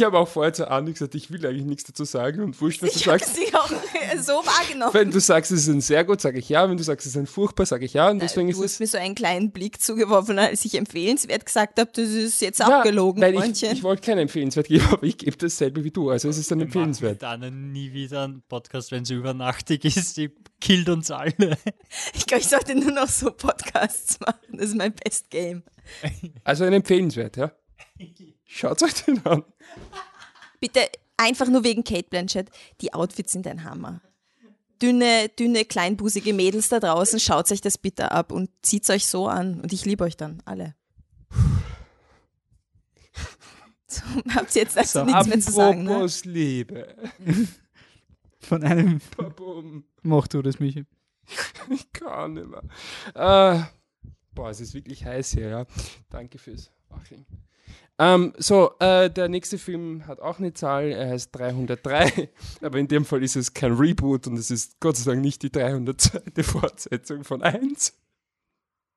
habe 0.03 0.19
auch 0.19 0.29
vorher 0.29 0.53
zu 0.53 0.71
Arne 0.71 0.93
gesagt, 0.93 1.15
ich 1.15 1.31
will 1.31 1.45
eigentlich 1.47 1.65
nichts 1.65 1.85
dazu 1.85 2.05
sagen 2.05 2.43
und 2.43 2.61
wurscht, 2.61 2.83
was 2.83 2.93
du 2.93 2.99
Ich 2.99 3.07
habe 3.09 3.19
sagst. 3.19 3.35
sie 3.37 3.55
auch 3.55 3.69
so 4.23 4.33
wahrgenommen. 4.33 4.93
Wenn 4.95 5.11
du 5.11 5.21
sagst, 5.21 5.51
es 5.51 5.61
ist 5.63 5.69
ein 5.69 5.81
sehr 5.81 6.05
gut, 6.05 6.21
sage 6.21 6.39
ich 6.39 6.49
ja. 6.49 6.69
Wenn 6.69 6.77
du 6.77 6.83
sagst, 6.85 7.07
es 7.07 7.13
ist 7.15 7.19
ein 7.19 7.27
furchtbar, 7.27 7.67
sage 7.67 7.85
ich 7.85 7.95
ja. 7.95 8.11
Und 8.11 8.21
deswegen 8.21 8.49
ist 8.49 8.59
Du 8.59 8.65
es. 8.65 8.73
hast 8.75 8.81
mir 8.81 8.87
so 8.87 8.99
einen 8.99 9.15
kleinen 9.15 9.51
Blick 9.51 9.81
zugeworfen, 9.81 10.39
als 10.39 10.65
ich 10.65 10.75
empfehlenswert 10.77 11.45
gesagt 11.47 11.79
habe, 11.81 11.91
das 11.93 12.09
ist 12.09 12.41
jetzt 12.41 12.61
Ja, 12.61 12.79
abgelogen, 12.79 13.21
nein, 13.21 13.35
ich, 13.35 13.41
Freundchen. 13.41 13.73
ich 13.73 13.83
wollte 13.83 14.03
keinen 14.03 14.19
empfehlenswert 14.19 14.69
geben, 14.69 14.87
aber 14.93 15.03
ich 15.05 15.19
gebe 15.19 15.37
dasselbe 15.37 15.85
wie 15.85 15.91
du. 15.91 16.11
Also 16.11 16.29
es 16.29 16.39
ist 16.39 16.53
ein 16.53 16.61
empfehlenswert. 16.61 17.23
Dann 17.23 17.73
nie 17.73 17.93
wieder 17.93 18.27
ein 18.29 18.43
Podcast, 18.49 18.93
wenn 18.93 19.05
sie 19.05 19.15
übernachtig 19.15 19.85
ist. 19.85 20.17
Die 20.17 20.31
killt 20.61 20.89
uns 20.89 21.11
alle. 21.11 21.35
Ich 22.15 22.27
glaube, 22.27 22.43
ich 22.43 22.49
sollte 22.49 22.75
nur 22.75 22.93
noch 22.93 23.09
so 23.09 23.31
Podcasts 23.31 24.21
machen. 24.21 24.37
Das 24.59 24.67
ist 24.69 24.77
mein 24.77 24.93
Best 24.93 25.31
Game. 25.31 25.63
Also 26.45 26.65
ein 26.65 26.73
empfehlenswert, 26.75 27.37
ja. 27.39 27.53
Schaut 28.51 28.83
euch 28.83 28.95
den 29.05 29.25
an. 29.27 29.45
Bitte 30.59 30.81
einfach 31.19 31.49
nur 31.49 31.65
wegen 31.65 31.85
Kate 31.85 32.09
Blanchett. 32.09 32.51
Die 32.81 32.95
Outfits 32.95 33.33
sind 33.33 33.47
ein 33.47 33.63
Hammer. 33.63 34.01
Dünne, 34.81 35.29
dünne, 35.29 35.67
kleinbusige 35.67 36.33
Mädels 36.33 36.71
da 36.71 36.81
draußen, 36.81 37.21
schaut 37.21 37.53
euch 37.53 37.61
das 37.61 37.77
bitte 37.77 38.11
ab 38.11 38.33
und 38.33 38.49
zieht 38.63 38.89
euch 38.89 39.07
so 39.07 39.29
an. 39.29 39.61
Und 39.61 39.73
ich 39.73 39.85
liebe 39.85 40.03
euch 40.03 40.17
dann, 40.17 40.43
alle. 40.47 40.75
So, 43.87 44.03
habt 44.35 44.55
ihr 44.57 44.63
jetzt 44.63 44.77
dazu 44.77 44.99
So, 44.99 45.05
nichts 45.05 45.27
mehr 45.27 45.41
zu 45.41 45.53
sagen, 45.53 45.85
ne? 45.85 46.07
Liebe. 46.25 46.95
Von 48.41 48.63
einem. 48.63 49.01
Babum. 49.17 49.85
Mach 50.03 50.27
du 50.29 50.43
das, 50.43 50.59
Michi. 50.59 50.87
Ich 51.71 51.93
kann 51.93 52.33
nicht 52.35 52.49
mehr. 52.49 52.63
Äh, 53.15 53.63
boah, 54.35 54.49
es 54.49 54.61
ist 54.61 54.73
wirklich 54.73 55.05
heiß 55.05 55.33
hier, 55.33 55.49
ja. 55.49 55.67
Danke 56.09 56.39
fürs 56.39 56.71
Wacheln. 56.89 57.27
Ähm, 58.01 58.33
so, 58.39 58.75
äh, 58.79 59.11
der 59.11 59.29
nächste 59.29 59.59
Film 59.59 60.07
hat 60.07 60.21
auch 60.21 60.39
eine 60.39 60.53
Zahl, 60.53 60.93
er 60.93 61.11
heißt 61.11 61.35
303, 61.37 62.29
aber 62.63 62.79
in 62.79 62.87
dem 62.87 63.05
Fall 63.05 63.25
ist 63.25 63.35
es 63.35 63.53
kein 63.53 63.73
Reboot 63.73 64.29
und 64.29 64.39
es 64.39 64.53
ist 64.53 64.79
Gott 64.79 64.97
sei 64.97 65.11
Dank 65.11 65.23
nicht 65.23 65.43
die 65.43 65.51
302. 65.51 66.21
Fortsetzung 66.45 67.25
von 67.25 67.43
1. 67.43 67.99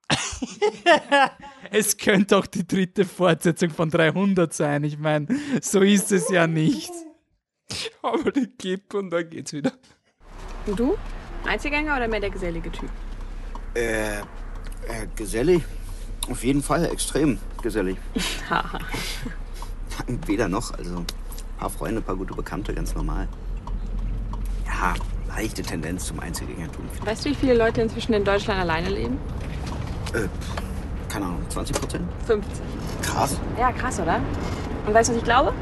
Es 1.73 1.97
könnte 1.97 2.35
auch 2.37 2.47
die 2.47 2.67
dritte 2.67 3.05
Fortsetzung 3.05 3.69
von 3.69 3.89
300 3.89 4.53
sein. 4.53 4.83
Ich 4.83 4.97
meine, 4.97 5.27
so 5.61 5.79
ist 5.79 6.11
es 6.11 6.29
ja 6.29 6.47
nicht. 6.47 6.91
Aber 8.01 8.31
die 8.31 8.47
Kipp 8.47 8.93
und 8.93 9.09
dann 9.09 9.29
geht's 9.29 9.53
wieder. 9.53 9.71
Und 10.65 10.77
du? 10.77 10.97
Einzelgänger 11.45 11.95
oder 11.95 12.09
mehr 12.09 12.19
der 12.19 12.29
gesellige 12.29 12.69
Typ? 12.71 12.89
Äh, 13.73 14.17
äh, 14.19 14.23
gesellig. 15.15 15.63
Auf 16.29 16.43
jeden 16.43 16.61
Fall 16.61 16.85
extrem 16.85 17.39
gesellig. 17.61 17.97
Weder 20.27 20.47
noch, 20.47 20.73
also 20.77 20.97
ein 20.97 21.05
paar 21.59 21.69
Freunde, 21.69 22.01
ein 22.01 22.03
paar 22.03 22.15
gute 22.15 22.33
Bekannte, 22.33 22.73
ganz 22.73 22.95
normal. 22.95 23.27
Ja, 24.65 24.93
leichte 25.27 25.61
Tendenz 25.61 26.05
zum 26.07 26.19
Einzelgängertum. 26.19 26.85
weißt 27.03 27.25
du, 27.25 27.29
wie 27.29 27.35
viele 27.35 27.55
Leute 27.55 27.81
inzwischen 27.81 28.13
in 28.13 28.23
Deutschland 28.23 28.59
alleine 28.61 28.89
leben? 28.89 29.17
Äh, 30.13 30.27
keine 31.09 31.25
Ahnung, 31.25 31.41
20 31.49 31.75
Prozent? 31.79 32.03
15. 32.25 32.63
Krass. 33.01 33.37
Ja, 33.59 33.71
krass, 33.71 33.99
oder? 33.99 34.19
Und 34.85 34.93
weißt 34.93 35.09
du, 35.09 35.13
was 35.13 35.19
ich 35.19 35.23
glaube? 35.25 35.53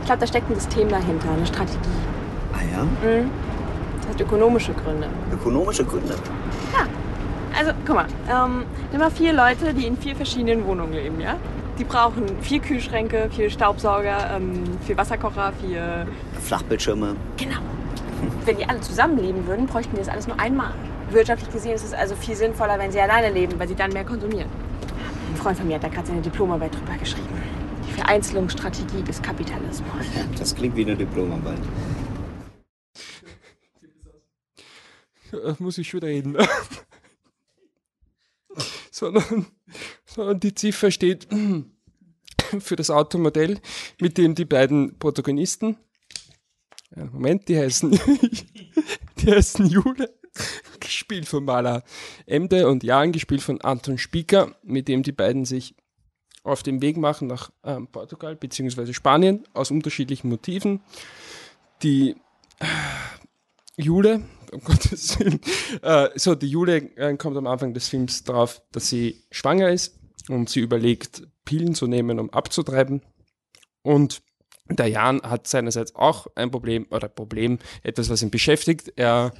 Ich 0.00 0.06
glaube, 0.06 0.20
da 0.20 0.26
steckt 0.26 0.50
ein 0.50 0.54
System 0.54 0.88
dahinter, 0.88 1.30
eine 1.30 1.46
Strategie. 1.46 1.78
Ah 2.52 2.60
ja? 2.72 2.84
Mhm. 2.84 3.30
Das 4.00 4.10
hat 4.10 4.20
ökonomische 4.20 4.72
Gründe. 4.74 5.08
Ökonomische 5.32 5.84
Gründe. 5.84 6.14
Ja. 6.72 6.86
Also, 7.56 7.72
guck 7.86 7.94
mal, 7.94 8.06
ähm, 8.28 8.64
nimm 8.90 9.00
mal 9.00 9.10
vier 9.10 9.32
Leute, 9.32 9.74
die 9.74 9.86
in 9.86 9.96
vier 9.96 10.16
verschiedenen 10.16 10.66
Wohnungen 10.66 10.92
leben, 10.92 11.20
ja? 11.20 11.36
Die 11.78 11.84
brauchen 11.84 12.24
vier 12.40 12.60
Kühlschränke, 12.60 13.30
vier 13.30 13.50
Staubsauger, 13.50 14.36
ähm, 14.36 14.64
vier 14.84 14.96
Wasserkocher, 14.96 15.52
vier... 15.60 16.06
Flachbildschirme. 16.40 17.16
Genau. 17.36 17.58
Wenn 18.44 18.56
die 18.56 18.68
alle 18.68 18.80
zusammenleben 18.80 19.46
würden, 19.46 19.66
bräuchten 19.66 19.92
die 19.94 19.98
das 19.98 20.08
alles 20.08 20.26
nur 20.26 20.38
einmal. 20.38 20.72
Wirtschaftlich 21.10 21.52
gesehen 21.52 21.74
ist 21.74 21.84
es 21.84 21.92
also 21.92 22.16
viel 22.16 22.34
sinnvoller, 22.34 22.78
wenn 22.78 22.90
sie 22.90 23.00
alleine 23.00 23.30
leben, 23.30 23.58
weil 23.58 23.68
sie 23.68 23.74
dann 23.74 23.92
mehr 23.92 24.04
konsumieren. 24.04 24.48
Ein 25.30 25.36
Freund 25.36 25.58
von 25.58 25.66
mir 25.66 25.76
hat 25.76 25.84
da 25.84 25.88
gerade 25.88 26.06
seine 26.06 26.22
Diplomarbeit 26.22 26.74
drüber 26.74 26.96
geschrieben. 26.98 27.28
Die 27.88 27.92
Vereinzelungsstrategie 27.92 29.02
des 29.02 29.20
Kapitalismus. 29.20 30.06
Das 30.38 30.54
klingt 30.54 30.76
wie 30.76 30.82
eine 30.82 30.96
Diplomarbeit. 30.96 31.58
Äh, 35.32 35.54
muss 35.58 35.78
ich 35.78 35.88
schon 35.88 35.98
wieder 36.00 36.08
reden. 36.08 36.36
sondern, 38.94 39.46
sondern 40.06 40.40
die 40.40 40.54
Ziffer 40.54 40.90
steht 40.90 41.26
für 42.58 42.76
das 42.76 42.90
Automodell, 42.90 43.58
mit 44.00 44.16
dem 44.18 44.34
die 44.34 44.44
beiden 44.44 44.98
Protagonisten, 44.98 45.76
ja, 46.96 47.04
Moment, 47.06 47.48
die 47.48 47.58
heißen, 47.58 47.90
die 49.18 49.30
heißen 49.30 49.66
Jule, 49.66 50.14
gespielt 50.80 51.26
von 51.26 51.44
Mala 51.44 51.82
Emde 52.26 52.68
und 52.68 52.84
Jan, 52.84 53.10
gespielt 53.10 53.42
von 53.42 53.60
Anton 53.60 53.98
Spieker, 53.98 54.54
mit 54.62 54.86
dem 54.86 55.02
die 55.02 55.12
beiden 55.12 55.44
sich 55.44 55.74
auf 56.44 56.62
den 56.62 56.80
Weg 56.82 56.96
machen 56.96 57.26
nach 57.26 57.50
ähm, 57.64 57.88
Portugal 57.88 58.36
bzw. 58.36 58.92
Spanien 58.92 59.44
aus 59.54 59.70
unterschiedlichen 59.70 60.28
Motiven. 60.28 60.82
Die 61.82 62.16
äh, 62.60 62.66
Jule, 63.76 64.22
um 64.54 64.60
Gottes 64.64 65.18
Willen, 65.18 65.40
äh, 65.82 66.08
so, 66.14 66.34
die 66.34 66.48
Jule 66.48 66.76
äh, 66.96 67.16
kommt 67.16 67.36
am 67.36 67.46
Anfang 67.46 67.74
des 67.74 67.88
Films 67.88 68.24
darauf, 68.24 68.62
dass 68.72 68.88
sie 68.88 69.24
schwanger 69.30 69.70
ist 69.70 69.98
und 70.28 70.48
sie 70.48 70.60
überlegt, 70.60 71.26
Pillen 71.44 71.74
zu 71.74 71.86
nehmen, 71.86 72.18
um 72.18 72.30
abzutreiben. 72.30 73.02
Und 73.82 74.22
der 74.70 74.88
Jan 74.88 75.20
hat 75.22 75.46
seinerseits 75.46 75.94
auch 75.94 76.26
ein 76.36 76.50
Problem, 76.50 76.86
oder 76.90 77.08
Problem, 77.08 77.58
etwas, 77.82 78.08
was 78.08 78.22
ihn 78.22 78.30
beschäftigt. 78.30 78.92
Er, 78.96 79.34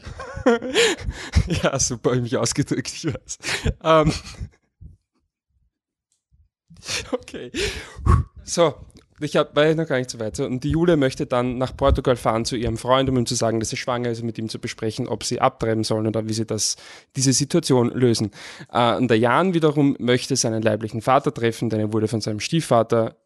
ja, 1.47 1.79
super, 1.79 2.11
habe 2.11 2.19
ich 2.19 2.25
mich 2.25 2.37
ausgedrückt, 2.37 2.93
ich 2.93 3.07
weiß. 3.07 3.39
Ähm, 3.83 4.13
okay. 7.13 7.51
So, 8.45 8.75
ich 9.21 9.37
hab, 9.37 9.55
war 9.55 9.73
noch 9.75 9.87
gar 9.87 9.99
nicht 9.99 10.11
so 10.11 10.19
weit. 10.19 10.39
Und 10.41 10.65
die 10.65 10.71
Jule 10.71 10.97
möchte 10.97 11.27
dann 11.27 11.59
nach 11.59 11.77
Portugal 11.77 12.17
fahren 12.17 12.45
zu 12.45 12.57
ihrem 12.57 12.77
Freund, 12.77 13.09
um 13.09 13.17
ihm 13.17 13.27
zu 13.27 13.35
sagen, 13.35 13.61
dass 13.61 13.71
sie 13.71 13.77
schwanger 13.77 14.11
ist 14.11 14.21
und 14.21 14.27
mit 14.27 14.39
ihm 14.39 14.49
zu 14.49 14.59
besprechen, 14.59 15.07
ob 15.07 15.25
sie 15.25 15.41
abtreiben 15.41 15.85
sollen 15.85 16.07
oder 16.07 16.29
wie 16.29 16.33
sie 16.33 16.47
das, 16.47 16.77
diese 17.15 17.33
Situation 17.33 17.91
lösen. 17.91 18.33
Äh, 18.73 18.97
und 18.97 19.09
der 19.09 19.19
Jan 19.19 19.55
wiederum 19.55 19.97
möchte 19.99 20.35
seinen 20.37 20.63
leiblichen 20.63 21.01
Vater 21.01 21.33
treffen, 21.33 21.71
denn 21.71 21.81
er 21.81 21.93
wurde 21.93 22.09
von 22.09 22.21
seinem 22.21 22.41
Stiefvater 22.41 23.17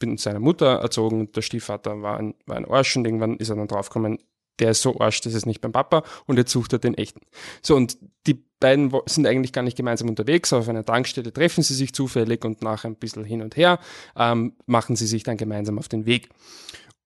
mit 0.00 0.20
seiner 0.20 0.40
Mutter 0.40 0.80
erzogen 0.80 1.20
und 1.20 1.36
der 1.36 1.42
Stiefvater 1.42 2.00
war 2.02 2.18
ein, 2.18 2.34
war 2.46 2.56
ein 2.56 2.64
Arsch 2.64 2.96
und 2.96 3.04
irgendwann 3.04 3.38
ist 3.38 3.50
er 3.50 3.56
dann 3.56 3.66
draufgekommen, 3.66 4.18
der 4.58 4.70
ist 4.70 4.82
so 4.82 5.00
Arsch, 5.00 5.20
das 5.20 5.34
ist 5.34 5.46
nicht 5.46 5.60
beim 5.60 5.72
Papa 5.72 6.04
und 6.26 6.36
jetzt 6.36 6.52
sucht 6.52 6.72
er 6.72 6.78
den 6.78 6.94
echten. 6.94 7.20
So, 7.62 7.74
und 7.76 7.98
die 8.26 8.47
beiden 8.60 8.92
sind 9.06 9.26
eigentlich 9.26 9.52
gar 9.52 9.62
nicht 9.62 9.76
gemeinsam 9.76 10.08
unterwegs, 10.08 10.52
auf 10.52 10.68
einer 10.68 10.84
Tankstelle 10.84 11.32
treffen 11.32 11.62
sie 11.62 11.74
sich 11.74 11.92
zufällig 11.92 12.44
und 12.44 12.62
nach 12.62 12.84
ein 12.84 12.96
bisschen 12.96 13.24
hin 13.24 13.42
und 13.42 13.56
her 13.56 13.78
ähm, 14.16 14.54
machen 14.66 14.96
sie 14.96 15.06
sich 15.06 15.22
dann 15.22 15.36
gemeinsam 15.36 15.78
auf 15.78 15.88
den 15.88 16.06
Weg. 16.06 16.28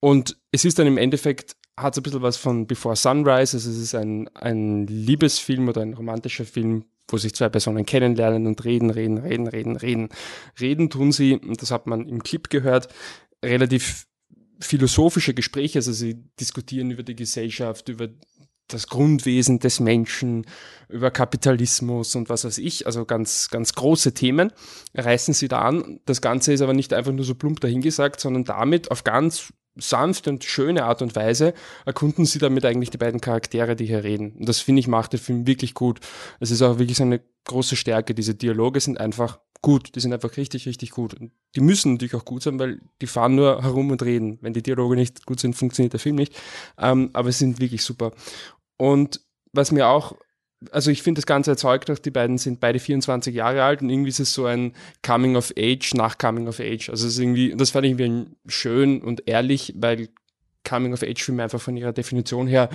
Und 0.00 0.36
es 0.50 0.64
ist 0.64 0.78
dann 0.78 0.86
im 0.86 0.98
Endeffekt, 0.98 1.56
hat 1.76 1.94
es 1.94 1.98
ein 1.98 2.02
bisschen 2.02 2.22
was 2.22 2.36
von 2.36 2.66
Before 2.66 2.96
Sunrise, 2.96 3.56
also 3.56 3.70
es 3.70 3.78
ist 3.78 3.94
ein, 3.94 4.28
ein 4.34 4.86
Liebesfilm 4.86 5.68
oder 5.68 5.82
ein 5.82 5.94
romantischer 5.94 6.44
Film, 6.44 6.84
wo 7.08 7.18
sich 7.18 7.34
zwei 7.34 7.48
Personen 7.48 7.86
kennenlernen 7.86 8.46
und 8.46 8.64
reden, 8.64 8.90
reden, 8.90 9.18
reden, 9.18 9.46
reden, 9.46 9.76
reden. 9.76 10.08
Reden 10.60 10.90
tun 10.90 11.12
sie, 11.12 11.34
und 11.34 11.60
das 11.62 11.70
hat 11.70 11.86
man 11.86 12.08
im 12.08 12.22
Clip 12.22 12.48
gehört, 12.50 12.88
relativ 13.44 14.06
philosophische 14.60 15.34
Gespräche, 15.34 15.78
also 15.78 15.92
sie 15.92 16.24
diskutieren 16.40 16.90
über 16.90 17.02
die 17.02 17.16
Gesellschaft, 17.16 17.88
über 17.88 18.08
das 18.73 18.89
Grundwesen 18.89 19.59
des 19.59 19.81
Menschen, 19.81 20.47
über 20.93 21.11
Kapitalismus 21.11 22.15
und 22.15 22.28
was 22.28 22.44
weiß 22.44 22.59
ich, 22.59 22.86
also 22.86 23.05
ganz, 23.05 23.49
ganz 23.51 23.73
große 23.73 24.12
Themen 24.15 24.53
reißen 24.94 25.35
sie 25.35 25.49
da 25.49 25.62
an. 25.62 26.01
Das 26.05 26.20
Ganze 26.20 26.53
ist 26.53 26.61
aber 26.61 26.74
nicht 26.74 26.93
einfach 26.93 27.12
nur 27.12 27.24
so 27.24 27.35
plump 27.35 27.61
dahingesagt, 27.61 28.20
sondern 28.20 28.44
damit 28.44 28.90
auf 28.90 29.03
ganz 29.03 29.53
sanfte 29.74 30.28
und 30.28 30.44
schöne 30.44 30.85
Art 30.85 31.01
und 31.01 31.16
Weise 31.16 31.55
erkunden 31.86 32.27
sie 32.27 32.39
damit 32.39 32.66
eigentlich 32.66 32.90
die 32.90 32.99
beiden 32.99 33.23
Charaktere, 33.23 33.74
die 33.74 33.86
hier 33.86 34.05
reden. 34.05 34.32
Und 34.32 34.49
das 34.49 34.61
finde 34.61 34.81
ich 34.81 34.89
macht 34.89 35.15
den 35.15 35.20
Film 35.20 35.47
wirklich 35.47 35.73
gut. 35.73 36.01
Es 36.40 36.51
ist 36.51 36.61
auch 36.61 36.78
wirklich 36.78 36.99
so 36.99 37.05
eine 37.05 37.23
große 37.44 37.77
Stärke. 37.77 38.15
Diese 38.15 38.35
Dialoge 38.35 38.81
sind 38.81 39.01
einfach 39.01 39.39
gut. 39.62 39.94
Die 39.94 40.01
sind 40.01 40.12
einfach 40.12 40.36
richtig, 40.36 40.66
richtig 40.66 40.90
gut. 40.90 41.15
Und 41.15 41.32
die 41.55 41.61
müssen 41.61 41.93
natürlich 41.93 42.15
auch 42.15 42.27
gut 42.27 42.43
sein, 42.43 42.59
weil 42.59 42.81
die 43.01 43.07
fahren 43.07 43.35
nur 43.35 43.62
herum 43.62 43.90
und 43.90 44.03
reden. 44.03 44.39
Wenn 44.43 44.53
die 44.53 44.62
Dialoge 44.62 44.94
nicht 44.94 45.24
gut 45.24 45.40
sind, 45.40 45.55
funktioniert 45.55 45.94
der 45.94 46.01
Film 46.01 46.16
nicht. 46.16 46.35
Ähm, 46.78 47.09
aber 47.15 47.32
sie 47.32 47.39
sind 47.39 47.61
wirklich 47.61 47.82
super. 47.82 48.12
Und 48.82 49.20
was 49.52 49.70
mir 49.70 49.86
auch 49.86 50.16
also 50.70 50.90
ich 50.90 51.02
finde 51.02 51.18
das 51.18 51.26
Ganze 51.26 51.50
erzeugt 51.50 51.90
auch, 51.90 51.98
die 51.98 52.12
beiden 52.12 52.38
sind 52.38 52.60
beide 52.60 52.78
24 52.78 53.34
Jahre 53.34 53.64
alt 53.64 53.82
und 53.82 53.90
irgendwie 53.90 54.10
ist 54.10 54.20
es 54.20 54.32
so 54.32 54.46
ein 54.46 54.74
Coming 55.04 55.34
of 55.34 55.52
Age 55.59 55.94
nach 55.94 56.18
Coming 56.18 56.46
of 56.46 56.60
Age. 56.60 56.88
Also 56.88 57.06
es 57.06 57.14
ist 57.14 57.18
irgendwie, 57.18 57.54
das 57.56 57.70
fand 57.70 57.86
ich 57.86 57.98
irgendwie 57.98 58.30
schön 58.46 59.02
und 59.02 59.26
ehrlich, 59.26 59.74
weil 59.76 60.09
Coming 60.64 60.92
of 60.92 61.02
Age 61.02 61.20
Filme 61.20 61.42
einfach 61.42 61.60
von 61.60 61.76
ihrer 61.76 61.92
Definition 61.92 62.46
her 62.46 62.68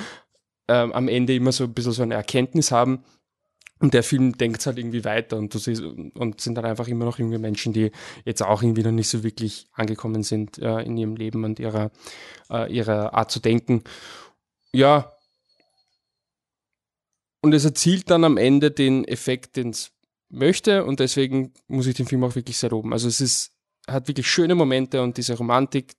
äh, 0.67 0.73
am 0.73 1.07
Ende 1.07 1.33
immer 1.33 1.53
so 1.53 1.63
ein 1.63 1.73
bisschen 1.73 1.93
so 1.93 2.03
eine 2.03 2.15
Erkenntnis 2.15 2.71
haben. 2.71 3.05
Und 3.79 3.93
der 3.93 4.03
Film 4.03 4.37
denkt 4.37 4.65
halt 4.65 4.79
irgendwie 4.79 5.05
weiter 5.05 5.37
und, 5.37 5.53
siehst, 5.53 5.81
und 5.81 6.41
sind 6.41 6.55
dann 6.55 6.65
einfach 6.65 6.89
immer 6.89 7.05
noch 7.05 7.19
junge 7.19 7.39
Menschen, 7.39 7.71
die 7.71 7.91
jetzt 8.25 8.43
auch 8.43 8.63
irgendwie 8.63 8.83
noch 8.83 8.91
nicht 8.91 9.07
so 9.07 9.23
wirklich 9.23 9.67
angekommen 9.71 10.23
sind 10.23 10.57
äh, 10.57 10.81
in 10.81 10.97
ihrem 10.97 11.15
Leben 11.15 11.45
und 11.45 11.59
ihrer, 11.59 11.91
äh, 12.49 12.69
ihrer 12.73 13.13
Art 13.13 13.31
zu 13.31 13.39
denken. 13.39 13.83
Ja, 14.73 15.16
und 17.47 17.53
es 17.53 17.63
erzielt 17.63 18.09
dann 18.09 18.25
am 18.25 18.35
Ende 18.35 18.71
den 18.71 19.05
Effekt, 19.05 19.55
den 19.55 19.69
es 19.69 19.93
möchte 20.27 20.83
und 20.83 20.99
deswegen 20.99 21.53
muss 21.69 21.87
ich 21.87 21.95
den 21.95 22.05
Film 22.05 22.25
auch 22.25 22.35
wirklich 22.35 22.57
sehr 22.57 22.71
loben. 22.71 22.91
Also 22.91 23.07
es 23.07 23.21
ist, 23.21 23.53
hat 23.87 24.09
wirklich 24.09 24.29
schöne 24.29 24.53
Momente 24.53 25.01
und 25.01 25.15
diese 25.15 25.37
Romantik, 25.37 25.95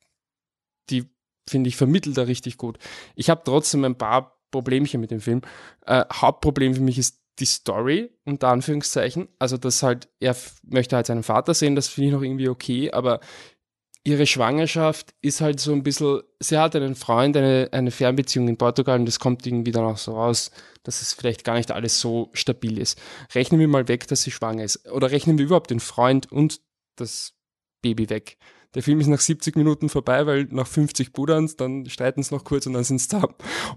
die 0.90 1.06
finde 1.48 1.68
ich 1.68 1.76
vermittelt 1.76 2.18
da 2.18 2.24
richtig 2.24 2.58
gut. 2.58 2.78
Ich 3.14 3.30
habe 3.30 3.40
trotzdem 3.46 3.82
ein 3.86 3.96
paar 3.96 4.38
Problemchen 4.50 5.00
mit 5.00 5.10
dem 5.10 5.20
Film. 5.20 5.40
Äh, 5.86 6.04
Hauptproblem 6.12 6.74
für 6.74 6.82
mich 6.82 6.98
ist 6.98 7.18
die 7.38 7.46
Story, 7.46 8.10
unter 8.26 8.48
Anführungszeichen. 8.48 9.28
Also, 9.38 9.56
dass 9.56 9.82
halt, 9.82 10.10
er 10.20 10.36
möchte 10.64 10.96
halt 10.96 11.06
seinen 11.06 11.22
Vater 11.22 11.54
sehen, 11.54 11.76
das 11.76 11.88
finde 11.88 12.08
ich 12.08 12.12
noch 12.12 12.22
irgendwie 12.22 12.50
okay, 12.50 12.90
aber 12.90 13.20
ihre 14.04 14.26
Schwangerschaft 14.26 15.14
ist 15.20 15.40
halt 15.40 15.60
so 15.60 15.72
ein 15.72 15.82
bisschen, 15.82 16.22
sie 16.40 16.58
hat 16.58 16.74
einen 16.76 16.94
Freund, 16.94 17.36
eine, 17.36 17.68
eine 17.72 17.90
Fernbeziehung 17.90 18.48
in 18.48 18.56
Portugal 18.56 18.98
und 18.98 19.08
es 19.08 19.18
kommt 19.18 19.46
irgendwie 19.46 19.72
dann 19.72 19.84
auch 19.84 19.98
so 19.98 20.12
raus, 20.12 20.50
dass 20.82 21.02
es 21.02 21.12
vielleicht 21.12 21.44
gar 21.44 21.54
nicht 21.54 21.70
alles 21.70 22.00
so 22.00 22.30
stabil 22.32 22.78
ist. 22.78 22.98
Rechnen 23.34 23.60
wir 23.60 23.68
mal 23.68 23.88
weg, 23.88 24.06
dass 24.08 24.22
sie 24.22 24.30
schwanger 24.30 24.64
ist. 24.64 24.88
Oder 24.90 25.10
rechnen 25.10 25.38
wir 25.38 25.44
überhaupt 25.44 25.70
den 25.70 25.80
Freund 25.80 26.30
und 26.30 26.60
das 26.96 27.34
Baby 27.82 28.08
weg. 28.08 28.38
Der 28.74 28.82
Film 28.82 29.00
ist 29.00 29.06
nach 29.06 29.20
70 29.20 29.56
Minuten 29.56 29.88
vorbei, 29.88 30.26
weil 30.26 30.46
nach 30.50 30.66
50 30.66 31.14
Buderns, 31.14 31.56
dann 31.56 31.86
streiten 31.88 32.22
sie 32.22 32.34
noch 32.34 32.44
kurz 32.44 32.66
und 32.66 32.74
dann 32.74 32.84
sind 32.84 33.00
sie 33.00 33.08
da. 33.08 33.26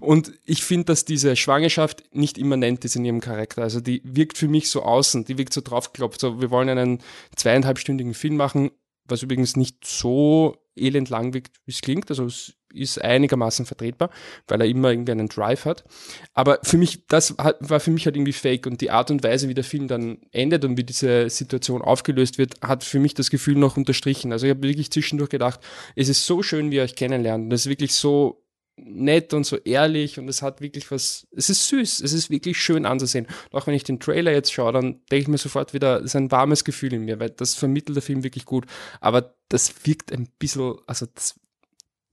Und 0.00 0.32
ich 0.44 0.62
finde, 0.62 0.84
dass 0.86 1.06
diese 1.06 1.34
Schwangerschaft 1.34 2.04
nicht 2.14 2.36
immanent 2.36 2.84
ist 2.84 2.96
in 2.96 3.04
ihrem 3.04 3.20
Charakter. 3.20 3.62
Also 3.62 3.80
die 3.80 4.02
wirkt 4.04 4.36
für 4.36 4.48
mich 4.48 4.68
so 4.68 4.82
außen, 4.82 5.24
die 5.24 5.38
wirkt 5.38 5.54
so 5.54 5.62
draufgeklopft. 5.62 6.20
So, 6.20 6.42
wir 6.42 6.50
wollen 6.50 6.68
einen 6.68 6.98
zweieinhalbstündigen 7.36 8.12
Film 8.12 8.36
machen, 8.36 8.70
was 9.06 9.22
übrigens 9.22 9.56
nicht 9.56 9.84
so 9.84 10.56
elend 10.76 11.10
lang 11.10 11.34
wirkt, 11.34 11.56
wie 11.66 11.72
es 11.72 11.80
klingt. 11.80 12.08
Also 12.10 12.24
es 12.24 12.54
ist 12.72 13.00
einigermaßen 13.00 13.66
vertretbar, 13.66 14.10
weil 14.48 14.60
er 14.60 14.66
immer 14.66 14.90
irgendwie 14.90 15.12
einen 15.12 15.28
Drive 15.28 15.64
hat. 15.66 15.84
Aber 16.32 16.58
für 16.62 16.78
mich, 16.78 17.06
das 17.06 17.36
war 17.36 17.80
für 17.80 17.90
mich 17.90 18.06
halt 18.06 18.16
irgendwie 18.16 18.32
fake 18.32 18.66
und 18.66 18.80
die 18.80 18.90
Art 18.90 19.10
und 19.10 19.22
Weise, 19.22 19.48
wie 19.48 19.54
der 19.54 19.64
Film 19.64 19.88
dann 19.88 20.18
endet 20.30 20.64
und 20.64 20.78
wie 20.78 20.84
diese 20.84 21.28
Situation 21.28 21.82
aufgelöst 21.82 22.38
wird, 22.38 22.54
hat 22.62 22.84
für 22.84 22.98
mich 22.98 23.14
das 23.14 23.30
Gefühl 23.30 23.56
noch 23.56 23.76
unterstrichen. 23.76 24.32
Also 24.32 24.46
ich 24.46 24.50
habe 24.50 24.62
wirklich 24.62 24.90
zwischendurch 24.90 25.30
gedacht, 25.30 25.60
es 25.96 26.08
ist 26.08 26.24
so 26.24 26.42
schön, 26.42 26.70
wie 26.70 26.76
ihr 26.76 26.82
euch 26.82 26.96
kennenlernt. 26.96 27.52
Das 27.52 27.62
ist 27.62 27.68
wirklich 27.68 27.92
so 27.92 28.41
nett 28.76 29.34
und 29.34 29.44
so 29.44 29.56
ehrlich 29.58 30.18
und 30.18 30.28
es 30.28 30.42
hat 30.42 30.60
wirklich 30.60 30.90
was, 30.90 31.26
es 31.30 31.50
ist 31.50 31.68
süß, 31.68 32.00
es 32.00 32.12
ist 32.12 32.30
wirklich 32.30 32.58
schön 32.58 32.86
anzusehen. 32.86 33.26
Und 33.50 33.58
auch 33.58 33.66
wenn 33.66 33.74
ich 33.74 33.84
den 33.84 34.00
Trailer 34.00 34.32
jetzt 34.32 34.52
schaue, 34.52 34.72
dann 34.72 35.00
denke 35.10 35.22
ich 35.22 35.28
mir 35.28 35.38
sofort 35.38 35.74
wieder, 35.74 35.98
es 35.98 36.06
ist 36.06 36.16
ein 36.16 36.30
warmes 36.30 36.64
Gefühl 36.64 36.94
in 36.94 37.04
mir, 37.04 37.20
weil 37.20 37.30
das 37.30 37.54
vermittelt 37.54 37.96
der 37.96 38.02
Film 38.02 38.24
wirklich 38.24 38.44
gut. 38.44 38.66
Aber 39.00 39.34
das 39.48 39.86
wirkt 39.86 40.12
ein 40.12 40.28
bisschen, 40.38 40.76
also 40.86 41.06
das, 41.14 41.38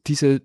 diese 0.06 0.42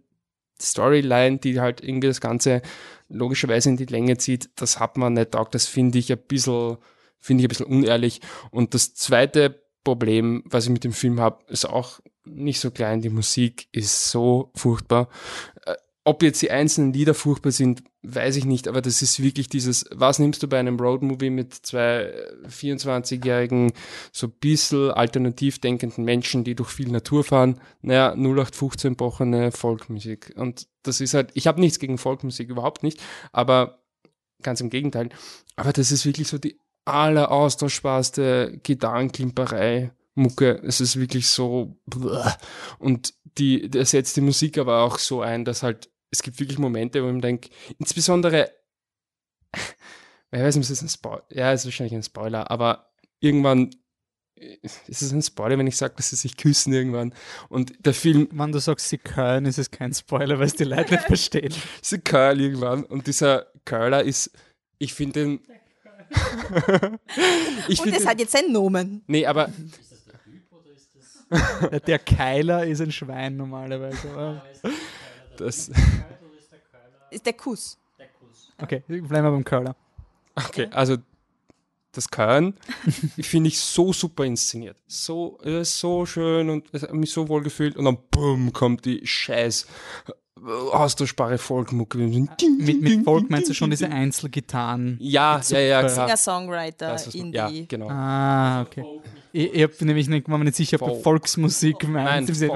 Storyline, 0.60 1.38
die 1.38 1.60
halt 1.60 1.82
irgendwie 1.82 2.08
das 2.08 2.20
Ganze 2.20 2.62
logischerweise 3.08 3.68
in 3.68 3.76
die 3.76 3.86
Länge 3.86 4.16
zieht, 4.18 4.50
das 4.56 4.78
hat 4.78 4.96
man 4.96 5.14
nicht 5.14 5.32
taugt. 5.32 5.54
Das 5.54 5.66
finde 5.66 5.98
ich 5.98 6.12
ein 6.12 6.18
bisschen, 6.18 6.78
finde 7.18 7.42
ich 7.42 7.46
ein 7.46 7.48
bisschen 7.48 7.66
unehrlich. 7.66 8.20
Und 8.50 8.74
das 8.74 8.94
zweite 8.94 9.62
Problem, 9.82 10.42
was 10.46 10.64
ich 10.64 10.70
mit 10.70 10.84
dem 10.84 10.92
Film 10.92 11.20
habe, 11.20 11.44
ist 11.48 11.66
auch 11.68 12.00
nicht 12.24 12.60
so 12.60 12.70
klein. 12.70 13.02
Die 13.02 13.10
Musik 13.10 13.68
ist 13.72 14.10
so 14.10 14.50
furchtbar. 14.54 15.08
Äh, 16.04 16.10
ob 16.10 16.22
jetzt 16.22 16.42
die 16.42 16.50
einzelnen 16.50 16.92
Lieder 16.92 17.14
furchtbar 17.14 17.50
sind, 17.50 17.82
weiß 18.02 18.36
ich 18.36 18.44
nicht, 18.44 18.68
aber 18.68 18.82
das 18.82 19.02
ist 19.02 19.22
wirklich 19.22 19.48
dieses, 19.48 19.86
was 19.90 20.18
nimmst 20.18 20.42
du 20.42 20.48
bei 20.48 20.58
einem 20.58 20.78
Roadmovie 20.78 21.30
mit 21.30 21.54
zwei 21.54 22.12
24-jährigen, 22.48 23.72
so 24.12 24.28
bisschen 24.28 24.90
alternativ 24.90 25.58
denkenden 25.60 26.04
Menschen, 26.04 26.44
die 26.44 26.54
durch 26.54 26.70
viel 26.70 26.90
Natur 26.90 27.24
fahren? 27.24 27.60
Naja, 27.82 28.12
0815 28.12 28.96
brochene 28.96 29.50
Folkmusik. 29.52 30.34
Und 30.36 30.66
das 30.82 31.00
ist 31.00 31.14
halt, 31.14 31.30
ich 31.34 31.46
habe 31.46 31.60
nichts 31.60 31.78
gegen 31.78 31.98
Folkmusik, 31.98 32.50
überhaupt 32.50 32.82
nicht, 32.82 33.00
aber 33.32 33.82
ganz 34.42 34.60
im 34.60 34.70
Gegenteil. 34.70 35.08
Aber 35.56 35.72
das 35.72 35.90
ist 35.90 36.04
wirklich 36.04 36.28
so 36.28 36.38
die 36.38 36.58
alleraustauschbarste 36.84 38.60
Gitarrenklimperei. 38.62 39.92
Mucke, 40.16 40.60
es 40.62 40.80
ist 40.80 41.00
wirklich 41.00 41.26
so 41.26 41.76
und 42.78 43.14
die, 43.36 43.68
der 43.68 43.84
setzt 43.84 44.16
die 44.16 44.20
Musik 44.20 44.58
aber 44.58 44.82
auch 44.82 44.98
so 44.98 45.22
ein, 45.22 45.44
dass 45.44 45.64
halt 45.64 45.90
es 46.14 46.22
gibt 46.22 46.38
wirklich 46.38 46.58
Momente, 46.58 47.02
wo 47.02 47.08
ich 47.08 47.14
mir 47.14 47.20
denke, 47.20 47.50
insbesondere, 47.78 48.50
ich 49.52 50.40
weiß 50.40 50.56
nicht, 50.56 50.70
ist 50.70 50.78
es 50.78 50.82
ein 50.82 50.88
Spoiler? 50.88 51.24
Ja, 51.30 51.52
ist 51.52 51.64
wahrscheinlich 51.64 51.94
ein 51.94 52.02
Spoiler, 52.02 52.50
aber 52.50 52.92
irgendwann 53.20 53.70
ist 54.36 55.02
es 55.02 55.12
ein 55.12 55.22
Spoiler, 55.22 55.58
wenn 55.58 55.66
ich 55.66 55.76
sage, 55.76 55.94
dass 55.96 56.10
sie 56.10 56.16
sich 56.16 56.36
küssen 56.36 56.72
irgendwann. 56.72 57.14
Und 57.48 57.72
der 57.84 57.94
Film. 57.94 58.28
Wenn 58.32 58.52
du 58.52 58.58
sagst, 58.58 58.88
sie 58.88 58.98
curlen, 58.98 59.46
ist 59.46 59.58
es 59.58 59.70
kein 59.70 59.92
Spoiler, 59.92 60.38
weil 60.38 60.46
es 60.46 60.54
die 60.54 60.64
Leute 60.64 60.94
nicht 60.94 61.04
verstehen. 61.04 61.54
sie 61.82 61.98
curlen 61.98 62.40
irgendwann. 62.40 62.84
Und 62.84 63.06
dieser 63.06 63.46
Curler 63.64 64.02
ist 64.02 64.30
Ich 64.78 64.94
finde 64.94 65.20
den. 65.20 65.40
ich 67.68 67.80
Und 67.80 67.84
find 67.84 67.96
es 67.96 68.02
den, 68.02 68.08
hat 68.08 68.20
jetzt 68.20 68.36
einen 68.36 68.52
Nomen. 68.52 69.02
Nee, 69.06 69.26
aber 69.26 69.50
Ja, 71.70 71.80
Der 71.80 71.98
Keiler 71.98 72.66
ist 72.66 72.80
ein 72.80 72.92
Schwein 72.92 73.36
normalerweise. 73.36 74.42
Das. 75.36 75.70
Ist 77.10 77.26
der 77.26 77.32
Kuss. 77.32 77.78
Okay, 78.60 78.82
bleiben 78.86 79.10
wir 79.10 79.30
beim 79.30 79.44
Curler. 79.44 79.76
Okay, 80.34 80.68
also 80.70 80.96
das 81.92 82.08
Köln 82.08 82.54
finde 83.20 83.48
ich 83.48 83.60
so 83.60 83.92
super 83.92 84.24
inszeniert. 84.24 84.76
So, 84.86 85.38
äh, 85.42 85.64
so 85.64 86.06
schön 86.06 86.50
und 86.50 86.68
es 86.72 86.82
hat 86.82 86.92
mich 86.92 87.12
so 87.12 87.28
wohl 87.28 87.42
gefühlt 87.42 87.76
und 87.76 87.84
dann 87.84 87.98
bumm 88.10 88.52
kommt 88.52 88.84
die 88.84 89.06
scheiß 89.06 89.66
äh, 90.08 90.12
austauschbare 90.46 91.38
Folkmucke. 91.38 91.98
Mit, 91.98 92.82
mit 92.82 93.04
Folk 93.04 93.30
meinst 93.30 93.48
du 93.48 93.54
schon 93.54 93.70
diese 93.70 93.88
Einzelgitarren? 93.88 94.96
Ja, 95.00 95.40
ja, 95.48 95.58
ja, 95.58 95.80
klar. 95.80 95.90
Singer-Songwriter, 95.90 96.88
Das, 96.92 97.14
Indie. 97.14 97.36
ja, 97.36 97.50
genau. 97.68 97.88
Ah, 97.88 98.62
okay. 98.62 98.84
Ich, 99.32 99.52
ich 99.52 99.62
habe 99.62 99.84
nämlich 99.84 100.08
nicht, 100.08 100.28
war 100.28 100.38
mir 100.38 100.44
nicht 100.44 100.56
sicher, 100.56 100.76
ob 100.80 100.88
du 100.88 100.94
Folk. 100.94 101.02
Volksmusik 101.04 101.88
meinst. 101.88 102.40
Nein, 102.40 102.50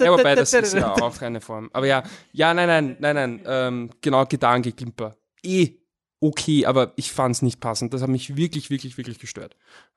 Ja, 0.00 0.12
wobei, 0.12 0.34
das 0.34 0.52
ist 0.52 0.74
ja 0.74 0.92
auch 0.92 1.22
eine 1.22 1.40
Form. 1.40 1.70
Aber 1.72 1.86
ja, 1.86 2.02
ja, 2.32 2.52
nein, 2.52 2.68
nein, 2.68 2.96
nein, 2.98 3.14
nein, 3.14 3.40
ähm, 3.46 3.90
genau, 4.00 4.24
Gitarrengeklimper. 4.26 5.16
Eh 5.42 5.82
okay, 6.22 6.64
aber 6.66 6.92
ich 6.96 7.12
fand 7.12 7.34
es 7.34 7.42
nicht 7.42 7.60
passend. 7.60 7.92
Das 7.92 8.00
hat 8.02 8.08
mich 8.08 8.36
wirklich, 8.36 8.70
wirklich, 8.70 8.96
wirklich 8.96 9.18
gestört. 9.18 9.56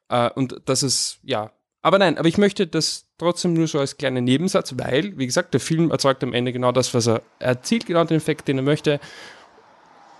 Äh, 0.09 0.29
und 0.31 0.61
das 0.65 0.83
ist, 0.83 1.19
ja. 1.23 1.51
Aber 1.85 1.99
nein, 1.99 2.17
aber 2.17 2.27
ich 2.27 2.39
möchte 2.39 2.65
das 2.65 3.05
trotzdem 3.19 3.53
nur 3.53 3.67
so 3.67 3.77
als 3.77 3.97
kleinen 3.97 4.23
Nebensatz, 4.23 4.73
weil, 4.75 5.15
wie 5.19 5.27
gesagt, 5.27 5.53
der 5.53 5.61
Film 5.61 5.91
erzeugt 5.91 6.23
am 6.23 6.33
Ende 6.33 6.51
genau 6.51 6.71
das, 6.71 6.95
was 6.95 7.05
er, 7.05 7.21
er 7.37 7.49
erzielt, 7.49 7.85
genau 7.85 8.03
den 8.03 8.17
Effekt, 8.17 8.47
den 8.47 8.57
er 8.57 8.63
möchte. 8.63 8.99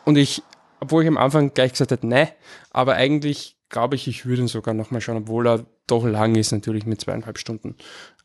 Und 0.03 0.15
ich, 0.15 0.43
obwohl 0.79 1.01
ich 1.01 1.07
am 1.07 1.17
Anfang 1.17 1.55
gleich 1.55 1.71
gesagt 1.71 1.91
habe, 1.91 2.05
ne, 2.05 2.29
aber 2.69 2.93
eigentlich 2.93 3.57
glaube 3.69 3.95
ich, 3.95 4.07
ich 4.07 4.27
würde 4.27 4.43
ihn 4.43 4.47
sogar 4.47 4.75
nochmal 4.75 5.01
schauen, 5.01 5.17
obwohl 5.17 5.47
er 5.47 5.65
doch 5.87 6.05
lang 6.05 6.35
ist, 6.35 6.51
natürlich 6.51 6.85
mit 6.85 7.01
zweieinhalb 7.01 7.39
Stunden. 7.39 7.75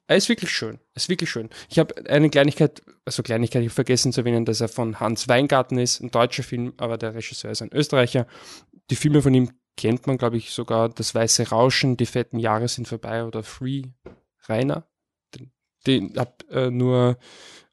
Er 0.06 0.16
ist 0.16 0.28
wirklich 0.28 0.50
schön. 0.50 0.74
Er 0.74 0.96
ist 0.96 1.08
wirklich 1.08 1.30
schön. 1.30 1.48
Ich 1.70 1.78
habe 1.78 1.94
eine 2.10 2.28
Kleinigkeit, 2.28 2.82
also 3.06 3.22
Kleinigkeit, 3.22 3.62
ich 3.62 3.68
habe 3.68 3.74
vergessen 3.74 4.12
zu 4.12 4.20
erwähnen, 4.20 4.44
dass 4.44 4.60
er 4.60 4.68
von 4.68 5.00
Hans 5.00 5.28
Weingarten 5.28 5.78
ist, 5.78 6.00
ein 6.00 6.10
deutscher 6.10 6.42
Film, 6.42 6.74
aber 6.76 6.98
der 6.98 7.14
Regisseur 7.14 7.50
ist 7.50 7.62
ein 7.62 7.72
Österreicher. 7.72 8.26
Die 8.90 8.96
Filme 8.96 9.22
von 9.22 9.32
ihm 9.32 9.50
kennt 9.80 10.06
man, 10.06 10.18
glaube 10.18 10.36
ich, 10.36 10.50
sogar. 10.50 10.90
Das 10.90 11.14
Weiße 11.14 11.48
Rauschen, 11.48 11.96
Die 11.96 12.04
fetten 12.06 12.38
Jahre 12.38 12.68
sind 12.68 12.86
vorbei 12.86 13.24
oder 13.24 13.42
Free 13.42 13.84
Rainer. 14.46 14.84
Den, 15.86 16.12
habe 16.18 16.34
äh, 16.50 16.70
nur 16.70 17.16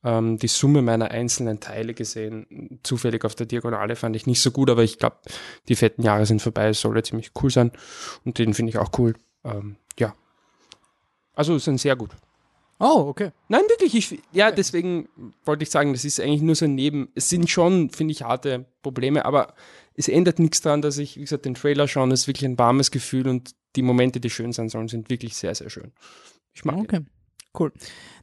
ähm, 0.05 0.37
die 0.37 0.47
Summe 0.47 0.81
meiner 0.81 1.11
einzelnen 1.11 1.59
Teile 1.59 1.93
gesehen. 1.93 2.79
Zufällig 2.83 3.25
auf 3.25 3.35
der 3.35 3.45
Diagonale 3.45 3.97
fand 3.97 4.15
ich 4.15 4.25
nicht 4.25 4.41
so 4.41 4.51
gut, 4.51 4.69
aber 4.69 4.83
ich 4.83 4.99
glaube, 4.99 5.17
die 5.67 5.75
fetten 5.75 6.01
Jahre 6.01 6.25
sind 6.25 6.41
vorbei. 6.41 6.69
Es 6.69 6.79
soll 6.79 6.95
ja 6.95 7.03
ziemlich 7.03 7.31
cool 7.41 7.51
sein. 7.51 7.73
Und 8.23 8.39
den 8.39 8.53
finde 8.53 8.69
ich 8.69 8.77
auch 8.77 8.91
cool. 8.97 9.15
Ähm, 9.43 9.75
ja. 9.99 10.15
Also 11.33 11.57
sind 11.57 11.81
sehr 11.81 11.97
gut. 11.97 12.11
Oh, 12.79 13.07
okay. 13.07 13.31
Nein, 13.49 13.63
wirklich. 13.67 13.95
Ich, 13.95 14.21
ja, 14.31 14.51
deswegen 14.51 15.09
wollte 15.43 15.63
ich 15.63 15.71
sagen, 15.71 15.91
das 15.91 16.05
ist 16.05 16.21
eigentlich 16.21 16.43
nur 16.43 16.55
so 16.55 16.65
ein 16.65 16.75
Neben. 16.75 17.09
Es 17.15 17.27
sind 17.27 17.49
schon, 17.49 17.89
finde 17.89 18.13
ich, 18.13 18.21
harte 18.21 18.65
Probleme, 18.81 19.25
aber 19.25 19.55
es 19.97 20.07
ändert 20.07 20.37
nichts 20.39 20.61
daran, 20.61 20.81
dass 20.81 20.99
ich, 20.99 21.17
wie 21.17 21.21
gesagt, 21.21 21.45
den 21.45 21.55
Trailer 21.55 21.87
schaue. 21.87 22.07
Es 22.13 22.21
ist 22.21 22.27
wirklich 22.27 22.45
ein 22.45 22.57
warmes 22.57 22.91
Gefühl 22.91 23.27
und 23.27 23.55
die 23.75 23.81
Momente, 23.81 24.19
die 24.19 24.29
schön 24.29 24.53
sein 24.53 24.69
sollen, 24.69 24.87
sind 24.87 25.09
wirklich 25.09 25.35
sehr, 25.35 25.53
sehr 25.55 25.69
schön. 25.69 25.91
Ich 26.53 26.63
mag 26.63 26.77
Okay, 26.77 27.01
cool. 27.59 27.73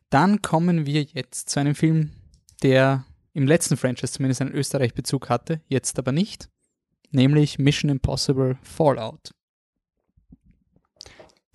Dann 0.09 0.41
kommen 0.41 0.87
wir 0.87 1.03
jetzt 1.03 1.51
zu 1.51 1.59
einem 1.61 1.75
Film, 1.75 2.13
der 2.63 3.05
im 3.33 3.49
letzten 3.49 3.77
Franchise 3.77 4.13
zumindest 4.13 4.41
einen 4.41 4.53
Österreich-Bezug 4.53 5.29
hatte, 5.29 5.61
jetzt 5.67 5.99
aber 5.99 6.13
nicht, 6.13 6.49
nämlich 7.11 7.59
Mission 7.59 7.91
Impossible 7.91 8.57
Fallout. 8.63 9.33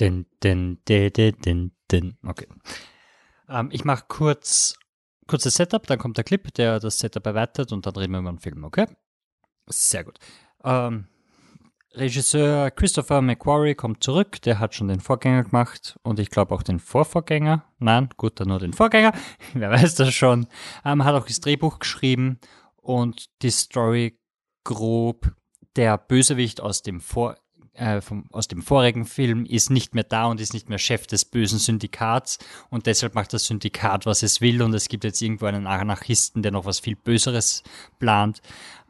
Din, 0.02 0.26
din, 0.44 0.80
din, 0.86 1.12
din, 1.14 1.72
din. 1.90 2.18
Okay. 2.26 2.48
Ähm, 3.48 3.70
ich 3.72 3.86
mache 3.86 4.06
kurz 4.10 4.76
kurzes 5.28 5.54
Setup, 5.54 5.86
dann 5.88 6.00
kommt 6.00 6.18
der 6.18 6.24
Clip, 6.26 6.54
der 6.56 6.80
das 6.80 7.00
Setup 7.00 7.26
erweitert 7.26 7.72
und 7.72 7.86
dann 7.86 7.96
reden 7.96 8.12
wir 8.14 8.20
über 8.20 8.32
den 8.32 8.40
Film, 8.40 8.64
okay? 8.66 8.88
Sehr 9.70 10.04
gut. 10.04 10.20
Ähm, 10.64 11.08
Regisseur 11.94 12.70
Christopher 12.72 13.22
McQuarrie 13.22 13.74
kommt 13.76 14.04
zurück, 14.04 14.42
der 14.44 14.60
hat 14.60 14.76
schon 14.76 14.88
den 14.88 15.00
Vorgänger 15.00 15.44
gemacht 15.44 15.98
und 16.04 16.20
ich 16.20 16.30
glaube 16.30 16.54
auch 16.54 16.62
den 16.62 16.80
Vorvorgänger. 16.80 17.66
Nein, 17.80 18.10
gut, 18.18 18.40
dann 18.40 18.50
nur 18.50 18.60
den 18.60 18.74
Vorgänger, 18.74 19.14
wer 19.54 19.72
weiß 19.72 19.96
das 19.96 20.14
schon. 20.14 20.48
Ähm, 20.86 21.04
hat 21.04 21.16
auch 21.16 21.26
das 21.26 21.40
Drehbuch 21.40 21.80
geschrieben 21.80 22.40
und 22.78 23.30
die 23.42 23.50
Story 23.50 24.20
grob. 24.64 25.34
Der 25.76 25.98
Bösewicht 25.98 26.62
aus 26.62 26.82
dem 26.82 27.00
Vor 27.00 27.38
äh, 27.80 28.02
vom, 28.02 28.26
aus 28.32 28.48
dem 28.48 28.62
vorigen 28.62 29.06
Film 29.06 29.46
ist 29.46 29.70
nicht 29.70 29.96
mehr 29.96 30.04
da 30.04 30.26
und 30.26 30.42
ist 30.42 30.54
nicht 30.54 30.70
mehr 30.70 30.78
Chef 30.78 31.08
des 31.08 31.26
bösen 31.26 31.60
Syndikats 31.60 32.38
und 32.70 32.86
deshalb 32.86 33.16
macht 33.16 33.34
das 33.34 33.46
Syndikat, 33.46 34.06
was 34.06 34.22
es 34.24 34.42
will 34.42 34.62
und 34.62 34.74
es 34.74 34.90
gibt 34.90 35.04
jetzt 35.04 35.22
irgendwo 35.22 35.46
einen 35.46 35.68
Anarchisten, 35.68 36.42
der 36.44 36.52
noch 36.52 36.66
was 36.66 36.80
viel 36.80 36.96
Böseres 36.96 37.64
plant. 38.00 38.42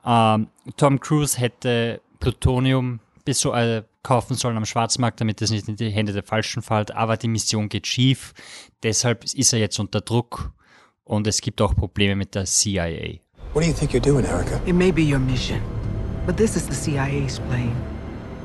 Ähm, 0.06 0.48
Tom 0.78 1.00
Cruise 1.00 1.40
hätte 1.40 2.02
Plutonium 2.20 3.00
bis 3.26 3.40
so, 3.40 3.54
äh, 3.54 3.84
kaufen 4.02 4.36
sollen 4.36 4.58
am 4.58 4.66
Schwarzmarkt, 4.66 5.22
damit 5.22 5.42
es 5.42 5.52
nicht 5.52 5.68
in 5.68 5.76
die 5.76 5.90
Hände 5.90 6.14
der 6.14 6.24
Falschen 6.24 6.62
fällt, 6.62 6.92
aber 6.92 7.18
die 7.18 7.28
Mission 7.28 7.70
geht 7.70 7.86
schief, 7.86 8.34
deshalb 8.82 9.24
ist 9.24 9.54
er 9.54 9.60
jetzt 9.60 9.80
unter 9.80 10.02
Druck 10.02 10.52
und 11.04 11.28
es 11.28 11.42
gibt 11.42 11.62
auch 11.62 11.76
Probleme 11.76 12.16
mit 12.16 12.34
der 12.34 12.46
CIA. 12.46 13.20
What 13.54 13.64
do 13.64 13.68
you 13.68 13.74
think 13.74 13.92
you're 13.92 14.00
doing, 14.00 14.26
Erica? 14.26 14.60
It 14.66 14.76
may 14.76 14.92
be 14.92 15.02
your 15.02 15.20
mission, 15.20 15.62
but 16.26 16.38
this 16.38 16.56
is 16.56 16.68
the 16.68 16.74
CIA's 16.74 17.40
plane. 17.40 17.76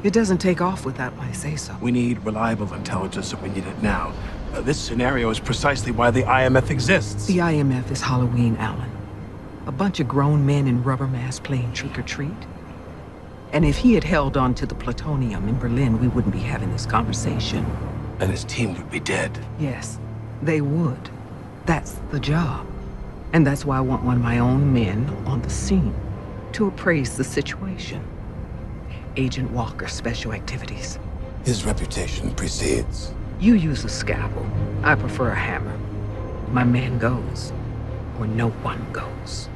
It 0.05 0.12
doesn't 0.12 0.36
take 0.36 0.60
off 0.60 0.85
without 0.85 1.16
my 1.16 1.32
say 1.32 1.56
so. 1.56 1.74
We 1.81 1.90
need 1.90 2.18
reliable 2.26 2.72
intelligence 2.74 3.32
and 3.32 3.40
we 3.40 3.48
need 3.48 3.66
it 3.66 3.82
now. 3.82 4.12
Uh, 4.52 4.60
this 4.60 4.78
scenario 4.78 5.31
is 5.31 5.40
precisely 5.40 5.93
why 5.93 6.10
the 6.10 6.24
IMF 6.24 6.68
exists. 6.68 7.24
The 7.24 7.39
IMF 7.39 7.90
is 7.90 8.02
Halloween, 8.02 8.55
Alan. 8.59 8.90
A 9.66 9.72
bunch 9.72 10.01
of 10.01 10.06
grown 10.06 10.44
men 10.44 10.66
in 10.68 10.85
rubber 10.85 11.06
masks 11.06 11.40
playing 11.40 11.72
trick 11.72 11.98
or 11.98 12.02
treat. 12.02 12.31
And 13.52 13.64
if 13.64 13.78
he 13.78 13.94
had 13.94 14.05
held 14.05 14.36
on 14.36 14.55
to 14.56 14.66
the 14.66 14.74
plutonium 14.74 15.48
in 15.48 15.59
Berlin, 15.59 15.98
we 15.98 16.09
wouldn't 16.09 16.35
be 16.35 16.40
having 16.40 16.70
this 16.70 16.85
conversation. 16.85 17.64
And 18.20 18.31
his 18.31 18.44
team 18.44 18.74
would 18.74 18.90
be 18.90 19.01
dead. 19.01 19.39
Yes, 19.59 19.98
they 20.43 20.60
would. 20.60 21.09
That's 21.64 21.93
the 22.10 22.20
job. 22.20 22.66
And 23.32 23.47
that's 23.47 23.64
why 23.64 23.78
I 23.78 23.81
want 23.81 24.05
one 24.05 24.16
of 24.16 24.22
my 24.22 24.39
own 24.39 24.70
men 24.70 25.09
on 25.24 25.40
the 25.40 25.48
scene 25.48 25.94
to 26.52 26.66
appraise 26.66 27.16
the 27.16 27.24
situation. 27.24 28.06
Agent 29.16 29.51
Walker, 29.53 29.86
Special 29.86 30.32
Activities. 30.32 30.99
His 31.45 31.65
reputation 31.65 32.35
precedes. 32.35 33.12
You 33.39 33.55
use 33.55 33.85
a 33.85 33.89
scalpel. 33.89 34.45
I 34.82 34.97
prefer 34.97 35.31
a 35.31 35.36
hammer. 35.36 35.77
My 36.53 36.65
man 36.65 36.99
goes 36.99 37.53
where 38.19 38.28
no 38.28 38.53
one 38.65 38.81
goes. 38.93 39.49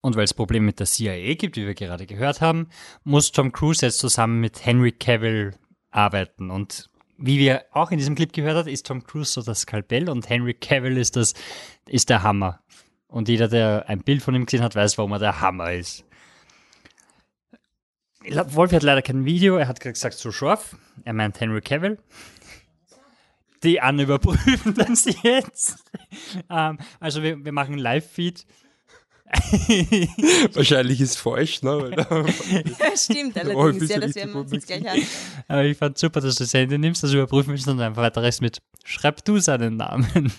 Und 0.00 0.16
weil 0.16 0.24
es 0.24 0.34
Probleme 0.34 0.66
mit 0.66 0.80
der 0.80 0.86
CIA 0.86 1.34
gibt, 1.34 1.56
wie 1.56 1.64
wir 1.64 1.74
gerade 1.74 2.06
gehört 2.06 2.40
haben, 2.40 2.68
muss 3.04 3.30
Tom 3.30 3.52
Cruise 3.52 3.86
jetzt 3.86 3.98
zusammen 3.98 4.40
mit 4.40 4.66
Henry 4.66 4.90
Cavill 4.90 5.54
arbeiten. 5.92 6.50
Und 6.50 6.90
wie 7.18 7.38
wir 7.38 7.64
auch 7.70 7.92
in 7.92 7.98
diesem 7.98 8.16
Clip 8.16 8.32
gehört 8.32 8.56
haben, 8.56 8.68
ist 8.68 8.86
Tom 8.86 9.04
Cruise 9.04 9.30
so 9.30 9.42
das 9.42 9.60
Skalpell 9.60 10.10
und 10.10 10.28
Henry 10.28 10.54
Cavill 10.54 10.98
ist 10.98 11.14
das, 11.14 11.34
ist 11.86 12.10
der 12.10 12.24
Hammer. 12.24 12.58
Und 13.06 13.28
jeder, 13.28 13.46
der 13.46 13.84
ein 13.88 14.00
Bild 14.00 14.22
von 14.22 14.34
ihm 14.34 14.46
gesehen 14.46 14.64
hat, 14.64 14.74
weiß, 14.74 14.98
warum 14.98 15.12
er 15.12 15.18
der 15.20 15.40
Hammer 15.40 15.72
ist. 15.72 16.04
Wolf 18.24 18.72
hat 18.72 18.82
leider 18.82 19.02
kein 19.02 19.24
Video, 19.24 19.56
er 19.56 19.68
hat 19.68 19.80
gerade 19.80 19.94
gesagt, 19.94 20.14
so 20.14 20.32
scharf. 20.32 20.76
Er 21.04 21.12
meint 21.12 21.40
Henry 21.40 21.60
Cavill. 21.60 21.98
Die 23.62 23.80
an 23.80 23.98
überprüfen 23.98 24.74
das 24.74 25.06
jetzt. 25.22 25.84
ähm, 26.50 26.78
also 27.00 27.22
wir, 27.22 27.44
wir 27.44 27.52
machen 27.52 27.78
Live-Feed. 27.78 28.44
Wahrscheinlich 30.52 31.00
ist 31.00 31.16
falsch, 31.16 31.62
ne? 31.62 31.90
Ja, 31.96 32.96
stimmt, 32.96 33.38
allerdings. 33.38 33.82
Ist 33.84 33.90
Ja, 33.90 34.00
das 34.00 34.14
werden 34.14 34.32
wir 34.34 34.40
uns 34.40 34.52
jetzt 34.52 34.66
gleich 34.66 34.86
anschauen. 34.86 35.06
Aber 35.48 35.64
ich 35.64 35.78
fand 35.78 35.96
super, 35.96 36.20
dass 36.20 36.34
du 36.34 36.44
das 36.44 36.52
Handy 36.52 36.76
nimmst, 36.76 37.02
das 37.02 37.12
überprüfen 37.14 37.52
willst 37.52 37.66
und 37.66 37.80
einfach 37.80 38.02
weiter 38.02 38.22
Rest 38.22 38.42
mit 38.42 38.60
Schreib 38.84 39.24
du 39.24 39.38
seinen 39.38 39.76
Namen. 39.76 40.30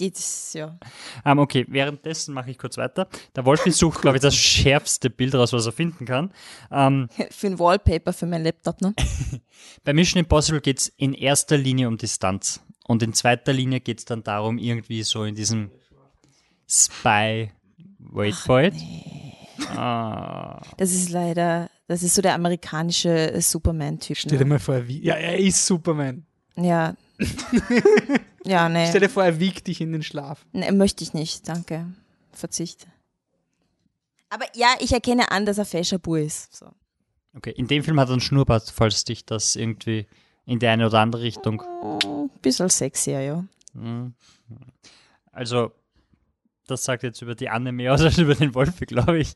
Das, 0.00 0.52
ja. 0.54 0.78
ähm, 1.24 1.38
okay, 1.38 1.66
währenddessen 1.68 2.34
mache 2.34 2.50
ich 2.50 2.58
kurz 2.58 2.76
weiter. 2.78 3.08
Der 3.36 3.44
Wolfi 3.44 3.70
sucht, 3.70 4.00
glaube 4.00 4.16
ich, 4.16 4.22
das 4.22 4.34
schärfste 4.34 5.10
Bild 5.10 5.34
raus, 5.34 5.52
was 5.52 5.66
er 5.66 5.72
finden 5.72 6.06
kann. 6.06 6.32
Ähm, 6.70 7.08
Für 7.30 7.48
ein 7.48 7.58
Wallpaper 7.58 8.12
für 8.12 8.26
mein 8.26 8.42
Laptop, 8.42 8.80
ne? 8.80 8.94
bei 9.84 9.92
Mission 9.92 10.20
Impossible 10.20 10.60
geht 10.60 10.78
es 10.78 10.88
in 10.88 11.12
erster 11.14 11.56
Linie 11.56 11.88
um 11.88 11.96
Distanz. 11.96 12.60
Und 12.86 13.02
in 13.02 13.12
zweiter 13.12 13.52
Linie 13.52 13.80
geht 13.80 13.98
es 13.98 14.04
dann 14.04 14.24
darum, 14.24 14.58
irgendwie 14.58 15.02
so 15.02 15.24
in 15.24 15.34
diesem 15.34 15.70
Spy. 16.68 17.50
Wait 17.98 18.34
for 18.34 18.62
it. 18.62 18.74
Ah. 19.76 20.60
Das 20.76 20.92
ist 20.92 21.10
leider, 21.10 21.70
das 21.86 22.02
ist 22.02 22.14
so 22.14 22.22
der 22.22 22.34
amerikanische 22.34 23.32
äh, 23.32 23.40
Superman-Typ. 23.40 24.16
Stell 24.16 24.38
dir 24.38 24.44
mal 24.44 24.58
vor, 24.58 24.86
wie, 24.88 25.04
ja, 25.04 25.14
er 25.14 25.38
ist 25.38 25.64
Superman. 25.66 26.24
Ja. 26.56 26.96
Ja, 28.44 28.68
nee. 28.68 28.86
Stell 28.88 29.00
dir 29.00 29.08
vor, 29.08 29.24
er 29.24 29.38
wiegt 29.38 29.66
dich 29.66 29.80
in 29.80 29.92
den 29.92 30.02
Schlaf. 30.02 30.46
nee. 30.52 30.70
Möchte 30.72 31.04
ich 31.04 31.14
nicht, 31.14 31.48
danke. 31.48 31.86
Verzicht. 32.32 32.86
Aber 34.28 34.46
ja, 34.54 34.68
ich 34.80 34.92
erkenne 34.92 35.30
an, 35.32 35.44
dass 35.44 35.58
er 35.58 35.64
Feschabu 35.64 36.14
ist. 36.14 36.54
So. 36.54 36.70
Okay, 37.36 37.50
in 37.50 37.66
dem 37.66 37.82
Film 37.82 37.98
hat 38.00 38.08
er 38.08 38.12
einen 38.12 38.20
Schnurrbart, 38.20 38.70
falls 38.74 39.04
dich 39.04 39.24
das 39.24 39.56
irgendwie 39.56 40.06
in 40.46 40.58
die 40.58 40.66
eine 40.66 40.86
oder 40.86 41.00
andere 41.00 41.22
Richtung. 41.22 41.60
Ein 41.60 42.30
bisschen 42.40 42.68
sexier, 42.68 43.20
ja. 43.20 43.44
Mhm. 43.74 44.14
Also, 45.32 45.72
das 46.66 46.84
sagt 46.84 47.02
jetzt 47.02 47.22
über 47.22 47.34
die 47.34 47.48
Anne 47.48 47.72
mehr 47.72 47.94
aus 47.94 48.00
als 48.00 48.18
über 48.18 48.34
den 48.34 48.54
Wolfi, 48.54 48.86
glaube 48.86 49.18
ich. 49.18 49.34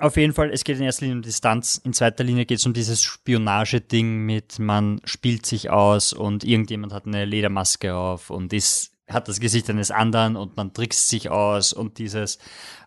Auf 0.00 0.16
jeden 0.16 0.32
Fall, 0.32 0.50
es 0.50 0.64
geht 0.64 0.78
in 0.78 0.84
erster 0.84 1.04
Linie 1.04 1.18
um 1.18 1.22
Distanz. 1.22 1.80
In 1.84 1.92
zweiter 1.92 2.24
Linie 2.24 2.46
geht 2.46 2.58
es 2.58 2.66
um 2.66 2.72
dieses 2.72 3.02
Spionageding 3.02 4.26
mit, 4.26 4.58
man 4.58 5.00
spielt 5.04 5.46
sich 5.46 5.70
aus 5.70 6.12
und 6.12 6.42
irgendjemand 6.42 6.92
hat 6.92 7.06
eine 7.06 7.24
Ledermaske 7.24 7.94
auf 7.94 8.30
und 8.30 8.52
ist, 8.52 8.92
hat 9.08 9.28
das 9.28 9.38
Gesicht 9.38 9.70
eines 9.70 9.92
anderen 9.92 10.34
und 10.34 10.56
man 10.56 10.72
trickst 10.72 11.08
sich 11.08 11.30
aus 11.30 11.72
und 11.72 11.98
dieses, 11.98 12.38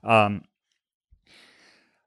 ähm, 0.04 0.42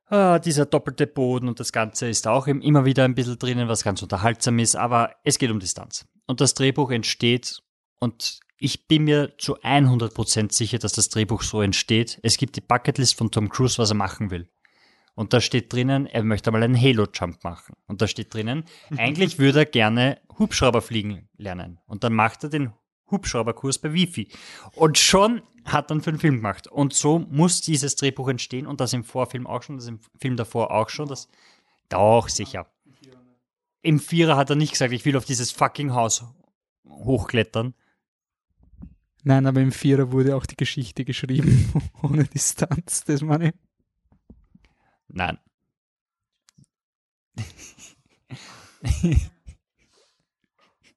ah, 0.06 0.38
dieser 0.38 0.66
doppelte 0.66 1.06
Boden 1.06 1.48
und 1.48 1.60
das 1.60 1.72
Ganze 1.72 2.08
ist 2.10 2.26
auch 2.26 2.46
immer 2.46 2.84
wieder 2.84 3.04
ein 3.04 3.14
bisschen 3.14 3.38
drinnen, 3.38 3.68
was 3.68 3.84
ganz 3.84 4.02
unterhaltsam 4.02 4.58
ist, 4.58 4.76
aber 4.76 5.14
es 5.24 5.38
geht 5.38 5.50
um 5.50 5.60
Distanz. 5.60 6.06
Und 6.26 6.42
das 6.42 6.52
Drehbuch 6.52 6.90
entsteht 6.90 7.62
und 8.00 8.40
ich 8.58 8.86
bin 8.86 9.04
mir 9.04 9.38
zu 9.38 9.58
100% 9.62 10.52
sicher, 10.52 10.78
dass 10.78 10.92
das 10.92 11.08
Drehbuch 11.08 11.42
so 11.42 11.62
entsteht. 11.62 12.20
Es 12.22 12.36
gibt 12.36 12.56
die 12.56 12.60
Bucketlist 12.60 13.16
von 13.16 13.30
Tom 13.30 13.48
Cruise, 13.48 13.78
was 13.78 13.90
er 13.90 13.96
machen 13.96 14.30
will. 14.30 14.50
Und 15.20 15.34
da 15.34 15.42
steht 15.42 15.70
drinnen, 15.70 16.06
er 16.06 16.22
möchte 16.22 16.50
mal 16.50 16.62
einen 16.62 16.80
Halo-Jump 16.80 17.44
machen. 17.44 17.76
Und 17.86 18.00
da 18.00 18.08
steht 18.08 18.32
drinnen, 18.32 18.64
eigentlich 18.96 19.38
würde 19.38 19.58
er 19.58 19.66
gerne 19.66 20.18
Hubschrauber 20.38 20.80
fliegen 20.80 21.28
lernen. 21.36 21.78
Und 21.84 22.04
dann 22.04 22.14
macht 22.14 22.42
er 22.42 22.48
den 22.48 22.72
Hubschrauberkurs 23.10 23.80
bei 23.80 23.92
Wifi. 23.92 24.28
Und 24.76 24.96
schon 24.96 25.42
hat 25.66 25.90
er 25.90 25.96
einen 25.96 26.00
Film 26.00 26.36
gemacht. 26.36 26.68
Und 26.68 26.94
so 26.94 27.18
muss 27.18 27.60
dieses 27.60 27.96
Drehbuch 27.96 28.28
entstehen 28.28 28.66
und 28.66 28.80
das 28.80 28.94
im 28.94 29.04
Vorfilm 29.04 29.46
auch 29.46 29.62
schon, 29.62 29.76
das 29.76 29.88
im 29.88 30.00
Film 30.18 30.36
davor 30.38 30.70
auch 30.70 30.88
schon. 30.88 31.06
Das 31.06 31.28
doch 31.90 32.30
sicher. 32.30 32.72
Im 33.82 34.00
Vierer 34.00 34.38
hat 34.38 34.48
er 34.48 34.56
nicht 34.56 34.72
gesagt, 34.72 34.94
ich 34.94 35.04
will 35.04 35.18
auf 35.18 35.26
dieses 35.26 35.52
fucking 35.52 35.92
Haus 35.92 36.24
hochklettern. 36.88 37.74
Nein, 39.22 39.44
aber 39.44 39.60
im 39.60 39.72
Vierer 39.72 40.12
wurde 40.12 40.34
auch 40.34 40.46
die 40.46 40.56
Geschichte 40.56 41.04
geschrieben, 41.04 41.70
ohne 42.02 42.24
Distanz, 42.24 43.04
das 43.04 43.20
meine 43.20 43.48
ich. 43.48 43.69
Nein. 45.12 45.38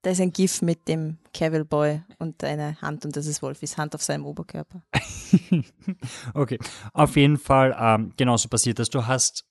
Da 0.04 0.10
ist 0.10 0.20
ein 0.20 0.34
GIF 0.34 0.62
mit 0.62 0.90
dem 0.90 1.18
Cavill 1.34 1.64
Boy 1.64 2.02
und 2.20 2.44
eine 2.44 2.80
Hand 2.82 3.06
und 3.06 3.16
das 3.16 3.26
ist 3.26 3.42
Wolfis 3.42 3.78
Hand 3.78 3.96
auf 3.96 4.04
seinem 4.04 4.26
Oberkörper. 4.26 4.84
okay, 6.34 6.60
auf 6.92 7.16
jeden 7.16 7.38
Fall 7.38 7.74
ähm, 7.80 8.12
genauso 8.18 8.50
passiert 8.50 8.80
das. 8.80 8.90
Du 8.90 9.08
hast, 9.08 9.46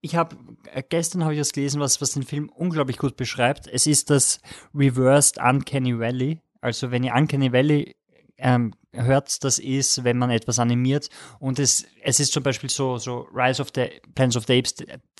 ich 0.00 0.16
habe 0.16 0.36
äh, 0.72 0.82
gestern 0.88 1.22
habe 1.22 1.34
ich 1.34 1.40
was 1.40 1.52
gelesen, 1.52 1.82
was 1.82 2.00
was 2.00 2.12
den 2.12 2.22
Film 2.22 2.48
unglaublich 2.48 2.96
gut 2.96 3.16
beschreibt. 3.16 3.66
Es 3.66 3.86
ist 3.86 4.08
das 4.08 4.40
Reversed 4.74 5.36
Uncanny 5.38 5.98
Valley. 5.98 6.40
Also 6.62 6.90
wenn 6.90 7.04
ihr 7.04 7.14
Uncanny 7.14 7.52
Valley 7.52 7.94
ähm, 8.40 8.74
hört, 8.92 9.44
das 9.44 9.58
ist, 9.58 10.04
wenn 10.04 10.18
man 10.18 10.30
etwas 10.30 10.58
animiert 10.58 11.08
und 11.38 11.58
es, 11.58 11.86
es 12.02 12.20
ist 12.20 12.32
zum 12.32 12.42
Beispiel 12.42 12.70
so, 12.70 12.98
so 12.98 13.28
Rise 13.32 13.62
of 13.62 13.68
the 13.74 13.88
Plans 14.14 14.36
of 14.36 14.46
the 14.46 14.58
Apes, 14.58 14.74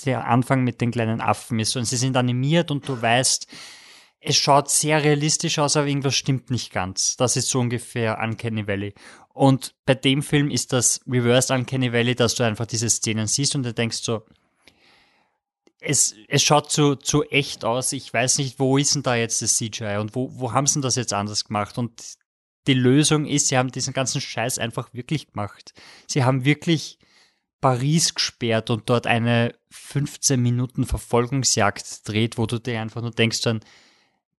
der 0.04 0.26
Anfang 0.26 0.64
mit 0.64 0.80
den 0.80 0.90
kleinen 0.90 1.20
Affen 1.20 1.60
ist 1.60 1.76
und 1.76 1.84
sie 1.84 1.96
sind 1.96 2.16
animiert 2.16 2.70
und 2.70 2.88
du 2.88 3.00
weißt, 3.00 3.46
es 4.20 4.36
schaut 4.36 4.70
sehr 4.70 5.02
realistisch 5.02 5.58
aus, 5.58 5.76
aber 5.76 5.86
irgendwas 5.86 6.14
stimmt 6.14 6.50
nicht 6.50 6.72
ganz. 6.72 7.16
Das 7.16 7.36
ist 7.36 7.48
so 7.48 7.58
ungefähr 7.58 8.18
Uncanny 8.22 8.66
Valley. 8.66 8.94
Und 9.32 9.74
bei 9.86 9.94
dem 9.94 10.22
Film 10.22 10.50
ist 10.50 10.74
das 10.74 11.00
Reversed 11.08 11.50
Uncanny 11.50 11.92
Valley, 11.92 12.14
dass 12.14 12.34
du 12.34 12.42
einfach 12.42 12.66
diese 12.66 12.90
Szenen 12.90 13.26
siehst 13.26 13.54
und 13.54 13.62
du 13.62 13.72
denkst 13.72 13.98
so, 13.98 14.22
es, 15.80 16.14
es 16.28 16.42
schaut 16.42 16.70
zu, 16.70 16.96
zu 16.96 17.22
echt 17.24 17.64
aus. 17.64 17.92
Ich 17.92 18.12
weiß 18.12 18.38
nicht, 18.38 18.58
wo 18.58 18.76
ist 18.76 18.94
denn 18.94 19.02
da 19.02 19.14
jetzt 19.14 19.40
das 19.40 19.56
CGI 19.56 19.96
und 19.98 20.14
wo, 20.14 20.30
wo 20.34 20.52
haben 20.52 20.66
sie 20.66 20.74
denn 20.74 20.82
das 20.82 20.96
jetzt 20.96 21.14
anders 21.14 21.46
gemacht? 21.46 21.78
Und 21.78 22.18
die 22.66 22.74
Lösung 22.74 23.26
ist, 23.26 23.48
sie 23.48 23.56
haben 23.56 23.72
diesen 23.72 23.92
ganzen 23.92 24.20
Scheiß 24.20 24.58
einfach 24.58 24.92
wirklich 24.92 25.32
gemacht. 25.32 25.72
Sie 26.06 26.24
haben 26.24 26.44
wirklich 26.44 26.98
Paris 27.60 28.14
gesperrt 28.14 28.70
und 28.70 28.88
dort 28.88 29.06
eine 29.06 29.54
15 29.70 30.40
Minuten 30.40 30.86
Verfolgungsjagd 30.86 32.08
dreht, 32.08 32.38
wo 32.38 32.46
du 32.46 32.58
dir 32.58 32.80
einfach 32.80 33.02
nur 33.02 33.10
denkst 33.10 33.42
dann, 33.42 33.60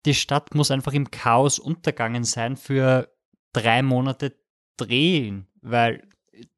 die 0.07 0.15
Stadt 0.15 0.55
muss 0.55 0.71
einfach 0.71 0.93
im 0.93 1.11
Chaos 1.11 1.59
untergangen 1.59 2.25
sein 2.25 2.57
für 2.57 3.15
drei 3.53 3.83
Monate 3.83 4.37
drehen, 4.77 5.47
weil 5.61 6.09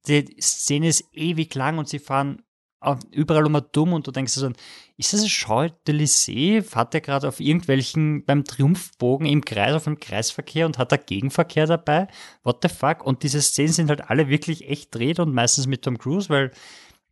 die 0.06 0.36
Szene 0.40 0.88
ist 0.88 1.04
ewig 1.12 1.54
lang 1.54 1.78
und 1.78 1.88
sie 1.88 1.98
fahren 1.98 2.42
überall 3.10 3.46
immer 3.46 3.60
dumm 3.60 3.92
und 3.92 4.06
du 4.06 4.10
denkst 4.10 4.32
so, 4.32 4.50
ist 4.96 5.12
das 5.12 5.22
ein 5.22 5.28
Champs-Élysées? 5.28 6.62
Fahrt 6.62 6.94
der 6.94 7.00
gerade 7.00 7.28
auf 7.28 7.40
irgendwelchen 7.40 8.24
beim 8.24 8.44
Triumphbogen 8.44 9.26
im 9.26 9.44
Kreis 9.44 9.74
auf 9.74 9.84
dem 9.84 9.98
Kreisverkehr 9.98 10.66
und 10.66 10.78
hat 10.78 10.92
da 10.92 10.96
Gegenverkehr 10.96 11.66
dabei? 11.66 12.08
What 12.42 12.58
the 12.62 12.68
fuck? 12.68 13.04
Und 13.04 13.22
diese 13.22 13.40
Szenen 13.40 13.72
sind 13.72 13.88
halt 13.88 14.10
alle 14.10 14.28
wirklich 14.28 14.68
echt 14.68 14.94
dreht 14.94 15.20
und 15.20 15.32
meistens 15.32 15.66
mit 15.66 15.82
Tom 15.82 15.98
Cruise, 15.98 16.28
weil 16.28 16.50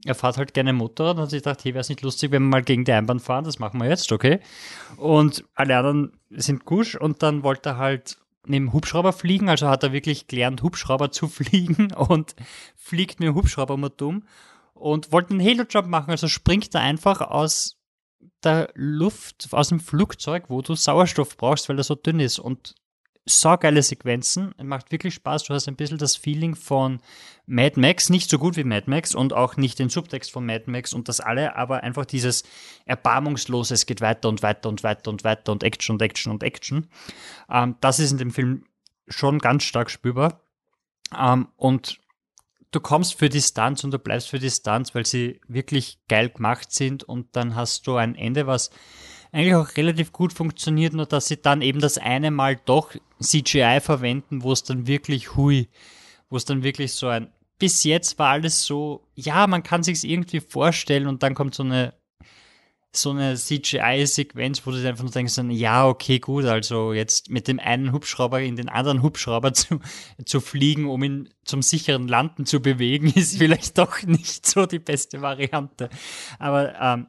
er 0.04 0.14
fährt 0.14 0.38
halt 0.38 0.54
gerne 0.54 0.72
Motorrad 0.72 1.18
und 1.18 1.32
ich 1.32 1.42
dachte, 1.42 1.64
hey, 1.64 1.74
wäre 1.74 1.82
es 1.82 1.88
nicht 1.88 2.02
lustig, 2.02 2.30
wenn 2.30 2.44
wir 2.44 2.48
mal 2.48 2.62
gegen 2.62 2.84
die 2.84 2.92
Einbahn 2.92 3.20
fahren, 3.20 3.44
das 3.44 3.58
machen 3.58 3.80
wir 3.80 3.88
jetzt, 3.88 4.10
okay? 4.12 4.40
Und 4.96 5.44
alle 5.54 5.76
anderen 5.76 6.12
sind 6.30 6.64
gusch 6.64 6.96
und 6.96 7.22
dann 7.22 7.42
wollte 7.42 7.70
er 7.70 7.76
halt 7.76 8.16
neben 8.46 8.72
Hubschrauber 8.72 9.12
fliegen, 9.12 9.48
also 9.48 9.68
hat 9.68 9.82
er 9.82 9.92
wirklich 9.92 10.26
gelernt, 10.26 10.62
Hubschrauber 10.62 11.10
zu 11.10 11.28
fliegen 11.28 11.92
und 11.92 12.34
fliegt 12.76 13.20
mit 13.20 13.28
dem 13.28 13.34
Hubschrauber 13.34 13.76
mal 13.76 13.90
dumm 13.90 14.24
und 14.80 15.12
wollte 15.12 15.30
einen 15.30 15.44
Halo-Jump 15.44 15.88
machen, 15.88 16.10
also 16.10 16.28
springt 16.28 16.74
er 16.74 16.80
einfach 16.80 17.20
aus 17.20 17.76
der 18.42 18.70
Luft, 18.74 19.48
aus 19.52 19.68
dem 19.68 19.80
Flugzeug, 19.80 20.44
wo 20.48 20.62
du 20.62 20.74
Sauerstoff 20.74 21.36
brauchst, 21.36 21.68
weil 21.68 21.78
er 21.78 21.84
so 21.84 21.94
dünn 21.94 22.20
ist 22.20 22.38
und 22.38 22.74
saugeile 23.26 23.82
Sequenzen, 23.82 24.54
macht 24.62 24.90
wirklich 24.90 25.14
Spaß. 25.14 25.44
Du 25.44 25.54
hast 25.54 25.68
ein 25.68 25.76
bisschen 25.76 25.98
das 25.98 26.16
Feeling 26.16 26.54
von 26.54 27.00
Mad 27.46 27.78
Max, 27.78 28.08
nicht 28.08 28.30
so 28.30 28.38
gut 28.38 28.56
wie 28.56 28.64
Mad 28.64 28.88
Max 28.88 29.14
und 29.14 29.34
auch 29.34 29.56
nicht 29.56 29.78
den 29.78 29.90
Subtext 29.90 30.30
von 30.32 30.46
Mad 30.46 30.70
Max 30.70 30.94
und 30.94 31.08
das 31.08 31.20
alle, 31.20 31.54
aber 31.56 31.82
einfach 31.82 32.06
dieses 32.06 32.42
Erbarmungslose, 32.86 33.74
es 33.74 33.86
geht 33.86 34.00
weiter 34.00 34.28
und 34.28 34.42
weiter 34.42 34.68
und 34.68 34.82
weiter 34.82 35.10
und 35.10 35.22
weiter 35.22 35.52
und 35.52 35.62
Action 35.62 35.94
und 35.94 36.02
Action 36.02 36.32
und 36.32 36.42
Action. 36.42 36.88
Ähm, 37.50 37.76
das 37.80 37.98
ist 37.98 38.12
in 38.12 38.18
dem 38.18 38.30
Film 38.30 38.64
schon 39.08 39.38
ganz 39.38 39.64
stark 39.64 39.90
spürbar. 39.90 40.40
Ähm, 41.16 41.48
und 41.56 42.00
du 42.70 42.80
kommst 42.80 43.14
für 43.14 43.28
Distanz 43.28 43.84
und 43.84 43.92
du 43.92 43.98
bleibst 43.98 44.28
für 44.28 44.38
Distanz, 44.38 44.94
weil 44.94 45.06
sie 45.06 45.40
wirklich 45.48 45.98
geil 46.08 46.28
gemacht 46.30 46.72
sind 46.72 47.04
und 47.04 47.34
dann 47.36 47.54
hast 47.54 47.86
du 47.86 47.96
ein 47.96 48.14
Ende, 48.14 48.46
was 48.46 48.70
eigentlich 49.32 49.54
auch 49.54 49.76
relativ 49.76 50.12
gut 50.12 50.32
funktioniert, 50.32 50.92
nur 50.92 51.06
dass 51.06 51.28
sie 51.28 51.40
dann 51.40 51.62
eben 51.62 51.80
das 51.80 51.98
eine 51.98 52.30
Mal 52.30 52.56
doch 52.64 52.94
CGI 53.20 53.80
verwenden, 53.80 54.42
wo 54.42 54.52
es 54.52 54.64
dann 54.64 54.86
wirklich 54.86 55.36
hui, 55.36 55.68
wo 56.28 56.36
es 56.36 56.44
dann 56.44 56.62
wirklich 56.62 56.94
so 56.94 57.08
ein 57.08 57.32
bis 57.60 57.84
jetzt 57.84 58.18
war 58.18 58.30
alles 58.30 58.64
so, 58.64 59.06
ja, 59.14 59.46
man 59.46 59.62
kann 59.62 59.82
sich's 59.82 60.02
irgendwie 60.02 60.40
vorstellen 60.40 61.06
und 61.06 61.22
dann 61.22 61.34
kommt 61.34 61.54
so 61.54 61.62
eine 61.62 61.92
so 62.92 63.10
eine 63.10 63.36
CGI-Sequenz, 63.36 64.66
wo 64.66 64.72
du 64.72 64.86
einfach 64.86 65.04
nur 65.04 65.12
denkst, 65.12 65.38
ja, 65.50 65.86
okay, 65.86 66.18
gut, 66.18 66.44
also 66.44 66.92
jetzt 66.92 67.30
mit 67.30 67.46
dem 67.46 67.60
einen 67.60 67.92
Hubschrauber 67.92 68.40
in 68.40 68.56
den 68.56 68.68
anderen 68.68 69.02
Hubschrauber 69.02 69.52
zu, 69.54 69.80
zu 70.24 70.40
fliegen, 70.40 70.88
um 70.88 71.02
ihn 71.02 71.28
zum 71.44 71.62
sicheren 71.62 72.08
Landen 72.08 72.46
zu 72.46 72.60
bewegen, 72.60 73.06
ist 73.14 73.38
vielleicht 73.38 73.78
doch 73.78 74.02
nicht 74.02 74.46
so 74.46 74.66
die 74.66 74.80
beste 74.80 75.22
Variante. 75.22 75.88
Aber 76.38 76.74
ähm, 76.80 77.06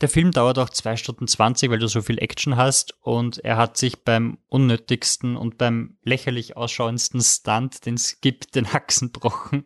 der 0.00 0.08
Film 0.08 0.32
dauert 0.32 0.58
auch 0.58 0.70
zwei 0.70 0.96
Stunden 0.96 1.28
20, 1.28 1.70
weil 1.70 1.78
du 1.78 1.86
so 1.86 2.02
viel 2.02 2.18
Action 2.18 2.56
hast 2.56 3.00
und 3.00 3.38
er 3.38 3.56
hat 3.56 3.76
sich 3.76 4.02
beim 4.02 4.38
unnötigsten 4.48 5.36
und 5.36 5.58
beim 5.58 5.96
lächerlich 6.02 6.56
ausschauendsten 6.56 7.20
Stunt, 7.20 7.86
den 7.86 7.94
es 7.94 8.20
gibt, 8.20 8.56
den 8.56 8.72
Haxen 8.72 9.12
brochen, 9.12 9.64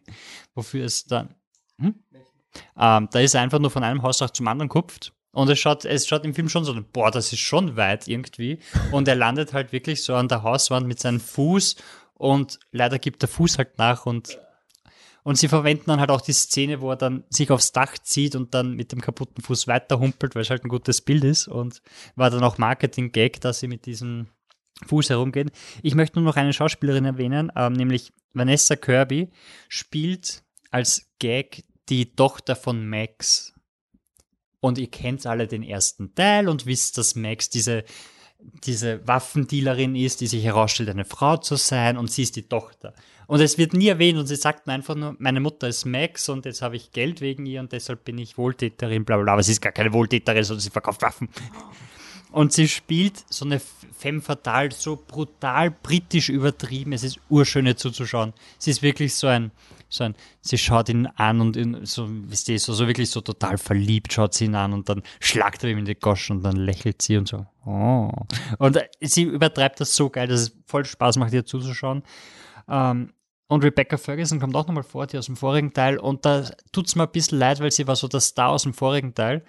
wofür 0.54 0.84
es 0.84 1.06
dann... 1.06 1.34
Hm? 1.78 1.94
Ähm, 2.76 3.08
da 3.10 3.20
ist 3.20 3.34
er 3.34 3.42
einfach 3.42 3.58
nur 3.60 3.70
von 3.70 3.84
einem 3.84 4.02
Hausdach 4.02 4.30
zum 4.30 4.48
anderen 4.48 4.68
kupft 4.68 5.12
und 5.38 5.48
es 5.48 5.60
schaut, 5.60 5.84
es 5.84 6.08
schaut 6.08 6.24
im 6.24 6.34
Film 6.34 6.48
schon 6.48 6.64
so, 6.64 6.76
boah, 6.92 7.12
das 7.12 7.32
ist 7.32 7.38
schon 7.38 7.76
weit 7.76 8.08
irgendwie. 8.08 8.58
Und 8.90 9.06
er 9.06 9.14
landet 9.14 9.52
halt 9.52 9.70
wirklich 9.70 10.02
so 10.02 10.16
an 10.16 10.26
der 10.26 10.42
Hauswand 10.42 10.88
mit 10.88 10.98
seinem 10.98 11.20
Fuß 11.20 11.76
und 12.14 12.58
leider 12.72 12.98
gibt 12.98 13.22
der 13.22 13.28
Fuß 13.28 13.56
halt 13.56 13.78
nach 13.78 14.04
und 14.04 14.36
und 15.22 15.36
sie 15.36 15.48
verwenden 15.48 15.84
dann 15.86 16.00
halt 16.00 16.10
auch 16.10 16.22
die 16.22 16.32
Szene, 16.32 16.80
wo 16.80 16.90
er 16.90 16.96
dann 16.96 17.22
sich 17.28 17.50
aufs 17.50 17.70
Dach 17.70 17.98
zieht 17.98 18.34
und 18.34 18.54
dann 18.54 18.74
mit 18.74 18.92
dem 18.92 19.00
kaputten 19.00 19.44
Fuß 19.44 19.68
weiterhumpelt, 19.68 20.34
weil 20.34 20.42
es 20.42 20.50
halt 20.50 20.64
ein 20.64 20.70
gutes 20.70 21.02
Bild 21.02 21.22
ist. 21.22 21.48
Und 21.48 21.82
war 22.16 22.30
dann 22.30 22.42
auch 22.42 22.56
Marketing-Gag, 22.56 23.40
dass 23.42 23.60
sie 23.60 23.68
mit 23.68 23.84
diesem 23.84 24.28
Fuß 24.86 25.10
herumgehen. 25.10 25.50
Ich 25.82 25.94
möchte 25.94 26.18
nur 26.18 26.24
noch 26.24 26.36
eine 26.36 26.54
Schauspielerin 26.54 27.04
erwähnen, 27.04 27.52
ähm, 27.54 27.74
nämlich 27.74 28.12
Vanessa 28.32 28.74
Kirby 28.74 29.30
spielt 29.68 30.44
als 30.70 31.10
Gag 31.18 31.64
die 31.90 32.14
Tochter 32.14 32.56
von 32.56 32.88
Max. 32.88 33.52
Und 34.60 34.78
ihr 34.78 34.90
kennt 34.90 35.26
alle 35.26 35.46
den 35.46 35.62
ersten 35.62 36.14
Teil 36.14 36.48
und 36.48 36.66
wisst, 36.66 36.98
dass 36.98 37.14
Max 37.14 37.48
diese 37.48 37.84
diese 38.64 39.06
Waffendealerin 39.06 39.96
ist, 39.96 40.20
die 40.20 40.26
sich 40.26 40.44
herausstellt, 40.44 40.88
eine 40.88 41.04
Frau 41.04 41.36
zu 41.38 41.56
sein 41.56 41.96
und 41.96 42.10
sie 42.10 42.22
ist 42.22 42.36
die 42.36 42.48
Tochter. 42.48 42.94
Und 43.26 43.40
es 43.40 43.58
wird 43.58 43.74
nie 43.74 43.88
erwähnt 43.88 44.18
und 44.18 44.26
sie 44.26 44.36
sagt 44.36 44.68
einfach 44.68 44.94
nur, 44.94 45.16
meine 45.18 45.40
Mutter 45.40 45.68
ist 45.68 45.84
Max 45.84 46.28
und 46.28 46.46
jetzt 46.46 46.62
habe 46.62 46.76
ich 46.76 46.92
Geld 46.92 47.20
wegen 47.20 47.46
ihr 47.46 47.60
und 47.60 47.72
deshalb 47.72 48.04
bin 48.04 48.16
ich 48.16 48.38
Wohltäterin, 48.38 49.04
bla 49.04 49.16
bla 49.16 49.24
bla. 49.24 49.32
Aber 49.34 49.42
sie 49.42 49.52
ist 49.52 49.60
gar 49.60 49.72
keine 49.72 49.92
Wohltäterin, 49.92 50.44
sondern 50.44 50.62
sie 50.62 50.70
verkauft 50.70 51.02
Waffen. 51.02 51.28
Und 52.30 52.52
sie 52.52 52.68
spielt 52.68 53.24
so 53.30 53.44
eine 53.44 53.60
femme 53.98 54.20
fatale, 54.20 54.70
so 54.70 54.96
brutal 54.96 55.70
britisch 55.70 56.28
übertrieben. 56.28 56.92
Es 56.92 57.02
ist 57.02 57.18
urschöne 57.28 57.74
zuzuschauen. 57.76 58.34
Sie 58.58 58.70
ist 58.70 58.82
wirklich 58.82 59.14
so 59.14 59.26
ein, 59.26 59.50
so 59.88 60.04
ein, 60.04 60.14
sie 60.40 60.58
schaut 60.58 60.88
ihn 60.88 61.06
an 61.06 61.40
und 61.40 61.56
in, 61.56 61.84
so, 61.84 62.06
wisst 62.08 62.48
ihr, 62.48 62.58
so, 62.58 62.72
so 62.72 62.86
wirklich 62.86 63.10
so 63.10 63.20
total 63.20 63.58
verliebt 63.58 64.12
schaut 64.12 64.34
sie 64.34 64.46
ihn 64.46 64.54
an 64.54 64.72
und 64.72 64.88
dann 64.88 65.02
schlagt 65.20 65.64
er 65.64 65.70
ihm 65.70 65.78
in 65.78 65.84
die 65.84 65.94
Goschen 65.94 66.38
und 66.38 66.42
dann 66.42 66.56
lächelt 66.56 67.02
sie 67.02 67.16
und 67.16 67.28
so. 67.28 67.46
Oh. 67.64 68.10
Und 68.58 68.78
sie 69.00 69.22
übertreibt 69.22 69.80
das 69.80 69.94
so 69.94 70.10
geil, 70.10 70.28
dass 70.28 70.40
es 70.40 70.56
voll 70.66 70.84
Spaß 70.84 71.16
macht, 71.16 71.32
ihr 71.32 71.44
zuzuschauen. 71.44 72.02
Ähm, 72.68 73.12
und 73.48 73.64
Rebecca 73.64 73.96
Ferguson 73.96 74.40
kommt 74.40 74.54
auch 74.54 74.66
nochmal 74.66 74.82
vor, 74.82 75.06
die 75.06 75.16
aus 75.16 75.26
dem 75.26 75.36
vorigen 75.36 75.72
Teil. 75.72 75.98
Und 75.98 76.26
da 76.26 76.44
tut's 76.70 76.94
mir 76.94 77.04
ein 77.04 77.12
bisschen 77.12 77.38
leid, 77.38 77.60
weil 77.60 77.72
sie 77.72 77.86
war 77.86 77.96
so 77.96 78.06
der 78.06 78.20
Star 78.20 78.50
aus 78.50 78.64
dem 78.64 78.74
vorigen 78.74 79.14
Teil. 79.14 79.42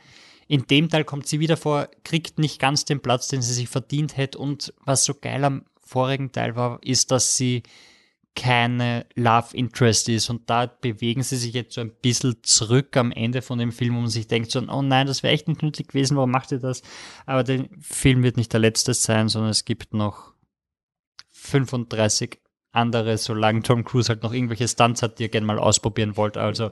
In 0.48 0.66
dem 0.66 0.90
Teil 0.90 1.04
kommt 1.04 1.28
sie 1.28 1.42
wieder 1.42 1.58
vor, 1.58 1.90
kriegt 2.04 2.40
nicht 2.40 2.60
ganz 2.60 2.86
den 2.86 3.02
Platz, 3.02 3.28
den 3.28 3.42
sie 3.42 3.54
sich 3.54 3.68
verdient 3.68 4.16
hätte. 4.16 4.38
Und 4.38 4.74
was 4.86 5.04
so 5.04 5.14
geil 5.14 5.44
am 5.44 5.66
vorigen 5.82 6.32
Teil 6.32 6.56
war, 6.56 6.80
ist, 6.82 7.12
dass 7.12 7.36
sie 7.36 7.62
keine 8.40 9.06
Love 9.16 9.56
Interest 9.56 10.08
ist. 10.08 10.30
Und 10.30 10.50
da 10.50 10.66
bewegen 10.66 11.24
sie 11.24 11.36
sich 11.36 11.54
jetzt 11.54 11.74
so 11.74 11.82
ein 11.82 11.92
bisschen 12.02 12.38
zurück 12.42 12.96
am 12.96 13.12
Ende 13.12 13.42
von 13.42 13.60
dem 13.60 13.74
Film, 13.74 13.96
wo 13.96 14.00
man 14.00 14.10
sich 14.10 14.28
denkt 14.28 14.52
so, 14.52 14.62
oh 14.62 14.82
nein, 14.82 15.08
das 15.08 15.24
wäre 15.24 15.34
echt 15.34 15.50
nicht 15.50 15.62
nötig 15.62 15.90
gewesen, 15.90 16.16
warum 16.16 16.32
macht 16.32 16.54
ihr 16.54 16.60
das? 16.60 16.82
Aber 17.26 17.44
der 17.44 17.66
Film 17.82 18.24
wird 18.24 18.38
nicht 18.38 18.54
der 18.54 18.62
letzte 18.62 18.94
sein, 18.94 19.28
sondern 19.28 19.52
es 19.52 19.66
gibt 19.66 19.94
noch 19.94 20.34
35 21.32 22.40
andere, 22.72 23.18
solange 23.18 23.62
Tom 23.62 23.84
Cruise 23.84 24.08
halt 24.08 24.24
noch 24.24 24.32
irgendwelche 24.32 24.68
Stunts 24.68 25.02
hat, 25.02 25.20
die 25.20 25.24
ihr 25.24 25.30
gerne 25.30 25.48
mal 25.48 25.60
ausprobieren 25.60 26.16
wollt. 26.16 26.38
Also 26.38 26.72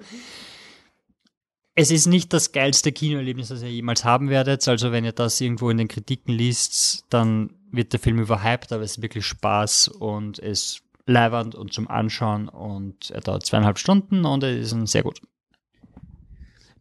es 1.75 1.91
ist 1.91 2.07
nicht 2.07 2.31
das 2.31 2.53
geilste 2.53 2.93
Kinoerlebnis, 2.93 3.49
das 3.49 3.61
ihr 3.61 3.71
jemals 3.71 4.05
haben 4.05 4.29
werdet. 4.29 4.65
Also 4.69 4.93
wenn 4.93 5.03
ihr 5.03 5.11
das 5.11 5.41
irgendwo 5.41 5.69
in 5.69 5.77
den 5.77 5.89
Kritiken 5.89 6.33
liest, 6.33 7.05
dann 7.09 7.51
wird 7.71 7.91
der 7.91 7.99
Film 7.99 8.19
überhyped, 8.19 8.71
aber 8.71 8.83
es 8.83 8.91
ist 8.91 9.01
wirklich 9.01 9.25
Spaß 9.25 9.89
und 9.89 10.39
es 10.39 10.81
leibernd 11.07 11.55
und 11.55 11.73
zum 11.73 11.87
Anschauen 11.87 12.49
und 12.49 13.09
er 13.11 13.21
dauert 13.21 13.45
zweieinhalb 13.45 13.79
Stunden 13.79 14.25
und 14.25 14.43
er 14.43 14.57
ist 14.57 14.75
sehr 14.87 15.03
gut. 15.03 15.21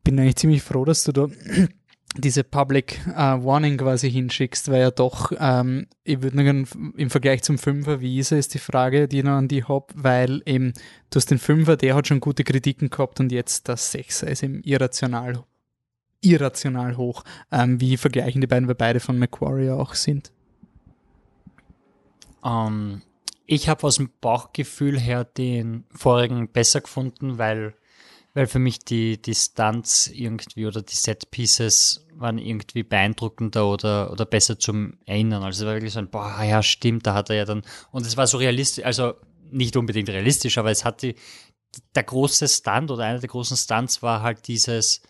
Bin 0.05 0.19
eigentlich 0.19 0.37
ziemlich 0.37 0.63
froh, 0.63 0.85
dass 0.85 1.05
du 1.05 1.13
da 1.13 1.29
diese 2.17 2.45
Public 2.45 3.01
uh, 3.09 3.45
Warning 3.45 3.77
quasi 3.77 4.11
hinschickst, 4.11 4.71
weil 4.71 4.81
ja 4.81 4.91
doch, 4.91 5.33
ähm, 5.39 5.87
ich 6.03 6.23
würde 6.23 6.37
nur 6.37 6.67
im 6.97 7.11
Vergleich 7.11 7.43
zum 7.43 7.59
Fünfer, 7.59 8.01
wie 8.01 8.19
ist 8.19 8.33
es, 8.33 8.49
die 8.49 8.59
Frage, 8.59 9.07
die 9.09 9.19
ich 9.19 9.25
noch 9.25 9.33
an 9.33 9.49
die 9.49 9.65
hab, 9.65 9.93
weil 9.95 10.43
eben, 10.45 10.73
du 11.11 11.17
hast 11.17 11.31
den 11.31 11.39
Fünfer, 11.39 11.77
der 11.77 11.95
hat 11.95 12.09
schon 12.09 12.21
gute 12.21 12.45
Kritiken 12.45 12.91
gehabt 12.91 13.21
und 13.21 13.33
jetzt 13.33 13.69
das 13.69 13.93
Sechser 13.93 14.29
ist 14.29 14.43
eben 14.43 14.63
irrational, 14.63 15.45
irrational 16.21 16.97
hoch. 16.97 17.23
Ähm, 17.53 17.81
wie 17.81 17.97
vergleichen 17.97 18.41
die 18.41 18.47
beiden, 18.47 18.67
weil 18.67 18.75
beide 18.75 19.01
von 19.01 19.19
Macquarie 19.19 19.71
auch 19.71 19.95
sind? 19.95 20.33
Um, 22.43 22.53
ähm, 22.53 23.03
ich 23.47 23.69
habe 23.69 23.85
aus 23.85 23.97
dem 23.97 24.11
Bauchgefühl 24.21 24.99
her 24.99 25.25
den 25.25 25.85
vorigen 25.91 26.49
besser 26.49 26.81
gefunden, 26.81 27.39
weil 27.39 27.75
weil 28.37 28.47
für 28.47 28.59
mich 28.59 28.81
die, 28.81 29.19
Stunts 29.33 30.09
irgendwie 30.09 30.67
oder 30.67 30.83
die 30.83 30.95
Set 30.95 31.31
Pieces 31.31 32.07
waren 32.13 32.37
irgendwie 32.37 32.83
beeindruckender 32.83 33.67
oder, 33.67 34.13
oder 34.13 34.27
besser 34.27 34.59
zum 34.59 34.99
Erinnern. 35.07 35.43
Also 35.43 35.63
es 35.63 35.67
war 35.67 35.75
wirklich 35.75 35.95
so 35.95 36.01
ein, 36.01 36.11
boah, 36.11 36.43
ja, 36.43 36.63
stimmt, 36.63 37.07
da 37.07 37.15
hat 37.15 37.31
er 37.31 37.37
ja 37.37 37.45
dann, 37.47 37.63
und 37.93 38.07
es 38.07 38.19
war 38.19 38.27
so 38.27 38.37
realistisch, 38.37 38.85
also 38.85 39.15
nicht 39.51 39.75
unbedingt 39.75 40.11
realistisch, 40.11 40.59
aber 40.59 40.71
es 40.71 40.85
hatte, 40.85 41.15
der 41.95 42.03
große 42.03 42.47
Stunt 42.47 42.91
oder 42.91 43.05
einer 43.05 43.21
der 43.21 43.31
großen 43.31 43.57
Stunts 43.57 44.03
war 44.03 44.21
halt 44.21 44.49
dieses, 44.49 45.01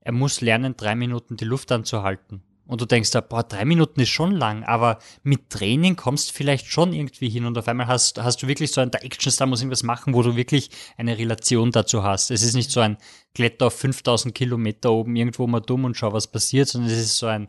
er 0.00 0.12
muss 0.12 0.42
lernen, 0.42 0.76
drei 0.76 0.96
Minuten 0.96 1.38
die 1.38 1.46
Luft 1.46 1.72
anzuhalten. 1.72 2.42
Und 2.66 2.80
du 2.80 2.86
denkst 2.86 3.10
da, 3.10 3.20
boah, 3.20 3.44
drei 3.44 3.64
Minuten 3.64 4.00
ist 4.00 4.08
schon 4.08 4.32
lang, 4.32 4.64
aber 4.64 4.98
mit 5.22 5.50
Training 5.50 5.94
kommst 5.94 6.30
du 6.30 6.34
vielleicht 6.34 6.66
schon 6.66 6.92
irgendwie 6.92 7.28
hin 7.28 7.44
und 7.44 7.56
auf 7.56 7.68
einmal 7.68 7.86
hast, 7.86 8.22
hast 8.22 8.42
du 8.42 8.48
wirklich 8.48 8.72
so 8.72 8.80
ein, 8.80 8.90
der 8.90 9.04
Actionstar 9.04 9.46
muss 9.46 9.60
irgendwas 9.60 9.84
machen, 9.84 10.14
wo 10.14 10.22
du 10.22 10.36
wirklich 10.36 10.70
eine 10.96 11.16
Relation 11.16 11.70
dazu 11.70 12.02
hast. 12.02 12.30
Es 12.30 12.42
ist 12.42 12.54
nicht 12.54 12.70
so 12.70 12.80
ein 12.80 12.98
Kletter 13.34 13.66
auf 13.66 13.74
5000 13.74 14.34
Kilometer 14.34 14.90
oben 14.90 15.14
irgendwo 15.14 15.46
mal 15.46 15.60
dumm 15.60 15.84
und 15.84 15.96
schau, 15.96 16.12
was 16.12 16.26
passiert, 16.26 16.68
sondern 16.68 16.90
es 16.90 16.98
ist 16.98 17.18
so 17.18 17.26
ein, 17.26 17.46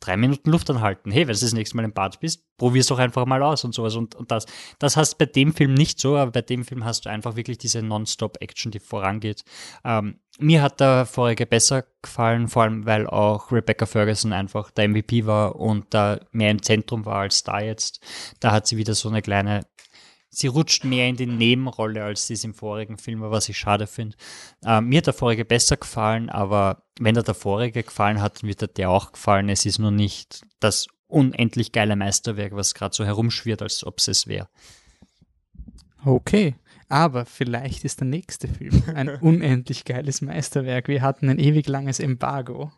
drei 0.00 0.16
Minuten 0.16 0.50
Luft 0.50 0.68
anhalten. 0.70 1.10
Hey, 1.10 1.26
wenn 1.26 1.34
du 1.34 1.40
das 1.40 1.52
nächste 1.52 1.76
Mal 1.76 1.84
im 1.84 1.92
Bad 1.92 2.20
bist, 2.20 2.44
probier's 2.56 2.86
doch 2.86 2.98
einfach 2.98 3.26
mal 3.26 3.42
aus 3.42 3.64
und 3.64 3.74
sowas. 3.74 3.96
Und, 3.96 4.14
und 4.14 4.30
das, 4.30 4.46
das 4.78 4.96
hast 4.96 5.16
bei 5.16 5.26
dem 5.26 5.52
Film 5.52 5.74
nicht 5.74 5.98
so, 5.98 6.16
aber 6.16 6.32
bei 6.32 6.42
dem 6.42 6.64
Film 6.64 6.84
hast 6.84 7.06
du 7.06 7.10
einfach 7.10 7.36
wirklich 7.36 7.58
diese 7.58 7.82
Non-Stop-Action, 7.82 8.72
die 8.72 8.80
vorangeht. 8.80 9.44
Ähm, 9.84 10.20
mir 10.38 10.62
hat 10.62 10.80
der 10.80 11.06
vorige 11.06 11.46
besser 11.46 11.84
gefallen, 12.02 12.48
vor 12.48 12.64
allem 12.64 12.86
weil 12.86 13.06
auch 13.06 13.52
Rebecca 13.52 13.86
Ferguson 13.86 14.32
einfach 14.32 14.70
der 14.70 14.88
MVP 14.88 15.26
war 15.26 15.56
und 15.56 15.86
da 15.90 16.20
mehr 16.32 16.50
im 16.50 16.62
Zentrum 16.62 17.06
war 17.06 17.20
als 17.20 17.44
da 17.44 17.60
jetzt. 17.60 18.00
Da 18.40 18.52
hat 18.52 18.66
sie 18.66 18.76
wieder 18.76 18.94
so 18.94 19.08
eine 19.08 19.22
kleine 19.22 19.62
sie 20.36 20.48
rutscht 20.48 20.84
mehr 20.84 21.08
in 21.08 21.16
die 21.16 21.26
Nebenrolle, 21.26 22.04
als 22.04 22.26
sie 22.26 22.34
es 22.34 22.44
im 22.44 22.54
vorigen 22.54 22.98
Film 22.98 23.20
war, 23.20 23.30
was 23.30 23.48
ich 23.48 23.58
schade 23.58 23.86
finde. 23.86 24.16
Äh, 24.64 24.80
mir 24.80 24.98
hat 24.98 25.06
der 25.06 25.14
vorige 25.14 25.44
besser 25.44 25.76
gefallen, 25.76 26.30
aber 26.30 26.82
wenn 26.98 27.14
der 27.14 27.24
der 27.24 27.34
vorige 27.34 27.82
gefallen 27.82 28.20
hat, 28.20 28.42
wird 28.42 28.60
der 28.60 28.68
der 28.68 28.90
auch 28.90 29.12
gefallen. 29.12 29.48
Es 29.48 29.66
ist 29.66 29.78
nur 29.78 29.90
nicht 29.90 30.42
das 30.60 30.86
unendlich 31.06 31.72
geile 31.72 31.96
Meisterwerk, 31.96 32.54
was 32.54 32.74
gerade 32.74 32.94
so 32.94 33.04
herumschwirrt, 33.04 33.62
als 33.62 33.84
ob 33.84 33.98
es 33.98 34.08
es 34.08 34.26
wäre. 34.26 34.48
Okay. 36.04 36.56
Aber 36.88 37.24
vielleicht 37.24 37.84
ist 37.84 38.00
der 38.00 38.06
nächste 38.06 38.46
Film 38.46 38.82
ein 38.94 39.08
unendlich 39.20 39.84
geiles 39.84 40.20
Meisterwerk. 40.20 40.88
Wir 40.88 41.02
hatten 41.02 41.28
ein 41.28 41.38
ewig 41.38 41.66
langes 41.66 41.98
Embargo. 41.98 42.72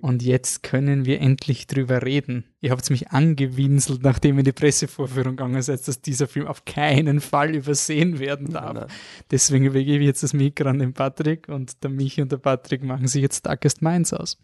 Und 0.00 0.22
jetzt 0.22 0.62
können 0.62 1.04
wir 1.04 1.20
endlich 1.20 1.66
drüber 1.66 2.02
reden. 2.02 2.44
Ihr 2.60 2.70
habt 2.70 2.88
mich 2.88 3.10
angewinselt, 3.10 4.02
nachdem 4.02 4.38
ihr 4.38 4.44
die 4.44 4.52
Pressevorführung 4.52 5.36
gegangen 5.36 5.60
seid, 5.60 5.86
dass 5.86 6.00
dieser 6.00 6.26
Film 6.26 6.46
auf 6.46 6.64
keinen 6.64 7.20
Fall 7.20 7.54
übersehen 7.54 8.18
werden 8.18 8.50
darf. 8.52 8.74
Nein. 8.74 8.86
Deswegen 9.30 9.66
übergebe 9.66 10.02
ich 10.02 10.06
jetzt 10.06 10.22
das 10.22 10.32
Mikro 10.32 10.68
an 10.68 10.78
den 10.78 10.94
Patrick 10.94 11.48
und 11.48 11.82
der 11.82 11.90
Michi 11.90 12.22
und 12.22 12.32
der 12.32 12.38
Patrick 12.38 12.82
machen 12.82 13.08
sich 13.08 13.22
jetzt 13.22 13.44
Darkest 13.44 13.82
Minds 13.82 14.12
aus. 14.14 14.38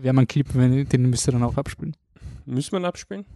Wir 0.00 0.08
haben 0.08 0.18
einen 0.18 0.28
Clip, 0.28 0.46
den 0.52 1.10
müsst 1.10 1.28
ihr 1.28 1.32
dann 1.32 1.42
auch 1.42 1.56
abspielen. 1.56 1.96
Müssen 2.46 2.72
wir 2.72 2.78
ihn 2.78 2.84
abspielen? 2.84 3.26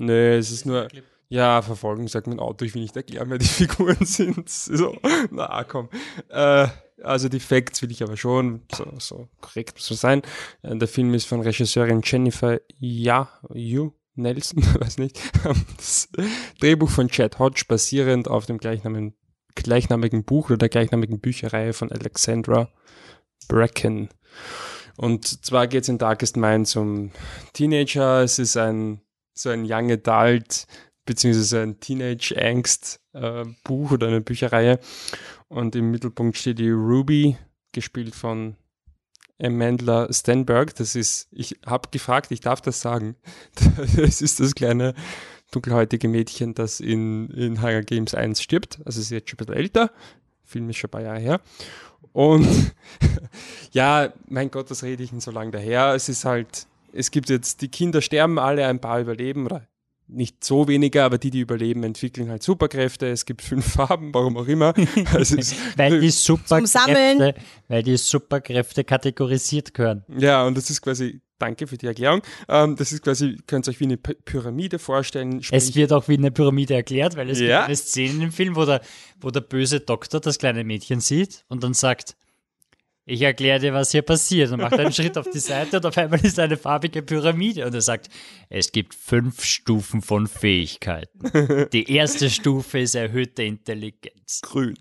Nee, 0.00 0.36
es 0.36 0.50
ist 0.50 0.66
nur. 0.66 0.88
Ja, 1.28 1.62
Verfolgung 1.62 2.08
sagt 2.08 2.26
mein 2.26 2.40
Auto, 2.40 2.64
ich 2.64 2.74
will 2.74 2.82
nicht 2.82 2.96
erklären, 2.96 3.30
wer 3.30 3.38
die 3.38 3.44
Figuren 3.46 4.04
sind. 4.04 4.48
So, 4.48 4.98
na 5.30 5.62
komm. 5.64 5.88
Äh, 6.28 6.66
also 7.02 7.28
die 7.28 7.40
Facts 7.40 7.82
will 7.82 7.90
ich 7.90 8.02
aber 8.02 8.16
schon, 8.16 8.62
so, 8.72 8.84
so 8.98 9.28
korrekt 9.40 9.78
so 9.78 9.94
sein. 9.94 10.22
Äh, 10.62 10.76
der 10.76 10.88
Film 10.88 11.14
ist 11.14 11.26
von 11.26 11.40
Regisseurin 11.40 12.02
Jennifer 12.04 12.60
Ja, 12.78 13.28
Yu 13.52 13.92
Nelson, 14.14 14.62
weiß 14.80 14.98
nicht. 14.98 15.20
Das 15.76 16.08
Drehbuch 16.60 16.90
von 16.90 17.08
Chad 17.08 17.38
Hodge 17.38 17.64
basierend 17.66 18.28
auf 18.28 18.46
dem 18.46 18.58
gleichnamigen, 18.58 19.14
gleichnamigen 19.54 20.24
Buch 20.24 20.46
oder 20.46 20.58
der 20.58 20.68
gleichnamigen 20.68 21.20
Bücherreihe 21.20 21.72
von 21.72 21.90
Alexandra 21.90 22.70
Bracken. 23.48 24.10
Und 24.96 25.44
zwar 25.44 25.66
geht 25.66 25.84
es 25.84 25.88
in 25.88 25.98
Darkest 25.98 26.36
Minds 26.36 26.76
um 26.76 27.10
Teenager. 27.52 28.22
Es 28.22 28.38
ist 28.38 28.56
ein 28.56 29.00
so 29.32 29.48
ein 29.48 29.64
Young 29.64 29.90
Adult 29.90 30.66
beziehungsweise 31.06 31.62
ein 31.62 31.80
Teenage 31.80 32.34
Angst 32.36 33.00
äh, 33.14 33.44
Buch 33.64 33.92
oder 33.92 34.08
eine 34.08 34.20
Bücherreihe. 34.20 34.78
Und 35.50 35.74
im 35.74 35.90
Mittelpunkt 35.90 36.38
steht 36.38 36.60
die 36.60 36.70
Ruby, 36.70 37.36
gespielt 37.72 38.14
von 38.14 38.54
Amandla 39.42 40.12
Stenberg. 40.12 40.76
Das 40.76 40.94
ist, 40.94 41.26
ich 41.32 41.58
habe 41.66 41.88
gefragt, 41.90 42.30
ich 42.30 42.40
darf 42.40 42.60
das 42.60 42.80
sagen. 42.80 43.16
Das 43.96 44.22
ist 44.22 44.38
das 44.38 44.54
kleine 44.54 44.94
dunkelhäutige 45.50 46.06
Mädchen, 46.06 46.54
das 46.54 46.78
in, 46.78 47.30
in 47.30 47.60
Hunger 47.60 47.82
Games 47.82 48.14
1 48.14 48.40
stirbt. 48.40 48.78
Also 48.84 49.00
sie 49.00 49.06
ist 49.06 49.10
jetzt 49.10 49.30
schon 49.30 49.38
ein 49.38 49.46
bisschen 49.46 49.60
älter. 49.60 49.90
Film 50.44 50.70
ist 50.70 50.76
schon 50.76 50.88
ein 50.88 50.92
paar 50.92 51.02
Jahre 51.02 51.18
her. 51.18 51.40
Und 52.12 52.46
ja, 53.72 54.12
mein 54.28 54.52
Gott, 54.52 54.70
was 54.70 54.84
rede 54.84 55.02
ich 55.02 55.10
denn 55.10 55.20
so 55.20 55.32
lange 55.32 55.50
daher? 55.50 55.94
Es 55.94 56.08
ist 56.08 56.24
halt, 56.24 56.68
es 56.92 57.10
gibt 57.10 57.28
jetzt, 57.28 57.60
die 57.60 57.68
Kinder 57.68 58.02
sterben 58.02 58.38
alle, 58.38 58.66
ein 58.66 58.80
paar 58.80 59.00
überleben 59.00 59.46
oder 59.46 59.66
nicht 60.12 60.44
so 60.44 60.68
weniger, 60.68 61.04
aber 61.04 61.18
die, 61.18 61.30
die 61.30 61.40
überleben, 61.40 61.82
entwickeln 61.84 62.30
halt 62.30 62.42
Superkräfte. 62.42 63.08
Es 63.08 63.24
gibt 63.24 63.42
fünf 63.42 63.66
Farben, 63.74 64.12
warum 64.12 64.36
auch 64.36 64.46
immer. 64.46 64.74
Also 65.12 65.36
weil, 65.76 66.00
die 66.00 66.10
Superkräfte, 66.10 67.34
weil 67.68 67.82
die 67.82 67.96
Superkräfte 67.96 68.84
kategorisiert 68.84 69.74
gehören. 69.74 70.04
Ja, 70.16 70.46
und 70.46 70.56
das 70.56 70.70
ist 70.70 70.82
quasi, 70.82 71.20
danke 71.38 71.66
für 71.66 71.76
die 71.76 71.86
Erklärung, 71.86 72.22
ähm, 72.48 72.76
das 72.76 72.92
ist 72.92 73.02
quasi, 73.02 73.38
könnt 73.46 73.66
ihr 73.66 73.70
euch 73.70 73.80
wie 73.80 73.84
eine 73.84 73.96
Pyramide 73.96 74.78
vorstellen. 74.78 75.40
Es 75.50 75.74
wird 75.74 75.92
auch 75.92 76.08
wie 76.08 76.18
eine 76.18 76.30
Pyramide 76.30 76.74
erklärt, 76.74 77.16
weil 77.16 77.30
es 77.30 77.40
ja. 77.40 77.58
gibt 77.58 77.64
eine 77.66 77.76
Szene 77.76 78.24
im 78.24 78.32
Film, 78.32 78.56
wo 78.56 78.64
der, 78.64 78.80
wo 79.20 79.30
der 79.30 79.40
böse 79.40 79.80
Doktor 79.80 80.20
das 80.20 80.38
kleine 80.38 80.64
Mädchen 80.64 81.00
sieht 81.00 81.44
und 81.48 81.62
dann 81.64 81.74
sagt, 81.74 82.16
ich 83.10 83.22
erkläre 83.22 83.58
dir, 83.58 83.74
was 83.74 83.90
hier 83.90 84.02
passiert. 84.02 84.52
Und 84.52 84.60
macht 84.60 84.78
einen 84.78 84.92
Schritt 84.92 85.18
auf 85.18 85.28
die 85.28 85.40
Seite 85.40 85.78
und 85.78 85.86
auf 85.86 85.98
einmal 85.98 86.24
ist 86.24 86.38
eine 86.38 86.56
farbige 86.56 87.02
Pyramide. 87.02 87.66
Und 87.66 87.74
er 87.74 87.80
sagt, 87.80 88.08
es 88.48 88.70
gibt 88.70 88.94
fünf 88.94 89.44
Stufen 89.44 90.00
von 90.00 90.28
Fähigkeiten. 90.28 91.68
Die 91.72 91.92
erste 91.92 92.30
Stufe 92.30 92.78
ist 92.78 92.94
erhöhte 92.94 93.42
Intelligenz. 93.42 94.40
Grün. 94.42 94.76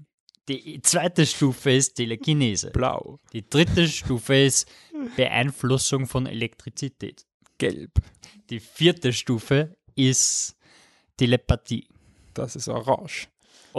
Die 0.48 0.80
zweite 0.82 1.26
Stufe 1.26 1.72
ist 1.72 1.96
Telekinese. 1.96 2.72
Blau. 2.72 3.18
Die 3.34 3.48
dritte 3.48 3.88
Stufe 3.88 4.36
ist 4.36 4.68
Beeinflussung 5.16 6.06
von 6.06 6.26
Elektrizität. 6.26 7.26
Gelb. 7.58 7.92
Die 8.50 8.60
vierte 8.60 9.12
Stufe 9.12 9.76
ist 9.96 10.56
Telepathie. 11.18 11.88
Das 12.34 12.56
ist 12.56 12.68
orange. 12.68 13.28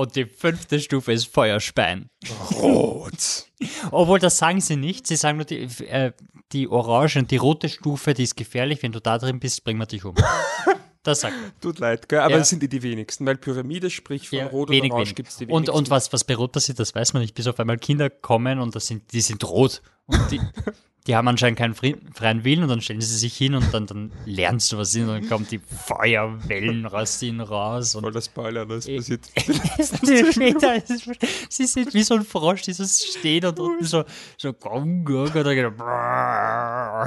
Und 0.01 0.16
die 0.16 0.24
fünfte 0.24 0.81
Stufe 0.81 1.12
ist 1.12 1.27
Feuerspein. 1.27 2.09
Rot. 2.56 3.47
Obwohl, 3.90 4.18
das 4.18 4.39
sagen 4.39 4.60
sie 4.60 4.77
nicht. 4.77 5.06
Sie 5.06 5.16
sagen 5.16 5.36
nur, 5.39 5.44
die, 5.44 5.62
äh, 5.86 6.12
die 6.52 6.68
orange 6.68 7.16
und 7.18 7.31
die 7.31 7.36
rote 7.36 7.68
Stufe, 7.68 8.14
die 8.14 8.22
ist 8.22 8.36
gefährlich. 8.36 8.82
Wenn 8.82 8.93
du 8.93 9.01
da 9.01 9.18
drin 9.18 9.40
bist, 9.40 9.62
bringen 9.64 9.78
wir 9.78 9.86
dich 9.86 10.05
um. 10.05 10.14
Das 11.02 11.22
sagt 11.22 11.32
er. 11.35 11.60
Tut 11.62 11.78
leid, 11.78 12.10
gell? 12.10 12.18
aber 12.18 12.32
Ja. 12.32 12.39
das 12.40 12.51
sind 12.51 12.62
die, 12.62 12.68
die 12.68 12.82
wenigsten, 12.82 13.24
weil 13.24 13.39
Pyramide, 13.39 13.89
sprich 13.89 14.28
von 14.28 14.39
Ja, 14.39 14.47
Rot 14.48 14.68
und 14.68 14.77
wenig, 14.77 14.93
Orange 14.93 15.14
gibt 15.14 15.31
es 15.31 15.39
die 15.39 15.44
Und, 15.47 15.51
wenigsten. 15.68 15.74
und 15.77 15.89
was, 15.90 16.12
was 16.12 16.24
bei 16.24 16.35
Rot 16.35 16.52
passiert, 16.52 16.78
das 16.78 16.94
weiß 16.94 17.14
man 17.14 17.22
nicht, 17.22 17.35
bis 17.35 17.47
auf 17.47 17.59
einmal 17.59 17.78
Kinder 17.78 18.10
kommen 18.10 18.59
und 18.59 18.74
das 18.77 18.86
sind, 18.86 19.10
die 19.14 19.22
sind 19.22 19.43
rot. 19.48 19.81
Und 20.05 20.20
die, 20.31 20.39
die 21.06 21.16
haben 21.16 21.28
anscheinend 21.28 21.59
keinen 21.59 21.74
freien 21.74 22.44
Willen 22.44 22.62
und 22.62 22.68
dann 22.68 22.81
stellen 22.81 23.01
sie 23.01 23.16
sich 23.16 23.36
hin 23.36 23.55
und 23.55 23.72
dann, 23.72 23.86
dann 23.86 24.12
lernst 24.27 24.70
du 24.72 24.78
was 24.78 24.93
hin 24.93 25.09
und 25.09 25.14
dann 25.14 25.28
kommen 25.28 25.47
die 25.51 25.59
Feuerwellen 25.59 26.86
raus 26.86 27.18
raus. 27.40 27.94
Und 27.94 28.02
Voll 28.02 28.12
der 28.12 28.20
Spoiler, 28.20 28.66
das 28.66 28.86
passiert. 28.86 29.27
später, 30.32 30.82
sie 31.48 31.66
sind 31.66 31.94
wie 31.94 32.02
so 32.02 32.14
ein 32.14 32.24
Frosch, 32.24 32.62
dieses 32.62 33.05
Stehen 33.05 33.44
und 33.47 33.59
unten 33.59 33.85
so, 33.85 34.05
so 34.36 34.52
gong, 34.52 35.05
gong, 35.05 35.27
und, 35.27 35.35
dann 35.35 35.55
geht 35.55 35.64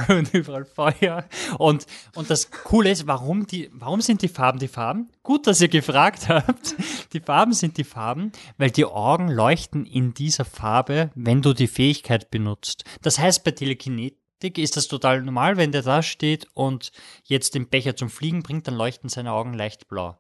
und 0.10 0.34
überall 0.34 0.66
Feuer. 0.66 1.26
Und, 1.58 1.86
und 2.16 2.30
das 2.30 2.50
Coole 2.52 2.92
ist, 2.92 3.08
warum, 3.08 3.46
die, 3.46 3.70
warum 3.74 4.02
sind 4.02 4.22
die 4.22 4.28
Farben 4.28 4.60
die 4.60 4.68
Farben? 4.68 5.10
Gut, 5.24 5.48
dass 5.48 5.62
ihr 5.62 5.70
gefragt 5.70 6.28
habt. 6.28 6.76
Die 7.14 7.22
Farben 7.22 7.54
sind 7.54 7.78
die 7.78 7.86
Farben, 7.86 8.34
weil 8.58 8.72
die 8.72 8.84
Augen 8.84 9.30
leuchten 9.30 9.86
in 9.86 10.14
dieser 10.14 10.44
Farbe, 10.44 11.12
wenn 11.16 11.42
du 11.42 11.54
die 11.54 11.68
Fähigkeit 11.68 12.30
benutzt. 12.30 12.84
Das 13.02 13.20
heißt, 13.20 13.46
bei 13.46 13.52
Telekinetik 13.52 14.58
ist 14.58 14.76
das 14.76 14.90
total 14.90 15.22
normal, 15.22 15.56
wenn 15.56 15.72
der 15.72 15.82
da 15.82 16.04
steht 16.04 16.48
und 16.54 16.92
jetzt 17.24 17.56
den 17.56 17.70
Becher 17.70 17.96
zum 17.96 18.10
Fliegen 18.10 18.44
bringt, 18.44 18.68
dann 18.68 18.76
leuchten 18.76 19.08
seine 19.10 19.32
Augen 19.32 19.54
leicht 19.54 19.88
blau. 19.88 20.18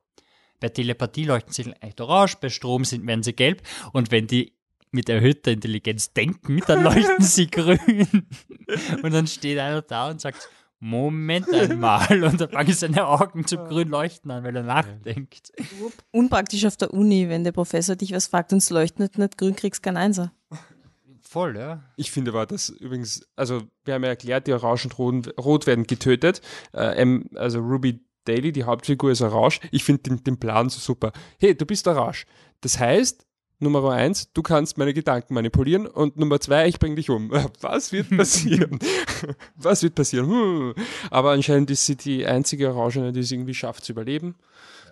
Bei 0.61 0.69
Telepathie 0.69 1.25
leuchten 1.25 1.51
sie 1.51 1.63
leicht 1.63 1.99
orange, 1.99 2.37
bei 2.39 2.47
Strom 2.47 2.85
sind, 2.85 3.05
werden 3.05 3.23
sie 3.23 3.33
gelb 3.33 3.61
und 3.91 4.09
wenn 4.09 4.27
die 4.27 4.53
mit 4.91 5.09
erhöhter 5.09 5.51
Intelligenz 5.51 6.13
denken, 6.13 6.61
dann 6.65 6.83
leuchten 6.83 7.25
sie 7.25 7.47
grün. 7.51 8.27
Und 9.01 9.11
dann 9.11 9.27
steht 9.27 9.59
einer 9.59 9.81
da 9.81 10.09
und 10.09 10.21
sagt, 10.21 10.47
Moment 10.83 11.49
einmal. 11.53 12.23
Und 12.23 12.41
dann 12.41 12.49
fangen 12.49 12.73
seine 12.73 13.07
Augen 13.07 13.47
zum 13.47 13.65
grün 13.69 13.87
leuchten 13.87 14.29
an, 14.31 14.43
weil 14.43 14.53
er 14.53 14.63
nachdenkt. 14.63 15.53
Unpraktisch 16.11 16.65
auf 16.65 16.75
der 16.75 16.93
Uni, 16.93 17.29
wenn 17.29 17.45
der 17.45 17.53
Professor 17.53 17.95
dich 17.95 18.11
was 18.11 18.27
fragt 18.27 18.51
und 18.51 18.57
es 18.57 18.69
leuchtet 18.69 19.17
nicht 19.17 19.37
grün, 19.37 19.55
kriegst 19.55 19.81
kein 19.81 19.95
Einser. 19.95 20.33
Voll, 21.21 21.55
ja. 21.55 21.81
Ich 21.95 22.11
finde 22.11 22.31
aber, 22.31 22.45
dass 22.45 22.67
übrigens, 22.67 23.25
also 23.37 23.63
wir 23.85 23.93
haben 23.93 24.03
ja 24.03 24.09
erklärt, 24.09 24.45
die 24.45 24.53
Orange 24.53 24.85
und 24.85 24.99
Rot, 24.99 25.37
Rot 25.39 25.67
werden 25.67 25.87
getötet. 25.87 26.41
Äh, 26.73 27.01
ähm, 27.01 27.29
also 27.35 27.59
Ruby 27.59 28.01
Daly, 28.25 28.51
die 28.51 28.65
Hauptfigur, 28.65 29.11
ist 29.11 29.21
Orange. 29.21 29.61
Ich 29.71 29.85
finde 29.85 30.03
den, 30.03 30.23
den 30.23 30.37
Plan 30.37 30.69
so 30.69 30.79
super. 30.79 31.13
Hey, 31.39 31.55
du 31.55 31.65
bist 31.65 31.87
Orange. 31.87 32.25
Das 32.59 32.77
heißt, 32.77 33.25
Nummer 33.63 33.91
eins, 33.91 34.31
du 34.33 34.41
kannst 34.41 34.77
meine 34.77 34.93
Gedanken 34.93 35.33
manipulieren 35.33 35.87
und 35.87 36.17
Nummer 36.17 36.39
zwei, 36.39 36.67
ich 36.67 36.79
bringe 36.79 36.95
dich 36.95 37.09
um. 37.09 37.31
Was 37.61 37.91
wird 37.91 38.09
passieren? 38.15 38.79
Was 39.55 39.83
wird 39.83 39.95
passieren? 39.95 40.29
Hm. 40.29 40.73
Aber 41.09 41.31
anscheinend 41.31 41.71
ist 41.71 41.85
sie 41.85 41.95
die 41.95 42.25
einzige 42.25 42.73
Orangene, 42.73 43.11
die 43.11 43.21
es 43.21 43.31
irgendwie 43.31 43.53
schafft 43.53 43.85
zu 43.85 43.93
überleben. 43.93 44.35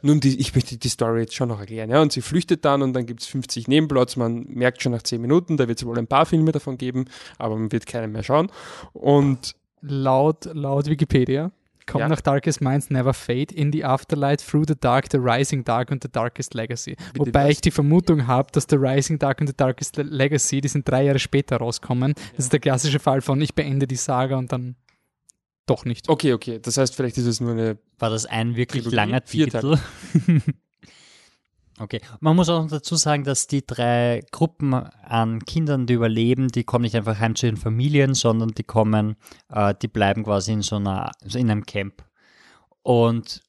Nun, 0.03 0.19
die, 0.19 0.39
ich 0.39 0.55
möchte 0.55 0.77
die 0.77 0.89
Story 0.89 1.21
jetzt 1.21 1.35
schon 1.35 1.49
noch 1.49 1.59
erklären. 1.59 1.91
Ja? 1.91 2.01
Und 2.01 2.11
sie 2.11 2.21
flüchtet 2.21 2.65
dann 2.65 2.81
und 2.81 2.93
dann 2.93 3.05
gibt 3.05 3.21
es 3.21 3.27
50 3.27 3.67
Nebenplots. 3.67 4.15
Man 4.15 4.47
merkt 4.47 4.81
schon 4.81 4.93
nach 4.93 5.03
10 5.03 5.21
Minuten, 5.21 5.57
da 5.57 5.67
wird 5.67 5.77
es 5.77 5.85
wohl 5.85 5.99
ein 5.99 6.07
paar 6.07 6.25
Filme 6.25 6.51
davon 6.51 6.77
geben, 6.77 7.05
aber 7.37 7.55
man 7.55 7.71
wird 7.71 7.85
keinen 7.85 8.11
mehr 8.11 8.23
schauen. 8.23 8.51
Und 8.93 9.55
Laut, 9.81 10.45
laut 10.53 10.85
Wikipedia 10.85 11.51
kommt 11.91 12.01
Ja. 12.01 12.07
nach 12.09 12.21
Darkest 12.21 12.61
Minds 12.61 12.89
Never 12.89 13.13
Fade 13.13 13.53
in 13.53 13.71
the 13.71 13.83
Afterlight 13.83 14.41
through 14.45 14.63
the 14.67 14.75
Dark, 14.79 15.05
the 15.11 15.17
Rising 15.19 15.63
Dark 15.63 15.91
und 15.91 16.01
the 16.01 16.09
Darkest 16.11 16.53
Legacy. 16.53 16.95
Wobei 17.17 17.43
was? 17.45 17.51
ich 17.51 17.61
die 17.61 17.71
Vermutung 17.71 18.27
habe, 18.27 18.49
dass 18.51 18.65
The 18.69 18.77
Rising 18.77 19.19
Dark 19.19 19.41
und 19.41 19.47
The 19.47 19.53
Darkest 19.55 19.97
Le- 19.97 20.03
Legacy, 20.03 20.61
die 20.61 20.67
sind 20.67 20.87
drei 20.87 21.03
Jahre 21.03 21.19
später 21.19 21.57
rauskommen. 21.57 22.13
Das 22.35 22.45
ist 22.45 22.53
der 22.53 22.59
klassische 22.59 22.99
Fall 22.99 23.21
von 23.21 23.39
ich 23.41 23.53
beende 23.53 23.85
die 23.87 23.95
Saga 23.97 24.37
und 24.37 24.51
dann 24.51 24.75
doch 25.67 25.85
nicht. 25.85 26.09
okay, 26.09 26.33
okay, 26.33 26.59
das 26.61 26.77
heißt, 26.77 26.95
vielleicht 26.95 27.17
ist 27.17 27.25
es 27.27 27.39
nur 27.39 27.51
eine. 27.51 27.77
War 27.99 28.09
das 28.09 28.25
ein 28.25 28.55
wirklich 28.55 28.83
Trilogie? 28.83 28.95
langer 28.95 29.23
Titel? 29.23 29.77
okay. 31.81 32.01
Man 32.19 32.35
muss 32.35 32.49
auch 32.49 32.61
noch 32.61 32.69
dazu 32.69 32.95
sagen, 32.95 33.23
dass 33.23 33.47
die 33.47 33.65
drei 33.65 34.21
Gruppen 34.31 34.73
an 34.73 35.43
Kindern, 35.45 35.87
die 35.87 35.93
überleben, 35.93 36.47
die 36.49 36.63
kommen 36.63 36.83
nicht 36.83 36.95
einfach 36.95 37.19
heim 37.19 37.35
zu 37.35 37.47
ihren 37.47 37.57
Familien, 37.57 38.13
sondern 38.13 38.49
die 38.49 38.63
kommen, 38.63 39.15
äh, 39.49 39.73
die 39.81 39.87
bleiben 39.87 40.23
quasi 40.23 40.53
in 40.53 40.61
so 40.61 40.77
einer, 40.77 41.11
so 41.25 41.37
in 41.37 41.51
einem 41.51 41.65
Camp. 41.65 42.03
Und 42.83 43.41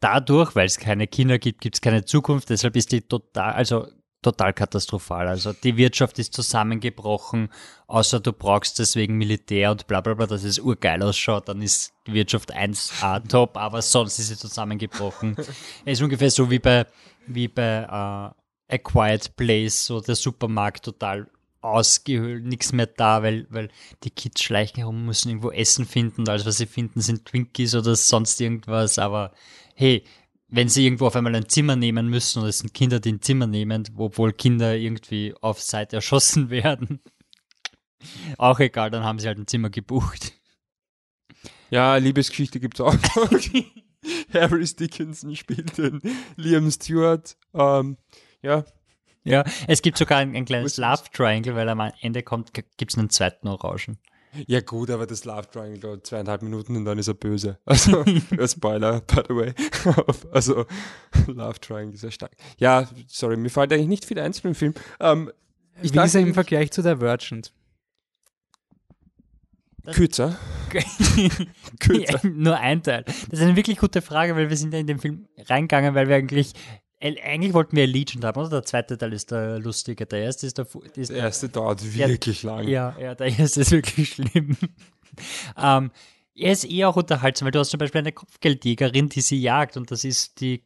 dadurch, 0.00 0.54
weil 0.54 0.66
es 0.66 0.78
keine 0.78 1.06
Kinder 1.06 1.38
gibt, 1.38 1.60
gibt 1.60 1.76
es 1.76 1.80
keine 1.80 2.04
Zukunft, 2.04 2.50
deshalb 2.50 2.76
ist 2.76 2.92
die 2.92 3.02
total, 3.02 3.52
also 3.52 3.88
total 4.22 4.52
katastrophal. 4.52 5.28
Also 5.28 5.52
die 5.52 5.76
Wirtschaft 5.76 6.18
ist 6.18 6.34
zusammengebrochen, 6.34 7.50
außer 7.86 8.20
du 8.20 8.32
brauchst 8.32 8.78
deswegen 8.78 9.16
Militär 9.16 9.70
und 9.70 9.86
bla 9.86 10.00
bla 10.00 10.14
bla, 10.14 10.26
dass 10.26 10.44
es 10.44 10.58
urgeil 10.58 11.02
ausschaut, 11.02 11.48
dann 11.48 11.62
ist 11.62 11.92
die 12.06 12.14
Wirtschaft 12.14 12.54
1A 12.54 13.26
top, 13.28 13.56
aber 13.56 13.82
sonst 13.82 14.18
ist 14.18 14.28
sie 14.28 14.36
zusammengebrochen. 14.36 15.36
Es 15.84 15.98
ist 15.98 16.02
ungefähr 16.02 16.30
so 16.30 16.50
wie 16.50 16.58
bei, 16.58 16.86
wie 17.26 17.48
bei 17.48 17.82
äh, 17.82 18.74
A 18.74 18.78
Quiet 18.82 19.36
Place, 19.36 19.86
so 19.86 20.00
der 20.00 20.16
Supermarkt 20.16 20.84
total 20.84 21.28
ausgehöhlt, 21.60 22.44
nichts 22.44 22.72
mehr 22.72 22.86
da, 22.86 23.22
weil, 23.22 23.46
weil 23.50 23.68
die 24.04 24.10
Kids 24.10 24.42
schleichen 24.42 24.78
herum, 24.78 25.06
müssen 25.06 25.28
irgendwo 25.28 25.50
Essen 25.50 25.86
finden 25.86 26.22
und 26.22 26.28
alles, 26.28 26.46
was 26.46 26.58
sie 26.58 26.66
finden, 26.66 27.00
sind 27.00 27.24
Twinkies 27.24 27.74
oder 27.74 27.96
sonst 27.96 28.40
irgendwas, 28.40 28.98
aber 28.98 29.32
hey, 29.74 30.04
wenn 30.48 30.68
sie 30.68 30.84
irgendwo 30.84 31.06
auf 31.06 31.16
einmal 31.16 31.34
ein 31.34 31.48
Zimmer 31.48 31.76
nehmen 31.76 32.08
müssen 32.08 32.42
und 32.42 32.48
es 32.48 32.58
sind 32.58 32.74
Kinder, 32.74 33.00
die 33.00 33.12
ein 33.12 33.22
Zimmer 33.22 33.46
nehmen, 33.46 33.88
obwohl 33.96 34.32
Kinder 34.32 34.76
irgendwie 34.76 35.34
auf 35.40 35.60
Seite 35.60 35.96
erschossen 35.96 36.50
werden, 36.50 37.00
auch 38.36 38.60
egal, 38.60 38.90
dann 38.90 39.04
haben 39.04 39.18
sie 39.18 39.26
halt 39.26 39.38
ein 39.38 39.46
Zimmer 39.46 39.70
gebucht. 39.70 40.32
Ja, 41.70 41.96
Liebesgeschichte 41.96 42.60
gibt 42.60 42.78
es 42.78 42.80
auch. 42.80 42.94
Harris 44.32 44.76
Dickinson 44.76 45.34
spielt 45.36 45.76
den 45.76 46.00
Liam 46.36 46.70
Stewart. 46.70 47.36
Ähm, 47.52 47.98
ja, 48.42 48.64
Ja, 49.24 49.44
es 49.66 49.82
gibt 49.82 49.98
sogar 49.98 50.18
ein, 50.18 50.34
ein 50.34 50.44
kleines 50.44 50.78
Love 50.78 51.02
Triangle, 51.12 51.54
weil 51.54 51.68
am 51.68 51.92
Ende 52.00 52.22
kommt, 52.22 52.54
gibt 52.54 52.92
es 52.92 52.96
einen 52.96 53.10
zweiten 53.10 53.48
Orangen. 53.48 53.98
Ja 54.46 54.60
gut, 54.60 54.90
aber 54.90 55.06
das 55.06 55.24
Love 55.24 55.48
Triangle 55.50 55.78
dauert 55.78 56.06
zweieinhalb 56.06 56.42
Minuten 56.42 56.76
und 56.76 56.84
dann 56.84 56.98
ist 56.98 57.08
er 57.08 57.14
böse. 57.14 57.58
Also, 57.66 58.04
Spoiler, 58.46 59.00
by 59.00 59.22
the 59.28 59.34
way. 59.34 59.54
also, 60.32 60.66
Love 61.26 61.60
Triangle 61.60 61.94
ist 61.94 62.00
sehr 62.00 62.10
stark. 62.10 62.32
Ja, 62.58 62.88
sorry, 63.06 63.36
mir 63.36 63.50
fällt 63.50 63.72
eigentlich 63.72 63.88
nicht 63.88 64.04
viel 64.04 64.18
ein 64.18 64.32
zu 64.32 64.42
dem 64.42 64.54
Film. 64.54 64.74
Ähm, 65.00 65.30
ich 65.82 65.94
Wie 65.94 65.98
ist 65.98 66.14
er 66.14 66.20
im 66.20 66.28
dachte, 66.28 66.34
Vergleich 66.34 66.70
zu 66.70 66.82
Divergent? 66.82 67.52
kürzer. 69.92 70.36
Ja, 71.90 72.20
nur 72.24 72.58
ein 72.58 72.82
Teil. 72.82 73.04
Das 73.04 73.38
ist 73.38 73.40
eine 73.40 73.56
wirklich 73.56 73.78
gute 73.78 74.02
Frage, 74.02 74.36
weil 74.36 74.50
wir 74.50 74.56
sind 74.56 74.74
ja 74.74 74.78
in 74.80 74.86
den 74.86 74.98
Film 74.98 75.28
reingegangen, 75.46 75.94
weil 75.94 76.08
wir 76.08 76.16
eigentlich, 76.16 76.52
eigentlich 77.00 77.54
wollten 77.54 77.76
wir 77.76 77.86
Legion 77.86 78.24
haben, 78.24 78.40
oder? 78.40 78.50
Der 78.50 78.64
zweite 78.64 78.98
Teil 78.98 79.12
ist 79.12 79.30
der 79.30 79.58
lustige, 79.58 80.06
der 80.06 80.20
erste 80.20 80.46
ist 80.46 80.58
der... 80.58 80.66
Ist 80.96 81.10
Der 81.10 81.18
erste 81.18 81.48
dauert 81.48 81.82
wirklich 81.94 82.42
lang. 82.42 82.66
Ja, 82.66 82.96
ja, 82.98 83.14
der 83.14 83.38
erste 83.38 83.60
ist 83.60 83.70
wirklich 83.70 84.10
schlimm. 84.10 84.56
ähm, 85.56 85.90
er 86.34 86.52
ist 86.52 86.64
eher 86.64 86.88
auch 86.88 86.96
unterhaltsam, 86.96 87.46
weil 87.46 87.52
du 87.52 87.58
hast 87.58 87.70
zum 87.70 87.78
Beispiel 87.78 88.00
eine 88.00 88.12
Kopfgeldjägerin, 88.12 89.08
die 89.08 89.20
sie 89.20 89.40
jagt 89.40 89.76
und 89.76 89.90
das 89.90 90.04
ist 90.04 90.40
die 90.40 90.64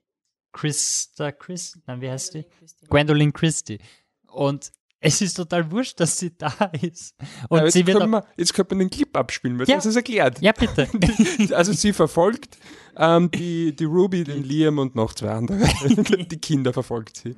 Christa, 0.53 1.33
Chris, 1.33 1.79
nein, 1.87 2.01
wie 2.01 2.11
heißt 2.11 2.35
die? 2.35 2.45
Gwendolyn 2.89 3.33
Christie. 3.33 3.79
Und 4.27 4.71
es 5.05 5.21
ist 5.21 5.35
total 5.35 5.69
wurscht, 5.71 5.99
dass 5.99 6.17
sie 6.17 6.31
da 6.37 6.53
ist. 6.81 7.15
Und 7.49 7.61
jetzt, 7.61 7.73
sie 7.73 7.87
wird 7.87 7.99
können 7.99 8.15
auch, 8.15 8.23
wir, 8.23 8.29
jetzt 8.37 8.55
könnte 8.55 8.75
man 8.77 8.87
den 8.87 8.91
Clip 8.91 9.15
abspielen, 9.17 9.59
weil 9.59 9.69
Ja. 9.69 9.75
das 9.77 9.87
ist 9.87 9.97
erklärt. 9.97 10.41
Ja, 10.41 10.53
bitte. 10.53 10.89
also 11.57 11.73
sie 11.73 11.93
verfolgt 11.93 12.57
ähm, 12.97 13.29
die, 13.33 13.75
die 13.75 13.85
Ruby, 13.85 14.23
den 14.23 14.45
Liam 14.45 14.79
und 14.79 14.95
noch 14.95 15.13
zwei 15.15 15.31
andere. 15.31 15.59
die 15.87 16.39
Kinder 16.39 16.73
verfolgt 16.73 17.17
sie. 17.17 17.35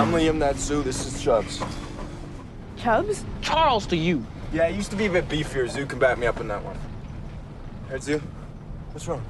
I'm 0.00 0.16
Liam, 0.16 0.40
that's 0.40 0.66
Sue, 0.66 0.82
this 0.82 1.06
is 1.06 1.22
Chubbs. 1.22 1.60
Chubbs? 2.82 3.24
Charles 3.42 3.86
to 3.86 3.94
you. 3.96 4.22
Yeah, 4.52 4.68
it 4.70 4.76
used 4.78 4.90
to 4.90 4.96
be 4.96 5.06
a 5.06 5.10
bit 5.10 5.28
beefier. 5.28 5.68
Zoo 5.68 5.84
can 5.84 5.98
back 5.98 6.16
me 6.18 6.26
up 6.26 6.40
on 6.40 6.48
that 6.48 6.64
one. 6.64 6.76
Hey, 7.90 8.00
Zoo, 8.00 8.20
what's 8.92 9.06
wrong? 9.06 9.20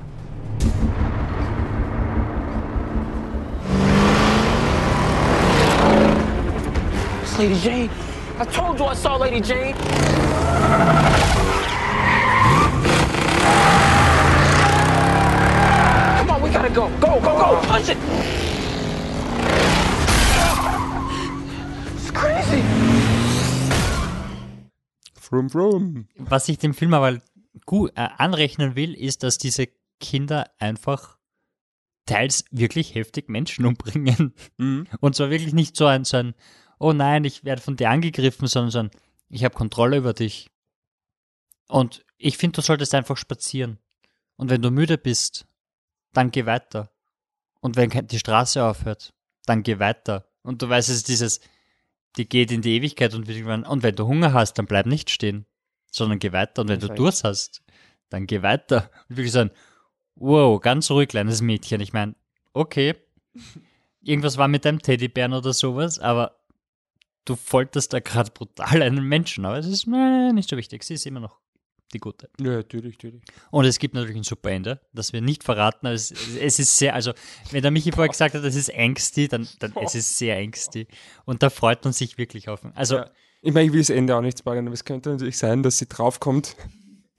Lady 7.39 7.55
J. 7.61 7.91
I 8.41 8.45
told 8.47 8.81
you 8.81 8.87
I 8.87 8.95
saw 8.95 9.15
Lady 9.15 9.41
Jane. 9.41 9.73
Come 16.17 16.31
on, 16.31 16.43
we 16.43 16.51
gotta 16.51 16.69
go. 16.69 16.89
Go, 16.99 17.21
go, 17.21 17.39
go. 17.39 17.61
Punch 17.69 17.91
it. 17.91 17.97
It's 21.95 22.11
crazy. 22.11 22.63
Frum, 25.15 25.49
frum. 25.49 26.09
Was 26.17 26.49
ich 26.49 26.59
dem 26.59 26.75
Film 26.75 26.93
aber 26.93 27.21
gut 27.67 27.93
äh, 27.95 28.09
anrechnen 28.17 28.75
will, 28.75 28.95
ist, 28.95 29.23
dass 29.23 29.39
diese 29.39 29.69
Kinder 30.01 30.51
einfach 30.59 31.19
teils 32.05 32.45
wirklich 32.51 32.97
heftig 32.97 33.29
Menschen 33.29 33.65
umbringen. 33.67 34.35
Und 34.57 35.15
zwar 35.15 35.31
wirklich 35.31 35.55
nicht 35.55 35.77
so 35.77 35.87
ein, 35.87 36.05
so 36.05 36.17
ein, 36.17 36.35
oh 36.79 36.93
nein, 36.93 37.25
ich 37.25 37.45
werde 37.45 37.63
von 37.63 37.77
dir 37.77 37.91
angegriffen, 37.91 38.47
sondern 38.47 38.91
ich 39.29 39.45
habe 39.45 39.55
Kontrolle 39.55 39.99
über 39.99 40.13
dich. 40.13 40.51
Und 41.69 42.05
ich 42.17 42.39
finde, 42.39 42.57
du 42.57 42.63
solltest 42.63 42.95
einfach 42.95 43.17
spazieren. 43.17 43.79
Und 44.37 44.51
wenn 44.51 44.63
du 44.63 44.71
müde 44.71 44.99
bist, 44.99 45.47
dann 46.13 46.31
geh 46.31 46.47
weiter. 46.47 46.91
Und 47.61 47.77
wenn 47.77 47.91
die 47.91 48.19
Straße 48.19 48.63
aufhört, 48.65 49.13
dann 49.45 49.63
geh 49.63 49.79
weiter. 49.79 50.29
Und 50.43 50.63
du 50.63 50.69
weißt, 50.69 50.89
es 50.89 50.97
ist 50.97 51.09
dieses, 51.09 51.41
die 52.17 52.29
geht 52.29 52.51
in 52.51 52.63
die 52.63 52.77
Ewigkeit 52.77 53.15
und, 53.15 53.29
irgendwann- 53.29 53.65
und 53.65 53.83
wenn 53.83 53.97
du 53.97 54.07
Hunger 54.07 54.33
hast, 54.33 54.55
dann 54.55 54.67
bleib 54.67 54.87
nicht 54.87 55.11
stehen, 55.11 55.47
sondern 55.91 56.19
geh 56.19 56.33
weiter. 56.33 56.63
Und 56.63 56.69
wenn 56.69 56.81
du. 56.81 56.89
Durst 56.89 57.25
hast, 57.25 57.63
dann 58.09 58.27
geh 58.27 58.43
weiter. 58.43 58.91
Und 59.09 59.17
wirklich 59.17 59.33
so 59.33 59.41
ein, 59.41 59.51
wow, 60.15 60.61
ganz 60.61 60.91
ruhig, 60.91 61.09
kleines 61.09 61.43
Mädchen. 61.43 61.81
Ich 61.81 61.93
meine, 61.93 62.15
okay, 62.53 62.95
irgendwas 64.01 64.39
war 64.39 64.49
mit 64.49 64.65
deinem 64.65 64.81
Teddybären 64.81 65.33
oder 65.33 65.53
sowas, 65.53 65.99
aber 65.99 66.38
du 67.29 67.37
folterst 67.37 67.93
da 67.93 68.01
gerade 68.01 68.31
brutal 68.31 68.83
einen 68.83 69.05
Menschen. 69.05 69.45
Aber 69.45 69.59
es 69.59 69.67
ist 69.67 69.87
äh, 69.87 70.33
nicht 70.33 70.49
so 70.49 70.57
wichtig. 70.57 70.83
Sie 70.85 70.95
ist 70.95 71.07
immer 71.07 71.21
noch 71.21 71.39
die 71.93 71.99
Gute. 71.99 72.29
Ja, 72.41 72.53
natürlich, 72.53 72.97
natürlich. 72.97 73.23
Und 73.51 73.65
es 73.65 73.79
gibt 73.79 73.95
natürlich 73.95 74.17
ein 74.17 74.23
super 74.23 74.51
Ende, 74.51 74.81
das 74.93 75.13
wir 75.13 75.21
nicht 75.21 75.43
verraten, 75.43 75.87
aber 75.87 75.95
es, 75.95 76.13
es 76.39 76.59
ist 76.59 76.77
sehr, 76.77 76.95
also 76.95 77.13
wenn 77.51 77.63
der 77.63 77.71
Michi 77.71 77.93
vorher 77.93 78.11
gesagt 78.11 78.35
hat, 78.35 78.45
das 78.45 78.55
ist 78.55 78.75
angsty, 78.75 79.27
dann, 79.27 79.49
dann 79.59 79.73
es 79.83 79.95
ist 79.95 80.19
sehr 80.19 80.37
angsty. 80.37 80.87
Und 81.25 81.43
da 81.43 81.49
freut 81.49 81.83
man 81.85 81.95
sich 81.95 82.19
wirklich 82.19 82.49
auf. 82.49 82.61
Also 82.75 82.97
Ja. 82.97 83.11
Ich 83.41 83.55
meine, 83.55 83.67
ich 83.67 83.73
will 83.73 83.81
das 83.81 83.91
Ende 83.91 84.17
auch 84.17 84.21
nicht 84.21 84.41
spoilern, 84.41 84.67
aber 84.67 84.75
es 84.75 84.85
könnte 84.85 85.11
natürlich 85.11 85.39
sein, 85.39 85.63
dass 85.63 85.79
sie 85.79 85.87
draufkommt. 85.87 86.57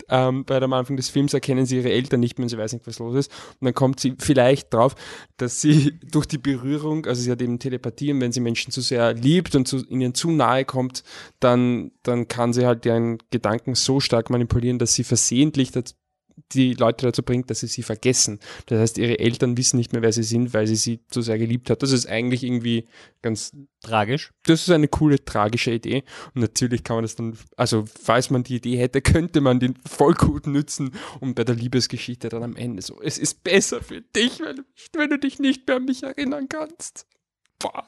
Ähm, 0.08 0.46
bei 0.46 0.60
dem 0.60 0.74
Anfang 0.74 0.98
des 0.98 1.10
Films 1.10 1.34
erkennen 1.34 1.66
sie 1.66 1.78
ihre 1.78 1.92
Eltern 1.92 2.20
nicht 2.20 2.38
mehr 2.38 2.46
und 2.46 2.50
sie 2.50 2.58
weiß 2.58 2.74
nicht, 2.74 2.88
was 2.88 3.00
los 3.00 3.16
ist. 3.16 3.32
Und 3.60 3.66
dann 3.66 3.74
kommt 3.74 4.00
sie 4.00 4.16
vielleicht 4.18 4.74
drauf, 4.74 4.96
dass 5.38 5.62
sie 5.62 6.00
durch 6.12 6.26
die 6.26 6.38
Berührung, 6.38 7.06
also 7.06 7.22
sie 7.22 7.32
hat 7.32 7.42
eben 7.42 7.60
Telepathie 7.60 8.12
und 8.12 8.22
wenn 8.22 8.32
sie 8.32 8.40
Menschen 8.40 8.72
zu 8.72 8.82
sehr 8.82 9.14
liebt 9.14 9.56
und 9.56 9.68
zu, 9.68 9.86
ihnen 9.88 10.14
zu 10.14 10.32
nahe 10.32 10.66
kommt, 10.66 11.04
dann, 11.40 11.92
dann 12.04 12.28
kann 12.28 12.54
sie 12.54 12.66
halt 12.66 12.86
ihren 12.86 13.18
Gedanken 13.32 13.76
so 13.76 14.00
stark 14.00 14.30
manipulieren, 14.30 14.80
dass 14.80 14.94
sie 14.94 15.04
versehentlich 15.04 15.72
das, 15.72 15.96
die 16.52 16.74
Leute 16.74 17.06
dazu 17.06 17.24
bringt, 17.24 17.50
dass 17.50 17.60
sie 17.60 17.68
sie 17.68 17.84
vergessen. 17.84 18.40
Das 18.68 18.80
heißt, 18.80 18.98
ihre 18.98 19.20
Eltern 19.20 19.58
wissen 19.58 19.78
nicht 19.78 19.94
mehr, 19.94 20.02
wer 20.02 20.12
sie 20.12 20.24
sind, 20.24 20.54
weil 20.54 20.68
sie 20.68 20.76
sie 20.76 21.06
zu 21.08 21.22
sehr 21.22 21.38
geliebt 21.38 21.70
hat. 21.70 21.84
Das 21.84 21.92
ist 21.92 22.08
eigentlich 22.08 22.44
irgendwie 22.44 22.88
ganz 23.22 23.56
tragisch. 23.82 24.32
das 24.44 24.62
ist 24.62 24.70
eine 24.70 24.88
coole, 24.88 25.24
tragische 25.24 25.72
Idee. 25.72 26.04
Und 26.34 26.42
natürlich 26.42 26.84
kann 26.84 26.98
man 26.98 27.04
das 27.04 27.16
dann, 27.16 27.38
also 27.56 27.86
falls 27.86 28.30
man 28.30 28.44
die 28.44 28.56
Idee 28.56 28.78
hätte, 28.78 29.02
könnte 29.02 29.42
man 29.42 29.60
den 29.60 29.76
voll 29.88 30.14
gut 30.14 30.48
nützen 30.48 30.92
und 31.20 31.36
bei 31.36 31.44
der 31.44 31.56
Liebesgeschichte 31.56 32.30
dann 32.30 32.44
am 32.44 32.56
Ende 32.56 32.82
so, 32.82 33.02
es 33.02 33.18
ist 33.18 33.44
besser 33.44 33.82
für 33.82 34.02
dich, 34.02 34.40
wenn 34.40 34.58
du, 34.58 34.64
wenn 34.94 35.10
du 35.10 35.20
dich 35.20 35.40
nicht 35.40 35.68
mehr 35.68 35.78
an 35.78 35.86
mich 35.86 36.04
erinnern 36.04 36.50
kannst. 36.50 37.06
Boah, 37.60 37.88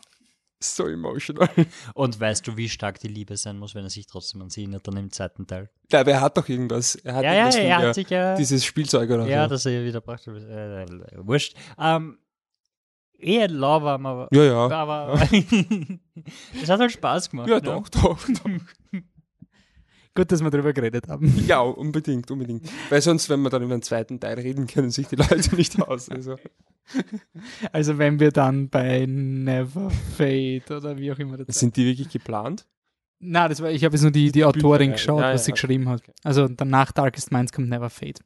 so 0.63 0.87
emotional. 0.87 1.49
Und 1.93 2.19
weißt 2.19 2.47
du, 2.47 2.57
wie 2.57 2.69
stark 2.69 2.99
die 2.99 3.07
Liebe 3.07 3.35
sein 3.37 3.57
muss, 3.57 3.75
wenn 3.75 3.83
er 3.83 3.89
sich 3.89 4.07
trotzdem 4.07 4.41
an 4.41 4.49
sie 4.49 4.61
erinnert, 4.61 4.87
dann 4.87 4.97
im 4.97 5.11
zweiten 5.11 5.47
Teil? 5.47 5.69
Ja, 5.91 6.01
aber 6.01 6.11
er 6.11 6.21
hat 6.21 6.37
doch 6.37 6.47
irgendwas. 6.47 6.95
Er 6.95 7.15
hat 7.15 7.23
Ja, 7.23 7.33
ja, 7.33 7.49
er 7.49 7.77
hat 7.87 7.95
sich 7.95 8.09
ja- 8.09 8.35
Dieses 8.35 8.63
Spielzeug 8.65 9.09
oder 9.09 9.27
Ja, 9.27 9.43
so. 9.43 9.49
das 9.49 9.65
er 9.65 9.83
wieder 9.83 10.01
brachte. 10.01 10.31
Äh, 10.31 10.83
äh, 10.83 11.25
wurscht. 11.25 11.55
Ähm, 11.79 12.17
eher 13.17 13.47
lauwarm, 13.49 14.05
aber. 14.05 14.27
Ja, 14.31 14.43
ja. 14.43 14.69
Aber. 14.69 15.19
Es 16.61 16.69
hat 16.69 16.79
halt 16.79 16.91
Spaß 16.91 17.29
gemacht. 17.29 17.49
Ja, 17.49 17.55
ne? 17.55 17.61
doch, 17.61 17.89
doch, 17.89 18.19
doch. 18.27 19.01
Gut, 20.13 20.29
dass 20.29 20.43
wir 20.43 20.49
drüber 20.51 20.73
geredet 20.73 21.07
haben. 21.07 21.33
Ja, 21.47 21.61
unbedingt, 21.61 22.29
unbedingt. 22.29 22.69
Weil 22.89 23.01
sonst, 23.01 23.29
wenn 23.29 23.41
wir 23.41 23.49
dann 23.49 23.63
über 23.63 23.75
den 23.77 23.81
zweiten 23.81 24.19
Teil 24.19 24.37
reden, 24.39 24.67
können 24.67 24.91
sich 24.91 25.07
die 25.07 25.15
Leute 25.15 25.55
nicht 25.55 25.81
aus. 25.81 26.09
Also. 26.09 26.35
Also 27.71 27.97
wenn 27.97 28.19
wir 28.19 28.31
dann 28.31 28.69
bei 28.69 29.05
Never 29.07 29.89
Fade 29.89 30.63
oder 30.69 30.97
wie 30.97 31.11
auch 31.11 31.19
immer 31.19 31.37
das 31.37 31.59
Sind 31.59 31.75
die 31.75 31.85
wirklich 31.85 32.09
geplant? 32.09 32.65
Na, 33.19 33.47
das 33.47 33.61
war, 33.61 33.69
ich 33.69 33.83
habe 33.83 33.95
jetzt 33.95 34.01
nur 34.01 34.11
die, 34.11 34.31
die 34.31 34.43
Autorin 34.43 34.89
ja, 34.89 34.93
geschaut, 34.93 35.21
ja, 35.21 35.33
was 35.33 35.45
sie 35.45 35.51
okay. 35.51 35.61
geschrieben 35.61 35.89
hat. 35.89 36.01
Also 36.23 36.47
danach 36.47 36.91
Darkest 36.91 37.31
Minds 37.31 37.53
kommt 37.53 37.69
Never 37.69 37.89
Fade. 37.89 38.19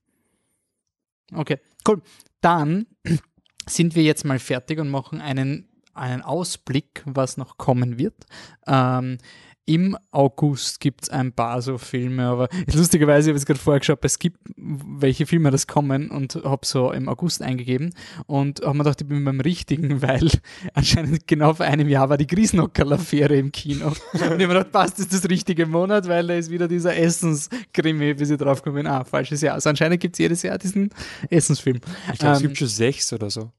Okay, 1.33 1.59
cool. 1.87 2.01
Dann 2.41 2.85
sind 3.67 3.95
wir 3.95 4.03
jetzt 4.03 4.23
mal 4.23 4.39
fertig 4.39 4.79
und 4.79 4.89
machen 4.89 5.19
einen, 5.19 5.67
einen 5.93 6.21
Ausblick, 6.21 7.03
was 7.05 7.35
noch 7.37 7.57
kommen 7.57 7.99
wird. 7.99 8.25
Ähm, 8.67 9.17
Im 9.67 9.97
August 10.11 10.79
gibt 10.79 11.03
es 11.03 11.09
ein 11.09 11.31
paar 11.31 11.59
so 11.61 11.79
Filme, 11.79 12.27
aber 12.27 12.49
lustigerweise 12.71 13.29
habe 13.29 13.37
ich 13.37 13.41
es 13.41 13.45
gerade 13.47 13.59
vorher 13.59 13.79
geschaut, 13.79 13.99
es 14.03 14.19
gibt 14.19 14.37
welche 14.57 15.25
Filme 15.25 15.49
das 15.49 15.65
kommen 15.65 16.11
und 16.11 16.35
habe 16.43 16.65
so 16.65 16.91
im 16.91 17.09
August 17.09 17.41
eingegeben 17.41 17.93
und 18.27 18.61
habe 18.61 18.77
mir 18.77 18.83
gedacht, 18.83 19.01
ich 19.01 19.07
bin 19.07 19.23
beim 19.25 19.39
Richtigen, 19.39 20.01
weil 20.03 20.29
anscheinend 20.75 21.25
genau 21.27 21.55
vor 21.55 21.65
einem 21.65 21.89
Jahr 21.89 22.09
war 22.09 22.17
die 22.17 22.27
Griesnockerl-Affäre 22.27 23.35
im 23.37 23.51
Kino. 23.51 23.87
Und 23.87 23.99
ich 24.13 24.21
habe 24.21 24.37
mir 24.37 24.47
gedacht, 24.47 24.71
passt, 24.71 24.99
ist 24.99 25.11
das 25.11 25.27
richtige 25.29 25.65
Monat, 25.65 26.07
weil 26.07 26.27
da 26.27 26.35
ist 26.35 26.51
wieder 26.51 26.67
dieser 26.67 26.95
Essenskrimi, 26.95 28.13
bis 28.13 28.29
ich 28.29 28.37
drauf 28.37 28.61
komme, 28.61 28.87
ah, 28.89 29.03
falsches 29.03 29.41
Jahr. 29.41 29.55
Also 29.55 29.69
anscheinend 29.69 29.99
gibt 29.99 30.15
es 30.15 30.19
jedes 30.19 30.43
Jahr 30.43 30.59
diesen 30.59 30.91
Essensfilm. 31.29 31.79
Ich 32.13 32.19
glaube, 32.19 32.35
es 32.35 32.39
Ähm, 32.41 32.47
gibt 32.47 32.57
schon 32.59 32.67
sechs 32.67 33.11
oder 33.13 33.29
so. 33.31 33.51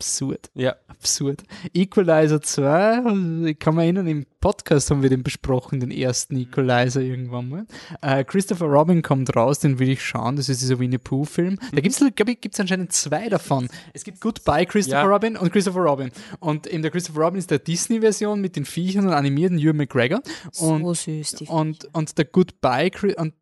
Absurd. 0.00 0.48
Ja. 0.54 0.76
Absurd. 0.86 1.42
Equalizer 1.74 2.40
2, 2.40 3.02
also 3.04 3.46
ich 3.46 3.58
kann 3.58 3.74
mich 3.74 3.82
erinnern, 3.82 4.06
im 4.06 4.26
Podcast 4.40 4.92
haben 4.92 5.02
wir 5.02 5.10
den 5.10 5.24
besprochen, 5.24 5.80
den 5.80 5.90
ersten 5.90 6.36
Equalizer 6.36 7.00
irgendwann 7.00 7.48
mal. 7.48 7.66
Äh, 8.00 8.22
Christopher 8.22 8.66
Robin 8.66 9.02
kommt 9.02 9.34
raus, 9.34 9.58
den 9.58 9.80
will 9.80 9.88
ich 9.88 10.00
schauen, 10.04 10.36
das 10.36 10.48
ist 10.48 10.62
dieser 10.62 10.78
Winnie 10.78 10.98
Pooh-Film. 10.98 11.58
Da 11.72 11.80
gibt 11.80 12.00
es, 12.00 12.14
glaube 12.14 12.30
ich, 12.30 12.40
gibt's 12.40 12.60
anscheinend 12.60 12.92
zwei 12.92 13.28
davon. 13.28 13.68
Es 13.92 14.04
gibt 14.04 14.20
Goodbye 14.20 14.66
Christopher 14.66 15.02
Ja. 15.02 15.06
Robin 15.06 15.36
und 15.36 15.50
Christopher 15.52 15.80
Robin. 15.80 16.12
Und 16.38 16.68
in 16.68 16.82
der 16.82 16.92
Christopher 16.92 17.22
Robin 17.22 17.40
ist 17.40 17.50
der 17.50 17.58
Disney-Version 17.58 18.40
mit 18.40 18.54
den 18.54 18.66
Viechern 18.66 19.04
und 19.08 19.14
animierten 19.14 19.58
Ewan 19.58 19.78
McGregor. 19.78 20.20
Und, 20.60 20.84
So 20.84 20.94
süß, 20.94 21.32
die 21.32 21.46
und, 21.46 21.88
und 21.92 22.16
der 22.18 22.24
Goodbye 22.26 22.92
und 23.16 23.34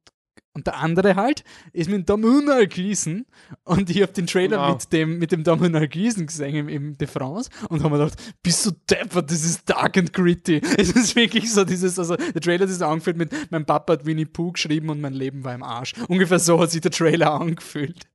und 0.57 0.67
der 0.67 0.79
andere 0.79 1.15
halt 1.17 1.45
ist 1.73 1.89
mit 1.91 1.99
dem 1.99 2.07
Domhnall 2.07 2.67
Gleeson 2.67 3.27
und 3.65 3.91
ich 3.91 4.03
habe 4.03 4.13
den 4.13 4.27
Trailer 4.27 4.57
Genau. 4.57 4.73
mit 4.73 4.93
dem 4.93 5.19
mit 5.19 5.31
dem 5.33 5.45
Domhnall 5.45 5.87
Gleeson 5.87 6.27
gesehen 6.27 6.55
im, 6.57 6.69
im 6.69 6.99
De 6.99 7.07
France 7.07 7.51
und 7.69 7.83
habe 7.85 7.97
mir 7.97 8.05
gedacht, 8.05 8.19
bist 8.43 8.65
du 8.67 8.71
deppert, 8.91 9.31
das 9.31 9.45
ist 9.45 9.69
dark 9.69 9.97
and 9.99 10.13
gritty. 10.13 10.61
Es 10.79 10.91
ist 10.91 11.15
wirklich 11.15 11.53
so 11.53 11.65
dieses, 11.65 11.99
also 11.99 12.17
der 12.17 12.41
Trailer 12.41 12.65
ist 12.65 12.83
angefühlt 12.83 13.17
mit 13.19 13.33
mein 13.51 13.67
Papa 13.67 13.93
hat 13.93 14.07
Winnie 14.07 14.25
Pooh 14.25 14.53
geschrieben 14.53 14.89
und 14.89 15.01
mein 15.01 15.13
Leben 15.13 15.45
war 15.45 15.55
im 15.55 15.63
Arsch. 15.63 15.93
Ungefähr 16.09 16.39
so 16.39 16.59
hat 16.61 16.71
sich 16.71 16.81
der 16.81 16.91
Trailer 16.91 17.33
angefühlt. 17.41 18.07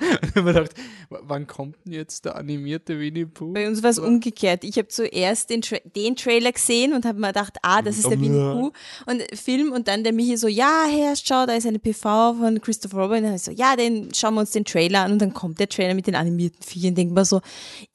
Und 0.22 0.24
ich 0.24 0.34
habe 0.36 0.42
mir 0.42 0.52
gedacht, 0.54 0.74
w- 1.10 1.16
wann 1.22 1.46
kommt 1.46 1.76
denn 1.84 1.92
jetzt 1.92 2.24
der 2.24 2.36
animierte 2.36 2.98
Winnie 2.98 3.26
Pooh? 3.26 3.52
Bei 3.52 3.68
uns 3.68 3.82
war 3.82 3.90
es 3.90 3.98
umgekehrt. 3.98 4.64
Ich 4.64 4.76
habe 4.78 4.88
zuerst 4.88 5.50
den, 5.50 5.62
Tra 5.62 5.76
den 5.96 6.16
Trailer 6.16 6.52
gesehen 6.52 6.92
und 6.94 7.04
habe 7.04 7.20
mir 7.20 7.28
gedacht, 7.28 7.58
ah, 7.62 7.82
das 7.82 7.98
ist 7.98 8.10
der 8.10 8.20
Winnie 8.20 8.38
Pooh 8.54 8.72
und 9.06 9.22
Film 9.38 9.72
und 9.72 9.88
dann 9.88 10.02
der 10.02 10.12
Michi 10.12 10.36
so, 10.36 10.48
ja, 10.48 10.84
Herr, 10.90 11.14
schau, 11.16 11.46
da 11.46 11.52
ist 11.54 11.66
eine 11.66 11.78
PV 11.78 12.34
von 12.34 12.60
Christopher 12.60 12.98
Robin. 12.98 13.18
Und 13.18 13.24
dann 13.24 13.34
ich 13.36 13.42
so, 13.42 13.50
ja, 13.52 13.76
den 13.76 14.12
schauen 14.14 14.34
wir 14.34 14.40
uns 14.40 14.50
den 14.52 14.64
Trailer 14.64 15.00
an 15.04 15.12
und 15.12 15.20
dann 15.20 15.34
kommt 15.34 15.60
der 15.60 15.68
Trailer 15.68 15.94
mit 15.94 16.06
den 16.06 16.14
animierten 16.14 16.62
Viechern. 16.62 16.94
Denken 16.94 17.14
wir 17.14 17.24
so, 17.24 17.40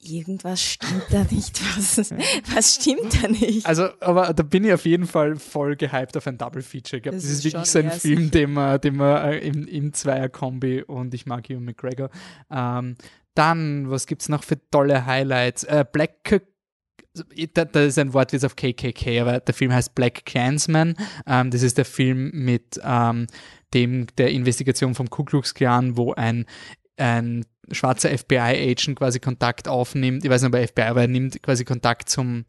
irgendwas 0.08 0.62
stimmt 0.62 1.06
da 1.10 1.24
nicht. 1.30 1.62
Was, 1.76 2.14
was 2.54 2.76
stimmt 2.76 3.24
da 3.24 3.28
nicht? 3.28 3.66
Also, 3.66 3.90
aber 4.00 4.34
da 4.34 4.44
bin 4.44 4.64
ich 4.64 4.74
auf 4.74 4.86
jeden 4.86 5.08
Fall 5.08 5.36
voll 5.36 5.76
gehypt 5.76 6.16
auf 6.16 6.28
ein 6.28 6.38
Double 6.38 6.62
Feature. 6.62 6.98
Ich 6.98 7.04
glaube, 7.04 7.18
Das 7.18 7.24
das, 7.26 7.34
ist 7.34 7.44
wirklich 7.46 7.66
so 7.66 7.80
ein 7.80 7.92
Film, 7.92 8.32
den 8.32 8.54
man, 8.54 8.80
den 8.80 8.96
man 8.96 9.34
äh, 9.34 9.40
im, 9.40 9.68
im 9.68 9.94
Zweier-Kombi 9.94 10.84
und 10.84 11.14
ich 11.14 11.26
mag 11.26 11.50
Ewan 11.50 11.66
McGregor. 11.66 12.10
Ähm, 12.50 12.96
dann, 13.34 13.90
was 13.90 14.08
gibt's 14.08 14.30
noch 14.30 14.44
für 14.44 14.58
tolle 14.70 15.06
Highlights? 15.06 15.64
Äh, 15.64 15.86
Black 15.92 16.42
da, 17.54 17.64
ist 17.82 17.98
ein 17.98 18.14
Wortwitz 18.14 18.44
auf 18.44 18.56
KKK, 18.56 19.22
aber 19.22 19.40
der 19.40 19.54
Film 19.54 19.72
heißt 19.72 19.96
Black 19.96 20.26
Clansman. 20.26 20.96
Ähm, 21.26 21.52
das 21.52 21.62
ist 21.62 21.78
der 21.78 21.86
Film 21.86 22.32
mit 22.34 22.80
ähm, 22.84 23.28
dem 23.74 24.08
der 24.18 24.32
Investigation 24.32 24.96
vom 24.96 25.10
Ku 25.10 25.24
Klux 25.24 25.54
Klan, 25.54 25.98
wo 25.98 26.14
ein 26.14 26.46
ein 26.98 27.46
schwarzer 27.72 28.16
FBI-Agent 28.16 28.98
quasi 28.98 29.20
Kontakt 29.20 29.68
aufnimmt. 29.68 30.24
Ich 30.24 30.30
weiß 30.30 30.42
nicht, 30.42 30.54
ob 30.54 30.60
er 30.60 30.68
FBI, 30.68 30.82
aber 30.84 31.02
er 31.02 31.08
nimmt 31.08 31.42
quasi 31.42 31.66
Kontakt 31.66 32.10
zum 32.10 32.46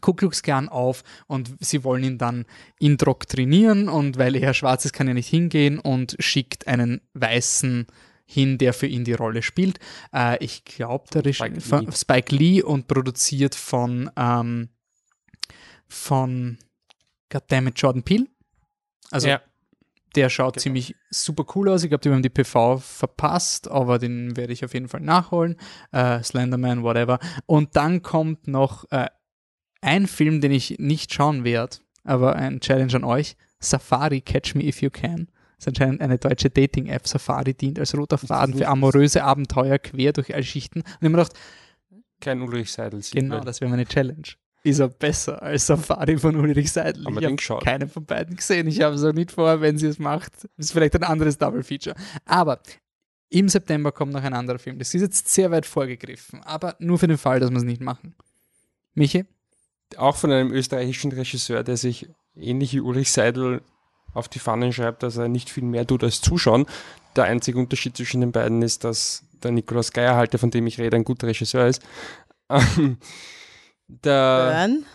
Ku 0.00 0.14
Klux 0.14 0.42
Klan 0.42 0.68
auf 0.68 1.02
und 1.26 1.54
sie 1.60 1.84
wollen 1.84 2.04
ihn 2.04 2.18
dann 2.18 2.46
indoktrinieren 2.78 3.88
und 3.88 4.16
weil 4.16 4.36
er 4.36 4.54
schwarz 4.54 4.84
ist, 4.84 4.92
kann 4.92 5.08
er 5.08 5.14
nicht 5.14 5.28
hingehen 5.28 5.78
und 5.78 6.16
schickt 6.18 6.66
einen 6.66 7.02
Weißen 7.12 7.86
hin, 8.24 8.56
der 8.56 8.72
für 8.72 8.86
ihn 8.86 9.04
die 9.04 9.12
Rolle 9.12 9.42
spielt. 9.42 9.78
Äh, 10.14 10.42
ich 10.42 10.64
glaube, 10.64 11.04
der 11.12 11.26
ist 11.26 11.36
Spike 11.36 11.60
von 11.60 11.84
Lee. 11.86 11.92
Spike 11.92 12.34
Lee 12.34 12.62
und 12.62 12.88
produziert 12.88 13.54
von, 13.54 14.10
ähm, 14.16 14.70
von 15.88 16.56
Goddammit 17.28 17.78
Jordan 17.78 18.02
Peele. 18.02 18.26
Also 19.10 19.28
Ja. 19.28 19.42
Der 20.14 20.28
schaut 20.28 20.60
ziemlich 20.60 20.94
super 21.10 21.44
cool 21.54 21.68
aus. 21.68 21.82
Ich 21.82 21.90
glaube, 21.90 22.02
die 22.02 22.10
haben 22.10 22.22
die 22.22 22.28
PV 22.28 22.78
verpasst, 22.78 23.70
aber 23.70 23.98
den 23.98 24.36
werde 24.36 24.52
ich 24.52 24.64
auf 24.64 24.74
jeden 24.74 24.88
Fall 24.88 25.00
nachholen. 25.00 25.56
Äh, 25.90 26.22
Slenderman, 26.22 26.82
whatever. 26.82 27.18
Und 27.46 27.76
dann 27.76 28.02
kommt 28.02 28.46
noch 28.46 28.90
äh, 28.90 29.06
ein 29.80 30.06
Film, 30.06 30.40
den 30.40 30.52
ich 30.52 30.78
nicht 30.78 31.12
schauen 31.12 31.44
werde, 31.44 31.78
aber 32.04 32.36
ein 32.36 32.60
Challenge 32.60 32.94
an 32.94 33.04
euch. 33.04 33.36
Safari, 33.58 34.20
Catch 34.20 34.54
Me 34.54 34.64
If 34.64 34.82
You 34.82 34.90
Can. 34.90 35.28
Das 35.56 35.66
ist 35.66 35.68
anscheinend 35.68 36.00
eine 36.00 36.18
deutsche 36.18 36.50
Dating-App. 36.50 37.06
Safari 37.06 37.54
dient 37.54 37.78
als 37.78 37.96
roter 37.96 38.18
Faden 38.18 38.56
für 38.56 38.66
amoröse 38.66 39.22
Abenteuer 39.22 39.78
quer 39.78 40.12
durch 40.12 40.34
alle 40.34 40.42
Schichten. 40.42 40.80
Und 40.80 40.86
ich 40.86 40.94
hab 40.94 41.02
mir 41.02 41.10
gedacht, 41.10 41.32
Kein 42.20 42.40
Ulrich 42.42 42.72
Seidel. 42.72 43.00
Genau, 43.12 43.40
das 43.40 43.60
wäre 43.60 43.70
meine 43.70 43.86
Challenge. 43.86 44.22
Ist 44.64 44.78
er 44.78 44.88
besser 44.88 45.42
als 45.42 45.66
Safari 45.66 46.16
von 46.18 46.36
Ulrich 46.36 46.70
Seidel? 46.70 47.04
Haben 47.04 47.18
ich 47.18 47.50
habe 47.50 47.64
keinen 47.64 47.88
von 47.88 48.04
beiden 48.04 48.36
gesehen. 48.36 48.68
Ich 48.68 48.80
habe 48.80 48.94
es 48.94 49.02
auch 49.02 49.12
nicht 49.12 49.32
vor, 49.32 49.60
wenn 49.60 49.76
sie 49.76 49.88
es 49.88 49.98
macht. 49.98 50.48
Ist 50.56 50.72
vielleicht 50.72 50.94
ein 50.94 51.02
anderes 51.02 51.36
Double 51.36 51.64
Feature. 51.64 51.96
Aber 52.24 52.60
im 53.28 53.48
September 53.48 53.90
kommt 53.90 54.12
noch 54.12 54.22
ein 54.22 54.34
anderer 54.34 54.58
Film. 54.58 54.78
Das 54.78 54.94
ist 54.94 55.00
jetzt 55.00 55.28
sehr 55.28 55.50
weit 55.50 55.66
vorgegriffen, 55.66 56.42
aber 56.44 56.76
nur 56.78 56.98
für 56.98 57.08
den 57.08 57.18
Fall, 57.18 57.40
dass 57.40 57.50
wir 57.50 57.56
es 57.56 57.64
nicht 57.64 57.80
machen. 57.80 58.14
Michi? 58.94 59.24
Auch 59.96 60.16
von 60.16 60.30
einem 60.30 60.52
österreichischen 60.52 61.12
Regisseur, 61.12 61.64
der 61.64 61.76
sich 61.76 62.08
ähnlich 62.36 62.74
wie 62.74 62.80
Ulrich 62.80 63.10
Seidel 63.10 63.62
auf 64.14 64.28
die 64.28 64.38
Pfannen 64.38 64.72
schreibt, 64.72 65.02
dass 65.02 65.16
er 65.16 65.28
nicht 65.28 65.50
viel 65.50 65.64
mehr 65.64 65.86
tut 65.86 66.04
als 66.04 66.20
zuschauen. 66.20 66.66
Der 67.16 67.24
einzige 67.24 67.58
Unterschied 67.58 67.96
zwischen 67.96 68.20
den 68.20 68.32
beiden 68.32 68.62
ist, 68.62 68.84
dass 68.84 69.24
der 69.42 69.50
Nikolaus 69.50 69.92
Geierhalter, 69.92 70.38
von 70.38 70.50
dem 70.50 70.66
ich 70.66 70.78
rede, 70.78 70.96
ein 70.96 71.04
guter 71.04 71.26
Regisseur 71.26 71.66
ist. 71.66 71.82
Der, 74.04 74.52
Hören. 74.54 74.86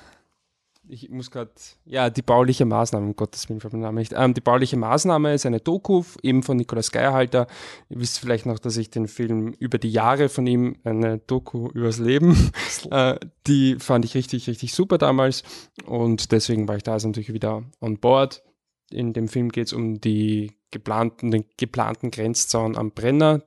ich 0.89 1.09
muss 1.09 1.29
gerade, 1.29 1.51
ja, 1.85 2.09
die 2.09 2.23
bauliche 2.23 2.65
Maßnahme, 2.65 3.05
um 3.05 3.15
Gottes 3.15 3.47
Willen, 3.47 3.59
ich 3.63 3.69
den 3.69 3.81
Namen 3.81 3.97
nicht. 3.97 4.13
Ähm, 4.15 4.33
die 4.33 4.41
bauliche 4.41 4.77
Maßnahme 4.77 5.33
ist 5.33 5.45
eine 5.45 5.59
Doku, 5.59 6.03
eben 6.23 6.41
von 6.41 6.57
Nikolaus 6.57 6.91
Geierhalter. 6.91 7.47
Ihr 7.89 7.99
wisst 7.99 8.19
vielleicht 8.19 8.45
noch, 8.45 8.57
dass 8.57 8.77
ich 8.77 8.89
den 8.89 9.07
Film 9.07 9.53
über 9.59 9.77
die 9.77 9.91
Jahre 9.91 10.29
von 10.29 10.47
ihm, 10.47 10.77
eine 10.83 11.19
Doku 11.19 11.69
übers 11.69 11.99
Leben, 11.99 12.51
äh, 12.91 13.19
die 13.45 13.75
fand 13.79 14.03
ich 14.05 14.15
richtig, 14.15 14.47
richtig 14.47 14.73
super 14.73 14.97
damals. 14.97 15.43
Und 15.85 16.31
deswegen 16.31 16.67
war 16.67 16.77
ich 16.77 16.83
da 16.83 16.93
also 16.93 17.07
natürlich 17.07 17.33
wieder 17.33 17.63
on 17.81 17.99
board. 17.99 18.43
In 18.89 19.13
dem 19.13 19.27
Film 19.27 19.49
geht 19.49 19.67
es 19.67 19.73
um 19.73 20.01
die 20.01 20.53
geplanten, 20.71 21.31
den 21.31 21.45
geplanten 21.57 22.09
Grenzzaun 22.09 22.75
am 22.75 22.91
Brenner 22.91 23.43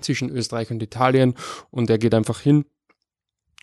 zwischen 0.00 0.30
Österreich 0.30 0.70
und 0.70 0.82
Italien. 0.82 1.34
Und 1.70 1.88
er 1.90 1.98
geht 1.98 2.14
einfach 2.14 2.40
hin 2.40 2.64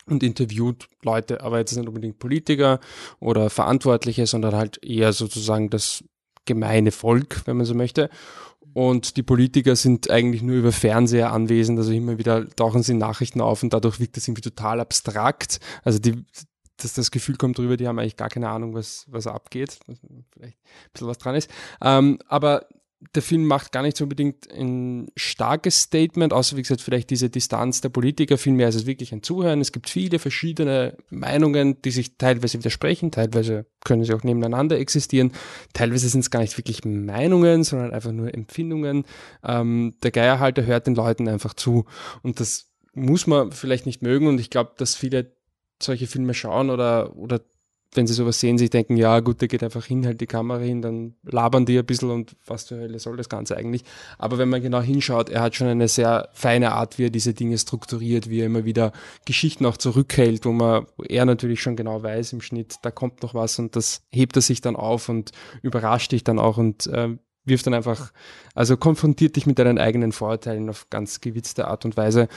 und 0.08 0.22
interviewt 0.22 0.88
Leute, 1.02 1.42
aber 1.42 1.58
jetzt 1.58 1.76
nicht 1.76 1.88
unbedingt 1.88 2.18
Politiker 2.18 2.80
oder 3.20 3.50
Verantwortliche, 3.50 4.26
sondern 4.26 4.54
halt 4.54 4.82
eher 4.84 5.12
sozusagen 5.12 5.70
das 5.70 6.04
gemeine 6.44 6.92
Volk, 6.92 7.42
wenn 7.46 7.56
man 7.56 7.66
so 7.66 7.74
möchte. 7.74 8.08
Und 8.72 9.16
die 9.16 9.22
Politiker 9.22 9.74
sind 9.74 10.10
eigentlich 10.10 10.42
nur 10.42 10.56
über 10.56 10.70
Fernseher 10.70 11.32
anwesend, 11.32 11.78
also 11.78 11.92
immer 11.92 12.18
wieder 12.18 12.48
tauchen 12.56 12.82
sie 12.82 12.94
Nachrichten 12.94 13.40
auf 13.40 13.62
und 13.62 13.72
dadurch 13.72 14.00
wirkt 14.00 14.16
das 14.16 14.28
irgendwie 14.28 14.42
total 14.42 14.80
abstrakt. 14.80 15.60
Also 15.82 15.98
die, 15.98 16.24
dass 16.76 16.92
das 16.92 17.10
Gefühl 17.10 17.36
kommt 17.36 17.58
drüber, 17.58 17.76
die 17.76 17.88
haben 17.88 17.98
eigentlich 17.98 18.16
gar 18.16 18.28
keine 18.28 18.50
Ahnung, 18.50 18.74
was, 18.74 19.06
was 19.08 19.26
abgeht. 19.26 19.78
Vielleicht 20.30 20.58
ein 20.58 20.90
bisschen 20.92 21.08
was 21.08 21.18
dran 21.18 21.34
ist. 21.34 21.50
Ähm, 21.80 22.18
aber 22.28 22.66
der 23.14 23.22
Film 23.22 23.44
macht 23.44 23.72
gar 23.72 23.82
nicht 23.82 23.96
so 23.96 24.04
unbedingt 24.04 24.50
ein 24.50 25.08
starkes 25.16 25.82
Statement, 25.82 26.32
außer 26.32 26.56
wie 26.56 26.62
gesagt 26.62 26.80
vielleicht 26.80 27.10
diese 27.10 27.28
Distanz 27.28 27.80
der 27.82 27.90
Politiker. 27.90 28.38
Vielmehr 28.38 28.68
ist 28.68 28.74
es 28.74 28.86
wirklich 28.86 29.12
ein 29.12 29.22
Zuhören. 29.22 29.60
Es 29.60 29.72
gibt 29.72 29.90
viele 29.90 30.18
verschiedene 30.18 30.96
Meinungen, 31.10 31.80
die 31.82 31.90
sich 31.90 32.16
teilweise 32.16 32.58
widersprechen, 32.58 33.10
teilweise 33.10 33.66
können 33.84 34.04
sie 34.04 34.14
auch 34.14 34.22
nebeneinander 34.22 34.78
existieren. 34.78 35.32
Teilweise 35.74 36.08
sind 36.08 36.20
es 36.20 36.30
gar 36.30 36.40
nicht 36.40 36.56
wirklich 36.56 36.84
Meinungen, 36.84 37.64
sondern 37.64 37.92
einfach 37.92 38.12
nur 38.12 38.32
Empfindungen. 38.32 39.04
Ähm, 39.44 39.94
der 40.02 40.10
Geierhalter 40.10 40.64
hört 40.64 40.86
den 40.86 40.94
Leuten 40.94 41.28
einfach 41.28 41.52
zu 41.52 41.84
und 42.22 42.40
das 42.40 42.72
muss 42.94 43.26
man 43.26 43.52
vielleicht 43.52 43.84
nicht 43.84 44.00
mögen 44.00 44.26
und 44.26 44.40
ich 44.40 44.48
glaube, 44.48 44.72
dass 44.78 44.94
viele 44.94 45.36
solche 45.82 46.06
Filme 46.06 46.32
schauen 46.32 46.70
oder, 46.70 47.14
oder 47.16 47.42
wenn 47.94 48.06
sie 48.06 48.14
sowas 48.14 48.40
sehen, 48.40 48.58
sich 48.58 48.70
denken, 48.70 48.96
ja 48.96 49.20
gut, 49.20 49.40
der 49.40 49.48
geht 49.48 49.62
einfach 49.62 49.84
hin, 49.84 50.02
hält 50.02 50.20
die 50.20 50.26
Kamera 50.26 50.58
hin, 50.58 50.82
dann 50.82 51.14
labern 51.22 51.64
die 51.64 51.78
ein 51.78 51.86
bisschen 51.86 52.10
und 52.10 52.36
was 52.46 52.66
zur 52.66 52.78
Hölle 52.78 52.98
soll 52.98 53.16
das 53.16 53.28
Ganze 53.28 53.56
eigentlich. 53.56 53.84
Aber 54.18 54.38
wenn 54.38 54.48
man 54.48 54.62
genau 54.62 54.80
hinschaut, 54.80 55.30
er 55.30 55.40
hat 55.40 55.54
schon 55.54 55.68
eine 55.68 55.88
sehr 55.88 56.28
feine 56.32 56.72
Art, 56.72 56.98
wie 56.98 57.06
er 57.06 57.10
diese 57.10 57.32
Dinge 57.32 57.56
strukturiert, 57.56 58.28
wie 58.28 58.40
er 58.40 58.46
immer 58.46 58.64
wieder 58.64 58.92
Geschichten 59.24 59.64
auch 59.66 59.76
zurückhält, 59.76 60.44
wo 60.44 60.52
man, 60.52 60.86
wo 60.96 61.04
er 61.04 61.24
natürlich 61.24 61.62
schon 61.62 61.76
genau 61.76 62.02
weiß 62.02 62.32
im 62.32 62.40
Schnitt, 62.40 62.76
da 62.82 62.90
kommt 62.90 63.22
noch 63.22 63.34
was 63.34 63.58
und 63.58 63.76
das 63.76 64.02
hebt 64.12 64.36
er 64.36 64.42
sich 64.42 64.60
dann 64.60 64.76
auf 64.76 65.08
und 65.08 65.32
überrascht 65.62 66.12
dich 66.12 66.24
dann 66.24 66.38
auch 66.38 66.58
und 66.58 66.86
äh, 66.88 67.16
wirft 67.46 67.66
dann 67.66 67.74
einfach, 67.74 68.12
also 68.54 68.76
konfrontiert 68.76 69.36
dich 69.36 69.46
mit 69.46 69.58
deinen 69.58 69.78
eigenen 69.78 70.12
Vorurteilen 70.12 70.68
auf 70.68 70.90
ganz 70.90 71.20
gewitzte 71.20 71.68
Art 71.68 71.84
und 71.84 71.96
Weise. 71.96 72.28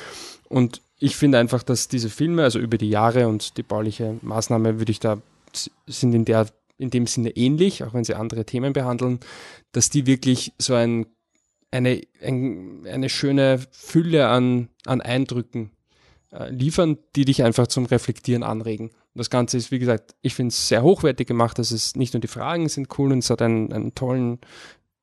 Und 0.48 0.82
ich 1.00 1.16
finde 1.16 1.40
einfach, 1.40 1.64
dass 1.64 1.88
diese 1.88 2.10
Filme, 2.10 2.44
also 2.44 2.60
über 2.60 2.78
die 2.78 2.90
Jahre 2.90 3.28
und 3.28 3.58
die 3.58 3.64
bauliche 3.64 4.18
Maßnahme, 4.22 4.80
würde 4.80 4.92
ich 4.92 5.00
da 5.00 5.18
sind 5.88 6.14
in 6.14 6.26
der 6.26 6.48
in 6.80 6.90
dem 6.90 7.06
Sinne 7.06 7.32
ähnlich, 7.32 7.84
auch 7.84 7.94
wenn 7.94 8.06
sie 8.06 8.16
andere 8.16 8.46
Themen 8.46 8.74
behandeln, 8.74 9.20
dass 9.74 9.90
die 9.90 10.08
wirklich 10.08 10.54
so 10.58 10.74
ein, 10.74 11.06
eine, 11.72 12.02
ein, 12.22 12.88
eine 12.88 13.10
schöne 13.10 13.60
Fülle 13.72 14.30
an, 14.30 14.70
an 14.86 15.02
Eindrücken 15.02 15.72
äh, 16.32 16.50
liefern, 16.50 16.98
die 17.16 17.26
dich 17.26 17.44
einfach 17.44 17.68
zum 17.68 17.86
Reflektieren 17.86 18.44
anregen. 18.44 18.92
Das 19.14 19.30
Ganze 19.30 19.58
ist, 19.58 19.72
wie 19.72 19.80
gesagt, 19.80 20.16
ich 20.22 20.34
finde 20.36 20.50
es 20.50 20.70
sehr 20.70 20.82
hochwertig 20.82 21.28
gemacht, 21.28 21.60
dass 21.60 21.72
es 21.72 21.96
nicht 21.96 22.14
nur 22.14 22.22
die 22.22 22.28
Fragen 22.28 22.70
sind 22.70 22.98
cool 22.98 23.12
und 23.12 23.20
es 23.20 23.30
hat 23.30 23.42
einen, 23.42 23.74
einen 23.74 23.94
tollen, 23.94 24.40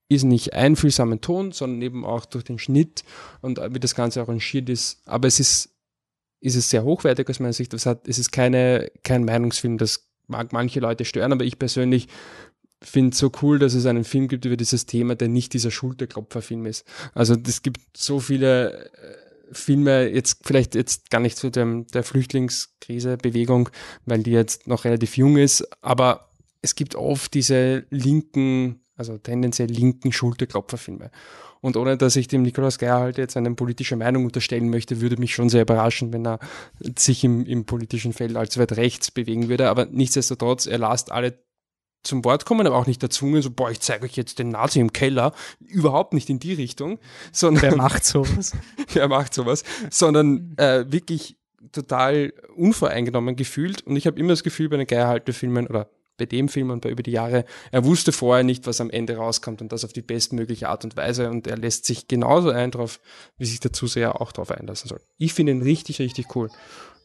ist 0.09 0.25
nicht 0.25 0.55
einfühlsamen 0.55 1.21
Ton, 1.21 1.53
sondern 1.53 1.83
eben 1.83 2.07
auch 2.07 2.25
durch 2.25 2.45
den 2.45 2.59
Schnitt 2.59 3.05
und 3.43 3.61
wie 3.75 3.81
das 3.81 3.95
Ganze 3.95 4.21
arrangiert 4.21 4.71
ist. 4.71 5.03
Aber 5.05 5.29
es 5.29 5.41
ist, 5.41 5.75
ist 6.41 6.55
es 6.55 6.71
sehr 6.71 6.85
hochwertig 6.85 7.29
aus 7.29 7.41
meiner 7.41 7.53
Sicht. 7.53 7.73
Das 7.73 7.85
hat, 7.85 8.09
es 8.09 8.19
ist 8.19 8.31
keine, 8.31 8.91
kein 9.03 9.25
Meinungsfilm, 9.25 9.77
das 9.79 10.07
mag 10.27 10.53
manche 10.53 10.81
Leute 10.81 11.05
stören, 11.05 11.33
aber 11.33 11.45
ich 11.45 11.59
persönlich 11.59 12.09
finde 12.83 13.13
es 13.13 13.19
so 13.19 13.33
cool, 13.43 13.59
dass 13.59 13.75
es 13.75 13.87
einen 13.87 14.05
Film 14.05 14.29
gibt 14.29 14.45
über 14.45 14.57
dieses 14.57 14.87
Thema, 14.87 15.15
der 15.15 15.29
nicht 15.29 15.55
dieser 15.55 15.71
Schulterklopferfilm 15.71 16.67
ist. 16.67 16.85
Also 17.15 17.37
es 17.47 17.63
gibt 17.63 17.81
so 17.97 18.21
viele 18.21 18.91
äh, 18.93 19.17
Filme, 19.53 20.09
jetzt 20.09 20.41
vielleicht 20.45 20.75
jetzt 20.75 21.11
gar 21.11 21.21
nicht 21.21 21.37
zu 21.37 21.51
dem, 21.51 21.87
der 21.89 22.03
Flüchtlingskrise, 22.03 23.17
Bewegung, 23.17 23.71
weil 24.05 24.23
die 24.23 24.33
jetzt 24.33 24.67
noch 24.67 24.85
relativ 24.85 25.17
jung 25.17 25.37
ist, 25.37 25.67
aber 25.83 26.31
es 26.63 26.75
gibt 26.75 26.97
oft 26.97 27.33
diese 27.35 27.87
linken, 27.91 28.81
also 28.97 29.19
tendenziell 29.19 29.69
linken 29.69 30.13
Schulterklopferfilme. 30.13 31.11
Und 31.67 31.77
ohne 31.77 31.97
dass 31.97 32.15
ich 32.15 32.29
dem 32.29 32.43
Nikolaus 32.43 32.79
Geier 32.79 33.01
halt 33.01 33.19
jetzt 33.19 33.37
eine 33.37 33.53
politische 33.53 33.97
Meinung 33.97 34.25
unterstellen 34.25 34.71
möchte, 34.71 35.01
würde 35.01 35.17
mich 35.17 35.35
schon 35.35 35.49
sehr 35.49 35.63
überraschen, 35.63 36.13
wenn 36.13 36.25
er 36.25 36.39
sich 36.97 37.25
im, 37.25 37.45
im 37.45 37.65
politischen 37.65 38.13
Feld 38.13 38.37
allzu 38.37 38.61
weit 38.61 38.77
rechts 38.77 39.11
bewegen 39.11 39.49
würde. 39.49 39.69
Aber 39.69 39.87
nichtsdestotrotz, 39.87 40.67
er 40.67 40.79
lasst 40.79 41.11
alle 41.11 41.41
zum 42.05 42.25
Wort 42.25 42.45
kommen, 42.45 42.69
aber 42.69 42.77
auch 42.77 42.87
nicht 42.87 43.03
erzwungen, 43.03 43.43
so, 43.43 43.51
boah, 43.51 43.69
ich 43.69 43.81
zeige 43.81 44.05
euch 44.05 44.15
jetzt 44.15 44.39
den 44.39 44.51
Nazi 44.51 44.79
im 44.79 44.93
Keller. 44.93 45.33
Überhaupt 45.59 46.13
nicht 46.13 46.31
in 46.31 46.39
die 46.39 46.53
Richtung. 46.53 47.01
Sondern, 47.33 47.63
Wer 47.63 47.77
macht 47.77 48.05
sowas? 48.05 48.53
Wer 48.93 49.09
macht 49.09 49.35
sowas? 49.35 49.65
Sondern 49.91 50.55
äh, 50.59 50.85
wirklich 50.87 51.37
total 51.73 52.33
unvoreingenommen 52.55 53.35
gefühlt. 53.35 53.83
Und 53.83 53.97
ich 53.97 54.07
habe 54.07 54.21
immer 54.21 54.29
das 54.29 54.45
Gefühl, 54.45 54.69
bei 54.69 54.77
den 54.77 54.87
Geierhalter-Filmen 54.87 55.67
oder 55.67 55.91
bei 56.17 56.27
dem 56.27 56.49
Film 56.49 56.71
und 56.71 56.81
bei 56.81 56.91
über 56.91 57.03
die 57.03 57.13
Jahre, 57.13 57.45
er 57.73 57.85
wusste 57.85 58.13
vorher 58.13 58.45
nicht, 58.45 58.67
was 58.67 58.81
am 58.81 58.91
Ende 58.91 59.17
rauskommt 59.17 59.63
und 59.63 59.73
das 59.73 59.85
auf 59.85 59.93
die 59.93 60.03
bestmögliche 60.03 60.69
Art 60.69 60.85
und 60.85 60.97
Weise 60.97 61.31
und 61.31 61.47
er 61.47 61.57
lässt 61.57 61.85
sich 61.85 62.09
genauso 62.09 62.51
ein 62.51 62.71
drauf, 62.71 63.01
wie 63.39 63.47
sich 63.47 63.61
der 63.61 63.73
Zuseher 63.73 64.21
auch 64.21 64.33
drauf 64.33 64.51
einlassen 64.51 64.89
soll. 64.89 65.01
Ich 65.19 65.35
finde 65.35 65.53
ihn 65.53 65.63
richtig, 65.63 65.99
richtig 65.99 66.35
cool. 66.35 66.51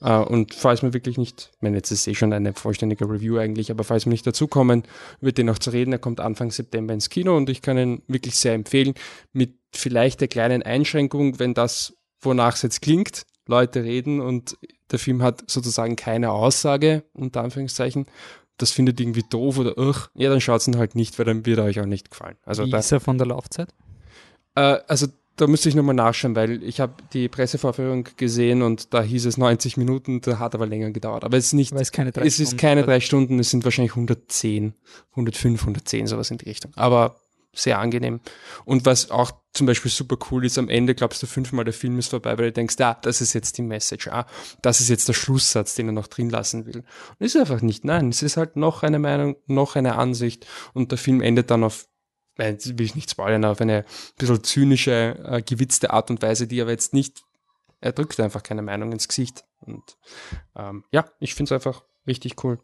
Uh, 0.03 0.23
und 0.23 0.55
falls 0.55 0.81
mir 0.81 0.93
wirklich 0.93 1.19
nicht, 1.19 1.51
ich 1.53 1.61
meine, 1.61 1.77
jetzt 1.77 1.91
ist 1.91 2.07
eh 2.07 2.15
schon 2.15 2.33
eine 2.33 2.53
vollständige 2.53 3.07
Review 3.07 3.37
eigentlich, 3.37 3.69
aber 3.69 3.83
falls 3.83 4.07
wir 4.07 4.09
nicht 4.09 4.25
dazu 4.25 4.47
kommen, 4.47 4.81
über 5.19 5.31
den 5.31 5.45
noch 5.45 5.59
zu 5.59 5.69
reden, 5.69 5.91
er 5.91 5.99
kommt 5.99 6.19
Anfang 6.19 6.49
September 6.49 6.91
ins 6.91 7.11
Kino 7.11 7.37
und 7.37 7.51
ich 7.51 7.61
kann 7.61 7.77
ihn 7.77 8.01
wirklich 8.07 8.35
sehr 8.35 8.55
empfehlen, 8.55 8.95
mit 9.31 9.59
vielleicht 9.71 10.19
der 10.19 10.27
kleinen 10.27 10.63
Einschränkung, 10.63 11.37
wenn 11.37 11.53
das, 11.53 11.93
wonach 12.19 12.55
es 12.55 12.63
jetzt 12.63 12.81
klingt, 12.81 13.27
Leute 13.45 13.83
reden 13.83 14.21
und 14.21 14.57
der 14.89 14.97
Film 14.97 15.21
hat 15.21 15.43
sozusagen 15.49 15.95
keine 15.95 16.31
Aussage, 16.31 17.03
unter 17.13 17.43
Anführungszeichen, 17.43 18.07
das 18.57 18.71
findet 18.71 18.99
irgendwie 18.99 19.23
doof 19.27 19.57
oder 19.57 19.77
ugh, 19.77 20.09
ja, 20.15 20.29
dann 20.29 20.41
schaut 20.41 20.61
es 20.61 20.67
ihn 20.67 20.77
halt 20.77 20.95
nicht, 20.95 21.17
weil 21.17 21.25
dann 21.25 21.45
wird 21.45 21.57
er 21.57 21.65
euch 21.65 21.79
auch 21.79 21.85
nicht 21.85 22.11
gefallen. 22.11 22.37
Also 22.45 22.65
Wie 22.65 22.69
da, 22.71 22.79
ist 22.79 22.91
er 22.91 22.99
von 22.99 23.17
der 23.17 23.27
Laufzeit? 23.27 23.73
Äh, 24.55 24.79
also 24.87 25.07
da 25.37 25.47
müsste 25.47 25.69
ich 25.69 25.75
nochmal 25.75 25.95
nachschauen, 25.95 26.35
weil 26.35 26.61
ich 26.61 26.79
habe 26.79 26.93
die 27.13 27.27
Pressevorführung 27.27 28.07
gesehen 28.17 28.61
und 28.61 28.93
da 28.93 29.01
hieß 29.01 29.25
es 29.25 29.37
90 29.37 29.77
Minuten, 29.77 30.21
da 30.21 30.37
hat 30.39 30.53
aber 30.53 30.67
länger 30.67 30.91
gedauert. 30.91 31.23
Aber 31.23 31.37
es 31.37 31.47
ist 31.47 31.53
nicht, 31.53 31.73
es 31.73 31.91
keine 31.91 32.11
drei 32.11 32.25
es 32.25 32.39
ist 32.39 32.49
Stunden. 32.49 32.57
keine 32.57 32.83
drei 32.83 32.99
Stunden, 32.99 33.39
es 33.39 33.49
sind 33.49 33.63
wahrscheinlich 33.63 33.93
110, 33.93 34.73
105, 35.11 35.61
110, 35.61 36.07
sowas 36.07 36.29
in 36.29 36.37
die 36.37 36.45
Richtung. 36.45 36.71
Aber 36.75 37.15
sehr 37.53 37.79
angenehm. 37.79 38.21
Und 38.65 38.85
was 38.85 39.11
auch 39.11 39.31
zum 39.53 39.67
Beispiel 39.67 39.91
super 39.91 40.17
cool 40.31 40.45
ist, 40.45 40.57
am 40.57 40.69
Ende 40.69 40.95
glaubst 40.95 41.21
du 41.21 41.27
fünfmal, 41.27 41.65
der 41.65 41.73
Film 41.73 41.99
ist 41.99 42.09
vorbei, 42.09 42.37
weil 42.37 42.45
du 42.45 42.53
denkst, 42.53 42.79
ah, 42.79 42.97
das 43.01 43.19
ist 43.19 43.33
jetzt 43.33 43.57
die 43.57 43.61
Message, 43.61 44.07
ah, 44.07 44.25
das 44.61 44.79
ist 44.79 44.89
jetzt 44.89 45.07
der 45.07 45.13
Schlusssatz, 45.13 45.75
den 45.75 45.87
er 45.87 45.93
noch 45.93 46.07
drin 46.07 46.29
lassen 46.29 46.65
will. 46.65 46.83
Und 47.19 47.25
ist 47.25 47.35
einfach 47.35 47.61
nicht, 47.61 47.83
nein, 47.83 48.09
es 48.09 48.21
ist 48.21 48.37
halt 48.37 48.55
noch 48.55 48.83
eine 48.83 48.99
Meinung, 48.99 49.35
noch 49.47 49.75
eine 49.75 49.95
Ansicht 49.95 50.47
und 50.73 50.91
der 50.91 50.97
Film 50.97 51.21
endet 51.21 51.51
dann 51.51 51.63
auf 51.63 51.87
nein, 52.37 52.57
will 52.63 52.85
ich 52.85 52.95
nicht 52.95 53.11
spoilern, 53.11 53.45
auf 53.45 53.61
eine 53.61 53.85
bisschen 54.17 54.43
zynische, 54.43 55.19
äh, 55.25 55.41
gewitzte 55.41 55.91
Art 55.91 56.09
und 56.09 56.21
Weise, 56.21 56.47
die 56.47 56.61
aber 56.61 56.71
jetzt 56.71 56.93
nicht, 56.93 57.23
er 57.81 57.91
drückt 57.91 58.19
einfach 58.19 58.43
keine 58.43 58.61
Meinung 58.61 58.91
ins 58.91 59.07
Gesicht. 59.07 59.43
Und 59.59 59.97
ähm, 60.55 60.83
ja, 60.91 61.05
ich 61.19 61.35
finde 61.35 61.53
es 61.53 61.65
einfach 61.65 61.83
richtig 62.07 62.43
cool. 62.43 62.59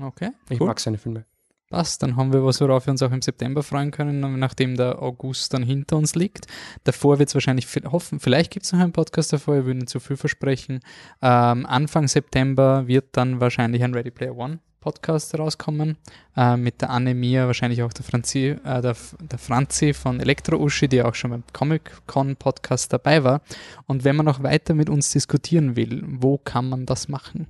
Okay. 0.00 0.30
Ich 0.48 0.60
cool. 0.60 0.66
mag 0.66 0.80
seine 0.80 0.98
Filme. 0.98 1.26
Passt, 1.70 2.02
dann 2.02 2.16
haben 2.16 2.32
wir 2.32 2.44
was, 2.44 2.60
worauf 2.60 2.86
wir 2.86 2.92
uns 2.92 3.02
auch 3.02 3.10
im 3.10 3.22
September 3.22 3.62
freuen 3.62 3.90
können, 3.90 4.38
nachdem 4.38 4.76
der 4.76 5.00
August 5.00 5.54
dann 5.54 5.62
hinter 5.62 5.96
uns 5.96 6.14
liegt. 6.14 6.46
Davor 6.84 7.18
wird 7.18 7.30
es 7.30 7.34
wahrscheinlich 7.34 7.66
hoffen, 7.90 8.20
vielleicht 8.20 8.52
gibt 8.52 8.66
es 8.66 8.72
noch 8.72 8.80
einen 8.80 8.92
Podcast 8.92 9.32
davor, 9.32 9.58
ich 9.58 9.64
würde 9.64 9.78
nicht 9.78 9.88
zu 9.88 9.98
viel 9.98 10.16
versprechen. 10.16 10.80
Ähm, 11.22 11.66
Anfang 11.66 12.06
September 12.06 12.86
wird 12.86 13.06
dann 13.12 13.40
wahrscheinlich 13.40 13.82
ein 13.82 13.94
Ready 13.94 14.10
Player 14.10 14.36
One 14.36 14.60
Podcast 14.84 15.36
rauskommen, 15.38 15.96
äh, 16.36 16.58
mit 16.58 16.82
der 16.82 16.90
Anne 16.90 17.14
Mia, 17.14 17.46
wahrscheinlich 17.46 17.82
auch 17.82 17.92
der 17.94 18.04
Franzi, 18.04 18.56
äh, 18.62 18.82
der, 18.82 18.94
der 19.18 19.38
Franzi 19.38 19.94
von 19.94 20.20
Elektro 20.20 20.58
Uschi, 20.58 20.88
die 20.88 21.02
auch 21.02 21.14
schon 21.14 21.30
beim 21.30 21.42
Comic-Con 21.54 22.36
Podcast 22.36 22.92
dabei 22.92 23.24
war. 23.24 23.40
Und 23.86 24.04
wenn 24.04 24.14
man 24.14 24.26
noch 24.26 24.42
weiter 24.42 24.74
mit 24.74 24.90
uns 24.90 25.10
diskutieren 25.10 25.74
will, 25.74 26.04
wo 26.06 26.36
kann 26.36 26.68
man 26.68 26.84
das 26.84 27.08
machen? 27.08 27.46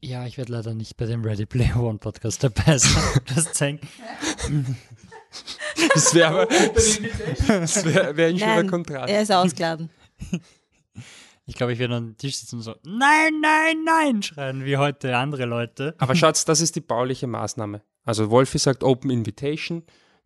Ja, 0.00 0.26
ich 0.26 0.38
werde 0.38 0.52
leider 0.52 0.74
nicht 0.74 0.96
bei 0.96 1.06
dem 1.06 1.24
Ready 1.24 1.44
Player 1.46 1.76
One 1.82 1.98
Podcast 1.98 2.44
dabei 2.44 2.78
sein. 2.78 3.02
Das 3.34 3.52
zeigen. 3.52 3.80
Das 5.94 6.14
wäre 6.14 6.28
aber 6.28 6.46
das 6.46 7.84
wär, 7.84 8.16
wär 8.16 8.28
ein 8.28 8.38
schöner 8.38 8.56
Nein, 8.56 8.70
Kontrast. 8.70 9.08
er 9.10 9.22
ist 9.22 9.32
ausgeladen. 9.32 9.90
Ich 11.46 11.54
glaube, 11.54 11.72
ich 11.72 11.78
werde 11.78 11.96
an 11.96 12.06
den 12.08 12.16
Tisch 12.16 12.36
sitzen 12.36 12.56
und 12.56 12.62
so, 12.62 12.74
nein, 12.84 13.40
nein, 13.40 13.84
nein, 13.84 14.22
schreien, 14.22 14.64
wie 14.64 14.76
heute 14.76 15.16
andere 15.16 15.46
Leute. 15.46 15.94
Aber 15.98 16.14
Schatz, 16.14 16.44
das 16.44 16.60
ist 16.60 16.76
die 16.76 16.80
bauliche 16.80 17.26
Maßnahme. 17.26 17.82
Also 18.04 18.30
Wolfi 18.30 18.58
sagt 18.58 18.82
Open 18.84 19.10
Invitation, 19.10 19.82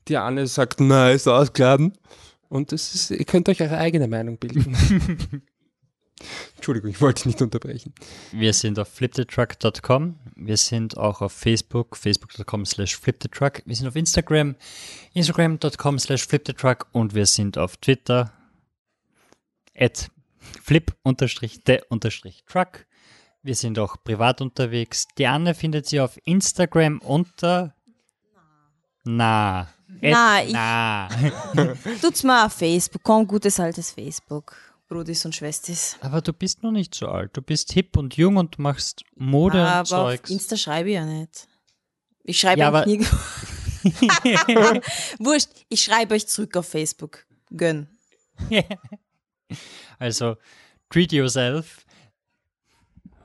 die 0.08 0.16
Anne 0.16 0.46
sagt, 0.46 0.80
nein, 0.80 1.16
ist 1.16 1.28
ausgeladen. 1.28 1.96
Und 2.48 2.72
das 2.72 2.94
ist, 2.94 3.10
ihr 3.10 3.24
könnt 3.24 3.48
euch 3.48 3.60
eure 3.62 3.78
eigene 3.78 4.08
Meinung 4.08 4.38
bilden. 4.38 5.42
Entschuldigung, 6.56 6.90
ich 6.90 7.00
wollte 7.00 7.26
nicht 7.28 7.40
unterbrechen. 7.42 7.92
Wir 8.32 8.52
sind 8.52 8.78
auf 8.78 8.88
flipthetruck.com. 8.88 10.18
Wir 10.36 10.56
sind 10.56 10.96
auch 10.96 11.20
auf 11.20 11.32
Facebook, 11.32 11.96
facebook.com 11.96 12.64
slash 12.66 12.96
flipthetruck. 12.96 13.62
Wir 13.66 13.74
sind 13.76 13.88
auf 13.88 13.96
Instagram, 13.96 14.54
instagram.com 15.14 15.98
slash 15.98 16.26
flipthetruck. 16.26 16.86
Und 16.92 17.14
wir 17.14 17.26
sind 17.26 17.58
auf 17.58 17.76
Twitter, 17.78 18.32
at 19.76 20.10
flip-the-truck. 20.62 22.86
Wir 23.44 23.54
sind 23.56 23.78
auch 23.78 23.96
privat 24.04 24.40
unterwegs. 24.40 25.06
Die 25.18 25.26
Anne 25.26 25.54
findet 25.54 25.86
sie 25.86 26.00
auf 26.00 26.18
Instagram 26.24 26.98
unter 27.00 27.74
na. 29.04 29.68
Na, 30.00 30.36
At 30.38 30.46
ich- 30.46 30.52
na. 30.52 31.08
Tut's 32.00 32.22
mal 32.22 32.46
auf 32.46 32.52
Facebook. 32.52 33.02
Komm, 33.02 33.26
gutes 33.26 33.58
altes 33.60 33.90
Facebook. 33.90 34.54
Brudis 34.92 35.24
und 35.24 35.34
Schwestis. 35.34 35.96
Aber 36.00 36.20
du 36.20 36.32
bist 36.32 36.62
noch 36.62 36.72
nicht 36.72 36.94
so 36.94 37.08
alt. 37.08 37.36
Du 37.36 37.42
bist 37.42 37.72
hip 37.72 37.96
und 37.96 38.16
jung 38.16 38.36
und 38.36 38.58
machst 38.58 39.02
Mode 39.16 39.58
und 39.60 39.66
Aber 39.66 39.82
auf 39.82 39.88
Zeugs. 39.88 40.30
Insta 40.30 40.56
schreibe 40.56 40.90
ich 40.90 40.94
ja 40.96 41.06
nicht. 41.06 41.48
Ich 42.24 42.38
schreibe 42.38 42.60
Ja, 42.60 42.68
aber- 42.68 42.86
nie. 42.86 43.00
Wurscht, 45.18 45.48
ich 45.68 45.82
schreibe 45.82 46.14
euch 46.14 46.26
zurück 46.28 46.56
auf 46.56 46.68
Facebook. 46.68 47.24
Gönn. 47.50 47.88
Also, 49.98 50.36
treat 50.88 51.12
yourself. 51.12 51.84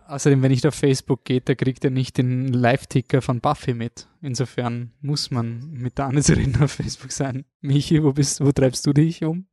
Außerdem, 0.08 0.44
wenn 0.44 0.52
ich 0.52 0.68
auf 0.68 0.76
Facebook 0.76 1.24
geht, 1.24 1.48
da 1.50 1.56
kriegt 1.56 1.84
er 1.86 1.90
nicht 1.90 2.18
den 2.18 2.50
Live-Ticker 2.52 3.22
von 3.22 3.40
Buffy 3.40 3.74
mit. 3.74 4.08
Insofern 4.22 4.92
muss 5.02 5.32
man 5.32 5.72
mit 5.72 5.98
der 5.98 6.06
Anne 6.08 6.22
Serena 6.22 6.66
auf 6.66 6.72
Facebook 6.74 7.14
sein. 7.14 7.46
Michi, 7.62 8.04
wo 8.04 8.12
bist, 8.12 8.42
wo 8.42 8.52
treibst 8.52 8.86
du 8.86 8.92
dich 8.94 9.24
um? 9.24 9.48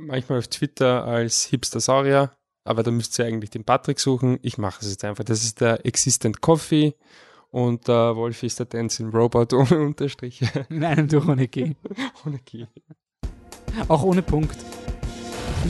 Manchmal 0.00 0.38
auf 0.38 0.48
Twitter 0.48 1.04
als 1.04 1.44
Hipstersaurier, 1.44 2.32
aber 2.64 2.82
da 2.82 2.90
müsst 2.90 3.18
ihr 3.18 3.26
eigentlich 3.26 3.50
den 3.50 3.64
Patrick 3.64 4.00
suchen. 4.00 4.38
Ich 4.42 4.58
mache 4.58 4.80
es 4.82 4.90
jetzt 4.90 5.04
einfach. 5.04 5.24
Das 5.24 5.44
ist 5.44 5.60
der 5.60 5.86
Existent 5.86 6.40
Coffee 6.40 6.94
und 7.50 7.88
der 7.88 8.16
Wolfi 8.16 8.46
ist 8.46 8.58
der 8.58 8.66
Dancing 8.66 9.10
Robot 9.10 9.52
ohne 9.54 9.78
Unterstriche. 9.78 10.66
In 10.68 10.84
einem 10.84 11.08
durch 11.08 11.26
ohne 11.26 11.48
G. 11.48 11.74
ohne 12.26 12.38
G. 12.40 12.66
Auch 13.88 14.02
ohne 14.02 14.22
Punkt. 14.22 14.56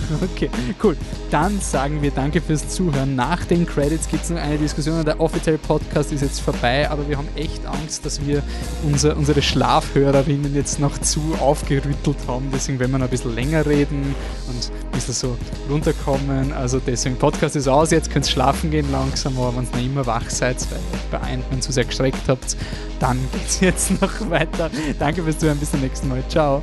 Okay, 0.37 0.51
cool. 0.83 0.97
Dann 1.31 1.61
sagen 1.61 2.03
wir 2.03 2.11
danke 2.11 2.41
fürs 2.41 2.69
Zuhören. 2.69 3.17
Nach 3.17 3.45
den 3.45 3.67
Credits 3.67 4.09
gibt 4.09 4.25
es 4.25 4.31
noch 4.31 4.39
eine 4.41 4.59
Diskussion. 4.59 5.05
Der 5.05 5.21
offizielle 5.21 5.59
Podcast 5.59 6.13
ist 6.13 6.23
jetzt 6.23 6.41
vorbei, 6.41 6.89
aber 6.91 7.09
wir 7.09 7.17
haben 7.17 7.29
echt 7.37 7.65
Angst, 7.67 8.05
dass 8.05 8.25
wir 8.25 8.43
unser, 8.85 9.17
unsere 9.17 9.43
Schlafhörerinnen 9.43 10.55
jetzt 10.55 10.79
noch 10.81 10.99
zu 10.99 11.21
aufgerüttelt 11.41 12.17
haben. 12.27 12.49
Deswegen 12.53 12.79
werden 12.79 12.93
wir 12.93 12.99
noch 12.99 13.07
ein 13.07 13.11
bisschen 13.11 13.35
länger 13.35 13.65
reden 13.67 14.15
und 14.49 14.71
ein 14.85 14.91
bisschen 14.93 15.15
so 15.15 15.37
runterkommen. 15.71 16.53
Also 16.53 16.81
deswegen, 16.85 17.17
Podcast 17.17 17.57
ist 17.57 17.69
aus, 17.69 17.91
jetzt 17.91 18.11
könnt 18.11 18.27
ihr 18.27 18.33
schlafen 18.33 18.71
gehen 18.71 18.91
langsam, 18.93 19.39
aber 19.39 19.57
wenn 19.57 19.65
ihr 19.65 19.71
noch 19.71 19.85
immer 19.85 20.07
wach 20.07 20.29
seid, 20.29 20.57
weil 20.71 20.79
ihr 20.79 20.97
euch 20.97 21.11
bei 21.11 21.21
Eintmen 21.21 21.63
zu 21.63 21.73
sehr 21.73 21.85
gestreckt 21.85 22.29
habt, 22.29 22.57
dann 23.01 23.19
geht 23.33 23.49
es 23.49 23.61
jetzt 23.61 24.01
noch 24.01 24.31
weiter. 24.31 24.71
Danke 24.99 25.23
fürs 25.23 25.39
Zuhören, 25.39 25.59
bis 25.59 25.71
zum 25.71 25.81
nächsten 25.81 26.09
Mal. 26.09 26.23
Ciao. 26.29 26.61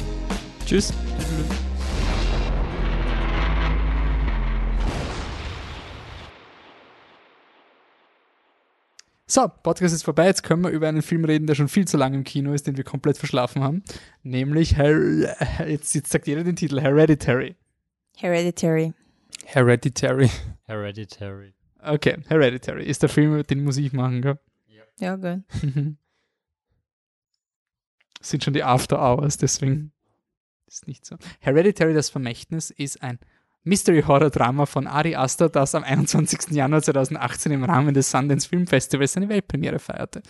Tschüss. 0.65 0.93
So, 9.33 9.47
Podcast 9.47 9.95
ist 9.95 10.03
vorbei. 10.03 10.27
Jetzt 10.27 10.43
können 10.43 10.61
wir 10.61 10.69
über 10.69 10.87
einen 10.87 11.01
Film 11.01 11.25
reden, 11.25 11.47
der 11.47 11.55
schon 11.55 11.67
viel 11.67 11.87
zu 11.87 11.97
lange 11.97 12.17
im 12.17 12.23
Kino 12.23 12.53
ist, 12.53 12.67
den 12.67 12.77
wir 12.77 12.83
komplett 12.83 13.17
verschlafen 13.17 13.63
haben. 13.63 13.81
Nämlich, 14.21 14.77
Her 14.77 15.65
jetzt, 15.67 15.95
jetzt 15.95 16.11
sagt 16.11 16.27
jeder 16.27 16.43
den 16.43 16.55
Titel, 16.55 16.79
Hereditary. 16.79 17.55
Hereditary. 18.15 18.93
Hereditary. 19.45 20.29
Hereditary. 20.65 21.55
Okay, 21.79 22.17
Hereditary 22.27 22.85
ist 22.85 23.01
der 23.01 23.09
Film, 23.09 23.41
den 23.41 23.63
muss 23.63 23.77
ich 23.77 23.91
machen, 23.91 24.21
gell? 24.21 24.37
Ja, 24.99 25.15
gönn. 25.15 25.45
Mhm. 25.63 25.97
Das 28.19 28.29
sind 28.29 28.43
schon 28.43 28.53
die 28.53 28.63
After 28.63 29.01
Hours, 29.01 29.37
deswegen 29.37 29.93
ist 30.67 30.87
nicht 30.87 31.07
so. 31.07 31.15
Hereditary, 31.39 31.95
das 31.95 32.11
Vermächtnis, 32.11 32.69
ist 32.69 33.01
ein 33.01 33.17
Mystery-Horror-Drama 33.63 34.65
von 34.65 34.87
Ari 34.87 35.15
Aster, 35.15 35.49
das 35.49 35.75
am 35.75 35.83
21. 35.83 36.51
Januar 36.51 36.81
2018 36.81 37.51
im 37.51 37.63
Rahmen 37.63 37.93
des 37.93 38.11
Sundance 38.11 38.47
Film 38.47 38.67
Festivals 38.67 39.13
seine 39.13 39.29
Weltpremiere 39.29 39.79
feierte. 39.79 40.21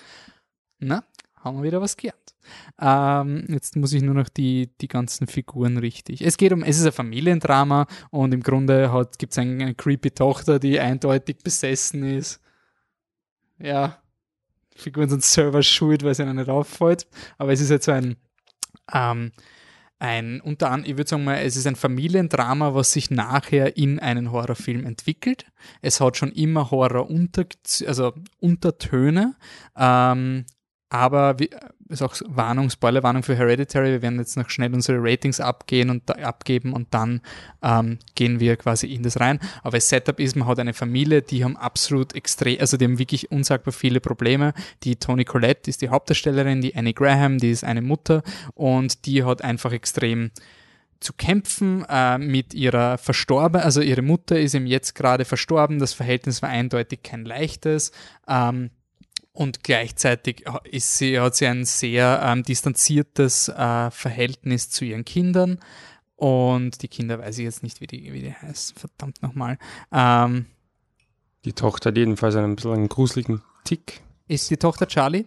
Na, 0.79 1.03
haben 1.35 1.57
wir 1.57 1.63
wieder 1.63 1.81
was 1.81 1.97
gelernt. 1.97 2.35
Ähm, 2.79 3.45
jetzt 3.49 3.75
muss 3.75 3.93
ich 3.93 4.01
nur 4.01 4.15
noch 4.15 4.29
die, 4.29 4.69
die 4.81 4.87
ganzen 4.87 5.27
Figuren 5.27 5.77
richtig. 5.77 6.21
Es 6.21 6.37
geht 6.37 6.53
um, 6.53 6.63
es 6.63 6.79
ist 6.79 6.85
ein 6.85 6.91
Familiendrama 6.91 7.87
und 8.11 8.33
im 8.33 8.43
Grunde 8.43 9.07
gibt 9.17 9.33
es 9.33 9.39
eine, 9.39 9.63
eine 9.63 9.75
creepy 9.75 10.11
Tochter, 10.11 10.59
die 10.59 10.79
eindeutig 10.79 11.37
besessen 11.43 12.03
ist. 12.03 12.41
Ja, 13.59 14.03
Figuren 14.75 15.09
sind 15.09 15.23
selber 15.23 15.63
schuld, 15.63 16.03
weil 16.03 16.15
sie 16.15 16.23
ihnen 16.23 16.35
nicht 16.35 16.49
auffällt. 16.49 17.07
Aber 17.37 17.51
es 17.51 17.61
ist 17.61 17.69
jetzt 17.69 17.85
so 17.85 17.91
ein, 17.91 18.15
ähm, 18.93 19.31
ein, 20.03 20.41
unter 20.41 20.69
anderem, 20.69 20.91
ich 20.91 20.97
würde 20.97 21.09
sagen 21.09 21.23
mal, 21.23 21.37
es 21.37 21.55
ist 21.55 21.65
ein 21.65 21.77
Familiendrama, 21.77 22.75
was 22.75 22.91
sich 22.91 23.09
nachher 23.09 23.77
in 23.77 23.99
einen 23.99 24.33
Horrorfilm 24.33 24.85
entwickelt. 24.85 25.45
Es 25.81 26.01
hat 26.01 26.17
schon 26.17 26.33
immer 26.33 26.71
Horror 26.71 27.09
unter, 27.09 27.45
also 27.87 28.13
Untertöne, 28.41 29.35
ähm, 29.77 30.45
aber 30.89 31.37
ist 31.89 32.01
auch 32.01 32.15
Warnung, 32.27 32.69
Spoilerwarnung 32.69 33.23
für 33.23 33.35
Hereditary. 33.35 33.91
Wir 33.91 34.01
werden 34.01 34.19
jetzt 34.19 34.37
noch 34.37 34.49
schnell 34.49 34.73
unsere 34.73 34.99
Ratings 35.01 35.39
abgehen 35.39 35.89
und 35.89 36.09
abgeben 36.23 36.73
und 36.73 36.93
dann 36.93 37.21
ähm, 37.61 37.99
gehen 38.15 38.39
wir 38.39 38.55
quasi 38.57 38.87
in 38.87 39.03
das 39.03 39.19
rein. 39.19 39.39
Aber 39.61 39.77
das 39.77 39.89
Setup 39.89 40.19
ist, 40.19 40.35
man 40.35 40.47
hat 40.47 40.59
eine 40.59 40.73
Familie, 40.73 41.21
die 41.21 41.43
haben 41.43 41.57
absolut 41.57 42.15
extrem, 42.15 42.59
also 42.59 42.77
die 42.77 42.85
haben 42.85 42.99
wirklich 42.99 43.31
unsagbar 43.31 43.73
viele 43.73 43.99
Probleme. 43.99 44.53
Die 44.83 44.95
Toni 44.95 45.25
Collette 45.25 45.69
ist 45.69 45.81
die 45.81 45.89
Hauptdarstellerin, 45.89 46.61
die 46.61 46.75
Annie 46.75 46.93
Graham, 46.93 47.37
die 47.37 47.51
ist 47.51 47.63
eine 47.63 47.81
Mutter 47.81 48.23
und 48.53 49.05
die 49.05 49.23
hat 49.23 49.41
einfach 49.41 49.71
extrem 49.71 50.31
zu 51.03 51.13
kämpfen 51.13 51.85
äh, 51.89 52.17
mit 52.17 52.53
ihrer 52.53 52.97
Verstorben, 52.97 53.61
also 53.61 53.81
ihre 53.81 54.01
Mutter 54.01 54.39
ist 54.39 54.53
ihm 54.53 54.65
jetzt 54.65 54.95
gerade 54.95 55.25
verstorben, 55.25 55.79
das 55.79 55.93
Verhältnis 55.93 56.41
war 56.41 56.49
eindeutig 56.49 57.03
kein 57.03 57.25
leichtes. 57.25 57.91
Ähm, 58.27 58.71
und 59.33 59.63
gleichzeitig 59.63 60.45
ist 60.63 60.97
sie, 60.97 61.19
hat 61.19 61.35
sie 61.35 61.47
ein 61.47 61.65
sehr 61.65 62.21
ähm, 62.23 62.43
distanziertes 62.43 63.49
äh, 63.49 63.89
Verhältnis 63.89 64.69
zu 64.69 64.85
ihren 64.85 65.05
Kindern. 65.05 65.59
Und 66.15 66.83
die 66.83 66.87
Kinder 66.87 67.19
weiß 67.19 67.39
ich 67.39 67.43
jetzt 67.43 67.63
nicht, 67.63 67.81
wie 67.81 67.87
die, 67.87 68.13
wie 68.13 68.21
die 68.21 68.33
heißen, 68.33 68.77
verdammt 68.77 69.23
nochmal. 69.23 69.57
Ähm, 69.91 70.45
die 71.45 71.53
Tochter 71.53 71.89
hat 71.89 71.97
jedenfalls 71.97 72.35
einen 72.35 72.55
bisschen 72.55 72.73
einen 72.73 72.89
gruseligen 72.89 73.41
Tick. 73.63 74.01
Ist 74.27 74.49
die 74.51 74.57
Tochter 74.57 74.87
Charlie? 74.87 75.25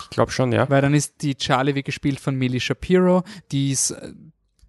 Ich 0.00 0.10
glaube 0.10 0.32
schon, 0.32 0.50
ja. 0.52 0.68
Weil 0.70 0.80
dann 0.80 0.94
ist 0.94 1.22
die 1.22 1.34
Charlie 1.34 1.74
wie 1.74 1.82
gespielt 1.82 2.20
von 2.20 2.34
Millie 2.34 2.60
Shapiro, 2.60 3.24
die 3.52 3.72
ist, 3.72 3.90
äh, 3.90 4.12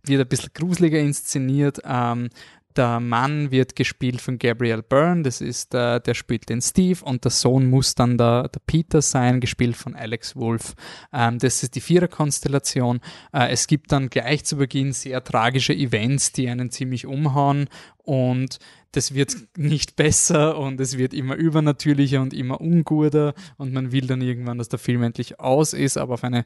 wird 0.04 0.22
ein 0.22 0.28
bisschen 0.28 0.52
gruseliger 0.54 1.00
inszeniert. 1.00 1.80
Ähm, 1.86 2.30
der 2.76 3.00
Mann 3.00 3.52
wird 3.52 3.76
gespielt 3.76 4.22
von 4.22 4.38
Gabriel 4.38 4.84
Byrne, 4.84 5.24
das 5.24 5.42
ist 5.42 5.74
der, 5.74 6.00
der 6.00 6.14
spielt 6.14 6.50
den 6.50 6.62
Steve 6.62 7.04
und 7.04 7.24
der 7.24 7.32
Sohn 7.32 7.70
muss 7.70 7.96
dann 7.96 8.18
der, 8.18 8.50
der 8.50 8.62
Peter 8.66 9.02
sein, 9.02 9.40
gespielt 9.40 9.76
von 9.76 9.96
Alex 9.96 10.36
Wolf. 10.36 10.76
Ähm, 11.12 11.40
das 11.40 11.64
ist 11.64 11.76
die 11.76 11.82
Viererkonstellation. 11.82 13.02
Äh, 13.34 13.50
es 13.50 13.68
gibt 13.68 13.92
dann 13.92 14.10
gleich 14.10 14.46
zu 14.46 14.58
Beginn 14.58 14.94
sehr 14.94 15.24
tragische 15.24 15.74
Events, 15.74 16.32
die 16.32 16.48
einen 16.50 16.70
ziemlich 16.70 17.06
umhauen 17.06 17.68
und 17.98 18.60
das 18.92 19.14
wird 19.14 19.36
nicht 19.56 19.96
besser 19.96 20.58
und 20.58 20.80
es 20.80 20.98
wird 20.98 21.14
immer 21.14 21.36
übernatürlicher 21.36 22.22
und 22.22 22.34
immer 22.34 22.60
unguter 22.60 23.34
und 23.58 23.72
man 23.74 23.92
will 23.92 24.08
dann 24.08 24.22
irgendwann, 24.22 24.58
dass 24.58 24.70
der 24.70 24.80
Film 24.80 25.04
endlich 25.04 25.40
aus 25.40 25.74
ist, 25.74 25.98
aber 25.98 26.16
auf 26.16 26.24
eine 26.24 26.46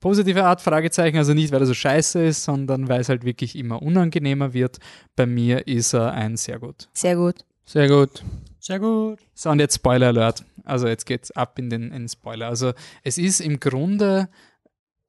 positive 0.00 0.44
Art, 0.44 0.60
Fragezeichen, 0.60 1.16
also 1.16 1.34
nicht, 1.34 1.52
weil 1.52 1.60
er 1.60 1.66
so 1.66 1.74
scheiße 1.74 2.24
ist, 2.24 2.44
sondern 2.44 2.88
weil 2.88 3.00
es 3.00 3.08
halt 3.08 3.24
wirklich 3.24 3.56
immer 3.56 3.82
unangenehmer 3.82 4.52
wird. 4.52 4.78
Bei 5.16 5.26
mir 5.26 5.66
ist 5.66 5.92
er 5.94 6.12
ein 6.12 6.36
sehr 6.36 6.58
gut. 6.58 6.88
Sehr 6.92 7.16
gut. 7.16 7.44
Sehr 7.64 7.88
gut. 7.88 8.22
Sehr 8.60 8.80
gut. 8.80 9.18
So, 9.34 9.50
und 9.50 9.60
jetzt 9.60 9.76
Spoiler 9.76 10.08
Alert. 10.08 10.44
Also 10.64 10.88
jetzt 10.88 11.06
geht's 11.06 11.30
ab 11.30 11.58
in 11.58 11.70
den, 11.70 11.84
in 11.84 12.02
den 12.02 12.08
Spoiler. 12.08 12.46
Also 12.46 12.72
es 13.02 13.18
ist 13.18 13.40
im 13.40 13.60
Grunde 13.60 14.28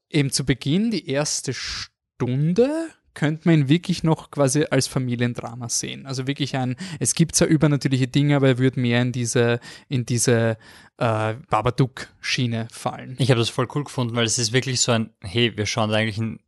eben 0.10 0.32
zu 0.32 0.45
Beginn 0.45 0.91
die 0.91 1.10
erste 1.10 1.53
Stunde 1.53 2.90
könnte 3.14 3.48
man 3.48 3.61
ihn 3.61 3.69
wirklich 3.69 4.03
noch 4.03 4.31
quasi 4.31 4.65
als 4.69 4.88
Familiendrama 4.88 5.69
sehen. 5.69 6.06
Also 6.06 6.27
wirklich 6.27 6.56
ein, 6.56 6.76
es 6.99 7.15
gibt 7.15 7.36
zwar 7.36 7.48
übernatürliche 7.48 8.07
Dinge, 8.07 8.36
aber 8.36 8.48
er 8.48 8.57
würde 8.57 8.80
mehr 8.80 9.02
in 9.02 9.11
diese, 9.11 9.60
in 9.88 10.06
diese 10.06 10.57
äh, 10.98 11.34
Babadook-Schiene 11.49 12.68
fallen. 12.72 13.15
Ich 13.19 13.31
habe 13.31 13.40
das 13.40 13.49
voll 13.49 13.68
cool 13.76 13.84
gefunden, 13.84 14.15
weil 14.15 14.26
es 14.26 14.38
ist 14.38 14.53
wirklich 14.53 14.81
so 14.81 14.91
ein, 14.91 15.11
hey, 15.22 15.56
wir 15.57 15.65
schauen 15.65 15.94
eigentlich 15.94 16.18
ein, 16.18 16.40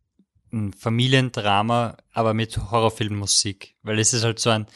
ein 0.52 0.72
Familiendrama, 0.72 1.96
aber 2.12 2.34
mit 2.34 2.56
Horrorfilmmusik. 2.56 3.74
Weil 3.82 3.98
es 3.98 4.12
ist 4.12 4.24
halt 4.24 4.38
so 4.38 4.50
ein, 4.50 4.66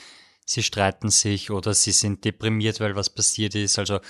sie 0.47 0.63
streiten 0.63 1.11
sich 1.11 1.51
oder 1.51 1.75
sie 1.75 1.93
sind 1.93 2.25
deprimiert, 2.25 2.81
weil 2.81 2.97
was 2.97 3.11
passiert 3.11 3.55
ist. 3.55 3.79
Also 3.79 4.01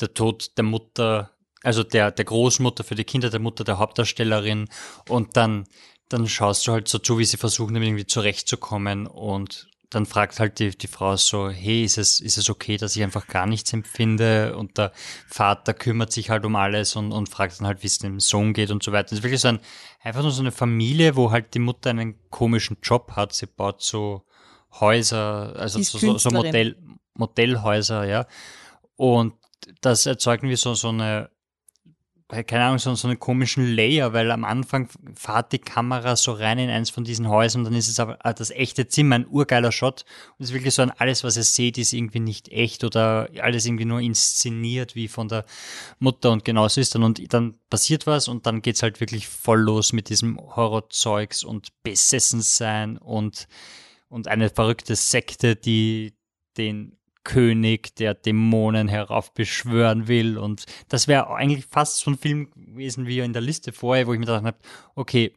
der 0.00 0.14
Tod 0.14 0.56
der 0.56 0.64
Mutter, 0.64 1.30
also 1.62 1.82
der, 1.82 2.10
der 2.10 2.24
Großmutter 2.24 2.84
für 2.84 2.94
die 2.94 3.04
Kinder, 3.04 3.28
der 3.28 3.40
Mutter 3.40 3.64
der 3.64 3.78
Hauptdarstellerin 3.78 4.68
und 5.08 5.36
dann 5.36 5.66
dann 6.10 6.28
schaust 6.28 6.66
du 6.66 6.72
halt 6.72 6.88
so 6.88 6.98
zu, 6.98 7.18
wie 7.18 7.24
sie 7.24 7.38
versuchen, 7.38 7.76
irgendwie 7.76 8.06
zurechtzukommen 8.06 9.06
und 9.06 9.68
dann 9.90 10.06
fragt 10.06 10.38
halt 10.38 10.60
die, 10.60 10.70
die 10.70 10.86
Frau 10.86 11.16
so, 11.16 11.50
hey, 11.50 11.84
ist 11.84 11.98
es, 11.98 12.20
ist 12.20 12.38
es 12.38 12.48
okay, 12.48 12.76
dass 12.76 12.94
ich 12.94 13.02
einfach 13.02 13.26
gar 13.26 13.46
nichts 13.46 13.72
empfinde? 13.72 14.56
Und 14.56 14.78
der 14.78 14.92
Vater 15.26 15.74
kümmert 15.74 16.12
sich 16.12 16.30
halt 16.30 16.44
um 16.44 16.54
alles 16.54 16.94
und, 16.94 17.10
und 17.10 17.28
fragt 17.28 17.58
dann 17.58 17.66
halt, 17.66 17.82
wie 17.82 17.88
es 17.88 17.98
dem 17.98 18.20
Sohn 18.20 18.52
geht 18.52 18.70
und 18.70 18.84
so 18.84 18.92
weiter. 18.92 19.10
Das 19.10 19.18
ist 19.18 19.24
wirklich 19.24 19.40
so 19.40 19.48
ein, 19.48 19.58
einfach 20.00 20.22
nur 20.22 20.30
so 20.30 20.42
eine 20.42 20.52
Familie, 20.52 21.16
wo 21.16 21.32
halt 21.32 21.54
die 21.54 21.58
Mutter 21.58 21.90
einen 21.90 22.14
komischen 22.30 22.78
Job 22.82 23.12
hat. 23.16 23.32
Sie 23.32 23.46
baut 23.46 23.82
so 23.82 24.22
Häuser, 24.78 25.56
also 25.56 25.82
so, 25.82 25.98
so, 25.98 26.18
so 26.18 26.30
Modell, 26.30 26.76
Modellhäuser, 27.14 28.04
ja. 28.04 28.26
Und 28.94 29.34
das 29.80 30.06
erzeugt 30.06 30.44
wie 30.44 30.54
so, 30.54 30.74
so 30.74 30.90
eine 30.90 31.30
keine 32.30 32.64
Ahnung, 32.64 32.78
so, 32.78 32.94
so 32.94 33.08
einen 33.08 33.18
komischen 33.18 33.74
Layer, 33.74 34.12
weil 34.12 34.30
am 34.30 34.44
Anfang 34.44 34.88
fahrt 35.14 35.52
die 35.52 35.58
Kamera 35.58 36.14
so 36.14 36.32
rein 36.32 36.58
in 36.58 36.70
eins 36.70 36.88
von 36.88 37.02
diesen 37.02 37.28
Häusern, 37.28 37.64
dann 37.64 37.74
ist 37.74 37.88
es 37.88 37.98
aber 37.98 38.18
ah, 38.24 38.32
das 38.32 38.50
echte 38.50 38.86
Zimmer, 38.86 39.16
ein 39.16 39.26
urgeiler 39.26 39.72
Shot. 39.72 40.04
Und 40.38 40.44
es 40.44 40.50
ist 40.50 40.54
wirklich 40.54 40.74
so 40.74 40.82
ein, 40.82 40.92
alles, 40.92 41.24
was 41.24 41.36
ihr 41.36 41.42
seht, 41.42 41.76
ist 41.76 41.92
irgendwie 41.92 42.20
nicht 42.20 42.48
echt 42.48 42.84
oder 42.84 43.28
alles 43.40 43.66
irgendwie 43.66 43.84
nur 43.84 44.00
inszeniert 44.00 44.94
wie 44.94 45.08
von 45.08 45.28
der 45.28 45.44
Mutter 45.98 46.30
und 46.30 46.44
genauso 46.44 46.80
ist 46.80 46.94
dann. 46.94 47.02
Und 47.02 47.32
dann 47.32 47.56
passiert 47.68 48.06
was 48.06 48.28
und 48.28 48.46
dann 48.46 48.62
geht's 48.62 48.82
halt 48.82 49.00
wirklich 49.00 49.26
voll 49.26 49.60
los 49.60 49.92
mit 49.92 50.08
diesem 50.08 50.38
Horrorzeugs 50.38 51.42
und 51.42 51.68
besessen 51.82 52.42
sein 52.42 52.96
und, 52.96 53.48
und 54.08 54.28
eine 54.28 54.50
verrückte 54.50 54.94
Sekte, 54.94 55.56
die 55.56 56.14
den 56.56 56.99
König, 57.24 57.94
der 57.96 58.14
Dämonen 58.14 58.88
heraufbeschwören 58.88 60.08
will. 60.08 60.38
Und 60.38 60.66
das 60.88 61.08
wäre 61.08 61.30
eigentlich 61.34 61.66
fast 61.66 61.98
so 61.98 62.10
ein 62.10 62.18
Film 62.18 62.50
gewesen 62.54 63.06
wie 63.06 63.20
in 63.20 63.32
der 63.32 63.42
Liste 63.42 63.72
vorher, 63.72 64.06
wo 64.06 64.12
ich 64.12 64.18
mir 64.18 64.26
gedacht 64.26 64.44
habe, 64.44 64.58
okay, 64.94 65.32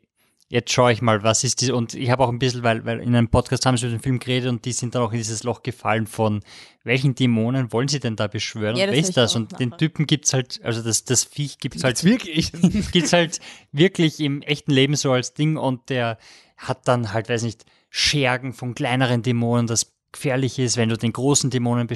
jetzt 0.53 0.71
schaue 0.71 0.91
ich 0.93 1.01
mal, 1.01 1.23
was 1.23 1.43
ist 1.43 1.61
die. 1.61 1.71
Und 1.71 1.95
ich 1.95 2.11
habe 2.11 2.23
auch 2.23 2.29
ein 2.29 2.37
bisschen, 2.37 2.63
weil, 2.63 2.85
weil 2.85 2.99
in 2.99 3.15
einem 3.15 3.27
Podcast 3.27 3.65
haben 3.65 3.75
sie 3.75 3.87
über 3.87 3.95
den 3.95 4.01
Film 4.01 4.19
geredet 4.19 4.49
und 4.49 4.65
die 4.65 4.71
sind 4.71 4.93
dann 4.93 5.01
auch 5.01 5.11
in 5.11 5.17
dieses 5.17 5.43
Loch 5.43 5.63
gefallen 5.63 6.05
von, 6.05 6.41
welchen 6.83 7.15
Dämonen 7.15 7.73
wollen 7.73 7.87
sie 7.87 7.99
denn 7.99 8.15
da 8.15 8.27
beschwören? 8.27 8.75
Ja, 8.75 8.85
Wer 8.85 8.93
ist 8.93 9.17
das? 9.17 9.35
Und 9.35 9.59
den 9.59 9.71
Typen 9.77 10.05
gibt's 10.05 10.31
halt, 10.31 10.61
also 10.63 10.83
das, 10.83 11.05
das 11.05 11.23
Viech 11.23 11.57
gibt's 11.57 11.83
halt. 11.83 12.03
wirklich? 12.03 12.51
gibt's 12.91 13.13
halt 13.13 13.39
wirklich 13.71 14.19
im 14.19 14.43
echten 14.43 14.71
Leben 14.71 14.95
so 14.95 15.11
als 15.11 15.33
Ding 15.33 15.57
und 15.57 15.89
der 15.89 16.19
hat 16.57 16.87
dann 16.87 17.13
halt, 17.13 17.29
weiß 17.29 17.41
nicht, 17.41 17.65
Schergen 17.89 18.53
von 18.53 18.75
kleineren 18.75 19.23
Dämonen, 19.23 19.67
das 19.67 19.92
gefährlich 20.13 20.59
ist, 20.59 20.77
wenn 20.77 20.89
du 20.89 20.97
den 20.97 21.11
großen 21.11 21.49
Dämonen 21.49 21.89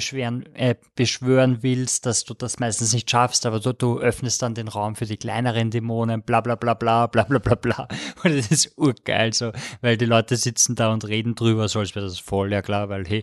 äh, 0.54 0.74
beschwören 0.94 1.62
willst, 1.62 2.04
dass 2.04 2.24
du 2.24 2.34
das 2.34 2.58
meistens 2.58 2.92
nicht 2.92 3.10
schaffst, 3.10 3.46
aber 3.46 3.60
du, 3.60 3.72
du 3.72 3.98
öffnest 3.98 4.42
dann 4.42 4.54
den 4.54 4.68
Raum 4.68 4.96
für 4.96 5.06
die 5.06 5.16
kleineren 5.16 5.70
Dämonen, 5.70 6.22
bla 6.22 6.40
bla 6.40 6.56
bla 6.56 6.74
bla 6.74 7.06
bla 7.06 7.24
bla 7.24 7.38
bla 7.38 7.54
bla. 7.54 7.88
Und 8.24 8.36
das 8.36 8.50
ist 8.50 8.76
urgeil 8.76 9.32
so, 9.32 9.52
weil 9.80 9.96
die 9.96 10.04
Leute 10.04 10.36
sitzen 10.36 10.74
da 10.74 10.92
und 10.92 11.06
reden 11.06 11.34
drüber, 11.34 11.68
so 11.68 11.78
als 11.78 11.94
wäre 11.94 12.06
das 12.06 12.18
voll, 12.18 12.52
ja 12.52 12.60
klar, 12.60 12.88
weil 12.88 13.06
hey, 13.06 13.22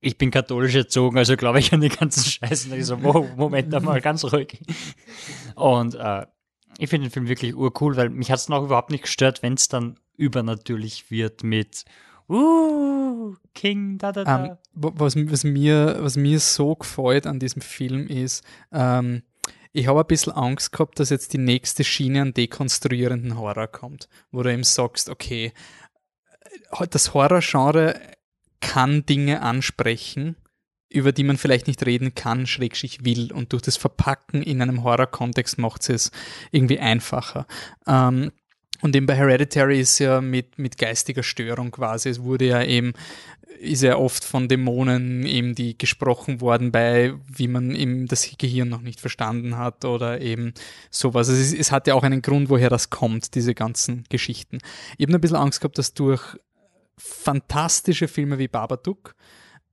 ich 0.00 0.18
bin 0.18 0.30
katholisch 0.30 0.74
erzogen, 0.74 1.16
also 1.18 1.36
glaube 1.36 1.58
ich 1.60 1.72
an 1.72 1.80
die 1.80 1.88
ganzen 1.88 2.24
Scheißen. 2.24 2.72
Ich 2.74 2.86
so, 2.86 3.02
wow, 3.02 3.26
Moment 3.36 3.70
mal, 3.82 4.00
ganz 4.00 4.24
ruhig. 4.24 4.60
Und 5.54 5.94
äh, 5.94 6.26
ich 6.78 6.90
finde 6.90 7.08
den 7.08 7.12
Film 7.12 7.28
wirklich 7.28 7.54
urcool, 7.54 7.96
weil 7.96 8.10
mich 8.10 8.30
hat 8.30 8.38
es 8.38 8.48
noch 8.48 8.64
überhaupt 8.64 8.90
nicht 8.90 9.02
gestört, 9.02 9.42
wenn 9.42 9.54
es 9.54 9.68
dann 9.68 9.98
übernatürlich 10.16 11.10
wird 11.10 11.42
mit 11.42 11.84
uh, 12.28 13.34
King, 13.54 13.98
da, 13.98 14.12
da, 14.12 14.24
da. 14.24 14.44
Ähm, 14.44 14.56
was, 14.72 15.16
was, 15.16 15.44
mir, 15.44 15.98
was 16.00 16.16
mir 16.16 16.40
so 16.40 16.74
gefällt 16.74 17.26
an 17.26 17.38
diesem 17.38 17.62
Film 17.62 18.06
ist, 18.06 18.44
ähm, 18.72 19.22
ich 19.72 19.88
habe 19.88 20.00
ein 20.00 20.06
bisschen 20.06 20.32
Angst 20.32 20.72
gehabt, 20.72 21.00
dass 21.00 21.10
jetzt 21.10 21.32
die 21.32 21.38
nächste 21.38 21.82
Schiene 21.82 22.22
an 22.22 22.32
dekonstruierenden 22.32 23.36
Horror 23.36 23.66
kommt, 23.66 24.08
wo 24.30 24.42
du 24.42 24.52
eben 24.52 24.62
sagst, 24.62 25.10
okay, 25.10 25.52
äh, 26.70 26.86
das 26.88 27.12
Horror-Genre 27.12 28.00
kann 28.60 29.04
Dinge 29.04 29.42
ansprechen, 29.42 30.36
über 30.88 31.10
die 31.10 31.24
man 31.24 31.36
vielleicht 31.36 31.66
nicht 31.66 31.84
reden 31.84 32.14
kann, 32.14 32.46
schrägstrich 32.46 33.04
will. 33.04 33.32
Und 33.32 33.52
durch 33.52 33.62
das 33.62 33.76
Verpacken 33.76 34.42
in 34.42 34.62
einem 34.62 34.84
Horror-Kontext 34.84 35.58
macht 35.58 35.88
es 35.90 36.12
irgendwie 36.52 36.78
einfacher. 36.78 37.46
Ähm, 37.86 38.30
und 38.84 38.94
eben 38.94 39.06
bei 39.06 39.14
Hereditary 39.14 39.80
ist 39.80 39.98
ja 39.98 40.20
mit, 40.20 40.58
mit 40.58 40.76
geistiger 40.76 41.22
Störung 41.22 41.70
quasi. 41.70 42.10
Es 42.10 42.22
wurde 42.22 42.44
ja 42.44 42.62
eben, 42.62 42.92
ist 43.58 43.82
ja 43.82 43.96
oft 43.96 44.22
von 44.22 44.46
Dämonen 44.46 45.24
eben 45.24 45.54
die 45.54 45.78
gesprochen 45.78 46.42
worden 46.42 46.70
bei, 46.70 47.14
wie 47.26 47.48
man 47.48 47.74
eben 47.74 48.08
das 48.08 48.30
Gehirn 48.36 48.68
noch 48.68 48.82
nicht 48.82 49.00
verstanden 49.00 49.56
hat 49.56 49.86
oder 49.86 50.20
eben 50.20 50.52
sowas. 50.90 51.28
Es, 51.28 51.54
es 51.54 51.72
hat 51.72 51.86
ja 51.86 51.94
auch 51.94 52.02
einen 52.02 52.20
Grund, 52.20 52.50
woher 52.50 52.68
das 52.68 52.90
kommt, 52.90 53.34
diese 53.34 53.54
ganzen 53.54 54.04
Geschichten. 54.10 54.58
Ich 54.98 55.06
habe 55.06 55.14
ein 55.14 55.20
bisschen 55.22 55.38
Angst 55.38 55.62
gehabt, 55.62 55.78
dass 55.78 55.94
durch 55.94 56.36
fantastische 56.98 58.06
Filme 58.06 58.38
wie 58.38 58.48
Babadook 58.48 59.14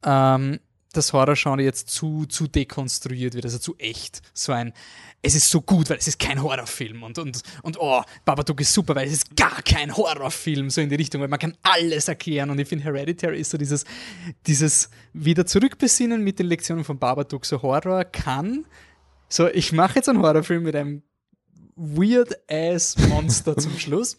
ähm, 0.06 0.62
das 0.92 1.14
Horrorgenre 1.14 1.64
jetzt 1.64 1.90
zu, 1.90 2.26
zu 2.26 2.48
dekonstruiert 2.48 3.34
wird, 3.34 3.46
also 3.46 3.58
zu 3.58 3.76
echt. 3.78 4.22
So 4.34 4.52
ein, 4.52 4.74
es 5.22 5.36
ist 5.36 5.50
so 5.50 5.62
gut, 5.62 5.90
weil 5.90 5.98
es 5.98 6.08
ist 6.08 6.20
kein 6.20 6.42
Horrorfilm 6.42 7.04
und, 7.04 7.18
und, 7.18 7.42
und 7.64 7.78
oh, 7.80 8.02
Babadook 8.26 8.60
ist 8.62 8.74
super, 8.74 8.96
weil 8.96 9.08
es 9.08 9.14
ist 9.14 9.36
gar 9.36 9.62
kein 9.62 9.96
Horrorfilm, 9.96 10.70
so 10.70 10.82
in 10.82 10.90
die 10.90 10.96
Richtung, 10.96 11.22
weil 11.22 11.28
man 11.28 11.40
kann 11.40 11.56
alles 11.62 12.08
erklären 12.08 12.50
und 12.50 12.60
ich 12.60 12.68
finde 12.68 12.86
Hereditary 12.86 13.40
ist 13.40 13.52
so 13.52 13.58
dieses, 13.58 13.86
dieses 14.48 14.90
wieder 15.14 15.46
zurückbesinnen 15.46 16.24
mit 16.24 16.40
den 16.40 16.48
Lektionen 16.48 16.84
von 16.84 16.98
Babadook, 16.98 17.46
so 17.46 17.62
Horror 17.62 18.04
kann, 18.06 18.66
so 19.30 19.48
ich 19.48 19.72
mache 19.72 19.96
jetzt 19.96 20.10
einen 20.10 20.22
Horrorfilm 20.22 20.64
mit 20.64 20.76
einem 20.76 21.04
weird-ass 21.76 22.98
Monster 23.10 23.56
zum 23.56 23.78
Schluss 23.80 24.18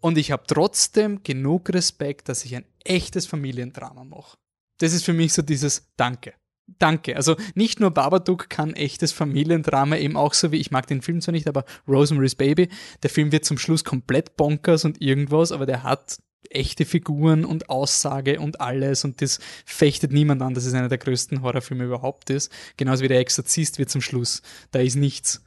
und 0.00 0.18
ich 0.18 0.30
habe 0.30 0.44
trotzdem 0.46 1.22
genug 1.22 1.70
Respekt, 1.70 2.28
dass 2.28 2.44
ich 2.44 2.54
ein 2.54 2.64
echtes 2.84 3.26
Familiendrama 3.26 4.04
mache. 4.04 4.36
Das 4.78 4.92
ist 4.92 5.04
für 5.04 5.12
mich 5.12 5.32
so 5.32 5.42
dieses 5.42 5.90
Danke. 5.96 6.34
Danke. 6.78 7.16
Also 7.16 7.36
nicht 7.54 7.80
nur 7.80 7.90
Babadook 7.90 8.48
kann 8.48 8.74
echtes 8.74 9.12
Familiendrama, 9.12 9.96
eben 9.96 10.16
auch 10.16 10.32
so 10.32 10.50
wie, 10.50 10.56
ich 10.56 10.70
mag 10.70 10.86
den 10.86 11.02
Film 11.02 11.20
zwar 11.20 11.32
nicht, 11.32 11.46
aber 11.46 11.64
Rosemary's 11.86 12.34
Baby, 12.34 12.68
der 13.02 13.10
Film 13.10 13.32
wird 13.32 13.44
zum 13.44 13.58
Schluss 13.58 13.84
komplett 13.84 14.36
bonkers 14.36 14.84
und 14.84 15.02
irgendwas, 15.02 15.52
aber 15.52 15.66
der 15.66 15.82
hat 15.82 16.18
echte 16.50 16.84
Figuren 16.84 17.44
und 17.44 17.68
Aussage 17.68 18.40
und 18.40 18.60
alles 18.60 19.04
und 19.04 19.20
das 19.20 19.40
fechtet 19.64 20.12
niemand 20.12 20.40
an, 20.42 20.54
dass 20.54 20.64
es 20.64 20.74
einer 20.74 20.88
der 20.88 20.98
größten 20.98 21.42
Horrorfilme 21.42 21.84
überhaupt 21.84 22.30
ist. 22.30 22.50
Genauso 22.76 23.02
wie 23.02 23.08
der 23.08 23.20
Exorzist 23.20 23.78
wird 23.78 23.90
zum 23.90 24.00
Schluss. 24.00 24.42
Da 24.70 24.80
ist 24.80 24.96
nichts. 24.96 25.42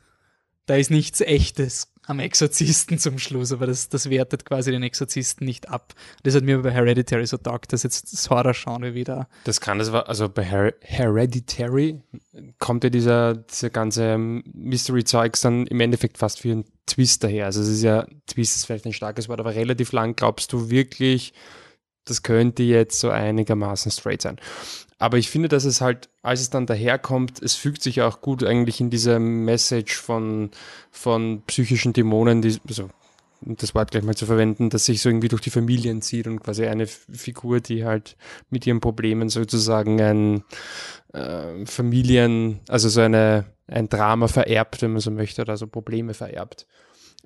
Da 0.66 0.76
ist 0.76 0.92
nichts 0.92 1.22
echtes 1.22 1.94
am 2.08 2.20
Exorzisten 2.20 2.98
zum 2.98 3.20
Schluss, 3.20 3.52
aber 3.52 3.68
das, 3.68 3.90
das 3.90 4.10
wertet 4.10 4.46
quasi 4.46 4.72
den 4.72 4.82
Exorzisten 4.82 5.46
nicht 5.46 5.70
ab. 5.70 5.94
Das 6.24 6.36
hat 6.36 6.44
mir 6.44 6.60
bei 6.62 6.72
Hereditary 6.72 7.28
so 7.28 7.38
taugt, 7.38 7.74
dass 7.74 7.84
jetzt 7.84 8.14
das 8.14 8.30
Horror-Genre 8.30 8.94
wieder. 8.94 9.28
Das 9.44 9.60
kann 9.60 9.78
das, 9.78 9.90
also 9.90 10.30
bei 10.30 10.44
Her 10.44 10.74
Hereditary 10.82 12.02
kommt 12.60 12.86
ja 12.86 12.90
dieser, 12.90 13.36
dieser 13.36 13.70
ganze 13.70 14.18
Mystery-Zeugs 14.18 15.42
dann 15.42 15.68
im 15.68 15.82
Endeffekt 15.82 16.18
fast 16.18 16.46
wie 16.46 16.52
ein 16.52 16.66
Twist 16.86 17.26
daher. 17.26 17.46
Also 17.46 17.62
es 17.62 17.68
ist 17.68 17.84
ja, 17.84 18.08
Twist 18.26 18.56
ist 18.56 18.66
vielleicht 18.66 18.86
ein 18.86 18.94
starkes 18.94 19.28
Wort, 19.28 19.42
aber 19.42 19.54
relativ 19.54 19.92
lang 19.92 20.16
glaubst 20.16 20.54
du 20.54 20.70
wirklich, 20.70 21.34
das 22.06 22.24
könnte 22.24 22.64
jetzt 22.64 23.02
so 23.02 23.10
einigermaßen 23.10 23.92
straight 23.92 24.22
sein. 24.22 24.38
Aber 25.00 25.18
ich 25.18 25.30
finde, 25.30 25.48
dass 25.48 25.64
es 25.64 25.82
halt, 25.82 26.10
als 26.24 26.42
es 26.42 26.50
dann 26.50 26.66
daherkommt, 26.66 27.42
es 27.42 27.56
fügt 27.56 27.84
sich 27.84 28.02
auch 28.02 28.22
gut 28.22 28.44
eigentlich 28.44 28.82
in 28.82 28.90
diese 28.90 29.20
Message 29.20 29.96
von, 29.96 30.50
von 30.90 31.44
psychischen 31.46 31.94
Dämonen, 31.94 32.42
die, 32.42 32.58
also, 32.68 32.90
das 33.42 33.76
Wort 33.76 33.92
gleich 33.92 34.04
mal 34.04 34.16
zu 34.16 34.26
verwenden, 34.26 34.70
dass 34.72 34.86
sich 34.86 35.02
so 35.02 35.10
irgendwie 35.10 35.28
durch 35.28 35.42
die 35.42 35.52
Familien 35.52 36.02
zieht 36.02 36.26
und 36.26 36.40
quasi 36.40 36.66
eine 36.66 36.88
Figur, 36.88 37.60
die 37.60 37.86
halt 37.86 38.18
mit 38.50 38.66
ihren 38.66 38.80
Problemen 38.80 39.30
sozusagen 39.30 40.02
ein 40.02 40.44
äh, 41.14 41.66
Familien, 41.68 42.62
also 42.68 42.90
so 42.90 43.02
eine, 43.02 43.46
ein 43.68 43.90
Drama 43.90 44.28
vererbt, 44.28 44.82
wenn 44.82 44.92
man 44.92 45.02
so 45.02 45.12
möchte, 45.12 45.44
oder 45.44 45.58
so 45.58 45.68
Probleme 45.68 46.16
vererbt. 46.16 46.66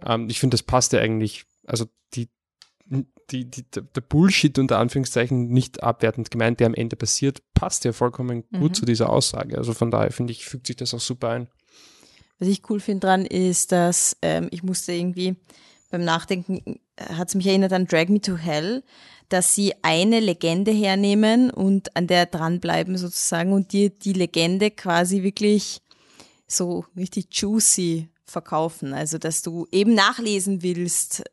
Ähm, 0.05 0.27
ich 0.29 0.39
finde, 0.39 0.55
das 0.55 0.63
passt 0.63 0.91
ja 0.91 0.99
eigentlich, 0.99 1.45
also 1.65 1.85
die, 2.13 2.27
die, 3.31 3.45
die, 3.45 3.63
der 3.63 3.83
der 3.83 4.01
Bullshit 4.01 4.57
unter 4.59 4.77
Anführungszeichen 4.79 5.47
nicht 5.47 5.81
abwertend 5.83 6.29
gemeint, 6.31 6.59
der 6.59 6.67
am 6.67 6.73
Ende 6.73 6.95
passiert, 6.95 7.41
passt 7.53 7.85
ja 7.85 7.93
vollkommen 7.93 8.43
gut 8.51 8.71
Mhm. 8.71 8.73
zu 8.73 8.85
dieser 8.85 9.09
Aussage. 9.09 9.57
Also 9.57 9.73
von 9.73 9.89
daher 9.91 10.11
finde 10.11 10.31
ich, 10.33 10.45
fügt 10.45 10.67
sich 10.67 10.75
das 10.75 10.93
auch 10.93 10.99
super 10.99 11.29
ein. 11.29 11.47
Was 12.39 12.47
ich 12.49 12.69
cool 12.69 12.79
finde 12.79 13.07
dran 13.07 13.25
ist, 13.25 13.71
dass 13.71 14.17
ähm, 14.21 14.49
ich 14.51 14.63
musste 14.63 14.91
irgendwie 14.93 15.35
beim 15.89 16.03
Nachdenken, 16.03 16.79
hat 16.99 17.29
es 17.29 17.35
mich 17.35 17.47
erinnert 17.47 17.73
an 17.73 17.85
Drag 17.85 18.07
Me 18.09 18.19
to 18.19 18.35
Hell, 18.35 18.83
dass 19.29 19.55
sie 19.55 19.73
eine 19.81 20.19
Legende 20.19 20.71
hernehmen 20.71 21.51
und 21.51 21.95
an 21.95 22.07
der 22.07 22.25
dranbleiben 22.25 22.97
sozusagen 22.97 23.53
und 23.53 23.71
dir 23.71 23.89
die 23.89 24.13
Legende 24.13 24.71
quasi 24.71 25.23
wirklich 25.23 25.81
so 26.47 26.85
richtig 26.97 27.27
juicy 27.31 28.09
verkaufen. 28.25 28.93
Also, 28.93 29.17
dass 29.17 29.41
du 29.41 29.67
eben 29.71 29.93
nachlesen 29.93 30.63
willst 30.63 31.23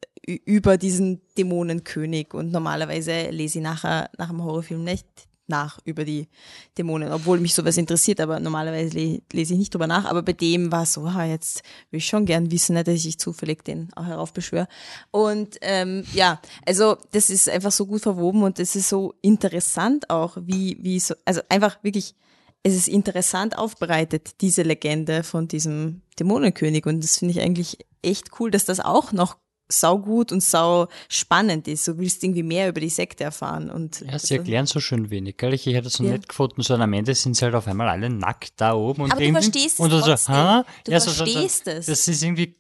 über 0.45 0.77
diesen 0.77 1.21
Dämonenkönig 1.37 2.35
und 2.35 2.53
normalerweise 2.53 3.31
lese 3.31 3.59
ich 3.59 3.65
nachher 3.65 4.11
nach 4.19 4.29
dem 4.29 4.43
Horrorfilm 4.45 4.85
nicht 4.85 5.07
nach 5.49 5.79
über 5.85 6.05
die 6.05 6.29
Dämonen, 6.77 7.11
obwohl 7.11 7.41
mich 7.41 7.55
sowas 7.55 7.77
interessiert, 7.77 8.21
aber 8.21 8.39
normalerweise 8.39 8.97
le 8.97 9.23
lese 9.33 9.55
ich 9.55 9.59
nicht 9.59 9.75
drüber 9.75 9.87
nach. 9.87 10.05
Aber 10.05 10.23
bei 10.23 10.35
dem 10.35 10.71
war 10.71 10.87
so, 10.87 11.13
ha, 11.13 11.25
jetzt 11.25 11.63
will 11.91 11.99
ich 11.99 12.07
schon 12.07 12.27
gern 12.27 12.51
wissen, 12.51 12.75
nicht, 12.75 12.89
dass 12.89 13.05
ich 13.05 13.19
zufällig 13.19 13.65
den 13.65 13.89
auch 13.97 14.05
heraufbeschwöre. 14.05 14.69
Und 15.11 15.57
ähm, 15.63 16.05
ja, 16.13 16.41
also 16.67 16.97
das 17.13 17.31
ist 17.31 17.49
einfach 17.49 17.73
so 17.73 17.87
gut 17.87 18.03
verwoben 18.03 18.43
und 18.43 18.59
es 18.59 18.77
ist 18.77 18.89
so 18.89 19.15
interessant 19.23 20.11
auch, 20.11 20.37
wie, 20.43 20.79
wie 20.83 21.01
so, 21.01 21.15
also 21.25 21.41
einfach 21.49 21.83
wirklich, 21.83 22.15
es 22.63 22.75
ist 22.75 22.89
interessant 22.89 23.57
aufbereitet, 23.57 24.41
diese 24.43 24.63
Legende 24.63 25.23
von 25.23 25.49
diesem 25.49 26.03
Dämonenkönig. 26.19 26.85
Und 26.87 27.03
das 27.03 27.19
finde 27.19 27.33
ich 27.33 27.41
eigentlich 27.41 27.79
echt 28.03 28.39
cool, 28.39 28.51
dass 28.51 28.67
das 28.67 28.81
auch 28.81 29.13
noch 29.13 29.39
saugut 29.71 30.33
und 30.33 30.43
sau 30.43 30.89
spannend 31.09 31.69
ist. 31.69 31.87
Du 31.87 31.99
willst 31.99 32.23
irgendwie 32.25 32.43
mehr 32.43 32.69
über 32.69 32.81
die 32.81 32.89
Sekte 32.89 33.25
erfahren. 33.25 33.71
Und 33.71 34.01
Ja, 34.01 34.19
sie 34.19 34.37
erklären 34.37 34.67
so 34.67 34.81
schön 34.81 35.11
wenig, 35.11 35.37
gell? 35.37 35.53
Ich 35.55 35.67
hätte 35.67 35.89
es 35.89 35.95
so 35.95 36.05
Ja. 36.05 36.13
nett 36.13 36.29
gefunden, 36.29 36.63
so 36.63 36.75
und 36.75 36.83
am 36.83 36.93
Ende 36.93 37.15
sind 37.15 37.37
sie 37.37 37.45
halt 37.45 37.55
auf 37.55 37.67
einmal 37.69 37.89
alle 37.89 38.09
nackt 38.11 38.55
da 38.57 38.73
oben. 38.75 39.03
Und 39.03 39.13
Aber 39.13 39.21
du 39.21 39.33
verstehst 39.33 39.75
es 39.75 39.81
und 39.81 39.91
so, 39.91 39.99
hä? 40.33 40.63
Du 40.85 40.93
Ja, 40.93 41.01
so- 41.01 41.11
so- 41.11 41.25
verstehst 41.25 41.65
so, 41.67 41.71
es. 41.71 41.87
Das 41.87 42.09
ist 42.09 42.23
irgendwie, 42.23 42.57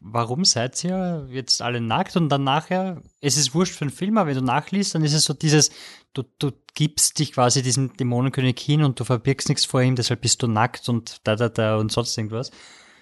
warum 0.00 0.44
seid 0.44 0.82
ihr 0.84 1.28
jetzt 1.30 1.60
alle 1.62 1.80
nackt? 1.80 2.16
Und 2.16 2.28
dann 2.30 2.44
nachher, 2.44 3.02
es 3.20 3.36
ist 3.36 3.54
wurscht 3.54 3.74
für 3.74 3.82
einen 3.82 3.90
Film, 3.90 4.16
aber 4.18 4.30
wenn 4.30 4.36
du 4.36 4.42
nachliest, 4.44 4.94
dann 4.94 5.04
ist 5.04 5.12
es 5.12 5.24
so 5.24 5.34
dieses, 5.34 5.70
du, 6.14 6.22
du 6.38 6.52
gibst 6.74 7.18
dich 7.18 7.32
quasi 7.32 7.62
diesem 7.62 7.96
Dämonenkönig 7.96 8.58
hin 8.58 8.82
und 8.82 8.98
du 8.98 9.04
verbirgst 9.04 9.48
nichts 9.48 9.64
vor 9.64 9.82
ihm, 9.82 9.94
deshalb 9.96 10.22
bist 10.22 10.42
du 10.42 10.46
nackt 10.48 10.88
und 10.88 11.20
da, 11.24 11.36
da, 11.36 11.48
da 11.48 11.76
und 11.76 11.92
sonst 11.92 12.16
irgendwas. 12.16 12.50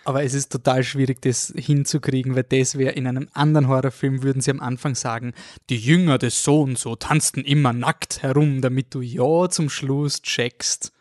Aber 0.04 0.22
es 0.22 0.34
ist 0.34 0.52
total 0.52 0.84
schwierig, 0.84 1.22
das 1.22 1.52
hinzukriegen, 1.56 2.36
weil 2.36 2.44
das 2.44 2.76
wäre 2.76 2.92
in 2.92 3.06
einem 3.06 3.28
anderen 3.32 3.68
Horrorfilm, 3.68 4.22
würden 4.22 4.42
sie 4.42 4.50
am 4.50 4.60
Anfang 4.60 4.94
sagen, 4.94 5.32
die 5.70 5.78
Jünger 5.78 6.18
des 6.18 6.42
so 6.42 6.64
so 6.76 6.94
tanzten 6.96 7.40
immer 7.40 7.72
nackt 7.72 8.22
herum, 8.22 8.60
damit 8.60 8.94
du 8.94 9.00
ja 9.00 9.48
zum 9.48 9.68
Schluss 9.70 10.22
checkst, 10.22 10.93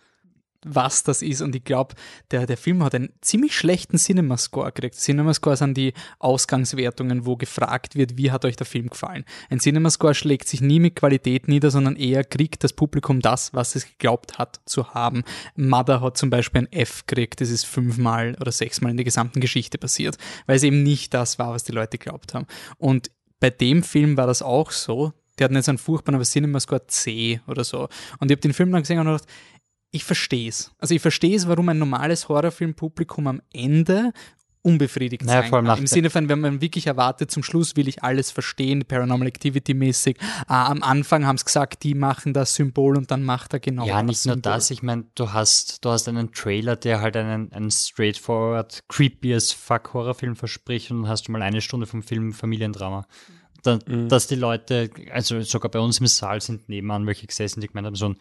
was 0.65 1.03
das 1.03 1.21
ist. 1.21 1.41
Und 1.41 1.55
ich 1.55 1.63
glaube, 1.63 1.95
der, 2.31 2.45
der 2.45 2.57
Film 2.57 2.83
hat 2.83 2.95
einen 2.95 3.09
ziemlich 3.21 3.55
schlechten 3.55 3.97
Cinema-Score 3.97 4.71
gekriegt. 4.71 4.95
Cinema-Score 4.95 5.57
sind 5.57 5.75
die 5.75 5.93
Ausgangswertungen, 6.19 7.25
wo 7.25 7.35
gefragt 7.35 7.95
wird, 7.95 8.17
wie 8.17 8.31
hat 8.31 8.45
euch 8.45 8.55
der 8.55 8.65
Film 8.65 8.89
gefallen. 8.89 9.25
Ein 9.49 9.59
Cinema-Score 9.59 10.13
schlägt 10.13 10.47
sich 10.47 10.61
nie 10.61 10.79
mit 10.79 10.95
Qualität 10.95 11.47
nieder, 11.47 11.71
sondern 11.71 11.95
eher 11.95 12.23
kriegt 12.23 12.63
das 12.63 12.73
Publikum 12.73 13.19
das, 13.19 13.53
was 13.53 13.75
es 13.75 13.85
geglaubt 13.85 14.37
hat 14.37 14.59
zu 14.65 14.93
haben. 14.93 15.23
Mother 15.55 16.01
hat 16.01 16.17
zum 16.17 16.29
Beispiel 16.29 16.61
ein 16.61 16.71
F 16.71 17.05
gekriegt, 17.05 17.41
das 17.41 17.49
ist 17.49 17.65
fünfmal 17.65 18.35
oder 18.39 18.51
sechsmal 18.51 18.91
in 18.91 18.97
der 18.97 19.05
gesamten 19.05 19.41
Geschichte 19.41 19.77
passiert, 19.77 20.17
weil 20.45 20.55
es 20.55 20.63
eben 20.63 20.83
nicht 20.83 21.13
das 21.13 21.39
war, 21.39 21.53
was 21.53 21.63
die 21.63 21.71
Leute 21.71 21.97
geglaubt 21.97 22.33
haben. 22.33 22.47
Und 22.77 23.11
bei 23.39 23.49
dem 23.49 23.83
Film 23.83 24.15
war 24.15 24.25
das 24.25 24.41
auch 24.41 24.71
so. 24.71 25.11
Der 25.37 25.45
hat 25.45 25.51
nicht 25.51 25.65
so 25.65 25.71
einen 25.71 25.79
furchtbaren, 25.79 26.15
aber 26.15 26.23
Cinema-Score 26.23 26.87
C 26.87 27.41
oder 27.47 27.63
so. 27.63 27.89
Und 28.19 28.29
ich 28.29 28.35
habe 28.35 28.41
den 28.41 28.53
Film 28.53 28.71
dann 28.71 28.83
gesehen 28.83 28.99
und 28.99 29.05
gedacht, 29.05 29.25
ich 29.93 30.03
verstehe 30.03 30.49
es. 30.49 30.71
Also 30.79 30.95
ich 30.95 31.01
verstehe 31.01 31.35
es, 31.35 31.47
warum 31.47 31.69
ein 31.69 31.77
normales 31.77 32.27
Horrorfilmpublikum 32.27 33.27
am 33.27 33.41
Ende 33.53 34.11
unbefriedigt 34.63 35.23
Naja, 35.25 35.41
sein 35.41 35.49
vor 35.49 35.57
allem 35.59 35.67
kann. 35.67 35.79
Im 35.79 35.87
Sinne 35.87 36.09
von, 36.09 36.29
wenn 36.29 36.39
man 36.39 36.61
wirklich 36.61 36.87
erwartet, 36.87 37.29
zum 37.29 37.43
Schluss 37.43 37.75
will 37.75 37.87
ich 37.87 38.01
alles 38.01 38.31
verstehen, 38.31 38.85
Paranormal 38.85 39.27
Activity-mäßig. 39.27 40.17
Ah, 40.47 40.67
am 40.67 40.81
Anfang 40.81 41.27
haben 41.27 41.37
sie 41.37 41.45
gesagt, 41.45 41.83
die 41.83 41.93
machen 41.93 42.33
das 42.33 42.55
Symbol 42.55 42.97
und 42.97 43.11
dann 43.11 43.23
macht 43.23 43.53
er 43.53 43.59
genau 43.59 43.85
Ja, 43.85 43.97
das 43.97 44.05
nicht 44.05 44.25
nur 44.25 44.35
Symbol. 44.35 44.51
das, 44.51 44.71
ich 44.71 44.81
meine, 44.81 45.05
du 45.15 45.31
hast, 45.31 45.85
du 45.85 45.89
hast 45.89 46.07
einen 46.07 46.31
Trailer, 46.31 46.75
der 46.75 47.01
halt 47.01 47.15
einen, 47.17 47.51
einen 47.51 47.69
straightforward, 47.71 48.79
creepy 48.87 49.35
as 49.35 49.51
fuck 49.51 49.93
Horrorfilm 49.93 50.35
verspricht 50.35 50.89
und 50.91 51.03
dann 51.03 51.11
hast 51.11 51.27
du 51.27 51.33
mal 51.33 51.41
eine 51.41 51.61
Stunde 51.61 51.85
vom 51.85 52.01
Film 52.01 52.33
Familiendrama. 52.33 53.05
Da, 53.63 53.77
Dass 53.77 54.27
die 54.27 54.35
Leute, 54.35 54.89
also 55.11 55.41
sogar 55.41 55.69
bei 55.69 55.79
uns 55.79 55.99
im 55.99 56.07
Saal 56.07 56.41
sind 56.41 56.67
nebenan 56.67 57.05
welche 57.05 57.27
gesessen, 57.27 57.61
die 57.61 57.67
gemeint 57.67 57.87
haben 57.87 57.95
so, 57.95 58.09
ein, 58.09 58.17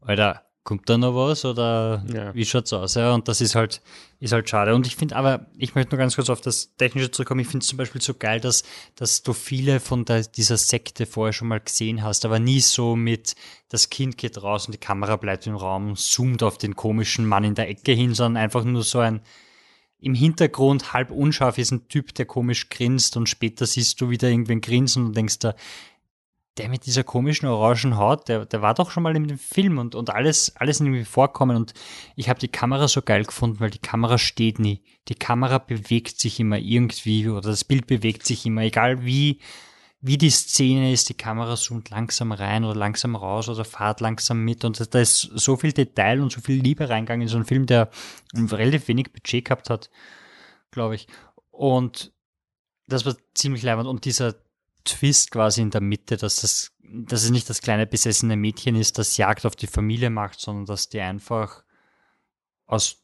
Alter, 0.00 0.44
kommt 0.64 0.88
da 0.88 0.96
noch 0.96 1.14
was 1.14 1.44
oder 1.44 2.02
wie 2.32 2.44
schaut's 2.46 2.72
aus? 2.72 2.94
Ja, 2.94 3.12
und 3.12 3.28
das 3.28 3.42
ist 3.42 3.54
halt, 3.54 3.82
ist 4.18 4.32
halt 4.32 4.48
schade. 4.48 4.74
Und 4.74 4.86
ich 4.86 4.96
finde 4.96 5.14
aber, 5.14 5.46
ich 5.58 5.74
möchte 5.74 5.94
nur 5.94 5.98
ganz 5.98 6.16
kurz 6.16 6.30
auf 6.30 6.40
das 6.40 6.74
Technische 6.76 7.10
zurückkommen. 7.10 7.40
Ich 7.40 7.48
finde 7.48 7.62
es 7.62 7.68
zum 7.68 7.76
Beispiel 7.76 8.00
so 8.00 8.14
geil, 8.14 8.40
dass, 8.40 8.64
dass 8.96 9.22
du 9.22 9.34
viele 9.34 9.78
von 9.78 10.06
der, 10.06 10.22
dieser 10.22 10.56
Sekte 10.56 11.04
vorher 11.04 11.34
schon 11.34 11.48
mal 11.48 11.60
gesehen 11.60 12.02
hast, 12.02 12.24
aber 12.24 12.38
nie 12.38 12.60
so 12.60 12.96
mit, 12.96 13.36
das 13.68 13.90
Kind 13.90 14.16
geht 14.16 14.42
raus 14.42 14.66
und 14.66 14.72
die 14.72 14.78
Kamera 14.78 15.16
bleibt 15.16 15.46
im 15.46 15.54
Raum, 15.54 15.96
zoomt 15.96 16.42
auf 16.42 16.56
den 16.56 16.74
komischen 16.74 17.26
Mann 17.26 17.44
in 17.44 17.54
der 17.54 17.68
Ecke 17.68 17.92
hin, 17.92 18.14
sondern 18.14 18.42
einfach 18.42 18.64
nur 18.64 18.82
so 18.82 19.00
ein, 19.00 19.20
im 20.00 20.14
Hintergrund 20.14 20.92
halb 20.92 21.10
unscharf 21.10 21.58
ist 21.58 21.72
ein 21.72 21.88
Typ, 21.88 22.14
der 22.14 22.26
komisch 22.26 22.68
grinst 22.68 23.16
und 23.16 23.28
später 23.28 23.66
siehst 23.66 24.00
du 24.00 24.10
wieder 24.10 24.28
irgendwen 24.28 24.60
grinsen 24.60 25.06
und 25.06 25.16
denkst 25.16 25.38
da, 25.40 25.54
der 26.56 26.68
mit 26.68 26.86
dieser 26.86 27.02
komischen 27.02 27.48
orangen 27.48 27.96
Haut, 27.96 28.28
der, 28.28 28.46
der 28.46 28.62
war 28.62 28.74
doch 28.74 28.90
schon 28.90 29.02
mal 29.02 29.16
in 29.16 29.26
dem 29.26 29.38
Film 29.38 29.78
und, 29.78 29.94
und 29.94 30.10
alles, 30.10 30.54
alles 30.56 30.80
irgendwie 30.80 31.04
vorkommen 31.04 31.56
und 31.56 31.74
ich 32.14 32.28
habe 32.28 32.38
die 32.38 32.48
Kamera 32.48 32.86
so 32.86 33.02
geil 33.02 33.24
gefunden, 33.24 33.58
weil 33.58 33.70
die 33.70 33.80
Kamera 33.80 34.18
steht 34.18 34.60
nie. 34.60 34.82
Die 35.08 35.16
Kamera 35.16 35.58
bewegt 35.58 36.20
sich 36.20 36.38
immer 36.38 36.58
irgendwie 36.58 37.28
oder 37.28 37.50
das 37.50 37.64
Bild 37.64 37.86
bewegt 37.86 38.24
sich 38.24 38.46
immer, 38.46 38.62
egal 38.62 39.04
wie, 39.04 39.40
wie 40.00 40.16
die 40.16 40.30
Szene 40.30 40.92
ist, 40.92 41.08
die 41.08 41.16
Kamera 41.16 41.56
zoomt 41.56 41.90
langsam 41.90 42.30
rein 42.30 42.64
oder 42.64 42.76
langsam 42.76 43.16
raus 43.16 43.48
oder 43.48 43.64
fahrt 43.64 44.00
langsam 44.00 44.44
mit 44.44 44.64
und 44.64 44.94
da 44.94 45.00
ist 45.00 45.22
so 45.34 45.56
viel 45.56 45.72
Detail 45.72 46.20
und 46.20 46.30
so 46.30 46.40
viel 46.40 46.62
Liebe 46.62 46.88
reingegangen 46.88 47.22
in 47.22 47.28
so 47.28 47.36
einen 47.36 47.46
Film, 47.46 47.66
der 47.66 47.90
relativ 48.32 48.86
wenig 48.86 49.12
Budget 49.12 49.46
gehabt 49.46 49.70
hat, 49.70 49.90
glaube 50.70 50.94
ich. 50.94 51.08
Und 51.50 52.12
das 52.86 53.06
war 53.06 53.16
ziemlich 53.34 53.62
leibend 53.62 53.88
und 53.88 54.04
dieser 54.04 54.34
Twist 54.84 55.30
quasi 55.30 55.62
in 55.62 55.70
der 55.70 55.80
Mitte, 55.80 56.16
dass 56.16 56.36
das, 56.36 56.72
dass 56.82 57.24
es 57.24 57.30
nicht 57.30 57.48
das 57.48 57.62
kleine 57.62 57.86
besessene 57.86 58.36
Mädchen 58.36 58.76
ist, 58.76 58.98
das 58.98 59.16
Jagd 59.16 59.46
auf 59.46 59.56
die 59.56 59.66
Familie 59.66 60.10
macht, 60.10 60.40
sondern 60.40 60.66
dass 60.66 60.88
die 60.88 61.00
einfach 61.00 61.64
aus 62.66 62.98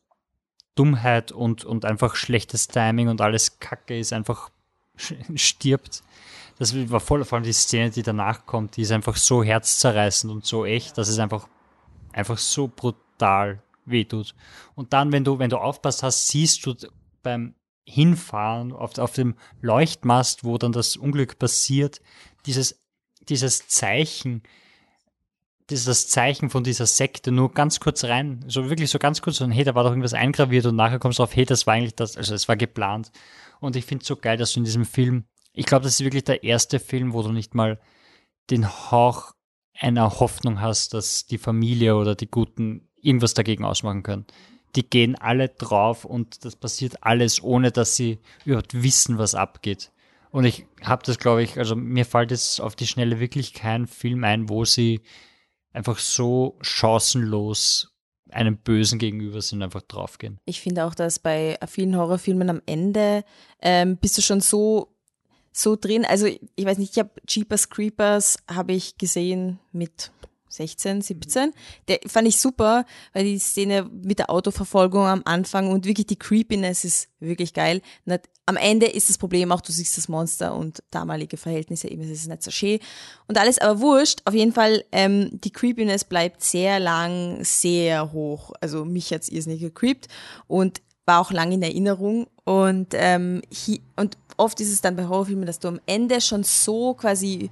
Dummheit 0.74 1.32
und, 1.32 1.64
und 1.64 1.84
einfach 1.84 2.14
schlechtes 2.14 2.68
Timing 2.68 3.08
und 3.08 3.20
alles 3.20 3.58
Kacke 3.58 3.98
ist, 3.98 4.12
einfach 4.12 4.50
stirbt. 5.34 6.02
Das 6.58 6.74
war 6.90 7.00
voll, 7.00 7.24
vor 7.24 7.36
allem 7.36 7.44
die 7.44 7.52
Szene, 7.52 7.90
die 7.90 8.02
danach 8.02 8.44
kommt, 8.46 8.76
die 8.76 8.82
ist 8.82 8.92
einfach 8.92 9.16
so 9.16 9.42
herzzerreißend 9.42 10.32
und 10.32 10.44
so 10.44 10.64
echt, 10.64 10.98
dass 10.98 11.08
es 11.08 11.18
einfach, 11.18 11.48
einfach 12.12 12.38
so 12.38 12.68
brutal 12.68 13.62
wehtut. 13.86 14.34
Und 14.74 14.92
dann, 14.92 15.10
wenn 15.12 15.24
du, 15.24 15.38
wenn 15.38 15.50
du 15.50 15.56
aufpasst 15.56 16.02
hast, 16.02 16.28
siehst 16.28 16.64
du 16.66 16.74
beim 17.22 17.54
Hinfahren 17.90 18.72
auf, 18.72 18.98
auf 18.98 19.12
dem 19.12 19.34
Leuchtmast, 19.60 20.44
wo 20.44 20.58
dann 20.58 20.72
das 20.72 20.96
Unglück 20.96 21.38
passiert, 21.38 22.00
dieses, 22.46 22.80
dieses 23.28 23.68
Zeichen, 23.68 24.42
das 25.66 26.08
Zeichen 26.08 26.50
von 26.50 26.64
dieser 26.64 26.86
Sekte 26.86 27.30
nur 27.30 27.52
ganz 27.52 27.80
kurz 27.80 28.04
rein, 28.04 28.44
so 28.48 28.68
wirklich 28.68 28.90
so 28.90 28.98
ganz 28.98 29.22
kurz, 29.22 29.36
so, 29.36 29.48
hey, 29.48 29.64
da 29.64 29.74
war 29.74 29.84
doch 29.84 29.90
irgendwas 29.90 30.14
eingraviert 30.14 30.66
und 30.66 30.76
nachher 30.76 30.98
kommst 30.98 31.18
du 31.18 31.22
auf, 31.22 31.34
hey, 31.34 31.44
das 31.44 31.66
war 31.66 31.74
eigentlich 31.74 31.94
das, 31.94 32.16
also 32.16 32.34
es 32.34 32.48
war 32.48 32.56
geplant. 32.56 33.12
Und 33.60 33.76
ich 33.76 33.84
finde 33.84 34.02
es 34.02 34.08
so 34.08 34.16
geil, 34.16 34.36
dass 34.36 34.52
du 34.52 34.60
in 34.60 34.64
diesem 34.64 34.84
Film, 34.84 35.24
ich 35.52 35.66
glaube, 35.66 35.84
das 35.84 35.94
ist 35.94 36.04
wirklich 36.04 36.24
der 36.24 36.42
erste 36.42 36.80
Film, 36.80 37.12
wo 37.12 37.22
du 37.22 37.30
nicht 37.30 37.54
mal 37.54 37.80
den 38.50 38.68
Hauch 38.68 39.32
einer 39.78 40.20
Hoffnung 40.20 40.60
hast, 40.60 40.94
dass 40.94 41.26
die 41.26 41.38
Familie 41.38 41.96
oder 41.96 42.14
die 42.14 42.30
Guten 42.30 42.88
irgendwas 43.00 43.34
dagegen 43.34 43.64
ausmachen 43.64 44.02
können. 44.02 44.26
Die 44.76 44.88
gehen 44.88 45.16
alle 45.16 45.48
drauf 45.48 46.04
und 46.04 46.44
das 46.44 46.56
passiert 46.56 47.02
alles, 47.02 47.42
ohne 47.42 47.72
dass 47.72 47.96
sie 47.96 48.18
überhaupt 48.44 48.82
wissen, 48.82 49.18
was 49.18 49.34
abgeht. 49.34 49.90
Und 50.30 50.44
ich 50.44 50.66
habe 50.82 51.02
das, 51.04 51.18
glaube 51.18 51.42
ich, 51.42 51.58
also 51.58 51.74
mir 51.74 52.04
fällt 52.04 52.30
jetzt 52.30 52.60
auf 52.60 52.76
die 52.76 52.86
Schnelle 52.86 53.18
wirklich 53.18 53.52
kein 53.52 53.86
Film 53.86 54.22
ein, 54.22 54.48
wo 54.48 54.64
sie 54.64 55.00
einfach 55.72 55.98
so 55.98 56.56
chancenlos 56.60 57.92
einem 58.30 58.56
Bösen 58.56 59.00
gegenüber 59.00 59.42
sind, 59.42 59.62
einfach 59.62 59.82
draufgehen. 59.82 60.38
Ich 60.44 60.60
finde 60.60 60.84
auch, 60.84 60.94
dass 60.94 61.18
bei 61.18 61.58
vielen 61.66 61.96
Horrorfilmen 61.96 62.48
am 62.48 62.62
Ende 62.64 63.24
ähm, 63.60 63.96
bist 63.96 64.16
du 64.18 64.22
schon 64.22 64.40
so 64.40 64.94
so 65.52 65.76
drin. 65.76 66.04
Also 66.04 66.26
ich 66.26 66.64
weiß 66.64 66.78
nicht, 66.78 66.92
ich 66.92 66.98
habe 66.98 67.10
Jeepers 67.28 67.70
Creepers 67.70 68.38
habe 68.48 68.72
ich 68.72 68.98
gesehen 68.98 69.58
mit 69.72 70.12
16, 70.50 71.00
17. 71.00 71.52
Der 71.88 72.00
fand 72.06 72.28
ich 72.28 72.38
super, 72.38 72.84
weil 73.12 73.24
die 73.24 73.38
Szene 73.38 73.88
mit 73.90 74.18
der 74.18 74.30
Autoverfolgung 74.30 75.06
am 75.06 75.22
Anfang 75.24 75.70
und 75.70 75.86
wirklich 75.86 76.06
die 76.06 76.18
Creepiness 76.18 76.84
ist 76.84 77.08
wirklich 77.20 77.54
geil. 77.54 77.80
Am 78.46 78.56
Ende 78.56 78.86
ist 78.86 79.08
das 79.08 79.16
Problem 79.16 79.52
auch, 79.52 79.60
du 79.60 79.72
siehst 79.72 79.96
das 79.96 80.08
Monster 80.08 80.54
und 80.54 80.82
damalige 80.90 81.36
Verhältnisse, 81.36 81.88
eben 81.88 82.02
es 82.02 82.10
ist 82.10 82.28
nicht 82.28 82.42
so 82.42 82.50
schön. 82.50 82.80
Und 83.28 83.38
alles 83.38 83.58
aber 83.58 83.80
wurscht. 83.80 84.22
Auf 84.24 84.34
jeden 84.34 84.52
Fall, 84.52 84.84
ähm, 84.92 85.30
die 85.32 85.52
Creepiness 85.52 86.04
bleibt 86.04 86.42
sehr 86.42 86.80
lang, 86.80 87.44
sehr 87.44 88.12
hoch. 88.12 88.52
Also 88.60 88.84
mich 88.84 89.12
hat's 89.12 89.28
irrsinnig 89.28 89.60
gecreept 89.60 90.08
und 90.48 90.82
war 91.06 91.20
auch 91.20 91.32
lang 91.32 91.52
in 91.52 91.62
Erinnerung. 91.62 92.26
Und, 92.44 92.88
ähm, 92.94 93.42
hi, 93.52 93.80
und 93.96 94.16
oft 94.36 94.60
ist 94.60 94.72
es 94.72 94.80
dann 94.80 94.96
bei 94.96 95.06
Horrorfilmen, 95.06 95.46
dass 95.46 95.58
du 95.58 95.68
am 95.68 95.80
Ende 95.86 96.20
schon 96.20 96.42
so 96.42 96.94
quasi 96.94 97.50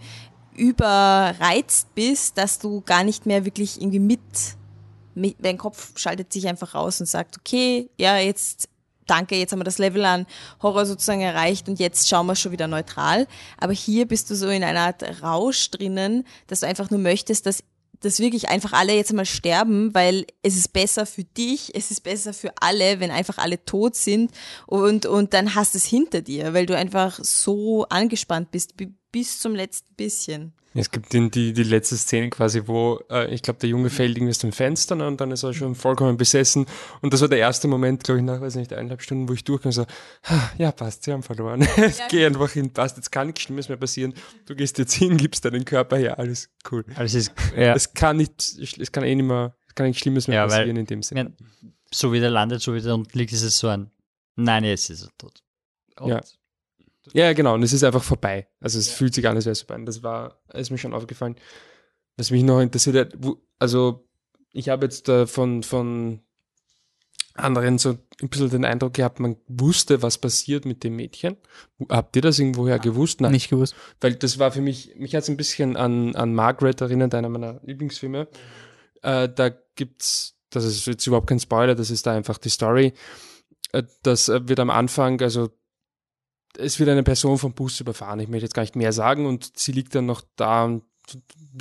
überreizt 0.59 1.95
bist, 1.95 2.37
dass 2.37 2.59
du 2.59 2.81
gar 2.83 3.05
nicht 3.05 3.27
mehr 3.27 3.45
wirklich 3.45 3.81
irgendwie 3.81 4.01
mit, 4.01 4.21
mit, 5.15 5.37
dein 5.41 5.59
Kopf 5.59 5.99
schaltet 5.99 6.33
sich 6.33 6.49
einfach 6.49 6.75
raus 6.75 7.01
und 7.01 7.07
sagt, 7.07 7.39
okay, 7.39 7.91
ja, 7.97 8.19
jetzt 8.19 8.69
danke, 9.07 9.37
jetzt 9.37 9.53
haben 9.53 9.61
wir 9.61 9.65
das 9.65 9.79
Level 9.79 10.05
an 10.05 10.27
Horror 10.63 10.87
sozusagen 10.87 11.23
erreicht 11.23 11.69
und 11.69 11.79
jetzt 11.79 12.09
schauen 12.09 12.27
wir 12.27 12.37
schon 12.37 12.53
wieder 12.53 12.69
neutral. 12.69 13.27
Aber 13.57 13.73
hier 13.73 14.07
bist 14.07 14.31
du 14.31 14.35
so 14.35 14.49
in 14.49 14.63
einer 14.63 14.81
Art 14.81 15.23
Rausch 15.23 15.71
drinnen, 15.71 16.25
dass 16.47 16.61
du 16.61 16.67
einfach 16.67 16.91
nur 16.91 17.01
möchtest, 17.01 17.47
dass 17.47 17.63
dass 18.01 18.21
wirklich 18.21 18.49
einfach 18.49 18.73
alle 18.73 18.95
jetzt 18.95 19.11
einmal 19.11 19.27
sterben, 19.27 19.93
weil 19.95 20.27
es 20.43 20.57
ist 20.57 20.73
besser 20.73 21.07
für 21.07 21.25
dich, 21.25 21.75
es 21.75 21.91
ist 21.91 22.03
besser 22.03 22.33
für 22.33 22.53
alle, 22.61 23.01
wenn 23.01 23.11
einfach 23.11 23.39
alle 23.39 23.65
tot 23.65 23.97
sind 23.97 24.31
und, 24.67 25.07
und 25.07 25.35
dann 25.35 25.55
hast 25.55 25.75
es 25.75 25.85
hinter 25.85 26.23
dir, 26.23 26.55
weil 26.55 26.67
du 26.67 26.77
einfach 26.77 27.19
so 27.23 27.87
angespannt 27.89 28.51
bist 28.51 28.75
bis 29.19 29.41
zum 29.41 29.57
letzten 29.57 29.93
bisschen. 29.97 30.53
Es 30.75 30.93
gibt 30.93 31.13
die, 31.13 31.29
die, 31.29 31.53
die 31.53 31.65
letzte 31.65 31.97
Szene 31.97 32.31
quasi, 32.31 32.63
wo 32.67 33.01
äh, 33.11 33.35
ich 33.35 33.43
glaube, 33.43 33.59
der 33.59 33.69
Junge 33.69 33.91
fällt 33.91 34.17
irgendwie 34.17 34.31
aus 34.31 34.39
dem 34.39 34.53
Fenster 34.53 34.95
ne, 34.95 35.09
und 35.09 35.21
dann 35.21 35.33
ist 35.33 35.43
er 35.43 35.53
schon 35.53 35.75
vollkommen 35.75 36.17
besessen. 36.17 36.67
Und 37.03 37.13
das 37.13 37.21
war 37.21 37.27
der 37.27 37.39
erste 37.39 37.67
Moment, 37.67 38.05
glaube 38.05 38.21
ich, 38.21 38.25
nach, 38.25 38.41
weiß 38.41 38.55
nicht, 38.55 38.73
eineinhalb 38.73 39.03
Stunden, 39.03 39.29
wo 39.29 39.33
ich 39.33 39.43
durchkam 39.43 39.71
und 39.71 39.73
so, 39.73 39.87
ja, 40.57 40.71
passt, 40.71 41.03
sie 41.03 41.13
haben 41.13 41.25
verloren. 41.25 41.67
Ja. 41.77 42.07
Geh 42.09 42.27
einfach 42.27 42.53
hin, 42.53 42.73
passt, 42.73 42.97
jetzt 42.97 43.11
kann 43.11 43.27
nichts 43.27 43.43
Schlimmes 43.43 43.69
mehr 43.69 43.77
passieren. 43.77 44.15
Du 44.47 44.55
gehst 44.55 44.79
jetzt 44.79 44.95
hin, 44.95 45.17
gibst 45.17 45.45
deinen 45.45 45.65
Körper 45.65 45.97
her, 45.97 46.17
alles 46.17 46.49
cool. 46.71 46.85
Alles 46.95 47.15
ist, 47.15 47.33
ja. 47.57 47.75
Es 47.75 47.93
kann 47.93 48.19
nicht, 48.19 48.41
es 48.61 48.93
kann 48.93 49.03
eh 49.03 49.17
nicht 49.17 49.27
mehr, 49.27 49.57
es 49.67 49.75
kann 49.75 49.87
nichts 49.87 50.01
Schlimmes 50.01 50.29
mehr 50.29 50.37
ja, 50.37 50.47
passieren 50.47 50.77
in 50.77 50.87
dem 50.87 51.03
Sinne. 51.03 51.35
So 51.93 52.13
wie 52.13 52.21
der 52.21 52.31
landet, 52.31 52.63
so 52.63 52.73
wie 52.73 52.81
der 52.81 52.95
unten 52.95 53.19
liegt, 53.19 53.33
ist 53.33 53.43
es 53.43 53.59
so 53.59 53.67
ein, 53.67 53.91
nein, 54.37 54.63
jetzt 54.63 54.91
ist 54.91 55.03
er 55.03 55.11
tot. 55.19 55.43
Und 55.99 56.11
ja. 56.11 56.21
Ja, 57.13 57.33
genau. 57.33 57.55
Und 57.55 57.63
es 57.63 57.73
ist 57.73 57.85
einfach 57.85 58.03
vorbei. 58.03 58.49
Also 58.61 58.79
es 58.79 58.89
ja. 58.89 58.95
fühlt 58.95 59.15
sich 59.15 59.27
an, 59.27 59.37
als 59.37 59.47
wäre 59.47 59.53
es 59.53 59.61
vorbei. 59.61 59.77
Und 59.77 59.87
das 59.87 60.03
war, 60.03 60.41
ist 60.55 60.71
mir 60.71 60.79
schon 60.79 60.95
aufgefallen. 60.95 61.37
Was 62.17 62.31
mich 62.31 62.43
noch 62.43 62.61
interessiert 62.61 62.97
hat, 62.97 63.15
wo, 63.19 63.37
also 63.59 64.09
ich 64.53 64.69
habe 64.69 64.87
jetzt 64.87 65.09
äh, 65.09 65.27
von, 65.27 65.63
von 65.63 66.21
anderen 67.35 67.79
so 67.79 67.91
ein 68.21 68.29
bisschen 68.29 68.51
den 68.51 68.65
Eindruck 68.65 68.95
gehabt, 68.95 69.21
man 69.21 69.37
wusste, 69.47 70.03
was 70.03 70.19
passiert 70.19 70.65
mit 70.65 70.83
dem 70.83 70.97
Mädchen. 70.97 71.37
Habt 71.89 72.17
ihr 72.17 72.23
das 72.23 72.39
irgendwoher 72.39 72.79
gewusst? 72.79 73.21
Nein. 73.21 73.33
Nicht 73.33 73.51
gewusst. 73.51 73.75
Weil 74.01 74.15
das 74.15 74.39
war 74.39 74.51
für 74.51 74.61
mich, 74.61 74.95
mich 74.97 75.15
hat 75.15 75.23
es 75.23 75.29
ein 75.29 75.37
bisschen 75.37 75.77
an, 75.77 76.15
an 76.17 76.35
Margaret 76.35 76.81
erinnert, 76.81 77.15
einer 77.15 77.29
meiner 77.29 77.61
Lieblingsfilme. 77.63 78.29
Äh, 79.03 79.29
da 79.29 79.51
gibt's, 79.77 80.37
das 80.51 80.65
ist 80.65 80.87
jetzt 80.87 81.07
überhaupt 81.07 81.29
kein 81.29 81.41
Spoiler, 81.41 81.75
das 81.75 81.91
ist 81.91 82.07
da 82.07 82.13
einfach 82.13 82.39
die 82.39 82.51
Story. 82.51 82.93
Äh, 83.73 83.85
das 84.03 84.29
wird 84.29 84.59
am 84.59 84.71
Anfang, 84.71 85.21
also 85.23 85.51
es 86.59 86.79
wird 86.79 86.91
eine 86.91 87.03
Person 87.03 87.39
vom 87.39 87.55
Bus 87.55 87.81
überfahren. 87.81 88.21
Ich 88.21 88.29
möchte 88.29 88.45
jetzt 88.45 88.55
gar 88.55 88.63
nicht 88.63 88.77
mehr 88.77 88.93
sagen 88.93 89.27
und 89.27 89.53
sie 89.57 89.73
liegt 89.73 89.95
dann 89.95 90.07
noch 90.07 90.23
da 90.37 90.65
und 90.65 90.83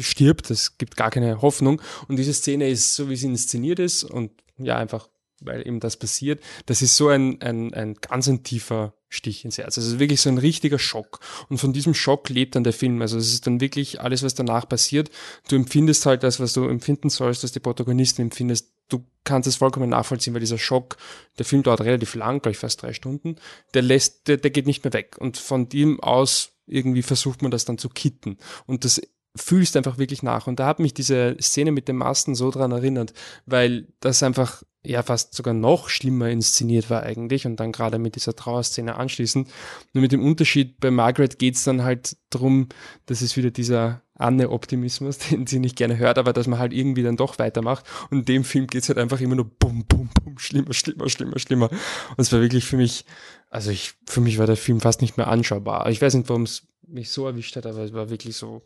stirbt. 0.01 0.49
Es 0.51 0.77
gibt 0.77 0.97
gar 0.97 1.11
keine 1.11 1.41
Hoffnung. 1.41 1.81
Und 2.07 2.17
diese 2.17 2.33
Szene 2.33 2.69
ist 2.69 2.95
so, 2.95 3.09
wie 3.09 3.15
sie 3.15 3.27
inszeniert 3.27 3.79
ist 3.79 4.03
und 4.03 4.31
ja, 4.57 4.77
einfach, 4.77 5.07
weil 5.39 5.65
eben 5.65 5.79
das 5.79 5.97
passiert. 5.97 6.41
Das 6.65 6.81
ist 6.81 6.97
so 6.97 7.09
ein, 7.09 7.41
ein, 7.41 7.73
ein 7.73 7.93
ganz 7.95 8.27
ein 8.27 8.43
tiefer 8.43 8.93
Stich 9.09 9.45
ins 9.45 9.57
Herz. 9.57 9.77
Also 9.77 9.99
wirklich 9.99 10.19
so 10.19 10.29
ein 10.29 10.37
richtiger 10.37 10.79
Schock. 10.79 11.21
Und 11.47 11.59
von 11.59 11.71
diesem 11.71 11.93
Schock 11.93 12.27
lebt 12.29 12.55
dann 12.55 12.65
der 12.65 12.73
Film. 12.73 13.01
Also 13.01 13.17
es 13.17 13.31
ist 13.31 13.47
dann 13.47 13.61
wirklich 13.61 14.01
alles, 14.01 14.23
was 14.23 14.35
danach 14.35 14.67
passiert. 14.67 15.09
Du 15.47 15.55
empfindest 15.55 16.05
halt 16.05 16.23
das, 16.23 16.39
was 16.39 16.53
du 16.53 16.65
empfinden 16.65 17.09
sollst, 17.09 17.43
was 17.43 17.53
die 17.53 17.61
Protagonisten 17.61 18.23
empfindest. 18.23 18.69
Du 18.89 19.05
kannst 19.23 19.47
es 19.47 19.57
vollkommen 19.57 19.89
nachvollziehen, 19.89 20.33
weil 20.33 20.39
dieser 20.39 20.57
Schock, 20.57 20.97
der 21.37 21.45
Film 21.45 21.63
dauert 21.63 21.81
relativ 21.81 22.15
lang, 22.15 22.41
gleich 22.41 22.57
fast 22.57 22.81
drei 22.81 22.93
Stunden, 22.93 23.35
der 23.73 23.81
lässt, 23.81 24.27
der, 24.27 24.37
der 24.37 24.51
geht 24.51 24.67
nicht 24.67 24.83
mehr 24.83 24.93
weg. 24.93 25.17
Und 25.19 25.37
von 25.37 25.69
dem 25.69 25.99
aus 25.99 26.53
irgendwie 26.65 27.01
versucht 27.01 27.41
man 27.41 27.51
das 27.51 27.65
dann 27.65 27.77
zu 27.77 27.89
kitten. 27.89 28.37
Und 28.65 28.85
das 28.85 29.01
fühlst 29.35 29.77
einfach 29.77 29.97
wirklich 29.97 30.23
nach. 30.23 30.47
Und 30.47 30.59
da 30.59 30.65
hat 30.65 30.79
mich 30.79 30.93
diese 30.93 31.37
Szene 31.39 31.71
mit 31.71 31.87
dem 31.87 31.97
Masten 31.97 32.35
so 32.35 32.51
dran 32.51 32.71
erinnert, 32.71 33.13
weil 33.45 33.87
das 33.99 34.23
einfach 34.23 34.63
ja 34.83 35.03
fast 35.03 35.33
sogar 35.33 35.53
noch 35.53 35.89
schlimmer 35.89 36.29
inszeniert 36.29 36.89
war 36.89 37.03
eigentlich 37.03 37.45
und 37.45 37.57
dann 37.59 37.71
gerade 37.71 37.99
mit 37.99 38.15
dieser 38.15 38.35
Trauerszene 38.35 38.95
anschließend. 38.95 39.49
Nur 39.93 40.01
mit 40.01 40.11
dem 40.11 40.23
Unterschied, 40.23 40.79
bei 40.79 40.91
Margaret 40.91 41.39
geht's 41.39 41.63
dann 41.63 41.83
halt 41.83 42.17
drum, 42.29 42.69
das 43.05 43.21
ist 43.21 43.37
wieder 43.37 43.51
dieser 43.51 44.01
Anne-Optimismus, 44.17 45.17
den 45.29 45.47
sie 45.47 45.59
nicht 45.59 45.75
gerne 45.75 45.97
hört, 45.97 46.17
aber 46.17 46.33
dass 46.33 46.47
man 46.47 46.59
halt 46.59 46.73
irgendwie 46.73 47.03
dann 47.03 47.17
doch 47.17 47.39
weitermacht. 47.39 47.85
Und 48.09 48.19
in 48.19 48.25
dem 48.25 48.43
Film 48.43 48.67
geht's 48.67 48.89
halt 48.89 48.97
einfach 48.97 49.21
immer 49.21 49.35
nur 49.35 49.45
bum, 49.45 49.85
bum, 49.85 50.09
bum, 50.23 50.37
schlimmer, 50.37 50.73
schlimmer, 50.73 51.09
schlimmer, 51.09 51.39
schlimmer. 51.39 51.69
Und 51.69 52.19
es 52.19 52.31
war 52.31 52.41
wirklich 52.41 52.65
für 52.65 52.77
mich, 52.77 53.05
also 53.49 53.71
ich, 53.71 53.93
für 54.05 54.21
mich 54.21 54.37
war 54.37 54.47
der 54.47 54.57
Film 54.57 54.79
fast 54.79 55.01
nicht 55.01 55.17
mehr 55.17 55.27
anschaubar. 55.27 55.89
Ich 55.89 56.01
weiß 56.01 56.13
nicht, 56.15 56.29
warum 56.29 56.43
es 56.43 56.67
mich 56.87 57.09
so 57.09 57.25
erwischt 57.25 57.55
hat, 57.55 57.65
aber 57.65 57.79
es 57.79 57.93
war 57.93 58.09
wirklich 58.09 58.35
so, 58.35 58.63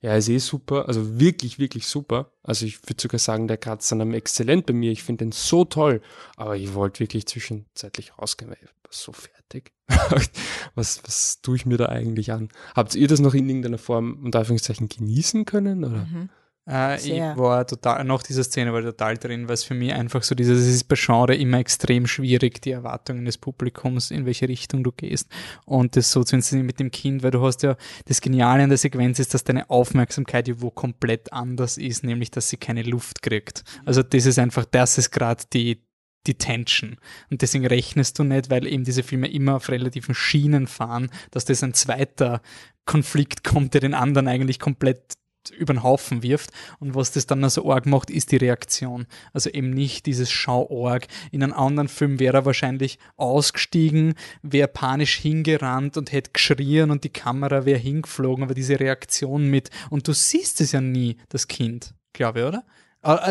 ja, 0.00 0.14
ist 0.14 0.28
eh 0.28 0.38
super, 0.38 0.86
also 0.86 1.18
wirklich, 1.18 1.58
wirklich 1.58 1.86
super. 1.86 2.30
Also 2.42 2.66
ich 2.66 2.82
würde 2.88 3.02
sogar 3.02 3.18
sagen, 3.18 3.48
der 3.48 3.56
kratzt 3.56 3.92
an 3.92 4.00
einem 4.00 4.14
exzellent 4.14 4.66
bei 4.66 4.72
mir. 4.72 4.92
Ich 4.92 5.02
finde 5.02 5.24
den 5.24 5.32
so 5.32 5.64
toll, 5.64 6.02
aber 6.36 6.56
ich 6.56 6.74
wollte 6.74 7.00
wirklich 7.00 7.26
zwischenzeitlich 7.26 8.16
rausgehen, 8.16 8.50
weil 8.50 8.58
ich 8.62 8.68
war 8.68 8.90
so 8.90 9.12
fertig. 9.12 9.72
was, 10.76 11.02
was 11.04 11.40
tue 11.42 11.56
ich 11.56 11.66
mir 11.66 11.78
da 11.78 11.86
eigentlich 11.86 12.32
an? 12.32 12.48
Habt 12.76 12.94
ihr 12.94 13.08
das 13.08 13.18
noch 13.18 13.34
in 13.34 13.48
irgendeiner 13.48 13.78
Form 13.78 14.20
unter 14.24 14.38
Anführungszeichen 14.38 14.88
genießen 14.88 15.44
können? 15.44 15.84
Oder? 15.84 16.06
Mhm. 16.06 16.28
Äh, 16.68 16.96
ich 16.98 17.38
war 17.38 17.66
total, 17.66 18.04
nach 18.04 18.22
dieser 18.22 18.44
Szene 18.44 18.72
war 18.72 18.82
total 18.82 19.16
drin, 19.16 19.48
weil 19.48 19.54
es 19.54 19.64
für 19.64 19.74
mich 19.74 19.92
einfach 19.92 20.22
so 20.22 20.34
dieses, 20.34 20.60
es 20.60 20.74
ist 20.74 20.84
bei 20.84 20.96
Genre 20.98 21.34
immer 21.34 21.58
extrem 21.58 22.06
schwierig, 22.06 22.60
die 22.60 22.72
Erwartungen 22.72 23.24
des 23.24 23.38
Publikums, 23.38 24.10
in 24.10 24.26
welche 24.26 24.48
Richtung 24.48 24.84
du 24.84 24.92
gehst. 24.92 25.30
Und 25.64 25.96
das 25.96 26.12
so 26.12 26.22
zu 26.24 26.36
inszenieren 26.36 26.66
mit 26.66 26.78
dem 26.78 26.90
Kind, 26.90 27.22
weil 27.22 27.30
du 27.30 27.40
hast 27.40 27.62
ja, 27.62 27.76
das 28.04 28.20
Geniale 28.20 28.62
an 28.62 28.68
der 28.68 28.78
Sequenz 28.78 29.18
ist, 29.18 29.32
dass 29.32 29.44
deine 29.44 29.70
Aufmerksamkeit 29.70 30.46
ja 30.48 30.54
wo 30.58 30.70
komplett 30.70 31.32
anders 31.32 31.78
ist, 31.78 32.04
nämlich, 32.04 32.30
dass 32.30 32.50
sie 32.50 32.58
keine 32.58 32.82
Luft 32.82 33.22
kriegt. 33.22 33.64
Also 33.86 34.02
das 34.02 34.26
ist 34.26 34.38
einfach, 34.38 34.66
das 34.66 34.98
ist 34.98 35.10
gerade 35.10 35.44
die, 35.52 35.82
die 36.26 36.34
Tension. 36.34 36.96
Und 37.30 37.40
deswegen 37.40 37.66
rechnest 37.66 38.18
du 38.18 38.24
nicht, 38.24 38.50
weil 38.50 38.66
eben 38.66 38.84
diese 38.84 39.02
Filme 39.02 39.28
immer 39.28 39.56
auf 39.56 39.70
relativen 39.70 40.14
Schienen 40.14 40.66
fahren, 40.66 41.10
dass 41.30 41.46
das 41.46 41.62
ein 41.62 41.72
zweiter 41.72 42.42
Konflikt 42.84 43.44
kommt, 43.44 43.74
der 43.74 43.80
den 43.80 43.94
anderen 43.94 44.28
eigentlich 44.28 44.58
komplett 44.58 45.14
über 45.50 45.74
den 45.74 45.82
Haufen 45.82 46.22
wirft. 46.22 46.50
Und 46.78 46.94
was 46.94 47.12
das 47.12 47.26
dann 47.26 47.48
so 47.48 47.70
arg 47.70 47.86
macht, 47.86 48.10
ist 48.10 48.32
die 48.32 48.36
Reaktion. 48.36 49.06
Also 49.32 49.50
eben 49.50 49.70
nicht 49.70 50.06
dieses 50.06 50.30
Schau-Org. 50.30 51.06
In 51.30 51.42
einem 51.42 51.52
anderen 51.52 51.88
Film 51.88 52.20
wäre 52.20 52.38
er 52.38 52.44
wahrscheinlich 52.44 52.98
ausgestiegen, 53.16 54.14
wäre 54.42 54.68
panisch 54.68 55.16
hingerannt 55.16 55.96
und 55.96 56.12
hätte 56.12 56.30
geschrien 56.32 56.90
und 56.90 57.04
die 57.04 57.10
Kamera 57.10 57.64
wäre 57.64 57.78
hingeflogen, 57.78 58.44
aber 58.44 58.54
diese 58.54 58.80
Reaktion 58.80 59.48
mit, 59.48 59.70
und 59.90 60.08
du 60.08 60.12
siehst 60.12 60.60
es 60.60 60.72
ja 60.72 60.80
nie, 60.80 61.16
das 61.28 61.48
Kind, 61.48 61.94
glaube 62.12 62.40
ich, 62.40 62.46
oder? 62.46 62.64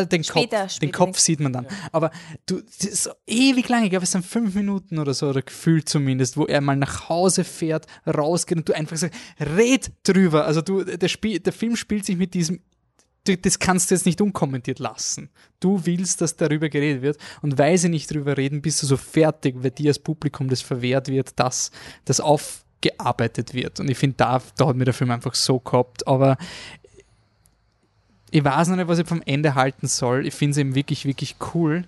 Den 0.06 0.24
später, 0.24 0.62
Kopf, 0.62 0.72
später 0.72 0.86
den 0.86 0.92
Kopf 0.92 1.18
sieht 1.18 1.40
man 1.40 1.52
dann. 1.52 1.64
Ja. 1.64 1.70
Aber 1.92 2.10
du, 2.46 2.60
das 2.60 2.88
ist 2.88 3.04
so 3.04 3.10
ewig 3.26 3.68
lange, 3.68 3.84
ich 3.84 3.90
glaube, 3.90 4.04
es 4.04 4.12
sind 4.12 4.24
fünf 4.24 4.54
Minuten 4.54 4.98
oder 4.98 5.14
so, 5.14 5.28
oder 5.28 5.42
gefühlt 5.42 5.88
zumindest, 5.88 6.36
wo 6.36 6.46
er 6.46 6.60
mal 6.60 6.76
nach 6.76 7.08
Hause 7.08 7.44
fährt, 7.44 7.86
rausgeht 8.06 8.58
und 8.58 8.68
du 8.68 8.74
einfach 8.74 8.96
sagst, 8.96 9.18
red 9.38 9.92
drüber. 10.02 10.46
Also 10.46 10.62
du, 10.62 10.84
der, 10.84 11.08
Spiel, 11.08 11.38
der 11.38 11.52
Film 11.52 11.76
spielt 11.76 12.04
sich 12.04 12.16
mit 12.16 12.34
diesem 12.34 12.60
das 13.36 13.58
kannst 13.58 13.90
du 13.90 13.94
jetzt 13.94 14.06
nicht 14.06 14.22
unkommentiert 14.22 14.78
lassen. 14.78 15.28
Du 15.60 15.84
willst, 15.84 16.22
dass 16.22 16.36
darüber 16.36 16.70
geredet 16.70 17.02
wird 17.02 17.18
und 17.42 17.58
weil 17.58 17.76
sie 17.76 17.90
nicht 17.90 18.10
darüber 18.10 18.38
reden, 18.38 18.62
bist 18.62 18.82
du 18.82 18.86
so 18.86 18.96
fertig, 18.96 19.56
weil 19.58 19.70
dir 19.70 19.90
als 19.90 19.98
Publikum 19.98 20.48
das 20.48 20.62
verwehrt 20.62 21.08
wird, 21.08 21.38
dass 21.38 21.70
das 22.06 22.20
aufgearbeitet 22.20 23.52
wird. 23.52 23.80
Und 23.80 23.90
ich 23.90 23.98
finde, 23.98 24.16
da, 24.16 24.40
da 24.56 24.68
hat 24.68 24.76
mir 24.76 24.86
der 24.86 24.94
Film 24.94 25.10
einfach 25.10 25.34
so 25.34 25.60
gehabt, 25.60 26.06
aber 26.06 26.38
ich 28.30 28.44
weiß 28.44 28.68
noch 28.68 28.76
nicht, 28.76 28.88
was 28.88 28.98
ich 28.98 29.06
vom 29.06 29.22
Ende 29.24 29.54
halten 29.54 29.86
soll. 29.86 30.26
Ich 30.26 30.34
finde 30.34 30.52
es 30.52 30.58
eben 30.58 30.74
wirklich, 30.74 31.04
wirklich 31.04 31.36
cool. 31.54 31.84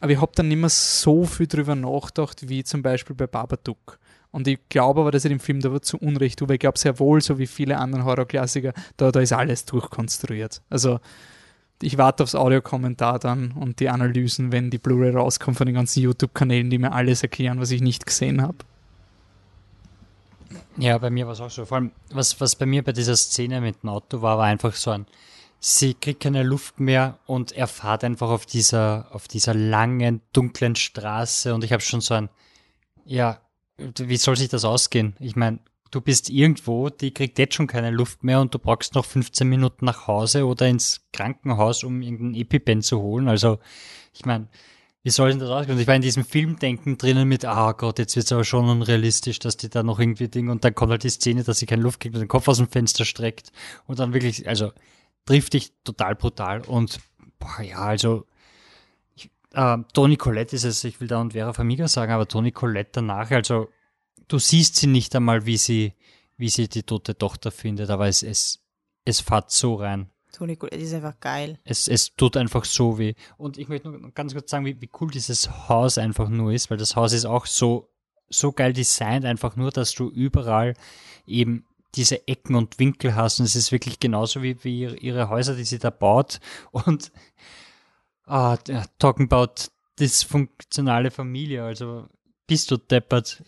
Aber 0.00 0.12
ich 0.12 0.20
habe 0.20 0.32
dann 0.34 0.48
nicht 0.48 0.58
mehr 0.58 0.68
so 0.68 1.24
viel 1.24 1.46
drüber 1.46 1.74
nachgedacht, 1.74 2.48
wie 2.48 2.64
zum 2.64 2.82
Beispiel 2.82 3.16
bei 3.16 3.26
Babadook. 3.26 3.98
Und 4.30 4.46
ich 4.48 4.58
glaube 4.68 5.00
aber, 5.00 5.10
dass 5.10 5.24
ich 5.24 5.30
dem 5.30 5.40
Film 5.40 5.60
da 5.60 5.80
zu 5.80 5.96
Unrecht 5.98 6.38
tue, 6.38 6.48
weil 6.48 6.56
ich 6.56 6.60
glaube 6.60 6.78
sehr 6.78 6.98
wohl, 6.98 7.20
so 7.22 7.38
wie 7.38 7.46
viele 7.46 7.78
andere 7.78 8.04
Horrorklassiker, 8.04 8.74
da, 8.96 9.10
da 9.10 9.20
ist 9.20 9.32
alles 9.32 9.64
durchkonstruiert. 9.64 10.60
Also 10.68 11.00
ich 11.80 11.96
warte 11.96 12.22
aufs 12.22 12.34
Audiokommentar 12.34 13.18
dann 13.18 13.52
und 13.52 13.80
die 13.80 13.88
Analysen, 13.88 14.52
wenn 14.52 14.70
die 14.70 14.78
Blu-ray 14.78 15.10
rauskommt 15.10 15.56
von 15.56 15.66
den 15.66 15.74
ganzen 15.74 16.02
YouTube-Kanälen, 16.02 16.68
die 16.70 16.78
mir 16.78 16.92
alles 16.92 17.22
erklären, 17.22 17.60
was 17.60 17.70
ich 17.70 17.80
nicht 17.80 18.06
gesehen 18.06 18.42
habe. 18.42 18.58
Ja, 20.78 20.98
bei 20.98 21.10
mir 21.10 21.26
war 21.26 21.32
es 21.32 21.40
auch 21.40 21.50
so. 21.50 21.64
Vor 21.64 21.78
allem, 21.78 21.90
was, 22.10 22.38
was 22.40 22.56
bei 22.56 22.66
mir 22.66 22.82
bei 22.82 22.92
dieser 22.92 23.16
Szene 23.16 23.60
mit 23.60 23.82
dem 23.82 23.88
Auto 23.88 24.20
war, 24.20 24.38
war 24.38 24.44
einfach 24.44 24.74
so 24.74 24.90
ein, 24.90 25.06
sie 25.66 25.94
kriegt 25.94 26.22
keine 26.22 26.44
Luft 26.44 26.78
mehr 26.78 27.18
und 27.26 27.50
er 27.50 27.66
fährt 27.66 28.04
einfach 28.04 28.30
auf 28.30 28.46
dieser, 28.46 29.08
auf 29.10 29.26
dieser 29.26 29.52
langen, 29.52 30.20
dunklen 30.32 30.76
Straße 30.76 31.52
und 31.52 31.64
ich 31.64 31.72
habe 31.72 31.82
schon 31.82 32.00
so 32.00 32.14
ein, 32.14 32.28
ja, 33.04 33.40
wie 33.76 34.16
soll 34.16 34.36
sich 34.36 34.48
das 34.48 34.64
ausgehen? 34.64 35.16
Ich 35.18 35.34
meine, 35.34 35.58
du 35.90 36.00
bist 36.00 36.30
irgendwo, 36.30 36.88
die 36.88 37.12
kriegt 37.12 37.36
jetzt 37.40 37.56
schon 37.56 37.66
keine 37.66 37.90
Luft 37.90 38.22
mehr 38.22 38.40
und 38.40 38.54
du 38.54 38.60
brauchst 38.60 38.94
noch 38.94 39.04
15 39.04 39.48
Minuten 39.48 39.86
nach 39.86 40.06
Hause 40.06 40.46
oder 40.46 40.68
ins 40.68 41.04
Krankenhaus, 41.12 41.82
um 41.82 42.00
irgendein 42.00 42.40
EpiPen 42.40 42.82
zu 42.82 43.00
holen. 43.00 43.28
Also, 43.28 43.58
ich 44.14 44.24
meine, 44.24 44.46
wie 45.02 45.10
soll 45.10 45.30
denn 45.30 45.40
das 45.40 45.50
ausgehen? 45.50 45.74
Und 45.74 45.82
ich 45.82 45.88
war 45.88 45.96
in 45.96 46.02
diesem 46.02 46.24
Filmdenken 46.24 46.96
drinnen 46.96 47.28
mit, 47.28 47.44
ah 47.44 47.72
Gott, 47.72 47.98
jetzt 47.98 48.14
wird 48.14 48.26
es 48.26 48.32
aber 48.32 48.44
schon 48.44 48.68
unrealistisch, 48.68 49.40
dass 49.40 49.56
die 49.56 49.68
da 49.68 49.82
noch 49.82 49.98
irgendwie 49.98 50.28
Ding 50.28 50.48
und 50.48 50.64
dann 50.64 50.76
kommt 50.76 50.92
halt 50.92 51.02
die 51.02 51.10
Szene, 51.10 51.42
dass 51.42 51.58
sie 51.58 51.66
keine 51.66 51.82
Luft 51.82 51.98
kriegt 51.98 52.14
und 52.14 52.20
den 52.20 52.28
Kopf 52.28 52.46
aus 52.46 52.58
dem 52.58 52.68
Fenster 52.68 53.04
streckt 53.04 53.50
und 53.86 53.98
dann 53.98 54.14
wirklich, 54.14 54.48
also 54.48 54.70
trifft 55.26 55.52
dich 55.52 55.72
total 55.84 56.14
brutal 56.14 56.62
und 56.62 57.00
boah, 57.38 57.60
ja, 57.62 57.78
also 57.78 58.26
äh, 59.52 59.78
Toni 59.92 60.16
Colette 60.16 60.56
ist 60.56 60.64
es, 60.64 60.84
ich 60.84 61.00
will 61.00 61.08
da 61.08 61.20
und 61.20 61.32
Vera 61.32 61.52
Famiga 61.52 61.88
sagen, 61.88 62.12
aber 62.12 62.26
Toni 62.26 62.52
Colette 62.52 62.90
danach, 62.94 63.30
also 63.30 63.68
du 64.28 64.38
siehst 64.38 64.76
sie 64.76 64.86
nicht 64.86 65.14
einmal, 65.14 65.46
wie 65.46 65.56
sie, 65.56 65.92
wie 66.36 66.48
sie 66.48 66.68
die 66.68 66.82
tote 66.82 67.16
Tochter 67.16 67.50
findet, 67.50 67.90
aber 67.90 68.08
es, 68.08 68.22
es, 68.22 68.62
es 69.04 69.20
fährt 69.20 69.50
so 69.50 69.74
rein. 69.74 70.10
Toni 70.32 70.56
Colette 70.56 70.76
ist 70.76 70.92
einfach 70.92 71.18
geil. 71.18 71.58
Es, 71.64 71.88
es 71.88 72.14
tut 72.14 72.36
einfach 72.36 72.64
so 72.64 72.98
weh. 72.98 73.14
Und 73.38 73.56
ich 73.56 73.68
möchte 73.68 73.88
nur 73.88 74.10
ganz 74.12 74.34
kurz 74.34 74.50
sagen, 74.50 74.66
wie, 74.66 74.80
wie 74.80 74.90
cool 75.00 75.10
dieses 75.10 75.68
Haus 75.68 75.96
einfach 75.96 76.28
nur 76.28 76.52
ist, 76.52 76.70
weil 76.70 76.76
das 76.76 76.94
Haus 76.94 77.14
ist 77.14 77.24
auch 77.24 77.46
so, 77.46 77.88
so 78.28 78.52
geil 78.52 78.72
designt, 78.74 79.24
einfach 79.24 79.56
nur, 79.56 79.70
dass 79.70 79.94
du 79.94 80.10
überall 80.10 80.74
eben 81.26 81.65
diese 81.94 82.26
Ecken 82.28 82.54
und 82.54 82.78
Winkel 82.78 83.14
hast. 83.14 83.40
Und 83.40 83.46
es 83.46 83.56
ist 83.56 83.72
wirklich 83.72 84.00
genauso 84.00 84.42
wie, 84.42 84.62
wie 84.64 84.84
ihre 84.84 85.28
Häuser, 85.28 85.54
die 85.54 85.64
sie 85.64 85.78
da 85.78 85.90
baut. 85.90 86.40
Und 86.72 87.12
ah, 88.26 88.56
talking 88.98 89.26
about 89.26 89.54
dysfunktionale 89.98 91.10
Familie, 91.10 91.64
also 91.64 92.06
bist 92.46 92.70
du 92.70 92.76
deppert. 92.76 93.42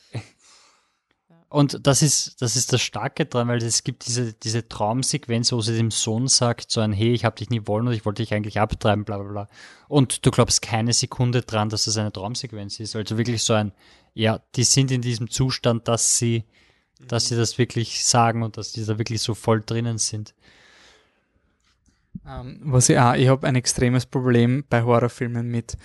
Und 1.50 1.86
das 1.86 2.02
ist, 2.02 2.42
das 2.42 2.56
ist 2.56 2.74
das 2.74 2.82
Starke 2.82 3.24
dran, 3.24 3.48
weil 3.48 3.62
es 3.62 3.82
gibt 3.82 4.06
diese, 4.06 4.34
diese 4.34 4.68
Traumsequenz, 4.68 5.50
wo 5.52 5.62
sie 5.62 5.76
dem 5.76 5.90
Sohn 5.90 6.28
sagt, 6.28 6.70
so 6.70 6.82
ein, 6.82 6.92
hey, 6.92 7.12
ich 7.12 7.24
habe 7.24 7.36
dich 7.36 7.48
nie 7.48 7.66
wollen 7.66 7.88
und 7.88 7.94
ich 7.94 8.04
wollte 8.04 8.22
dich 8.22 8.34
eigentlich 8.34 8.60
abtreiben, 8.60 9.04
bla 9.04 9.16
bla 9.16 9.30
bla. 9.30 9.48
Und 9.88 10.26
du 10.26 10.30
glaubst 10.30 10.60
keine 10.60 10.92
Sekunde 10.92 11.40
dran, 11.40 11.70
dass 11.70 11.84
das 11.84 11.96
eine 11.96 12.12
Traumsequenz 12.12 12.80
ist. 12.80 12.94
Also 12.96 13.16
wirklich 13.16 13.42
so 13.42 13.54
ein, 13.54 13.72
ja, 14.12 14.42
die 14.56 14.64
sind 14.64 14.90
in 14.90 15.00
diesem 15.00 15.30
Zustand, 15.30 15.88
dass 15.88 16.18
sie, 16.18 16.44
dass 16.98 17.28
sie 17.28 17.36
das 17.36 17.58
wirklich 17.58 18.04
sagen 18.04 18.42
und 18.42 18.56
dass 18.56 18.72
die 18.72 18.84
da 18.84 18.98
wirklich 18.98 19.22
so 19.22 19.34
voll 19.34 19.62
drinnen 19.64 19.98
sind. 19.98 20.34
Ähm, 22.26 22.60
was 22.64 22.88
ich 22.88 22.98
auch, 22.98 23.14
ich 23.14 23.28
habe 23.28 23.46
ein 23.46 23.56
extremes 23.56 24.06
Problem 24.06 24.64
bei 24.68 24.82
Horrorfilmen 24.82 25.48
mit 25.48 25.76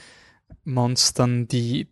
Monstern, 0.65 1.47
die, 1.47 1.87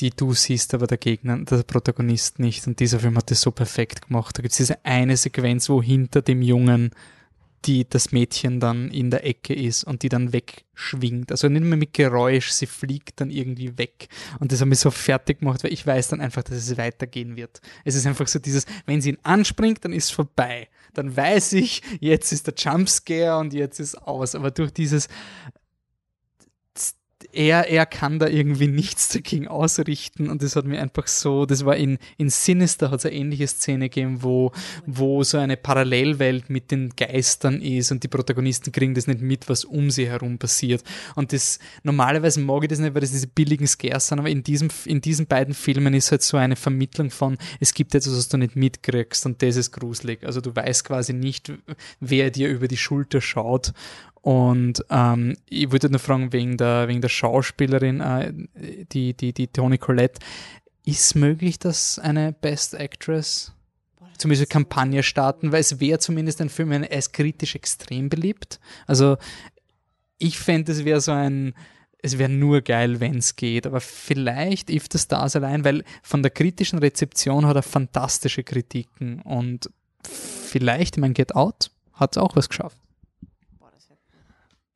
die 0.00 0.10
du 0.10 0.34
siehst, 0.34 0.74
aber 0.74 0.86
der 0.86 0.98
Gegner, 0.98 1.38
der 1.38 1.62
Protagonist 1.62 2.38
nicht. 2.38 2.66
Und 2.66 2.80
dieser 2.80 3.00
Film 3.00 3.16
hat 3.16 3.30
das 3.30 3.40
so 3.40 3.50
perfekt 3.50 4.08
gemacht. 4.08 4.36
Da 4.36 4.42
gibt 4.42 4.52
es 4.52 4.58
diese 4.58 4.84
eine 4.84 5.16
Sequenz, 5.16 5.68
wo 5.68 5.82
hinter 5.82 6.22
dem 6.22 6.42
Jungen 6.42 6.90
die 7.64 7.88
das 7.88 8.12
Mädchen 8.12 8.60
dann 8.60 8.90
in 8.90 9.10
der 9.10 9.26
Ecke 9.26 9.54
ist 9.54 9.84
und 9.84 10.02
die 10.02 10.08
dann 10.08 10.32
wegschwingt. 10.32 11.30
Also 11.30 11.48
nicht 11.48 11.64
mehr 11.64 11.78
mit 11.78 11.94
Geräusch, 11.94 12.50
sie 12.50 12.66
fliegt 12.66 13.20
dann 13.20 13.30
irgendwie 13.30 13.78
weg. 13.78 14.08
Und 14.40 14.52
das 14.52 14.60
hat 14.60 14.68
mich 14.68 14.80
so 14.80 14.90
fertig 14.90 15.40
gemacht, 15.40 15.64
weil 15.64 15.72
ich 15.72 15.86
weiß 15.86 16.08
dann 16.08 16.20
einfach, 16.20 16.42
dass 16.42 16.56
es 16.56 16.76
weitergehen 16.76 17.36
wird. 17.36 17.60
Es 17.84 17.94
ist 17.94 18.06
einfach 18.06 18.28
so 18.28 18.38
dieses, 18.38 18.66
wenn 18.86 19.00
sie 19.00 19.10
ihn 19.10 19.18
anspringt, 19.22 19.84
dann 19.84 19.92
ist 19.92 20.04
es 20.04 20.10
vorbei. 20.10 20.68
Dann 20.92 21.16
weiß 21.16 21.54
ich, 21.54 21.82
jetzt 22.00 22.32
ist 22.32 22.46
der 22.46 22.54
Jumpscare 22.56 23.38
und 23.38 23.52
jetzt 23.52 23.80
ist 23.80 23.96
aus. 23.96 24.34
Aber 24.34 24.50
durch 24.50 24.72
dieses 24.72 25.08
er, 27.34 27.68
er 27.68 27.86
kann 27.86 28.18
da 28.18 28.28
irgendwie 28.28 28.66
nichts 28.68 29.08
dagegen 29.08 29.48
ausrichten 29.48 30.30
und 30.30 30.42
das 30.42 30.56
hat 30.56 30.64
mir 30.64 30.80
einfach 30.80 31.06
so, 31.06 31.46
das 31.46 31.64
war 31.64 31.76
in, 31.76 31.98
in 32.16 32.30
Sinister 32.30 32.90
hat 32.90 33.00
es 33.00 33.06
eine 33.06 33.14
ähnliche 33.14 33.46
Szene 33.46 33.88
gegeben, 33.88 34.22
wo, 34.22 34.52
wo 34.86 35.22
so 35.22 35.38
eine 35.38 35.56
Parallelwelt 35.56 36.50
mit 36.50 36.70
den 36.70 36.90
Geistern 36.96 37.60
ist 37.60 37.90
und 37.92 38.02
die 38.02 38.08
Protagonisten 38.08 38.72
kriegen 38.72 38.94
das 38.94 39.06
nicht 39.06 39.20
mit, 39.20 39.48
was 39.48 39.64
um 39.64 39.90
sie 39.90 40.08
herum 40.08 40.38
passiert. 40.38 40.82
Und 41.14 41.32
das, 41.32 41.58
normalerweise 41.82 42.40
mag 42.40 42.62
ich 42.62 42.68
das 42.68 42.78
nicht, 42.78 42.94
weil 42.94 43.00
das 43.00 43.12
diese 43.12 43.26
billigen 43.26 43.66
Scares 43.66 44.08
sind, 44.08 44.18
aber 44.18 44.30
in 44.30 44.42
diesem, 44.42 44.68
in 44.84 45.00
diesen 45.00 45.26
beiden 45.26 45.54
Filmen 45.54 45.94
ist 45.94 46.10
halt 46.10 46.22
so 46.22 46.36
eine 46.36 46.56
Vermittlung 46.56 47.10
von, 47.10 47.36
es 47.60 47.74
gibt 47.74 47.94
etwas, 47.94 48.16
was 48.16 48.28
du 48.28 48.36
nicht 48.36 48.56
mitkriegst 48.56 49.26
und 49.26 49.42
das 49.42 49.56
ist 49.56 49.72
gruselig. 49.72 50.24
Also 50.24 50.40
du 50.40 50.54
weißt 50.54 50.84
quasi 50.84 51.12
nicht, 51.12 51.52
wer 52.00 52.30
dir 52.30 52.48
über 52.48 52.68
die 52.68 52.76
Schulter 52.76 53.20
schaut 53.20 53.72
und 54.24 54.82
ähm, 54.88 55.36
ich 55.50 55.70
würde 55.70 55.90
nur 55.90 55.98
fragen, 55.98 56.32
wegen 56.32 56.56
der, 56.56 56.88
wegen 56.88 57.02
der 57.02 57.10
Schauspielerin, 57.10 58.00
äh, 58.00 58.32
die, 58.90 59.12
die, 59.12 59.34
die 59.34 59.48
Toni 59.48 59.76
Collette, 59.76 60.18
ist 60.86 61.14
möglich, 61.14 61.58
dass 61.58 61.98
eine 61.98 62.32
Best 62.32 62.72
Actress 62.72 63.52
zumindest 64.16 64.40
eine 64.40 64.64
Kampagne 64.64 65.02
starten, 65.02 65.52
weil 65.52 65.60
es 65.60 65.78
wäre 65.78 65.98
zumindest 65.98 66.40
ein 66.40 66.48
Film, 66.48 66.72
er 66.72 66.90
ist 66.90 67.12
kritisch 67.12 67.54
extrem 67.54 68.08
beliebt. 68.08 68.60
Also 68.86 69.18
ich 70.16 70.38
fände, 70.38 70.72
es 70.72 70.86
wäre 70.86 71.02
so 71.02 71.12
ein, 71.12 71.52
es 71.98 72.16
wäre 72.16 72.30
nur 72.30 72.62
geil, 72.62 73.00
wenn 73.00 73.18
es 73.18 73.36
geht, 73.36 73.66
aber 73.66 73.82
vielleicht 73.82 74.70
if 74.70 74.86
the 74.90 74.98
Stars 74.98 75.36
allein, 75.36 75.66
weil 75.66 75.84
von 76.02 76.22
der 76.22 76.30
kritischen 76.30 76.78
Rezeption 76.78 77.44
hat 77.44 77.56
er 77.56 77.62
fantastische 77.62 78.42
Kritiken 78.42 79.20
und 79.20 79.68
vielleicht, 80.02 80.96
ich 80.96 81.00
meine, 81.02 81.12
Get 81.12 81.34
Out 81.34 81.70
hat 81.92 82.16
es 82.16 82.22
auch 82.22 82.34
was 82.36 82.48
geschafft. 82.48 82.78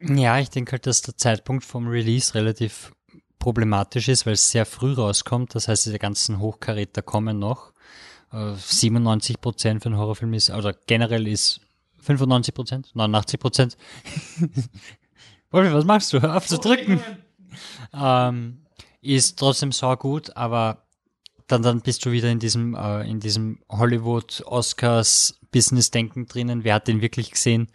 Ja, 0.01 0.39
ich 0.39 0.51
denke 0.51 0.73
halt, 0.73 0.87
dass 0.87 1.03
der 1.03 1.17
Zeitpunkt 1.17 1.65
vom 1.65 1.89
Release 1.89 2.35
relativ 2.35 2.93
problematisch 3.39 4.09
ist, 4.09 4.27
weil 4.27 4.35
es 4.35 4.51
sehr 4.51 4.67
früh 4.67 4.93
rauskommt. 4.93 5.55
Das 5.55 5.69
heißt, 5.69 5.87
diese 5.87 5.99
ganzen 5.99 6.39
Hochkaräter 6.39 7.03
kommen 7.03 7.39
noch. 7.39 7.73
97 8.31 9.37
äh, 9.37 9.39
Prozent 9.39 9.83
für 9.83 9.89
einen 9.89 9.99
Horrorfilm 9.99 10.35
ist, 10.35 10.51
oder 10.51 10.75
generell 10.87 11.27
ist 11.27 11.61
95 12.01 12.55
Prozent, 12.55 12.91
89 12.95 13.41
Prozent. 13.41 13.77
Wolfi, 15.51 15.73
was 15.73 15.85
machst 15.85 16.13
du? 16.13 16.21
Hör 16.21 16.37
auf 16.37 16.47
zu 16.47 16.59
drücken. 16.59 17.01
Ähm, 17.95 18.67
ist 19.01 19.39
trotzdem 19.39 19.73
so 19.73 19.95
gut, 19.97 20.37
aber 20.37 20.85
dann, 21.47 21.63
dann 21.63 21.81
bist 21.81 22.05
du 22.05 22.13
wieder 22.13 22.31
in 22.31 22.39
diesem, 22.39 22.75
äh, 22.75 23.09
in 23.09 23.21
diesem 23.21 23.61
Hollywood 23.71 24.43
Oscars 24.45 25.41
Business 25.51 25.91
Denken 25.91 26.27
drinnen. 26.27 26.65
Wer 26.65 26.75
hat 26.75 26.89
den 26.89 27.01
wirklich 27.01 27.31
gesehen? 27.31 27.69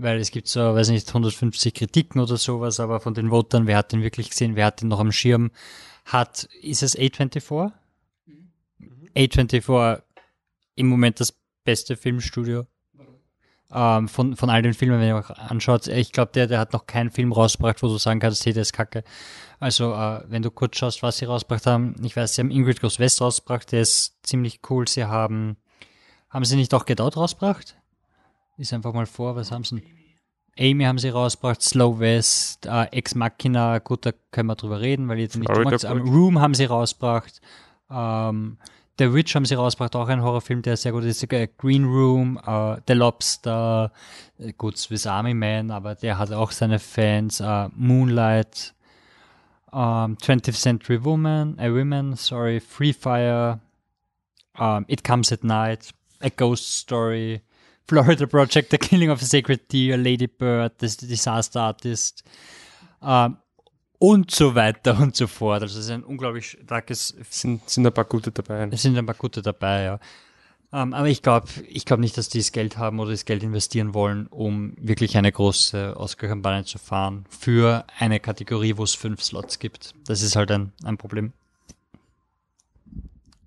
Weil 0.00 0.18
es 0.18 0.30
gibt 0.30 0.48
so, 0.48 0.60
weiß 0.60 0.90
nicht, 0.90 1.08
150 1.08 1.74
Kritiken 1.74 2.20
oder 2.20 2.36
sowas, 2.36 2.80
aber 2.80 3.00
von 3.00 3.14
den 3.14 3.30
Votern, 3.30 3.66
wer 3.66 3.76
hat 3.76 3.92
den 3.92 4.02
wirklich 4.02 4.30
gesehen, 4.30 4.56
wer 4.56 4.66
hat 4.66 4.80
den 4.80 4.88
noch 4.88 5.00
am 5.00 5.12
Schirm, 5.12 5.50
hat, 6.04 6.48
ist 6.62 6.82
es 6.82 6.96
A24? 6.96 7.72
Mhm. 8.26 8.50
A24 9.16 10.02
im 10.76 10.86
Moment 10.88 11.20
das 11.20 11.34
beste 11.64 11.96
Filmstudio 11.96 12.66
ähm, 13.72 14.08
von, 14.08 14.36
von 14.36 14.50
all 14.50 14.62
den 14.62 14.74
Filmen, 14.74 15.00
wenn 15.00 15.08
ihr 15.08 15.16
euch 15.16 15.30
anschaut. 15.30 15.86
Ich 15.86 16.12
glaube, 16.12 16.32
der, 16.32 16.46
der 16.46 16.58
hat 16.58 16.72
noch 16.72 16.86
keinen 16.86 17.10
Film 17.10 17.32
rausgebracht, 17.32 17.82
wo 17.82 17.88
du 17.88 17.98
sagen 17.98 18.20
kannst, 18.20 18.44
hey, 18.44 18.52
der 18.52 18.62
ist 18.62 18.72
kacke. 18.72 19.04
Also, 19.58 19.92
äh, 19.92 20.22
wenn 20.28 20.42
du 20.42 20.50
kurz 20.50 20.78
schaust, 20.78 21.02
was 21.02 21.18
sie 21.18 21.26
rausgebracht 21.26 21.66
haben, 21.66 21.94
ich 22.02 22.16
weiß, 22.16 22.34
sie 22.34 22.40
haben 22.40 22.50
Ingrid 22.50 22.80
Goes 22.80 22.98
West 22.98 23.20
rausgebracht, 23.20 23.70
der 23.72 23.82
ist 23.82 24.16
ziemlich 24.22 24.60
cool. 24.70 24.88
Sie 24.88 25.04
haben, 25.04 25.56
haben 26.30 26.44
sie 26.44 26.56
nicht 26.56 26.74
auch 26.74 26.86
Get 26.86 27.00
Out 27.00 27.16
rausgebracht? 27.16 27.76
Ist 28.60 28.74
einfach 28.74 28.92
mal 28.92 29.06
vor, 29.06 29.36
was 29.36 29.50
haben 29.50 29.64
sie? 29.64 29.82
Amy 30.58 30.84
haben 30.84 30.98
sie 30.98 31.08
rausgebracht, 31.08 31.62
Slow 31.62 31.98
West, 31.98 32.66
äh, 32.66 32.84
Ex 32.92 33.14
Machina, 33.14 33.78
gut, 33.78 34.04
da 34.04 34.12
können 34.30 34.48
wir 34.48 34.54
drüber 34.54 34.82
reden, 34.82 35.08
weil 35.08 35.18
jetzt 35.18 35.38
nicht 35.38 35.48
magst. 35.48 35.86
Um, 35.86 36.02
Room 36.02 36.40
haben 36.42 36.52
sie 36.52 36.66
rausgebracht. 36.66 37.40
Ähm, 37.90 38.58
The 38.98 39.14
Witch 39.14 39.34
haben 39.34 39.46
sie 39.46 39.54
rausgebracht, 39.54 39.96
auch 39.96 40.08
ein 40.08 40.22
Horrorfilm, 40.22 40.60
der 40.60 40.76
sehr 40.76 40.92
gut 40.92 41.04
ist. 41.04 41.22
Äh, 41.32 41.48
Green 41.56 41.86
Room, 41.86 42.38
äh, 42.46 42.76
The 42.86 42.92
Lobster, 42.92 43.92
äh, 44.38 44.52
gut, 44.52 44.76
Swiss 44.76 45.06
Army 45.06 45.32
Man, 45.32 45.70
aber 45.70 45.94
der 45.94 46.18
hat 46.18 46.30
auch 46.30 46.50
seine 46.50 46.78
Fans. 46.78 47.40
Äh, 47.40 47.70
Moonlight, 47.74 48.74
ähm, 49.72 50.18
20th 50.18 50.60
Century 50.60 51.02
Woman, 51.02 51.56
a 51.58 51.70
Woman, 51.70 52.14
sorry, 52.14 52.60
Free 52.60 52.92
Fire, 52.92 53.58
ähm, 54.58 54.84
It 54.86 55.02
Comes 55.02 55.32
at 55.32 55.44
Night, 55.44 55.94
A 56.20 56.28
Ghost 56.28 56.76
Story, 56.76 57.40
Florida 57.90 58.24
Project, 58.24 58.70
The 58.70 58.78
Killing 58.78 59.10
of 59.10 59.20
a 59.20 59.24
Sacred 59.24 59.66
Deer, 59.72 59.96
Lady 59.96 60.28
Bird, 60.28 60.74
The 60.78 61.08
Disaster 61.08 61.60
Artist 61.60 62.22
ähm, 63.02 63.36
und 63.98 64.30
so 64.30 64.54
weiter 64.54 64.96
und 65.00 65.16
so 65.16 65.26
fort. 65.26 65.62
Also 65.62 65.80
es 65.80 65.86
ist 65.86 65.90
ein 65.90 66.04
unglaublich 66.04 66.56
starkes. 66.62 67.16
Sind, 67.28 67.68
sind 67.68 67.84
ein 67.84 67.92
paar 67.92 68.04
gute 68.04 68.30
dabei. 68.30 68.68
Es 68.70 68.82
sind 68.82 68.96
ein 68.96 69.06
paar 69.06 69.16
gute 69.16 69.42
dabei, 69.42 69.82
ja. 69.82 70.00
Ähm, 70.72 70.94
aber 70.94 71.08
ich 71.08 71.20
glaube 71.20 71.48
ich 71.66 71.84
glaube 71.84 72.02
nicht, 72.02 72.16
dass 72.16 72.28
die 72.28 72.38
das 72.38 72.52
Geld 72.52 72.78
haben 72.78 73.00
oder 73.00 73.10
das 73.10 73.24
Geld 73.24 73.42
investieren 73.42 73.92
wollen, 73.92 74.28
um 74.28 74.76
wirklich 74.78 75.16
eine 75.16 75.32
große 75.32 75.96
Oscar-Kampagne 75.96 76.64
zu 76.64 76.78
fahren 76.78 77.24
für 77.28 77.84
eine 77.98 78.20
Kategorie, 78.20 78.76
wo 78.76 78.84
es 78.84 78.94
fünf 78.94 79.20
Slots 79.20 79.58
gibt. 79.58 79.94
Das 80.06 80.22
ist 80.22 80.36
halt 80.36 80.52
ein, 80.52 80.72
ein 80.84 80.96
Problem. 80.96 81.32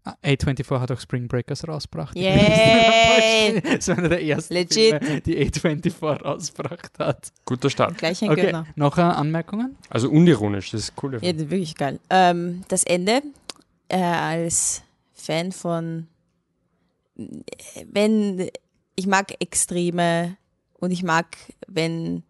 A24 0.05 0.79
hat 0.79 0.91
auch 0.91 0.99
Spring 0.99 1.27
Breakers 1.27 1.65
rausgebracht. 1.67 2.15
Yay! 2.17 3.61
das 3.63 3.87
war 3.87 3.97
einer 3.97 4.09
der 4.09 4.23
ersten 4.23 4.53
Legit. 4.53 5.01
Filme, 5.01 5.21
die 5.21 5.37
A24 5.49 6.21
rausgebracht 6.23 6.99
hat. 6.99 7.29
Guter 7.45 7.69
Start. 7.69 7.97
Gleich 7.97 8.21
ein 8.21 8.29
Okay, 8.31 8.47
Gönner. 8.47 8.65
noch 8.75 8.97
äh, 8.97 9.01
Anmerkungen? 9.01 9.77
Also 9.89 10.09
unironisch, 10.09 10.71
das 10.71 10.81
ist 10.81 10.93
cool. 11.03 11.13
Ja, 11.21 11.31
das 11.31 11.43
ist 11.43 11.51
wirklich 11.51 11.75
geil. 11.75 11.99
Ähm, 12.09 12.63
das 12.67 12.83
Ende, 12.83 13.21
äh, 13.87 13.97
als 13.97 14.83
Fan 15.13 15.53
von, 15.53 16.07
wenn, 17.91 18.49
ich 18.95 19.07
mag 19.07 19.33
Extreme 19.41 20.35
und 20.79 20.91
ich 20.91 21.03
mag, 21.03 21.37
wenn, 21.67 22.23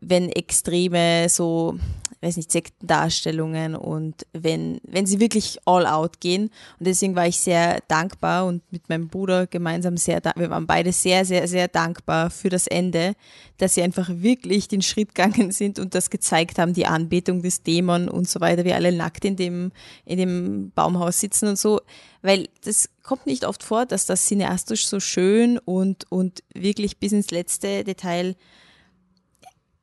wenn 0.00 0.30
Extreme 0.30 1.28
so, 1.28 1.78
weiß 2.24 2.38
nicht, 2.38 2.50
Sektendarstellungen 2.50 3.76
und 3.76 4.26
wenn, 4.32 4.80
wenn 4.82 5.04
sie 5.04 5.20
wirklich 5.20 5.58
all 5.66 5.86
out 5.86 6.20
gehen. 6.20 6.44
Und 6.78 6.86
deswegen 6.86 7.14
war 7.14 7.26
ich 7.26 7.38
sehr 7.38 7.80
dankbar 7.86 8.46
und 8.46 8.62
mit 8.72 8.88
meinem 8.88 9.08
Bruder 9.08 9.46
gemeinsam 9.46 9.98
sehr, 9.98 10.22
wir 10.34 10.50
waren 10.50 10.66
beide 10.66 10.92
sehr, 10.92 11.26
sehr, 11.26 11.46
sehr 11.46 11.68
dankbar 11.68 12.30
für 12.30 12.48
das 12.48 12.66
Ende, 12.66 13.14
dass 13.58 13.74
sie 13.74 13.82
einfach 13.82 14.08
wirklich 14.08 14.68
den 14.68 14.80
Schritt 14.80 15.14
gegangen 15.14 15.50
sind 15.52 15.78
und 15.78 15.94
das 15.94 16.08
gezeigt 16.08 16.58
haben, 16.58 16.72
die 16.72 16.86
Anbetung 16.86 17.42
des 17.42 17.62
Dämon 17.62 18.08
und 18.08 18.28
so 18.28 18.40
weiter, 18.40 18.64
wir 18.64 18.74
alle 18.74 18.92
nackt 18.92 19.24
in 19.24 19.36
dem, 19.36 19.70
in 20.06 20.18
dem 20.18 20.72
Baumhaus 20.74 21.20
sitzen 21.20 21.48
und 21.48 21.58
so, 21.58 21.82
weil 22.22 22.48
das 22.62 22.88
kommt 23.02 23.26
nicht 23.26 23.44
oft 23.44 23.62
vor, 23.62 23.84
dass 23.84 24.06
das 24.06 24.26
cineastisch 24.26 24.86
so 24.86 24.98
schön 24.98 25.58
und, 25.58 26.10
und 26.10 26.42
wirklich 26.54 26.96
bis 26.96 27.12
ins 27.12 27.30
letzte 27.30 27.84
Detail 27.84 28.34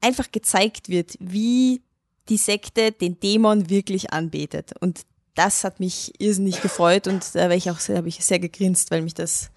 einfach 0.02 0.32
gezeigt 0.32 0.90
wird, 0.90 1.16
wie 1.20 1.82
die 2.30 2.38
Sekte 2.38 2.92
den 2.92 3.20
Dämon 3.20 3.70
wirklich 3.70 4.14
anbetet. 4.14 4.74
Und 4.80 5.02
das 5.36 5.64
hat 5.64 5.80
mich 5.80 6.14
irrsinnig 6.20 6.62
gefreut 6.62 7.08
und 7.08 7.24
da 7.36 7.50
war 7.50 7.56
ich 7.56 7.70
auch 7.72 7.80
sehr, 7.80 7.98
habe 7.98 8.10
ich 8.10 8.24
sehr 8.24 8.40
gegrinst, 8.40 8.92
weil 8.92 9.02
mich 9.02 9.14
das 9.14 9.50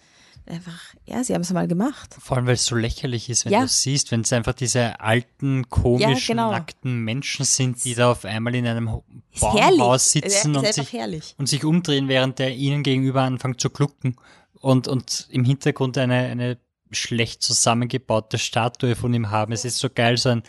einfach, 0.47 0.79
ja, 1.07 1.25
sie 1.25 1.35
haben 1.35 1.41
es 1.41 1.53
mal 1.53 1.67
gemacht. 1.67 2.15
Vor 2.21 2.37
allem, 2.37 2.47
weil 2.47 2.55
es 2.55 2.67
so 2.67 2.77
lächerlich 2.77 3.31
ist, 3.31 3.45
wenn 3.45 3.53
Ja. 3.53 3.61
du 3.61 3.65
es 3.65 3.81
siehst, 3.83 4.11
wenn 4.13 4.21
es 4.21 4.33
einfach 4.33 4.53
diese 4.53 5.01
alten, 5.01 5.69
komischen, 5.71 6.37
genau. 6.37 6.51
nackten 6.53 6.99
Menschen 7.03 7.45
sind, 7.45 7.83
die 7.85 7.95
da 7.95 8.11
auf 8.13 8.25
einmal 8.25 8.55
in 8.55 8.67
einem 8.67 9.01
Ist 9.33 9.43
herrlich. 9.43 9.79
Baumhaus 9.79 10.03
Ist 10.07 10.13
sitzen 10.13 10.55
und 10.57 10.73
sich, 10.73 10.93
herrlich. 10.93 11.35
und 11.39 11.49
sich 11.49 11.65
umdrehen, 11.65 12.09
während 12.09 12.39
der 12.39 12.55
ihnen 12.55 12.83
gegenüber 12.83 13.23
anfängt 13.23 13.61
zu 13.61 13.71
glucken 13.71 14.17
und, 14.61 14.87
und 14.87 15.29
im 15.31 15.45
Hintergrund 15.45 15.97
eine, 15.99 16.15
eine 16.15 16.59
schlecht 16.93 17.43
zusammengebaute 17.43 18.39
Statue 18.39 18.95
von 18.97 19.13
ihm 19.15 19.31
haben. 19.31 19.53
Es 19.53 19.65
ist 19.65 19.79
so 19.79 19.89
geil, 19.91 20.17
so 20.19 20.29
ein 20.29 20.43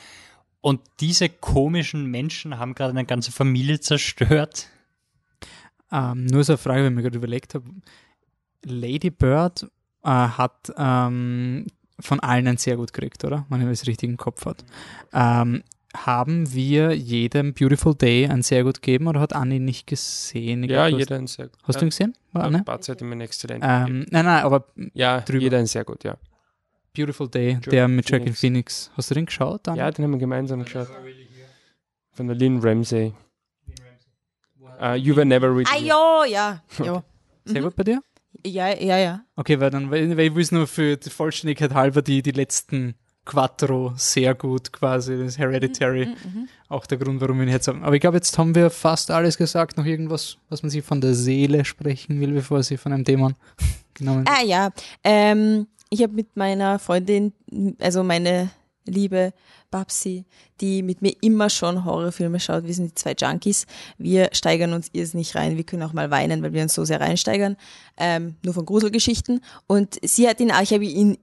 und 0.66 0.82
diese 1.00 1.30
komischen 1.30 2.08
Menschen 2.08 2.58
haben 2.58 2.74
gerade 2.74 2.90
eine 2.90 3.06
ganze 3.06 3.32
Familie 3.32 3.80
zerstört. 3.80 4.68
Ähm, 5.92 6.26
nur 6.26 6.44
so 6.44 6.54
eine 6.54 6.58
Frage, 6.58 6.84
wenn 6.84 6.94
ich 6.94 6.96
mir 6.96 7.04
gerade 7.04 7.18
überlegt 7.18 7.54
habe. 7.54 7.66
Lady 8.66 9.12
Bird 9.12 9.68
äh, 10.04 10.10
hat 10.10 10.74
ähm, 10.76 11.68
von 12.00 12.20
allen 12.20 12.48
ein 12.48 12.58
sehr 12.58 12.78
gut 12.78 12.94
gekriegt, 12.94 13.24
oder? 13.24 13.46
Wenn 13.50 13.62
ich 13.62 13.68
das 13.68 13.86
richtig 13.86 14.10
im 14.10 14.18
Kopf 14.18 14.48
hat. 14.48 14.66
Ähm, 15.14 15.62
haben 15.96 16.52
wir 16.52 16.94
jedem 16.98 17.54
Beautiful 17.54 17.94
Day 17.94 18.28
ein 18.28 18.42
sehr 18.42 18.64
gut 18.64 18.82
gegeben 18.82 19.06
oder 19.06 19.20
hat 19.20 19.34
Anni 19.34 19.60
nicht 19.60 19.86
gesehen? 19.86 20.64
Ich 20.64 20.72
Ja, 20.72 20.88
glaub, 20.88 21.00
jeder 21.00 21.16
hast, 21.16 21.22
ein 21.22 21.28
sehr 21.28 21.48
gut. 21.50 21.60
Hast 21.64 21.80
du 21.80 21.86
ihn 21.86 21.90
gesehen? 21.92 22.18
War 22.32 22.46
Anne? 22.46 22.64
Bart 22.64 22.90
hat 22.90 23.02
ihm 23.02 23.12
ein 23.12 23.22
exzellent 23.22 23.64
Ähm, 23.66 24.08
nein, 24.10 24.26
nein, 24.26 24.44
aber 24.44 24.66
Ja, 24.96 25.22
drüber. 25.22 25.44
jeder 25.44 25.60
ein 25.60 25.68
sehr 25.68 25.86
gut, 25.86 26.04
ja. 26.04 26.18
Beautiful 26.96 27.28
Day, 27.30 27.52
Joaquin 27.54 27.70
der 27.72 27.88
mit 27.88 28.10
Jackie 28.10 28.32
Phoenix. 28.32 28.40
Phoenix. 28.40 28.92
Hast 28.96 29.12
du 29.12 29.16
den 29.16 29.26
geschaut? 29.26 29.68
Anne? 29.68 29.78
Ja, 29.78 29.92
den 29.92 30.06
haben 30.06 30.12
wir 30.12 30.18
gemeinsam 30.20 30.64
geschaut. 30.64 30.88
Von 32.14 32.28
der 32.28 32.36
Lynn 32.36 32.60
Ramsey. 32.62 33.14
Uh, 34.82 34.94
you 34.96 35.16
were 35.16 35.26
never 35.26 35.50
really 35.50 35.66
Ah, 35.72 35.78
ja, 35.78 36.26
ja, 36.26 36.62
ja. 36.84 37.04
Sehr 37.46 37.62
gut 37.62 37.76
bei 37.76 37.84
dir? 37.84 38.02
Ja, 38.46 38.68
ja, 38.76 38.98
ja. 38.98 39.22
Okay, 39.36 39.60
weil 39.60 39.70
dann, 39.70 39.90
weil, 39.90 40.18
weil 40.18 40.28
ich 40.28 40.36
will 40.36 40.46
nur 40.52 40.68
für 40.68 40.98
die 40.98 41.10
Vollständigkeit 41.10 41.74
halber 41.74 42.02
die, 42.02 42.22
die 42.22 42.32
letzten 42.32 42.96
Quattro 43.26 43.94
sehr 43.96 44.36
gut 44.36 44.72
quasi, 44.72 45.18
das 45.18 45.38
Hereditary. 45.38 46.08
Mhm, 46.08 46.48
Auch 46.68 46.86
der 46.86 46.98
Grund, 46.98 47.22
warum 47.22 47.38
wir 47.40 47.46
ihn 47.46 47.52
jetzt 47.52 47.68
haben. 47.68 47.84
Aber 47.84 47.96
ich 47.96 48.02
glaube, 48.02 48.18
jetzt 48.18 48.38
haben 48.38 48.54
wir 48.54 48.70
fast 48.70 49.10
alles 49.10 49.38
gesagt. 49.38 49.78
Noch 49.78 49.86
irgendwas, 49.86 50.38
was 50.50 50.62
man 50.62 50.70
sich 50.70 50.84
von 50.84 51.02
der 51.02 51.16
Seele 51.16 51.66
sprechen 51.66 52.20
will, 52.20 52.34
bevor 52.34 52.62
sie 52.62 52.78
von 52.78 52.94
einem 52.94 53.04
Dämon 53.04 53.36
genommen 53.96 54.26
Ah 54.28 54.44
ja, 54.44 54.70
ähm, 55.04 55.68
ich 55.90 56.02
habe 56.02 56.14
mit 56.14 56.36
meiner 56.36 56.80
Freundin, 56.80 57.34
also 57.80 58.04
meine 58.04 58.50
liebe 58.88 59.34
Babsi, 59.72 60.26
die 60.62 60.84
mit 60.84 61.02
mir 61.02 61.14
immer 61.22 61.50
schon 61.50 61.86
Horrorfilme 61.86 62.40
schaut, 62.40 62.66
wir 62.66 62.74
sind 62.74 62.92
die 62.92 62.96
zwei 62.96 63.14
Junkies, 63.18 63.66
wir 63.98 64.30
steigern 64.32 64.74
uns 64.74 64.90
irrsinnig 64.94 65.36
rein, 65.36 65.58
wir 65.58 65.64
können 65.64 65.84
auch 65.84 65.94
mal 65.94 66.12
weinen, 66.12 66.44
weil 66.44 66.54
wir 66.54 66.62
uns 66.62 66.74
so 66.74 66.86
sehr 66.86 67.02
reinsteigern, 67.02 67.58
ähm, 67.98 68.36
nur 68.44 68.54
von 68.54 68.66
Gruselgeschichten 68.66 69.42
und 69.68 69.98
sie 70.04 70.28
hat 70.28 70.40
ihn, 70.40 70.52
auch, 70.52 70.62
ich 70.62 70.74
habe 70.74 70.86
ihn 70.86 71.18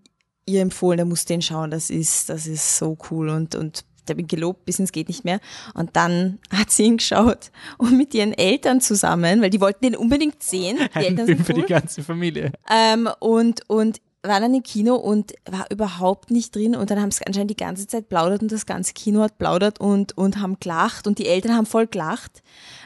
ihr 0.44 0.60
empfohlen, 0.60 0.98
er 0.98 1.04
muss 1.04 1.24
den 1.24 1.40
schauen, 1.40 1.70
das 1.70 1.88
ist, 1.88 2.28
das 2.28 2.46
ist 2.46 2.76
so 2.76 2.98
cool 3.10 3.28
und, 3.28 3.54
und 3.54 3.84
der 4.08 4.14
bin 4.14 4.26
gelobt 4.26 4.64
bis 4.64 4.80
ins 4.80 4.90
geht 4.90 5.06
nicht 5.06 5.24
mehr. 5.24 5.38
Und 5.74 5.94
dann 5.94 6.40
hat 6.50 6.70
sie 6.70 6.82
ihn 6.82 6.96
geschaut 6.96 7.52
und 7.78 7.96
mit 7.96 8.12
ihren 8.14 8.32
Eltern 8.32 8.80
zusammen, 8.80 9.40
weil 9.40 9.50
die 9.50 9.60
wollten 9.60 9.84
den 9.84 9.96
unbedingt 9.96 10.42
sehen. 10.42 10.76
Die 10.76 10.96
Ein 10.96 11.04
Eltern 11.04 11.26
Film 11.26 11.38
sind 11.38 11.46
für 11.46 11.54
die 11.54 11.60
cool. 11.60 11.68
ganze 11.68 12.02
Familie. 12.02 12.52
Ähm, 12.68 13.08
und, 13.20 13.68
und 13.68 14.00
war 14.22 14.40
dann 14.40 14.54
im 14.54 14.62
Kino 14.62 14.94
und 14.94 15.34
war 15.50 15.66
überhaupt 15.70 16.30
nicht 16.30 16.54
drin 16.54 16.76
und 16.76 16.90
dann 16.90 17.00
haben 17.00 17.10
sie 17.10 17.26
anscheinend 17.26 17.50
die 17.50 17.56
ganze 17.56 17.86
Zeit 17.86 18.08
plaudert 18.08 18.42
und 18.42 18.52
das 18.52 18.66
ganze 18.66 18.92
Kino 18.92 19.20
hat 19.20 19.38
plaudert 19.38 19.80
und, 19.80 20.16
und 20.16 20.40
haben 20.40 20.58
gelacht 20.60 21.06
und 21.06 21.18
die 21.18 21.26
Eltern 21.26 21.56
haben 21.56 21.66
voll 21.66 21.86
gelacht. 21.86 22.42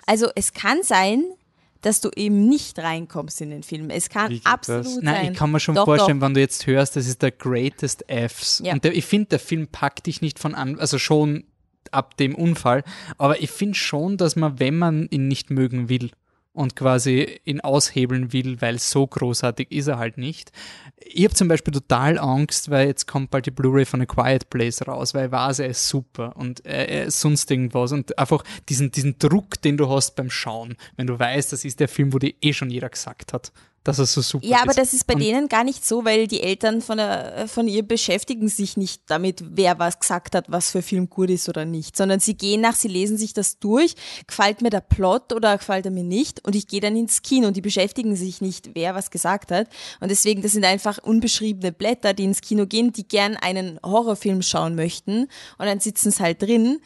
Also 0.06 0.28
es 0.34 0.54
kann 0.54 0.82
sein, 0.82 1.24
dass 1.82 2.00
du 2.00 2.10
eben 2.16 2.48
nicht 2.48 2.78
reinkommst 2.78 3.40
in 3.42 3.50
den 3.50 3.62
Film. 3.62 3.90
Es 3.90 4.08
kann 4.08 4.40
absolut 4.44 4.86
das? 4.86 4.94
sein. 4.94 5.04
Nein, 5.04 5.32
ich 5.32 5.38
kann 5.38 5.52
mir 5.52 5.60
schon 5.60 5.74
Doch, 5.74 5.84
vorstellen, 5.84 6.20
doch. 6.20 6.26
wenn 6.26 6.34
du 6.34 6.40
jetzt 6.40 6.66
hörst, 6.66 6.96
das 6.96 7.06
ist 7.06 7.22
der 7.22 7.32
Greatest 7.32 8.04
Fs. 8.08 8.62
Ja. 8.64 8.72
Und 8.72 8.84
der, 8.84 8.96
ich 8.96 9.04
finde, 9.04 9.28
der 9.28 9.39
Film 9.39 9.68
packt 9.68 10.06
dich 10.06 10.23
nicht 10.23 10.39
von 10.39 10.55
an, 10.55 10.81
also 10.81 10.98
schon 10.98 11.44
ab 11.92 12.16
dem 12.16 12.34
Unfall, 12.34 12.82
aber 13.18 13.40
ich 13.40 13.50
finde 13.50 13.76
schon, 13.76 14.16
dass 14.16 14.34
man, 14.34 14.58
wenn 14.58 14.76
man 14.76 15.06
ihn 15.10 15.28
nicht 15.28 15.50
mögen 15.50 15.89
will 15.89 16.10
und 16.57 16.75
quasi 16.75 17.39
ihn 17.44 17.60
aushebeln 17.60 18.33
will, 18.33 18.60
weil 18.60 18.78
so 18.78 19.07
großartig 19.07 19.70
ist 19.70 19.89
er 19.89 19.99
halt 19.99 20.17
nicht. 20.17 20.52
Ich 20.99 21.25
habe 21.25 21.35
zum 21.35 21.49
Beispiel 21.49 21.75
total 21.75 22.18
Angst, 22.18 22.70
weil 22.70 22.89
jetzt 22.89 23.07
kommt 23.07 23.31
bald 23.31 23.44
die 23.44 23.51
Blu-ray 23.51 23.85
von 23.85 24.01
A 24.01 24.07
Quiet 24.07 24.49
Place 24.49 24.86
raus, 24.89 25.12
weil 25.12 25.31
weiß, 25.31 25.59
er 25.59 25.68
ist 25.68 25.86
super 25.86 26.35
und 26.36 26.65
er, 26.65 27.10
sonst 27.10 27.51
irgendwas 27.51 27.93
und 27.93 28.18
einfach 28.18 28.43
diesen, 28.70 28.91
diesen 28.91 29.18
Druck, 29.18 29.60
den 29.60 29.76
du 29.76 29.91
hast 29.91 30.17
beim 30.17 30.31
Schauen, 30.31 30.76
wenn 30.97 31.07
du 31.07 31.18
weißt, 31.18 31.52
das 31.52 31.65
ist 31.67 31.78
der 31.78 31.89
Film, 31.89 32.15
wo 32.15 32.18
dir 32.18 32.33
eh 32.41 32.55
schon 32.55 32.70
jeder 32.70 32.89
gesagt 32.89 33.35
hat, 33.35 33.52
dass 33.86 33.98
er 33.98 34.06
so 34.06 34.20
super 34.20 34.44
ist. 34.44 34.50
Ja, 34.50 34.62
aber 34.62 34.73
das 34.73 34.92
ist 34.92 35.06
bei 35.06 35.15
Und 35.15 35.20
denen 35.20 35.48
gar 35.48 35.65
nicht 35.65 35.86
so, 35.86 36.05
weil 36.05 36.26
die 36.26 36.42
Eltern 36.42 36.82
von, 36.82 36.98
der, 36.98 37.47
von 37.47 37.68
ihr 37.68 37.82
beschäftigen 37.82 38.48
sich 38.48 38.76
nicht 38.76 39.02
damit, 39.06 39.44
wer 39.48 39.78
was 39.78 40.00
gesagt 40.00 40.34
hat, 40.34 40.47
was 40.50 40.70
für 40.70 40.82
Film 40.82 41.08
gut 41.08 41.31
ist 41.31 41.48
oder 41.48 41.65
nicht, 41.65 41.97
sondern 41.97 42.20
sie 42.20 42.36
gehen 42.36 42.60
nach, 42.60 42.74
sie 42.74 42.89
lesen 42.89 43.16
sich 43.16 43.32
das 43.32 43.58
durch, 43.58 43.94
gefällt 44.26 44.62
mir 44.62 44.70
der 44.70 44.81
Plot 44.81 45.32
oder 45.32 45.56
gefällt 45.56 45.86
er 45.86 45.92
mir 45.92 46.05
nicht 46.05 46.44
und 46.44 46.56
ich 46.56 46.66
gehe 46.66 46.81
dann 46.81 46.97
ins 46.97 47.23
Kino. 47.23 47.47
Und 47.47 47.56
die 47.56 47.62
beschäftigen 47.62 48.16
sich 48.16 48.40
nicht, 48.40 48.70
wer 48.74 48.94
was 48.94 49.10
gesagt 49.10 49.52
hat. 49.52 49.68
Und 50.00 50.10
deswegen, 50.10 50.42
das 50.42 50.52
sind 50.52 50.65
einfach 50.65 50.98
unbeschriebene 50.98 51.73
Blätter, 51.73 52.12
die 52.12 52.24
ins 52.24 52.40
Kino 52.40 52.66
gehen, 52.66 52.92
die 52.92 53.06
gern 53.06 53.36
einen 53.36 53.78
Horrorfilm 53.84 54.42
schauen 54.42 54.74
möchten. 54.74 55.28
Und 55.58 55.66
dann 55.66 55.81
sitzen 55.81 56.10
sie 56.10 56.23
halt 56.23 56.42
drin. 56.42 56.81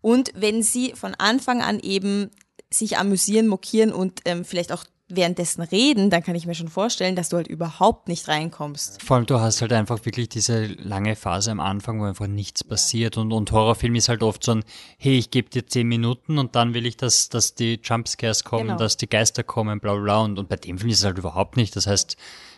Und 0.00 0.32
wenn 0.34 0.62
sie 0.62 0.92
von 0.94 1.14
Anfang 1.14 1.60
an 1.60 1.80
eben 1.80 2.30
sich 2.70 2.98
amüsieren, 2.98 3.46
mokieren 3.46 3.92
und 3.92 4.20
ähm, 4.24 4.44
vielleicht 4.44 4.72
auch 4.72 4.84
währenddessen 5.10 5.62
reden, 5.62 6.10
dann 6.10 6.22
kann 6.22 6.34
ich 6.34 6.46
mir 6.46 6.54
schon 6.54 6.68
vorstellen, 6.68 7.16
dass 7.16 7.30
du 7.30 7.36
halt 7.38 7.48
überhaupt 7.48 8.08
nicht 8.08 8.28
reinkommst. 8.28 9.02
Vor 9.02 9.16
allem, 9.16 9.26
du 9.26 9.40
hast 9.40 9.60
halt 9.62 9.72
einfach 9.72 10.04
wirklich 10.04 10.28
diese 10.28 10.66
lange 10.66 11.16
Phase 11.16 11.50
am 11.50 11.60
Anfang, 11.60 12.00
wo 12.00 12.04
einfach 12.04 12.26
nichts 12.26 12.62
passiert. 12.62 13.16
Und, 13.16 13.32
und 13.32 13.50
Horrorfilm 13.50 13.94
ist 13.94 14.08
halt 14.08 14.22
oft 14.22 14.44
so 14.44 14.52
ein, 14.52 14.64
hey, 14.98 15.16
ich 15.16 15.30
gebe 15.30 15.48
dir 15.48 15.66
zehn 15.66 15.88
Minuten 15.88 16.38
und 16.38 16.54
dann 16.56 16.74
will 16.74 16.84
ich, 16.84 16.96
dass, 16.96 17.28
dass 17.30 17.54
die 17.54 17.80
Jumpscares 17.82 18.44
kommen, 18.44 18.66
Genau. 18.68 18.78
dass 18.78 18.96
die 18.98 19.08
Geister 19.08 19.42
kommen, 19.42 19.80
bla 19.80 19.94
bla 19.94 20.02
bla. 20.02 20.18
Und, 20.20 20.38
und 20.38 20.48
bei 20.48 20.56
dem 20.56 20.78
Film 20.78 20.90
ist 20.90 20.98
es 20.98 21.04
halt 21.04 21.18
überhaupt 21.18 21.56
nicht. 21.56 21.74
Das 21.74 21.86
heißt, 21.86 22.16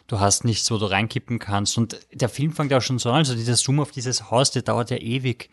du 0.09 0.19
hast 0.19 0.45
nichts, 0.45 0.71
wo 0.73 0.79
du 0.79 0.87
reinkippen 0.87 1.39
kannst. 1.39 1.79
Und 1.79 2.01
der 2.13 2.29
Film 2.29 2.53
fängt 2.53 2.73
ja 2.73 2.79
auch 2.79 2.83
schon 2.83 2.99
so 2.99 3.11
an, 3.11 3.17
also 3.17 3.35
dieser 3.35 3.55
Zoom 3.57 3.79
auf 3.79 3.93
dieses 3.93 4.31
Haus, 4.31 4.51
der 4.51 4.63
dauert 4.63 4.91
ja 4.91 4.97
ewig. 4.97 5.51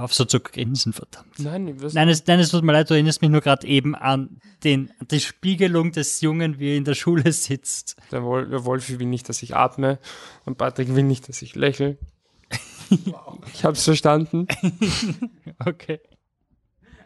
Auf 0.00 0.14
so 0.14 0.24
zu 0.24 0.40
grinsen, 0.40 0.94
verdammt. 0.94 1.38
Nein? 1.38 1.76
Nein, 1.92 2.08
es, 2.08 2.26
nein, 2.26 2.40
es 2.40 2.50
tut 2.50 2.64
mir 2.64 2.72
leid, 2.72 2.88
du 2.88 2.94
erinnerst 2.94 3.20
mich 3.20 3.30
nur 3.30 3.42
gerade 3.42 3.66
eben 3.66 3.94
an 3.94 4.40
den, 4.64 4.90
an 4.98 5.08
die 5.10 5.20
Spiegelung 5.20 5.92
des 5.92 6.22
Jungen, 6.22 6.58
wie 6.58 6.70
er 6.70 6.76
in 6.76 6.84
der 6.84 6.94
Schule 6.94 7.30
sitzt. 7.32 7.96
Der, 8.10 8.24
Wol 8.24 8.48
der 8.48 8.64
Wolfi 8.64 8.98
will 8.98 9.06
nicht, 9.06 9.28
dass 9.28 9.42
ich 9.42 9.54
atme 9.54 9.98
und 10.46 10.56
Patrick 10.56 10.94
will 10.94 11.04
nicht, 11.04 11.28
dass 11.28 11.42
ich 11.42 11.54
lächle. 11.54 11.98
ich 13.54 13.64
hab's 13.64 13.84
verstanden. 13.84 14.48
okay. 15.66 16.00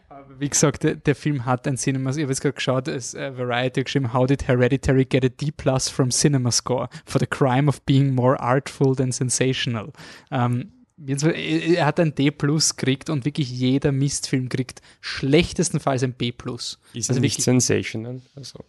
Aber 0.07 0.39
wie 0.39 0.47
gesagt, 0.47 0.83
der, 0.83 0.95
der 0.95 1.15
Film 1.15 1.45
hat 1.45 1.67
ein 1.67 1.75
Cinema. 1.75 2.11
Ich 2.11 2.21
habe 2.21 2.31
jetzt 2.31 2.39
gerade 2.39 2.53
geschaut, 2.53 2.87
es 2.87 3.13
äh, 3.13 3.37
Variety 3.37 3.81
hat 3.81 3.85
geschrieben, 3.85 4.13
How 4.13 4.25
did 4.25 4.47
Hereditary 4.47 5.03
get 5.03 5.25
a 5.25 5.29
D 5.29 5.51
plus 5.51 5.89
from 5.89 6.09
Cinema 6.09 6.51
Score 6.51 6.87
for 7.05 7.19
the 7.19 7.27
crime 7.27 7.67
of 7.67 7.81
being 7.85 8.15
more 8.15 8.39
artful 8.39 8.95
than 8.95 9.11
sensational? 9.11 9.91
Ähm, 10.31 10.71
jetzt, 10.97 11.23
äh, 11.23 11.75
er 11.75 11.85
hat 11.85 11.99
ein 11.99 12.15
D 12.15 12.31
plus 12.31 12.75
gekriegt 12.75 13.09
und 13.09 13.25
wirklich 13.25 13.49
jeder 13.49 13.91
Mistfilm 13.91 14.49
kriegt 14.49 14.81
schlechtestenfalls 15.01 16.03
ein 16.03 16.13
B 16.13 16.31
plus. 16.31 16.79
Ist 16.93 17.09
Also 17.09 17.21
nicht 17.21 17.41
sensational. 17.41 18.21
Also 18.35 18.63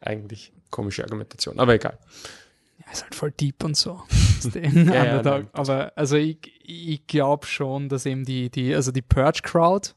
eigentlich 0.00 0.52
komische 0.70 1.04
Argumentation, 1.04 1.58
aber 1.58 1.74
egal. 1.74 1.98
Ja, 2.78 2.92
ist 2.92 3.02
halt 3.02 3.14
voll 3.14 3.30
deep 3.32 3.62
und 3.64 3.76
so. 3.76 4.02
Ja, 4.54 5.20
ja. 5.22 5.42
Aber 5.52 5.92
also 5.96 6.16
ich, 6.16 6.38
ich 6.64 7.06
glaube 7.06 7.46
schon, 7.46 7.90
dass 7.90 8.06
eben 8.06 8.24
die, 8.24 8.48
die, 8.48 8.74
also 8.74 8.90
die 8.90 9.02
Purge 9.02 9.40
Crowd, 9.42 9.90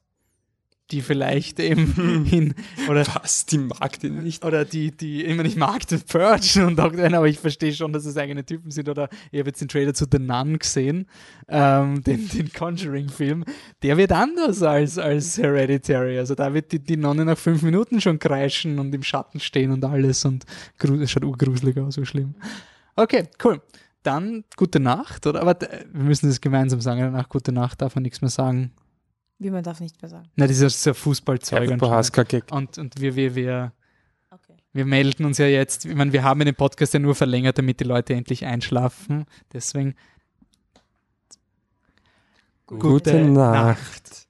die 0.92 1.02
vielleicht 1.02 1.60
eben 1.60 2.26
in 2.32 2.54
oder 2.90 3.06
was, 3.16 3.46
die 3.46 3.58
mag 3.58 4.00
den 4.00 4.24
nicht. 4.24 4.46
Oder 4.46 4.66
die, 4.66 4.92
die, 4.92 5.24
ich 5.24 5.36
meine, 5.36 5.48
ich 5.48 5.56
mag 5.56 5.88
den 5.88 6.02
Purge 6.02 6.66
und 6.66 6.78
Dr. 6.78 7.00
N, 7.00 7.16
aber 7.16 7.28
ich 7.28 7.40
verstehe 7.40 7.74
schon, 7.74 7.94
dass 7.94 8.06
es 8.06 8.18
eigene 8.18 8.46
Typen 8.46 8.70
sind. 8.70 8.90
Oder 8.90 9.10
ich 9.32 9.40
habe 9.40 9.50
jetzt 9.50 9.62
den 9.62 9.70
Trailer 9.70 9.94
zu 9.94 10.06
The 10.12 10.20
Nun 10.20 10.60
gesehen, 10.60 11.08
ähm, 11.48 12.04
den, 12.04 12.28
den 12.28 12.52
Conjuring-Film. 12.52 13.46
Der 13.82 13.98
wird 13.98 14.12
anders 14.12 14.62
als, 14.62 14.98
als 14.98 15.38
Hereditary. 15.38 16.20
Also 16.20 16.36
da 16.36 16.54
wird 16.54 16.72
die, 16.72 16.80
die 16.80 16.98
Nonne 16.98 17.26
nach 17.26 17.38
fünf 17.38 17.62
Minuten 17.64 18.02
schon 18.02 18.20
kreischen 18.20 18.78
und 18.78 18.94
im 18.94 19.04
Schatten 19.04 19.40
stehen 19.40 19.72
und 19.72 19.84
alles 19.86 20.26
und 20.26 20.46
es 20.82 21.12
schaut 21.12 21.24
urgruselig 21.24 21.78
aus, 21.78 21.96
so 21.96 22.06
schlimm. 22.06 22.36
Okay, 22.96 23.24
cool. 23.44 23.62
Dann 24.04 24.44
gute 24.58 24.82
Nacht, 24.82 25.26
oder? 25.26 25.42
Aber 25.42 25.60
äh, 25.62 25.86
wir 25.92 26.04
müssen 26.04 26.28
das 26.28 26.42
gemeinsam 26.42 26.82
sagen. 26.82 27.00
Danach 27.00 27.30
gute 27.30 27.52
Nacht 27.54 27.82
darf 27.82 27.96
man 27.96 28.04
nichts 28.04 28.22
mehr 28.22 28.30
sagen. 28.30 28.72
Wie 29.40 29.50
man 29.50 29.64
darf 29.64 29.80
nicht 29.80 30.02
mehr 30.02 30.10
sagen. 30.10 30.30
Na, 30.36 30.48
dieser, 30.48 30.68
dieser 30.68 30.94
Fußballzeug. 30.94 31.52
Herbert 31.52 31.74
anscheinend. 31.74 31.82
Prohaska-Gag. 31.82 32.52
Und, 32.52 32.78
und 32.78 33.00
wir, 33.00 33.16
wir, 33.16 33.36
wir, 33.36 33.74
wir 34.72 34.86
melden 34.86 35.26
uns 35.26 35.38
ja 35.38 35.48
jetzt, 35.48 35.86
ich 35.86 35.96
meine, 35.96 36.14
wir 36.14 36.24
haben 36.24 36.40
den 36.40 36.56
Podcast 36.56 36.94
ja 36.94 37.00
nur 37.00 37.16
verlängert, 37.16 37.58
damit 37.58 37.80
die 37.80 37.84
Leute 37.84 38.14
endlich 38.14 38.46
einschlafen. 38.46 39.26
Deswegen 39.52 39.96
Gute 42.66 43.24
Nacht. 43.26 44.23